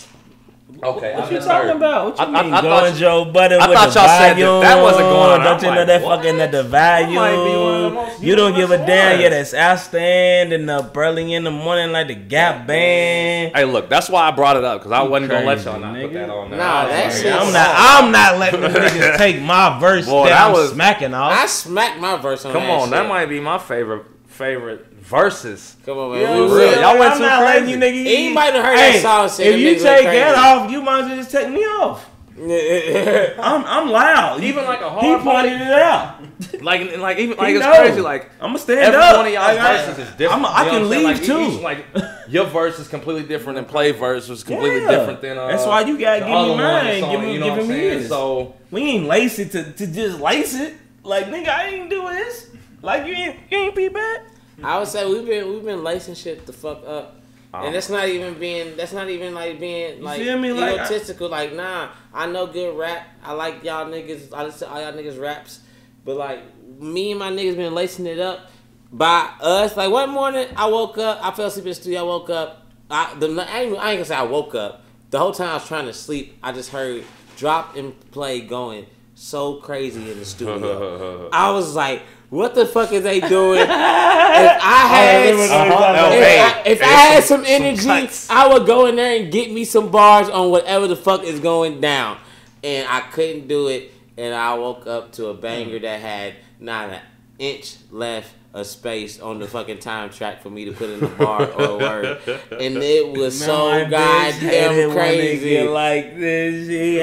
Okay, 0.81 1.13
What 1.15 1.23
I 1.23 1.27
you 1.27 1.33
misheard. 1.33 1.43
talking 1.51 1.69
about? 1.71 2.05
What 2.05 2.19
you 2.29 2.35
I- 2.35 2.39
I- 2.39 2.43
mean? 2.43 2.53
I 2.53 2.61
going 2.61 2.91
thought- 2.91 2.99
Joe 2.99 3.25
Budden 3.25 3.59
I 3.61 3.67
with 3.67 3.77
thought 3.77 3.89
the 3.93 3.99
y'all 3.99 4.07
said 4.07 4.33
that 4.37 4.61
that 4.61 4.81
wasn't 4.83 5.03
going 5.09 5.29
on. 5.31 5.39
Don't 5.41 5.47
I'm 5.57 5.63
you 5.65 5.71
know 5.71 5.77
like, 5.77 5.87
that 5.87 6.01
what? 6.03 6.17
fucking 6.19 6.37
That 6.37 6.53
might 6.53 7.09
be 7.09 7.15
one 7.17 7.27
of 7.33 7.37
the 7.39 7.49
volume? 7.49 7.93
most 7.95 8.21
You 8.23 8.35
don't 8.35 8.51
give 8.55 8.69
a 8.69 8.73
universal 8.75 8.85
damn. 8.87 9.19
Yeah, 9.21 9.29
that's 9.29 9.53
outstanding. 9.53 10.69
Up 10.69 10.95
early 10.95 11.33
in 11.33 11.43
the 11.43 11.51
morning 11.51 11.91
like 11.91 12.07
the 12.07 12.15
Gap 12.15 12.67
Band. 12.67 13.51
Hey, 13.55 13.65
look, 13.65 13.89
that's 13.89 14.09
why 14.09 14.27
I 14.27 14.31
brought 14.31 14.55
it 14.57 14.63
up 14.63 14.79
because 14.79 14.91
I 14.91 15.03
You 15.03 15.09
wasn't 15.09 15.31
gonna 15.31 15.45
let 15.47 15.65
y'all 15.65 15.79
not 15.79 15.95
put 16.01 16.13
that 16.13 16.29
on 16.29 16.49
there. 16.51 16.59
Nah, 16.59 16.85
that 16.87 17.11
shit- 17.13 17.33
I'm 17.33 17.51
not. 17.51 17.69
I'm 17.75 18.11
not 18.11 18.37
letting 18.37 18.61
them 18.61 18.71
niggas 18.71 19.17
take 19.17 19.41
my 19.41 19.79
verse 19.79 20.05
Boy, 20.05 20.25
that, 20.25 20.29
that 20.29 20.45
I'm 20.45 20.53
was- 20.53 20.71
smacking 20.71 21.13
off. 21.13 21.31
I 21.33 21.45
smacked 21.47 21.99
my 21.99 22.15
verse 22.17 22.45
on 22.45 22.53
Come 22.53 22.63
that 22.63 22.69
on, 22.79 22.89
that 22.91 23.07
might 23.09 23.25
be 23.25 23.39
my 23.39 23.57
favorite 23.57 24.03
favorite 24.27 24.85
verses. 25.09 25.75
Come 25.85 25.97
on, 25.97 26.11
man. 26.11 26.21
You 26.21 26.27
know 26.27 26.33
we 26.35 26.41
what 26.41 26.51
I'm 26.51 26.57
real. 26.57 26.69
saying? 26.71 26.81
Y'all 26.83 26.99
went 26.99 27.11
I'm 27.11 27.17
too 27.17 27.23
not 27.25 27.41
letting 27.43 27.63
crazy. 27.79 28.01
you 28.01 28.05
niggas. 28.05 28.17
Anybody 28.17 28.51
done 28.53 28.65
heard 28.65 28.77
that 28.77 29.01
song 29.01 29.29
say 29.29 29.53
If 29.53 29.59
you 29.59 29.73
take 29.83 30.03
that 30.05 30.35
off, 30.35 30.71
you 30.71 30.81
might 30.81 30.99
as 31.01 31.05
well 31.07 31.15
just 31.17 31.31
take 31.31 31.49
me 31.49 31.61
off. 31.61 32.05
I'm 32.39 33.65
I'm 33.65 33.89
loud. 33.89 34.41
Even 34.41 34.63
like 34.63 34.79
a 34.79 34.89
he 35.01 35.09
hard 35.09 35.25
body, 35.25 35.49
pointed 35.49 35.67
it 35.67 35.73
out. 35.73 36.23
like 36.63 36.97
like 36.97 37.17
even 37.17 37.37
like 37.37 37.49
He 37.49 37.55
it's 37.55 37.65
know. 37.65 37.75
crazy. 37.75 37.99
Like 37.99 38.29
I'm 38.39 38.49
gonna 38.51 38.59
stand 38.59 38.79
every 38.79 38.97
up. 39.01 39.17
one 39.17 39.25
of 39.27 39.33
y'all's 39.33 39.57
Like, 39.57 39.59
I- 39.59 39.85
verses 39.85 40.07
is 40.07 40.15
different. 40.15 40.33
I'm 40.33 40.45
a- 40.45 40.47
I 40.47 40.59
You 40.61 40.65
know 40.65 40.71
can 40.71 40.81
what 40.81 40.85
I'm 40.85 40.89
saying? 40.89 41.05
leave 41.05 41.17
like, 41.19 41.25
too. 41.25 41.57
Each, 41.57 41.61
like 41.61 41.85
your 42.29 42.45
verse 42.45 42.79
is 42.79 42.87
completely 42.87 43.23
different 43.23 43.57
than 43.57 43.65
play 43.65 43.91
verse 43.91 44.29
was 44.29 44.45
completely 44.45 44.83
Yeah. 44.83 44.91
different 44.91 45.21
than. 45.21 45.37
Uh, 45.37 45.47
That's 45.47 45.65
why 45.65 45.81
you 45.81 45.99
gotta 45.99 46.19
give 46.19 46.27
me 46.29 46.55
mine, 46.55 47.01
song, 47.01 47.11
give 47.11 47.19
me- 47.21 47.33
you 47.33 47.39
know 47.41 47.45
give 47.47 47.55
what 47.55 47.63
I'm 47.63 47.67
me 47.67 47.73
saying? 47.75 47.99
his. 47.99 48.07
So 48.07 48.55
We 48.71 48.81
ain't 48.83 49.05
lace 49.07 49.37
it 49.39 49.51
to, 49.51 49.71
to 49.73 49.87
just 49.87 50.19
lace 50.21 50.55
it. 50.57 50.75
Like 51.03 51.25
nigga, 51.25 51.49
I 51.49 51.67
ain't 51.67 51.89
do 51.89 52.07
this. 52.07 52.47
Like 52.81 53.05
you 53.05 53.13
ain't 53.15 53.35
you 53.51 53.57
ain't 53.57 53.75
be 53.75 53.89
bad. 53.89 54.21
I 54.63 54.79
would 54.79 54.87
say 54.87 55.07
we've 55.09 55.25
been 55.25 55.49
we've 55.49 55.63
been 55.63 55.83
lacing 55.83 56.15
shit 56.15 56.45
the 56.45 56.53
fuck 56.53 56.85
up. 56.85 57.15
Oh. 57.53 57.65
And 57.65 57.73
that's 57.73 57.89
not 57.89 58.07
even 58.07 58.35
being 58.35 58.77
that's 58.77 58.93
not 58.93 59.09
even 59.09 59.33
like 59.33 59.59
being 59.59 60.01
like 60.03 60.21
feel 60.21 60.37
me? 60.37 60.53
Like, 60.53 60.71
I- 60.79 60.85
egotistical. 60.85 61.29
Like, 61.29 61.53
nah, 61.53 61.89
I 62.13 62.27
know 62.27 62.47
good 62.47 62.77
rap. 62.77 63.07
I 63.23 63.33
like 63.33 63.63
y'all 63.63 63.85
niggas. 63.87 64.33
I 64.33 64.43
listen 64.43 64.67
to 64.67 64.73
all 64.73 64.81
y'all 64.81 64.93
niggas 64.93 65.19
raps. 65.19 65.61
But 66.05 66.17
like 66.17 66.41
me 66.79 67.11
and 67.11 67.19
my 67.19 67.31
niggas 67.31 67.55
been 67.55 67.73
lacing 67.73 68.05
it 68.05 68.19
up 68.19 68.51
by 68.91 69.31
us. 69.41 69.75
Like 69.75 69.91
one 69.91 70.09
morning 70.11 70.47
I 70.55 70.67
woke 70.67 70.97
up, 70.97 71.19
I 71.25 71.31
fell 71.31 71.47
asleep 71.47 71.65
in 71.65 71.69
the 71.69 71.75
studio, 71.75 71.99
I 72.01 72.03
woke 72.03 72.29
up. 72.29 72.67
I 72.89 73.15
the 73.15 73.27
I 73.27 73.61
ain't, 73.61 73.77
I 73.77 73.91
ain't 73.91 73.97
gonna 73.97 74.05
say 74.05 74.15
I 74.15 74.23
woke 74.23 74.55
up. 74.55 74.83
The 75.09 75.19
whole 75.19 75.31
time 75.31 75.49
I 75.49 75.53
was 75.55 75.67
trying 75.67 75.85
to 75.85 75.93
sleep, 75.93 76.37
I 76.43 76.51
just 76.51 76.69
heard 76.69 77.03
drop 77.35 77.75
and 77.75 77.99
play 78.11 78.41
going 78.41 78.85
so 79.19 79.55
crazy 79.55 80.11
in 80.11 80.19
the 80.19 80.25
studio. 80.25 81.29
I 81.33 81.51
was 81.51 81.75
like, 81.75 82.03
what 82.29 82.55
the 82.55 82.65
fuck 82.65 82.91
is 82.93 83.03
they 83.03 83.19
doing? 83.19 83.59
if 83.61 83.69
I 83.69 84.87
had 84.87 85.33
Uh-huh. 85.33 86.09
if, 86.13 86.23
Hey, 86.23 86.39
I, 86.41 86.63
if 86.65 86.81
I 86.81 86.85
had 86.85 87.23
some- 87.23 87.39
some, 87.39 87.45
some 87.45 87.63
energy, 87.63 87.85
cuts. 87.85 88.29
I 88.29 88.47
would 88.47 88.65
go 88.65 88.85
in 88.85 88.95
there 88.95 89.19
and 89.21 89.31
get 89.31 89.51
me 89.51 89.65
some 89.65 89.89
bars 89.91 90.29
on 90.29 90.49
whatever 90.51 90.87
the 90.87 90.95
fuck 90.95 91.23
is 91.23 91.39
going 91.39 91.81
down. 91.81 92.17
And 92.63 92.87
I 92.87 93.01
couldn't 93.01 93.47
do 93.47 93.67
it. 93.67 93.91
And 94.17 94.33
I 94.33 94.53
woke 94.55 94.85
up 94.87 95.11
to 95.13 95.27
a 95.27 95.33
banger 95.33 95.79
that 95.79 95.99
had 96.01 96.35
not 96.59 96.89
an 96.89 96.99
inch 97.39 97.77
left 97.89 98.33
of 98.51 98.65
space 98.65 99.19
on 99.19 99.37
the 99.39 99.47
fucking 99.47 99.77
time 99.77 100.09
track 100.09 100.41
for 100.41 100.49
me 100.49 100.65
to 100.65 100.71
put 100.71 100.89
in 100.89 101.03
a 101.03 101.07
bar 101.07 101.45
or 101.51 101.63
a 101.63 101.77
word. 101.77 102.05
And 102.51 102.77
it 102.77 103.15
was 103.15 103.39
so 103.43 103.69
My 103.69 103.83
bitch 103.83 104.31
hated 104.39 104.87
goddamn 104.87 104.91
crazy. 104.91 105.61
Like 105.67 106.17
this, 106.17 106.67
Hey. 106.69 106.97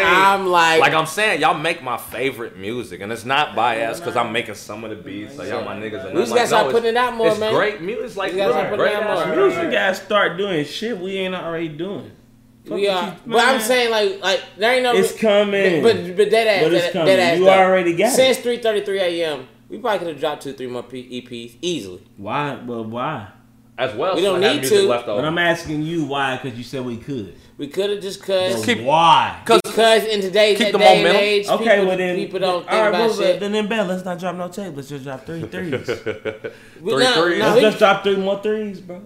yeah. 0.00 0.32
I'm 0.34 0.46
like, 0.46 0.80
Like 0.80 0.94
I'm 0.94 1.06
saying, 1.06 1.40
y'all 1.42 1.58
make 1.58 1.82
my 1.82 1.96
favorite 1.98 2.56
music, 2.56 3.00
and 3.02 3.12
it's 3.12 3.24
not 3.26 3.54
biased 3.54 4.00
because 4.00 4.16
I'm 4.16 4.32
making 4.32 4.54
some 4.54 4.82
of 4.84 4.90
the 4.90 4.96
beats. 4.96 5.36
So 5.36 5.42
y'all 5.42 5.64
my 5.64 5.76
niggas. 5.76 6.06
And 6.06 6.14
we 6.14 6.22
I'm 6.22 6.28
just 6.28 6.30
like, 6.30 6.38
gotta 6.38 6.46
start 6.48 6.66
no, 6.66 6.72
putting 6.72 6.88
it 6.90 6.96
out 6.96 7.14
more, 7.16 7.28
it's 7.28 7.38
man. 7.40 7.52
great 7.54 7.80
music. 7.82 8.04
It's 8.06 8.16
like 8.16 8.32
We 8.32 8.38
gotta 8.38 8.68
great, 8.68 8.78
great 8.78 8.94
out 8.96 9.02
ass 9.28 9.36
music. 9.36 9.62
You 9.64 9.70
gotta 9.70 9.94
start 9.94 10.38
doing 10.38 10.64
shit 10.64 10.98
we 10.98 11.18
ain't 11.18 11.34
already 11.34 11.68
doing. 11.68 12.10
Fuck 12.70 12.76
we 12.78 12.88
are, 12.88 13.06
you- 13.08 13.12
but 13.26 13.44
I'm 13.46 13.60
saying 13.60 13.90
like, 13.90 14.20
like 14.22 14.40
there 14.56 14.72
ain't 14.74 14.82
no. 14.84 14.94
It's 14.94 15.12
coming. 15.18 15.82
But 15.82 15.96
but, 15.96 16.16
but 16.16 16.30
that 16.30 16.46
ass, 16.46 16.62
But 16.64 16.72
it's 16.72 16.84
that, 16.86 16.92
coming. 16.92 17.06
that 17.08 17.18
ass 17.18 17.38
You 17.38 17.44
though. 17.44 17.50
already 17.50 17.94
got 17.96 18.12
it. 18.12 18.16
Since 18.16 18.38
3:33 18.38 19.00
a.m., 19.00 19.48
we 19.68 19.78
probably 19.78 19.98
could 19.98 20.08
have 20.08 20.20
dropped 20.20 20.42
two, 20.42 20.52
three 20.54 20.66
more 20.68 20.82
P- 20.82 21.20
EPs 21.22 21.56
easily. 21.60 22.02
Why? 22.16 22.58
Well, 22.64 22.84
why? 22.84 23.28
As 23.78 23.94
well, 23.94 24.14
We 24.14 24.20
so 24.22 24.34
don't 24.38 24.44
I 24.44 24.54
need 24.54 24.64
to. 24.68 24.88
Left 24.88 25.06
But. 25.06 25.24
I'm 25.24 25.38
asking 25.38 25.82
you 25.82 26.04
why, 26.04 26.38
because 26.40 26.56
you 26.58 26.64
said 26.64 26.84
we 26.84 26.96
could. 26.98 27.34
We 27.56 27.66
could 27.68 27.88
have 27.90 28.00
just 28.02 28.20
But 28.20 28.52
cause 28.52 28.64
keep- 28.66 28.82
why? 28.82 29.40
because 29.44 30.04
in 30.04 30.20
today's 30.20 30.58
keep 30.58 30.66
that 30.66 30.72
the 30.72 30.78
day 30.78 30.94
and 30.96 31.02
momentum. 31.04 31.22
age, 31.22 31.48
Okay, 31.48 31.64
people, 31.76 31.86
well 31.86 31.96
then, 31.96 32.16
people 32.16 32.38
don't 32.40 32.60
think 32.62 32.72
all 32.72 32.80
right, 32.80 32.88
about 32.88 33.00
well, 33.10 33.14
shit. 33.18 33.40
then 33.40 33.54
in 33.54 33.68
bed, 33.68 33.86
let's 33.88 34.04
not 34.04 34.18
drop 34.18 34.36
no 34.36 34.48
tape. 34.48 34.74
Let's 34.76 34.88
just 34.90 35.04
drop 35.04 35.24
three 35.24 35.42
threes. 35.42 35.72
We- 36.80 36.92
Three 36.92 37.04
no, 37.04 37.12
threes. 37.22 37.38
no, 37.38 37.44
let's 37.46 37.54
we- 37.56 37.60
just 37.62 37.78
drop 37.78 38.02
three 38.04 38.16
more 38.16 38.42
threes, 38.42 38.80
bro. 38.80 39.00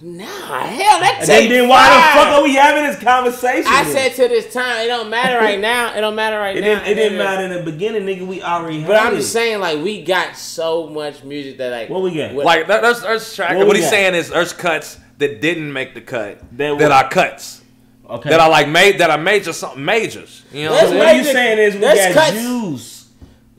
Nah, 0.00 0.24
hell, 0.26 1.00
that 1.00 1.16
And 1.22 1.28
then, 1.28 1.48
then 1.48 1.68
why 1.68 1.88
the 1.88 2.20
fuck 2.20 2.28
are 2.38 2.42
we 2.44 2.54
having 2.54 2.84
this 2.84 3.02
conversation? 3.02 3.64
I 3.66 3.82
then? 3.82 3.92
said 3.92 4.14
to 4.22 4.28
this 4.28 4.52
time, 4.52 4.84
it 4.84 4.86
don't 4.86 5.10
matter 5.10 5.36
right 5.38 5.58
now. 5.58 5.92
It 5.96 6.00
don't 6.00 6.14
matter 6.14 6.38
right 6.38 6.56
it 6.56 6.60
now. 6.60 6.66
didn't. 6.84 6.86
It 6.86 6.94
didn't 6.94 7.18
matter 7.18 7.44
in 7.52 7.64
the 7.64 7.68
beginning, 7.68 8.02
nigga. 8.04 8.24
We 8.24 8.40
already. 8.40 8.84
But 8.84 8.96
had 8.96 9.06
I'm 9.08 9.14
it. 9.14 9.16
just 9.18 9.32
saying, 9.32 9.58
like, 9.58 9.82
we 9.82 10.02
got 10.04 10.36
so 10.36 10.86
much 10.86 11.24
music 11.24 11.58
that, 11.58 11.72
like, 11.72 11.88
What 11.90 12.02
we 12.02 12.14
got? 12.14 12.32
what- 12.32 12.46
Like 12.46 12.68
there- 12.68 12.80
there's 12.80 13.00
there's 13.02 13.34
track. 13.34 13.56
What 13.56 13.66
What, 13.66 13.74
he's 13.74 13.86
got? 13.86 13.90
saying 13.90 14.14
is 14.14 14.28
there's 14.30 14.52
cuts 14.52 14.98
that 15.18 15.40
didn't 15.40 15.72
make 15.72 15.94
the 15.94 16.00
cut 16.00 16.38
That 16.56 16.78
that, 16.78 16.92
are 16.92 17.08
cuts 17.08 17.62
Okay. 18.08 18.30
that 18.30 18.38
I 18.38 18.46
like 18.46 18.68
made 18.68 18.98
that 18.98 19.10
are 19.10 19.18
major 19.18 19.52
something 19.52 19.84
majors. 19.84 20.42
You 20.52 20.66
know, 20.66 20.70
what 20.72 20.82
Let's 20.84 20.92
I'm 20.92 20.98
what 20.98 21.06
saying? 21.08 21.16
you 21.24 21.28
it- 21.28 21.32
saying 21.32 21.58
is 21.58 21.74
we 21.74 21.80
let's 21.80 22.14
got 22.14 22.24
cut- 22.24 22.34
juice. 22.34 23.06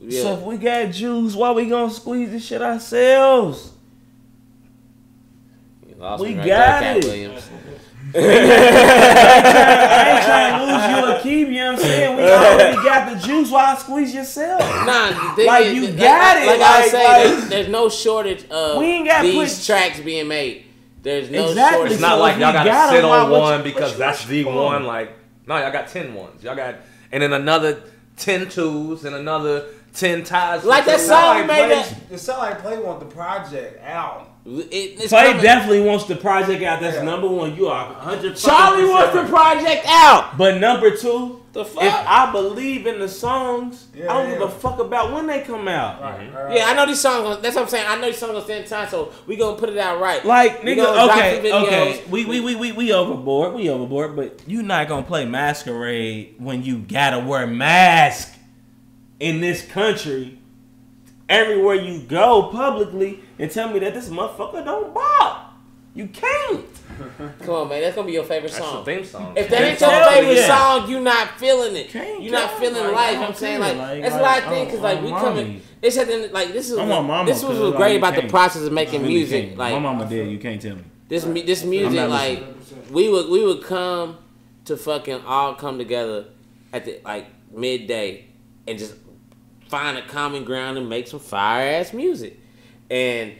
Yeah. 0.02 0.22
So 0.22 0.32
if 0.32 0.40
we 0.40 0.56
got 0.56 0.90
juice, 0.90 1.34
why 1.36 1.50
we 1.52 1.66
gonna 1.66 1.92
squeeze 1.92 2.30
this 2.30 2.46
shit 2.46 2.62
ourselves? 2.62 3.72
You 6.00 6.06
lost 6.06 6.22
we 6.22 6.28
right 6.34 6.46
got 6.46 6.80
there, 6.80 6.94
Katt 6.94 6.96
it. 6.96 7.04
Williams. 7.04 7.50
I 8.14 8.18
ain't 10.10 10.24
trying 10.24 10.54
to 10.58 10.64
lose 10.72 10.84
you 10.88 10.96
or 11.12 11.20
keep 11.20 11.48
you. 11.48 11.54
know 11.54 11.72
what 11.72 11.74
I'm 11.74 11.86
saying 11.86 12.16
we 12.16 12.22
already 12.32 12.76
got 12.76 13.12
the 13.12 13.26
juice. 13.26 13.50
Why 13.50 13.74
squeeze 13.76 14.14
yourself? 14.14 14.60
Nah, 14.60 15.34
the 15.36 15.44
Like, 15.44 15.66
is, 15.66 15.74
you 15.74 15.86
like, 15.88 15.96
got 15.98 16.36
like, 16.36 16.42
it, 16.42 16.46
Like, 16.46 16.60
I 16.60 16.72
like- 16.74 16.82
was 16.82 16.90
saying, 16.90 17.04
like- 17.04 17.22
there's, 17.38 17.48
there's 17.50 17.68
no 17.68 17.88
shortage 17.90 18.48
of 18.50 18.78
We 18.78 18.86
ain't 18.86 19.06
got 19.08 19.22
these 19.22 19.58
put- 19.58 19.66
tracks 19.66 20.00
being 20.00 20.26
made. 20.28 20.64
There's 21.02 21.30
no 21.30 21.48
Exactly. 21.50 21.76
shortage. 21.76 21.92
It's 21.92 22.00
not 22.00 22.14
So 22.16 22.20
like 22.22 22.38
y'all 22.38 22.52
gotta 22.54 22.70
got 22.70 22.88
'em, 22.88 22.94
sit 22.94 23.04
on 23.04 23.10
what 23.30 23.40
one 23.40 23.52
what 23.58 23.64
because 23.64 23.96
that's 23.98 24.24
the 24.24 24.44
rushing 24.44 24.58
one. 24.58 24.84
Like, 24.86 25.12
no, 25.46 25.58
y'all 25.58 25.70
got 25.70 25.88
ten 25.88 26.14
ones. 26.14 26.42
Y'all 26.42 26.56
got, 26.56 26.76
and 27.12 27.22
then 27.22 27.34
another 27.34 27.82
ten 28.16 28.48
twos 28.48 29.04
and 29.04 29.14
another 29.14 29.66
ten 29.94 30.24
ties. 30.24 30.64
Like 30.64 30.86
that 30.86 30.96
It 31.00 31.02
song 31.02 31.08
sound 31.08 31.38
like 31.38 31.46
made 31.46 31.66
Play- 31.66 31.74
that- 31.82 31.94
It 32.14 32.18
sound 32.18 32.38
like 32.38 32.60
Play 32.62 32.78
want 32.78 33.00
the 33.00 33.06
project 33.06 33.82
out. 33.84 34.28
It, 34.52 34.68
it's 34.72 35.08
Play 35.08 35.26
coming. 35.28 35.42
definitely 35.42 35.80
wants 35.82 36.06
the 36.06 36.16
project 36.16 36.62
out. 36.64 36.80
That's 36.80 36.96
Yeah. 36.96 37.02
number 37.04 37.28
one. 37.28 37.54
You 37.56 37.68
are 37.68 37.86
100. 37.92 38.36
Charlie 38.36 38.84
wants 38.88 39.14
the 39.14 39.24
project 39.24 39.84
out. 39.86 40.36
But 40.36 40.58
number 40.58 40.96
two, 40.96 41.40
The 41.52 41.64
fuck? 41.64 41.84
if 41.84 41.94
I 41.94 42.32
believe 42.32 42.86
in 42.86 42.98
the 42.98 43.08
songs, 43.08 43.86
Yeah, 43.94 44.12
I 44.12 44.22
don't 44.22 44.30
give 44.32 44.42
a 44.42 44.50
fuck 44.50 44.78
about 44.80 45.12
when 45.12 45.26
they 45.28 45.40
come 45.42 45.68
out. 45.68 46.00
Right. 46.02 46.20
Mm-hmm. 46.20 46.36
right. 46.36 46.56
Yeah, 46.56 46.64
I 46.66 46.74
know 46.74 46.86
these 46.86 47.00
songs. 47.00 47.38
That's 47.42 47.54
what 47.54 47.62
I'm 47.62 47.68
saying. 47.68 47.86
I 47.88 47.96
know 47.96 48.06
these 48.06 48.18
songs 48.18 48.32
gonna 48.32 48.44
stand 48.44 48.66
time, 48.66 48.88
so 48.88 49.12
we 49.26 49.36
gonna 49.36 49.56
put 49.58 49.68
it 49.68 49.78
out 49.78 50.00
right. 50.00 50.24
Like 50.24 50.64
We 50.64 50.74
nigga, 50.76 51.08
okay, 51.10 51.52
okay, 51.52 52.02
we, 52.10 52.24
we 52.24 52.40
we 52.40 52.54
we 52.56 52.72
we 52.72 52.92
overboard, 52.92 53.54
we 53.54 53.68
overboard, 53.70 54.16
but 54.16 54.40
you 54.46 54.62
not 54.62 54.88
gonna 54.88 55.06
play 55.06 55.24
masquerade 55.26 56.34
when 56.38 56.62
you 56.64 56.78
gotta 56.78 57.20
wear 57.20 57.46
mask 57.46 58.34
in 59.20 59.40
this 59.40 59.64
country 59.64 60.38
everywhere 61.28 61.76
you 61.76 62.00
go 62.02 62.44
publicly 62.52 63.20
and 63.40 63.50
tell 63.50 63.72
me 63.72 63.78
that 63.80 63.94
this 63.94 64.08
motherfucker 64.08 64.64
don't 64.64 64.92
bop. 64.94 65.54
You 65.94 66.06
can't. 66.06 66.66
Come 67.40 67.50
on, 67.54 67.68
man. 67.68 67.80
That's 67.82 67.96
gonna 67.96 68.06
be 68.06 68.12
your 68.12 68.22
favorite 68.24 68.52
That's 68.52 68.64
the 68.64 68.70
song. 68.70 68.84
theme 68.84 69.04
song. 69.04 69.32
If 69.36 69.48
that 69.48 69.62
ain't 69.62 69.80
your 69.80 70.04
favorite 70.04 70.36
yeah. 70.36 70.46
song, 70.46 70.88
you 70.88 71.00
not 71.00 71.38
feeling 71.38 71.74
it. 71.74 71.88
Can't 71.88 72.22
you 72.22 72.30
not 72.30 72.50
tell. 72.50 72.60
feeling 72.60 72.84
Like, 72.84 72.94
life. 72.94 73.18
I 73.18 73.26
I'm 73.26 73.34
saying 73.34 73.60
like. 73.60 73.76
Like- 73.76 74.02
that's 74.02 74.14
like, 74.14 74.22
what 74.22 74.30
I 74.30 74.46
uh, 74.46 74.50
think 74.50 74.62
oh, 74.62 74.64
because 74.66 74.80
like 74.80 75.02
we 75.02 75.10
mommy. 75.10 75.24
coming. 75.42 75.62
It's 75.82 75.96
at 75.96 76.06
the 76.06 76.28
like 76.32 76.52
this 76.52 76.70
is 76.70 76.78
I'm 76.78 76.90
a 76.90 77.02
mama, 77.02 77.26
this 77.32 77.42
was 77.42 77.58
what's 77.58 77.76
great 77.76 77.96
about 77.96 78.14
the 78.14 78.28
process 78.28 78.62
of 78.62 78.72
making 78.72 79.02
Really 79.02 79.14
music. 79.14 79.46
can't. 79.46 79.58
Like 79.58 79.72
my 79.74 79.78
mama 79.80 80.06
did. 80.08 80.30
you 80.30 80.38
can't 80.38 80.60
tell 80.60 80.76
me. 80.76 80.84
this 81.08 81.24
mu- 81.24 81.42
this 81.42 81.64
music 81.64 82.08
like 82.08 82.44
we 82.90 83.08
would 83.08 83.28
we 83.30 83.44
would 83.44 83.62
come 83.64 84.18
to 84.66 84.76
fucking 84.76 85.22
all 85.24 85.54
come 85.54 85.78
together 85.78 86.26
at 86.72 86.84
the 86.84 87.00
like 87.04 87.26
midday 87.50 88.26
and 88.68 88.78
just 88.78 88.94
find 89.68 89.96
a 89.98 90.02
common 90.02 90.44
ground 90.44 90.78
and 90.78 90.88
make 90.88 91.08
some 91.08 91.18
fire 91.20 91.66
ass 91.80 91.92
music 91.92 92.39
and 92.90 93.32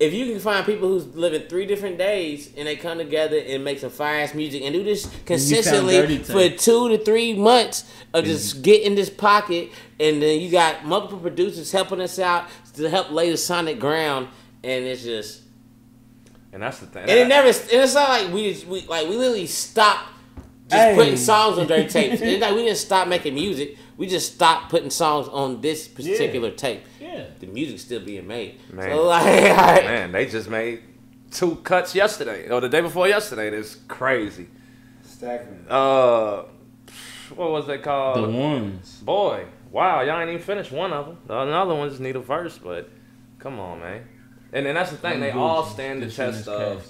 if 0.00 0.12
you 0.14 0.26
can 0.26 0.38
find 0.38 0.64
people 0.64 0.88
who's 0.88 1.06
living 1.16 1.42
three 1.48 1.66
different 1.66 1.98
days 1.98 2.52
and 2.56 2.68
they 2.68 2.76
come 2.76 2.98
together 2.98 3.36
and 3.36 3.64
make 3.64 3.80
some 3.80 3.90
fire 3.90 4.20
ass 4.20 4.32
music 4.32 4.62
and 4.62 4.72
do 4.72 4.84
this 4.84 5.12
consistently 5.26 6.18
for 6.18 6.48
two 6.50 6.88
to 6.90 6.98
three 7.04 7.34
months 7.34 7.84
of 8.14 8.24
just 8.24 8.62
get 8.62 8.82
in 8.82 8.94
this 8.94 9.10
pocket 9.10 9.70
and 9.98 10.22
then 10.22 10.40
you 10.40 10.50
got 10.50 10.84
multiple 10.84 11.18
producers 11.18 11.72
helping 11.72 12.00
us 12.00 12.18
out 12.20 12.46
to 12.74 12.88
help 12.88 13.10
lay 13.10 13.28
the 13.30 13.36
sonic 13.36 13.80
ground 13.80 14.28
and 14.62 14.84
it's 14.84 15.02
just 15.02 15.42
and 16.52 16.62
that's 16.62 16.78
the 16.78 16.86
thing. 16.86 17.02
and 17.02 17.10
it 17.10 17.28
never. 17.28 17.48
And 17.48 17.56
it's 17.72 17.94
not 17.94 18.08
like 18.08 18.32
we, 18.32 18.52
just- 18.52 18.66
we 18.66 18.80
like 18.86 19.06
we 19.08 19.16
literally 19.16 19.46
stopped 19.46 20.08
just 20.70 20.82
Hey. 20.82 20.94
putting 20.94 21.16
songs 21.16 21.58
on 21.58 21.66
dirty 21.66 21.88
tapes. 21.88 22.20
It's 22.22 22.40
like 22.42 22.54
we 22.54 22.62
didn't 22.62 22.78
stop 22.78 23.08
making 23.08 23.34
music. 23.34 23.76
We 23.96 24.06
just 24.06 24.34
stopped 24.34 24.70
putting 24.70 24.90
songs 24.90 25.28
on 25.28 25.60
this 25.60 25.88
particular 25.88 26.50
tape. 26.50 26.82
Yeah. 27.18 27.26
The 27.40 27.46
music's 27.46 27.82
still 27.82 28.00
being 28.00 28.26
made. 28.26 28.60
Man. 28.72 28.90
So 28.90 29.02
like, 29.06 29.24
like 29.24 29.84
Man, 29.84 30.12
they 30.12 30.26
just 30.26 30.48
made 30.48 30.82
two 31.30 31.56
cuts 31.56 31.94
yesterday 31.94 32.48
or 32.48 32.60
the 32.60 32.68
day 32.68 32.80
before 32.80 33.08
yesterday. 33.08 33.50
That's 33.50 33.74
crazy. 33.74 34.48
Stacking. 35.02 35.66
Uh, 35.68 36.44
what 37.34 37.50
was 37.50 37.66
they 37.66 37.78
called? 37.78 38.24
The 38.24 38.30
ones. 38.30 39.00
Boy, 39.00 39.46
wow, 39.70 40.00
y'all 40.02 40.20
ain't 40.20 40.30
even 40.30 40.42
finished 40.42 40.72
one 40.72 40.92
of 40.92 41.06
them. 41.06 41.18
The 41.26 41.34
other 41.34 41.74
ones 41.74 42.00
need 42.00 42.16
a 42.16 42.20
verse, 42.20 42.58
but 42.58 42.88
come 43.38 43.58
on, 43.58 43.80
man. 43.80 44.06
And 44.52 44.64
then 44.64 44.74
that's 44.74 44.90
the 44.90 44.96
thing; 44.96 45.20
they 45.20 45.30
all 45.30 45.64
stand 45.64 46.02
the 46.02 46.10
test 46.10 46.48
of 46.48 46.86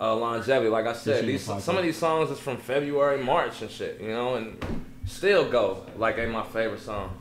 uh, 0.00 0.16
longevity. 0.16 0.70
Like 0.70 0.86
I 0.86 0.94
said, 0.94 1.26
these 1.26 1.42
some 1.42 1.76
of 1.76 1.82
these 1.82 1.96
songs 1.98 2.30
is 2.30 2.38
from 2.38 2.56
February, 2.56 3.22
March, 3.22 3.60
and 3.60 3.70
shit. 3.70 4.00
You 4.00 4.08
know, 4.08 4.36
and 4.36 4.86
still 5.06 5.50
go 5.50 5.84
like 5.96 6.18
ain't 6.18 6.30
my 6.30 6.44
favorite 6.44 6.80
song. 6.80 7.19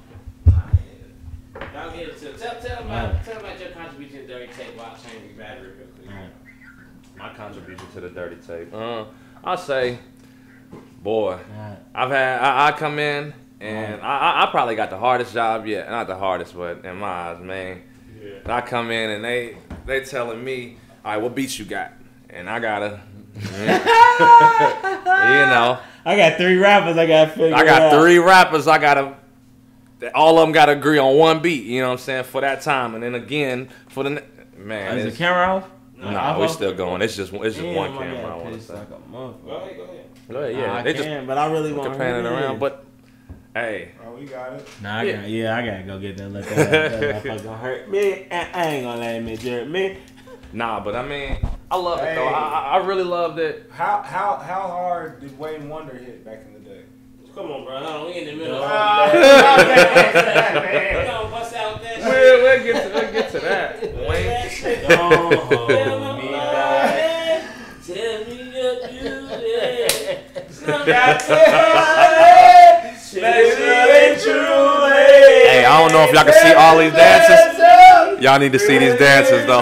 Y'all 1.73 1.91
get 1.91 2.09
into 2.09 2.33
tell, 2.37 2.55
tell 2.61 2.83
about 2.83 3.23
tell 3.25 3.37
about 3.39 3.59
your 3.59 3.69
contribution 3.69 4.21
to 4.21 4.27
dirty 4.27 4.51
tape 4.53 4.75
while 4.77 4.95
changing 5.03 5.37
battery 5.37 5.71
real 5.77 5.87
quick. 5.87 6.09
My 7.17 7.33
contribution 7.33 7.85
to 7.93 8.01
the 8.01 8.09
dirty 8.09 8.37
tape. 8.37 8.73
Uh, 8.73 9.05
I'll 9.43 9.57
say, 9.57 9.99
boy, 11.01 11.37
Alright. 11.57 11.77
I've 11.93 12.09
had 12.09 12.39
I, 12.41 12.67
I 12.67 12.71
come 12.71 12.97
in 12.99 13.33
and 13.59 14.01
I, 14.01 14.17
I 14.17 14.43
I 14.43 14.51
probably 14.51 14.75
got 14.75 14.89
the 14.89 14.97
hardest 14.97 15.33
job 15.33 15.65
yet. 15.65 15.89
Not 15.89 16.07
the 16.07 16.15
hardest, 16.15 16.55
but 16.55 16.85
in 16.85 16.95
my 16.97 17.07
eyes, 17.07 17.39
man. 17.41 17.81
I 18.45 18.61
come 18.61 18.91
in 18.91 19.09
and 19.11 19.23
they 19.23 19.57
they 19.85 20.01
telling 20.01 20.43
me, 20.43 20.77
all 21.03 21.13
right, 21.13 21.21
what 21.21 21.35
beats 21.35 21.59
you 21.59 21.65
got? 21.65 21.93
And 22.29 22.49
I 22.49 22.59
gotta, 22.59 22.99
you 23.35 23.49
know, 25.45 25.79
I 26.05 26.15
got 26.15 26.37
three 26.37 26.57
rappers 26.57 26.97
I 26.97 27.05
got 27.07 27.31
figure 27.31 27.55
I 27.55 27.63
got 27.65 27.81
out. 27.81 27.99
three 28.01 28.19
rappers. 28.19 28.67
I 28.67 28.77
gotta, 28.77 29.15
all 30.15 30.37
of 30.39 30.45
them 30.47 30.51
gotta 30.53 30.73
agree 30.73 30.97
on 30.97 31.15
one 31.17 31.41
beat. 31.41 31.63
You 31.65 31.81
know 31.81 31.87
what 31.87 31.93
I'm 31.93 31.97
saying 31.99 32.23
for 32.25 32.41
that 32.41 32.61
time, 32.61 32.93
and 32.95 33.03
then 33.03 33.15
again 33.15 33.69
for 33.89 34.03
the 34.03 34.23
man. 34.57 34.97
Is 34.97 35.11
the 35.11 35.17
camera 35.17 35.57
off? 35.57 35.69
Nah, 36.01 36.39
we're 36.39 36.47
still 36.47 36.73
going. 36.73 37.01
It's 37.01 37.15
just 37.15 37.33
it's 37.33 37.55
just 37.57 37.67
Damn, 37.67 37.75
one 37.75 37.91
camera. 37.91 38.21
got 38.21 38.31
I 38.31 38.35
want 38.35 38.49
to 38.51 38.55
pissed 38.55 38.67
say. 38.69 38.75
like 38.75 38.87
a 38.89 39.09
month. 39.09 39.43
Go 39.45 39.51
ahead, 39.51 39.75
go 39.77 39.83
ahead. 39.83 40.05
Go 40.29 40.37
ahead, 40.39 40.55
Nah, 40.55 40.61
yeah, 40.61 40.73
I 40.75 40.81
they 40.83 40.93
can, 40.93 41.03
just 41.03 41.27
but 41.27 41.37
I 41.37 41.51
really 41.51 41.73
want 41.73 41.91
to 41.91 41.97
pan 41.99 42.25
it 42.25 42.27
around. 42.29 42.59
But 42.59 42.85
hey, 43.53 43.91
Oh, 44.05 44.13
we 44.15 44.25
got 44.25 44.53
it. 44.53 44.67
Nah, 44.81 44.99
I 44.99 45.03
Yeah. 45.03 45.15
got 45.21 45.29
yeah, 45.29 45.57
I 45.57 45.65
gotta 45.65 45.83
go 45.83 45.99
get 45.99 46.17
that. 46.17 46.29
Let 46.29 46.45
that, 46.45 46.91
that 46.91 47.23
motherfucker 47.23 47.59
hurt 47.59 47.89
me. 47.89 48.27
I, 48.31 48.49
I 48.53 48.65
ain't 48.67 48.85
gonna 48.85 48.99
let 49.01 49.15
him 49.15 49.27
injure 49.27 49.65
me. 49.65 49.97
nah, 50.53 50.79
but 50.79 50.95
I 50.95 51.05
mean, 51.05 51.37
I 51.69 51.75
love 51.75 51.99
it 51.99 52.15
though. 52.15 52.27
I, 52.27 52.31
I 52.47 52.77
I 52.79 52.85
really 52.85 53.03
loved 53.03 53.39
it. 53.39 53.69
How 53.73 54.01
how 54.01 54.37
how 54.37 54.61
hard 54.61 55.19
did 55.19 55.37
Wayne 55.37 55.67
Wonder 55.67 55.95
hit 55.97 56.23
back 56.23 56.43
in 56.45 56.53
the 56.53 56.58
day? 56.58 56.58
Come 57.35 57.51
on, 57.51 57.63
bro. 57.65 57.77
Hold 57.77 57.85
on, 57.87 58.05
we 58.07 58.13
in 58.19 58.25
the 58.27 58.33
middle. 58.33 58.59
Ah, 58.63 59.09
We 59.13 59.19
gonna 61.07 61.29
bust 61.29 61.55
out 61.55 61.81
that 61.81 61.95
shit. 61.95 62.03
We'll, 62.05 62.41
we'll 62.43 62.63
get 62.63 62.83
to 62.83 62.89
we'll 62.93 63.11
get 63.13 63.31
to 63.31 63.39
that. 63.39 63.81
Wayne, 63.81 64.25
That 64.27 64.51
shit. 64.51 64.87
Don't 64.89 65.31
Tell 65.31 65.99
hold 65.99 66.17
me 66.17 66.23
me 66.23 66.29
about 66.29 66.51
back. 66.53 66.95
it. 66.97 67.41
Tell 67.85 68.19
me 68.25 68.37
what 68.51 68.91
you 68.91 69.09
did. 69.39 69.91
hey, 75.49 75.65
I 75.65 75.79
don't 75.79 75.91
know 75.91 76.03
if 76.03 76.13
y'all 76.13 76.23
can 76.23 76.33
see 76.33 76.53
all 76.53 76.77
these 76.77 76.93
dances. 76.93 77.59
Y'all 78.23 78.39
need 78.39 78.51
to 78.51 78.59
see 78.59 78.77
these 78.77 78.95
dances 78.99 79.45
though. 79.45 79.61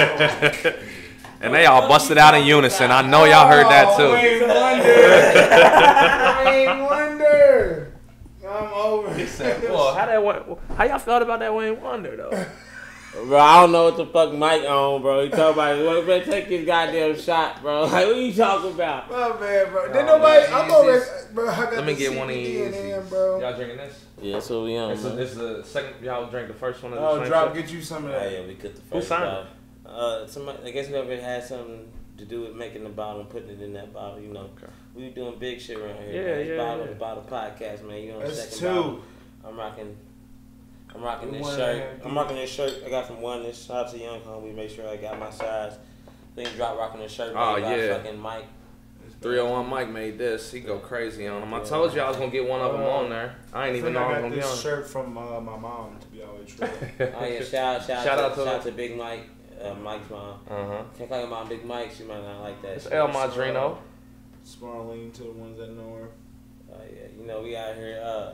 and 1.42 1.54
they 1.54 1.66
all 1.66 1.88
busted 1.88 2.18
out 2.18 2.34
in 2.34 2.44
unison. 2.44 2.90
I 2.90 3.02
know 3.02 3.24
y'all 3.24 3.46
heard 3.48 3.66
that 3.66 3.96
too. 3.96 4.10
Wayne 6.44 6.80
Wonder. 6.84 7.92
I'm 8.48 8.72
over. 8.72 9.08
Well, 9.68 9.94
how 9.94 10.06
that 10.06 10.24
went, 10.24 10.42
how 10.76 10.84
y'all 10.84 10.98
felt 10.98 11.22
about 11.22 11.38
that 11.40 11.54
Wayne 11.54 11.80
Wonder 11.80 12.16
though? 12.16 12.46
Bro, 13.26 13.38
I 13.38 13.60
don't 13.60 13.72
know 13.72 13.86
what 13.86 13.96
the 13.96 14.06
fuck 14.06 14.32
Mike 14.34 14.62
on, 14.62 15.02
bro. 15.02 15.24
He 15.24 15.30
talking 15.30 15.54
about, 15.54 15.78
well, 15.80 16.00
man, 16.04 16.24
take 16.24 16.44
his 16.46 16.64
goddamn 16.64 17.18
shot, 17.18 17.60
bro. 17.60 17.82
Like, 17.86 18.06
what 18.06 18.14
you 18.16 18.32
talking 18.32 18.70
about? 18.70 19.10
My 19.10 19.30
bad, 19.32 19.68
bro. 19.72 19.88
Did 19.92 19.96
Oh, 19.96 20.06
nobody? 20.16 20.46
man, 20.48 20.54
I'm 20.64 20.70
over. 20.70 20.92
Yeezys. 21.00 21.34
Bro, 21.34 21.48
I 21.48 21.56
got 21.56 21.72
Let 21.74 21.86
me 21.86 21.94
the 21.94 21.98
get 21.98 22.10
one 22.16 22.28
of 22.30 22.34
these. 22.36 22.72
in 22.76 23.08
bro. 23.08 23.40
Y'all 23.40 23.56
drinking 23.56 23.78
this? 23.78 24.04
Yeah, 24.22 24.34
that's 24.34 24.48
what 24.50 24.62
we 24.62 24.76
on, 24.76 24.90
This 24.90 25.04
is, 25.04 25.16
this 25.16 25.30
is 25.32 25.36
the 25.38 25.64
second. 25.64 26.04
Y'all 26.04 26.30
drink 26.30 26.46
the 26.48 26.54
first 26.54 26.84
one 26.84 26.92
of 26.92 27.00
the 27.00 27.04
Oh, 27.04 27.18
same 27.18 27.26
drop. 27.26 27.52
shit? 27.52 27.64
Get 27.66 27.74
you 27.74 27.82
some 27.82 28.04
of 28.04 28.10
Oh, 28.12 28.14
that. 28.14 28.30
yeah, 28.32 28.46
we 28.46 28.54
cut 28.54 28.76
the 28.76 28.80
first 28.80 28.92
Who 28.92 29.02
signed 29.02 29.24
off. 29.24 29.46
Uh, 29.86 30.26
somebody, 30.26 30.58
I 30.64 30.70
guess 30.70 30.86
whoever 30.88 31.16
had 31.16 31.44
something 31.44 31.88
to 32.18 32.24
do 32.24 32.42
with 32.42 32.54
making 32.54 32.84
the 32.84 32.90
bottle 32.90 33.20
and 33.22 33.30
putting 33.30 33.48
it 33.50 33.60
in 33.62 33.72
that 33.74 33.92
bottle. 33.92 34.20
You 34.20 34.32
know, 34.32 34.50
Okay. 34.56 34.70
we 34.94 35.08
doing 35.10 35.38
big 35.38 35.60
shit 35.60 35.78
around 35.78 35.96
here. 36.02 36.12
Yeah, 36.12 36.36
man. 36.36 36.46
Yeah, 36.46 36.56
bottle, 36.58 36.86
yeah. 36.86 36.92
bottle 36.94 37.26
podcast, 37.28 37.86
man. 37.88 38.02
You 38.02 38.12
know, 38.12 38.20
the 38.20 38.26
That's 38.26 38.38
second 38.56 38.58
two. 38.58 38.66
bottle. 38.66 39.00
I'm 39.46 39.56
rocking. 39.58 39.96
I'm 40.94 41.02
rocking 41.02 41.32
this 41.32 41.46
shirt. 41.56 42.00
I'm 42.04 42.14
rocking 42.16 42.36
this 42.36 42.50
shirt. 42.50 42.82
I 42.84 42.90
got 42.90 43.06
from 43.06 43.20
Oneness. 43.22 43.64
Shout 43.64 43.86
out 43.86 43.92
to 43.92 43.98
Young 43.98 44.20
Homie. 44.22 44.54
Make 44.54 44.70
sure 44.70 44.88
I 44.88 44.96
got 44.96 45.18
my 45.18 45.30
size. 45.30 45.74
Then 46.34 46.46
drop 46.56 46.76
rocking 46.78 47.00
this 47.00 47.12
shirt. 47.12 47.32
Oh, 47.34 47.54
made 47.54 47.62
by 47.62 47.76
yeah. 47.76 47.96
Fucking 47.96 48.18
Mike. 48.18 48.44
301 49.22 49.68
Mike 49.68 49.88
made 49.90 50.18
this. 50.18 50.50
He 50.50 50.60
go 50.60 50.78
crazy 50.78 51.26
on 51.26 51.40
them. 51.42 51.52
I 51.54 51.60
told 51.60 51.94
you 51.94 52.00
I 52.00 52.08
was 52.08 52.16
gonna 52.16 52.30
get 52.30 52.46
one 52.48 52.60
of 52.60 52.72
them 52.72 52.82
on 52.82 53.10
there. 53.10 53.36
I 53.52 53.66
ain't 53.68 53.74
I 53.76 53.78
even 53.78 53.92
think 53.92 53.94
know 53.94 54.00
I 54.00 54.04
I 54.04 54.08
was 54.08 54.22
gonna 54.22 54.34
be 54.34 54.40
this 54.40 54.50
on. 54.50 54.58
shirt 54.58 54.88
from 54.88 55.18
uh, 55.18 55.40
my 55.40 55.56
mom, 55.58 55.96
to 56.00 56.06
be 56.08 56.22
always 56.22 56.54
true. 56.54 56.66
Oh 57.00 57.24
yeah, 57.24 57.38
shout 57.42 57.84
shout, 57.84 57.86
Shout 57.86 58.04
to, 58.04 58.10
out 58.24 58.34
to- 58.34 58.44
shout 58.44 58.46
out 58.56 58.62
to 58.64 58.72
Big 58.72 58.96
Mike. 58.96 59.28
Uh, 59.62 59.74
Mike's 59.74 60.10
mom. 60.10 60.38
Uh 60.48 60.66
huh. 60.66 60.82
Can't 60.96 61.10
call 61.10 61.18
your 61.20 61.28
mom 61.28 61.48
Big 61.48 61.64
Mike. 61.64 61.92
She 61.96 62.04
might 62.04 62.22
not 62.22 62.40
like 62.40 62.62
that. 62.62 62.72
It's 62.72 62.84
shit. 62.84 62.92
El 62.92 63.08
Madrino. 63.08 63.78
Smarling 64.44 65.12
to 65.12 65.24
the 65.24 65.32
ones 65.32 65.58
that 65.58 65.70
know 65.76 65.94
her. 65.96 66.08
Oh 66.72 66.80
yeah, 66.90 67.06
you 67.18 67.26
know 67.26 67.42
we 67.42 67.56
out 67.56 67.74
here. 67.74 68.00
Uh, 68.02 68.32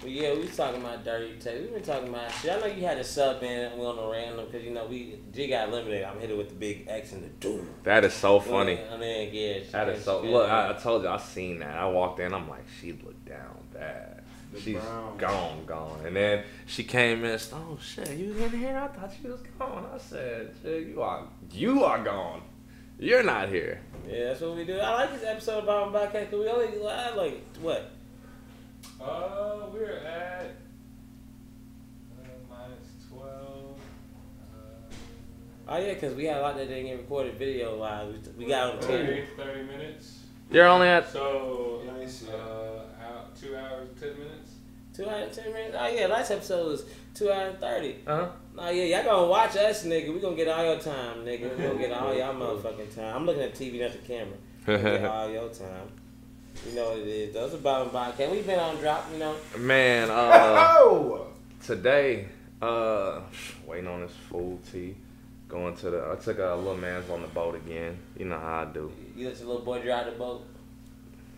but 0.00 0.10
yeah, 0.10 0.32
we 0.32 0.40
was 0.40 0.56
talking 0.56 0.80
about 0.80 1.04
dirty 1.04 1.36
tape. 1.40 1.60
We 1.62 1.66
been 1.68 1.82
talking 1.82 2.08
about 2.08 2.30
shit. 2.32 2.52
I 2.52 2.60
know 2.60 2.66
you 2.66 2.84
had 2.84 2.98
a 2.98 3.04
sub 3.04 3.42
in. 3.42 3.78
We 3.78 3.84
on 3.84 3.98
a 3.98 4.10
random 4.10 4.46
because 4.46 4.64
you 4.64 4.72
know 4.72 4.86
we 4.86 5.18
G 5.32 5.48
got 5.48 5.70
limited. 5.70 6.04
I'm 6.04 6.20
hitting 6.20 6.36
with 6.38 6.50
the 6.50 6.54
big 6.54 6.86
X 6.86 7.12
and 7.12 7.24
the 7.24 7.28
doom. 7.28 7.68
That 7.84 8.04
is 8.04 8.12
so 8.12 8.38
funny. 8.38 8.74
And 8.74 9.02
then 9.02 9.30
yeah, 9.32 9.60
That 9.72 9.88
is 9.88 10.04
so. 10.04 10.22
Look, 10.22 10.48
I, 10.48 10.70
I 10.70 10.72
told 10.74 11.02
you 11.02 11.08
I 11.08 11.16
seen 11.16 11.60
that. 11.60 11.76
I 11.76 11.86
walked 11.86 12.20
in. 12.20 12.32
I'm 12.34 12.48
like, 12.48 12.64
she 12.80 12.92
looked 12.92 13.24
down 13.26 13.56
bad. 13.72 14.17
The 14.52 14.60
She's 14.60 14.76
brown. 14.78 15.16
gone, 15.18 15.64
gone. 15.66 16.00
And 16.06 16.16
then 16.16 16.44
she 16.66 16.82
came 16.84 17.24
in. 17.24 17.32
and 17.32 17.40
said, 17.40 17.58
Oh 17.58 17.78
shit, 17.82 18.10
you 18.16 18.32
in 18.32 18.50
here? 18.50 18.76
I 18.78 18.88
thought 18.88 19.12
she 19.20 19.28
was 19.28 19.40
gone. 19.58 19.86
I 19.94 19.98
said, 19.98 20.54
shit, 20.62 20.86
you 20.88 21.02
are, 21.02 21.24
you 21.52 21.84
are 21.84 22.02
gone. 22.02 22.42
You're 22.98 23.22
not 23.22 23.48
here. 23.50 23.80
Yeah, 24.08 24.24
that's 24.28 24.40
what 24.40 24.56
we 24.56 24.64
do. 24.64 24.78
I 24.78 24.94
like 25.04 25.12
this 25.12 25.22
episode 25.28 25.64
about 25.64 25.92
podcast 25.92 26.30
because 26.30 26.40
we 26.40 26.48
only 26.48 26.86
I 26.88 27.14
like 27.14 27.44
what 27.60 27.90
Uh, 29.00 29.66
we're 29.72 29.98
at 29.98 30.54
uh, 32.18 32.26
minus 32.50 32.88
12. 33.12 33.78
Uh, 34.40 34.94
Oh 35.70 35.76
yeah, 35.78 35.92
because 35.94 36.14
we 36.14 36.24
had 36.24 36.38
a 36.38 36.40
lot 36.40 36.56
that 36.56 36.66
didn't 36.68 36.86
get 36.86 36.96
recorded 36.98 37.34
video 37.34 37.78
wise. 37.78 38.14
We, 38.36 38.44
we 38.44 38.50
got 38.50 38.70
on 38.74 38.80
the 38.80 38.86
30, 38.86 39.24
30 39.36 39.62
minutes. 39.64 40.20
You're 40.50 40.66
only 40.66 40.88
at. 40.88 41.12
So, 41.12 41.82
Let 41.86 41.98
me 41.98 42.04
uh, 42.04 42.36
out, 42.36 42.67
two 43.40 43.56
hours, 43.56 43.88
10 44.00 44.08
minutes. 44.18 44.52
Two 44.94 45.08
hours 45.08 45.26
and 45.36 45.44
ten 45.44 45.52
minutes. 45.52 45.76
Oh 45.78 45.86
yeah, 45.86 46.06
last 46.08 46.30
episode 46.32 46.66
was 46.66 46.84
two 47.14 47.30
hours 47.30 47.52
and 47.52 47.60
thirty. 47.60 47.96
Uh 48.04 48.16
huh. 48.16 48.28
Oh 48.58 48.70
yeah, 48.70 48.96
y'all 48.96 49.04
gonna 49.04 49.28
watch 49.28 49.54
us, 49.56 49.84
nigga. 49.84 50.12
We 50.12 50.18
gonna 50.18 50.34
get 50.34 50.48
all 50.48 50.64
your 50.64 50.80
time, 50.80 51.18
nigga. 51.24 51.56
We 51.56 51.62
gonna 51.62 51.78
get 51.78 51.92
all 51.92 52.12
y'all 52.12 52.34
motherfucking 52.34 52.94
time. 52.96 53.14
I'm 53.14 53.24
looking 53.26 53.42
at 53.42 53.54
TV, 53.54 53.80
not 53.80 53.92
the 53.92 53.98
camera. 53.98 54.36
We 54.66 54.76
get 54.76 55.04
all 55.06 55.30
your 55.30 55.48
time. 55.50 55.88
You 56.68 56.74
know 56.74 56.88
what 56.90 56.98
it 56.98 57.06
is. 57.06 57.34
Those 57.34 57.54
are 57.54 57.58
bottom 57.58 57.90
podcast. 57.90 58.32
We 58.32 58.42
been 58.42 58.58
on 58.58 58.76
drop, 58.78 59.06
you 59.12 59.18
know. 59.20 59.36
Man, 59.58 60.10
uh, 60.10 60.74
Oh! 60.80 61.28
today, 61.64 62.26
uh, 62.60 63.20
waiting 63.66 63.86
on 63.86 64.00
this 64.00 64.12
full 64.28 64.58
tea. 64.72 64.96
Going 65.48 65.76
to 65.76 65.90
the. 65.90 66.10
I 66.10 66.16
took 66.16 66.38
a 66.40 66.56
little 66.56 66.76
man's 66.76 67.08
on 67.08 67.22
the 67.22 67.28
boat 67.28 67.54
again. 67.54 67.96
You 68.18 68.24
know 68.24 68.38
how 68.38 68.62
I 68.62 68.64
do. 68.64 68.90
You 69.14 69.28
let 69.28 69.38
your 69.38 69.46
little 69.46 69.62
boy 69.62 69.80
drive 69.80 70.06
the 70.06 70.12
boat. 70.12 70.44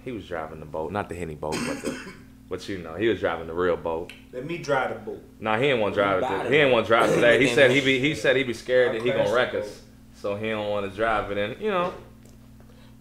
He 0.04 0.12
was 0.12 0.26
driving 0.26 0.60
the 0.60 0.66
boat, 0.66 0.92
not 0.92 1.08
the 1.08 1.14
henny 1.14 1.34
boat, 1.34 1.56
but 1.66 1.82
the. 1.82 2.12
What 2.48 2.68
you 2.68 2.78
know, 2.78 2.96
he 2.96 3.06
was 3.06 3.20
driving 3.20 3.46
the 3.46 3.54
real 3.54 3.76
boat. 3.76 4.12
Let 4.32 4.44
me 4.44 4.58
drive 4.58 4.92
the 4.92 4.98
boat. 5.08 5.22
Nah, 5.38 5.56
he 5.56 5.68
didn't 5.68 5.78
want 5.78 5.94
to 5.94 6.00
drive 6.00 6.20
it. 6.20 6.50
He 6.50 6.56
didn't 6.58 6.72
want 6.72 6.84
to 6.84 6.88
drive 6.88 7.14
today. 7.14 7.40
He 7.40 7.46
said 7.54 7.70
he 7.70 7.78
it. 7.78 7.84
be. 7.84 8.00
He 8.00 8.16
said 8.16 8.34
he 8.34 8.42
be 8.42 8.54
scared 8.54 8.96
that 8.96 9.02
he 9.02 9.12
gonna 9.12 9.32
wreck 9.32 9.54
us, 9.54 9.82
so 10.14 10.34
he 10.34 10.48
don't 10.48 10.68
want 10.68 10.90
to 10.90 10.96
drive 10.96 11.30
it. 11.30 11.38
And 11.38 11.62
you 11.62 11.70
know, 11.70 11.94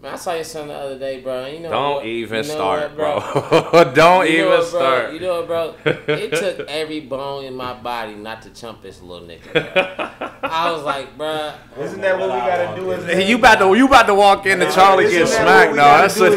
Man, 0.02 0.14
I 0.14 0.16
saw 0.16 0.34
your 0.34 0.46
son 0.46 0.70
the 0.70 0.74
other 0.76 0.98
day, 0.98 1.20
bro. 1.20 1.46
You 1.48 1.60
know 1.60 1.70
don't 1.72 1.96
what? 1.96 2.06
even 2.06 2.44
You 2.44 2.50
know 2.52 2.56
start, 2.56 2.98
what, 2.98 3.52
bro. 3.52 3.84
don't 3.94 4.32
You 4.32 4.38
know 4.38 4.46
even 4.46 4.48
what, 4.48 4.60
bro? 4.72 4.80
start. 4.80 5.14
You 5.14 5.20
know 5.20 5.42
what, 5.42 5.48
bro? 5.48 5.76
It 6.16 6.32
took 6.58 6.70
every 6.70 7.02
bone 7.02 7.44
in 7.44 7.54
my 7.54 7.74
body 7.74 8.16
not 8.16 8.42
to 8.44 8.50
chump 8.52 8.82
this 8.82 9.02
little 9.02 9.28
nigga. 9.28 9.52
Bro. 9.52 10.30
I 10.50 10.72
was 10.72 10.84
like, 10.84 11.18
bro. 11.18 11.52
Isn't 11.78 12.00
that 12.00 12.18
what 12.18 12.30
we 12.30 12.40
gotta 12.40 12.80
do 12.80 12.94
as 12.94 13.04
Hey, 13.04 13.28
you 13.30 13.36
about 13.40 13.60
to 13.60 13.74
you 13.78 13.88
about 13.88 14.06
to 14.08 14.16
walk 14.16 14.46
into 14.46 14.68
and 14.68 14.74
Charlie 14.74 15.04
Isn't 15.04 15.20
get 15.20 15.28
that 15.28 15.42
smacked, 15.44 15.70
what 15.72 15.76
no? 15.76 15.84
That's 15.84 16.18
what. 16.18 16.32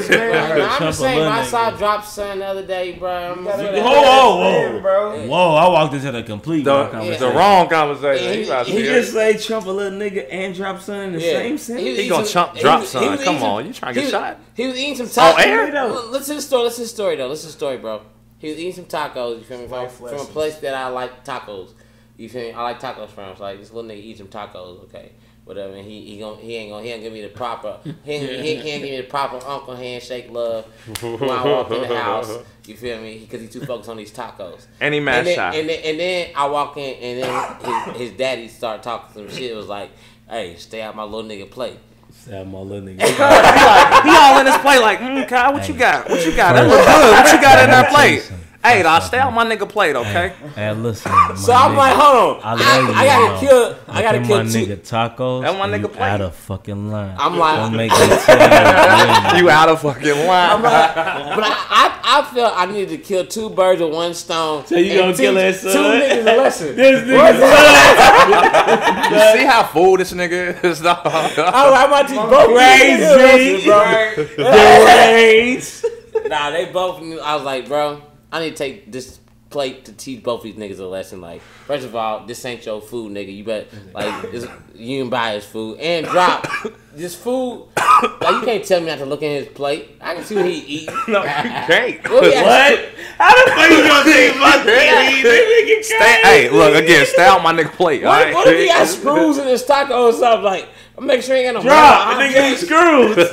I'm 0.73 0.83
just 0.89 0.99
saying, 0.99 1.19
little 1.19 1.33
I 1.33 1.45
saw 1.45 1.71
nigga. 1.71 1.79
drop 1.79 2.05
son 2.05 2.39
the 2.41 2.47
other 2.47 2.67
day, 2.67 2.93
bro. 2.99 3.33
I'm 3.33 3.45
gotta- 3.45 3.59
for 3.59 3.73
that. 3.73 3.85
Whoa, 3.85 4.03
whoa, 4.03 4.73
whoa. 4.73 4.81
bro. 4.81 5.27
Whoa, 5.29 5.55
I 5.55 5.69
walked 5.69 5.95
into 5.95 6.11
the 6.11 6.25
complete 6.25 6.65
The, 6.65 6.73
wrong 6.73 6.87
the 6.87 6.91
conversation. 6.99 7.37
wrong 7.37 7.69
conversation. 7.69 8.45
Yeah, 8.49 8.65
He, 8.65 8.73
He 8.73 8.83
just 8.83 9.13
say 9.13 9.37
chump 9.39 9.67
a 9.67 9.71
little 9.71 9.97
nigga 9.97 10.27
and 10.29 10.53
drop 10.53 10.81
son 10.81 11.01
in 11.07 11.13
the 11.13 11.21
Yeah. 11.21 11.33
same 11.35 11.59
sentence. 11.59 11.97
He 11.99 12.09
gonna 12.09 12.27
chump 12.27 12.59
drop 12.59 12.83
son. 12.85 13.19
Come 13.19 13.37
eating 13.37 13.52
on, 13.59 13.67
you 13.67 13.73
trying 13.73 13.95
to 13.95 14.01
get 14.01 14.05
was- 14.07 14.11
shot? 14.13 14.39
He 14.55 14.67
was 14.67 14.77
eating 14.77 14.97
some 14.97 15.07
tacos. 15.07 15.35
On 15.35 15.41
air? 15.41 15.89
Listen 16.11 16.35
to 16.35 16.35
the 16.37 16.43
story. 16.43 16.63
Listen 16.65 16.77
to 16.79 16.83
the 16.83 16.89
story 16.89 17.17
though. 17.17 17.29
Listen 17.29 17.49
to 17.49 17.53
the 17.55 17.59
story, 17.59 17.79
bro. 17.79 18.03
He 18.39 18.49
was 18.51 18.59
eating 18.59 18.73
some 18.75 18.85
tacos. 18.87 19.39
You 19.39 19.45
feel 19.45 19.59
me? 19.61 19.69
From, 19.69 19.89
from 19.89 20.21
a 20.21 20.25
place 20.25 20.57
that 20.57 20.75
I 20.75 20.89
like 20.89 21.25
tacos. 21.25 21.71
You 22.17 22.29
feel 22.29 22.43
me? 22.43 22.53
I 22.53 22.63
like 22.63 22.81
tacos 22.81 23.09
from. 23.11 23.37
So 23.37 23.43
like 23.43 23.59
this 23.59 23.73
little 23.73 23.89
nigga 23.91 23.99
eat 24.03 24.19
some 24.19 24.29
tacos. 24.29 24.83
Okay, 24.85 25.13
whatever. 25.45 25.75
And 25.75 25.87
he 25.87 26.05
he 26.05 26.19
gon' 26.19 26.39
he 26.39 26.57
ain't 26.57 26.71
gonna 26.71 26.83
he 26.83 26.91
ain't 26.91 27.03
give 27.03 27.13
me 27.13 27.23
the 27.23 27.29
proper 27.29 27.79
he 27.85 27.91
ain't, 27.91 28.05
he, 28.05 28.15
ain't- 28.15 28.43
he 28.45 28.51
ain't 28.51 28.65
give 28.65 28.83
me 28.83 28.97
the 28.99 29.03
proper 29.05 29.37
uncle 29.47 29.75
handshake 29.77 30.31
love 30.31 30.67
when 31.03 31.31
I 31.31 31.45
walk 31.45 31.71
in 31.71 31.83
the 31.83 31.97
house. 31.97 32.31
You 32.67 32.77
feel 32.77 33.01
me? 33.01 33.19
Because 33.19 33.41
he 33.41 33.49
too 33.49 33.65
focused 33.65 33.89
on 33.89 33.97
these 33.97 34.13
tacos. 34.13 34.67
Any 34.81 35.01
man 35.01 35.19
and 35.19 35.27
then, 35.29 35.35
shot. 35.37 35.55
And 35.55 35.69
then, 35.69 35.81
and 35.85 35.99
then 36.01 36.31
I 36.37 36.47
walk 36.47 36.77
in, 36.77 36.95
and 36.95 37.23
then 37.23 37.87
his, 37.95 37.97
his 38.11 38.19
daddy 38.19 38.47
start 38.49 38.83
talking 38.83 39.15
some 39.15 39.29
shit. 39.37 39.51
It 39.51 39.57
was 39.57 39.67
like, 39.69 39.91
"Hey, 40.29 40.55
stay 40.57 40.81
out 40.83 40.95
my 40.95 41.03
little 41.05 41.23
nigga 41.29 41.51
plate." 41.51 41.79
Say 42.25 42.45
my 42.45 42.61
little 42.61 42.87
nigga. 42.87 43.03
he 44.05 44.17
all 44.17 44.39
in 44.39 44.47
his 44.47 44.57
plate 44.59 44.79
like, 44.81 45.01
mm, 45.01 45.27
Kyle, 45.27 45.53
what 45.53 45.69
you 45.69 45.75
got? 45.75 46.09
What 46.09 46.25
you 46.25 46.31
got? 46.37 46.53
That 46.53 46.69
look 46.69 46.79
good. 46.79 47.13
What 47.19 47.33
you 47.35 47.41
got 47.43 47.65
in 47.65 47.71
that 47.71 47.91
plate? 47.91 48.31
Hey, 48.65 48.83
dog, 48.85 49.03
stay 49.03 49.19
on 49.19 49.35
my 49.35 49.45
nigga 49.45 49.69
plate, 49.69 49.97
okay? 49.97 50.35
Hey, 50.55 50.73
listen. 50.73 51.11
So 51.37 51.53
I'm 51.53 51.75
like, 51.77 51.95
hold 51.97 52.37
on, 52.37 52.43
I 52.45 52.53
I, 52.53 52.79
love 52.79 52.89
you, 52.89 52.95
I 52.95 53.07
gotta 53.07 53.41
kill, 53.47 53.77
I 53.89 54.03
gotta 54.03 54.19
Look 54.19 54.25
at 54.25 54.29
kill 54.29 54.45
my 54.45 54.51
two. 54.51 54.59
nigga 54.67 54.77
tacos. 54.79 55.43
That 55.43 55.59
my 55.59 55.67
you 55.67 55.73
nigga 55.83 55.93
plate. 55.93 56.09
out 56.09 56.21
of 56.21 56.35
fucking 56.37 56.91
line. 56.93 57.17
I'm 57.19 57.37
like- 57.39 57.57
don't 57.57 57.77
make 57.77 57.91
that 57.99 59.31
tell 59.33 59.39
You 59.43 59.51
out 59.59 59.69
of 59.69 59.81
fucking 59.83 60.27
line. 60.27 60.63
Like, 60.63 60.95
But 60.95 61.45
I, 61.45 61.55
I, 61.71 62.01
I 62.05 62.35
felt 62.35 62.55
I 62.57 62.67
needed 62.67 62.91
to 62.91 62.99
kill 62.99 63.27
two 63.27 63.51
birds 63.51 63.81
with 63.81 63.93
one 63.93 64.15
stone. 64.15 64.65
So 64.67 64.77
you 64.77 64.97
gonna 64.97 65.17
kill 65.17 65.35
teach 65.35 65.61
that 65.61 65.61
Two 65.63 65.73
son? 65.73 66.01
niggas 66.01 66.21
a 66.21 66.37
lesson. 66.37 66.77
This 66.77 67.01
nigga 67.09 67.41
You 69.11 69.39
see 69.41 69.45
how 69.47 69.65
fool 69.65 69.97
this 69.97 70.13
nigga 70.13 70.63
is, 70.65 70.81
dog? 70.81 70.99
I 71.05 71.09
was 71.27 71.37
like, 71.37 71.55
I'm 71.57 71.89
about 71.89 72.03
to 72.03 72.09
teach 72.09 72.23
both 72.31 72.55
Crazy. 72.57 73.67
niggas 73.67 74.37
a 74.39 74.43
lesson, 74.43 75.83
Great. 76.23 76.29
Nah, 76.29 76.51
they 76.51 76.67
both. 76.67 77.01
Knew, 77.03 77.19
I 77.21 77.35
was 77.35 77.45
like, 77.45 77.67
bro, 77.67 78.01
I 78.33 78.41
need 78.41 78.51
to 78.51 78.57
take 78.57 78.91
this 78.91 79.21
plate 79.53 79.85
to 79.85 79.93
teach 79.93 80.23
both 80.23 80.43
these 80.43 80.55
niggas 80.57 80.81
a 80.81 80.87
lesson. 80.87 81.21
Like, 81.21 81.43
first 81.67 81.85
of 81.85 81.95
all, 81.95 82.27
this 82.27 82.45
ain't 82.45 82.65
your 82.65 82.81
food, 82.81 83.13
nigga. 83.13 83.37
You 83.37 83.45
bet, 83.45 83.69
like, 83.95 84.33
this, 84.33 84.47
you 84.75 85.03
can 85.03 85.11
buy 85.11 85.35
his 85.35 85.45
food 85.45 85.79
and 85.79 86.07
drop 86.07 86.49
this 86.95 87.15
food. 87.15 87.69
Like, 87.77 88.35
you 88.35 88.43
can't 88.45 88.65
tell 88.65 88.81
me 88.81 88.87
not 88.87 88.99
to 88.99 89.05
look 89.05 89.23
in 89.23 89.45
his 89.45 89.49
plate. 89.49 89.97
I 90.01 90.15
can 90.15 90.25
see 90.25 90.35
what 90.35 90.47
he 90.47 90.59
eating. 90.59 90.95
no, 91.09 91.23
you 91.23 91.29
can't. 91.29 92.03
What 92.11 92.23
we 92.23 92.31
What? 92.31 92.89
How 93.19 93.45
the 93.45 93.51
fuck 93.53 93.71
you 93.71 93.87
gonna 93.87 94.05
think 94.05 94.37
about 94.37 94.67
that? 94.67 95.21
This 95.23 95.69
nigga 95.71 95.85
Stay, 95.85 96.21
hey, 96.23 96.51
look 96.51 96.75
again. 96.75 97.07
Stay 97.07 97.27
on 97.27 97.43
my 97.43 97.53
nigga 97.53 97.73
plate. 97.73 98.03
What, 98.03 98.19
alright? 98.19 98.35
what 98.35 98.49
if 98.49 98.59
he 98.59 98.67
got 98.67 98.89
screws 98.89 99.39
in 99.39 99.47
his 99.47 99.65
taco 99.65 100.09
or 100.09 100.13
something? 100.13 100.43
Like, 100.43 100.69
make 101.01 101.23
sure 101.23 101.37
he 101.37 101.43
ain't 101.43 101.55
got 101.55 101.63
no 101.65 101.69
Drop. 101.69 102.13
The 102.13 102.19
metal 102.19 102.33
nigga 102.33 102.43
ain't 102.51 102.59
screws. 102.59 103.17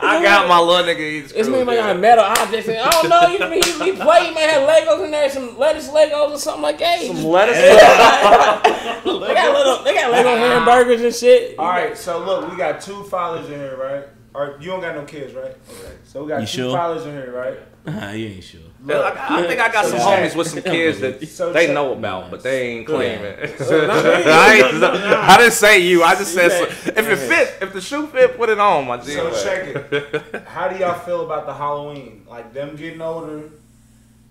I 0.00 0.22
got 0.22 0.48
my 0.48 0.60
little 0.60 0.84
nigga 0.86 1.00
eating 1.00 1.22
This 1.22 1.30
screws. 1.32 1.48
nigga 1.48 1.66
might 1.66 1.76
got 1.76 1.98
metal 1.98 2.24
objects. 2.24 2.68
In. 2.68 2.76
I 2.76 2.90
don't 2.90 3.08
know. 3.08 3.22
You 3.28 3.38
he, 3.50 3.60
he 3.60 3.92
play. 3.92 4.26
He 4.26 4.34
might 4.34 4.48
have 4.50 4.68
Legos 4.68 5.04
in 5.04 5.10
there, 5.10 5.30
some 5.30 5.58
lettuce 5.58 5.88
Legos 5.88 6.30
or 6.30 6.38
something 6.38 6.62
like 6.62 6.78
that. 6.78 7.00
Some 7.02 7.24
lettuce. 7.24 7.56
they 9.04 9.34
got 9.34 9.56
little, 9.56 9.84
they 9.84 9.94
got 9.94 10.10
Lego 10.12 10.36
hamburgers 10.36 11.00
and 11.02 11.14
shit. 11.14 11.58
All 11.58 11.66
right, 11.68 11.96
so 11.96 12.24
look, 12.24 12.50
we 12.50 12.56
got 12.56 12.80
two 12.80 13.02
fathers 13.04 13.46
in 13.48 13.58
here, 13.58 13.76
right? 13.76 14.04
Or 14.34 14.56
you 14.60 14.66
don't 14.70 14.80
got 14.80 14.94
no 14.94 15.04
kids, 15.04 15.32
right? 15.34 15.46
Okay. 15.70 15.94
So 16.04 16.22
we 16.22 16.28
got 16.28 16.40
You 16.42 16.46
two 16.46 16.52
sure? 16.64 16.76
fathers 16.76 17.06
in 17.06 17.12
here, 17.12 17.32
right? 17.32 17.58
Nah, 17.88 18.10
you 18.10 18.26
ain't 18.26 18.44
sure. 18.44 18.60
I, 18.90 19.38
I 19.38 19.46
think 19.46 19.58
I 19.60 19.72
got 19.72 19.86
some 19.86 19.98
homies 20.00 20.36
with 20.36 20.48
some 20.48 20.62
kids 20.62 21.00
that 21.00 21.26
So 21.28 21.54
they 21.54 21.66
check- 21.66 21.74
know 21.74 21.92
about, 21.94 22.30
but 22.30 22.42
they 22.42 22.68
ain't 22.68 22.86
claiming. 22.86 23.24
it. 23.24 23.58
So- 23.60 23.88
I, 23.90 24.54
ain't- 24.56 24.84
I 24.84 25.36
didn't 25.38 25.54
say 25.54 25.78
you. 25.80 26.02
I 26.02 26.14
just 26.14 26.34
said 26.34 26.50
so, 26.50 26.64
if 26.64 26.98
it 26.98 27.16
fit, 27.16 27.62
if 27.62 27.72
the 27.72 27.80
shoe 27.80 28.06
fit, 28.08 28.36
put 28.36 28.50
it 28.50 28.58
on, 28.60 28.86
my 28.86 28.98
G. 28.98 29.12
So 29.12 29.30
check 29.42 29.74
it. 29.92 30.44
How 30.46 30.68
do 30.68 30.76
y'all 30.78 30.98
feel 30.98 31.24
about 31.24 31.46
the 31.46 31.54
Halloween? 31.54 32.26
Like 32.28 32.52
them 32.52 32.76
getting 32.76 33.00
older, 33.00 33.48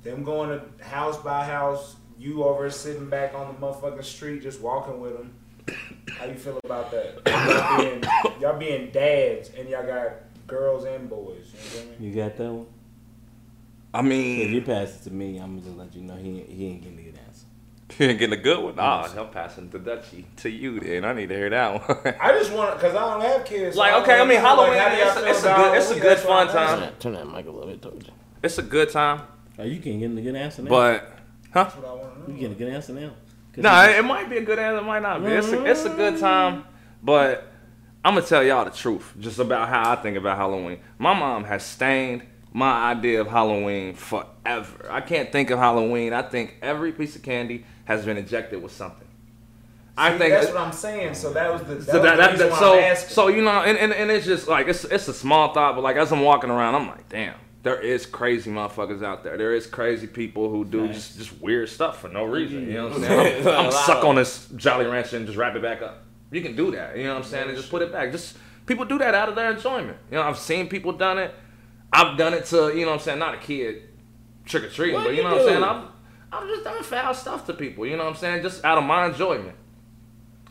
them 0.03 0.23
going 0.23 0.49
to 0.51 0.83
house 0.85 1.17
by 1.17 1.43
house, 1.43 1.95
you 2.19 2.43
over 2.43 2.69
sitting 2.69 3.09
back 3.09 3.33
on 3.33 3.47
the 3.47 3.59
motherfucking 3.59 4.03
street 4.03 4.43
just 4.43 4.61
walking 4.61 4.99
with 5.01 5.17
them. 5.17 5.33
How 6.17 6.25
you 6.25 6.33
feel 6.35 6.59
about 6.63 6.91
that? 6.91 7.21
Y'all 7.27 7.77
being, 7.77 8.03
y'all 8.41 8.57
being 8.57 8.91
dads 8.91 9.51
and 9.57 9.69
y'all 9.69 9.85
got 9.85 10.11
girls 10.47 10.85
and 10.85 11.09
boys. 11.09 11.45
You 11.53 11.59
know 11.59 11.85
what 11.87 11.95
I 11.97 11.99
mean? 12.01 12.09
You 12.09 12.15
got 12.23 12.37
that 12.37 12.51
one? 12.51 12.65
I 13.93 14.01
mean, 14.01 14.41
If 14.41 14.51
you 14.51 14.61
pass 14.61 14.95
it 14.99 15.03
to 15.05 15.11
me, 15.13 15.37
I'm 15.37 15.55
gonna 15.55 15.61
just 15.61 15.77
let 15.77 15.95
you 15.95 16.01
know 16.03 16.15
he 16.15 16.41
he 16.41 16.67
ain't 16.67 16.81
getting 16.81 16.97
the 16.97 17.03
good 17.03 17.19
answer. 17.25 17.45
You 17.99 18.09
ain't 18.09 18.19
getting 18.19 18.37
a 18.37 18.41
good 18.41 18.61
one? 18.63 18.73
Ah, 18.77 19.09
I'm 19.17 19.29
passing 19.29 19.69
the 19.69 19.79
Dutchie 19.79 20.25
to 20.37 20.49
you 20.49 20.79
then. 20.79 21.05
I 21.05 21.13
need 21.13 21.29
to 21.29 21.35
hear 21.35 21.49
that 21.49 21.87
one. 21.87 22.15
I 22.21 22.31
just 22.37 22.51
want 22.51 22.75
because 22.75 22.95
I 22.95 22.99
don't 22.99 23.21
have 23.21 23.45
kids. 23.45 23.75
so 23.75 23.79
Like, 23.81 23.93
I 23.93 24.01
okay, 24.01 24.19
I 24.19 24.25
mean, 24.25 24.39
Halloween, 24.39 24.77
how 24.77 24.87
it's 24.91 25.17
a- 25.17 25.29
it's 25.29 25.43
a 25.43 25.53
good- 25.55 25.77
it's 25.77 25.91
a 25.91 25.99
good 25.99 26.17
fun 26.19 26.47
time. 26.47 26.69
Turn 26.69 26.79
that, 26.81 26.99
turn 26.99 27.13
that 27.13 27.25
mic 27.27 27.47
a 27.47 27.51
little 27.51 27.67
bit 27.69 27.81
towards 27.81 28.05
you. 28.07 28.13
it's 28.43 28.57
a 28.57 28.61
good 28.63 28.89
time, 28.91 29.21
Oh, 29.59 29.63
you 29.63 29.79
can 29.79 29.99
get 29.99 30.11
a 30.11 30.21
good 30.21 30.35
answer 30.35 30.61
now. 30.61 30.69
but 30.69 31.11
That's 31.53 31.75
what 31.75 31.85
I 31.87 31.93
want 31.93 32.25
to 32.25 32.31
you 32.31 32.37
know. 32.37 32.39
get 32.41 32.51
a 32.51 32.55
good 32.55 32.73
answer 32.73 32.93
now. 32.93 33.11
No, 33.63 33.83
you- 33.83 33.97
it, 33.97 34.05
might 34.05 34.29
be 34.29 34.37
a 34.37 34.41
good 34.41 34.59
answer, 34.59 34.79
it 34.79 34.83
might 34.83 35.01
not 35.01 35.23
be. 35.23 35.31
It's 35.31 35.47
a, 35.49 35.65
it's 35.65 35.85
a 35.85 35.89
good 35.89 36.13
mm-hmm. 36.13 36.23
time, 36.23 36.63
but 37.03 37.51
I'm 38.03 38.15
gonna 38.15 38.25
tell 38.25 38.43
y'all 38.43 38.65
the 38.65 38.71
truth, 38.71 39.13
just 39.19 39.39
about 39.39 39.69
how 39.69 39.91
I 39.91 39.95
think 39.97 40.17
about 40.17 40.37
Halloween. 40.37 40.79
My 40.97 41.13
mom 41.13 41.43
has 41.43 41.63
stained 41.63 42.23
my 42.53 42.91
idea 42.91 43.21
of 43.21 43.27
Halloween 43.27 43.93
forever. 43.93 44.89
I 44.89 45.01
can't 45.01 45.31
think 45.31 45.49
of 45.49 45.59
Halloween. 45.59 46.13
I 46.13 46.21
think 46.21 46.55
every 46.61 46.91
piece 46.91 47.15
of 47.15 47.23
candy 47.23 47.65
has 47.85 48.05
been 48.05 48.17
injected 48.17 48.61
with 48.61 48.71
something. 48.71 49.07
I 49.97 50.17
think 50.17 50.31
that's 50.31 50.47
what 50.47 50.57
I'm 50.57 50.71
saying. 50.71 51.15
So 51.15 51.33
that 51.33 51.51
was 51.51 51.63
the 51.63 51.75
that 51.75 51.85
So 51.85 51.93
was 51.93 52.11
the 52.11 52.17
that, 52.17 52.37
that 52.37 52.51
why 52.51 52.59
so 52.59 52.73
I'm 52.73 52.83
asking. 52.83 53.13
so 53.13 53.27
you 53.27 53.41
know, 53.41 53.63
and, 53.63 53.77
and, 53.77 53.91
and 53.91 54.11
it's 54.11 54.25
just 54.25 54.47
like 54.47 54.67
it's 54.67 54.83
it's 54.85 55.07
a 55.07 55.13
small 55.13 55.53
thought, 55.53 55.75
but 55.75 55.81
like 55.81 55.97
as 55.97 56.11
I'm 56.11 56.21
walking 56.21 56.51
around, 56.51 56.75
I'm 56.75 56.87
like, 56.87 57.09
damn, 57.09 57.35
there 57.63 57.79
is 57.79 58.05
crazy 58.05 58.49
motherfuckers 58.51 59.03
out 59.03 59.23
there. 59.23 59.37
There 59.37 59.53
is 59.53 59.67
crazy 59.67 60.07
people 60.07 60.49
who 60.49 60.63
do 60.63 60.85
Nice. 60.87 60.95
just 60.95 61.17
just 61.17 61.41
weird 61.41 61.69
stuff 61.69 61.99
for 62.01 62.07
no 62.07 62.23
reason. 62.23 62.67
You 62.67 62.73
know 62.73 62.83
what 62.87 62.93
I'm 62.97 63.01
saying? 63.03 63.47
I'm, 63.47 63.65
I'm 63.65 63.71
suck 63.71 64.03
on 64.03 64.15
this 64.15 64.47
Jolly 64.55 64.85
Rancher 64.85 65.17
and 65.17 65.25
just 65.25 65.37
wrap 65.37 65.55
it 65.55 65.61
back 65.61 65.81
up. 65.81 66.03
You 66.31 66.41
can 66.41 66.55
do 66.55 66.71
that. 66.71 66.97
You 66.97 67.05
know 67.05 67.15
what 67.15 67.23
I'm 67.23 67.29
saying? 67.29 67.47
And 67.49 67.57
just 67.57 67.69
put 67.69 67.81
it 67.81 67.91
back. 67.91 68.11
Just 68.11 68.37
people 68.65 68.85
do 68.85 68.97
that 68.99 69.15
out 69.15 69.29
of 69.29 69.35
their 69.35 69.51
enjoyment. 69.51 69.97
You 70.11 70.17
know, 70.17 70.23
I've 70.23 70.37
seen 70.37 70.67
people 70.67 70.91
done 70.93 71.17
it. 71.17 71.33
I've 71.91 72.17
done 72.17 72.33
it 72.33 72.45
to 72.45 72.73
you 72.75 72.81
know 72.81 72.87
what 72.87 72.93
I'm 72.95 72.99
saying, 72.99 73.19
not 73.19 73.33
a 73.35 73.37
kid 73.37 73.83
trick 74.45 74.63
or 74.63 74.69
treating, 74.69 74.95
What 74.95 75.05
but 75.05 75.09
you 75.11 75.17
you 75.17 75.23
know 75.23 75.31
what 75.31 75.41
I'm 75.41 75.47
saying. 75.47 75.63
I've 75.63 75.83
I've 76.31 76.47
just 76.49 76.63
done 76.63 76.83
foul 76.83 77.13
stuff 77.13 77.45
to 77.47 77.53
people. 77.53 77.85
You 77.85 77.97
know 77.97 78.03
what 78.05 78.11
I'm 78.13 78.17
saying? 78.17 78.43
Just 78.43 78.63
out 78.65 78.77
of 78.77 78.83
my 78.83 79.07
enjoyment. 79.07 79.55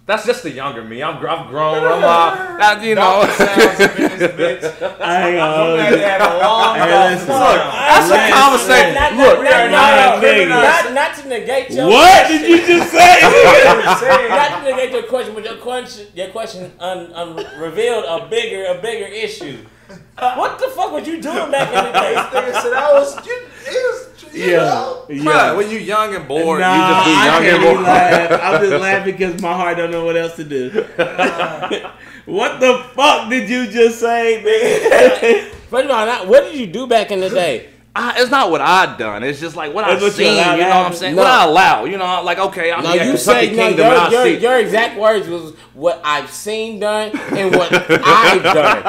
That's 0.07 0.25
just 0.25 0.45
the 0.45 0.53
younger 0.53 0.85
me. 0.85 1.03
I'm, 1.03 1.17
I've 1.17 1.49
grown. 1.49 1.79
I'm, 1.79 2.05
uh, 2.05 2.57
that, 2.59 2.81
you 2.81 2.95
know. 2.95 3.27
Dr. 3.27 3.43
Sounds 3.43 3.81
up 3.81 3.99
in 3.99 4.37
bitch. 4.39 4.63
I 5.03 5.31
ain't 5.31 5.43
I'm 5.43 5.51
gonna 5.51 5.75
glad 5.75 5.93
they 5.93 5.99
had 5.99 6.23
Hey, 6.23 7.19
Look, 7.27 7.27
That's 7.27 8.11
a 8.15 8.19
conversation. 8.31 8.95
Not, 8.95 9.13
Look, 9.19 9.43
not, 9.43 9.51
not, 9.51 9.71
not 9.71 10.23
not, 10.23 10.23
niggas. 10.23 10.49
not, 10.49 10.95
not 10.95 11.17
to 11.17 11.29
negate 11.29 11.71
your 11.73 11.87
What 11.89 12.29
did 12.29 12.49
you 12.49 12.59
just 12.65 12.93
say? 12.93 13.19
Not 14.31 14.63
to 14.63 14.71
negate 14.71 14.93
your 14.93 15.03
question, 15.05 15.35
but 15.35 15.45
your 15.45 15.57
question, 15.57 16.07
your 16.15 16.29
question 16.29 16.71
un, 16.79 17.13
un, 17.13 17.61
revealed 17.61 18.05
a 18.05 18.29
bigger, 18.29 18.65
a 18.67 18.81
bigger 18.81 19.07
issue. 19.07 19.67
What 20.19 20.61
the 20.61 20.69
fuck 20.69 20.93
was 20.93 21.07
you 21.07 21.21
doing 21.21 21.51
back 21.51 21.69
in 21.69 21.85
the 21.85 21.93
day? 21.93 22.15
nigga 22.15 22.63
said 22.63 22.73
I 22.73 22.93
was, 22.93 23.27
you, 23.27 23.33
it 23.67 23.69
was, 23.69 24.06
you 24.33 24.51
yeah, 24.51 24.57
know. 24.57 25.05
Bruh, 25.09 25.57
when 25.57 25.71
you 25.71 25.79
young 25.79 26.15
and 26.15 26.27
bored, 26.29 26.61
Nah, 26.61 26.75
you 26.75 26.95
just 26.95 27.07
be 27.07 27.13
I 27.13 27.27
young 27.27 27.43
can't 27.43 27.55
and 27.55 27.63
even 27.63 27.75
bored. 27.75 27.85
laugh. 27.87 28.41
I'm 28.43 28.61
just 28.69 28.83
laughing 28.83 29.13
because 29.17 29.43
my 29.43 29.53
heart 29.55 29.77
don't 29.77 29.91
know 29.91 30.05
what 30.05 30.17
else 30.17 30.37
to 30.37 30.45
do. 30.45 30.71
what 32.27 32.61
the 32.61 32.85
fuck 32.95 33.29
did 33.31 33.49
you 33.49 33.67
just 33.71 34.01
say, 34.01 34.43
nigga? 34.45 35.51
First 35.69 35.85
of 35.87 35.91
all, 35.91 36.07
not, 36.07 36.29
what 36.29 36.45
did 36.45 36.55
you 36.57 36.67
do 36.67 36.87
back 36.87 37.11
in 37.11 37.21
the 37.21 37.31
day? 37.31 37.71
I, 37.99 38.21
it's 38.21 38.31
not 38.31 38.51
what 38.51 38.61
I 38.61 38.97
done. 38.97 39.23
It's 39.23 39.41
just 39.41 39.57
like 39.57 39.73
what 39.73 39.83
That's 39.87 39.97
I've 39.97 40.03
what 40.03 40.19
you 40.19 40.25
seen. 40.27 40.35
You 40.35 40.41
allowed 40.41 40.57
know 40.59 40.69
what 40.69 40.77
I'm 40.87 40.93
saying? 40.95 41.15
No. 41.17 41.23
What 41.23 41.31
I 41.31 41.45
allow. 41.45 41.85
You 41.85 41.97
know, 41.99 42.23
like 42.23 42.39
okay, 42.39 42.71
I'm 42.73 42.85
No, 42.85 42.91
at 42.91 42.95
you 43.07 43.13
Kentucky 43.13 43.19
said 43.19 43.57
no, 43.57 43.67
Kingdom. 43.69 43.87
and 43.87 43.95
I 43.99 44.11
your, 44.11 44.25
see. 44.25 44.31
your, 44.33 44.41
your 44.41 44.59
exact 44.61 44.99
words 44.99 45.29
was 45.29 45.53
what 45.75 46.01
I've 46.05 46.31
seen 46.31 46.79
done 46.81 47.11
and 47.17 47.55
what 47.55 47.73
I've 47.73 48.43
done. 48.43 48.83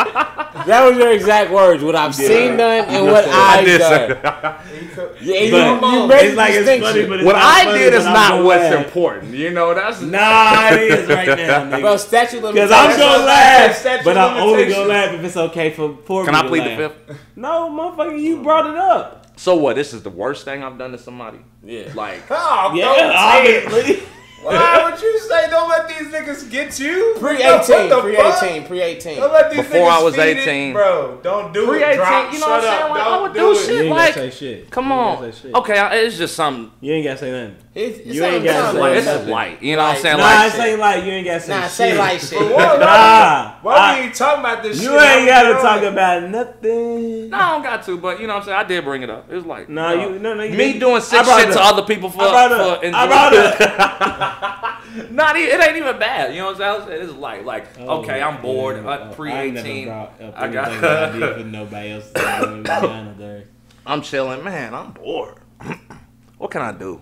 That 0.67 0.85
was 0.89 0.97
your 0.97 1.11
exact 1.11 1.51
words. 1.51 1.83
What 1.83 1.95
I've 1.95 2.13
seen 2.15 2.57
done 2.57 2.85
and 2.89 3.05
what 3.05 3.25
I 3.27 3.59
I've 3.59 3.65
did 3.65 3.77
done. 3.79 4.09
that. 4.21 4.65
He 4.65 4.87
could- 4.87 5.15
Yeah, 5.21 5.39
you, 5.41 5.51
But 5.51 5.91
you 5.93 6.07
made 6.07 6.25
it's 6.27 6.35
like 6.35 6.49
it's 6.51 6.59
distinction. 6.59 6.93
funny, 6.93 7.05
but 7.07 7.19
it's 7.19 7.25
What 7.25 7.35
I 7.35 7.63
funny, 7.65 7.79
did 7.79 7.93
is 7.93 8.03
but 8.03 8.07
I'm 8.07 8.35
not 8.37 8.43
what's 8.45 8.61
laugh. 8.63 8.85
important. 8.85 9.33
You 9.35 9.49
know, 9.51 9.73
that's 9.73 10.01
Nah, 10.01 10.69
it 10.71 10.81
is 10.91 11.07
right 11.09 11.27
now, 11.37 11.69
Bro, 11.69 11.79
nigga. 11.95 11.99
statute 11.99 12.43
of 12.43 12.53
Because. 12.53 12.71
I'm 12.71 12.97
gonna 12.99 13.23
laugh, 13.25 14.03
but 14.03 14.17
I'm 14.17 14.37
only 14.43 14.67
gonna 14.69 14.85
laugh 14.87 15.13
if 15.13 15.23
it's 15.23 15.37
okay 15.37 15.71
for 15.71 15.97
for 16.05 16.25
Can 16.25 16.33
me 16.33 16.39
I 16.39 16.47
plead 16.47 16.63
the 16.63 16.75
fifth? 16.89 17.17
No, 17.35 17.69
motherfucker, 17.69 18.19
you 18.19 18.41
brought 18.41 18.65
it 18.67 18.75
up. 18.75 18.96
So 19.37 19.55
what? 19.55 19.75
This 19.75 19.93
is 19.93 20.03
the 20.03 20.09
worst 20.09 20.43
thing 20.45 20.63
I've 20.63 20.77
done 20.77 20.91
to 20.91 20.97
somebody. 20.97 21.39
Yeah. 21.63 21.89
Like 21.95 22.21
Oh, 22.29 22.73
Yeah, 22.75 22.85
don't 22.85 22.97
say 23.43 23.55
it. 23.57 23.65
obviously. 23.67 24.07
Why 24.43 24.89
would 24.89 25.01
you 25.01 25.19
say 25.19 25.49
don't 25.49 25.67
let 25.67 25.87
these 25.87 26.07
niggas 26.09 26.49
get 26.51 26.79
you? 26.79 27.15
Pre 27.19 27.41
eighteen, 27.41 27.89
pre 28.01 28.15
eighteen, 28.17 28.65
pre 28.67 28.81
18. 28.81 29.17
Don't 29.19 29.33
let 29.33 29.49
these 29.49 29.61
Before 29.61 29.77
niggas 29.87 29.89
I 29.91 30.03
was 30.03 30.15
feed 30.15 30.21
it, 30.37 30.47
18. 30.47 30.73
bro. 30.73 31.19
Don't 31.23 31.51
do 31.53 31.65
Pre 31.67 31.81
it. 31.83 31.87
18, 31.87 31.93
you 31.97 31.99
know 31.99 32.11
what 32.13 32.31
Shut 32.39 32.49
I'm 32.51 32.61
saying? 32.61 32.81
up. 32.83 32.89
Like, 32.91 33.01
I 33.01 33.03
Don't 33.09 33.21
would 33.23 33.33
do 33.33 33.39
do 33.39 33.51
it. 33.51 33.55
shit. 33.65 33.69
You 33.75 33.81
ain't 33.81 33.89
like- 33.89 34.15
gotta 34.15 34.31
say 34.31 34.37
shit. 34.37 34.69
Come 34.69 34.85
You 34.87 34.91
ain't 34.93 35.01
on. 35.01 35.15
gotta 35.21 35.33
say 35.33 35.41
shit. 35.41 35.55
Okay, 35.55 35.77
I- 35.79 35.95
it's 35.95 36.17
just 36.17 36.35
something. 36.35 36.71
You 36.81 36.93
ain't 36.93 37.05
gotta 37.05 37.17
say 37.17 37.31
nothing. 37.31 37.55
It's, 37.77 37.99
it's 37.99 38.07
You 38.07 38.23
ain't 38.25 38.43
gotta 38.43 38.57
something 38.59 38.81
say 38.81 38.81
Like, 38.81 38.95
like 38.95 39.05
nothing. 39.05 39.25
that. 39.27 39.31
light. 39.31 39.61
You 39.61 39.75
know 39.75 39.83
what 39.83 39.95
I'm 39.97 40.01
saying? 40.01 40.17
Nah, 40.17 40.23
Like, 40.23 40.35
I 40.37 40.49
say 40.49 40.75
like 40.77 41.03
you 41.05 41.11
ain't 41.11 41.25
gotta 41.27 41.39
say 41.41 41.53
Nah, 41.53 41.61
shit. 41.61 41.71
say 41.71 41.97
like 41.97 42.19
shit. 42.19 42.29
For? 42.39 42.47
Nah, 42.79 43.53
Why 43.61 43.75
I- 43.75 43.99
we 43.99 44.05
ain't 44.07 44.15
talking 44.15 44.39
about 44.39 44.63
this 44.63 44.77
you 44.81 44.83
shit? 44.89 44.91
You 44.93 44.99
ain't 44.99 45.27
gotta 45.27 45.53
talk 45.61 45.79
doing? 45.81 45.93
about 45.93 46.23
nothing. 46.23 47.29
No, 47.29 47.37
I 47.37 47.51
don't 47.51 47.61
got 47.63 47.83
to, 47.85 47.97
but 47.97 48.19
you 48.19 48.25
know 48.25 48.33
what 48.33 48.39
I'm 48.39 48.45
saying? 48.45 48.57
I 48.57 48.63
did 48.63 48.83
bring 48.83 49.03
it 49.03 49.09
up. 49.11 49.31
It 49.31 49.35
was 49.35 49.45
like, 49.45 49.69
No, 49.69 49.91
you 49.91 49.97
know, 49.97 50.09
you 50.13 50.19
no 50.19 50.33
no. 50.33 50.43
You 50.43 50.51
me 50.51 50.57
didn't. 50.57 50.79
doing 50.79 50.95
I 50.95 50.99
sick 50.99 51.23
brought 51.23 51.39
shit 51.39 51.49
it 51.49 51.53
to 51.53 51.61
other 51.61 51.83
people 51.83 52.09
for, 52.09 52.23
I 52.23 52.29
brought 52.31 52.51
it 52.51 52.59
up. 52.59 52.81
for 52.81 52.91
I 52.95 53.07
brought 53.07 53.33
it. 53.33 55.11
Not 55.11 55.37
even, 55.37 55.59
it 55.59 55.67
ain't 55.67 55.77
even 55.77 55.99
bad. 55.99 56.33
You 56.33 56.39
know 56.41 56.53
what 56.53 56.61
I'm 56.61 56.87
saying? 56.87 57.01
It's 57.03 57.13
like, 57.13 57.45
like 57.45 57.67
Oh, 57.79 57.99
okay, 58.01 58.21
I'm 58.21 58.41
bored. 58.41 58.83
yeah, 58.83 59.13
pre 59.15 59.31
I 59.31 59.43
ain't 59.43 59.53
never 59.53 59.67
18. 59.67 59.85
brought 59.87 60.21
up 60.21 60.33
I 60.35 60.47
got- 60.47 60.67
anything 60.69 60.81
that 60.81 61.03
I 61.03 61.19
did 61.19 61.35
for 61.37 61.43
nobody 61.43 61.91
else. 61.91 62.11
to 62.11 62.13
do 62.39 62.47
when 62.47 62.57
we 62.57 62.63
done 62.63 63.07
it 63.09 63.17
there. 63.19 63.43
I'm 63.85 64.01
chilling, 64.01 64.43
man. 64.43 64.73
I'm 64.73 64.91
bored. 64.93 65.35
what 66.39 66.49
can 66.51 66.61
I 66.63 66.71
do? 66.71 66.99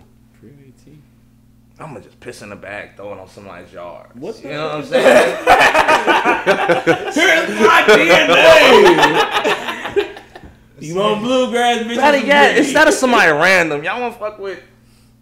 Pre-18. 1.76 1.84
I'm 1.86 1.92
gonna 1.94 2.04
just 2.04 2.20
piss 2.20 2.42
in 2.42 2.50
the 2.50 2.56
bag, 2.56 2.96
throw 2.96 3.12
it 3.12 3.18
on 3.18 3.28
somebody's 3.28 3.72
yard. 3.72 4.10
What 4.14 4.36
you 4.36 4.42
the- 4.44 4.48
know 4.54 4.66
what 4.68 4.76
I'm 4.76 4.84
saying? 4.84 5.06
Here's 7.14 7.60
my 7.60 7.82
DNA. 7.86 10.18
you 10.80 10.94
want 10.96 11.22
bluegrass, 11.22 11.82
bitch? 11.82 11.96
Better 11.96 12.18
yet, 12.26 12.56
instead 12.58 12.88
of 12.88 12.94
somebody 12.94 13.30
random, 13.32 13.82
y'all 13.84 14.00
wanna 14.00 14.14
fuck 14.14 14.38
with 14.38 14.60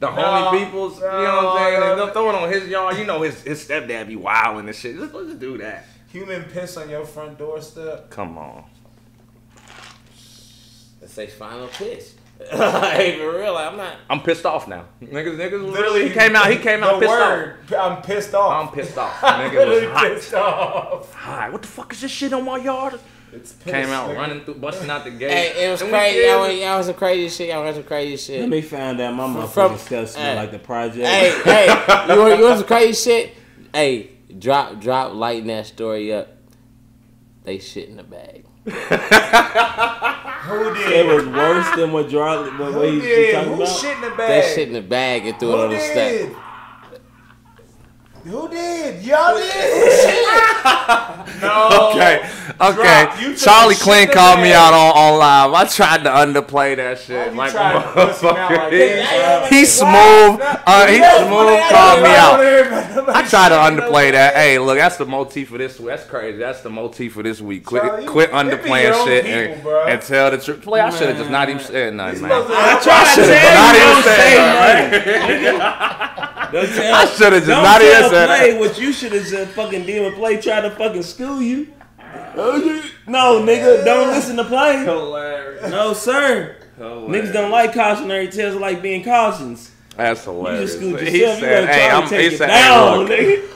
the 0.01 0.09
homie 0.09 0.65
peoples. 0.65 0.97
you 0.97 1.03
know 1.03 1.09
what 1.09 1.47
I'm 1.47 1.59
saying? 1.69 1.81
no, 1.81 1.91
And 1.93 2.01
they'll 2.01 2.11
throw 2.13 2.29
it 2.31 2.35
on 2.35 2.51
his 2.53 2.69
yard. 2.69 2.97
You 2.99 3.05
know 3.07 3.23
his 3.23 3.43
his 3.43 3.67
stepdad 3.67 4.07
be 4.09 4.17
wilding 4.17 4.67
and 4.67 4.77
shit. 4.77 4.97
Just 4.97 5.15
let's 5.15 5.29
just 5.29 5.41
do 5.41 5.59
that. 5.59 5.85
Human 6.11 6.45
piss 6.45 6.77
on 6.77 6.89
your 6.89 7.05
front 7.05 7.39
doorstep. 7.39 8.11
Come 8.11 8.39
on. 8.39 8.65
Let's 11.01 11.13
say 11.13 11.27
final 11.27 11.67
pitch. 11.69 12.05
Hey, 12.51 13.19
for 13.19 13.39
real, 13.39 13.57
I'm 13.57 13.77
not. 13.77 13.97
I'm 14.11 14.21
pissed 14.21 14.45
off 14.45 14.69
now. 14.69 14.85
Niggas, 15.03 15.37
niggas 15.37 15.53
Literally, 15.53 15.73
really. 16.01 16.09
He 16.09 16.15
came 16.15 16.37
out. 16.37 16.51
He 16.51 16.59
came 16.59 16.83
out 16.83 16.95
the 17.01 17.07
pissed 17.07 17.11
word, 17.11 17.57
I'm 17.79 18.03
pissed 18.03 18.35
off. 18.35 18.51
off. 18.51 18.69
I'm 18.69 18.75
pissed 18.75 18.99
off. 18.99 19.19
I'm 19.25 19.51
Nigga 19.51 19.59
was 19.59 19.69
literally 19.69 19.87
hot. 19.95 20.15
pissed 20.15 20.35
off. 20.35 21.15
Hi, 21.15 21.49
what 21.51 21.63
the 21.63 21.69
fuck 21.69 21.93
is 21.93 22.01
this 22.03 22.11
shit 22.11 22.33
on 22.33 22.45
my 22.45 22.59
yard? 22.59 22.99
It's 23.33 23.53
pissed, 23.53 23.67
Came 23.75 23.89
out 23.89 24.11
nigga. 24.11 24.17
running 24.17 24.45
through, 24.45 24.55
busting 24.55 24.91
out 24.91 25.05
the 25.05 25.11
gate. 25.11 25.31
Hey, 25.31 25.67
it 25.67 25.71
was 25.71 25.81
And 25.83 25.91
crazy. 25.91 26.19
did- 26.19 26.31
Y'all, 26.31 26.41
went- 26.43 26.59
y'all 26.61 26.77
was 26.79 26.87
some 26.87 26.95
crazy 26.95 27.29
shit. 27.35 27.49
Y'all 27.53 27.65
went 27.65 27.75
some 27.77 27.85
crazy 27.85 28.17
shit. 28.17 28.41
Let 28.41 28.49
me 28.49 28.61
find 28.63 29.01
out 29.01 29.15
my 29.15 29.27
motherfucking 29.27 29.49
From- 29.51 29.79
stuff 29.79 30.09
smell 30.11 30.25
hey. 30.25 30.37
like 30.37 30.51
the 30.53 30.59
project. 30.61 31.07
hey, 31.07 31.43
hey, 31.45 31.67
you 32.15 32.21
want, 32.21 32.39
you 32.39 32.45
want 32.45 32.59
some 32.59 32.67
crazy 32.67 33.11
shit? 33.11 33.33
Hey, 33.73 34.11
drop, 34.39 34.81
drop, 34.81 35.15
lighten 35.15 35.49
that 35.49 35.67
story 35.67 36.13
up. 36.13 36.29
They 37.43 37.59
shit 37.59 37.89
in 37.89 37.97
the 37.97 38.05
bag. 38.05 38.44
Who 38.65 38.71
did? 40.75 40.93
It 40.93 41.07
was 41.07 41.27
worse 41.27 41.77
than 41.77 41.93
what 41.93 42.09
Draw 42.09 42.43
what, 42.45 42.59
what 42.59 42.73
Who 42.73 42.83
he's 42.83 43.03
did? 43.03 43.35
talking 43.35 43.49
Who 43.51 43.57
about. 43.63 43.79
shit 43.81 43.95
in 43.97 44.01
the 44.03 44.11
They 44.11 44.17
bag? 44.17 44.55
shit 44.55 44.69
in 44.69 44.75
the 44.75 44.83
bag 44.83 45.27
and 45.27 45.39
threw 45.39 45.51
it 45.51 45.57
Who 45.57 45.63
on 45.65 45.71
the 45.71 45.81
step. 45.81 46.31
Did? 48.25 48.31
Who 48.31 48.49
did? 48.49 49.05
Y'all 49.05 49.37
did? 49.37 50.25
no. 51.43 51.91
Okay, 51.93 52.29
okay. 52.61 53.05
Drop. 53.05 53.21
You 53.21 53.29
took 53.29 53.39
Charlie 53.39 53.75
the 53.75 53.81
shit 53.81 53.83
Clean 53.83 54.03
in 54.03 54.09
the 54.09 54.15
called 54.15 54.41
me 54.41 54.53
out 54.53 54.73
on, 54.73 54.97
on 54.97 55.19
live. 55.19 55.53
I 55.53 55.65
tried 55.67 56.05
to 56.05 56.11
underplay 56.11 56.77
that 56.77 56.99
shit 56.99 57.33
you 57.33 57.37
like 57.37 57.53
a 57.53 57.55
to 57.55 57.59
like 57.61 57.85
motherfucker. 57.85 59.49
He 59.49 59.65
smooth. 59.65 60.41
Uh, 60.41 60.87
he 60.87 60.97
smooth 60.97 61.71
called 61.71 62.03
me 62.03 62.15
out. 62.15 62.41
I 63.09 63.27
tried 63.29 63.51
to 63.51 63.57
underplay 63.57 64.13
that. 64.13 64.35
Hey, 64.35 64.59
look, 64.59 64.79
that's 64.79 64.97
the 64.97 65.07
motif 65.07 65.49
for 65.51 65.59
this 65.59 65.79
week. 65.79 65.89
That's 65.89 66.07
crazy. 66.07 66.39
That's 66.39 66.63
the 66.63 66.71
motif 66.71 67.13
for 67.13 67.23
this 67.23 67.41
week. 67.41 67.67
Quit, 67.67 67.83
Charlie, 67.83 68.07
quit 68.07 68.31
it 68.31 68.33
be 68.33 68.39
your 68.39 68.45
underplaying 68.45 69.05
shit 69.05 69.25
people, 69.57 69.81
and, 69.81 69.91
and 69.91 70.03
tell 70.03 70.31
the 70.31 70.39
truth. 70.39 70.63
Play, 70.63 70.81
I 70.81 70.91
should 70.91 71.09
have 71.09 71.19
just 71.19 71.31
not 71.31 71.49
even 71.49 71.63
said 71.63 71.95
nothing, 71.95 72.23
man. 72.23 72.33
I 72.33 72.81
tried 72.83 73.05
to 73.05 73.11
should've 73.11 73.29
tell 73.29 73.55
not 73.55 73.75
even 73.77 74.03
said 74.03 74.17
say 74.17 75.03
nothing. 75.03 75.59
nothing. 75.59 76.21
Don't 76.55 76.71
I 76.71 77.07
should 77.07 77.33
have 77.33 77.43
just 77.43 77.49
don't 77.49 77.65
not 77.65 77.83
even 77.83 77.93
tell 77.99 78.11
said 78.15 78.27
Play 78.27 78.51
that. 78.53 78.61
what 78.61 78.79
you 78.79 78.93
should 78.93 79.13
have 79.13 79.27
said. 79.27 79.49
Fucking 79.49 79.85
did 79.87 80.03
when 80.03 80.13
Play 80.15 80.41
tried 80.41 80.63
to 80.63 80.71
fucking 80.71 81.03
school 81.03 81.41
you. 81.43 81.69
No, 83.07 83.41
nigga, 83.43 83.85
don't 83.85 84.09
listen 84.09 84.37
to 84.37 84.45
Play. 84.45 84.79
Hilarious. 84.85 85.71
No, 85.71 85.93
sir. 85.93 86.57
Niggas 86.79 87.33
don't 87.33 87.51
like 87.51 87.73
cautionary 87.75 88.29
tales. 88.29 88.57
Like 88.57 88.83
being 88.83 89.05
cautions. 89.05 89.71
That's 89.97 90.27
You 90.27 90.33
hilarious. 90.33 90.71
just 90.73 90.79
schooled 90.83 91.01
He 91.01 91.21
yourself. 91.21 91.39
You 91.41 91.45
said, 91.47 91.67
gotta 91.67 91.73
"Hey, 91.79 91.89
try 91.89 91.97
I'm." 91.97 92.03
to 92.03 92.09
take 92.11 92.21
He 92.21 92.35
it 92.35 92.39
said, 92.39 92.47
down, 92.49 93.07
"Hey, 93.07 93.37
nigga. 93.37 93.51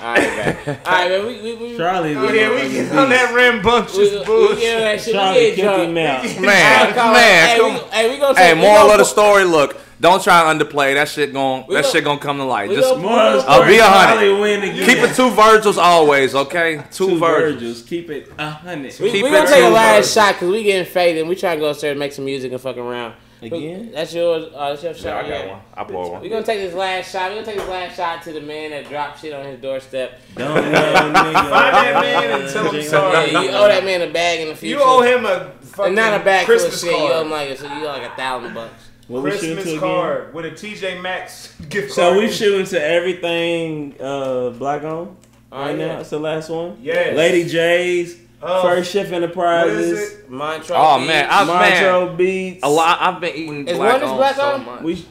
Alright, 0.00 0.22
man. 0.24 0.56
Alright, 0.86 1.08
man. 1.10 1.26
We, 1.26 1.40
we, 1.42 1.54
we, 1.54 1.76
Charlie's 1.76 2.16
Yeah, 2.16 2.20
we 2.22 2.28
motherfucking 2.28 2.72
get 2.72 2.98
on 2.98 3.08
that 3.10 3.20
beast. 3.20 3.30
we, 3.30 3.36
rambunctious 3.36 3.96
we, 4.10 4.18
we 4.18 4.24
bullshit. 4.24 4.58
get 4.58 4.74
on 4.76 4.80
that 4.82 5.00
shit. 5.00 5.14
Charlie 5.14 5.38
we 5.50 5.56
get 5.56 5.58
him 5.58 5.94
drunk. 5.94 5.98
out. 6.08 6.40
Man, 6.42 6.96
Alright, 6.98 7.12
man, 7.14 7.48
hey, 7.48 7.58
come 7.58 7.74
we, 7.74 7.80
hey, 7.90 8.10
we 8.10 8.16
gonna 8.18 8.38
Hey, 8.38 8.46
take- 8.48 8.54
we 8.56 8.60
moral 8.62 8.78
gonna 8.82 8.92
of 8.94 8.98
the 8.98 9.04
story: 9.04 9.44
Look, 9.44 9.76
Don't 10.04 10.22
try 10.22 10.42
to 10.54 10.64
underplay 10.64 10.94
that 10.94 11.08
shit. 11.08 11.32
Going 11.32 11.64
We 11.66 11.74
that 11.74 11.82
gon- 11.84 11.92
shit 11.92 12.04
gonna 12.04 12.20
come 12.20 12.36
to 12.36 12.44
light. 12.44 12.70
Just 12.70 12.94
gon- 12.94 13.04
I'll 13.48 13.66
be 13.66 13.78
a 13.78 13.84
hundred. 13.84 14.18
Probably 14.18 14.40
win 14.40 14.62
again. 14.62 14.86
keep 14.86 14.98
it 14.98 15.16
two 15.16 15.30
Virgils 15.30 15.78
always. 15.78 16.34
Okay, 16.34 16.82
two, 16.92 17.08
two 17.10 17.18
Virgils. 17.18 17.54
Virgils. 17.54 17.82
Keep 17.82 18.10
it 18.10 18.32
a 18.38 18.50
hundred. 18.50 18.94
We, 19.00 19.10
Keep 19.10 19.24
we 19.24 19.30
gonna 19.30 19.48
take 19.48 19.64
a 19.64 19.68
last 19.70 20.14
bro. 20.14 20.22
shot 20.22 20.34
because 20.34 20.50
we 20.50 20.62
getting 20.62 20.84
faded. 20.92 21.20
and 21.20 21.28
We 21.28 21.36
trying 21.36 21.56
to 21.56 21.60
go 21.64 21.70
upstairs 21.70 21.92
and 21.92 21.98
make 22.00 22.12
some 22.12 22.24
music 22.26 22.52
and 22.52 22.60
fuck 22.60 22.76
around. 22.76 23.14
Again? 23.42 23.90
That's 23.92 24.14
yours. 24.14 24.46
Uh, 24.54 24.70
that's 24.70 24.82
your 24.82 24.94
shot. 24.94 25.26
Yeah. 25.26 25.34
I 25.36 25.38
got 25.42 25.48
one. 25.48 25.60
I 25.74 25.84
poured 25.84 26.06
We 26.06 26.12
one. 26.12 26.28
gonna 26.30 26.42
take 26.46 26.60
this 26.60 26.74
last 26.74 27.12
shot. 27.12 27.30
We're 27.30 27.34
gonna 27.42 27.46
take 27.46 27.56
this 27.58 27.68
last 27.68 27.96
shot 27.96 28.22
to 28.22 28.32
the 28.32 28.40
man 28.40 28.70
that 28.70 28.88
dropped 28.88 29.20
shit 29.20 29.32
on 29.34 29.44
his 29.44 29.60
doorstep. 29.60 30.18
Don't 30.34 30.54
know, 30.54 30.62
nigga. 30.62 31.12
Find 31.12 31.74
that 31.74 31.94
man 32.00 32.40
and 32.42 32.50
tell 32.52 32.70
him 32.70 32.76
Yeah, 32.76 32.88
sorry. 32.88 33.30
you 33.32 33.36
owe 33.50 33.68
that 33.68 33.84
man 33.84 34.00
a 34.02 34.10
bag 34.12 34.40
in 34.40 34.48
the 34.48 34.54
future. 34.56 34.76
You 34.78 34.82
owe 34.82 35.02
him 35.02 35.26
a 35.26 35.50
fucking 35.62 35.86
and 35.86 35.94
not 35.96 36.20
a 36.20 36.24
bag 36.24 36.46
full 36.46 36.54
of 36.56 36.60
Christmas 36.62 36.80
shit. 36.82 36.90
You 36.92 36.96
owe 37.12 37.20
him 37.22 37.28
card. 37.28 37.48
like 37.50 37.58
so 37.58 37.66
you 37.66 37.84
owe 37.84 37.88
like 37.88 38.10
a 38.12 38.16
thousand 38.16 38.54
bucks. 38.54 38.90
What 39.08 39.22
we 39.22 39.30
shooting 39.32 39.48
to 39.48 39.54
Christmas 39.56 39.66
again? 39.74 39.80
card 39.80 40.34
with 40.34 40.44
a 40.46 40.50
TJ 40.52 41.00
Maxx 41.02 41.54
gift 41.68 41.92
So 41.92 42.02
card. 42.02 42.14
So 42.16 42.20
we 42.20 42.30
shooting 42.32 42.66
to 42.66 42.82
everything 42.82 43.94
uh, 44.00 44.50
black 44.50 44.82
on 44.84 45.16
Oh, 45.52 45.60
right 45.60 45.78
yeah. 45.78 45.86
now. 45.86 46.00
It's 46.00 46.10
the 46.10 46.18
last 46.18 46.48
one. 46.50 46.78
Yes. 46.82 47.16
Lady 47.16 47.48
J's, 47.48 48.18
Uh, 48.42 48.62
First 48.62 48.90
Shift 48.92 49.10
what 49.12 49.22
is 49.22 49.24
Enterprises, 49.24 50.12
it? 50.20 50.30
Montreux. 50.30 50.76
Oh 50.76 50.98
Beach. 50.98 51.06
man, 51.08 51.26
I 51.30 51.44
Montreal 51.44 52.06
man. 52.08 52.16
Beats. 52.16 52.60
A 52.64 52.68
lot. 52.68 52.98
I've 53.00 53.20
been 53.20 53.34
eating 53.36 53.68
Is 53.68 53.76
black 53.76 53.92
one 53.94 54.02
is 54.02 54.10
on 54.10 54.16
black 54.16 54.36
so 54.36 54.42
on? 54.54 54.64
much. 54.64 54.82
We, 54.82 55.06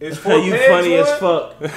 It's 0.00 0.16
for 0.24 0.34
you 0.36 0.56
funny 0.68 0.94
as 0.94 1.06
what? 1.20 1.54
fuck. 1.58 1.60
no, 1.60 1.68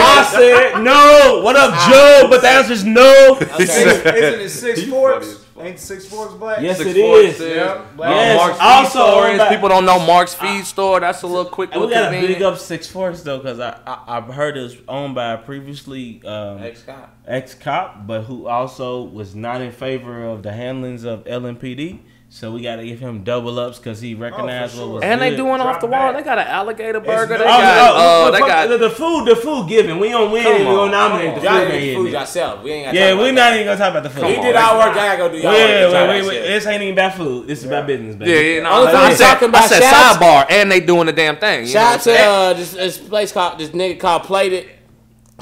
I 0.00 0.28
said 0.34 0.82
no. 0.82 1.40
What 1.44 1.56
up, 1.56 1.72
Joe? 1.90 2.26
But 2.28 2.40
the 2.42 2.48
answer 2.48 2.72
is 2.72 2.84
no. 2.84 3.36
Okay. 3.40 3.62
Isn't 3.64 4.06
isn't 4.16 4.40
it 4.40 4.48
six 4.50 4.82
forks? 4.84 5.41
Funny. 5.62 5.70
Ain't 5.70 5.78
six 5.80 6.06
forks 6.06 6.34
black? 6.34 6.60
Yes, 6.60 6.78
Six 6.78 6.90
it 6.90 7.00
Forks 7.00 7.40
is. 7.40 7.56
Yeah. 7.56 7.84
Black. 7.96 8.10
Yes. 8.10 8.36
Mark's 8.38 8.58
feed 8.58 8.64
also, 8.64 9.10
store 9.12 9.28
is. 9.30 9.38
back- 9.38 9.50
People 9.50 9.68
don't 9.68 9.84
know 9.84 9.98
Mark's 10.06 10.34
feed 10.34 10.64
store. 10.64 11.00
That's 11.00 11.22
a 11.22 11.26
little 11.26 11.44
quick 11.44 11.70
And 11.72 11.80
we 11.80 11.86
little 11.88 12.02
gotta 12.04 12.20
big 12.26 12.42
up 12.42 12.58
Six 12.58 12.88
Forks 12.88 13.22
though, 13.22 13.38
because 13.38 13.60
I, 13.60 13.78
I 13.86 14.16
I've 14.18 14.26
heard 14.28 14.56
it's 14.56 14.76
owned 14.88 15.14
by 15.14 15.32
a 15.32 15.38
previously 15.38 16.22
um, 16.24 16.62
Ex-cop. 16.62 17.16
ex 17.26 17.54
cop, 17.54 18.06
but 18.06 18.22
who 18.22 18.46
also 18.46 19.02
was 19.02 19.34
not 19.34 19.60
in 19.60 19.72
favor 19.72 20.24
of 20.24 20.42
the 20.42 20.52
handlings 20.52 21.04
of 21.04 21.24
LMPD. 21.24 22.00
So 22.34 22.50
we 22.50 22.62
gotta 22.62 22.82
give 22.82 22.98
him 22.98 23.24
double 23.24 23.58
ups 23.58 23.76
because 23.78 24.00
he 24.00 24.14
recognized 24.14 24.74
sure. 24.74 24.86
what 24.86 24.94
was 24.94 25.02
And 25.04 25.20
they 25.20 25.30
good. 25.30 25.36
doing 25.36 25.60
off 25.60 25.80
the 25.80 25.86
wall. 25.86 26.12
back. 26.12 26.16
They 26.16 26.22
got 26.22 26.38
an 26.38 26.46
alligator 26.46 26.98
burger. 26.98 27.36
They 27.36 27.44
no- 27.44 27.50
Oh, 27.50 27.58
got. 27.60 27.92
oh, 27.94 27.98
Uh, 28.26 28.30
they 28.30 28.38
fuck 28.38 28.48
got. 28.48 28.68
the, 28.70 28.78
the 28.78 28.90
food. 28.90 29.26
The 29.26 29.36
food 29.36 29.68
giving. 29.68 29.98
We 29.98 30.08
don't 30.08 30.30
win. 30.32 30.42
We 30.46 30.64
don't 30.64 30.90
nominate 30.90 31.34
the 31.34 31.42
Y'all 31.42 31.60
food. 31.66 31.72
the 31.72 31.94
food 31.94 32.04
me. 32.06 32.10
yourself. 32.12 32.62
We 32.64 32.70
ain't 32.72 32.86
got. 32.86 32.94
Yeah, 32.94 33.12
we're 33.18 33.32
not 33.32 33.52
even 33.52 33.66
gonna 33.66 33.78
talk 33.78 33.90
about 33.90 34.02
the 34.04 34.08
food. 34.10 34.24
We 34.24 34.36
did 34.36 34.56
our 34.56 34.78
work. 34.78 34.86
Y'all 34.96 35.04
gotta 35.04 35.18
go 35.18 35.28
do 35.28 35.36
y'all 35.36 35.52
work. 35.52 35.58
Yeah, 35.60 35.92
wait, 35.92 36.08
wait, 36.22 36.26
wait. 36.26 36.40
This 36.46 36.66
ain't 36.66 36.82
even 36.82 36.94
about 36.94 37.14
food. 37.16 37.46
This 37.48 37.58
is 37.58 37.64
about 37.66 37.86
business, 37.86 38.16
baby. 38.16 38.30
Yeah, 38.30 38.38
yeah, 38.40 38.62
no, 38.62 38.70
Only 38.72 38.86
I, 38.88 38.90
thing 38.92 39.00
I 39.00 39.08
we 39.10 39.14
said, 39.14 39.32
talking 39.34 39.48
about 39.50 39.62
I 39.64 39.66
said 39.66 39.82
sidebar, 39.82 40.46
and 40.48 40.72
they 40.72 40.80
doing 40.80 41.06
the 41.06 41.12
damn 41.12 41.36
thing. 41.36 41.60
You 41.66 41.66
Shout 41.66 41.96
out 41.96 42.00
to 42.00 42.10
I'm 42.12 42.16
saying? 42.16 42.28
uh, 42.28 42.52
this, 42.54 42.72
this 42.72 42.96
place 42.98 43.30
called 43.30 43.58
this 43.58 43.68
nigga 43.68 44.00
called 44.00 44.22
Plated. 44.22 44.70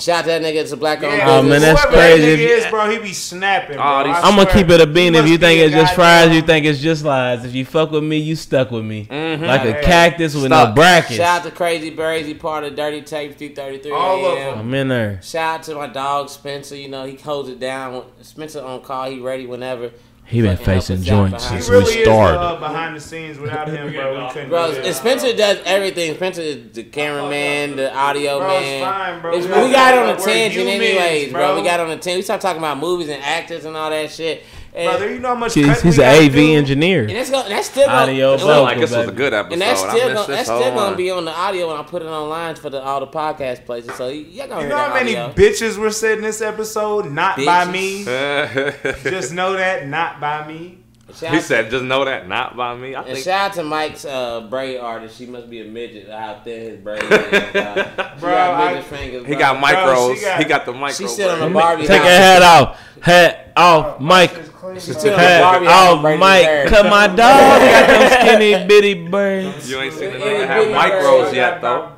Shout 0.01 0.19
out 0.19 0.23
to 0.23 0.29
that 0.29 0.43
nigga. 0.43 0.57
It's 0.63 0.73
a 0.73 0.77
black 0.77 1.03
owned 1.03 1.17
Yeah, 1.19 1.31
Oh, 1.39 1.43
man, 1.43 1.61
that's 1.61 1.81
whoever 1.81 1.97
crazy. 1.97 2.23
That 2.23 2.29
If 2.33 2.41
nigga 2.41 2.67
is, 2.67 2.71
bro, 2.71 2.91
he 2.91 2.99
be 2.99 3.13
snapping. 3.13 3.77
Bro. 3.77 3.85
Oh, 3.85 4.05
these- 4.05 4.17
I 4.17 4.21
I'm 4.23 4.37
gonna 4.37 4.51
keep 4.53 4.69
it 4.71 4.81
a 4.81 4.87
bean. 4.87 5.15
If 5.15 5.27
you 5.29 5.39
think 5.39 5.61
it's 5.61 5.75
just 5.75 5.95
fries, 5.95 6.23
goddamn- 6.25 6.35
you 6.37 6.43
think 6.43 6.67
it's 6.67 6.81
just 6.81 7.05
lies. 7.05 7.45
If 7.45 7.55
you 7.55 7.65
fuck 7.65 7.91
with 7.91 8.03
me, 8.05 8.17
you 8.17 8.35
stuck 8.37 8.71
with 8.71 8.85
me. 8.85 9.07
Mhm. 9.11 9.47
Like 9.47 9.65
a 9.65 9.73
Hey. 9.75 9.83
cactus 9.83 10.35
with 10.35 10.47
Stuck. 10.47 10.69
no 10.71 10.75
brackets. 10.75 11.17
Shout 11.17 11.41
out 11.41 11.45
to 11.45 11.51
Crazy 11.51 11.91
Birds. 11.91 12.27
He 12.27 12.35
part 12.35 12.65
of 12.65 12.75
Dirty 12.77 13.03
Tape 13.03 13.37
333 13.39 13.93
All 13.93 14.27
of 14.27 14.39
them. 14.39 14.59
I'm 14.61 14.75
in 14.75 14.89
there. 14.89 15.21
Shout 15.23 15.55
out 15.61 15.63
to 15.65 15.75
my 15.75 15.87
dog 15.87 16.29
Spencer. 16.31 16.77
You 16.77 16.89
know 16.89 17.05
he 17.05 17.17
holds 17.17 17.49
it 17.49 17.61
down. 17.61 18.03
Spencer 18.23 18.63
on 18.65 18.81
call. 18.81 19.11
He 19.11 19.19
ready 19.21 19.47
whenever. 19.47 19.91
He 20.31 20.43
been 20.43 20.57
facing 20.57 21.03
joints 21.03 21.45
since 21.49 21.67
He 21.67 21.73
the 21.73 21.79
we 21.79 21.85
really 21.85 21.99
is 21.99 22.05
started. 22.07 22.39
uh, 22.39 22.61
behind 22.61 22.97
the 22.97 23.01
scenes. 23.01 23.39
Without 23.39 23.67
him, 23.69 23.93
bro, 23.93 24.27
we 24.27 24.33
couldn't 24.33 24.49
Bro, 24.49 24.75
do. 24.83 24.93
Spencer 24.93 25.37
does 25.37 25.59
everything. 25.65 26.15
Spencer 26.15 26.41
is 26.43 26.73
the 26.73 26.85
cameraman, 26.85 27.75
the 27.77 27.93
audio 27.95 28.39
Bro, 28.39 28.51
it's 28.59 28.61
man. 28.67 28.93
fine, 28.93 29.21
bro. 29.23 29.35
It's- 29.37 29.57
We 29.59 29.65
we 29.67 29.73
got 29.73 29.99
on 29.99 30.09
a 30.11 30.17
tangent 30.17 30.53
humans, 30.69 30.81
anyways, 30.81 31.33
bro. 31.33 31.41
bro. 31.55 31.57
We 31.61 31.63
got 31.69 31.81
on 31.81 31.87
a 31.91 31.95
tangent. 31.97 32.17
We 32.17 32.23
start 32.23 32.41
talking 32.41 32.59
about 32.61 32.79
movies 32.79 33.09
and 33.09 33.23
actors 33.23 33.65
and 33.65 33.77
all 33.77 33.91
that 33.91 34.11
shit. 34.11 34.45
And, 34.73 34.89
Brother, 34.89 35.13
you 35.13 35.19
know 35.19 35.31
how 35.31 35.35
much 35.35 35.55
He's, 35.55 35.81
he's 35.83 35.99
an 35.99 36.05
AV 36.05 36.33
do? 36.33 36.53
engineer. 36.55 37.01
and 37.01 37.11
that's, 37.11 37.29
gonna, 37.31 37.49
that's 37.49 37.69
still 37.71 37.87
gonna, 37.87 38.03
Audio, 38.13 38.33
and 38.35 38.43
I 38.43 38.45
look, 38.45 38.63
like 38.63 38.79
this 38.79 38.95
was 38.95 39.09
a 39.09 39.13
good 39.13 39.35
episode. 39.35 39.53
and 39.55 39.63
that's 39.63 39.81
still 39.81 40.15
gonna, 40.15 40.27
that's 40.29 40.45
still 40.45 40.75
gonna 40.75 40.97
be 40.97 41.11
on 41.11 41.25
the 41.25 41.33
audio 41.33 41.69
when 41.69 41.77
I 41.77 41.83
put 41.83 42.03
it 42.03 42.07
online 42.07 42.55
for 42.55 42.71
the 42.71 42.81
all 42.81 43.01
the 43.01 43.09
podcast 43.09 43.65
places. 43.67 43.95
So 43.97 44.09
y'all 44.09 44.47
gonna 44.49 44.63
You 44.63 44.69
know 44.69 44.77
how 44.77 44.89
that 44.89 44.95
many 45.05 45.17
audio. 45.17 45.35
bitches 45.35 45.77
were 45.77 45.91
said 45.91 46.19
in 46.19 46.25
this 46.25 46.41
episode? 46.41 47.11
Not 47.11 47.37
by 47.39 47.71
me. 47.71 48.05
Just 48.05 49.33
know 49.33 49.55
that, 49.55 49.89
not 49.89 50.21
by 50.21 50.47
me. 50.47 50.80
Shout 51.15 51.31
he 51.33 51.37
out- 51.39 51.43
said, 51.43 51.71
"Just 51.71 51.85
know 51.85 52.05
that, 52.05 52.29
not 52.29 52.57
by 52.57 52.75
me." 52.77 52.95
I 52.95 53.01
And 53.03 53.13
think. 53.13 53.25
shout 53.25 53.51
out 53.51 53.53
to 53.55 53.63
Mike's 53.65 54.05
uh, 54.05 54.43
braid 54.51 54.79
artist. 54.79 55.17
She 55.19 55.27
must 55.27 55.49
be 55.51 55.61
a 55.61 55.65
midget. 55.65 56.09
How 56.11 56.41
thin 56.45 56.61
his 56.61 56.77
braid 56.79 57.03
is. 57.05 57.09
Bro, 57.09 58.31
got 58.31 58.61
I- 58.77 58.83
fingers. 58.83 59.27
He 59.27 59.33
bro. 59.33 59.39
got 59.39 59.63
micros. 59.63 60.15
she 60.17 60.21
got- 60.23 60.39
he 60.39 60.45
got 60.45 60.67
the 60.67 60.73
micro. 60.73 60.93
She 61.07 61.09
sit 61.09 61.31
on 61.31 61.43
a 61.51 61.53
Barbie 61.53 61.87
Take 61.87 61.99
house. 62.03 62.07
your 62.09 62.17
hat 62.19 62.43
off. 62.43 62.81
Hat 63.01 63.53
off, 63.57 64.01
Mike. 64.01 64.31
She 64.75 64.81
sit 64.93 65.13
on 65.15 65.21
a 65.21 65.41
Barbie 65.41 65.67
house. 65.67 65.95
off, 65.97 66.03
Mike. 66.19 66.45
hair. 66.45 66.69
Cause 66.69 66.85
my 66.85 67.07
dog 67.07 67.17
got 67.19 67.87
them 67.89 68.21
skinny 68.21 68.67
bitty 68.67 69.09
birds. 69.09 69.71
You 69.71 69.79
ain't 69.81 69.95
seen 69.95 70.13
the 70.13 70.19
nigga 70.19 70.47
have 70.47 70.67
micros 70.67 71.33
yet, 71.35 71.61
though. 71.63 71.93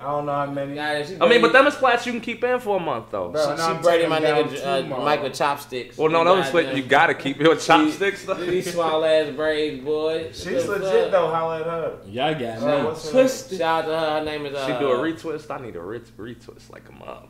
I 0.00 0.04
don't 0.04 0.26
know 0.26 0.32
how 0.32 0.46
many. 0.46 0.76
Yeah, 0.76 1.02
she 1.04 1.14
I 1.16 1.18
mean, 1.18 1.18
braided- 1.28 1.42
but 1.42 1.52
them 1.52 1.66
is 1.66 1.74
plats 1.74 2.06
you 2.06 2.12
can 2.12 2.20
keep 2.20 2.44
in 2.44 2.60
for 2.60 2.76
a 2.76 2.80
month, 2.80 3.06
though. 3.10 3.30
Bro, 3.30 3.42
she, 3.42 3.48
now 3.48 3.56
she 3.56 3.62
I'm 3.62 3.82
braided 3.82 4.08
my 4.08 4.20
nigga 4.20 4.54
down 4.60 4.68
uh, 4.68 4.82
tomorrow. 4.82 5.04
Mike 5.04 5.22
with 5.24 5.34
chopsticks. 5.34 5.98
Well, 5.98 6.08
no, 6.08 6.20
You 6.20 6.24
those 6.26 6.38
got 6.38 6.46
split. 6.48 6.66
them. 6.66 6.76
You 6.76 6.82
gotta 6.84 7.14
keep 7.14 7.40
your 7.40 7.56
chopsticks, 7.56 8.24
though. 8.24 8.34
These 8.34 8.72
small 8.72 9.04
ass 9.04 9.34
braids, 9.34 9.84
boy. 9.84 10.28
She's 10.32 10.66
What 10.68 10.82
legit 10.82 11.02
fuck? 11.04 11.10
though. 11.10 11.28
Holla 11.30 11.60
at 11.60 11.66
her. 11.66 11.98
Y'all 12.06 12.34
got 12.38 12.60
Bro, 12.60 12.78
me 12.78 12.84
what's 12.86 13.10
twisted. 13.10 13.58
Shout 13.58 13.84
out 13.84 13.88
to 13.88 13.98
her. 13.98 14.18
Her 14.20 14.24
name 14.24 14.46
is. 14.46 14.54
Uh, 14.54 14.66
She 14.66 14.72
do 14.78 14.88
a 14.90 14.96
retwist. 14.96 15.50
I 15.50 15.64
need 15.64 15.74
a 15.74 15.80
ret- 15.82 16.16
retwist 16.16 16.70
like 16.70 16.88
a 16.88 16.92
mother. 16.92 17.26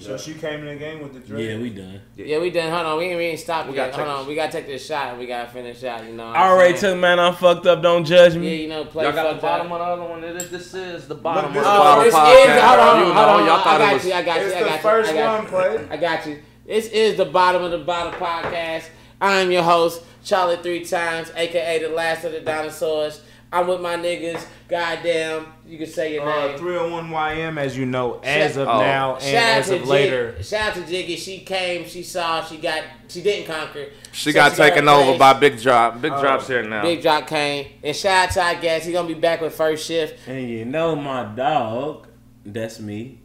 So 0.00 0.16
she 0.16 0.34
came 0.34 0.60
in 0.60 0.66
the 0.66 0.76
game 0.76 1.00
with 1.02 1.12
the 1.12 1.20
drink. 1.20 1.48
Yeah, 1.48 1.56
we 1.58 1.70
done. 1.70 2.00
Yeah, 2.16 2.38
we 2.38 2.50
done. 2.50 2.70
Hold 2.72 2.86
on, 2.86 2.98
we 2.98 3.04
ain't, 3.06 3.18
we 3.18 3.24
ain't 3.24 3.40
stopped 3.40 3.68
We 3.68 3.76
yet. 3.76 3.90
gotta 3.90 3.96
Hold 4.04 4.06
take 4.08 4.12
on, 4.14 4.18
this- 4.20 4.28
we 4.28 4.34
gotta 4.34 4.52
take 4.52 4.66
this 4.66 4.86
shot 4.86 5.18
we 5.18 5.26
gotta 5.26 5.48
finish 5.50 5.82
out. 5.84 6.04
You 6.04 6.12
know. 6.12 6.28
what 6.28 6.36
I 6.36 6.48
already 6.50 6.78
took 6.78 6.98
man. 6.98 7.18
I'm 7.20 7.34
fucked 7.34 7.66
up. 7.66 7.82
Don't 7.82 8.04
judge 8.04 8.34
me. 8.36 8.48
Yeah, 8.48 8.62
you 8.62 8.68
know, 8.68 8.84
play 8.84 9.04
Y'all 9.04 9.12
got 9.12 9.34
the 9.36 9.40
bottom 9.42 9.72
up. 9.72 9.80
of 9.80 9.98
the 9.98 10.02
other 10.04 10.10
one. 10.12 10.20
This, 10.20 10.48
this 10.50 10.74
is 10.74 11.08
the 11.08 11.14
bottom 11.16 11.52
this 11.52 11.58
of 11.60 11.64
the 11.64 11.70
is- 11.70 11.76
Oh, 11.76 11.78
bottom 11.82 12.04
this 12.04 12.14
is. 12.14 12.62
Hold 12.62 12.80
on, 12.80 12.96
hold 12.96 12.98
you 12.98 13.04
on, 13.04 13.14
know, 13.14 13.14
hold 13.14 13.40
on. 13.40 13.46
y'all 13.46 13.56
I 13.58 13.62
thought 13.62 13.80
it 13.80 13.84
got 13.84 13.94
was. 13.94 14.04
you. 14.06 14.12
I 14.12 14.22
got 14.22 14.40
you. 14.40 14.46
It's 14.46 14.54
I 14.56 14.58
the 14.60 14.64
got 14.66 14.74
you. 14.76 14.82
first 14.82 15.10
I 15.10 15.14
got 15.14 15.34
one, 15.34 15.42
you. 15.44 15.48
play. 15.78 15.88
I 15.90 15.96
got 15.96 16.26
you. 16.26 16.42
This 16.66 16.86
is 16.88 17.16
the 17.16 17.24
bottom 17.24 17.62
of 17.62 17.70
the 17.72 17.78
bottom 17.78 18.12
podcast. 18.14 18.84
I'm 19.20 19.50
your 19.50 19.62
host, 19.62 20.02
Charlie 20.24 20.56
Three 20.62 20.84
Times, 20.84 21.30
aka 21.36 21.78
the 21.80 21.88
last 21.88 22.24
of 22.24 22.32
the 22.32 22.40
dinosaurs. 22.40 23.20
I'm 23.52 23.66
with 23.66 23.80
my 23.82 23.96
niggas. 23.96 24.44
Goddamn, 24.68 25.46
you 25.66 25.76
can 25.76 25.86
say 25.86 26.14
your 26.14 26.26
Uh, 26.26 26.46
name. 26.48 26.58
301 26.58 27.10
YM, 27.10 27.58
as 27.58 27.76
you 27.76 27.84
know, 27.84 28.18
as 28.24 28.56
of 28.56 28.66
Oh. 28.66 28.78
now 28.80 29.14
and 29.16 29.22
Shout 29.24 29.34
out 29.34 29.58
as 29.58 29.66
to 29.68 29.76
of 29.76 29.88
later. 29.88 30.42
Shout 30.42 30.68
out 30.70 30.74
to 30.76 30.86
Jiggy. 30.90 31.16
She 31.16 31.40
came, 31.40 31.86
she 31.86 32.02
saw, 32.02 32.42
she 32.42 32.56
got, 32.56 32.82
she 33.08 33.20
didn't 33.20 33.46
conquer. 33.46 33.88
She 34.12 34.30
So 34.32 34.34
got 34.34 34.54
taken 34.54 34.86
her 34.86 34.92
over 34.94 35.18
by 35.18 35.34
Big 35.34 35.60
Drop. 35.60 36.00
Big 36.00 36.12
Oh. 36.12 36.20
Drop's 36.20 36.48
here 36.48 36.62
now. 36.62 36.80
Big 36.82 37.02
Drop 37.02 37.26
came. 37.26 37.66
And 37.84 37.94
shout 37.94 38.28
out 38.28 38.30
to 38.34 38.42
our 38.42 38.54
guest. 38.54 38.86
He's 38.86 38.94
gonna 38.94 39.06
be 39.08 39.14
back 39.14 39.42
with 39.42 39.54
first 39.54 39.86
shift. 39.86 40.26
And 40.26 40.48
you 40.48 40.64
know 40.64 40.96
my 40.96 41.24
dog. 41.24 42.06
That's 42.46 42.80
me. 42.80 43.18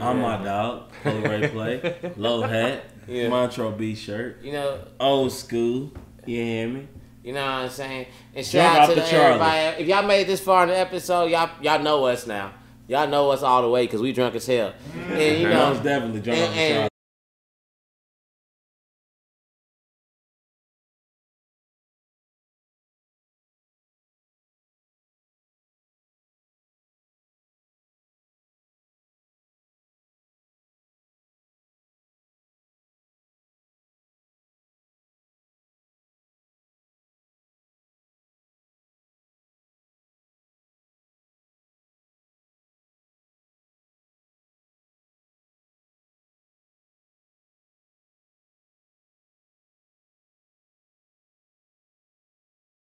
I'm 0.00 0.22
my 0.22 0.42
dog. 0.42 0.84
Polaroid 1.04 1.52
play. 2.00 2.12
Low 2.16 2.40
hat. 2.42 2.84
Yeah. 3.06 3.28
Montreal 3.28 3.72
B 3.72 3.94
shirt. 3.94 4.42
You 4.42 4.52
know, 4.52 4.78
Old 4.98 5.30
school. 5.32 5.92
You 6.24 6.42
hear 6.42 6.68
me? 6.68 6.88
You 7.24 7.32
know 7.32 7.40
what 7.40 7.62
I'm 7.62 7.70
saying? 7.70 8.06
And 8.34 8.44
shout 8.44 8.80
out 8.80 8.88
to 8.90 8.96
the 8.96 9.12
everybody. 9.12 9.82
If 9.82 9.88
y'all 9.88 10.06
made 10.06 10.20
it 10.20 10.26
this 10.26 10.40
far 10.40 10.64
in 10.64 10.68
the 10.68 10.78
episode, 10.78 11.30
y'all 11.30 11.50
y'all 11.62 11.82
know 11.82 12.04
us 12.04 12.26
now. 12.26 12.52
Y'all 12.86 13.08
know 13.08 13.30
us 13.30 13.42
all 13.42 13.62
the 13.62 13.68
way 13.70 13.86
because 13.86 14.02
we 14.02 14.12
drunk 14.12 14.34
as 14.34 14.44
hell. 14.44 14.74
And 15.08 15.40
you 15.40 15.48
know, 15.48 15.72
Most 15.72 15.82
definitely 15.82 16.20
jump 16.20 16.38
and. 16.38 16.93